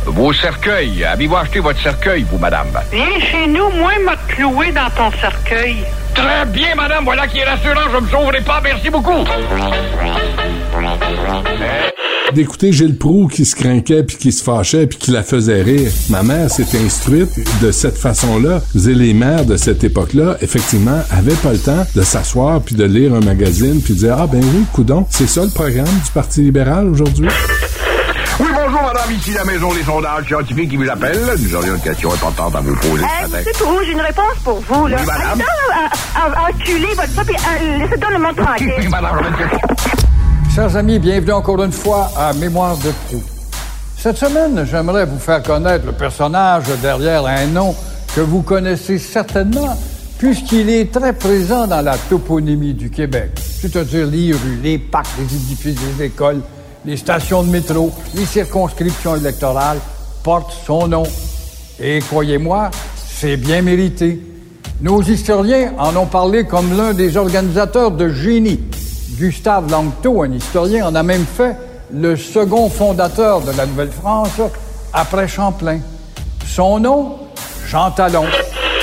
vos 0.06 0.34
cercueils. 0.34 1.04
Avez-vous 1.04 1.36
acheté 1.36 1.60
votre 1.60 1.82
cercueil, 1.82 2.26
vous, 2.30 2.38
Madame? 2.38 2.68
Viens 2.92 3.20
chez 3.20 3.48
nous, 3.48 3.70
moi, 3.70 3.92
m'a 4.04 4.16
cloué 4.28 4.72
dans 4.72 4.90
ton 4.96 5.16
cercueil. 5.20 5.78
Très 6.14 6.46
bien, 6.46 6.76
Madame. 6.76 7.04
Voilà 7.06 7.28
qui 7.28 7.40
est 7.40 7.46
rassurant. 7.46 7.90
Je 7.92 8.00
me 8.00 8.10
sauverai 8.10 8.42
pas. 8.42 8.62
Merci 8.64 8.90
beaucoup. 8.90 9.24
d'écouter 12.34 12.72
Gilles 12.72 12.98
Proux 12.98 13.28
qui 13.28 13.46
se 13.46 13.56
craquait 13.56 14.04
puis 14.04 14.18
qui 14.18 14.32
se 14.32 14.44
fâchait 14.44 14.88
puis 14.88 14.98
qui 14.98 15.12
la 15.12 15.24
faisait 15.24 15.62
rire. 15.62 15.92
Ma 16.10 16.24
mère 16.24 16.50
s'est 16.50 16.78
instruite 16.84 17.30
de 17.62 17.72
cette 17.72 17.98
façon-là. 17.98 18.62
Les 18.74 19.14
mères 19.14 19.46
de 19.46 19.58
cette 19.58 19.84
époque-là, 19.84 20.38
effectivement, 20.42 21.02
avaient 21.12 21.36
pas 21.36 21.54
le 21.54 21.60
temps 21.60 21.86
de 21.96 22.02
s'asseoir 22.02 22.62
puis 22.62 22.76
de 22.76 22.86
lire 22.86 23.14
un 23.14 23.22
magazine 23.22 23.82
puis 23.82 23.94
de 23.94 24.00
dire 24.00 24.16
ah 24.18 24.28
ben 24.28 24.42
oui, 24.42 24.66
coudon, 24.74 25.06
c'est 25.10 25.28
ça 25.28 25.44
le 25.44 25.52
programme 25.52 25.86
du 25.86 26.12
Parti 26.12 26.42
libéral 26.42 26.88
aujourd'hui. 26.88 27.28
Oui, 28.40 28.48
bonjour, 28.52 28.82
madame, 28.82 29.12
ici 29.16 29.32
la 29.34 29.44
maison 29.44 29.74
des 29.74 29.84
sondages 29.84 30.26
scientifiques 30.26 30.70
qui 30.72 30.78
vous 30.78 30.90
appelle. 30.90 31.20
Nous 31.40 31.56
aurions 31.56 31.76
une 31.76 31.82
question 31.82 32.12
importante 32.12 32.56
à 32.56 32.62
vous 32.62 32.76
poser 32.76 33.04
Euh, 33.04 33.08
ce 33.26 33.30
matin. 33.32 33.38
Monsieur 33.46 33.66
Proulx, 33.66 33.86
j'ai 33.86 33.92
une 33.92 34.02
réponse 34.02 34.36
pour 34.44 34.60
vous. 34.60 34.88
Là. 34.88 34.98
Oui, 35.00 35.06
madame. 35.06 35.38
Donc, 35.40 35.48
euh, 35.48 36.20
euh, 36.20 36.50
enculer 36.50 36.94
votre 36.96 37.26
puis 37.26 37.36
euh, 37.36 37.78
laissez 37.78 37.98
donc 37.98 38.12
le 38.12 38.20
monde 38.20 38.36
tranquille. 38.36 38.74
Oui, 38.80 38.88
madame. 38.88 39.20
Chers 40.54 40.76
amis, 40.76 41.00
bienvenue 41.00 41.32
encore 41.34 41.64
une 41.64 41.72
fois 41.72 42.10
à 42.18 42.34
Mémoire 42.34 42.76
de 42.78 42.90
Proust. 43.08 43.30
Cette 43.98 44.18
semaine, 44.18 44.66
j'aimerais 44.70 45.06
vous 45.06 45.20
faire 45.20 45.42
connaître 45.44 45.86
le 45.86 45.94
personnage 45.94 46.64
derrière 46.82 47.26
un 47.26 47.46
nom 47.46 47.76
que 48.16 48.22
vous 48.22 48.42
connaissez 48.42 48.98
certainement, 48.98 49.78
puisqu'il 50.18 50.70
est 50.70 50.92
très 50.92 51.14
présent 51.14 51.68
dans 51.68 51.82
la 51.82 51.98
toponymie 51.98 52.74
du 52.74 52.90
Québec, 52.90 53.32
c'est-à-dire 53.62 54.06
les 54.08 54.32
rues, 54.34 54.60
les 54.62 54.78
parcs, 54.78 55.08
les 55.18 55.24
édifices 55.36 55.76
des 55.98 56.06
écoles, 56.06 56.42
les 56.86 56.98
stations 56.98 57.44
de 57.44 57.50
métro, 57.50 57.92
les 58.16 58.26
circonscriptions 58.26 59.16
électorales 59.16 59.80
portent 60.24 60.54
son 60.66 60.88
nom. 60.88 61.04
Et 61.80 62.00
croyez-moi, 62.00 62.72
c'est 62.96 63.38
bien 63.38 63.62
mérité. 63.62 64.22
Nos 64.82 65.02
historiens 65.02 65.74
en 65.78 65.96
ont 65.96 66.06
parlé 66.06 66.46
comme 66.46 66.76
l'un 66.76 66.94
des 66.94 67.16
organisateurs 67.18 67.92
de 67.92 68.10
génie. 68.10 68.60
Gustave 69.18 69.70
Langto, 69.70 70.24
un 70.24 70.32
historien, 70.32 70.88
en 70.88 70.96
a 70.96 71.04
même 71.04 71.26
fait 71.26 71.56
le 71.92 72.16
second 72.16 72.70
fondateur 72.70 73.42
de 73.42 73.52
la 73.52 73.66
Nouvelle-France 73.66 74.42
après 74.92 75.28
Champlain. 75.28 75.80
Son 76.46 76.80
nom, 76.80 77.18
Jean 77.68 77.92
Talon. 77.92 78.26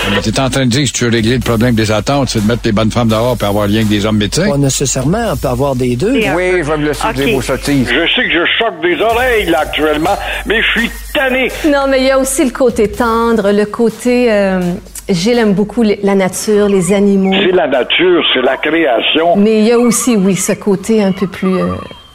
Mais 0.09 0.20
t'es 0.22 0.40
en 0.40 0.51
train 0.51 0.64
de 0.64 0.70
dire 0.70 0.81
que 0.82 0.86
si 0.86 0.93
tu 0.93 1.05
veux 1.05 1.10
régler 1.10 1.35
le 1.35 1.40
problème 1.40 1.74
des 1.74 1.93
attentes, 1.93 2.31
c'est 2.31 2.40
de 2.43 2.47
mettre 2.47 2.62
les 2.64 2.72
bonnes 2.72 2.90
femmes 2.90 3.09
dehors 3.09 3.36
et 3.40 3.44
avoir 3.44 3.66
rien 3.66 3.82
que 3.85 3.89
des 3.89 4.06
hommes 4.06 4.16
médecins? 4.16 4.48
Pas 4.51 4.56
nécessairement, 4.56 5.32
on 5.32 5.36
peut 5.36 5.48
avoir 5.48 5.77
des 5.77 5.94
deux. 5.97 6.12
Oui, 6.35 6.52
je 6.59 6.62
vais 6.70 6.77
me 6.78 6.86
laisser 6.86 7.12
dire 7.14 7.27
Ok. 7.28 7.35
vos 7.35 7.43
sottises. 7.43 7.89
Je 7.89 8.06
sais 8.14 8.24
que 8.27 8.32
je 8.32 8.44
choque 8.59 8.81
des 8.82 9.01
oreilles, 9.01 9.47
là, 9.47 9.60
actuellement, 9.60 10.16
mais 10.47 10.60
je 10.62 10.81
suis 10.81 10.90
tanné. 11.14 11.48
Non, 11.66 11.86
mais 11.89 12.01
il 12.01 12.06
y 12.06 12.10
a 12.10 12.18
aussi 12.18 12.44
le 12.44 12.51
côté 12.51 12.89
tendre, 12.90 13.52
le 13.52 13.66
côté... 13.66 14.32
euh, 14.32 14.60
Gilles 15.09 15.39
aime 15.39 15.55
beaucoup 15.55 15.82
la 15.82 16.14
nature, 16.14 16.68
les 16.68 16.93
animaux. 16.93 17.35
C'est 17.44 17.51
la 17.52 17.66
nature, 17.66 18.22
c'est 18.32 18.43
la 18.43 18.56
création. 18.56 19.36
Mais 19.36 19.59
il 19.60 19.66
y 19.66 19.72
a 19.72 19.78
aussi, 19.78 20.16
oui, 20.16 20.36
ce 20.36 20.52
côté 20.52 21.02
un 21.02 21.12
peu 21.12 21.27
plus, 21.27 21.56
euh, 21.56 21.72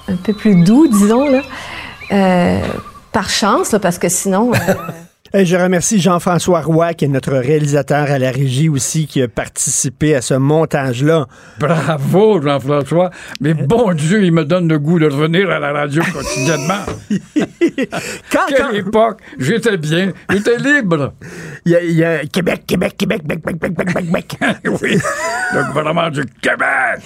un 0.10 0.16
peu 0.16 0.34
plus 0.34 0.56
doux, 0.64 0.88
disons, 0.88 1.30
là. 1.30 1.42
Euh, 2.12 2.60
par 3.12 3.30
chance, 3.30 3.72
là, 3.74 3.80
parce 3.80 3.98
que 4.00 4.10
sinon... 4.10 4.52
euh, 4.54 4.58
Hey, 5.38 5.46
je 5.46 5.58
remercie 5.58 6.00
Jean-François 6.00 6.62
Roy, 6.62 6.94
qui 6.94 7.04
est 7.04 7.10
notre 7.10 7.34
réalisateur 7.34 8.10
à 8.10 8.18
la 8.18 8.32
régie 8.32 8.70
aussi, 8.70 9.06
qui 9.06 9.22
a 9.22 9.28
participé 9.28 10.16
à 10.16 10.22
ce 10.22 10.34
montage-là. 10.34 11.28
Bravo, 11.60 12.42
Jean-François. 12.42 13.10
Mais 13.42 13.54
bon 13.54 13.92
Dieu, 13.92 14.24
il 14.24 14.32
me 14.32 14.46
donne 14.46 14.70
le 14.70 14.80
goût 14.80 14.98
de 14.98 15.08
revenir 15.08 15.50
à 15.50 15.60
la 15.60 15.74
radio 15.74 16.02
quotidiennement. 16.14 16.86
Quelle 18.30 18.78
époque! 18.78 19.20
J'étais 19.38 19.76
bien, 19.76 20.14
j'étais 20.30 20.58
libre. 20.58 21.12
Il 21.66 21.74
y 21.74 21.76
a, 21.76 21.84
il 21.84 21.98
y 21.98 22.04
a 22.06 22.26
Québec, 22.28 22.64
Québec, 22.66 22.96
Québec, 22.96 23.24
Québec, 23.28 23.42
Québec, 23.44 23.76
Québec, 23.76 23.94
Québec, 24.06 24.38
Québec. 24.40 24.58
oui, 24.82 24.98
le 25.54 25.68
gouvernement 25.68 26.10
du 26.12 26.24
Québec. 26.42 27.04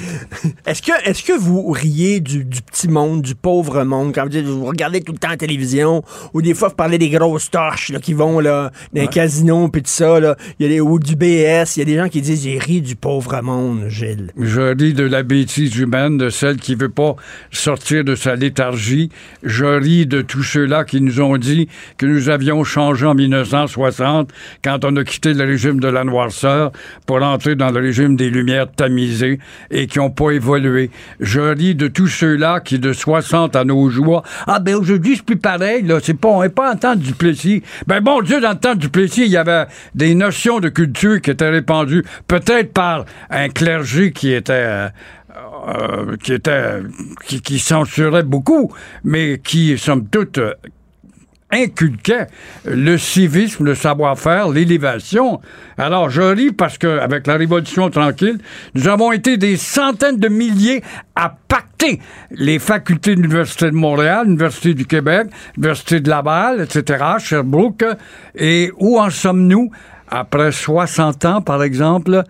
Est-ce 0.67 0.83
que, 0.83 0.91
est-ce 1.03 1.23
que 1.23 1.33
vous 1.33 1.71
riez 1.71 2.19
du, 2.19 2.45
du 2.45 2.61
petit 2.61 2.89
monde, 2.89 3.23
du 3.23 3.33
pauvre 3.33 3.83
monde, 3.85 4.13
quand 4.13 4.21
vous, 4.21 4.29
dites, 4.29 4.45
vous 4.45 4.65
regardez 4.65 5.01
tout 5.01 5.13
le 5.13 5.17
temps 5.17 5.29
la 5.29 5.37
télévision, 5.37 6.03
ou 6.35 6.43
des 6.43 6.53
fois 6.53 6.67
vous 6.67 6.75
parlez 6.75 6.99
des 6.99 7.09
grosses 7.09 7.49
torches 7.49 7.89
là, 7.89 7.99
qui 7.99 8.18
vont 8.19 8.39
là, 8.41 8.71
dans 8.93 9.01
les 9.01 9.07
casinos 9.07 9.69
puis 9.69 9.81
tout 9.81 9.89
ça, 9.89 10.19
là, 10.19 10.35
il 10.59 10.63
y 10.63 10.69
a 10.69 10.69
des, 10.69 10.81
ou 10.81 10.99
du 10.99 11.15
BS, 11.15 11.75
il 11.75 11.79
y 11.79 11.81
a 11.81 11.85
des 11.85 11.95
gens 11.95 12.09
qui 12.09 12.21
disent 12.21 12.43
j'ai 12.43 12.59
ri 12.59 12.81
du 12.81 12.95
pauvre 12.95 13.41
monde, 13.41 13.85
Gilles. 13.87 14.31
Je 14.37 14.61
ris 14.61 14.93
de 14.93 15.05
la 15.05 15.23
bêtise 15.23 15.77
humaine, 15.77 16.17
de 16.17 16.29
celle 16.29 16.57
qui 16.57 16.75
veut 16.75 16.89
pas 16.89 17.15
sortir 17.51 18.03
de 18.03 18.15
sa 18.15 18.35
léthargie. 18.35 19.09
Je 19.43 19.65
ris 19.65 20.05
de 20.05 20.21
tous 20.21 20.43
ceux-là 20.43 20.83
qui 20.83 20.99
nous 21.01 21.21
ont 21.21 21.37
dit 21.37 21.69
que 21.97 22.05
nous 22.05 22.29
avions 22.29 22.63
changé 22.63 23.05
en 23.05 23.15
1960 23.15 24.31
quand 24.63 24.83
on 24.83 24.95
a 24.97 25.03
quitté 25.03 25.33
le 25.33 25.45
régime 25.45 25.79
de 25.79 25.87
la 25.87 26.03
noirceur 26.03 26.71
pour 27.05 27.23
entrer 27.23 27.55
dans 27.55 27.71
le 27.71 27.79
régime 27.79 28.15
des 28.17 28.29
lumières 28.29 28.69
tamisées 28.69 29.39
et 29.71 29.87
qui 29.87 29.99
n'ont 29.99 30.09
pas 30.09 30.31
évolué. 30.31 30.91
Je 31.19 31.39
ris 31.39 31.75
de 31.75 31.87
tous 31.87 32.07
ceux-là 32.07 32.59
qui, 32.59 32.79
de 32.79 32.91
60 32.91 33.55
à 33.55 33.63
nos 33.63 33.89
jours, 33.89 34.23
ah 34.45 34.59
ben 34.59 34.75
aujourd'hui 34.75 35.15
c'est 35.15 35.25
plus 35.25 35.37
pareil, 35.37 35.83
là, 35.83 35.99
c'est 36.01 36.13
pas, 36.13 36.29
on 36.29 36.41
n'est 36.41 36.49
pas 36.49 36.73
en 36.73 36.75
temps 36.75 36.95
du 36.95 37.13
Plessis. 37.13 37.63
Ben 37.87 38.01
bon 38.01 38.08
Dieu, 38.23 38.41
dans 38.41 38.51
le 38.51 38.59
temps 38.59 38.75
du 38.75 38.89
Plessis, 38.89 39.25
il 39.25 39.31
y 39.31 39.37
avait 39.37 39.65
des 39.95 40.15
notions 40.15 40.59
de 40.59 40.69
culture 40.69 41.21
qui 41.21 41.31
étaient 41.31 41.49
répandues, 41.49 42.03
peut-être 42.27 42.73
par 42.73 43.05
un 43.29 43.49
clergé 43.49 44.11
qui 44.11 44.33
était 44.33 44.53
euh, 44.53 44.89
euh, 45.67 46.17
qui 46.17 46.33
était 46.33 46.81
qui, 47.25 47.41
qui 47.41 47.59
censurait 47.59 48.23
beaucoup, 48.23 48.73
mais 49.03 49.39
qui, 49.43 49.77
somme 49.77 50.07
toute, 50.07 50.39
inculquait 51.51 52.27
le 52.65 52.97
civisme, 52.97 53.65
le 53.65 53.75
savoir-faire, 53.75 54.49
l'élévation. 54.49 55.41
Alors, 55.77 56.09
je 56.09 56.21
ris 56.21 56.51
parce 56.51 56.77
que, 56.77 56.99
avec 56.99 57.27
la 57.27 57.35
Révolution 57.35 57.89
tranquille, 57.89 58.37
nous 58.75 58.87
avons 58.87 59.11
été 59.11 59.37
des 59.37 59.57
centaines 59.57 60.17
de 60.17 60.27
milliers 60.27 60.83
à 61.15 61.35
pacter 61.47 61.99
les 62.31 62.59
facultés 62.59 63.15
de 63.15 63.21
l'Université 63.21 63.65
de 63.71 63.75
Montréal, 63.75 64.25
l'Université 64.25 64.73
du 64.73 64.85
Québec, 64.85 65.27
l'Université 65.55 65.99
de 65.99 66.09
Laval, 66.09 66.61
etc., 66.61 67.03
Sherbrooke. 67.19 67.85
Et 68.35 68.71
où 68.77 68.99
en 68.99 69.09
sommes-nous? 69.09 69.71
Après 70.11 70.51
60 70.51 71.25
ans, 71.25 71.41
par 71.41 71.61
exemple, 71.61 72.23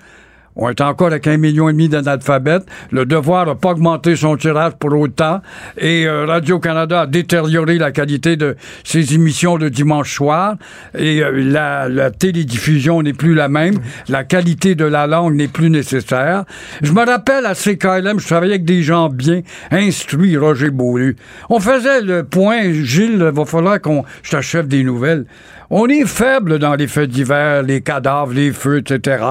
on 0.59 0.69
est 0.69 0.81
encore 0.81 1.07
avec 1.07 1.25
un 1.25 1.37
million 1.37 1.69
et 1.69 1.71
demi 1.71 1.87
d'analphabètes. 1.87 2.65
Le 2.91 3.05
devoir 3.05 3.45
n'a 3.45 3.55
pas 3.55 3.71
augmenté 3.71 4.17
son 4.17 4.35
tirage 4.35 4.73
pour 4.77 4.93
autant. 4.93 5.41
Et 5.77 6.05
euh, 6.05 6.25
Radio-Canada 6.25 7.01
a 7.01 7.07
détérioré 7.07 7.77
la 7.77 7.91
qualité 7.91 8.35
de 8.35 8.57
ses 8.83 9.13
émissions 9.13 9.57
de 9.57 9.69
dimanche 9.69 10.13
soir. 10.13 10.55
Et 10.97 11.23
euh, 11.23 11.31
la, 11.31 12.11
télédiffusion 12.11 13.01
n'est 13.01 13.13
plus 13.13 13.35
la 13.35 13.47
même. 13.47 13.75
La 14.09 14.25
qualité 14.25 14.75
de 14.75 14.83
la 14.83 15.07
langue 15.07 15.35
n'est 15.35 15.47
plus 15.47 15.69
nécessaire. 15.69 16.43
Je 16.81 16.91
me 16.91 17.05
rappelle 17.05 17.45
à 17.45 17.55
CKLM, 17.55 18.19
je 18.19 18.27
travaillais 18.27 18.55
avec 18.55 18.65
des 18.65 18.83
gens 18.83 19.07
bien 19.09 19.41
instruits, 19.71 20.35
Roger 20.35 20.71
Beaulieu. 20.71 21.15
On 21.49 21.61
faisait 21.61 22.01
le 22.01 22.23
point, 22.23 22.71
Gilles, 22.71 23.23
va 23.23 23.45
falloir 23.45 23.79
qu'on... 23.79 24.03
Je 24.23 24.31
t'achève 24.31 24.67
des 24.67 24.83
nouvelles. 24.83 25.25
On 25.71 25.87
est 25.87 26.05
faible 26.05 26.57
dans 26.57 26.73
les 26.73 26.87
faits 26.87 27.09
divers, 27.09 27.61
les 27.61 27.81
cadavres, 27.81 28.33
les 28.33 28.51
feux, 28.51 28.79
etc. 28.79 29.23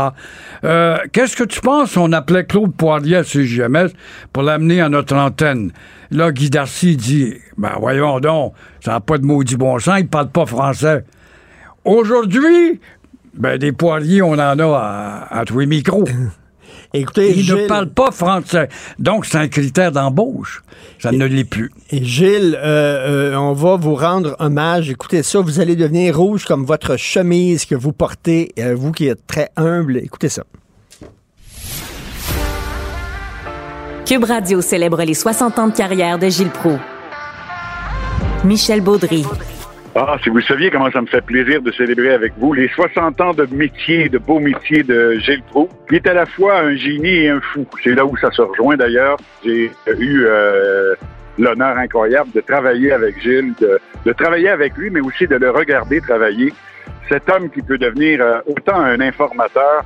Euh, 0.65 0.97
Qu'est-ce 1.13 1.37
que 1.37 1.43
tu 1.43 1.61
penses? 1.61 1.97
On 1.97 2.13
appelait 2.13 2.45
Claude 2.45 2.73
Poirier 2.75 3.17
à 3.17 3.25
CGMS 3.25 3.89
pour 4.33 4.45
l'amener 4.45 4.81
à 4.81 4.89
notre 4.89 5.17
antenne. 5.17 5.73
Là, 6.13 6.31
Guy 6.31 6.49
Darcy 6.49 6.97
dit, 6.97 7.35
ben 7.57 7.73
voyons 7.81 8.21
donc, 8.21 8.55
ça 8.81 8.93
n'a 8.93 9.01
pas 9.01 9.19
de 9.19 9.25
maudit 9.25 9.57
bon 9.57 9.79
sens, 9.81 9.99
il 9.99 10.07
parle 10.07 10.31
pas 10.31 10.47
français. 10.47 11.05
Aujourd'hui, 11.85 12.81
ben 13.35 13.59
des 13.59 13.73
poiriers, 13.73 14.23
on 14.23 14.33
en 14.33 14.39
a 14.39 15.27
à 15.31 15.45
tous 15.45 15.59
les 15.59 15.67
micros. 15.67 16.05
Écoutez, 16.95 17.31
il 17.33 17.39
ne 17.39 17.43
Gilles- 17.43 17.67
parle 17.67 17.91
pas 17.91 18.11
français. 18.11 18.69
Donc, 18.99 19.27
c'est 19.27 19.37
un 19.39 19.49
critère 19.49 19.93
d'embauche. 19.93 20.63
Ça 20.99 21.13
ne 21.13 21.25
l'est 21.27 21.45
plus. 21.45 21.71
Et 21.91 22.03
Gilles, 22.03 22.59
euh, 22.59 23.33
euh, 23.33 23.37
on 23.37 23.53
va 23.53 23.77
vous 23.77 23.95
rendre 23.95 24.35
hommage. 24.39 24.89
Écoutez 24.91 25.23
ça, 25.23 25.41
vous 25.41 25.61
allez 25.61 25.77
devenir 25.77 26.17
rouge 26.17 26.45
comme 26.47 26.65
votre 26.65 26.97
chemise 26.97 27.67
que 27.67 27.75
vous 27.75 27.93
portez, 27.93 28.53
euh, 28.59 28.75
vous 28.75 28.93
qui 28.93 29.07
êtes 29.07 29.27
très 29.27 29.51
humble. 29.57 29.99
Écoutez 29.99 30.29
ça. 30.31 30.45
Cube 34.07 34.25
Radio 34.25 34.63
célèbre 34.63 35.03
les 35.03 35.13
60 35.15 35.59
ans 35.59 35.69
de 35.69 35.75
carrière 35.77 36.19
de 36.19 36.29
Gilles 36.29 36.49
Proulx. 36.51 36.81
Michel 38.45 38.81
Baudry. 38.81 39.25
Ah, 40.01 40.17
si 40.23 40.29
vous 40.29 40.41
saviez 40.41 40.71
comment 40.71 40.93
ça 40.93 41.01
me 41.01 41.09
fait 41.09 41.23
plaisir 41.23 41.61
de 41.61 41.73
célébrer 41.73 42.13
avec 42.13 42.33
vous 42.39 42.53
les 42.53 42.69
60 42.69 43.21
ans 43.21 43.35
de 43.35 43.47
métier, 43.47 44.09
de 44.09 44.19
beau 44.19 44.39
métier 44.39 44.85
de 44.85 45.15
Gilles 45.15 45.43
Proulx, 45.43 45.75
qui 45.89 45.97
est 45.97 46.07
à 46.07 46.15
la 46.15 46.25
fois 46.25 46.61
un 46.61 46.77
génie 46.77 47.25
et 47.25 47.31
un 47.31 47.41
fou. 47.41 47.67
C'est 47.83 47.95
là 47.95 48.07
où 48.07 48.17
ça 48.17 48.31
se 48.31 48.41
rejoint 48.41 48.77
d'ailleurs. 48.77 49.17
J'ai 49.45 49.73
eu 49.99 50.25
euh, 50.25 50.95
l'honneur 51.37 51.77
incroyable 51.77 52.31
de 52.33 52.41
travailler 52.41 52.93
avec 52.93 53.21
Gilles, 53.21 53.55
de, 53.59 54.13
travailler 54.13 54.51
avec 54.51 54.77
lui, 54.77 54.89
mais 54.89 55.01
aussi 55.01 55.27
de 55.27 55.35
le 55.35 55.51
regarder 55.51 56.01
travailler. 56.01 56.53
Cet 57.09 57.29
homme 57.29 57.51
qui 57.51 57.61
peut 57.61 57.79
devenir 57.79 58.23
euh, 58.23 58.39
autant 58.47 58.79
un 58.79 59.01
informateur 59.01 59.83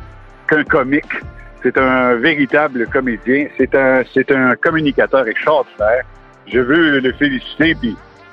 qu'un 0.47 0.65
comique. 0.65 1.15
C'est 1.63 1.79
un 1.79 2.17
véritable 2.17 2.87
comédien. 2.89 3.47
C'est 3.57 3.75
un, 3.75 4.57
communicateur 4.57 5.27
extraordinaire. 5.27 6.05
Je 6.49 6.59
veux 6.59 7.01
le 7.01 7.13
féliciter, 7.13 7.77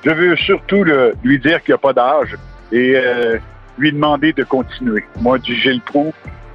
je 0.04 0.10
veux 0.10 0.36
surtout 0.36 0.84
lui 1.22 1.38
dire 1.38 1.62
qu'il 1.62 1.72
n'y 1.72 1.74
a 1.74 1.78
pas 1.78 1.92
d'âge 1.92 2.36
et 2.72 2.94
euh, 2.96 3.38
lui 3.78 3.92
demander 3.92 4.32
de 4.32 4.44
continuer. 4.44 5.04
Moi, 5.20 5.38
du 5.38 5.54
Gilles 5.54 5.82
Proulx, 5.82 6.14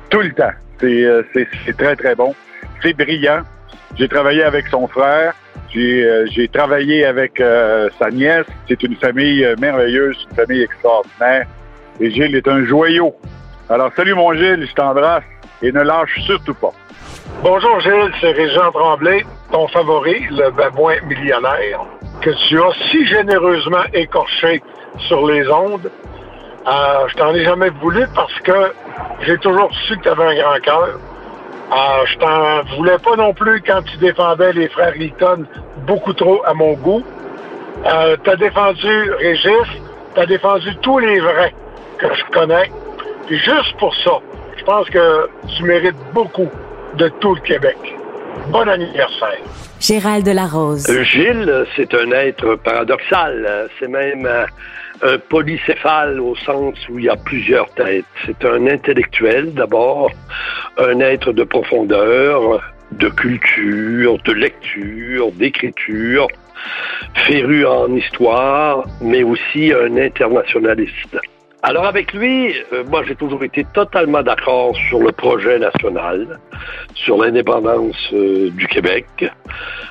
tout 0.09 0.21
le 0.21 0.33
temps. 0.33 0.53
C'est, 0.79 1.03
euh, 1.03 1.23
c'est, 1.33 1.77
très, 1.77 1.95
très 1.95 2.15
bon. 2.15 2.35
C'est 2.81 2.93
brillant. 2.93 3.41
J'ai 3.95 4.07
travaillé 4.07 4.43
avec 4.43 4.67
son 4.67 4.87
frère. 4.87 5.33
J'ai 5.73 6.03
euh, 6.05 6.47
travaillé 6.51 7.05
avec 7.05 7.41
sa 7.99 8.09
nièce. 8.09 8.45
C'est 8.67 8.81
une 8.83 8.95
famille 8.95 9.45
merveilleuse, 9.59 10.17
une 10.29 10.35
famille 10.35 10.61
extraordinaire. 10.61 11.47
Et 11.99 12.11
Gilles 12.11 12.35
est 12.35 12.47
un 12.47 12.65
joyau. 12.65 13.15
Alors, 13.69 13.91
salut 13.95 14.13
mon 14.13 14.33
Gilles, 14.33 14.67
je 14.67 14.73
t'embrasse 14.73 15.23
et 15.61 15.71
ne 15.71 15.81
lâche 15.81 16.19
surtout 16.25 16.53
pas. 16.53 16.73
Bonjour 17.41 17.79
Gilles, 17.79 18.11
c'est 18.21 18.31
Régent 18.31 18.71
Tremblay, 18.71 19.25
ton 19.51 19.67
favori, 19.67 20.25
le 20.29 20.51
babouin 20.51 20.95
millionnaire, 21.07 21.85
que 22.21 22.29
tu 22.47 22.61
as 22.61 22.73
si 22.89 23.05
généreusement 23.05 23.83
écorché 23.93 24.61
sur 25.07 25.25
les 25.25 25.47
ondes. 25.49 25.89
Euh, 26.67 27.07
je 27.07 27.15
t'en 27.15 27.33
ai 27.33 27.43
jamais 27.43 27.69
voulu 27.69 28.05
parce 28.15 28.33
que 28.39 28.73
j'ai 29.21 29.37
toujours 29.37 29.69
su 29.87 29.97
que 29.97 30.03
tu 30.03 30.09
avais 30.09 30.25
un 30.25 30.41
grand 30.41 30.59
cœur. 30.61 30.99
Euh, 31.71 32.05
je 32.05 32.17
t'en 32.17 32.75
voulais 32.75 32.97
pas 32.97 33.15
non 33.15 33.33
plus 33.33 33.61
quand 33.61 33.81
tu 33.83 33.97
défendais 33.97 34.53
les 34.53 34.67
frères 34.69 34.93
Litton 34.95 35.45
beaucoup 35.85 36.13
trop 36.13 36.43
à 36.45 36.53
mon 36.53 36.73
goût. 36.73 37.03
Euh, 37.85 38.17
tu 38.23 38.29
as 38.29 38.35
défendu 38.35 39.11
Régis, 39.19 39.67
tu 40.13 40.21
as 40.21 40.25
défendu 40.25 40.75
tous 40.77 40.99
les 40.99 41.19
vrais 41.19 41.53
que 41.97 42.07
je 42.13 42.23
connais. 42.31 42.71
Puis 43.27 43.37
juste 43.37 43.77
pour 43.77 43.95
ça, 43.97 44.19
je 44.57 44.63
pense 44.63 44.89
que 44.89 45.29
tu 45.55 45.63
mérites 45.63 45.97
beaucoup 46.13 46.49
de 46.95 47.09
tout 47.19 47.35
le 47.35 47.41
Québec. 47.41 47.94
Bon 48.49 48.67
anniversaire. 48.67 49.39
Gérald 49.79 50.25
Delarose. 50.25 50.89
Euh, 50.89 51.03
Gilles, 51.03 51.65
c'est 51.75 51.93
un 51.93 52.11
être 52.11 52.55
paradoxal. 52.55 53.69
C'est 53.79 53.87
même 53.87 54.25
euh, 54.25 54.45
un 55.03 55.17
polycéphale 55.17 56.19
au 56.19 56.35
sens 56.35 56.75
où 56.89 56.99
il 56.99 57.05
y 57.05 57.09
a 57.09 57.15
plusieurs 57.15 57.69
têtes. 57.71 58.05
C'est 58.25 58.45
un 58.45 58.67
intellectuel 58.67 59.53
d'abord, 59.53 60.11
un 60.77 60.99
être 60.99 61.33
de 61.33 61.43
profondeur, 61.43 62.61
de 62.91 63.09
culture, 63.09 64.17
de 64.23 64.31
lecture, 64.31 65.31
d'écriture, 65.33 66.27
féru 67.13 67.65
en 67.65 67.93
histoire, 67.95 68.85
mais 69.01 69.23
aussi 69.23 69.73
un 69.73 69.97
internationaliste. 69.97 71.17
Alors 71.67 71.87
avec 71.87 72.13
lui, 72.13 72.53
euh, 72.73 72.83
moi 72.83 73.01
j'ai 73.07 73.15
toujours 73.15 73.43
été 73.43 73.65
totalement 73.73 74.21
d'accord 74.21 74.75
sur 74.87 74.99
le 74.99 75.11
projet 75.11 75.57
national, 75.57 76.39
sur 76.93 77.17
l'indépendance 77.17 77.97
euh, 78.13 78.51
du 78.51 78.67
Québec, 78.67 79.07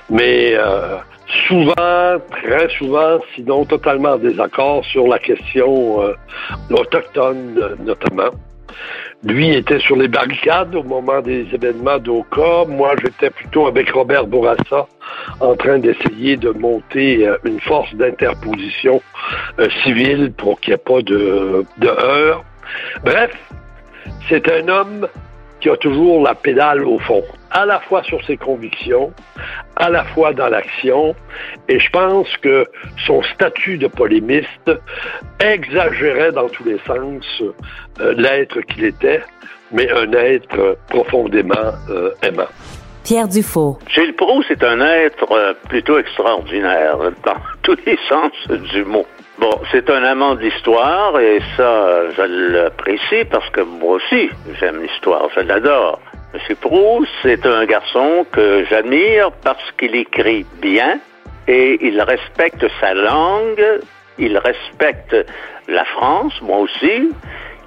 mais 0.08 0.54
euh, 0.54 0.98
souvent, 1.48 2.20
très 2.30 2.68
souvent, 2.78 3.18
sinon 3.34 3.64
totalement 3.64 4.10
en 4.10 4.18
désaccord 4.18 4.84
sur 4.84 5.08
la 5.08 5.18
question 5.18 6.00
euh, 6.00 6.12
autochtone 6.70 7.76
notamment. 7.80 8.30
Lui 9.24 9.54
était 9.54 9.78
sur 9.78 9.96
les 9.96 10.08
barricades 10.08 10.74
au 10.74 10.82
moment 10.82 11.22
des 11.22 11.46
événements 11.52 11.98
d'Oka. 11.98 12.66
Moi, 12.68 12.94
j'étais 13.02 13.30
plutôt 13.30 13.66
avec 13.66 13.90
Robert 13.90 14.26
Bourassa 14.26 14.86
en 15.40 15.56
train 15.56 15.78
d'essayer 15.78 16.36
de 16.36 16.50
monter 16.50 17.26
euh, 17.26 17.38
une 17.44 17.60
force 17.60 17.94
d'interposition 17.94 19.00
euh, 19.58 19.68
civile 19.82 20.32
pour 20.36 20.60
qu'il 20.60 20.72
n'y 20.72 20.74
ait 20.74 20.78
pas 20.78 21.00
de, 21.00 21.64
de 21.78 21.88
heurts. 21.88 22.44
Bref, 23.02 23.30
c'est 24.28 24.46
un 24.50 24.68
homme 24.68 25.08
qui 25.60 25.70
a 25.70 25.76
toujours 25.78 26.22
la 26.22 26.34
pédale 26.34 26.84
au 26.84 26.98
fond, 26.98 27.24
à 27.54 27.64
la 27.64 27.80
fois 27.80 28.02
sur 28.02 28.22
ses 28.26 28.36
convictions, 28.36 29.12
à 29.76 29.88
la 29.88 30.04
fois 30.04 30.32
dans 30.32 30.48
l'action, 30.48 31.14
et 31.68 31.78
je 31.78 31.90
pense 31.90 32.28
que 32.38 32.66
son 33.06 33.22
statut 33.22 33.78
de 33.78 33.86
polémiste 33.86 34.70
exagérait 35.40 36.32
dans 36.32 36.48
tous 36.48 36.64
les 36.64 36.78
sens 36.86 37.24
euh, 38.00 38.12
l'être 38.16 38.60
qu'il 38.62 38.84
était, 38.84 39.22
mais 39.72 39.90
un 39.90 40.12
être 40.12 40.76
profondément 40.88 41.72
euh, 41.88 42.10
aimant. 42.22 42.48
Pierre 43.04 43.28
Dufault. 43.28 43.78
Gilles 43.88 44.14
Proust 44.14 44.50
est 44.50 44.64
un 44.64 44.80
être 44.80 45.30
euh, 45.30 45.54
plutôt 45.68 45.98
extraordinaire 45.98 46.98
dans 47.24 47.36
tous 47.62 47.78
les 47.86 47.98
sens 48.08 48.32
du 48.72 48.84
mot. 48.84 49.06
Bon, 49.38 49.50
c'est 49.70 49.90
un 49.90 50.02
amant 50.02 50.34
de 50.34 50.40
l'histoire 50.40 51.18
et 51.20 51.40
ça, 51.56 52.10
je 52.16 52.22
l'apprécie 52.22 53.24
parce 53.30 53.48
que 53.50 53.60
moi 53.60 53.96
aussi, 53.96 54.30
j'aime 54.58 54.80
l'histoire, 54.80 55.28
je 55.34 55.40
l'adore. 55.40 56.00
Monsieur 56.34 56.56
Proust, 56.56 57.12
c'est 57.22 57.46
un 57.46 57.64
garçon 57.64 58.26
que 58.32 58.64
j'admire 58.68 59.30
parce 59.44 59.70
qu'il 59.78 59.94
écrit 59.94 60.44
bien 60.60 60.98
et 61.46 61.78
il 61.80 62.00
respecte 62.02 62.66
sa 62.80 62.92
langue, 62.92 63.64
il 64.18 64.36
respecte 64.38 65.14
la 65.68 65.84
France, 65.84 66.32
moi 66.42 66.58
aussi. 66.58 67.12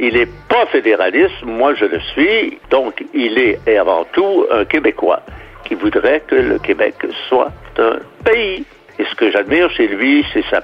Il 0.02 0.16
n'est 0.16 0.28
pas 0.50 0.66
fédéraliste, 0.66 1.44
moi 1.44 1.76
je 1.76 1.86
le 1.86 2.02
suis, 2.12 2.60
donc 2.70 3.06
il 3.14 3.40
est 3.40 3.58
et 3.68 3.78
avant 3.78 4.04
tout 4.12 4.46
un 4.52 4.66
Québécois 4.66 5.22
qui 5.64 5.76
voudrait 5.76 6.20
que 6.28 6.36
le 6.36 6.60
Québec 6.60 6.96
soit 7.30 7.54
un 7.80 8.00
pays. 8.26 8.66
Et 9.00 9.06
ce 9.06 9.16
que 9.16 9.32
j'admire 9.32 9.72
chez 9.72 9.88
lui, 9.88 10.26
c'est 10.34 10.44
sa, 10.50 10.62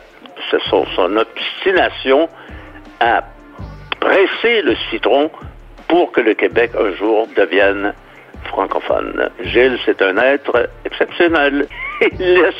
son 0.69 1.15
obstination 1.15 2.27
à 2.99 3.23
presser 4.01 4.61
le 4.61 4.75
citron 4.91 5.31
pour 5.93 6.11
que 6.11 6.21
le 6.21 6.33
Québec 6.33 6.71
un 6.73 6.91
jour 6.95 7.27
devienne 7.37 7.93
francophone. 8.45 9.29
Gilles, 9.43 9.77
c'est 9.85 10.01
un 10.01 10.17
être 10.17 10.67
exceptionnel. 10.85 11.67
Il 12.19 12.33
laisse 12.33 12.55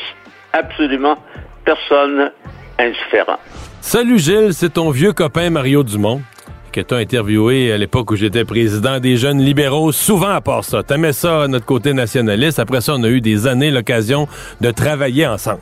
absolument 0.52 1.18
personne 1.64 2.30
indifférent. 2.78 3.40
Salut 3.80 4.20
Gilles, 4.20 4.54
c'est 4.54 4.74
ton 4.74 4.90
vieux 4.90 5.12
copain 5.12 5.50
Mario 5.50 5.82
Dumont 5.82 6.22
que 6.70 6.80
t'as 6.80 6.98
interviewé 6.98 7.72
à 7.72 7.76
l'époque 7.76 8.12
où 8.12 8.16
j'étais 8.16 8.44
président 8.44 9.00
des 9.00 9.16
jeunes 9.16 9.40
libéraux, 9.40 9.90
souvent 9.90 10.30
à 10.30 10.40
part 10.40 10.62
ça. 10.62 10.84
T'aimais 10.84 11.12
ça, 11.12 11.48
notre 11.48 11.66
côté 11.66 11.92
nationaliste. 11.92 12.60
Après 12.60 12.82
ça, 12.82 12.92
on 12.94 13.02
a 13.02 13.08
eu 13.08 13.20
des 13.20 13.48
années 13.48 13.72
l'occasion 13.72 14.28
de 14.60 14.70
travailler 14.70 15.26
ensemble. 15.26 15.60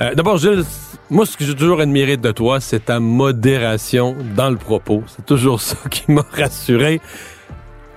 Euh, 0.00 0.14
D'abord, 0.14 0.38
Gilles, 0.38 0.64
moi, 1.10 1.26
ce 1.26 1.36
que 1.36 1.44
j'ai 1.44 1.56
toujours 1.56 1.80
admiré 1.80 2.16
de 2.16 2.30
toi, 2.30 2.60
c'est 2.60 2.86
ta 2.86 3.00
modération 3.00 4.16
dans 4.36 4.48
le 4.48 4.56
propos. 4.56 5.02
C'est 5.08 5.26
toujours 5.26 5.60
ça 5.60 5.76
qui 5.90 6.04
m'a 6.10 6.24
rassuré. 6.32 7.00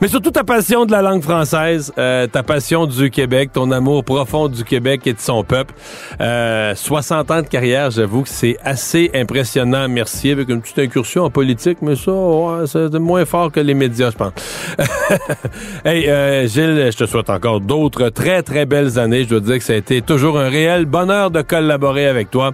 Mais 0.02 0.10
surtout 0.10 0.32
ta 0.32 0.44
passion 0.44 0.86
de 0.86 0.92
la 0.92 1.02
langue 1.02 1.22
française, 1.22 1.94
euh, 1.98 2.28
ta 2.28 2.44
passion 2.44 2.88
du 2.88 3.10
Québec, 3.10 3.52
ton 3.54 3.72
amour 3.72 4.04
profond 4.04 4.50
du 4.50 4.64
Québec 4.66 5.08
et 5.08 5.14
de 5.14 5.20
son 5.20 5.44
peuple. 5.44 5.74
Euh, 6.20 6.76
60 6.76 7.32
ans 7.32 7.42
de 7.42 7.48
carrière, 7.48 7.90
j'avoue 7.90 8.24
que 8.24 8.30
c'est 8.30 8.58
assez 8.64 9.12
impressionnant. 9.14 9.88
Merci, 9.88 10.32
avec 10.32 10.50
une 10.50 10.62
petite 10.62 10.80
incursion 10.80 11.24
en 11.24 11.30
politique, 11.30 11.78
mais 11.82 11.96
ça, 11.96 12.12
ouais, 12.12 12.68
c'est 12.68 12.94
moins 13.00 13.24
fort 13.24 13.52
que 13.52 13.62
les 13.62 13.74
médias, 13.74 14.10
je 14.12 14.18
pense. 14.18 14.34
hey, 15.86 16.10
euh, 16.10 16.48
Gilles, 16.48 16.90
je 16.92 16.98
te 16.98 17.06
souhaite 17.06 17.30
encore 17.30 17.62
d'autres 17.62 18.10
très, 18.10 18.44
très 18.44 18.66
belles 18.66 19.00
années. 19.00 19.24
Je 19.24 19.30
dois 19.30 19.40
dire 19.40 19.58
que 19.58 19.64
ça 19.64 19.74
a 19.74 19.78
été 19.78 20.02
toujours 20.02 20.38
un 20.38 20.50
réel 20.50 20.86
bonheur 20.86 21.32
de 21.32 21.42
collaborer 21.42 22.08
avec 22.08 22.30
toi. 22.30 22.52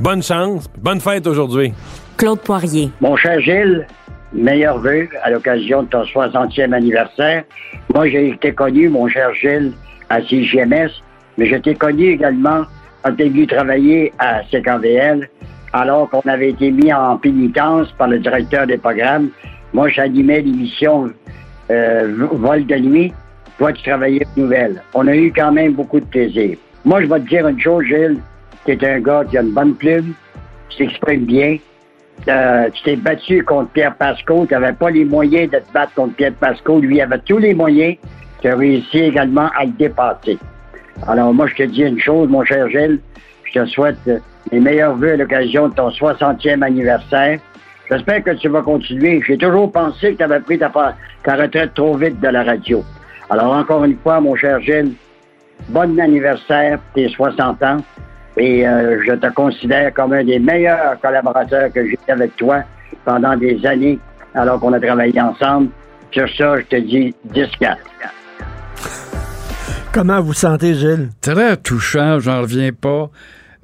Bonne 0.00 0.22
chance, 0.22 0.64
bonne 0.78 1.00
fête 1.00 1.26
aujourd'hui. 1.26 1.74
Claude 2.16 2.40
Poirier. 2.40 2.90
Mon 3.00 3.16
cher 3.16 3.40
Gilles, 3.40 3.86
meilleurs 4.32 4.78
vœux 4.78 5.08
à 5.22 5.30
l'occasion 5.30 5.82
de 5.82 5.88
ton 5.88 6.02
60e 6.02 6.72
anniversaire. 6.72 7.44
Moi, 7.94 8.08
j'ai 8.08 8.30
été 8.30 8.52
connu, 8.52 8.88
mon 8.88 9.08
cher 9.08 9.32
Gilles, 9.34 9.72
à 10.08 10.20
CGMS, 10.22 10.90
mais 11.38 11.46
je 11.46 11.56
t'ai 11.56 11.74
connu 11.74 12.06
également 12.08 12.62
quand 13.02 13.14
tu 13.14 13.24
es 13.24 13.28
venu 13.28 13.46
travailler 13.46 14.12
à 14.18 14.42
CKVL, 14.50 15.28
alors 15.72 16.08
qu'on 16.10 16.28
avait 16.28 16.50
été 16.50 16.70
mis 16.70 16.92
en 16.92 17.16
pénitence 17.18 17.90
par 17.92 18.08
le 18.08 18.18
directeur 18.18 18.66
des 18.66 18.78
programmes. 18.78 19.30
Moi, 19.72 19.88
j'animais 19.88 20.40
l'émission 20.40 21.10
euh, 21.70 22.26
Vol 22.32 22.66
de 22.66 22.76
nuit. 22.76 23.12
Toi, 23.58 23.72
tu 23.72 23.82
travaillais 23.88 24.26
aux 24.36 24.40
nouvelles. 24.40 24.82
On 24.94 25.06
a 25.06 25.14
eu 25.14 25.32
quand 25.32 25.52
même 25.52 25.72
beaucoup 25.72 26.00
de 26.00 26.04
plaisir. 26.06 26.56
Moi, 26.84 27.02
je 27.02 27.06
vais 27.06 27.20
te 27.20 27.28
dire 27.28 27.46
une 27.48 27.60
chose, 27.60 27.84
Gilles. 27.84 28.18
Tu 28.64 28.72
es 28.72 28.86
un 28.86 29.00
gars 29.00 29.24
qui 29.28 29.38
a 29.38 29.42
une 29.42 29.52
bonne 29.52 29.74
plume, 29.74 30.14
qui 30.68 30.78
s'exprime 30.78 31.24
bien, 31.24 31.58
euh, 32.28 32.68
tu 32.70 32.82
t'es 32.82 32.96
battu 32.96 33.42
contre 33.44 33.70
Pierre 33.70 33.94
Pasco. 33.94 34.46
Tu 34.46 34.54
n'avais 34.54 34.72
pas 34.72 34.90
les 34.90 35.04
moyens 35.04 35.50
de 35.50 35.58
te 35.58 35.72
battre 35.72 35.94
contre 35.94 36.14
Pierre 36.14 36.34
Pasco. 36.34 36.80
Lui 36.80 37.00
avait 37.00 37.18
tous 37.20 37.38
les 37.38 37.54
moyens. 37.54 37.96
Tu 38.40 38.48
as 38.48 38.56
réussi 38.56 38.98
également 38.98 39.48
à 39.56 39.64
le 39.64 39.72
dépasser. 39.72 40.38
Alors, 41.06 41.32
moi, 41.32 41.46
je 41.46 41.54
te 41.54 41.62
dis 41.62 41.82
une 41.82 42.00
chose, 42.00 42.28
mon 42.28 42.44
cher 42.44 42.68
Gilles. 42.68 43.00
Je 43.44 43.60
te 43.60 43.66
souhaite 43.66 43.98
euh, 44.08 44.18
les 44.50 44.60
meilleurs 44.60 44.96
vœux 44.96 45.12
à 45.12 45.16
l'occasion 45.16 45.68
de 45.68 45.74
ton 45.74 45.90
60e 45.90 46.62
anniversaire. 46.62 47.38
J'espère 47.90 48.24
que 48.24 48.32
tu 48.32 48.48
vas 48.48 48.62
continuer. 48.62 49.22
J'ai 49.26 49.38
toujours 49.38 49.70
pensé 49.70 50.12
que 50.12 50.16
tu 50.16 50.22
avais 50.22 50.40
pris 50.40 50.58
ta, 50.58 50.72
ta 51.22 51.36
retraite 51.36 51.74
trop 51.74 51.96
vite 51.96 52.20
de 52.20 52.28
la 52.28 52.42
radio. 52.42 52.82
Alors, 53.30 53.52
encore 53.52 53.84
une 53.84 53.96
fois, 53.98 54.20
mon 54.20 54.34
cher 54.34 54.60
Gilles, 54.60 54.94
bon 55.68 55.98
anniversaire 56.00 56.80
tes 56.94 57.08
60 57.08 57.62
ans. 57.62 57.78
Et 58.36 58.66
euh, 58.66 59.02
je 59.06 59.12
te 59.12 59.32
considère 59.32 59.92
comme 59.94 60.12
un 60.12 60.24
des 60.24 60.38
meilleurs 60.38 61.00
collaborateurs 61.00 61.72
que 61.72 61.86
j'ai 61.86 61.92
eu 61.92 62.12
avec 62.12 62.36
toi 62.36 62.62
pendant 63.04 63.36
des 63.36 63.64
années, 63.64 63.98
alors 64.34 64.60
qu'on 64.60 64.72
a 64.72 64.80
travaillé 64.80 65.20
ensemble. 65.20 65.70
Sur 66.10 66.28
ça, 66.36 66.58
je 66.58 66.64
te 66.64 66.76
dis 66.76 67.14
10-4. 67.32 67.76
Comment 69.92 70.20
vous 70.20 70.34
sentez, 70.34 70.74
Gilles? 70.74 71.08
Très 71.20 71.56
touchant, 71.56 72.20
j'en 72.20 72.42
reviens 72.42 72.70
pas. 72.72 73.10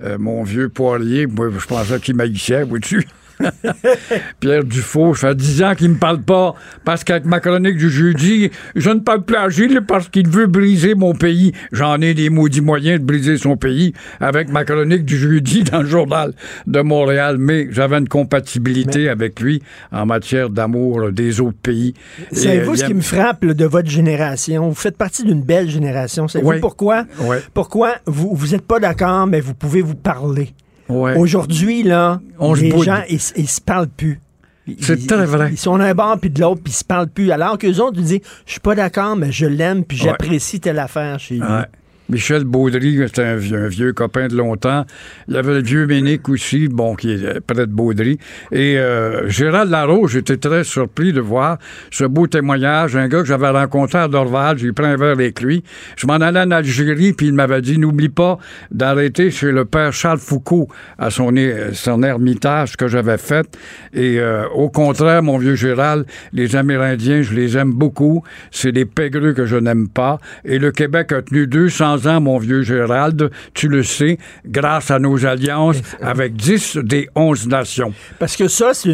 Euh, 0.02 0.16
mon 0.18 0.42
vieux 0.42 0.68
poirier, 0.68 1.26
moi, 1.26 1.48
je 1.56 1.66
pensais 1.66 2.00
qu'il 2.00 2.16
maïssait, 2.16 2.64
vois-tu? 2.64 3.06
Pierre 4.40 4.64
Dufault, 4.64 5.14
ça 5.14 5.28
fait 5.28 5.34
10 5.36 5.62
ans 5.62 5.74
qu'il 5.74 5.90
me 5.90 5.96
parle 5.96 6.20
pas 6.22 6.54
parce 6.84 7.04
qu'avec 7.04 7.24
ma 7.24 7.40
chronique 7.40 7.76
du 7.76 7.90
jeudi, 7.90 8.50
je 8.74 8.90
ne 8.90 9.00
parle 9.00 9.24
plus 9.24 9.36
à 9.36 9.48
Gilles 9.48 9.82
parce 9.86 10.08
qu'il 10.08 10.28
veut 10.28 10.46
briser 10.46 10.94
mon 10.94 11.14
pays. 11.14 11.52
J'en 11.72 12.00
ai 12.00 12.14
des 12.14 12.30
maudits 12.30 12.60
moyens 12.60 13.00
de 13.00 13.04
briser 13.04 13.36
son 13.36 13.56
pays 13.56 13.92
avec 14.20 14.50
ma 14.50 14.64
chronique 14.64 15.04
du 15.04 15.16
jeudi 15.16 15.62
dans 15.62 15.82
le 15.82 15.88
journal 15.88 16.32
de 16.66 16.80
Montréal, 16.80 17.36
mais 17.38 17.68
j'avais 17.70 17.98
une 17.98 18.08
compatibilité 18.08 19.08
avec 19.08 19.40
lui 19.40 19.62
en 19.90 20.06
matière 20.06 20.50
d'amour 20.50 21.12
des 21.12 21.40
autres 21.40 21.58
pays. 21.62 21.94
Savez-vous 22.32 22.74
Et, 22.74 22.76
ce 22.76 22.84
euh, 22.84 22.86
qui 22.88 22.94
me 22.94 23.00
frappe 23.00 23.44
là, 23.44 23.54
de 23.54 23.64
votre 23.64 23.88
génération? 23.88 24.68
Vous 24.68 24.74
faites 24.74 24.96
partie 24.96 25.24
d'une 25.24 25.42
belle 25.42 25.68
génération. 25.68 26.28
Savez-vous 26.28 26.50
Oui. 26.50 26.60
pourquoi? 26.60 27.04
Oui. 27.20 27.36
Pourquoi 27.54 27.94
vous 28.06 28.34
vous 28.34 28.54
êtes 28.54 28.66
pas 28.66 28.80
d'accord, 28.80 29.26
mais 29.26 29.40
vous 29.40 29.54
pouvez 29.54 29.82
vous 29.82 29.94
parler? 29.94 30.52
Ouais. 30.92 31.16
Aujourd'hui, 31.16 31.82
là, 31.82 32.20
On 32.38 32.54
les 32.54 32.70
gens, 32.82 33.02
ils, 33.08 33.20
se 33.20 33.60
parlent 33.60 33.88
plus. 33.88 34.20
C'est 34.80 35.00
Ils- 35.00 35.06
très 35.06 35.24
vrai. 35.26 35.48
Ils 35.52 35.58
sont 35.58 35.76
d'un 35.78 35.92
bord 35.94 36.18
puis 36.20 36.30
de 36.30 36.40
l'autre, 36.40 36.60
puis 36.62 36.72
ils 36.72 36.76
se 36.76 36.84
parlent 36.84 37.08
plus. 37.08 37.30
Alors 37.32 37.58
qu'eux 37.58 37.78
autres, 37.80 37.98
ils 37.98 38.04
disent, 38.04 38.20
je 38.46 38.50
suis 38.52 38.60
pas 38.60 38.74
d'accord, 38.74 39.16
mais 39.16 39.32
je 39.32 39.46
l'aime, 39.46 39.84
puis 39.84 39.98
Ouais. 39.98 40.04
j'apprécie 40.04 40.60
telle 40.60 40.78
affaire 40.78 41.18
chez 41.18 41.34
lui. 41.34 41.42
Ouais. 41.42 41.64
Michel 42.12 42.44
Baudry, 42.44 42.98
c'était 43.06 43.22
un 43.22 43.36
vieux, 43.36 43.94
copain 43.94 44.28
de 44.28 44.36
longtemps. 44.36 44.84
Il 45.28 45.34
y 45.34 45.38
avait 45.38 45.54
le 45.54 45.62
vieux 45.62 45.86
Ménic 45.86 46.28
aussi, 46.28 46.68
bon, 46.68 46.94
qui 46.94 47.12
est 47.12 47.40
près 47.40 47.66
de 47.66 47.72
Baudry. 47.72 48.18
Et 48.50 48.76
euh, 48.76 49.30
Gérald 49.30 49.70
Larose, 49.70 50.10
j'étais 50.10 50.36
très 50.36 50.62
surpris 50.62 51.14
de 51.14 51.22
voir 51.22 51.56
ce 51.90 52.04
beau 52.04 52.26
témoignage. 52.26 52.96
Un 52.96 53.08
gars 53.08 53.20
que 53.20 53.24
j'avais 53.24 53.48
rencontré 53.48 53.98
à 53.98 54.08
Dorval, 54.08 54.58
j'ai 54.58 54.72
pris 54.72 54.84
un 54.84 54.96
verre 54.98 55.12
avec 55.12 55.40
lui. 55.40 55.64
Je 55.96 56.06
m'en 56.06 56.16
allais 56.16 56.40
en 56.40 56.50
Algérie, 56.50 57.14
puis 57.14 57.28
il 57.28 57.32
m'avait 57.32 57.62
dit, 57.62 57.78
n'oublie 57.78 58.10
pas 58.10 58.36
d'arrêter 58.70 59.30
chez 59.30 59.50
le 59.50 59.64
père 59.64 59.94
Charles 59.94 60.18
Foucault 60.18 60.68
à 60.98 61.08
son, 61.08 61.32
son 61.72 62.02
ermitage 62.02 62.76
que 62.76 62.88
j'avais 62.88 63.16
fait. 63.16 63.46
Et 63.94 64.20
euh, 64.20 64.46
au 64.54 64.68
contraire, 64.68 65.22
mon 65.22 65.38
vieux 65.38 65.54
Gérald, 65.54 66.04
les 66.34 66.56
Amérindiens, 66.56 67.22
je 67.22 67.32
les 67.32 67.56
aime 67.56 67.72
beaucoup. 67.72 68.22
C'est 68.50 68.72
des 68.72 68.84
pégreux 68.84 69.32
que 69.32 69.46
je 69.46 69.56
n'aime 69.56 69.88
pas. 69.88 70.18
Et 70.44 70.58
le 70.58 70.72
Québec 70.72 71.12
a 71.12 71.22
tenu 71.22 71.46
200 71.46 72.01
ans, 72.06 72.20
mon 72.20 72.38
vieux 72.38 72.62
Gérald, 72.62 73.30
tu 73.54 73.68
le 73.68 73.82
sais, 73.82 74.18
grâce 74.46 74.90
à 74.90 74.98
nos 74.98 75.24
alliances 75.26 75.80
avec 76.00 76.34
10 76.36 76.78
des 76.82 77.08
11 77.14 77.48
nations. 77.48 77.92
Parce 78.18 78.36
que 78.36 78.48
ça, 78.48 78.72
c'est 78.74 78.90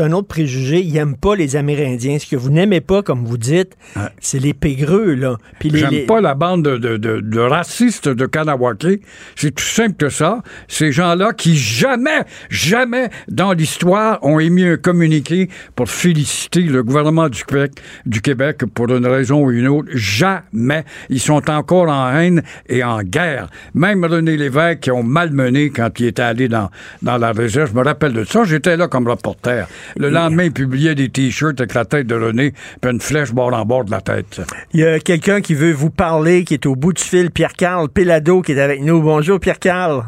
un 0.00 0.12
autre 0.12 0.28
préjugé. 0.28 0.80
Ils 0.80 0.92
n'aiment 0.94 1.16
pas 1.16 1.34
les 1.36 1.56
Amérindiens. 1.56 2.18
Ce 2.18 2.26
que 2.26 2.36
vous 2.36 2.50
n'aimez 2.50 2.80
pas, 2.80 3.02
comme 3.02 3.24
vous 3.24 3.38
dites, 3.38 3.76
c'est 4.20 4.38
les 4.38 4.54
pégreux, 4.54 5.14
là. 5.14 5.36
J'aime 5.62 5.90
les- 5.90 6.06
pas 6.06 6.20
la 6.20 6.34
bande 6.34 6.62
de, 6.64 6.76
de- 6.78 6.96
de- 6.96 7.20
de 7.20 7.40
racistes 7.40 8.08
de 8.08 8.26
Kanawake. 8.26 9.00
C'est 9.36 9.54
tout 9.54 9.64
simple 9.64 9.94
que 9.96 10.08
ça. 10.08 10.42
Ces 10.68 10.92
gens-là 10.92 11.32
qui 11.32 11.56
jamais, 11.56 12.20
jamais 12.50 13.08
dans 13.28 13.52
l'histoire 13.52 14.18
ont 14.22 14.38
émis 14.40 14.64
un 14.64 14.76
communiqué 14.76 15.48
pour 15.76 15.88
féliciter 15.90 16.62
le 16.62 16.82
gouvernement 16.82 17.28
du 17.28 17.44
Québec, 17.44 17.72
du 18.06 18.20
Québec 18.20 18.58
pour 18.74 18.88
une 18.94 19.06
raison 19.06 19.44
ou 19.44 19.50
une 19.50 19.68
autre. 19.68 19.88
Jamais. 19.94 20.84
Ils 21.10 21.20
sont 21.20 21.48
encore 21.50 21.88
en 21.88 22.01
haine 22.10 22.42
et 22.68 22.84
en 22.84 23.02
guerre. 23.02 23.48
Même 23.74 24.04
René 24.04 24.36
Lévesque 24.36 24.80
qui 24.80 24.90
ont 24.90 25.02
malmené 25.02 25.70
quand 25.70 25.98
il 26.00 26.06
était 26.06 26.22
allé 26.22 26.48
dans, 26.48 26.70
dans 27.02 27.18
la 27.18 27.32
réserve. 27.32 27.70
Je 27.70 27.78
me 27.78 27.84
rappelle 27.84 28.12
de 28.12 28.24
ça. 28.24 28.44
J'étais 28.44 28.76
là 28.76 28.88
comme 28.88 29.08
reporter. 29.08 29.66
Le 29.96 30.08
lendemain, 30.10 30.44
il 30.44 30.52
publiait 30.52 30.94
des 30.94 31.08
t-shirts 31.08 31.60
avec 31.60 31.74
la 31.74 31.84
tête 31.84 32.06
de 32.06 32.14
René 32.14 32.52
puis 32.80 32.90
une 32.90 33.00
flèche 33.00 33.32
bord 33.32 33.52
en 33.54 33.64
bord 33.64 33.84
de 33.84 33.90
la 33.90 34.00
tête. 34.00 34.40
Il 34.72 34.80
y 34.80 34.84
a 34.84 34.98
quelqu'un 34.98 35.40
qui 35.40 35.54
veut 35.54 35.72
vous 35.72 35.90
parler, 35.90 36.44
qui 36.44 36.54
est 36.54 36.66
au 36.66 36.74
bout 36.74 36.92
du 36.92 37.02
fil, 37.02 37.30
Pierre-Carl 37.30 37.88
Pelado, 37.88 38.42
qui 38.42 38.52
est 38.52 38.60
avec 38.60 38.80
nous. 38.80 39.02
Bonjour, 39.02 39.38
Pierre-Carl. 39.40 40.04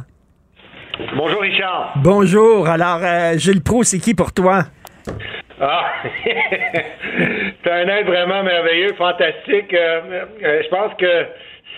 Bonjour 1.17 1.41
Richard. 1.41 1.95
Bonjour. 2.03 2.69
Alors, 2.69 3.01
euh, 3.03 3.37
Gilles 3.37 3.63
Pro, 3.63 3.83
c'est 3.83 3.99
qui 3.99 4.15
pour 4.15 4.33
toi? 4.33 4.65
Ah, 5.61 5.93
c'est 7.65 7.71
un 7.71 7.89
être 7.89 8.07
vraiment 8.07 8.43
merveilleux, 8.43 8.95
fantastique. 8.95 9.73
Euh, 9.73 10.25
euh, 10.45 10.63
je 10.65 10.69
pense 10.69 10.95
que 10.99 11.27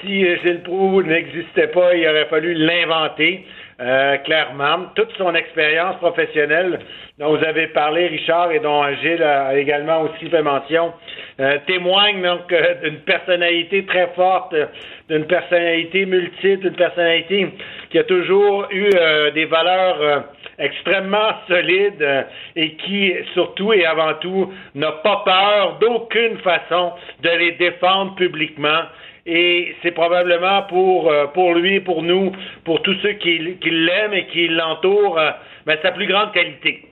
si 0.00 0.24
euh, 0.24 0.36
Gilles 0.42 0.62
Proulx 0.62 1.06
n'existait 1.08 1.68
pas, 1.68 1.94
il 1.94 2.06
aurait 2.08 2.26
fallu 2.26 2.54
l'inventer. 2.54 3.44
euh, 3.80 4.16
clairement, 4.18 4.86
toute 4.94 5.12
son 5.18 5.34
expérience 5.34 5.96
professionnelle 5.96 6.78
dont 7.18 7.36
vous 7.36 7.44
avez 7.44 7.66
parlé, 7.68 8.06
Richard, 8.06 8.50
et 8.52 8.60
dont 8.60 8.82
Gilles 9.02 9.22
a 9.22 9.54
également 9.56 10.02
aussi 10.02 10.30
fait 10.30 10.42
mention, 10.42 10.94
euh, 11.40 11.58
témoigne 11.66 12.22
donc 12.22 12.50
euh, 12.52 12.74
d'une 12.82 13.00
personnalité 13.00 13.84
très 13.84 14.08
forte, 14.16 14.54
euh, 14.54 14.66
d'une 15.08 15.26
personnalité 15.26 16.06
multiple, 16.06 16.62
d'une 16.62 16.76
personnalité 16.76 17.48
qui 17.90 17.98
a 17.98 18.04
toujours 18.04 18.66
eu 18.70 18.88
euh, 18.94 19.30
des 19.32 19.44
valeurs 19.44 20.00
euh, 20.00 20.20
extrêmement 20.58 21.32
solides 21.46 22.00
euh, 22.02 22.22
et 22.54 22.76
qui, 22.76 23.12
surtout 23.34 23.74
et 23.74 23.84
avant 23.84 24.14
tout, 24.14 24.52
n'a 24.74 24.92
pas 24.92 25.22
peur 25.24 25.78
d'aucune 25.80 26.38
façon 26.38 26.92
de 27.22 27.28
les 27.28 27.52
défendre 27.52 28.14
publiquement. 28.14 28.84
Et 29.26 29.74
c'est 29.82 29.90
probablement 29.90 30.62
pour, 30.64 31.10
euh, 31.10 31.26
pour 31.26 31.54
lui, 31.54 31.80
pour 31.80 32.02
nous, 32.02 32.32
pour 32.64 32.80
tous 32.82 32.94
ceux 33.02 33.14
qui, 33.14 33.38
l'aiment 33.38 34.14
et 34.14 34.26
qui 34.26 34.46
l'entourent, 34.48 35.18
euh, 35.18 35.32
ben, 35.66 35.76
sa 35.82 35.90
plus 35.90 36.06
grande 36.06 36.32
qualité. 36.32 36.84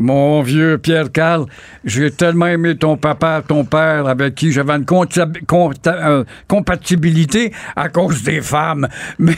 Mon 0.00 0.40
vieux 0.40 0.78
Pierre 0.78 1.12
Carl, 1.12 1.44
j'ai 1.84 2.10
tellement 2.10 2.46
aimé 2.46 2.74
ton 2.74 2.96
papa, 2.96 3.42
ton 3.46 3.66
père, 3.66 4.06
avec 4.06 4.34
qui 4.34 4.50
j'avais 4.50 4.72
une 4.72 4.86
euh, 5.86 6.24
compatibilité 6.48 7.52
à 7.76 7.90
cause 7.90 8.22
des 8.22 8.40
femmes. 8.40 8.88
Mais 9.18 9.36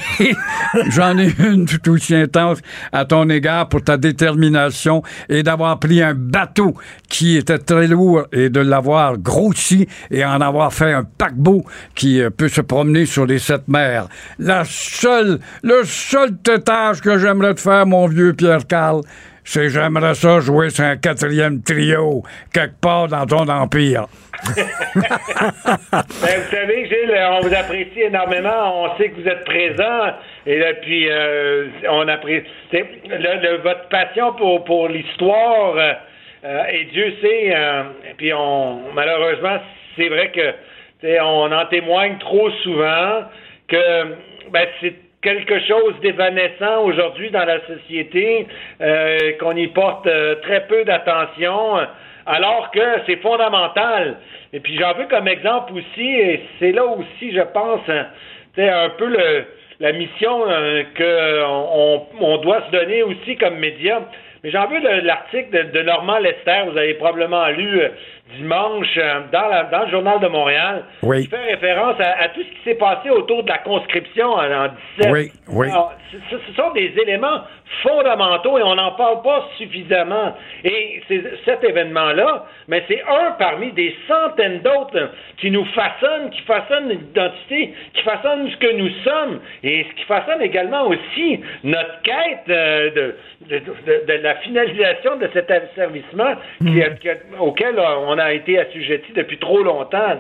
j'en 0.91 1.19
ai 1.19 1.35
une 1.41 1.65
tout 1.65 1.91
aussi 1.91 2.15
intense 2.15 2.59
à 2.93 3.05
ton 3.05 3.29
égard 3.29 3.69
pour 3.69 3.83
ta 3.83 3.97
détermination 3.97 5.03
et 5.29 5.43
d'avoir 5.43 5.81
pris 5.81 6.01
un 6.01 6.15
bateau 6.15 6.75
qui 7.09 7.37
était 7.37 7.59
très 7.59 7.89
lourd 7.89 8.29
et 8.31 8.49
de 8.49 8.61
l'avoir 8.61 9.19
grossi 9.19 9.89
et 10.13 10.25
en 10.25 10.41
avoir 10.41 10.73
fait 10.73 10.93
un 10.93 11.03
paquebot 11.03 11.65
qui 11.97 12.23
euh, 12.23 12.31
peut 12.31 12.49
se 12.49 12.61
promener 12.61 13.05
sur 13.05 13.27
les 13.27 13.41
sept 13.41 13.67
mers. 13.67 14.07
La 14.39 14.63
seule, 14.65 15.41
le 15.65 15.83
seul 15.83 16.37
tétage 16.37 17.01
que 17.01 17.19
j'aimerais 17.19 17.55
te 17.55 17.61
faire, 17.61 17.85
mon 17.85 18.07
vieux 18.07 18.33
Pierre 18.33 18.65
Carl, 18.69 19.03
c'est 19.45 19.69
j'aimerais 19.69 20.15
ça 20.15 20.41
jouer 20.41 20.71
sur 20.71 20.85
un 20.85 20.97
quatrième 20.97 21.63
trio 21.63 22.23
quelque 22.53 22.81
part 22.81 23.09
dans 23.09 23.27
ton 23.27 23.49
empire. 23.49 24.07
Ben, 25.93 26.41
vous 26.41 26.51
savez, 26.51 26.87
Gilles, 26.87 27.15
on 27.31 27.41
vous 27.41 27.55
apprécie 27.55 28.01
énormément. 28.01 28.85
On 28.85 28.97
sait 28.97 29.11
que 29.11 29.21
vous 29.21 29.29
êtes 29.29 29.45
présent. 29.45 30.15
Et 30.47 30.61
puis, 30.83 31.09
euh, 31.11 31.69
on 31.89 32.09
apprécie. 32.09 32.47
le- 32.73 33.59
votre 33.63 33.89
passion 33.89 34.33
pour, 34.35 34.65
pour 34.65 34.89
l'histoire, 34.89 35.77
euh, 35.77 35.93
euh, 36.45 36.65
et 36.73 36.85
Dieu 36.87 37.15
sait, 37.23 37.47
et 37.49 38.15
puis 38.17 38.33
malheureusement, 38.95 39.59
c'est 39.97 40.09
vrai 40.09 40.31
que 40.33 40.55
on 41.21 41.53
en 41.53 41.67
témoigne 41.67 42.19
trop 42.19 42.51
souvent 42.65 43.23
que 43.69 44.05
ben, 44.51 44.67
c'est 44.81 44.95
quelque 45.23 45.59
chose 45.61 45.95
d'évanescent 46.03 46.83
aujourd'hui 46.83 47.31
dans 47.31 47.45
la 47.45 47.61
société, 47.67 48.47
euh, 48.81 49.33
qu'on 49.41 49.57
y 49.57 49.69
porte 49.69 50.07
euh, 50.07 50.35
très 50.43 50.67
peu 50.67 50.85
d'attention, 50.85 51.79
alors 52.27 52.71
que 52.71 52.81
c'est 53.07 53.17
fondamental. 53.23 54.17
Et 54.53 54.61
puis 54.61 54.77
j'en 54.79 54.95
veux 54.95 55.07
comme 55.07 55.29
exemple 55.29 55.73
aussi, 55.75 56.07
et 56.07 56.41
c'est 56.59 56.73
là 56.73 56.85
aussi, 56.85 57.33
je 57.35 57.41
pense, 57.41 57.81
hein, 57.89 58.07
tu 58.55 58.61
sais, 58.61 58.69
un 58.69 58.91
peu 58.91 59.07
le, 59.07 59.45
la 59.81 59.93
mission 59.93 60.45
euh, 60.49 60.83
que 60.95 61.45
on, 62.21 62.37
doit 62.39 62.63
se 62.67 62.71
donner 62.73 63.03
aussi 63.03 63.37
comme 63.37 63.57
média. 63.59 64.03
Mais 64.45 64.51
j'en 64.51 64.67
veux 64.67 64.81
le- 64.81 65.01
l'article 65.07 65.51
de, 65.51 65.79
de 65.79 65.83
Normand 65.85 66.19
Lester, 66.19 66.63
vous 66.69 66.77
avez 66.77 66.95
probablement 66.95 67.47
lu 67.49 67.81
euh, 67.81 67.89
dimanche 68.37 68.87
euh, 68.99 69.21
dans, 69.33 69.49
la- 69.49 69.65
dans 69.65 69.85
le 69.85 69.91
Journal 69.91 70.21
de 70.21 70.29
Montréal, 70.29 70.85
Oui. 71.03 71.23
qui 71.25 71.29
fait 71.29 71.53
référence 71.55 71.97
à, 72.01 72.23
à 72.23 72.29
tout 72.29 72.41
ce 72.43 72.49
qui 72.49 72.63
s'est 72.65 72.75
passé 72.79 73.11
autour 73.11 73.43
de 73.45 73.49
la 73.49 73.59
conscription 73.59 74.33
en, 74.33 74.51
en 74.53 74.69
17. 74.99 75.13
Oui, 75.13 75.33
oui. 75.49 75.69
Alors, 75.71 75.93
ce, 76.11 76.37
ce 76.47 76.53
sont 76.55 76.71
des 76.73 76.93
éléments 77.01 77.41
fondamentaux 77.83 78.59
et 78.59 78.63
on 78.63 78.75
n'en 78.75 78.93
parle 78.93 79.23
pas 79.23 79.49
suffisamment. 79.57 80.35
Et 80.65 81.03
cet 81.45 81.65
événement-là, 81.65 82.45
mais 82.69 82.85
c'est 82.89 83.03
un 83.09 83.33
parmi 83.39 83.73
des 83.73 83.97
centaines 84.07 84.61
d'autres 84.61 85.11
qui 85.39 85.51
nous 85.51 85.65
façonnent, 85.67 86.31
qui 86.31 86.43
façonnent 86.43 86.89
l'identité, 86.91 87.75
qui 87.95 88.03
façonnent 88.03 88.49
ce 88.51 88.57
que 88.59 88.73
nous 88.77 88.91
sommes 89.05 89.41
et 89.63 89.87
ce 89.89 89.95
qui 89.95 90.05
façonne 90.05 90.43
également 90.43 90.87
aussi 90.89 91.41
notre 91.65 92.03
quête 92.03 92.45
euh, 92.51 92.91
de, 92.91 93.17
de, 93.49 93.59
de- 93.59 94.07
de 94.07 94.23
la 94.23 94.35
finalisation 94.37 95.17
de 95.17 95.29
cet 95.33 95.51
asservissement 95.51 96.35
qui 96.61 96.83
auquel 97.41 97.79
euh, 97.79 97.97
on 98.07 98.19
a 98.19 98.22
été 98.29 98.59
assujetti 98.59 99.13
depuis 99.13 99.39
trop 99.39 99.63
longtemps. 99.63 100.19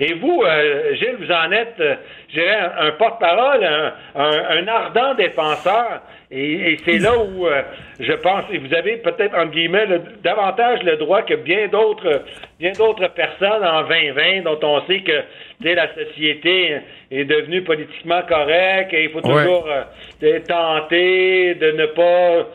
Et 0.00 0.14
vous, 0.14 0.42
euh, 0.44 0.94
Gilles, 0.94 1.16
vous 1.18 1.30
en 1.32 1.50
êtes, 1.52 1.74
euh, 1.80 1.94
je 2.28 2.40
dirais, 2.40 2.56
un, 2.56 2.86
un 2.86 2.90
porte-parole, 2.92 3.64
un, 3.64 3.92
un- 4.14 4.58
un 4.58 4.68
ardent 4.68 5.14
défenseur. 5.14 6.00
Et, 6.30 6.72
et 6.72 6.76
c'est 6.84 6.98
là 6.98 7.12
où 7.18 7.46
euh, 7.46 7.62
je 8.00 8.12
pense, 8.12 8.44
et 8.52 8.58
vous 8.58 8.74
avez 8.74 8.96
peut-être, 8.96 9.34
entre 9.36 9.52
guillemets, 9.52 9.86
le- 9.86 10.02
davantage 10.22 10.82
le 10.82 10.96
droit 10.96 11.22
que 11.22 11.34
bien 11.34 11.68
d'autres 11.68 12.22
bien 12.58 12.72
d'autres 12.72 13.08
personnes 13.08 13.64
en 13.64 13.82
2020 13.82 14.42
dont 14.42 14.58
on 14.62 14.80
sait 14.86 15.00
que 15.00 15.20
la 15.62 15.88
société 15.94 16.78
est 17.10 17.24
devenue 17.24 17.62
politiquement 17.62 18.22
correcte 18.28 18.92
et 18.94 19.04
il 19.04 19.10
faut 19.10 19.20
toujours 19.20 19.68
euh, 19.68 20.38
tenter 20.46 21.54
de 21.54 21.72
ne 21.72 21.86
pas 21.86 22.46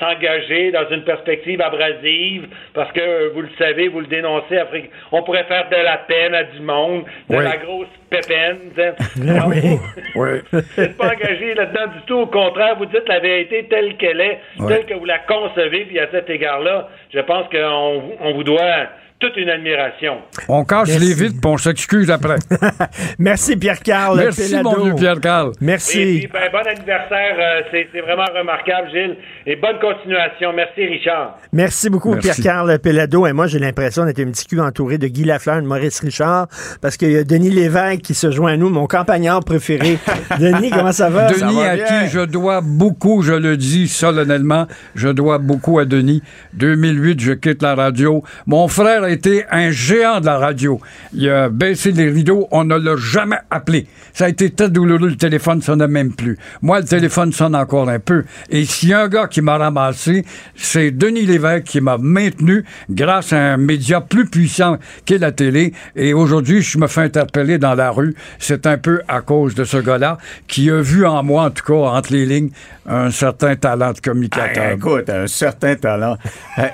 s'engager 0.00 0.70
dans 0.72 0.88
une 0.90 1.02
perspective 1.04 1.60
abrasive 1.60 2.48
parce 2.74 2.90
que 2.92 3.00
euh, 3.00 3.30
vous 3.34 3.42
le 3.42 3.50
savez, 3.58 3.88
vous 3.88 4.00
le 4.00 4.06
dénoncez, 4.06 4.56
après, 4.58 4.90
on 5.12 5.22
pourrait 5.22 5.44
faire 5.44 5.68
de 5.68 5.76
la 5.76 5.98
peine 5.98 6.34
à 6.34 6.44
du 6.44 6.60
monde, 6.60 7.04
de 7.28 7.36
Oui. 7.36 7.44
la 7.44 7.56
grosse 7.58 7.88
pépine. 8.10 8.70
t'sais. 8.74 8.94
oui. 9.46 9.78
oui. 10.14 10.28
Vous 10.52 10.80
n'êtes 10.82 10.96
pas 10.96 11.12
engagé 11.12 11.54
là-dedans 11.54 11.86
du 11.92 12.00
tout. 12.06 12.18
Au 12.20 12.26
contraire, 12.26 12.76
vous 12.76 12.86
dites 12.86 13.08
la 13.08 13.20
vérité 13.20 13.66
telle 13.68 13.96
qu'elle 13.96 14.20
est, 14.20 14.40
telle 14.68 14.86
que 14.86 14.94
vous 14.94 15.04
la 15.04 15.18
concevez. 15.20 15.84
Puis 15.86 15.98
à 15.98 16.08
cet 16.10 16.30
égard-là, 16.30 16.88
je 17.12 17.20
pense 17.20 17.46
qu'on 17.48 18.14
on 18.20 18.32
vous 18.34 18.44
doit 18.44 18.86
toute 19.18 19.36
une 19.36 19.48
admiration. 19.48 20.18
On 20.48 20.64
casse 20.64 20.88
Merci. 20.88 21.06
les 21.06 21.14
vitres 21.14 21.40
puis 21.40 21.50
on 21.50 21.56
s'excuse 21.56 22.10
après. 22.10 22.36
Merci 23.18 23.56
Pierre-Carl 23.56 24.18
Merci, 24.18 24.50
Pelado. 24.50 24.70
mon 24.70 24.84
vieux 24.84 24.94
Pierre-Carl. 24.94 25.52
Merci. 25.60 26.00
Et 26.00 26.18
puis, 26.18 26.28
ben, 26.32 26.50
bon 26.52 26.58
anniversaire. 26.68 27.36
euh, 27.38 27.62
c'est 27.92 28.00
vraiment 28.00 28.26
remarquable, 28.38 28.88
Gilles. 28.92 29.16
Et 29.46 29.56
bonne 29.56 29.78
continuation. 29.80 30.52
Merci, 30.54 30.84
Richard. 30.86 31.38
Merci 31.52 31.88
beaucoup, 31.88 32.12
Merci. 32.14 32.42
Pierre-Carl 32.42 32.78
Pelado. 32.78 33.26
Et 33.26 33.32
moi, 33.32 33.46
j'ai 33.46 33.58
l'impression 33.58 34.04
d'être 34.04 34.20
un 34.20 34.30
petit 34.30 34.46
cul 34.46 34.60
entouré 34.60 34.98
de 34.98 35.06
Guy 35.08 35.24
Lafleur, 35.24 35.62
de 35.62 35.66
Maurice 35.66 36.00
Richard, 36.00 36.48
parce 36.82 36.96
qu'il 36.96 37.12
y 37.12 37.16
a 37.16 37.24
Denis 37.24 37.50
Lévesque 37.50 38.02
qui 38.02 38.14
se 38.14 38.30
joint 38.30 38.52
à 38.52 38.56
nous, 38.56 38.68
mon 38.68 38.86
campagnard 38.86 39.42
préféré. 39.44 39.98
Denis, 40.38 40.70
comment 40.70 40.92
ça 40.92 41.08
va? 41.08 41.32
Denis, 41.32 41.62
à 41.64 41.78
qui 41.78 42.08
je 42.10 42.20
dois 42.20 42.60
beaucoup, 42.62 43.22
je 43.22 43.32
le 43.32 43.56
dis 43.56 43.88
solennellement, 43.88 44.66
je 44.94 45.08
dois 45.08 45.38
beaucoup 45.38 45.78
à 45.78 45.84
Denis. 45.86 46.22
2008, 46.54 47.20
je 47.20 47.32
quitte 47.32 47.62
la 47.62 47.74
radio. 47.74 48.22
Mon 48.46 48.68
frère 48.68 49.05
a 49.06 49.10
été 49.10 49.44
un 49.50 49.70
géant 49.70 50.20
de 50.20 50.26
la 50.26 50.38
radio. 50.38 50.80
Il 51.12 51.28
a 51.28 51.48
baissé 51.48 51.92
les 51.92 52.10
rideaux, 52.10 52.46
on 52.50 52.64
ne 52.64 52.76
l'a 52.76 52.96
jamais 52.96 53.38
appelé. 53.50 53.86
Ça 54.12 54.26
a 54.26 54.28
été 54.28 54.50
très 54.50 54.68
douloureux, 54.68 55.08
le 55.08 55.16
téléphone 55.16 55.62
sonnait 55.62 55.88
même 55.88 56.12
plus. 56.12 56.38
Moi, 56.62 56.80
le 56.80 56.84
téléphone 56.84 57.32
sonne 57.32 57.54
encore 57.54 57.88
un 57.88 57.98
peu. 57.98 58.24
Et 58.50 58.64
s'il 58.64 58.90
y 58.90 58.92
a 58.92 59.02
un 59.02 59.08
gars 59.08 59.26
qui 59.26 59.40
m'a 59.40 59.56
ramassé, 59.56 60.24
c'est 60.54 60.90
Denis 60.90 61.26
Lévesque 61.26 61.64
qui 61.64 61.80
m'a 61.80 61.98
maintenu 61.98 62.64
grâce 62.90 63.32
à 63.32 63.38
un 63.38 63.56
média 63.56 64.00
plus 64.00 64.26
puissant 64.26 64.78
qu'est 65.04 65.18
la 65.18 65.32
télé. 65.32 65.72
Et 65.94 66.12
aujourd'hui, 66.12 66.62
je 66.62 66.78
me 66.78 66.86
fais 66.86 67.02
interpeller 67.02 67.58
dans 67.58 67.74
la 67.74 67.90
rue. 67.90 68.14
C'est 68.38 68.66
un 68.66 68.78
peu 68.78 69.00
à 69.08 69.20
cause 69.20 69.54
de 69.54 69.64
ce 69.64 69.78
gars-là 69.78 70.18
qui 70.46 70.70
a 70.70 70.80
vu 70.80 71.06
en 71.06 71.22
moi, 71.22 71.44
en 71.44 71.50
tout 71.50 71.64
cas, 71.64 71.88
entre 71.88 72.12
les 72.12 72.26
lignes, 72.26 72.50
un 72.86 73.10
certain 73.10 73.56
talent 73.56 73.92
de 73.92 74.00
communicateur. 74.00 74.64
Ah, 74.68 74.72
écoute, 74.74 75.10
un 75.10 75.26
certain 75.26 75.74
talent. 75.74 76.16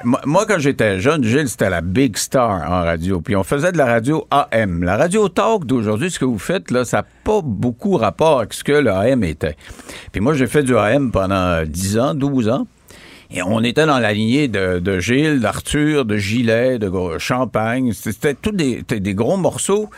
Moi, 0.04 0.20
moi, 0.24 0.46
quand 0.48 0.58
j'étais 0.58 0.98
jeune, 0.98 1.22
Gilles, 1.22 1.48
c'était 1.48 1.70
la 1.70 1.82
big 1.82 2.16
star 2.22 2.62
en 2.70 2.82
radio. 2.82 3.20
Puis 3.20 3.36
on 3.36 3.42
faisait 3.44 3.72
de 3.72 3.78
la 3.78 3.86
radio 3.86 4.26
AM. 4.30 4.82
La 4.82 4.96
radio 4.96 5.28
talk 5.28 5.64
d'aujourd'hui, 5.66 6.10
ce 6.10 6.18
que 6.18 6.24
vous 6.24 6.38
faites, 6.38 6.70
là, 6.70 6.84
ça 6.84 6.98
n'a 6.98 7.06
pas 7.24 7.40
beaucoup 7.42 7.96
rapport 7.96 8.38
avec 8.40 8.52
ce 8.54 8.64
que 8.64 8.72
le 8.72 8.90
AM 8.90 9.24
était. 9.24 9.56
Puis 10.12 10.20
moi, 10.20 10.34
j'ai 10.34 10.46
fait 10.46 10.62
du 10.62 10.76
AM 10.76 11.10
pendant 11.12 11.62
10 11.64 11.98
ans, 11.98 12.14
12 12.14 12.48
ans. 12.48 12.66
Et 13.34 13.42
on 13.42 13.62
était 13.62 13.86
dans 13.86 13.98
la 13.98 14.12
lignée 14.12 14.48
de, 14.48 14.98
Gilles, 15.00 15.40
d'Arthur, 15.40 16.04
de 16.04 16.16
Gilet, 16.18 16.78
de 16.78 16.88
gros- 16.88 17.18
Champagne. 17.18 17.92
C'était 17.94 18.34
tous 18.34 18.52
des, 18.52 18.82
des 18.82 19.14
gros 19.14 19.36
morceaux. 19.38 19.88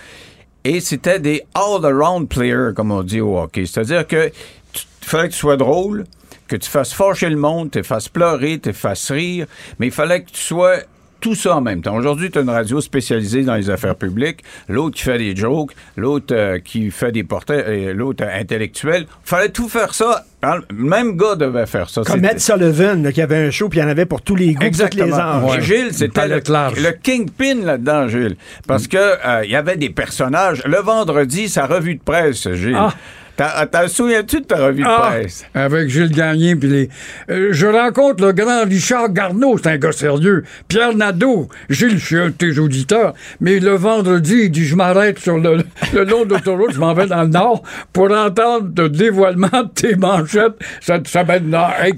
Et 0.63 0.81
c'était 0.81 1.19
des 1.19 1.43
all-around 1.55 2.29
players, 2.29 2.71
comme 2.75 2.91
on 2.93 3.03
dit 3.03 3.21
au 3.21 3.39
hockey. 3.39 3.67
C'est-à-dire 3.67 4.07
que 4.07 4.31
tu- 4.73 4.85
fallait 5.03 5.29
que 5.29 5.33
tu 5.35 5.39
sois 5.41 5.57
drôle, 5.57 6.05
que 6.47 6.57
tu 6.57 6.71
fasses 6.71 6.95
fâcher 6.95 7.29
le 7.29 7.37
monde, 7.37 7.71
tu 7.73 7.83
fasses 7.83 8.09
pleurer, 8.09 8.61
tu 8.63 8.73
fasses 8.73 9.11
rire, 9.11 9.47
mais 9.79 9.87
il 9.89 9.93
fallait 9.93 10.23
que 10.23 10.31
tu 10.31 10.41
sois 10.41 10.77
tout 11.25 11.35
ça 11.35 11.57
en 11.57 11.63
même 11.63 11.81
temps. 11.81 11.97
Aujourd'hui, 11.97 12.31
tu 12.31 12.39
as 12.39 12.43
une 12.43 12.51
radio 12.51 12.83
spécialisée 12.83 13.45
dans 13.45 13.55
les 13.55 13.71
affaires 13.71 13.97
publiques, 13.97 14.41
l'autre 14.69 14.95
qui 14.97 15.05
fait 15.05 15.17
des 15.17 15.35
jokes, 15.35 15.71
l'autre 15.97 16.35
euh, 16.37 16.59
qui 16.63 16.91
fait 16.91 17.13
des 17.13 17.25
portraits, 17.25 17.67
et 17.67 17.95
l'autre 17.95 18.23
euh, 18.27 18.41
intellectuel. 18.41 19.07
fallait 19.25 19.49
tout 19.49 19.71
faire 19.71 19.95
ça. 19.95 20.27
Le 20.43 20.61
même 20.85 21.17
gars 21.17 21.35
devait 21.35 21.65
faire 21.65 21.89
ça. 21.89 22.03
Comme 22.03 22.17
C'était- 22.17 22.33
Ed 22.35 22.41
Sullivan, 22.41 23.03
là, 23.03 23.11
qui 23.11 23.23
avait 23.23 23.47
un 23.47 23.51
show, 23.51 23.71
puis 23.71 23.79
il 23.79 23.83
y 23.83 23.85
en 23.87 23.89
avait 23.89 24.05
pour 24.05 24.21
tous 24.21 24.37
les 24.37 24.49
goûts, 24.49 24.53
toutes 24.53 24.63
les 24.63 24.67
Exactement. 24.67 25.17
âges. 25.17 25.57
Et 25.57 25.63
Gilles, 25.63 25.95
c'était 25.95 26.29
le, 26.29 26.35
le 26.83 26.91
kingpin 27.03 27.55
là-dedans, 27.65 28.07
Gilles. 28.09 28.37
Parce 28.69 28.87
que 28.87 28.99
euh, 28.99 29.45
il 29.47 29.51
y 29.51 29.57
avait 29.57 29.79
des 29.79 29.89
personnages. 29.89 30.63
Le 30.67 30.77
vendredi, 30.77 31.49
sa 31.49 31.65
revue 31.65 31.95
de 31.95 32.03
presse, 32.03 32.53
Gilles. 32.53 32.77
Ah. 32.77 32.93
T'as- 33.37 33.67
T'en 33.67 33.89
souviens-tu 33.89 34.41
de 34.41 34.45
ta 34.47 34.57
revue 34.67 34.83
de 34.83 34.89
Ah, 34.89 35.09
presse? 35.11 35.45
avec 35.55 35.89
Gilles 35.89 36.11
Gagné. 36.13 36.55
Puis 36.57 36.69
les... 36.69 36.89
Euh, 37.31 37.49
je 37.53 37.67
rencontre 37.67 38.25
le 38.25 38.33
grand 38.33 38.65
Richard 38.65 39.11
Garneau, 39.11 39.59
c'est 39.59 39.71
un 39.71 39.77
gars 39.77 39.93
sérieux. 39.93 40.45
Pierre 40.69 40.95
Nadeau, 40.95 41.49
Gilles, 41.69 41.99
je 41.99 42.05
suis 42.05 42.19
un 42.19 42.27
de 42.27 42.31
tes 42.33 42.59
auditeurs. 42.59 43.15
Mais 43.41 43.59
le 43.59 43.73
vendredi, 43.73 44.43
il 44.45 44.51
dit 44.51 44.65
Je 44.65 44.77
m'arrête 44.77 45.19
sur 45.19 45.39
le, 45.39 45.59
le 45.93 46.05
long 46.05 46.25
d'autoroute, 46.25 46.73
je 46.73 46.79
m'en 46.81 46.95
vais 46.95 47.07
dans 47.07 47.23
le 47.23 47.29
nord 47.29 47.63
pour 47.93 48.11
entendre 48.13 48.69
le 48.77 48.89
dévoilement 48.89 49.49
de 49.49 49.69
tes 49.75 49.97
manchettes. 49.97 50.55
Être 50.89 51.45
nord. 51.45 51.73
Hey. 51.81 51.95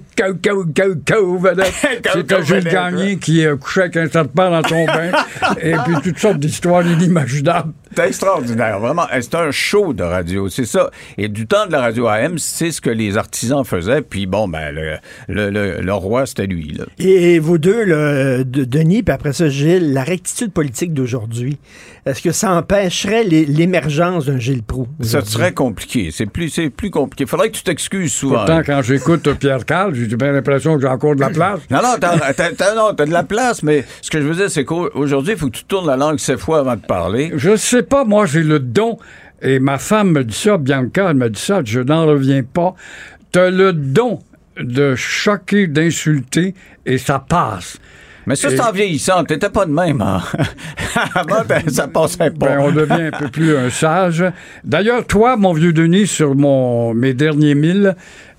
C'était 2.12 2.42
Gilles 2.44 2.64
Gagné 2.64 3.18
qui 3.18 3.44
euh, 3.44 3.56
couchait 3.56 3.82
avec 3.82 3.96
un 3.96 4.08
serpent 4.08 4.50
dans 4.50 4.66
son 4.68 4.84
bain. 4.86 5.10
et 5.60 5.74
puis 5.84 5.94
toutes 6.02 6.18
sortes 6.18 6.38
d'histoires 6.38 6.86
inimaginables. 6.86 7.72
C'est 7.94 8.08
extraordinaire, 8.08 8.78
vraiment. 8.78 9.06
C'est 9.20 9.34
un 9.34 9.50
show 9.50 9.92
de 9.92 10.02
radio, 10.02 10.48
c'est 10.48 10.66
ça. 10.66 10.90
Et 11.16 11.25
du 11.28 11.46
temps 11.46 11.66
de 11.66 11.72
la 11.72 11.80
radio 11.80 12.06
AM, 12.08 12.38
c'est 12.38 12.70
ce 12.70 12.80
que 12.80 12.90
les 12.90 13.16
artisans 13.16 13.64
faisaient. 13.64 14.02
Puis 14.02 14.26
bon, 14.26 14.48
ben, 14.48 14.70
le, 14.74 14.96
le, 15.28 15.50
le- 15.50 15.80
le 15.80 15.92
roi, 15.94 16.26
c'était 16.26 16.46
lui. 16.46 16.72
Là. 16.78 16.84
Et 16.98 17.38
vous 17.38 17.58
deux, 17.58 18.44
Denis, 18.44 19.02
puis 19.02 19.12
après 19.14 19.32
ça, 19.32 19.48
Gilles, 19.48 19.92
la 19.92 20.02
rectitude 20.04 20.52
politique 20.52 20.92
d'aujourd'hui, 20.92 21.58
est-ce 22.04 22.22
que 22.22 22.32
ça 22.32 22.52
empêcherait 22.52 23.24
l'émergence 23.24 24.26
d'un 24.26 24.38
Gilles 24.38 24.62
Proux? 24.62 24.86
Ça 25.00 25.22
serait 25.24 25.52
compliqué. 25.52 26.10
C'est 26.12 26.26
plus, 26.26 26.50
c'est 26.50 26.70
plus 26.70 26.90
compliqué. 26.90 27.24
Il 27.24 27.28
faudrait 27.28 27.50
que 27.50 27.56
tu 27.56 27.62
t'excuses 27.62 28.12
souvent. 28.12 28.36
Pourtant, 28.36 28.62
quand 28.64 28.82
j'écoute 28.82 29.32
Pierre 29.38 29.64
Carl, 29.64 29.94
j'ai 29.94 30.06
bien 30.16 30.32
l'impression 30.32 30.76
que 30.76 30.82
j'ai 30.82 30.88
encore 30.88 31.14
de 31.16 31.20
la 31.20 31.30
place. 31.30 31.60
Non, 31.70 31.78
non, 31.82 31.94
t'as, 32.00 32.32
t'as- 32.32 32.52
t'as- 32.52 32.74
non, 32.74 32.94
t'as 32.96 33.06
de 33.06 33.12
la 33.12 33.22
place, 33.24 33.62
mais 33.62 33.84
ce 34.02 34.10
que 34.10 34.20
je 34.20 34.26
veux 34.26 34.34
dire, 34.34 34.50
c'est 34.50 34.64
qu'aujourd'hui, 34.64 35.32
il 35.32 35.38
faut 35.38 35.46
que 35.46 35.56
tu 35.56 35.64
tournes 35.64 35.86
la 35.86 35.96
langue 35.96 36.18
sept 36.18 36.38
fois 36.38 36.60
avant 36.60 36.76
de 36.76 36.80
parler. 36.86 37.32
Je 37.36 37.56
sais 37.56 37.82
pas, 37.82 38.04
moi 38.04 38.26
j'ai 38.26 38.42
le 38.42 38.58
don, 38.60 38.98
et 39.42 39.58
ma 39.58 39.78
femme 39.78 40.12
me 40.12 40.24
dit 40.24 40.34
ça, 40.36 40.56
Bianca, 40.58 41.08
elle 41.10 41.16
me 41.16 41.28
dit 41.30 41.40
ça, 41.40 41.60
je 41.64 41.80
n'en 41.80 42.06
reviens 42.06 42.42
pas. 42.42 42.74
T'as 43.32 43.50
le 43.50 43.72
don 43.72 44.20
de 44.58 44.94
choquer, 44.94 45.66
d'insulter, 45.66 46.54
et 46.86 46.98
ça 46.98 47.18
passe. 47.18 47.78
Mais 48.26 48.34
ça, 48.34 48.50
c'est 48.50 48.60
en 48.60 48.72
vieillissant. 48.72 49.22
T'étais 49.24 49.50
pas 49.50 49.66
de 49.66 49.70
même. 49.70 50.00
hein. 50.00 50.20
Ben, 51.48 51.62
ça 51.68 51.86
passait 51.86 52.30
pas. 52.30 52.46
Ben, 52.46 52.58
on 52.58 52.72
devient 52.72 53.10
un 53.12 53.18
peu 53.18 53.28
plus 53.28 53.56
un 53.56 53.70
sage. 53.70 54.24
D'ailleurs, 54.64 55.06
toi, 55.06 55.36
mon 55.36 55.52
vieux 55.52 55.72
Denis, 55.72 56.06
sur 56.08 56.34
mon, 56.34 56.92
mes 56.94 57.14
derniers 57.14 57.54
mille, 57.54 57.94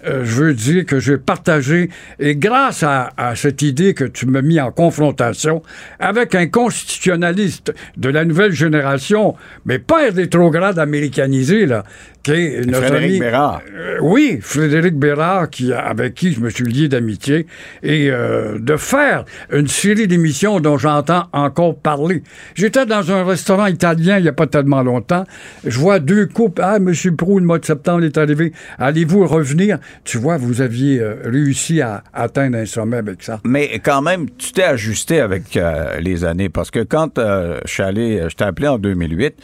euh, 0.05 0.23
je 0.25 0.31
veux 0.43 0.53
dire 0.53 0.85
que 0.85 0.99
j'ai 0.99 1.17
partagé, 1.17 1.89
et 2.19 2.35
grâce 2.35 2.83
à, 2.83 3.11
à 3.17 3.35
cette 3.35 3.61
idée 3.61 3.93
que 3.93 4.03
tu 4.03 4.25
m'as 4.27 4.41
mis 4.41 4.59
en 4.59 4.71
confrontation 4.71 5.63
avec 5.99 6.35
un 6.35 6.47
constitutionnaliste 6.47 7.73
de 7.97 8.09
la 8.09 8.25
nouvelle 8.25 8.51
génération, 8.51 9.35
mais 9.65 9.79
pas 9.79 10.07
un 10.07 10.11
rétrograde 10.13 10.79
américanisé, 10.79 11.65
là, 11.65 11.83
qui 12.23 12.31
est 12.31 12.65
notre 12.65 12.83
Frédéric 12.87 13.09
ami- 13.11 13.19
Bérard. 13.19 13.61
euh, 13.75 13.97
oui, 14.01 14.39
Frédéric 14.41 14.95
Bérard, 14.95 15.49
qui, 15.49 15.71
avec 15.73 16.13
qui 16.13 16.33
je 16.33 16.41
me 16.41 16.49
suis 16.49 16.65
lié 16.65 16.87
d'amitié, 16.89 17.47
et 17.83 18.09
euh, 18.11 18.57
de 18.59 18.75
faire 18.77 19.23
une 19.51 19.67
série 19.67 20.07
d'émissions 20.07 20.59
dont 20.59 20.77
j'entends 20.77 21.27
encore 21.33 21.77
parler. 21.77 22.23
J'étais 22.55 22.85
dans 22.85 23.11
un 23.11 23.23
restaurant 23.23 23.67
italien 23.67 24.17
il 24.17 24.23
n'y 24.23 24.29
a 24.29 24.33
pas 24.33 24.47
tellement 24.47 24.83
longtemps. 24.83 25.25
Je 25.65 25.77
vois 25.79 25.99
deux 25.99 26.25
couples. 26.25 26.61
Ah, 26.63 26.77
M. 26.77 26.93
Prou, 27.15 27.39
le 27.39 27.45
mois 27.45 27.59
de 27.59 27.65
septembre 27.65 28.03
est 28.03 28.17
arrivé. 28.17 28.51
Allez-vous 28.77 29.25
revenir? 29.25 29.77
Tu 30.03 30.17
vois, 30.17 30.37
vous 30.37 30.61
aviez 30.61 30.99
euh, 30.99 31.15
réussi 31.23 31.81
à 31.81 32.03
atteindre 32.13 32.57
un 32.57 32.65
sommet 32.65 32.97
avec 32.97 33.23
ça. 33.23 33.39
Mais 33.43 33.79
quand 33.79 34.01
même, 34.01 34.29
tu 34.37 34.51
t'es 34.51 34.63
ajusté 34.63 35.19
avec 35.19 35.57
euh, 35.57 35.99
les 35.99 36.25
années 36.25 36.49
parce 36.49 36.71
que 36.71 36.83
quand 36.83 37.17
euh, 37.17 37.59
je 37.65 37.71
suis 37.71 37.83
allé, 37.83 38.25
je 38.29 38.35
t'ai 38.35 38.45
appelé 38.45 38.67
en 38.67 38.77
2008, 38.77 39.35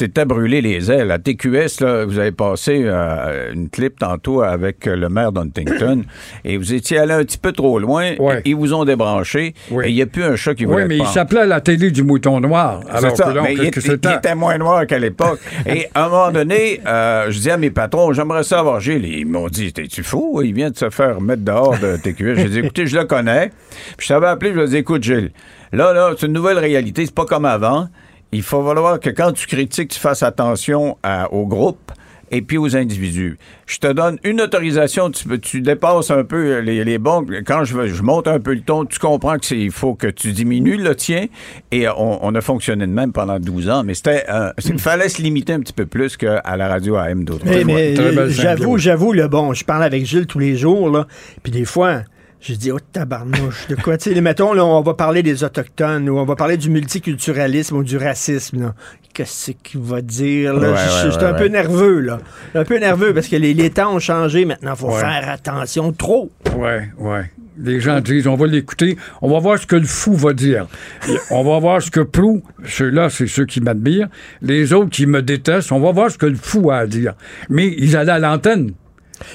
t'étais 0.00 0.24
brûlé 0.24 0.62
les 0.62 0.90
ailes. 0.90 1.10
À 1.10 1.18
TQS, 1.18 1.80
là, 1.80 2.06
vous 2.06 2.18
avez 2.18 2.32
passé 2.32 2.82
euh, 2.84 3.52
une 3.52 3.68
clip 3.68 3.98
tantôt 3.98 4.40
avec 4.42 4.86
euh, 4.86 4.96
le 4.96 5.10
maire 5.10 5.30
d'Huntington 5.30 6.04
et 6.44 6.56
vous 6.56 6.72
étiez 6.72 6.96
allé 6.98 7.12
un 7.12 7.22
petit 7.22 7.36
peu 7.36 7.52
trop 7.52 7.78
loin. 7.78 8.12
Ils 8.46 8.56
vous 8.56 8.72
ont 8.72 8.86
débranché 8.86 9.54
et 9.84 9.88
il 9.88 9.94
n'y 9.94 10.00
a 10.00 10.06
plus 10.06 10.24
un 10.24 10.36
chat 10.36 10.54
qui 10.54 10.64
voulait 10.64 10.84
Oui, 10.84 10.88
mais 10.88 10.96
il 10.98 11.06
s'appelait 11.06 11.46
la 11.46 11.60
télé 11.60 11.90
du 11.90 12.02
mouton 12.02 12.40
noir. 12.40 12.80
Alors 12.88 13.14
ça, 13.14 13.32
que 13.32 13.40
mais 13.40 13.52
il, 13.54 13.70
que 13.70 13.80
était- 13.80 14.08
il 14.08 14.16
était 14.16 14.34
moins 14.34 14.56
noir 14.56 14.86
qu'à 14.86 14.98
l'époque. 14.98 15.40
Et 15.66 15.86
à 15.94 16.06
un 16.06 16.08
moment 16.08 16.30
donné, 16.32 16.80
euh, 16.86 17.26
je 17.30 17.38
dis 17.38 17.50
à 17.50 17.58
mes 17.58 17.70
patrons, 17.70 18.12
j'aimerais 18.14 18.42
ça 18.42 18.60
avoir 18.60 18.80
Gilles. 18.80 19.04
Ils 19.04 19.26
m'ont 19.26 19.48
dit, 19.48 19.70
t'es-tu 19.72 20.02
fou? 20.02 20.40
Il 20.42 20.54
vient 20.54 20.70
de 20.70 20.76
se 20.76 20.88
faire 20.88 21.20
mettre 21.20 21.42
dehors 21.44 21.76
de 21.78 21.96
TQS. 22.02 22.36
J'ai 22.36 22.48
dit, 22.48 22.58
écoutez, 22.60 22.86
je 22.86 22.96
le 22.96 23.04
connais. 23.04 23.50
Puis 23.98 24.06
je 24.06 24.14
t'avais 24.14 24.28
appelé, 24.28 24.52
je 24.52 24.56
lui 24.56 24.64
ai 24.64 24.68
dit, 24.68 24.76
écoute, 24.78 25.02
Gilles, 25.02 25.30
là, 25.72 25.92
là, 25.92 26.12
c'est 26.18 26.26
une 26.26 26.32
nouvelle 26.32 26.58
réalité, 26.58 27.04
c'est 27.04 27.14
pas 27.14 27.26
comme 27.26 27.44
avant. 27.44 27.88
Il 28.32 28.42
faut 28.42 28.64
falloir 28.64 29.00
que 29.00 29.10
quand 29.10 29.32
tu 29.32 29.46
critiques, 29.46 29.90
tu 29.90 29.98
fasses 30.00 30.22
attention 30.22 30.96
à- 31.02 31.32
au 31.32 31.46
groupe 31.46 31.92
et 32.32 32.42
puis 32.42 32.58
aux 32.58 32.76
individus. 32.76 33.38
Je 33.66 33.78
te 33.78 33.88
donne 33.92 34.18
une 34.22 34.40
autorisation, 34.40 35.10
tu, 35.10 35.26
peux- 35.26 35.38
tu 35.38 35.62
dépasses 35.62 36.12
un 36.12 36.22
peu 36.22 36.60
les, 36.60 36.84
les 36.84 36.98
bons. 36.98 37.26
Quand 37.44 37.64
je, 37.64 37.74
veux- 37.74 37.88
je 37.88 38.02
monte 38.04 38.28
un 38.28 38.38
peu 38.38 38.54
le 38.54 38.60
ton, 38.60 38.84
tu 38.84 39.00
comprends 39.00 39.36
que 39.36 39.44
c'est 39.46 39.58
il 39.58 39.72
faut 39.72 39.94
que 39.96 40.06
tu 40.06 40.30
diminues 40.30 40.76
le 40.76 40.94
tien. 40.94 41.26
Et 41.72 41.88
on, 41.88 42.24
on 42.24 42.32
a 42.36 42.40
fonctionné 42.40 42.86
de 42.86 42.92
même 42.92 43.10
pendant 43.12 43.40
12 43.40 43.68
ans, 43.68 43.82
mais 43.82 43.94
c'était 43.94 44.24
euh, 44.28 44.52
il 44.64 44.78
fallait 44.78 45.08
se 45.08 45.20
limiter 45.20 45.54
un 45.54 45.60
petit 45.60 45.72
peu 45.72 45.86
plus 45.86 46.16
qu'à 46.16 46.40
la 46.56 46.68
radio 46.68 46.94
AM 46.94 47.24
d'autres. 47.24 47.44
Mais, 47.46 47.64
mais, 47.64 47.94
belle 47.94 48.30
j'avoue, 48.30 48.78
j'avoue, 48.78 49.12
le 49.12 49.26
bon, 49.26 49.52
je 49.52 49.64
parle 49.64 49.82
avec 49.82 50.06
Gilles 50.06 50.28
tous 50.28 50.38
les 50.38 50.56
jours, 50.56 50.88
là, 50.88 51.08
puis 51.42 51.50
des 51.50 51.64
fois, 51.64 52.02
je 52.40 52.54
dis, 52.54 52.72
oh 52.72 52.78
tabarnouche, 52.92 53.68
de 53.68 53.74
quoi, 53.76 53.98
tu 53.98 54.12
sais, 54.14 54.20
mettons, 54.20 54.52
là, 54.54 54.64
on 54.64 54.80
va 54.80 54.94
parler 54.94 55.22
des 55.22 55.44
Autochtones, 55.44 56.08
ou 56.08 56.18
on 56.18 56.24
va 56.24 56.36
parler 56.36 56.56
du 56.56 56.70
multiculturalisme 56.70 57.76
ou 57.76 57.82
du 57.84 57.96
racisme. 57.96 58.72
Qu'est-ce 59.12 59.50
qu'il 59.62 59.80
va 59.80 60.00
dire, 60.00 60.54
là? 60.54 60.70
Ouais, 60.72 61.08
ouais, 61.16 61.24
un 61.24 61.34
peu 61.34 61.46
nerveux, 61.48 62.00
là. 62.00 62.18
Un 62.54 62.64
peu 62.64 62.78
nerveux, 62.78 63.12
parce 63.12 63.28
que 63.28 63.36
les, 63.36 63.52
les 63.54 63.70
temps 63.70 63.94
ont 63.94 63.98
changé, 63.98 64.44
maintenant, 64.44 64.74
faut 64.76 64.90
faire 64.92 65.28
attention, 65.28 65.92
trop. 65.92 66.30
Ouais, 66.56 66.88
ouais. 66.98 67.30
Les 67.62 67.78
gens 67.80 68.00
disent, 68.00 68.26
on 68.26 68.36
va 68.36 68.46
l'écouter, 68.46 68.96
on 69.20 69.30
va 69.30 69.38
voir 69.38 69.58
ce 69.58 69.66
que 69.66 69.76
le 69.76 69.84
fou 69.86 70.14
va 70.14 70.32
dire. 70.32 70.66
On 71.30 71.44
va 71.44 71.58
voir 71.58 71.82
ce 71.82 71.90
que 71.90 72.00
Prou, 72.00 72.42
ceux-là, 72.64 73.10
c'est 73.10 73.26
ceux 73.26 73.44
qui 73.44 73.60
m'admirent. 73.60 74.08
Les 74.40 74.72
autres 74.72 74.88
qui 74.88 75.04
me 75.04 75.20
détestent, 75.20 75.70
on 75.72 75.80
va 75.80 75.92
voir 75.92 76.10
ce 76.10 76.16
que 76.16 76.24
le 76.26 76.36
fou 76.36 76.70
a 76.70 76.76
à 76.78 76.86
dire. 76.86 77.12
Mais 77.50 77.66
ils 77.76 77.96
allaient 77.98 78.12
à 78.12 78.18
l'antenne. 78.18 78.72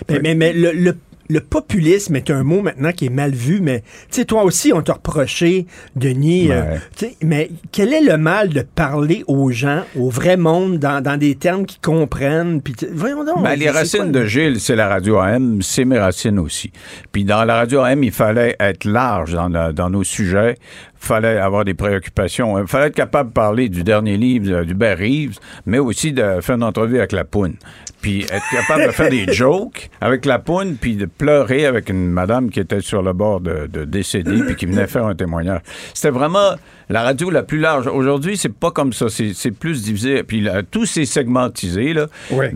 Mais, 0.10 0.20
mais, 0.22 0.34
mais 0.34 0.54
le, 0.54 0.72
le- 0.72 0.98
le 1.30 1.40
populisme 1.40 2.16
est 2.16 2.30
un 2.30 2.44
mot 2.44 2.62
maintenant 2.62 2.92
qui 2.92 3.06
est 3.08 3.10
mal 3.10 3.32
vu, 3.32 3.60
mais 3.62 3.82
tu 3.82 3.86
sais, 4.22 4.26
toi 4.26 4.44
aussi, 4.44 4.72
on 4.74 4.82
t'a 4.82 4.94
reproché, 4.94 5.66
Denis, 5.96 6.52
euh, 6.52 6.78
Ouais. 7.02 7.16
mais 7.24 7.50
quel 7.72 7.94
est 7.94 8.02
le 8.02 8.18
mal 8.18 8.50
de 8.50 8.62
parler 8.62 9.24
aux 9.28 9.50
gens, 9.52 9.84
au 9.96 10.10
vrai 10.10 10.38
monde, 10.38 10.78
dans, 10.80 11.02
dans 11.02 11.18
des 11.18 11.36
termes 11.36 11.66
qu'ils 11.66 11.82
comprennent? 11.82 12.62
Puis, 12.62 12.76
voyons 12.94 13.24
donc. 13.24 13.44
Ben, 13.44 13.56
les 13.56 13.70
racines 13.70 14.12
quoi, 14.12 14.22
de 14.22 14.26
Gilles, 14.26 14.60
c'est 14.60 14.76
la 14.76 14.88
radio 14.88 15.18
AM, 15.20 15.62
c'est 15.62 15.86
mes 15.86 16.00
racines 16.00 16.40
aussi. 16.40 16.72
Puis 17.12 17.24
dans 17.24 17.44
la 17.44 17.56
radio 17.56 17.82
AM, 17.82 18.04
il 18.04 18.12
fallait 18.12 18.56
être 18.60 18.86
large 18.86 19.34
dans, 19.34 19.50
la- 19.50 19.72
dans 19.74 19.90
nos 19.90 20.04
sujets, 20.04 20.58
fallait 21.06 21.38
avoir 21.38 21.66
des 21.66 21.74
préoccupations, 21.74 22.60
il 22.60 22.68
fallait 22.68 22.88
être 22.88 22.96
capable 22.96 23.30
de 23.30 23.34
parler 23.34 23.70
du 23.70 23.84
dernier 23.84 24.18
livre 24.18 24.52
euh, 24.52 24.66
d'Hubert 24.66 24.98
Reeves, 24.98 25.40
mais 25.66 25.80
aussi 25.80 26.12
de 26.12 26.42
faire 26.42 26.56
une 26.56 26.64
entrevue 26.64 26.98
avec 26.98 27.12
la 27.12 27.24
poune. 27.24 27.56
Puis 28.02 28.24
être 28.24 28.46
capable 28.52 28.88
de 28.88 28.92
faire 28.92 29.10
des 29.10 29.26
jokes 29.34 29.90
avec 30.02 30.26
la 30.26 30.40
poune, 30.40 30.76
puis 30.76 30.96
de 30.96 31.06
pleurer 31.06 31.66
avec 31.66 31.90
une 31.90 32.10
madame 32.10 32.50
qui 32.50 32.60
était 32.60 32.82
sur 32.82 33.02
le 33.02 33.14
bord 33.14 33.42
de, 33.42 33.68
de 33.68 33.86
décéder, 33.86 34.44
puis 34.44 34.56
qui 34.56 34.66
venait 34.66 34.88
faire 34.88 35.06
un 35.06 35.16
témoignage. 35.16 35.62
C'était 35.94 36.12
vraiment 36.12 36.56
la 36.90 37.02
radio 37.02 37.30
la 37.30 37.44
plus 37.44 37.60
large. 37.60 37.88
Aujourd'hui, 37.88 38.38
c'est 38.38 38.54
pas 38.54 38.72
comme 38.72 38.94
ça, 38.94 39.08
c'est 39.10 39.52
plus 39.52 39.84
divisé. 39.84 40.24
Puis 40.24 40.42
là, 40.42 40.64
tout 40.64 40.86
c'est 40.86 41.06
segmentisé, 41.06 41.94
là. 41.94 42.08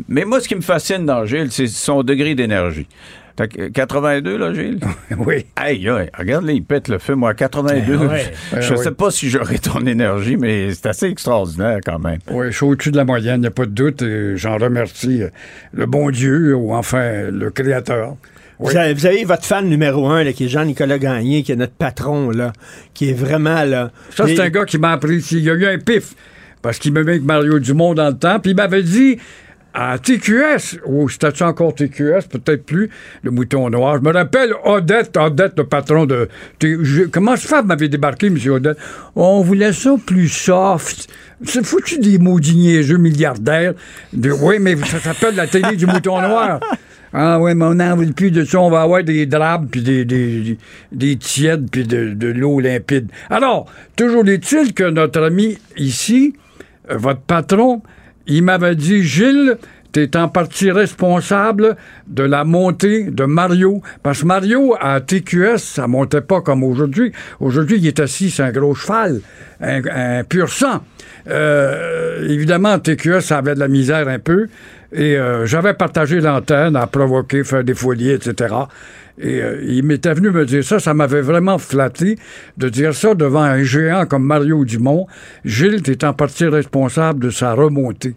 Mais 0.08 0.26
moi, 0.26 0.40
ce 0.40 0.48
qui 0.48 0.56
me 0.56 0.62
fascine 0.62 1.06
dans 1.06 1.26
Gilles, 1.26 1.52
c'est 1.52 1.68
son 1.68 2.04
degré 2.04 2.36
d'énergie. 2.36 2.88
Fait 3.40 3.48
que, 3.48 3.68
82, 3.70 4.38
là, 4.38 4.54
Gilles? 4.54 4.80
Oui. 5.18 5.46
Aïe, 5.56 5.88
aïe, 5.88 6.10
regarde, 6.18 6.44
là, 6.44 6.52
il 6.52 6.62
pète 6.62 6.90
le 6.90 7.00
feu. 7.00 7.16
Moi, 7.16 7.30
à 7.30 7.34
82, 7.34 7.98
Ben 7.98 8.08
ouais. 8.10 8.34
je 8.60 8.74
Ben 8.74 8.84
sais 8.84 8.92
pas 8.92 9.12
si 9.12 9.30
j'aurais 9.30 9.60
ton 9.60 9.80
énergie, 9.86 10.36
mais 10.36 10.74
c'est 10.74 10.88
assez 10.88 11.06
extraordinaire 11.06 11.80
quand 11.86 12.00
même. 12.00 12.20
Oui, 12.30 12.48
je 12.50 12.58
suis 12.58 12.66
au-dessus 12.66 12.92
de 12.92 12.98
la 12.98 13.06
moyenne, 13.06 13.38
il 13.38 13.42
n'y 13.42 13.48
a 13.48 13.52
pas 13.52 13.66
de 13.66 13.72
doute. 13.72 14.02
et 14.02 14.36
J'en 14.36 14.58
remercie 14.58 15.24
euh, 15.24 15.30
le 15.72 15.86
bon 15.86 16.10
Dieu, 16.10 16.54
ou 16.54 16.74
enfin 16.74 17.30
le 17.32 17.50
Créateur. 17.50 18.18
Oui. 18.60 18.72
Vous, 18.74 18.78
avez, 18.78 18.94
vous 18.94 19.06
avez 19.06 19.24
votre 19.24 19.46
fan 19.46 19.70
numéro 19.70 20.06
un, 20.10 20.26
là, 20.26 20.34
qui 20.34 20.44
est 20.44 20.50
Jean-Nicolas 20.50 21.00
Gagné, 21.00 21.42
qui 21.42 21.54
est 21.54 21.56
notre 21.56 21.76
patron, 21.76 22.32
là, 22.32 22.52
qui 22.94 23.10
est 23.10 23.14
vraiment, 23.14 23.64
là... 23.64 23.92
Ça, 24.10 24.28
c'est 24.28 24.42
un 24.42 24.50
gars 24.50 24.66
qui 24.66 24.78
m'a 24.80 24.92
apprécié. 24.92 25.40
Il 25.40 25.46
y 25.46 25.50
a 25.50 25.54
eu 25.54 25.66
un 25.66 25.78
pif, 25.78 26.14
parce 26.62 26.78
qu'il 26.78 26.92
m'aimait 26.92 27.12
avec 27.12 27.24
Mario 27.24 27.58
Dumont 27.60 27.94
dans 27.94 28.10
le 28.10 28.18
temps, 28.18 28.42
puis 28.42 28.52
il 28.52 28.58
m'avait 28.58 28.84
dit 28.84 29.18
à 29.74 30.00
TQS, 30.00 30.80
ou 30.86 31.08
c'était 31.10 31.44
encore 31.44 31.76
TQS, 31.76 32.28
peut-être 32.30 32.66
plus, 32.66 32.90
le 33.24 33.32
mouton 33.32 33.70
noir. 33.70 33.98
Je 33.98 34.02
me 34.02 34.12
rappelle 34.12 34.54
Odette, 34.66 35.16
Odette, 35.16 35.54
le 35.58 35.66
patron 35.66 36.06
de. 36.06 36.28
Je- 36.62 37.04
comment 37.04 37.36
fait, 37.38 37.62
vous 37.62 37.68
m'avez 37.68 37.88
débarqué, 37.88 38.28
M. 38.28 38.38
Odette? 38.52 38.78
On 39.16 39.42
voulait 39.42 39.74
ça 39.74 39.96
plus 40.06 40.28
soft. 40.28 41.08
C'est 41.44 41.66
foutu 41.66 42.00
des 42.00 42.18
maudits 42.18 42.56
niaiseux 42.56 42.98
milliardaires. 42.98 43.74
De, 44.12 44.32
oui, 44.32 44.58
mais 44.60 44.76
ça 44.78 45.00
s'appelle 45.00 45.36
la 45.36 45.48
télé 45.48 45.76
du 45.76 45.86
mouton 45.86 46.20
noir. 46.20 46.60
Ah 47.14 47.40
oui, 47.40 47.56
mais 47.56 47.66
on 47.66 47.74
n'en 47.76 47.96
veut 47.96 48.12
plus 48.12 48.30
de 48.32 48.44
ça. 48.44 48.60
On 48.60 48.70
va 48.70 48.82
avoir 48.82 49.04
des 49.04 49.26
drapes, 49.26 49.66
puis 49.72 49.82
des 50.92 51.16
tièdes, 51.18 51.70
puis 51.72 51.84
de, 51.86 52.14
de 52.14 52.28
l'eau 52.28 52.60
limpide. 52.60 53.10
Alors, 53.30 53.72
toujours 53.96 54.28
est-il 54.28 54.74
que 54.74 54.84
notre 54.90 55.22
ami 55.24 55.58
ici, 55.78 56.34
euh, 56.92 56.98
votre 56.98 57.22
patron, 57.22 57.82
il 58.30 58.44
m'avait 58.44 58.76
dit, 58.76 59.04
Gilles, 59.04 59.58
tu 59.92 60.08
en 60.16 60.28
partie 60.28 60.72
responsable 60.72 61.76
de 62.08 62.24
la 62.24 62.44
montée 62.44 63.06
de 63.06 63.24
Mario. 63.26 63.82
Parce 64.04 64.22
que 64.22 64.28
Mario, 64.28 64.76
à 64.80 65.02
TQS, 65.02 65.58
ça 65.58 65.88
montait 65.88 66.22
pas 66.22 66.42
comme 66.42 66.64
aujourd'hui. 66.64 67.12
Aujourd'hui, 67.40 67.78
il 67.80 67.88
est 67.88 68.00
assis 68.00 68.30
sur 68.30 68.46
un 68.46 68.52
gros 68.52 68.76
cheval, 68.76 69.22
un, 69.62 69.82
un 70.20 70.24
pur 70.24 70.50
sang. 70.50 70.82
Euh, 71.28 72.28
évidemment, 72.30 72.78
TQS, 72.80 73.22
ça 73.22 73.40
avait 73.40 73.56
de 73.56 73.60
la 73.60 73.68
misère 73.68 74.08
un 74.08 74.20
peu. 74.20 74.48
Et 74.92 75.18
euh, 75.18 75.46
j'avais 75.46 75.74
partagé 75.74 76.20
l'antenne 76.20 76.76
à 76.76 76.88
provoquer, 76.88 77.44
faire 77.44 77.64
des 77.64 77.76
folies, 77.76 78.12
etc. 78.12 78.56
Euh, 79.24 79.62
il 79.68 79.84
m'était 79.84 80.14
venu 80.14 80.32
me 80.32 80.46
dire 80.46 80.64
ça, 80.64 80.80
ça 80.80 80.94
m'avait 80.94 81.22
vraiment 81.22 81.58
flatté 81.58 82.18
de 82.58 82.70
dire 82.70 82.94
ça 82.94 83.16
devant 83.16 83.42
un 83.42 83.64
géant 83.64 84.06
comme 84.06 84.24
Mario 84.24 84.64
Dumont. 84.64 85.08
Gilles, 85.44 85.82
tu 85.82 85.92
es 85.92 86.06
en 86.06 86.14
partie 86.14 86.46
responsable 86.46 87.26
de 87.26 87.30
sa 87.30 87.54
remontée. 87.54 88.14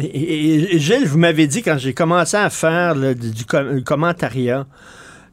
Et, 0.00 0.78
Gilles, 0.78 1.06
vous 1.06 1.18
m'avez 1.18 1.46
dit 1.46 1.62
quand 1.62 1.78
j'ai 1.78 1.92
commencé 1.92 2.36
à 2.36 2.50
faire 2.50 2.94
là, 2.94 3.14
du, 3.14 3.44
le 3.52 3.80
commentariat, 3.82 4.66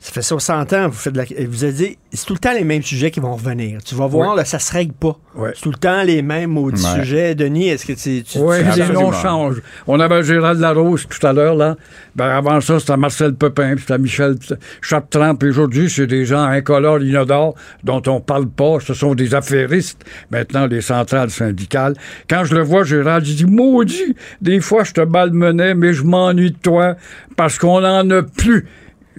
ça 0.01 0.13
fait 0.13 0.21
60 0.21 0.71
ans, 0.73 0.87
vous 0.87 0.93
faites 0.93 1.11
de 1.13 1.17
la, 1.17 1.25
vous 1.47 1.63
avez 1.65 1.73
dit, 1.73 1.97
c'est 2.13 2.25
tout 2.25 2.33
le 2.33 2.39
temps 2.39 2.53
les 2.53 2.63
mêmes 2.63 2.81
sujets 2.81 3.11
qui 3.11 3.19
vont 3.19 3.35
revenir. 3.35 3.83
Tu 3.83 3.95
vas 3.95 4.07
voir, 4.07 4.31
Oui. 4.31 4.37
là, 4.37 4.45
ça 4.45 4.57
se 4.57 4.71
règle 4.71 4.93
pas. 4.93 5.17
Ouais. 5.35 5.51
C'est 5.55 5.61
tout 5.61 5.71
le 5.71 5.77
temps 5.77 6.03
les 6.03 6.21
mêmes 6.21 6.51
maudits 6.51 6.81
Ouais. 6.83 7.01
sujets. 7.01 7.35
Denis, 7.35 7.67
est-ce 7.69 7.85
que 7.85 7.91
tu, 7.93 8.23
tu, 8.23 8.39
Oui, 8.39 8.57
tu- 8.73 8.79
les 8.79 8.87
noms 8.93 9.11
changent. 9.11 9.61
On 9.87 9.99
avait 9.99 10.23
Gérald 10.23 10.59
Larose 10.61 11.05
tout 11.07 11.27
à 11.27 11.33
l'heure, 11.33 11.55
là. 11.55 11.75
Ben, 12.15 12.29
avant 12.29 12.61
ça, 12.61 12.79
c'était 12.79 12.95
Marcel 12.97 13.33
Pepin, 13.35 13.75
puis 13.75 13.81
c'était 13.87 13.97
Michel 13.99 14.35
Chartrand, 14.81 15.35
puis 15.35 15.49
aujourd'hui, 15.49 15.89
c'est 15.89 16.07
des 16.07 16.25
gens 16.25 16.43
incolores, 16.43 17.01
inodores, 17.01 17.55
dont 17.83 18.01
on 18.07 18.21
parle 18.21 18.47
pas. 18.47 18.77
Ce 18.79 18.93
sont 18.93 19.15
des 19.15 19.35
affairistes, 19.35 20.03
maintenant, 20.31 20.65
les 20.67 20.81
centrales 20.81 21.29
syndicales. 21.29 21.93
Quand 22.29 22.45
je 22.45 22.55
le 22.55 22.61
vois, 22.61 22.83
Gérald, 22.83 23.25
je 23.25 23.33
dis, 23.33 23.45
maudit, 23.45 24.15
des 24.41 24.61
fois, 24.61 24.83
je 24.85 24.93
te 24.93 25.01
malmenais, 25.01 25.75
mais 25.75 25.93
je 25.93 26.03
m'ennuie 26.03 26.51
de 26.51 26.57
toi, 26.57 26.95
parce 27.35 27.57
qu'on 27.57 27.83
en 27.83 28.09
a 28.09 28.23
plus. 28.23 28.65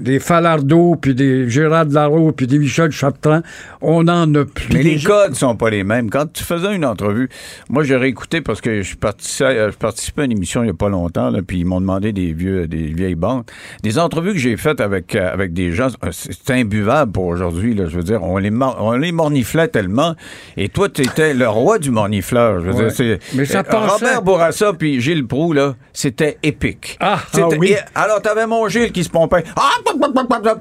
Des 0.00 0.18
Falardeau, 0.18 0.96
puis 1.00 1.14
des 1.14 1.48
Gérard 1.48 1.84
Larose, 1.86 2.32
puis 2.36 2.46
des 2.46 2.58
Michel 2.58 2.90
Chartrand, 2.90 3.42
on 3.80 4.06
en 4.08 4.34
a 4.34 4.44
plus. 4.44 4.72
Mais 4.72 4.82
les 4.82 4.98
codes 5.00 5.34
sont 5.34 5.56
pas 5.56 5.70
les 5.70 5.84
mêmes. 5.84 6.10
Quand 6.10 6.32
tu 6.32 6.42
faisais 6.44 6.74
une 6.74 6.84
entrevue, 6.84 7.28
moi 7.68 7.82
j'ai 7.84 7.96
réécouté 7.96 8.40
parce 8.40 8.60
que 8.60 8.82
je 8.82 8.96
participais, 8.96 9.44
euh, 9.44 9.70
je 9.70 9.76
participais 9.76 10.22
à 10.22 10.24
une 10.24 10.32
émission 10.32 10.62
il 10.62 10.68
y 10.68 10.70
a 10.70 10.74
pas 10.74 10.88
longtemps, 10.88 11.30
là, 11.30 11.40
puis 11.46 11.58
ils 11.60 11.64
m'ont 11.64 11.80
demandé 11.80 12.12
des 12.12 12.32
vieux, 12.32 12.66
des 12.66 12.86
vieilles 12.86 13.14
bandes. 13.14 13.44
Des 13.82 13.98
entrevues 13.98 14.32
que 14.32 14.38
j'ai 14.38 14.56
faites 14.56 14.80
avec 14.80 15.14
euh, 15.14 15.32
avec 15.32 15.52
des 15.52 15.72
gens, 15.72 15.88
euh, 16.04 16.08
c'est 16.12 16.50
imbuvable 16.50 17.12
pour 17.12 17.26
aujourd'hui. 17.26 17.74
Là, 17.74 17.86
je 17.88 17.96
veux 17.96 18.02
dire, 18.02 18.22
on 18.22 18.38
les 18.38 18.50
on 18.78 18.92
les 18.92 19.12
morniflait 19.12 19.68
tellement. 19.68 20.14
Et 20.56 20.68
toi, 20.68 20.88
tu 20.88 21.02
étais 21.02 21.34
le 21.34 21.48
roi 21.48 21.78
du 21.78 21.90
mornifleur. 21.90 22.60
Je 22.60 22.70
veux 22.70 22.86
Ouais. 22.86 22.92
dire, 22.92 23.18
Mais 23.34 23.44
ça 23.44 23.62
passait. 23.62 23.86
Robert 24.06 24.22
Bourassa 24.22 24.72
puis 24.72 25.00
Gilles 25.00 25.26
Proux 25.26 25.52
là, 25.52 25.74
c'était 25.92 26.38
épique. 26.42 26.96
Ah, 27.00 27.18
ah 27.34 27.48
oui. 27.58 27.74
alors, 27.94 28.22
t'avais 28.22 28.46
mon 28.46 28.68
Gilles 28.68 28.92
qui 28.92 29.04
se 29.04 29.10
pompait. 29.10 29.44
Ah, 29.56 29.70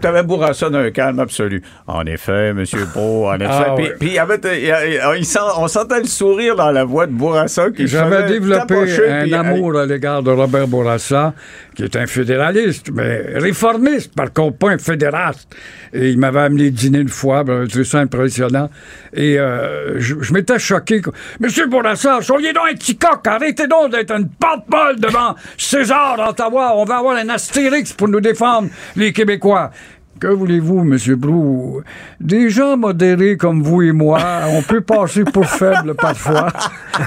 t'avais 0.02 0.24
Bourassa 0.24 0.70
d'un 0.70 0.90
calme 0.92 1.20
absolu. 1.20 1.62
En 1.88 2.06
effet, 2.06 2.54
Monsieur 2.54 2.86
Pro, 2.86 3.30
en 3.30 3.36
effet. 3.36 3.48
Ah, 3.50 3.74
puis, 3.76 3.86
ouais. 3.86 3.96
puis 4.00 4.10
il 4.10 4.14
y 4.16 4.20
avait, 4.20 4.40
il 4.60 4.66
y 4.66 4.72
a- 4.72 5.16
il 5.16 5.26
sent- 5.26 5.40
on 5.58 5.68
sentait 5.68 6.00
le 6.00 6.06
sourire 6.08 6.56
dans 6.56 6.72
la 6.72 6.84
voix 6.84 7.08
de 7.08 7.12
Bourassa 7.12 7.70
qui 7.72 7.88
J'avais 7.88 8.24
développé 8.28 8.76
un 9.10 9.22
puis, 9.24 9.34
amour 9.34 9.78
à 9.78 9.86
l'égard 9.86 10.24
de 10.24 10.32
Robert 10.32 10.68
Bourassa, 10.68 11.34
qui 11.76 11.84
est 11.84 11.96
un 11.96 12.08
fédéraliste, 12.08 12.90
mais 12.94 13.22
réformiste, 13.36 14.14
par 14.16 14.32
contre, 14.34 14.58
pas 14.58 14.70
un 14.72 14.78
fédéraliste. 14.78 15.56
Et 15.94 16.10
il 16.10 16.20
m'avait 16.20 16.42
amené 16.42 16.70
dîner 16.70 17.00
une 17.00 17.10
fois, 17.10 17.44
ben, 17.44 17.66
c'est 17.72 17.84
ça 17.84 18.00
impressionnant. 18.00 18.70
Et 19.14 19.40
euh, 19.40 20.00
je, 20.00 20.16
je 20.22 20.34
m'étais 20.34 20.60
choqué. 20.60 21.02
Monsieur 21.40 21.66
Bourassa, 21.68 22.20
soyez 22.22 22.54
donc 22.54 22.64
un 22.72 22.76
petit 22.76 22.96
coq, 22.98 23.26
arrêtez 23.26 23.66
donc 23.68 23.92
d'être 23.92 24.12
une 24.12 24.30
porte-molle 24.30 25.00
devant 25.00 25.36
César 25.58 26.16
d'Ottawa. 26.18 26.74
On 26.76 26.86
va 26.86 26.98
avoir 26.98 27.16
un 27.18 27.30
astérix 27.30 27.92
pour 27.94 28.08
nous 28.08 28.22
défendre, 28.22 28.70
les 28.96 29.12
Québécois. 29.20 29.72
Que 30.18 30.28
voulez-vous, 30.28 30.80
M. 30.80 31.16
Brou? 31.16 31.82
Des 32.22 32.50
gens 32.50 32.78
modérés 32.78 33.36
comme 33.36 33.62
vous 33.62 33.82
et 33.82 33.92
moi, 33.92 34.22
on 34.48 34.62
peut 34.62 34.80
passer 34.80 35.26
pour 35.26 35.46
faibles 35.46 35.94
parfois. 35.94 36.48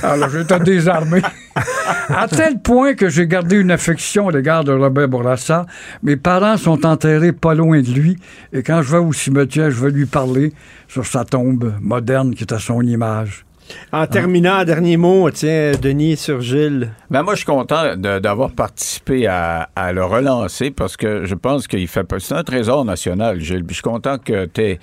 Alors, 0.03 0.29
j'étais 0.29 0.61
désarmé. 0.61 1.23
À 2.11 2.29
tel 2.29 2.61
point 2.61 2.93
que 2.93 3.09
j'ai 3.09 3.27
gardé 3.27 3.57
une 3.57 3.71
affection 3.71 4.29
à 4.29 4.33
l'égard 4.33 4.63
de 4.63 4.73
Robert 4.73 5.09
Bourassa. 5.09 5.65
Mes 6.03 6.17
parents 6.17 6.59
sont 6.59 6.85
enterrés 6.85 7.33
pas 7.33 7.55
loin 7.55 7.81
de 7.81 7.91
lui. 7.91 8.19
Et 8.53 8.63
quand 8.63 8.83
je 8.83 8.93
vais 8.93 9.03
au 9.03 9.15
cimetière, 9.15 9.71
je 9.71 9.83
vais 9.83 9.91
lui 9.91 10.05
parler 10.05 10.53
sur 10.87 11.07
sa 11.07 11.25
tombe 11.25 11.73
moderne 11.81 12.35
qui 12.35 12.45
est 12.45 12.53
à 12.53 12.59
son 12.59 12.83
image. 12.83 13.47
En 13.93 14.07
terminant, 14.07 14.55
un 14.57 14.65
dernier 14.65 14.97
mot, 14.97 15.31
tiens, 15.31 15.73
Denis 15.81 16.17
sur 16.17 16.41
Gilles. 16.41 16.91
Ben 17.11 17.23
moi, 17.23 17.35
je 17.35 17.39
suis 17.39 17.47
content 17.47 17.97
d'avoir 17.97 18.51
participé 18.51 19.27
à, 19.27 19.69
à 19.77 19.93
le 19.93 20.05
relancer 20.05 20.71
parce 20.71 20.97
que 20.97 21.25
je 21.25 21.35
pense 21.35 21.67
qu'il 21.69 21.87
fait 21.89 22.05
pas- 22.05 22.19
C'est 22.19 22.35
un 22.35 22.43
trésor 22.43 22.85
national, 22.85 23.41
Gilles. 23.41 23.65
Puis 23.65 23.71
je 23.71 23.75
suis 23.75 23.83
content 23.83 24.19
que 24.19 24.47
tu 24.47 24.61
aies 24.63 24.79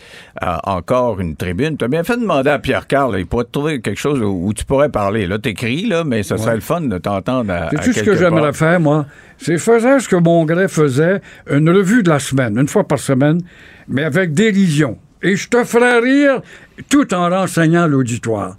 encore 0.64 1.20
une 1.20 1.36
tribune. 1.36 1.78
Tu 1.78 1.86
as 1.86 1.88
bien 1.88 2.04
fait 2.04 2.16
de 2.16 2.22
demander 2.22 2.50
à 2.50 2.60
Pierre 2.60 2.88
Carl. 2.88 3.16
Il 3.20 3.26
pourrait 3.26 3.46
te 3.46 3.52
trouver 3.52 3.82
quelque 3.82 4.00
chose 4.00 4.22
où, 4.22 4.48
où 4.48 4.54
tu 4.54 4.66
pourrais 4.66 4.90
parler. 4.90 5.28
Là, 5.28 5.38
t'écris, 5.40 5.86
là, 5.88 6.04
mais 6.04 6.24
ça 6.24 6.38
serait 6.38 6.56
le 6.56 6.62
fun 6.62 6.82
de 6.82 6.98
t'entendre 6.98 7.52
à, 7.52 7.70
C'est 7.72 7.80
à 7.80 7.84
tout 7.84 7.94
ce 7.94 8.02
que 8.04 8.16
j'aimerais 8.16 8.54
faire, 8.54 8.80
moi? 8.80 9.06
C'est 9.38 9.58
faisait 9.58 10.00
ce 10.00 10.10
que 10.10 10.16
mon 10.18 10.46
gré 10.46 10.68
faisait, 10.68 11.22
une 11.50 11.70
revue 11.70 12.04
de 12.04 12.10
la 12.10 12.20
semaine, 12.20 12.58
une 12.58 12.68
fois 12.68 12.86
par 12.88 13.00
semaine, 13.00 13.40
mais 13.88 14.04
avec 14.04 14.34
dérision. 14.34 14.98
Et 15.22 15.36
je 15.36 15.48
te 15.50 15.64
ferais 15.64 16.00
rire 16.00 16.42
tout 16.90 17.14
en 17.14 17.30
renseignant 17.30 17.88
l'auditoire. 17.88 18.56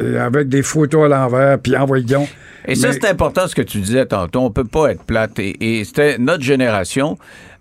Et 0.00 0.16
avec 0.16 0.48
des 0.48 0.62
photos 0.62 1.04
à 1.06 1.08
l'envers, 1.08 1.58
puis 1.58 1.76
envoyons. 1.76 2.26
Et 2.66 2.74
ça, 2.74 2.88
Mais- 2.88 2.94
c'est 2.94 3.06
important 3.08 3.46
ce 3.46 3.54
que 3.54 3.62
tu 3.62 3.78
disais 3.80 4.06
tantôt. 4.06 4.40
On 4.40 4.50
peut 4.50 4.64
pas 4.64 4.92
être 4.92 5.02
plate. 5.04 5.38
Et, 5.38 5.80
et 5.80 5.84
c'était 5.84 6.16
notre 6.18 6.42
génération. 6.42 7.18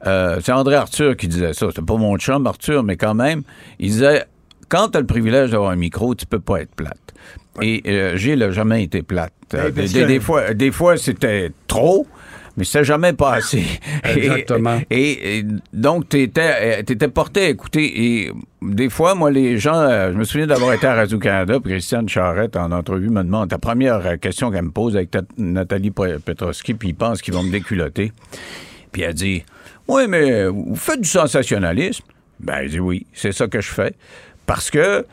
euh, 0.08 0.40
c'est 0.43 0.51
André 0.51 0.75
Arthur 0.75 1.16
qui 1.17 1.27
disait 1.27 1.53
ça. 1.53 1.67
C'était 1.69 1.82
pas 1.82 1.95
mon 1.98 2.17
chum, 2.17 2.45
Arthur, 2.48 2.83
mais 2.83 2.95
quand 2.98 3.14
même. 3.14 3.42
Il 3.80 3.90
disait 3.90 4.25
quand 4.69 4.90
tu 4.90 4.98
as 4.98 5.01
le 5.01 5.08
privilège 5.08 5.51
d'avoir 5.51 5.72
un 5.72 5.75
micro, 5.75 6.16
tu 6.16 6.25
peux 6.25 6.40
pas 6.40 6.61
être 6.61 6.74
plate. 6.75 6.98
Et 7.61 7.83
euh, 7.88 8.16
Gilles 8.17 8.40
n'a 8.40 8.51
jamais 8.51 8.83
été 8.83 9.01
plate. 9.03 9.33
Euh, 9.53 9.69
des, 9.69 9.82
parce 9.82 9.92
des- 9.93 10.01
que- 10.01 10.06
des 10.08 10.19
fois, 10.19 10.53
des 10.53 10.72
fois 10.72 10.98
c'était 10.98 11.51
trop. 11.67 12.08
Mais 12.56 12.65
c'était 12.65 12.83
jamais 12.83 13.14
pas 13.14 13.33
assez. 13.35 13.64
Exactement. 14.03 14.80
Et, 14.90 15.01
et- 15.11 15.38
et 15.40 15.45
donc, 15.73 16.07
tu 16.09 16.22
étais, 16.22 17.07
porté 17.07 17.45
à 17.45 17.49
écouter. 17.49 18.03
Et 18.25 18.32
des 18.61 18.90
fois, 18.90 19.15
moi, 19.15 19.32
les 19.32 19.57
gens, 19.57 19.75
euh, 19.80 20.11
je 20.14 20.17
me 20.17 20.23
souviens 20.23 20.45
d'avoir 20.48 20.73
été 20.73 20.85
à 20.85 20.93
Radio-Canada, 20.93 21.59
puis 21.59 21.72
Christiane 21.73 22.07
Charrette, 22.07 22.56
en 22.56 22.72
entrevue, 22.72 23.09
me 23.09 23.23
demande 23.23 23.49
ta 23.49 23.57
première 23.57 24.06
euh, 24.06 24.17
question 24.17 24.51
qu'elle 24.51 24.65
me 24.65 24.72
pose 24.72 24.95
avec 24.95 25.09
ta- 25.11 25.22
Nathalie 25.38 25.90
Pe- 25.91 26.19
Petrovski, 26.23 26.75
puis 26.75 26.90
ils 26.90 26.95
pensent 26.95 27.22
qu'ils 27.23 27.33
vont 27.33 27.43
me 27.43 27.51
déculoter. 27.51 28.11
Puis 28.91 29.01
elle 29.01 29.15
dit 29.15 29.43
Oui, 29.88 30.03
mais 30.07 30.45
vous 30.48 30.75
faites 30.75 31.01
du 31.01 31.09
sensationnalisme. 31.09 32.03
Ben, 32.40 32.57
elle 32.61 32.69
dit 32.69 32.80
oui, 32.80 33.07
c'est 33.14 33.32
ça 33.32 33.48
que 33.48 33.61
je 33.61 33.69
fais. 33.72 33.95
Parce 34.45 34.69
que 34.69 35.06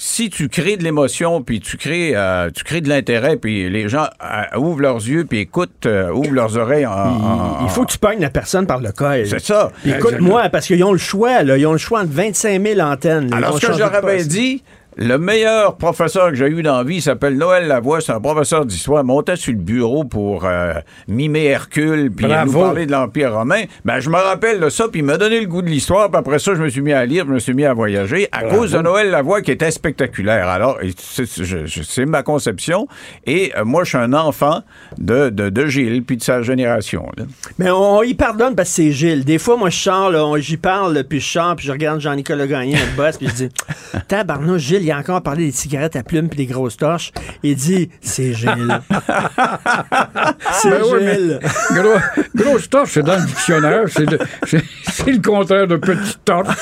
si 0.00 0.30
tu 0.30 0.48
crées 0.48 0.76
de 0.76 0.84
l'émotion, 0.84 1.42
puis 1.42 1.58
tu 1.58 1.76
crées, 1.76 2.12
euh, 2.14 2.50
tu 2.54 2.62
crées 2.62 2.80
de 2.80 2.88
l'intérêt, 2.88 3.36
puis 3.36 3.68
les 3.68 3.88
gens 3.88 4.06
euh, 4.22 4.56
ouvrent 4.56 4.80
leurs 4.80 4.96
yeux, 4.98 5.24
puis 5.24 5.40
écoutent, 5.40 5.86
euh, 5.86 6.12
ouvrent 6.12 6.32
leurs 6.34 6.56
oreilles 6.56 6.86
en- 6.86 6.92
en- 6.92 7.64
Il 7.64 7.68
faut 7.68 7.84
que 7.84 7.90
tu 7.90 7.98
pognes 7.98 8.20
la 8.20 8.30
personne 8.30 8.64
par 8.64 8.78
le 8.80 8.92
col. 8.92 9.26
C'est 9.26 9.40
ça. 9.40 9.72
Écoute-moi, 9.84 10.48
parce 10.50 10.68
qu'ils 10.68 10.84
ont 10.84 10.92
le 10.92 10.98
choix, 10.98 11.42
là. 11.42 11.58
Ils 11.58 11.66
ont 11.66 11.72
le 11.72 11.78
choix 11.78 12.00
entre 12.02 12.12
25 12.12 12.62
000 12.64 12.78
antennes. 12.80 13.34
Alors, 13.34 13.56
ce 13.56 13.66
que 13.66 13.72
poste. 14.18 14.28
dit, 14.28 14.62
le 14.98 15.16
meilleur 15.16 15.76
professeur 15.76 16.28
que 16.30 16.34
j'ai 16.34 16.48
eu 16.48 16.62
dans 16.62 16.78
la 16.78 16.82
vie, 16.84 17.00
s'appelle 17.00 17.36
Noël 17.36 17.68
Lavoie, 17.68 18.00
c'est 18.00 18.10
un 18.12 18.20
professeur 18.20 18.66
d'histoire, 18.66 19.04
montait 19.04 19.36
sur 19.36 19.52
le 19.52 19.58
bureau 19.60 20.02
pour 20.04 20.44
euh, 20.44 20.74
mimer 21.06 21.44
Hercule, 21.44 22.10
puis 22.10 22.26
nous 22.26 22.52
parler 22.52 22.84
de 22.86 22.90
l'Empire 22.92 23.32
romain. 23.34 23.62
Ben, 23.84 24.00
je 24.00 24.10
me 24.10 24.16
rappelle 24.16 24.58
de 24.58 24.68
ça, 24.68 24.88
puis 24.88 25.00
il 25.00 25.04
m'a 25.04 25.16
donné 25.16 25.40
le 25.40 25.46
goût 25.46 25.62
de 25.62 25.68
l'histoire, 25.68 26.10
puis 26.10 26.18
après 26.18 26.40
ça, 26.40 26.54
je 26.56 26.60
me 26.62 26.68
suis 26.68 26.80
mis 26.80 26.92
à 26.92 27.06
lire, 27.06 27.24
je 27.28 27.32
me 27.32 27.38
suis 27.38 27.54
mis 27.54 27.64
à 27.64 27.74
voyager, 27.74 28.28
à 28.32 28.40
Bravo. 28.42 28.56
cause 28.62 28.72
de 28.72 28.78
Noël 28.78 29.10
Lavoie, 29.10 29.40
qui 29.40 29.52
était 29.52 29.70
spectaculaire. 29.70 30.48
Alors, 30.48 30.78
c'est 31.04 32.06
ma 32.06 32.22
conception, 32.24 32.88
et 33.24 33.52
euh, 33.56 33.64
moi, 33.64 33.84
je 33.84 33.90
suis 33.90 33.98
un 33.98 34.12
enfant 34.12 34.62
de, 34.98 35.30
de, 35.30 35.48
de 35.48 35.66
Gilles, 35.66 36.02
puis 36.04 36.16
de 36.16 36.22
sa 36.24 36.42
génération. 36.42 37.06
là. 37.16 37.24
Mais 37.58 37.70
on, 37.70 37.98
on 37.98 38.02
y 38.02 38.14
pardonne 38.14 38.54
parce 38.56 38.68
que 38.70 38.74
c'est 38.76 38.90
Gilles. 38.92 39.24
Des 39.24 39.38
fois, 39.38 39.56
moi, 39.56 39.70
je 39.70 39.88
on- 39.90 40.36
j'y 40.38 40.56
parle, 40.56 41.04
puis 41.08 41.20
je 41.20 41.26
sors, 41.28 41.54
puis 41.56 41.66
je 41.66 41.72
regarde 41.72 42.00
Jean-Nicolas 42.00 42.46
Gagné, 42.46 42.72
notre 42.74 42.96
boss, 42.96 43.16
puis 43.16 43.28
je 43.28 43.34
dis 43.46 43.48
Tabarnouche, 44.08 44.62
Gilles, 44.62 44.87
il 44.88 44.92
a 44.92 44.98
encore 44.98 45.22
parlé 45.22 45.46
des 45.46 45.52
cigarettes 45.52 45.96
à 45.96 46.02
plumes 46.02 46.28
puis 46.28 46.38
des 46.38 46.46
grosses 46.52 46.76
torches. 46.76 47.12
Il 47.42 47.54
dit 47.56 47.90
C'est 48.00 48.32
Gilles. 48.34 48.80
c'est 50.52 50.70
Ben 50.70 50.82
oui, 50.92 50.98
mais 51.02 51.14
Gilles. 51.14 51.38
Gros, 51.74 51.98
grosse 52.34 52.68
torche, 52.70 52.90
c'est 52.92 53.02
dans 53.02 53.16
le 53.16 53.26
dictionnaire. 53.26 53.82
C'est 53.88 54.10
le, 54.10 54.18
c'est- 54.46 54.64
c'est 54.90 55.12
le 55.12 55.20
contraire 55.20 55.66
de 55.66 55.76
petite 55.76 56.24
torche. 56.24 56.56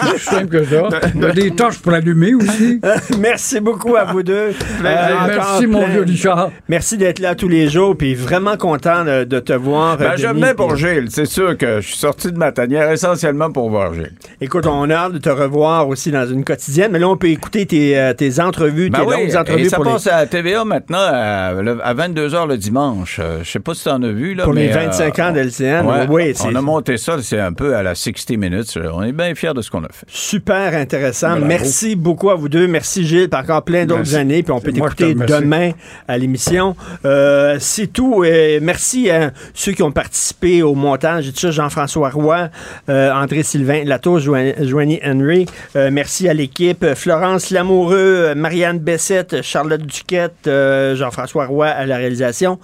C'est 0.00 0.18
simple 0.18 0.48
que 0.48 0.64
ça. 0.64 0.88
Il 1.14 1.22
y 1.22 1.24
a 1.24 1.30
des 1.32 1.50
torches 1.52 1.78
pour 1.78 1.92
allumer 1.92 2.34
aussi. 2.34 2.80
Merci 3.20 3.60
beaucoup 3.60 3.94
à 3.96 4.04
vous 4.04 4.22
deux. 4.22 4.50
Plaisir. 4.80 5.16
encore 5.16 5.26
Merci, 5.26 5.66
mon 5.66 5.82
plein- 5.84 5.92
vieux 5.92 6.02
Richard. 6.02 6.50
Merci 6.68 6.96
d'être 6.96 7.18
là 7.20 7.34
tous 7.34 7.48
les 7.48 7.68
jours, 7.68 7.96
puis 7.96 8.14
vraiment 8.14 8.56
content 8.56 9.04
de, 9.04 9.24
de 9.24 9.38
te 9.40 9.52
voir. 9.52 9.96
Ben, 9.98 10.12
euh, 10.18 10.32
venais 10.32 10.54
pour 10.54 10.76
Gilles. 10.76 11.08
C'est 11.10 11.26
sûr 11.26 11.56
que 11.56 11.80
je 11.80 11.86
suis 11.86 11.96
sorti 11.96 12.32
de 12.32 12.38
ma 12.38 12.50
tanière 12.52 12.90
essentiellement 12.90 13.50
pour 13.52 13.70
voir 13.70 13.94
Gilles. 13.94 14.12
Écoute, 14.40 14.66
on 14.66 14.88
a 14.90 14.94
hâte 14.94 15.12
de 15.12 15.18
te 15.18 15.28
revoir 15.28 15.88
aussi 15.88 16.10
dans 16.10 16.26
une 16.26 16.44
quotidienne, 16.44 16.90
mais 16.92 16.98
là, 16.98 17.08
on 17.08 17.16
peut 17.16 17.28
écouter 17.28 17.65
tes, 17.66 17.98
euh, 17.98 18.12
tes 18.14 18.40
entrevues, 18.40 18.90
Ben 18.90 19.00
tes 19.00 19.06
oui, 19.06 19.14
longues 19.26 19.36
entrevues 19.36 19.62
et 19.62 19.68
ça 19.68 19.76
pour, 19.76 19.84
passe 19.86 20.06
les, 20.06 20.10
à 20.12 20.26
TVA 20.26 20.64
maintenant 20.64 20.98
à, 21.00 21.52
le- 21.60 21.78
à 21.84 21.94
22h 21.94 22.48
le 22.48 22.56
dimanche. 22.56 23.18
Euh, 23.22 23.40
je 23.42 23.50
sais 23.50 23.60
pas 23.60 23.74
si 23.74 23.82
tu 23.84 23.88
en 23.90 24.02
as 24.02 24.08
vu. 24.08 24.34
Là, 24.34 24.44
pour 24.44 24.52
les 24.52 24.68
mais, 24.68 24.86
25 24.86 25.18
euh, 25.18 25.22
ans 25.22 25.32
d'LCN. 25.32 25.86
ouais, 25.86 26.06
oui, 26.08 26.32
c'est 26.34 26.46
on 26.46 26.54
a 26.54 26.60
monté 26.60 26.96
ça, 26.96 27.16
c'est 27.22 27.40
un 27.40 27.52
peu 27.52 27.74
à 27.76 27.82
la 27.82 27.94
60 27.94 28.30
minutes. 28.38 28.78
On 28.92 29.02
est 29.02 29.12
bien 29.12 29.34
fiers 29.34 29.54
de 29.54 29.62
ce 29.62 29.70
qu'on 29.70 29.84
a 29.84 29.88
fait. 29.92 30.06
super 30.08 30.74
intéressant. 30.74 31.30
Bravo. 31.30 31.44
Merci 31.46 31.96
beaucoup 31.96 32.30
à 32.30 32.34
vous 32.34 32.48
deux. 32.48 32.66
Merci 32.66 33.06
Gilles, 33.06 33.28
pour 33.28 33.40
encore 33.40 33.62
plein 33.62 33.86
d'autres 33.86 34.14
années, 34.14 34.42
puis 34.42 34.52
on 34.52 34.60
peut 34.60 34.72
t'écouter 34.72 35.14
demain 35.14 35.70
à 36.08 36.18
l'émission. 36.18 36.76
Euh, 37.04 37.56
c'est 37.60 37.88
tout. 37.88 38.24
Et 38.24 38.58
merci 38.60 39.10
à 39.10 39.32
ceux 39.54 39.72
qui 39.72 39.82
ont 39.82 39.92
participé 39.92 40.62
au 40.62 40.74
montage 40.74 41.28
et 41.28 41.32
tout 41.32 41.40
ça, 41.40 41.50
Jean-François 41.50 42.10
Roy, 42.10 42.48
euh, 42.88 43.12
André 43.12 43.42
Sylvain 43.42 43.82
Latour, 43.84 44.18
Joanie 44.18 44.52
Joanie 44.60 45.00
Henry. 45.04 45.46
Euh, 45.76 45.90
merci 45.92 46.28
à 46.28 46.34
l'équipe. 46.34 46.84
Florence 46.94 47.50
Lamoureux, 47.56 47.94
euh, 47.96 48.34
Marianne 48.34 48.78
Bessette, 48.78 49.40
Charlotte 49.40 49.80
Duquette, 49.80 50.46
euh, 50.46 50.94
Jean-François 50.94 51.46
Roy 51.46 51.66
à 51.66 51.86
la 51.86 51.96
réalisation. 51.96 52.58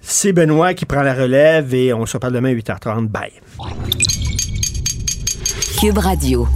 C'est 0.00 0.32
Benoît 0.32 0.72
qui 0.72 0.86
prend 0.86 1.02
la 1.02 1.12
relève 1.12 1.74
et 1.74 1.92
on 1.92 2.06
se 2.06 2.14
reparle 2.14 2.32
demain 2.32 2.48
à 2.48 2.54
8h30. 2.54 3.08
Bye. 3.08 3.32
Cube 5.78 5.98
Radio. 5.98 6.48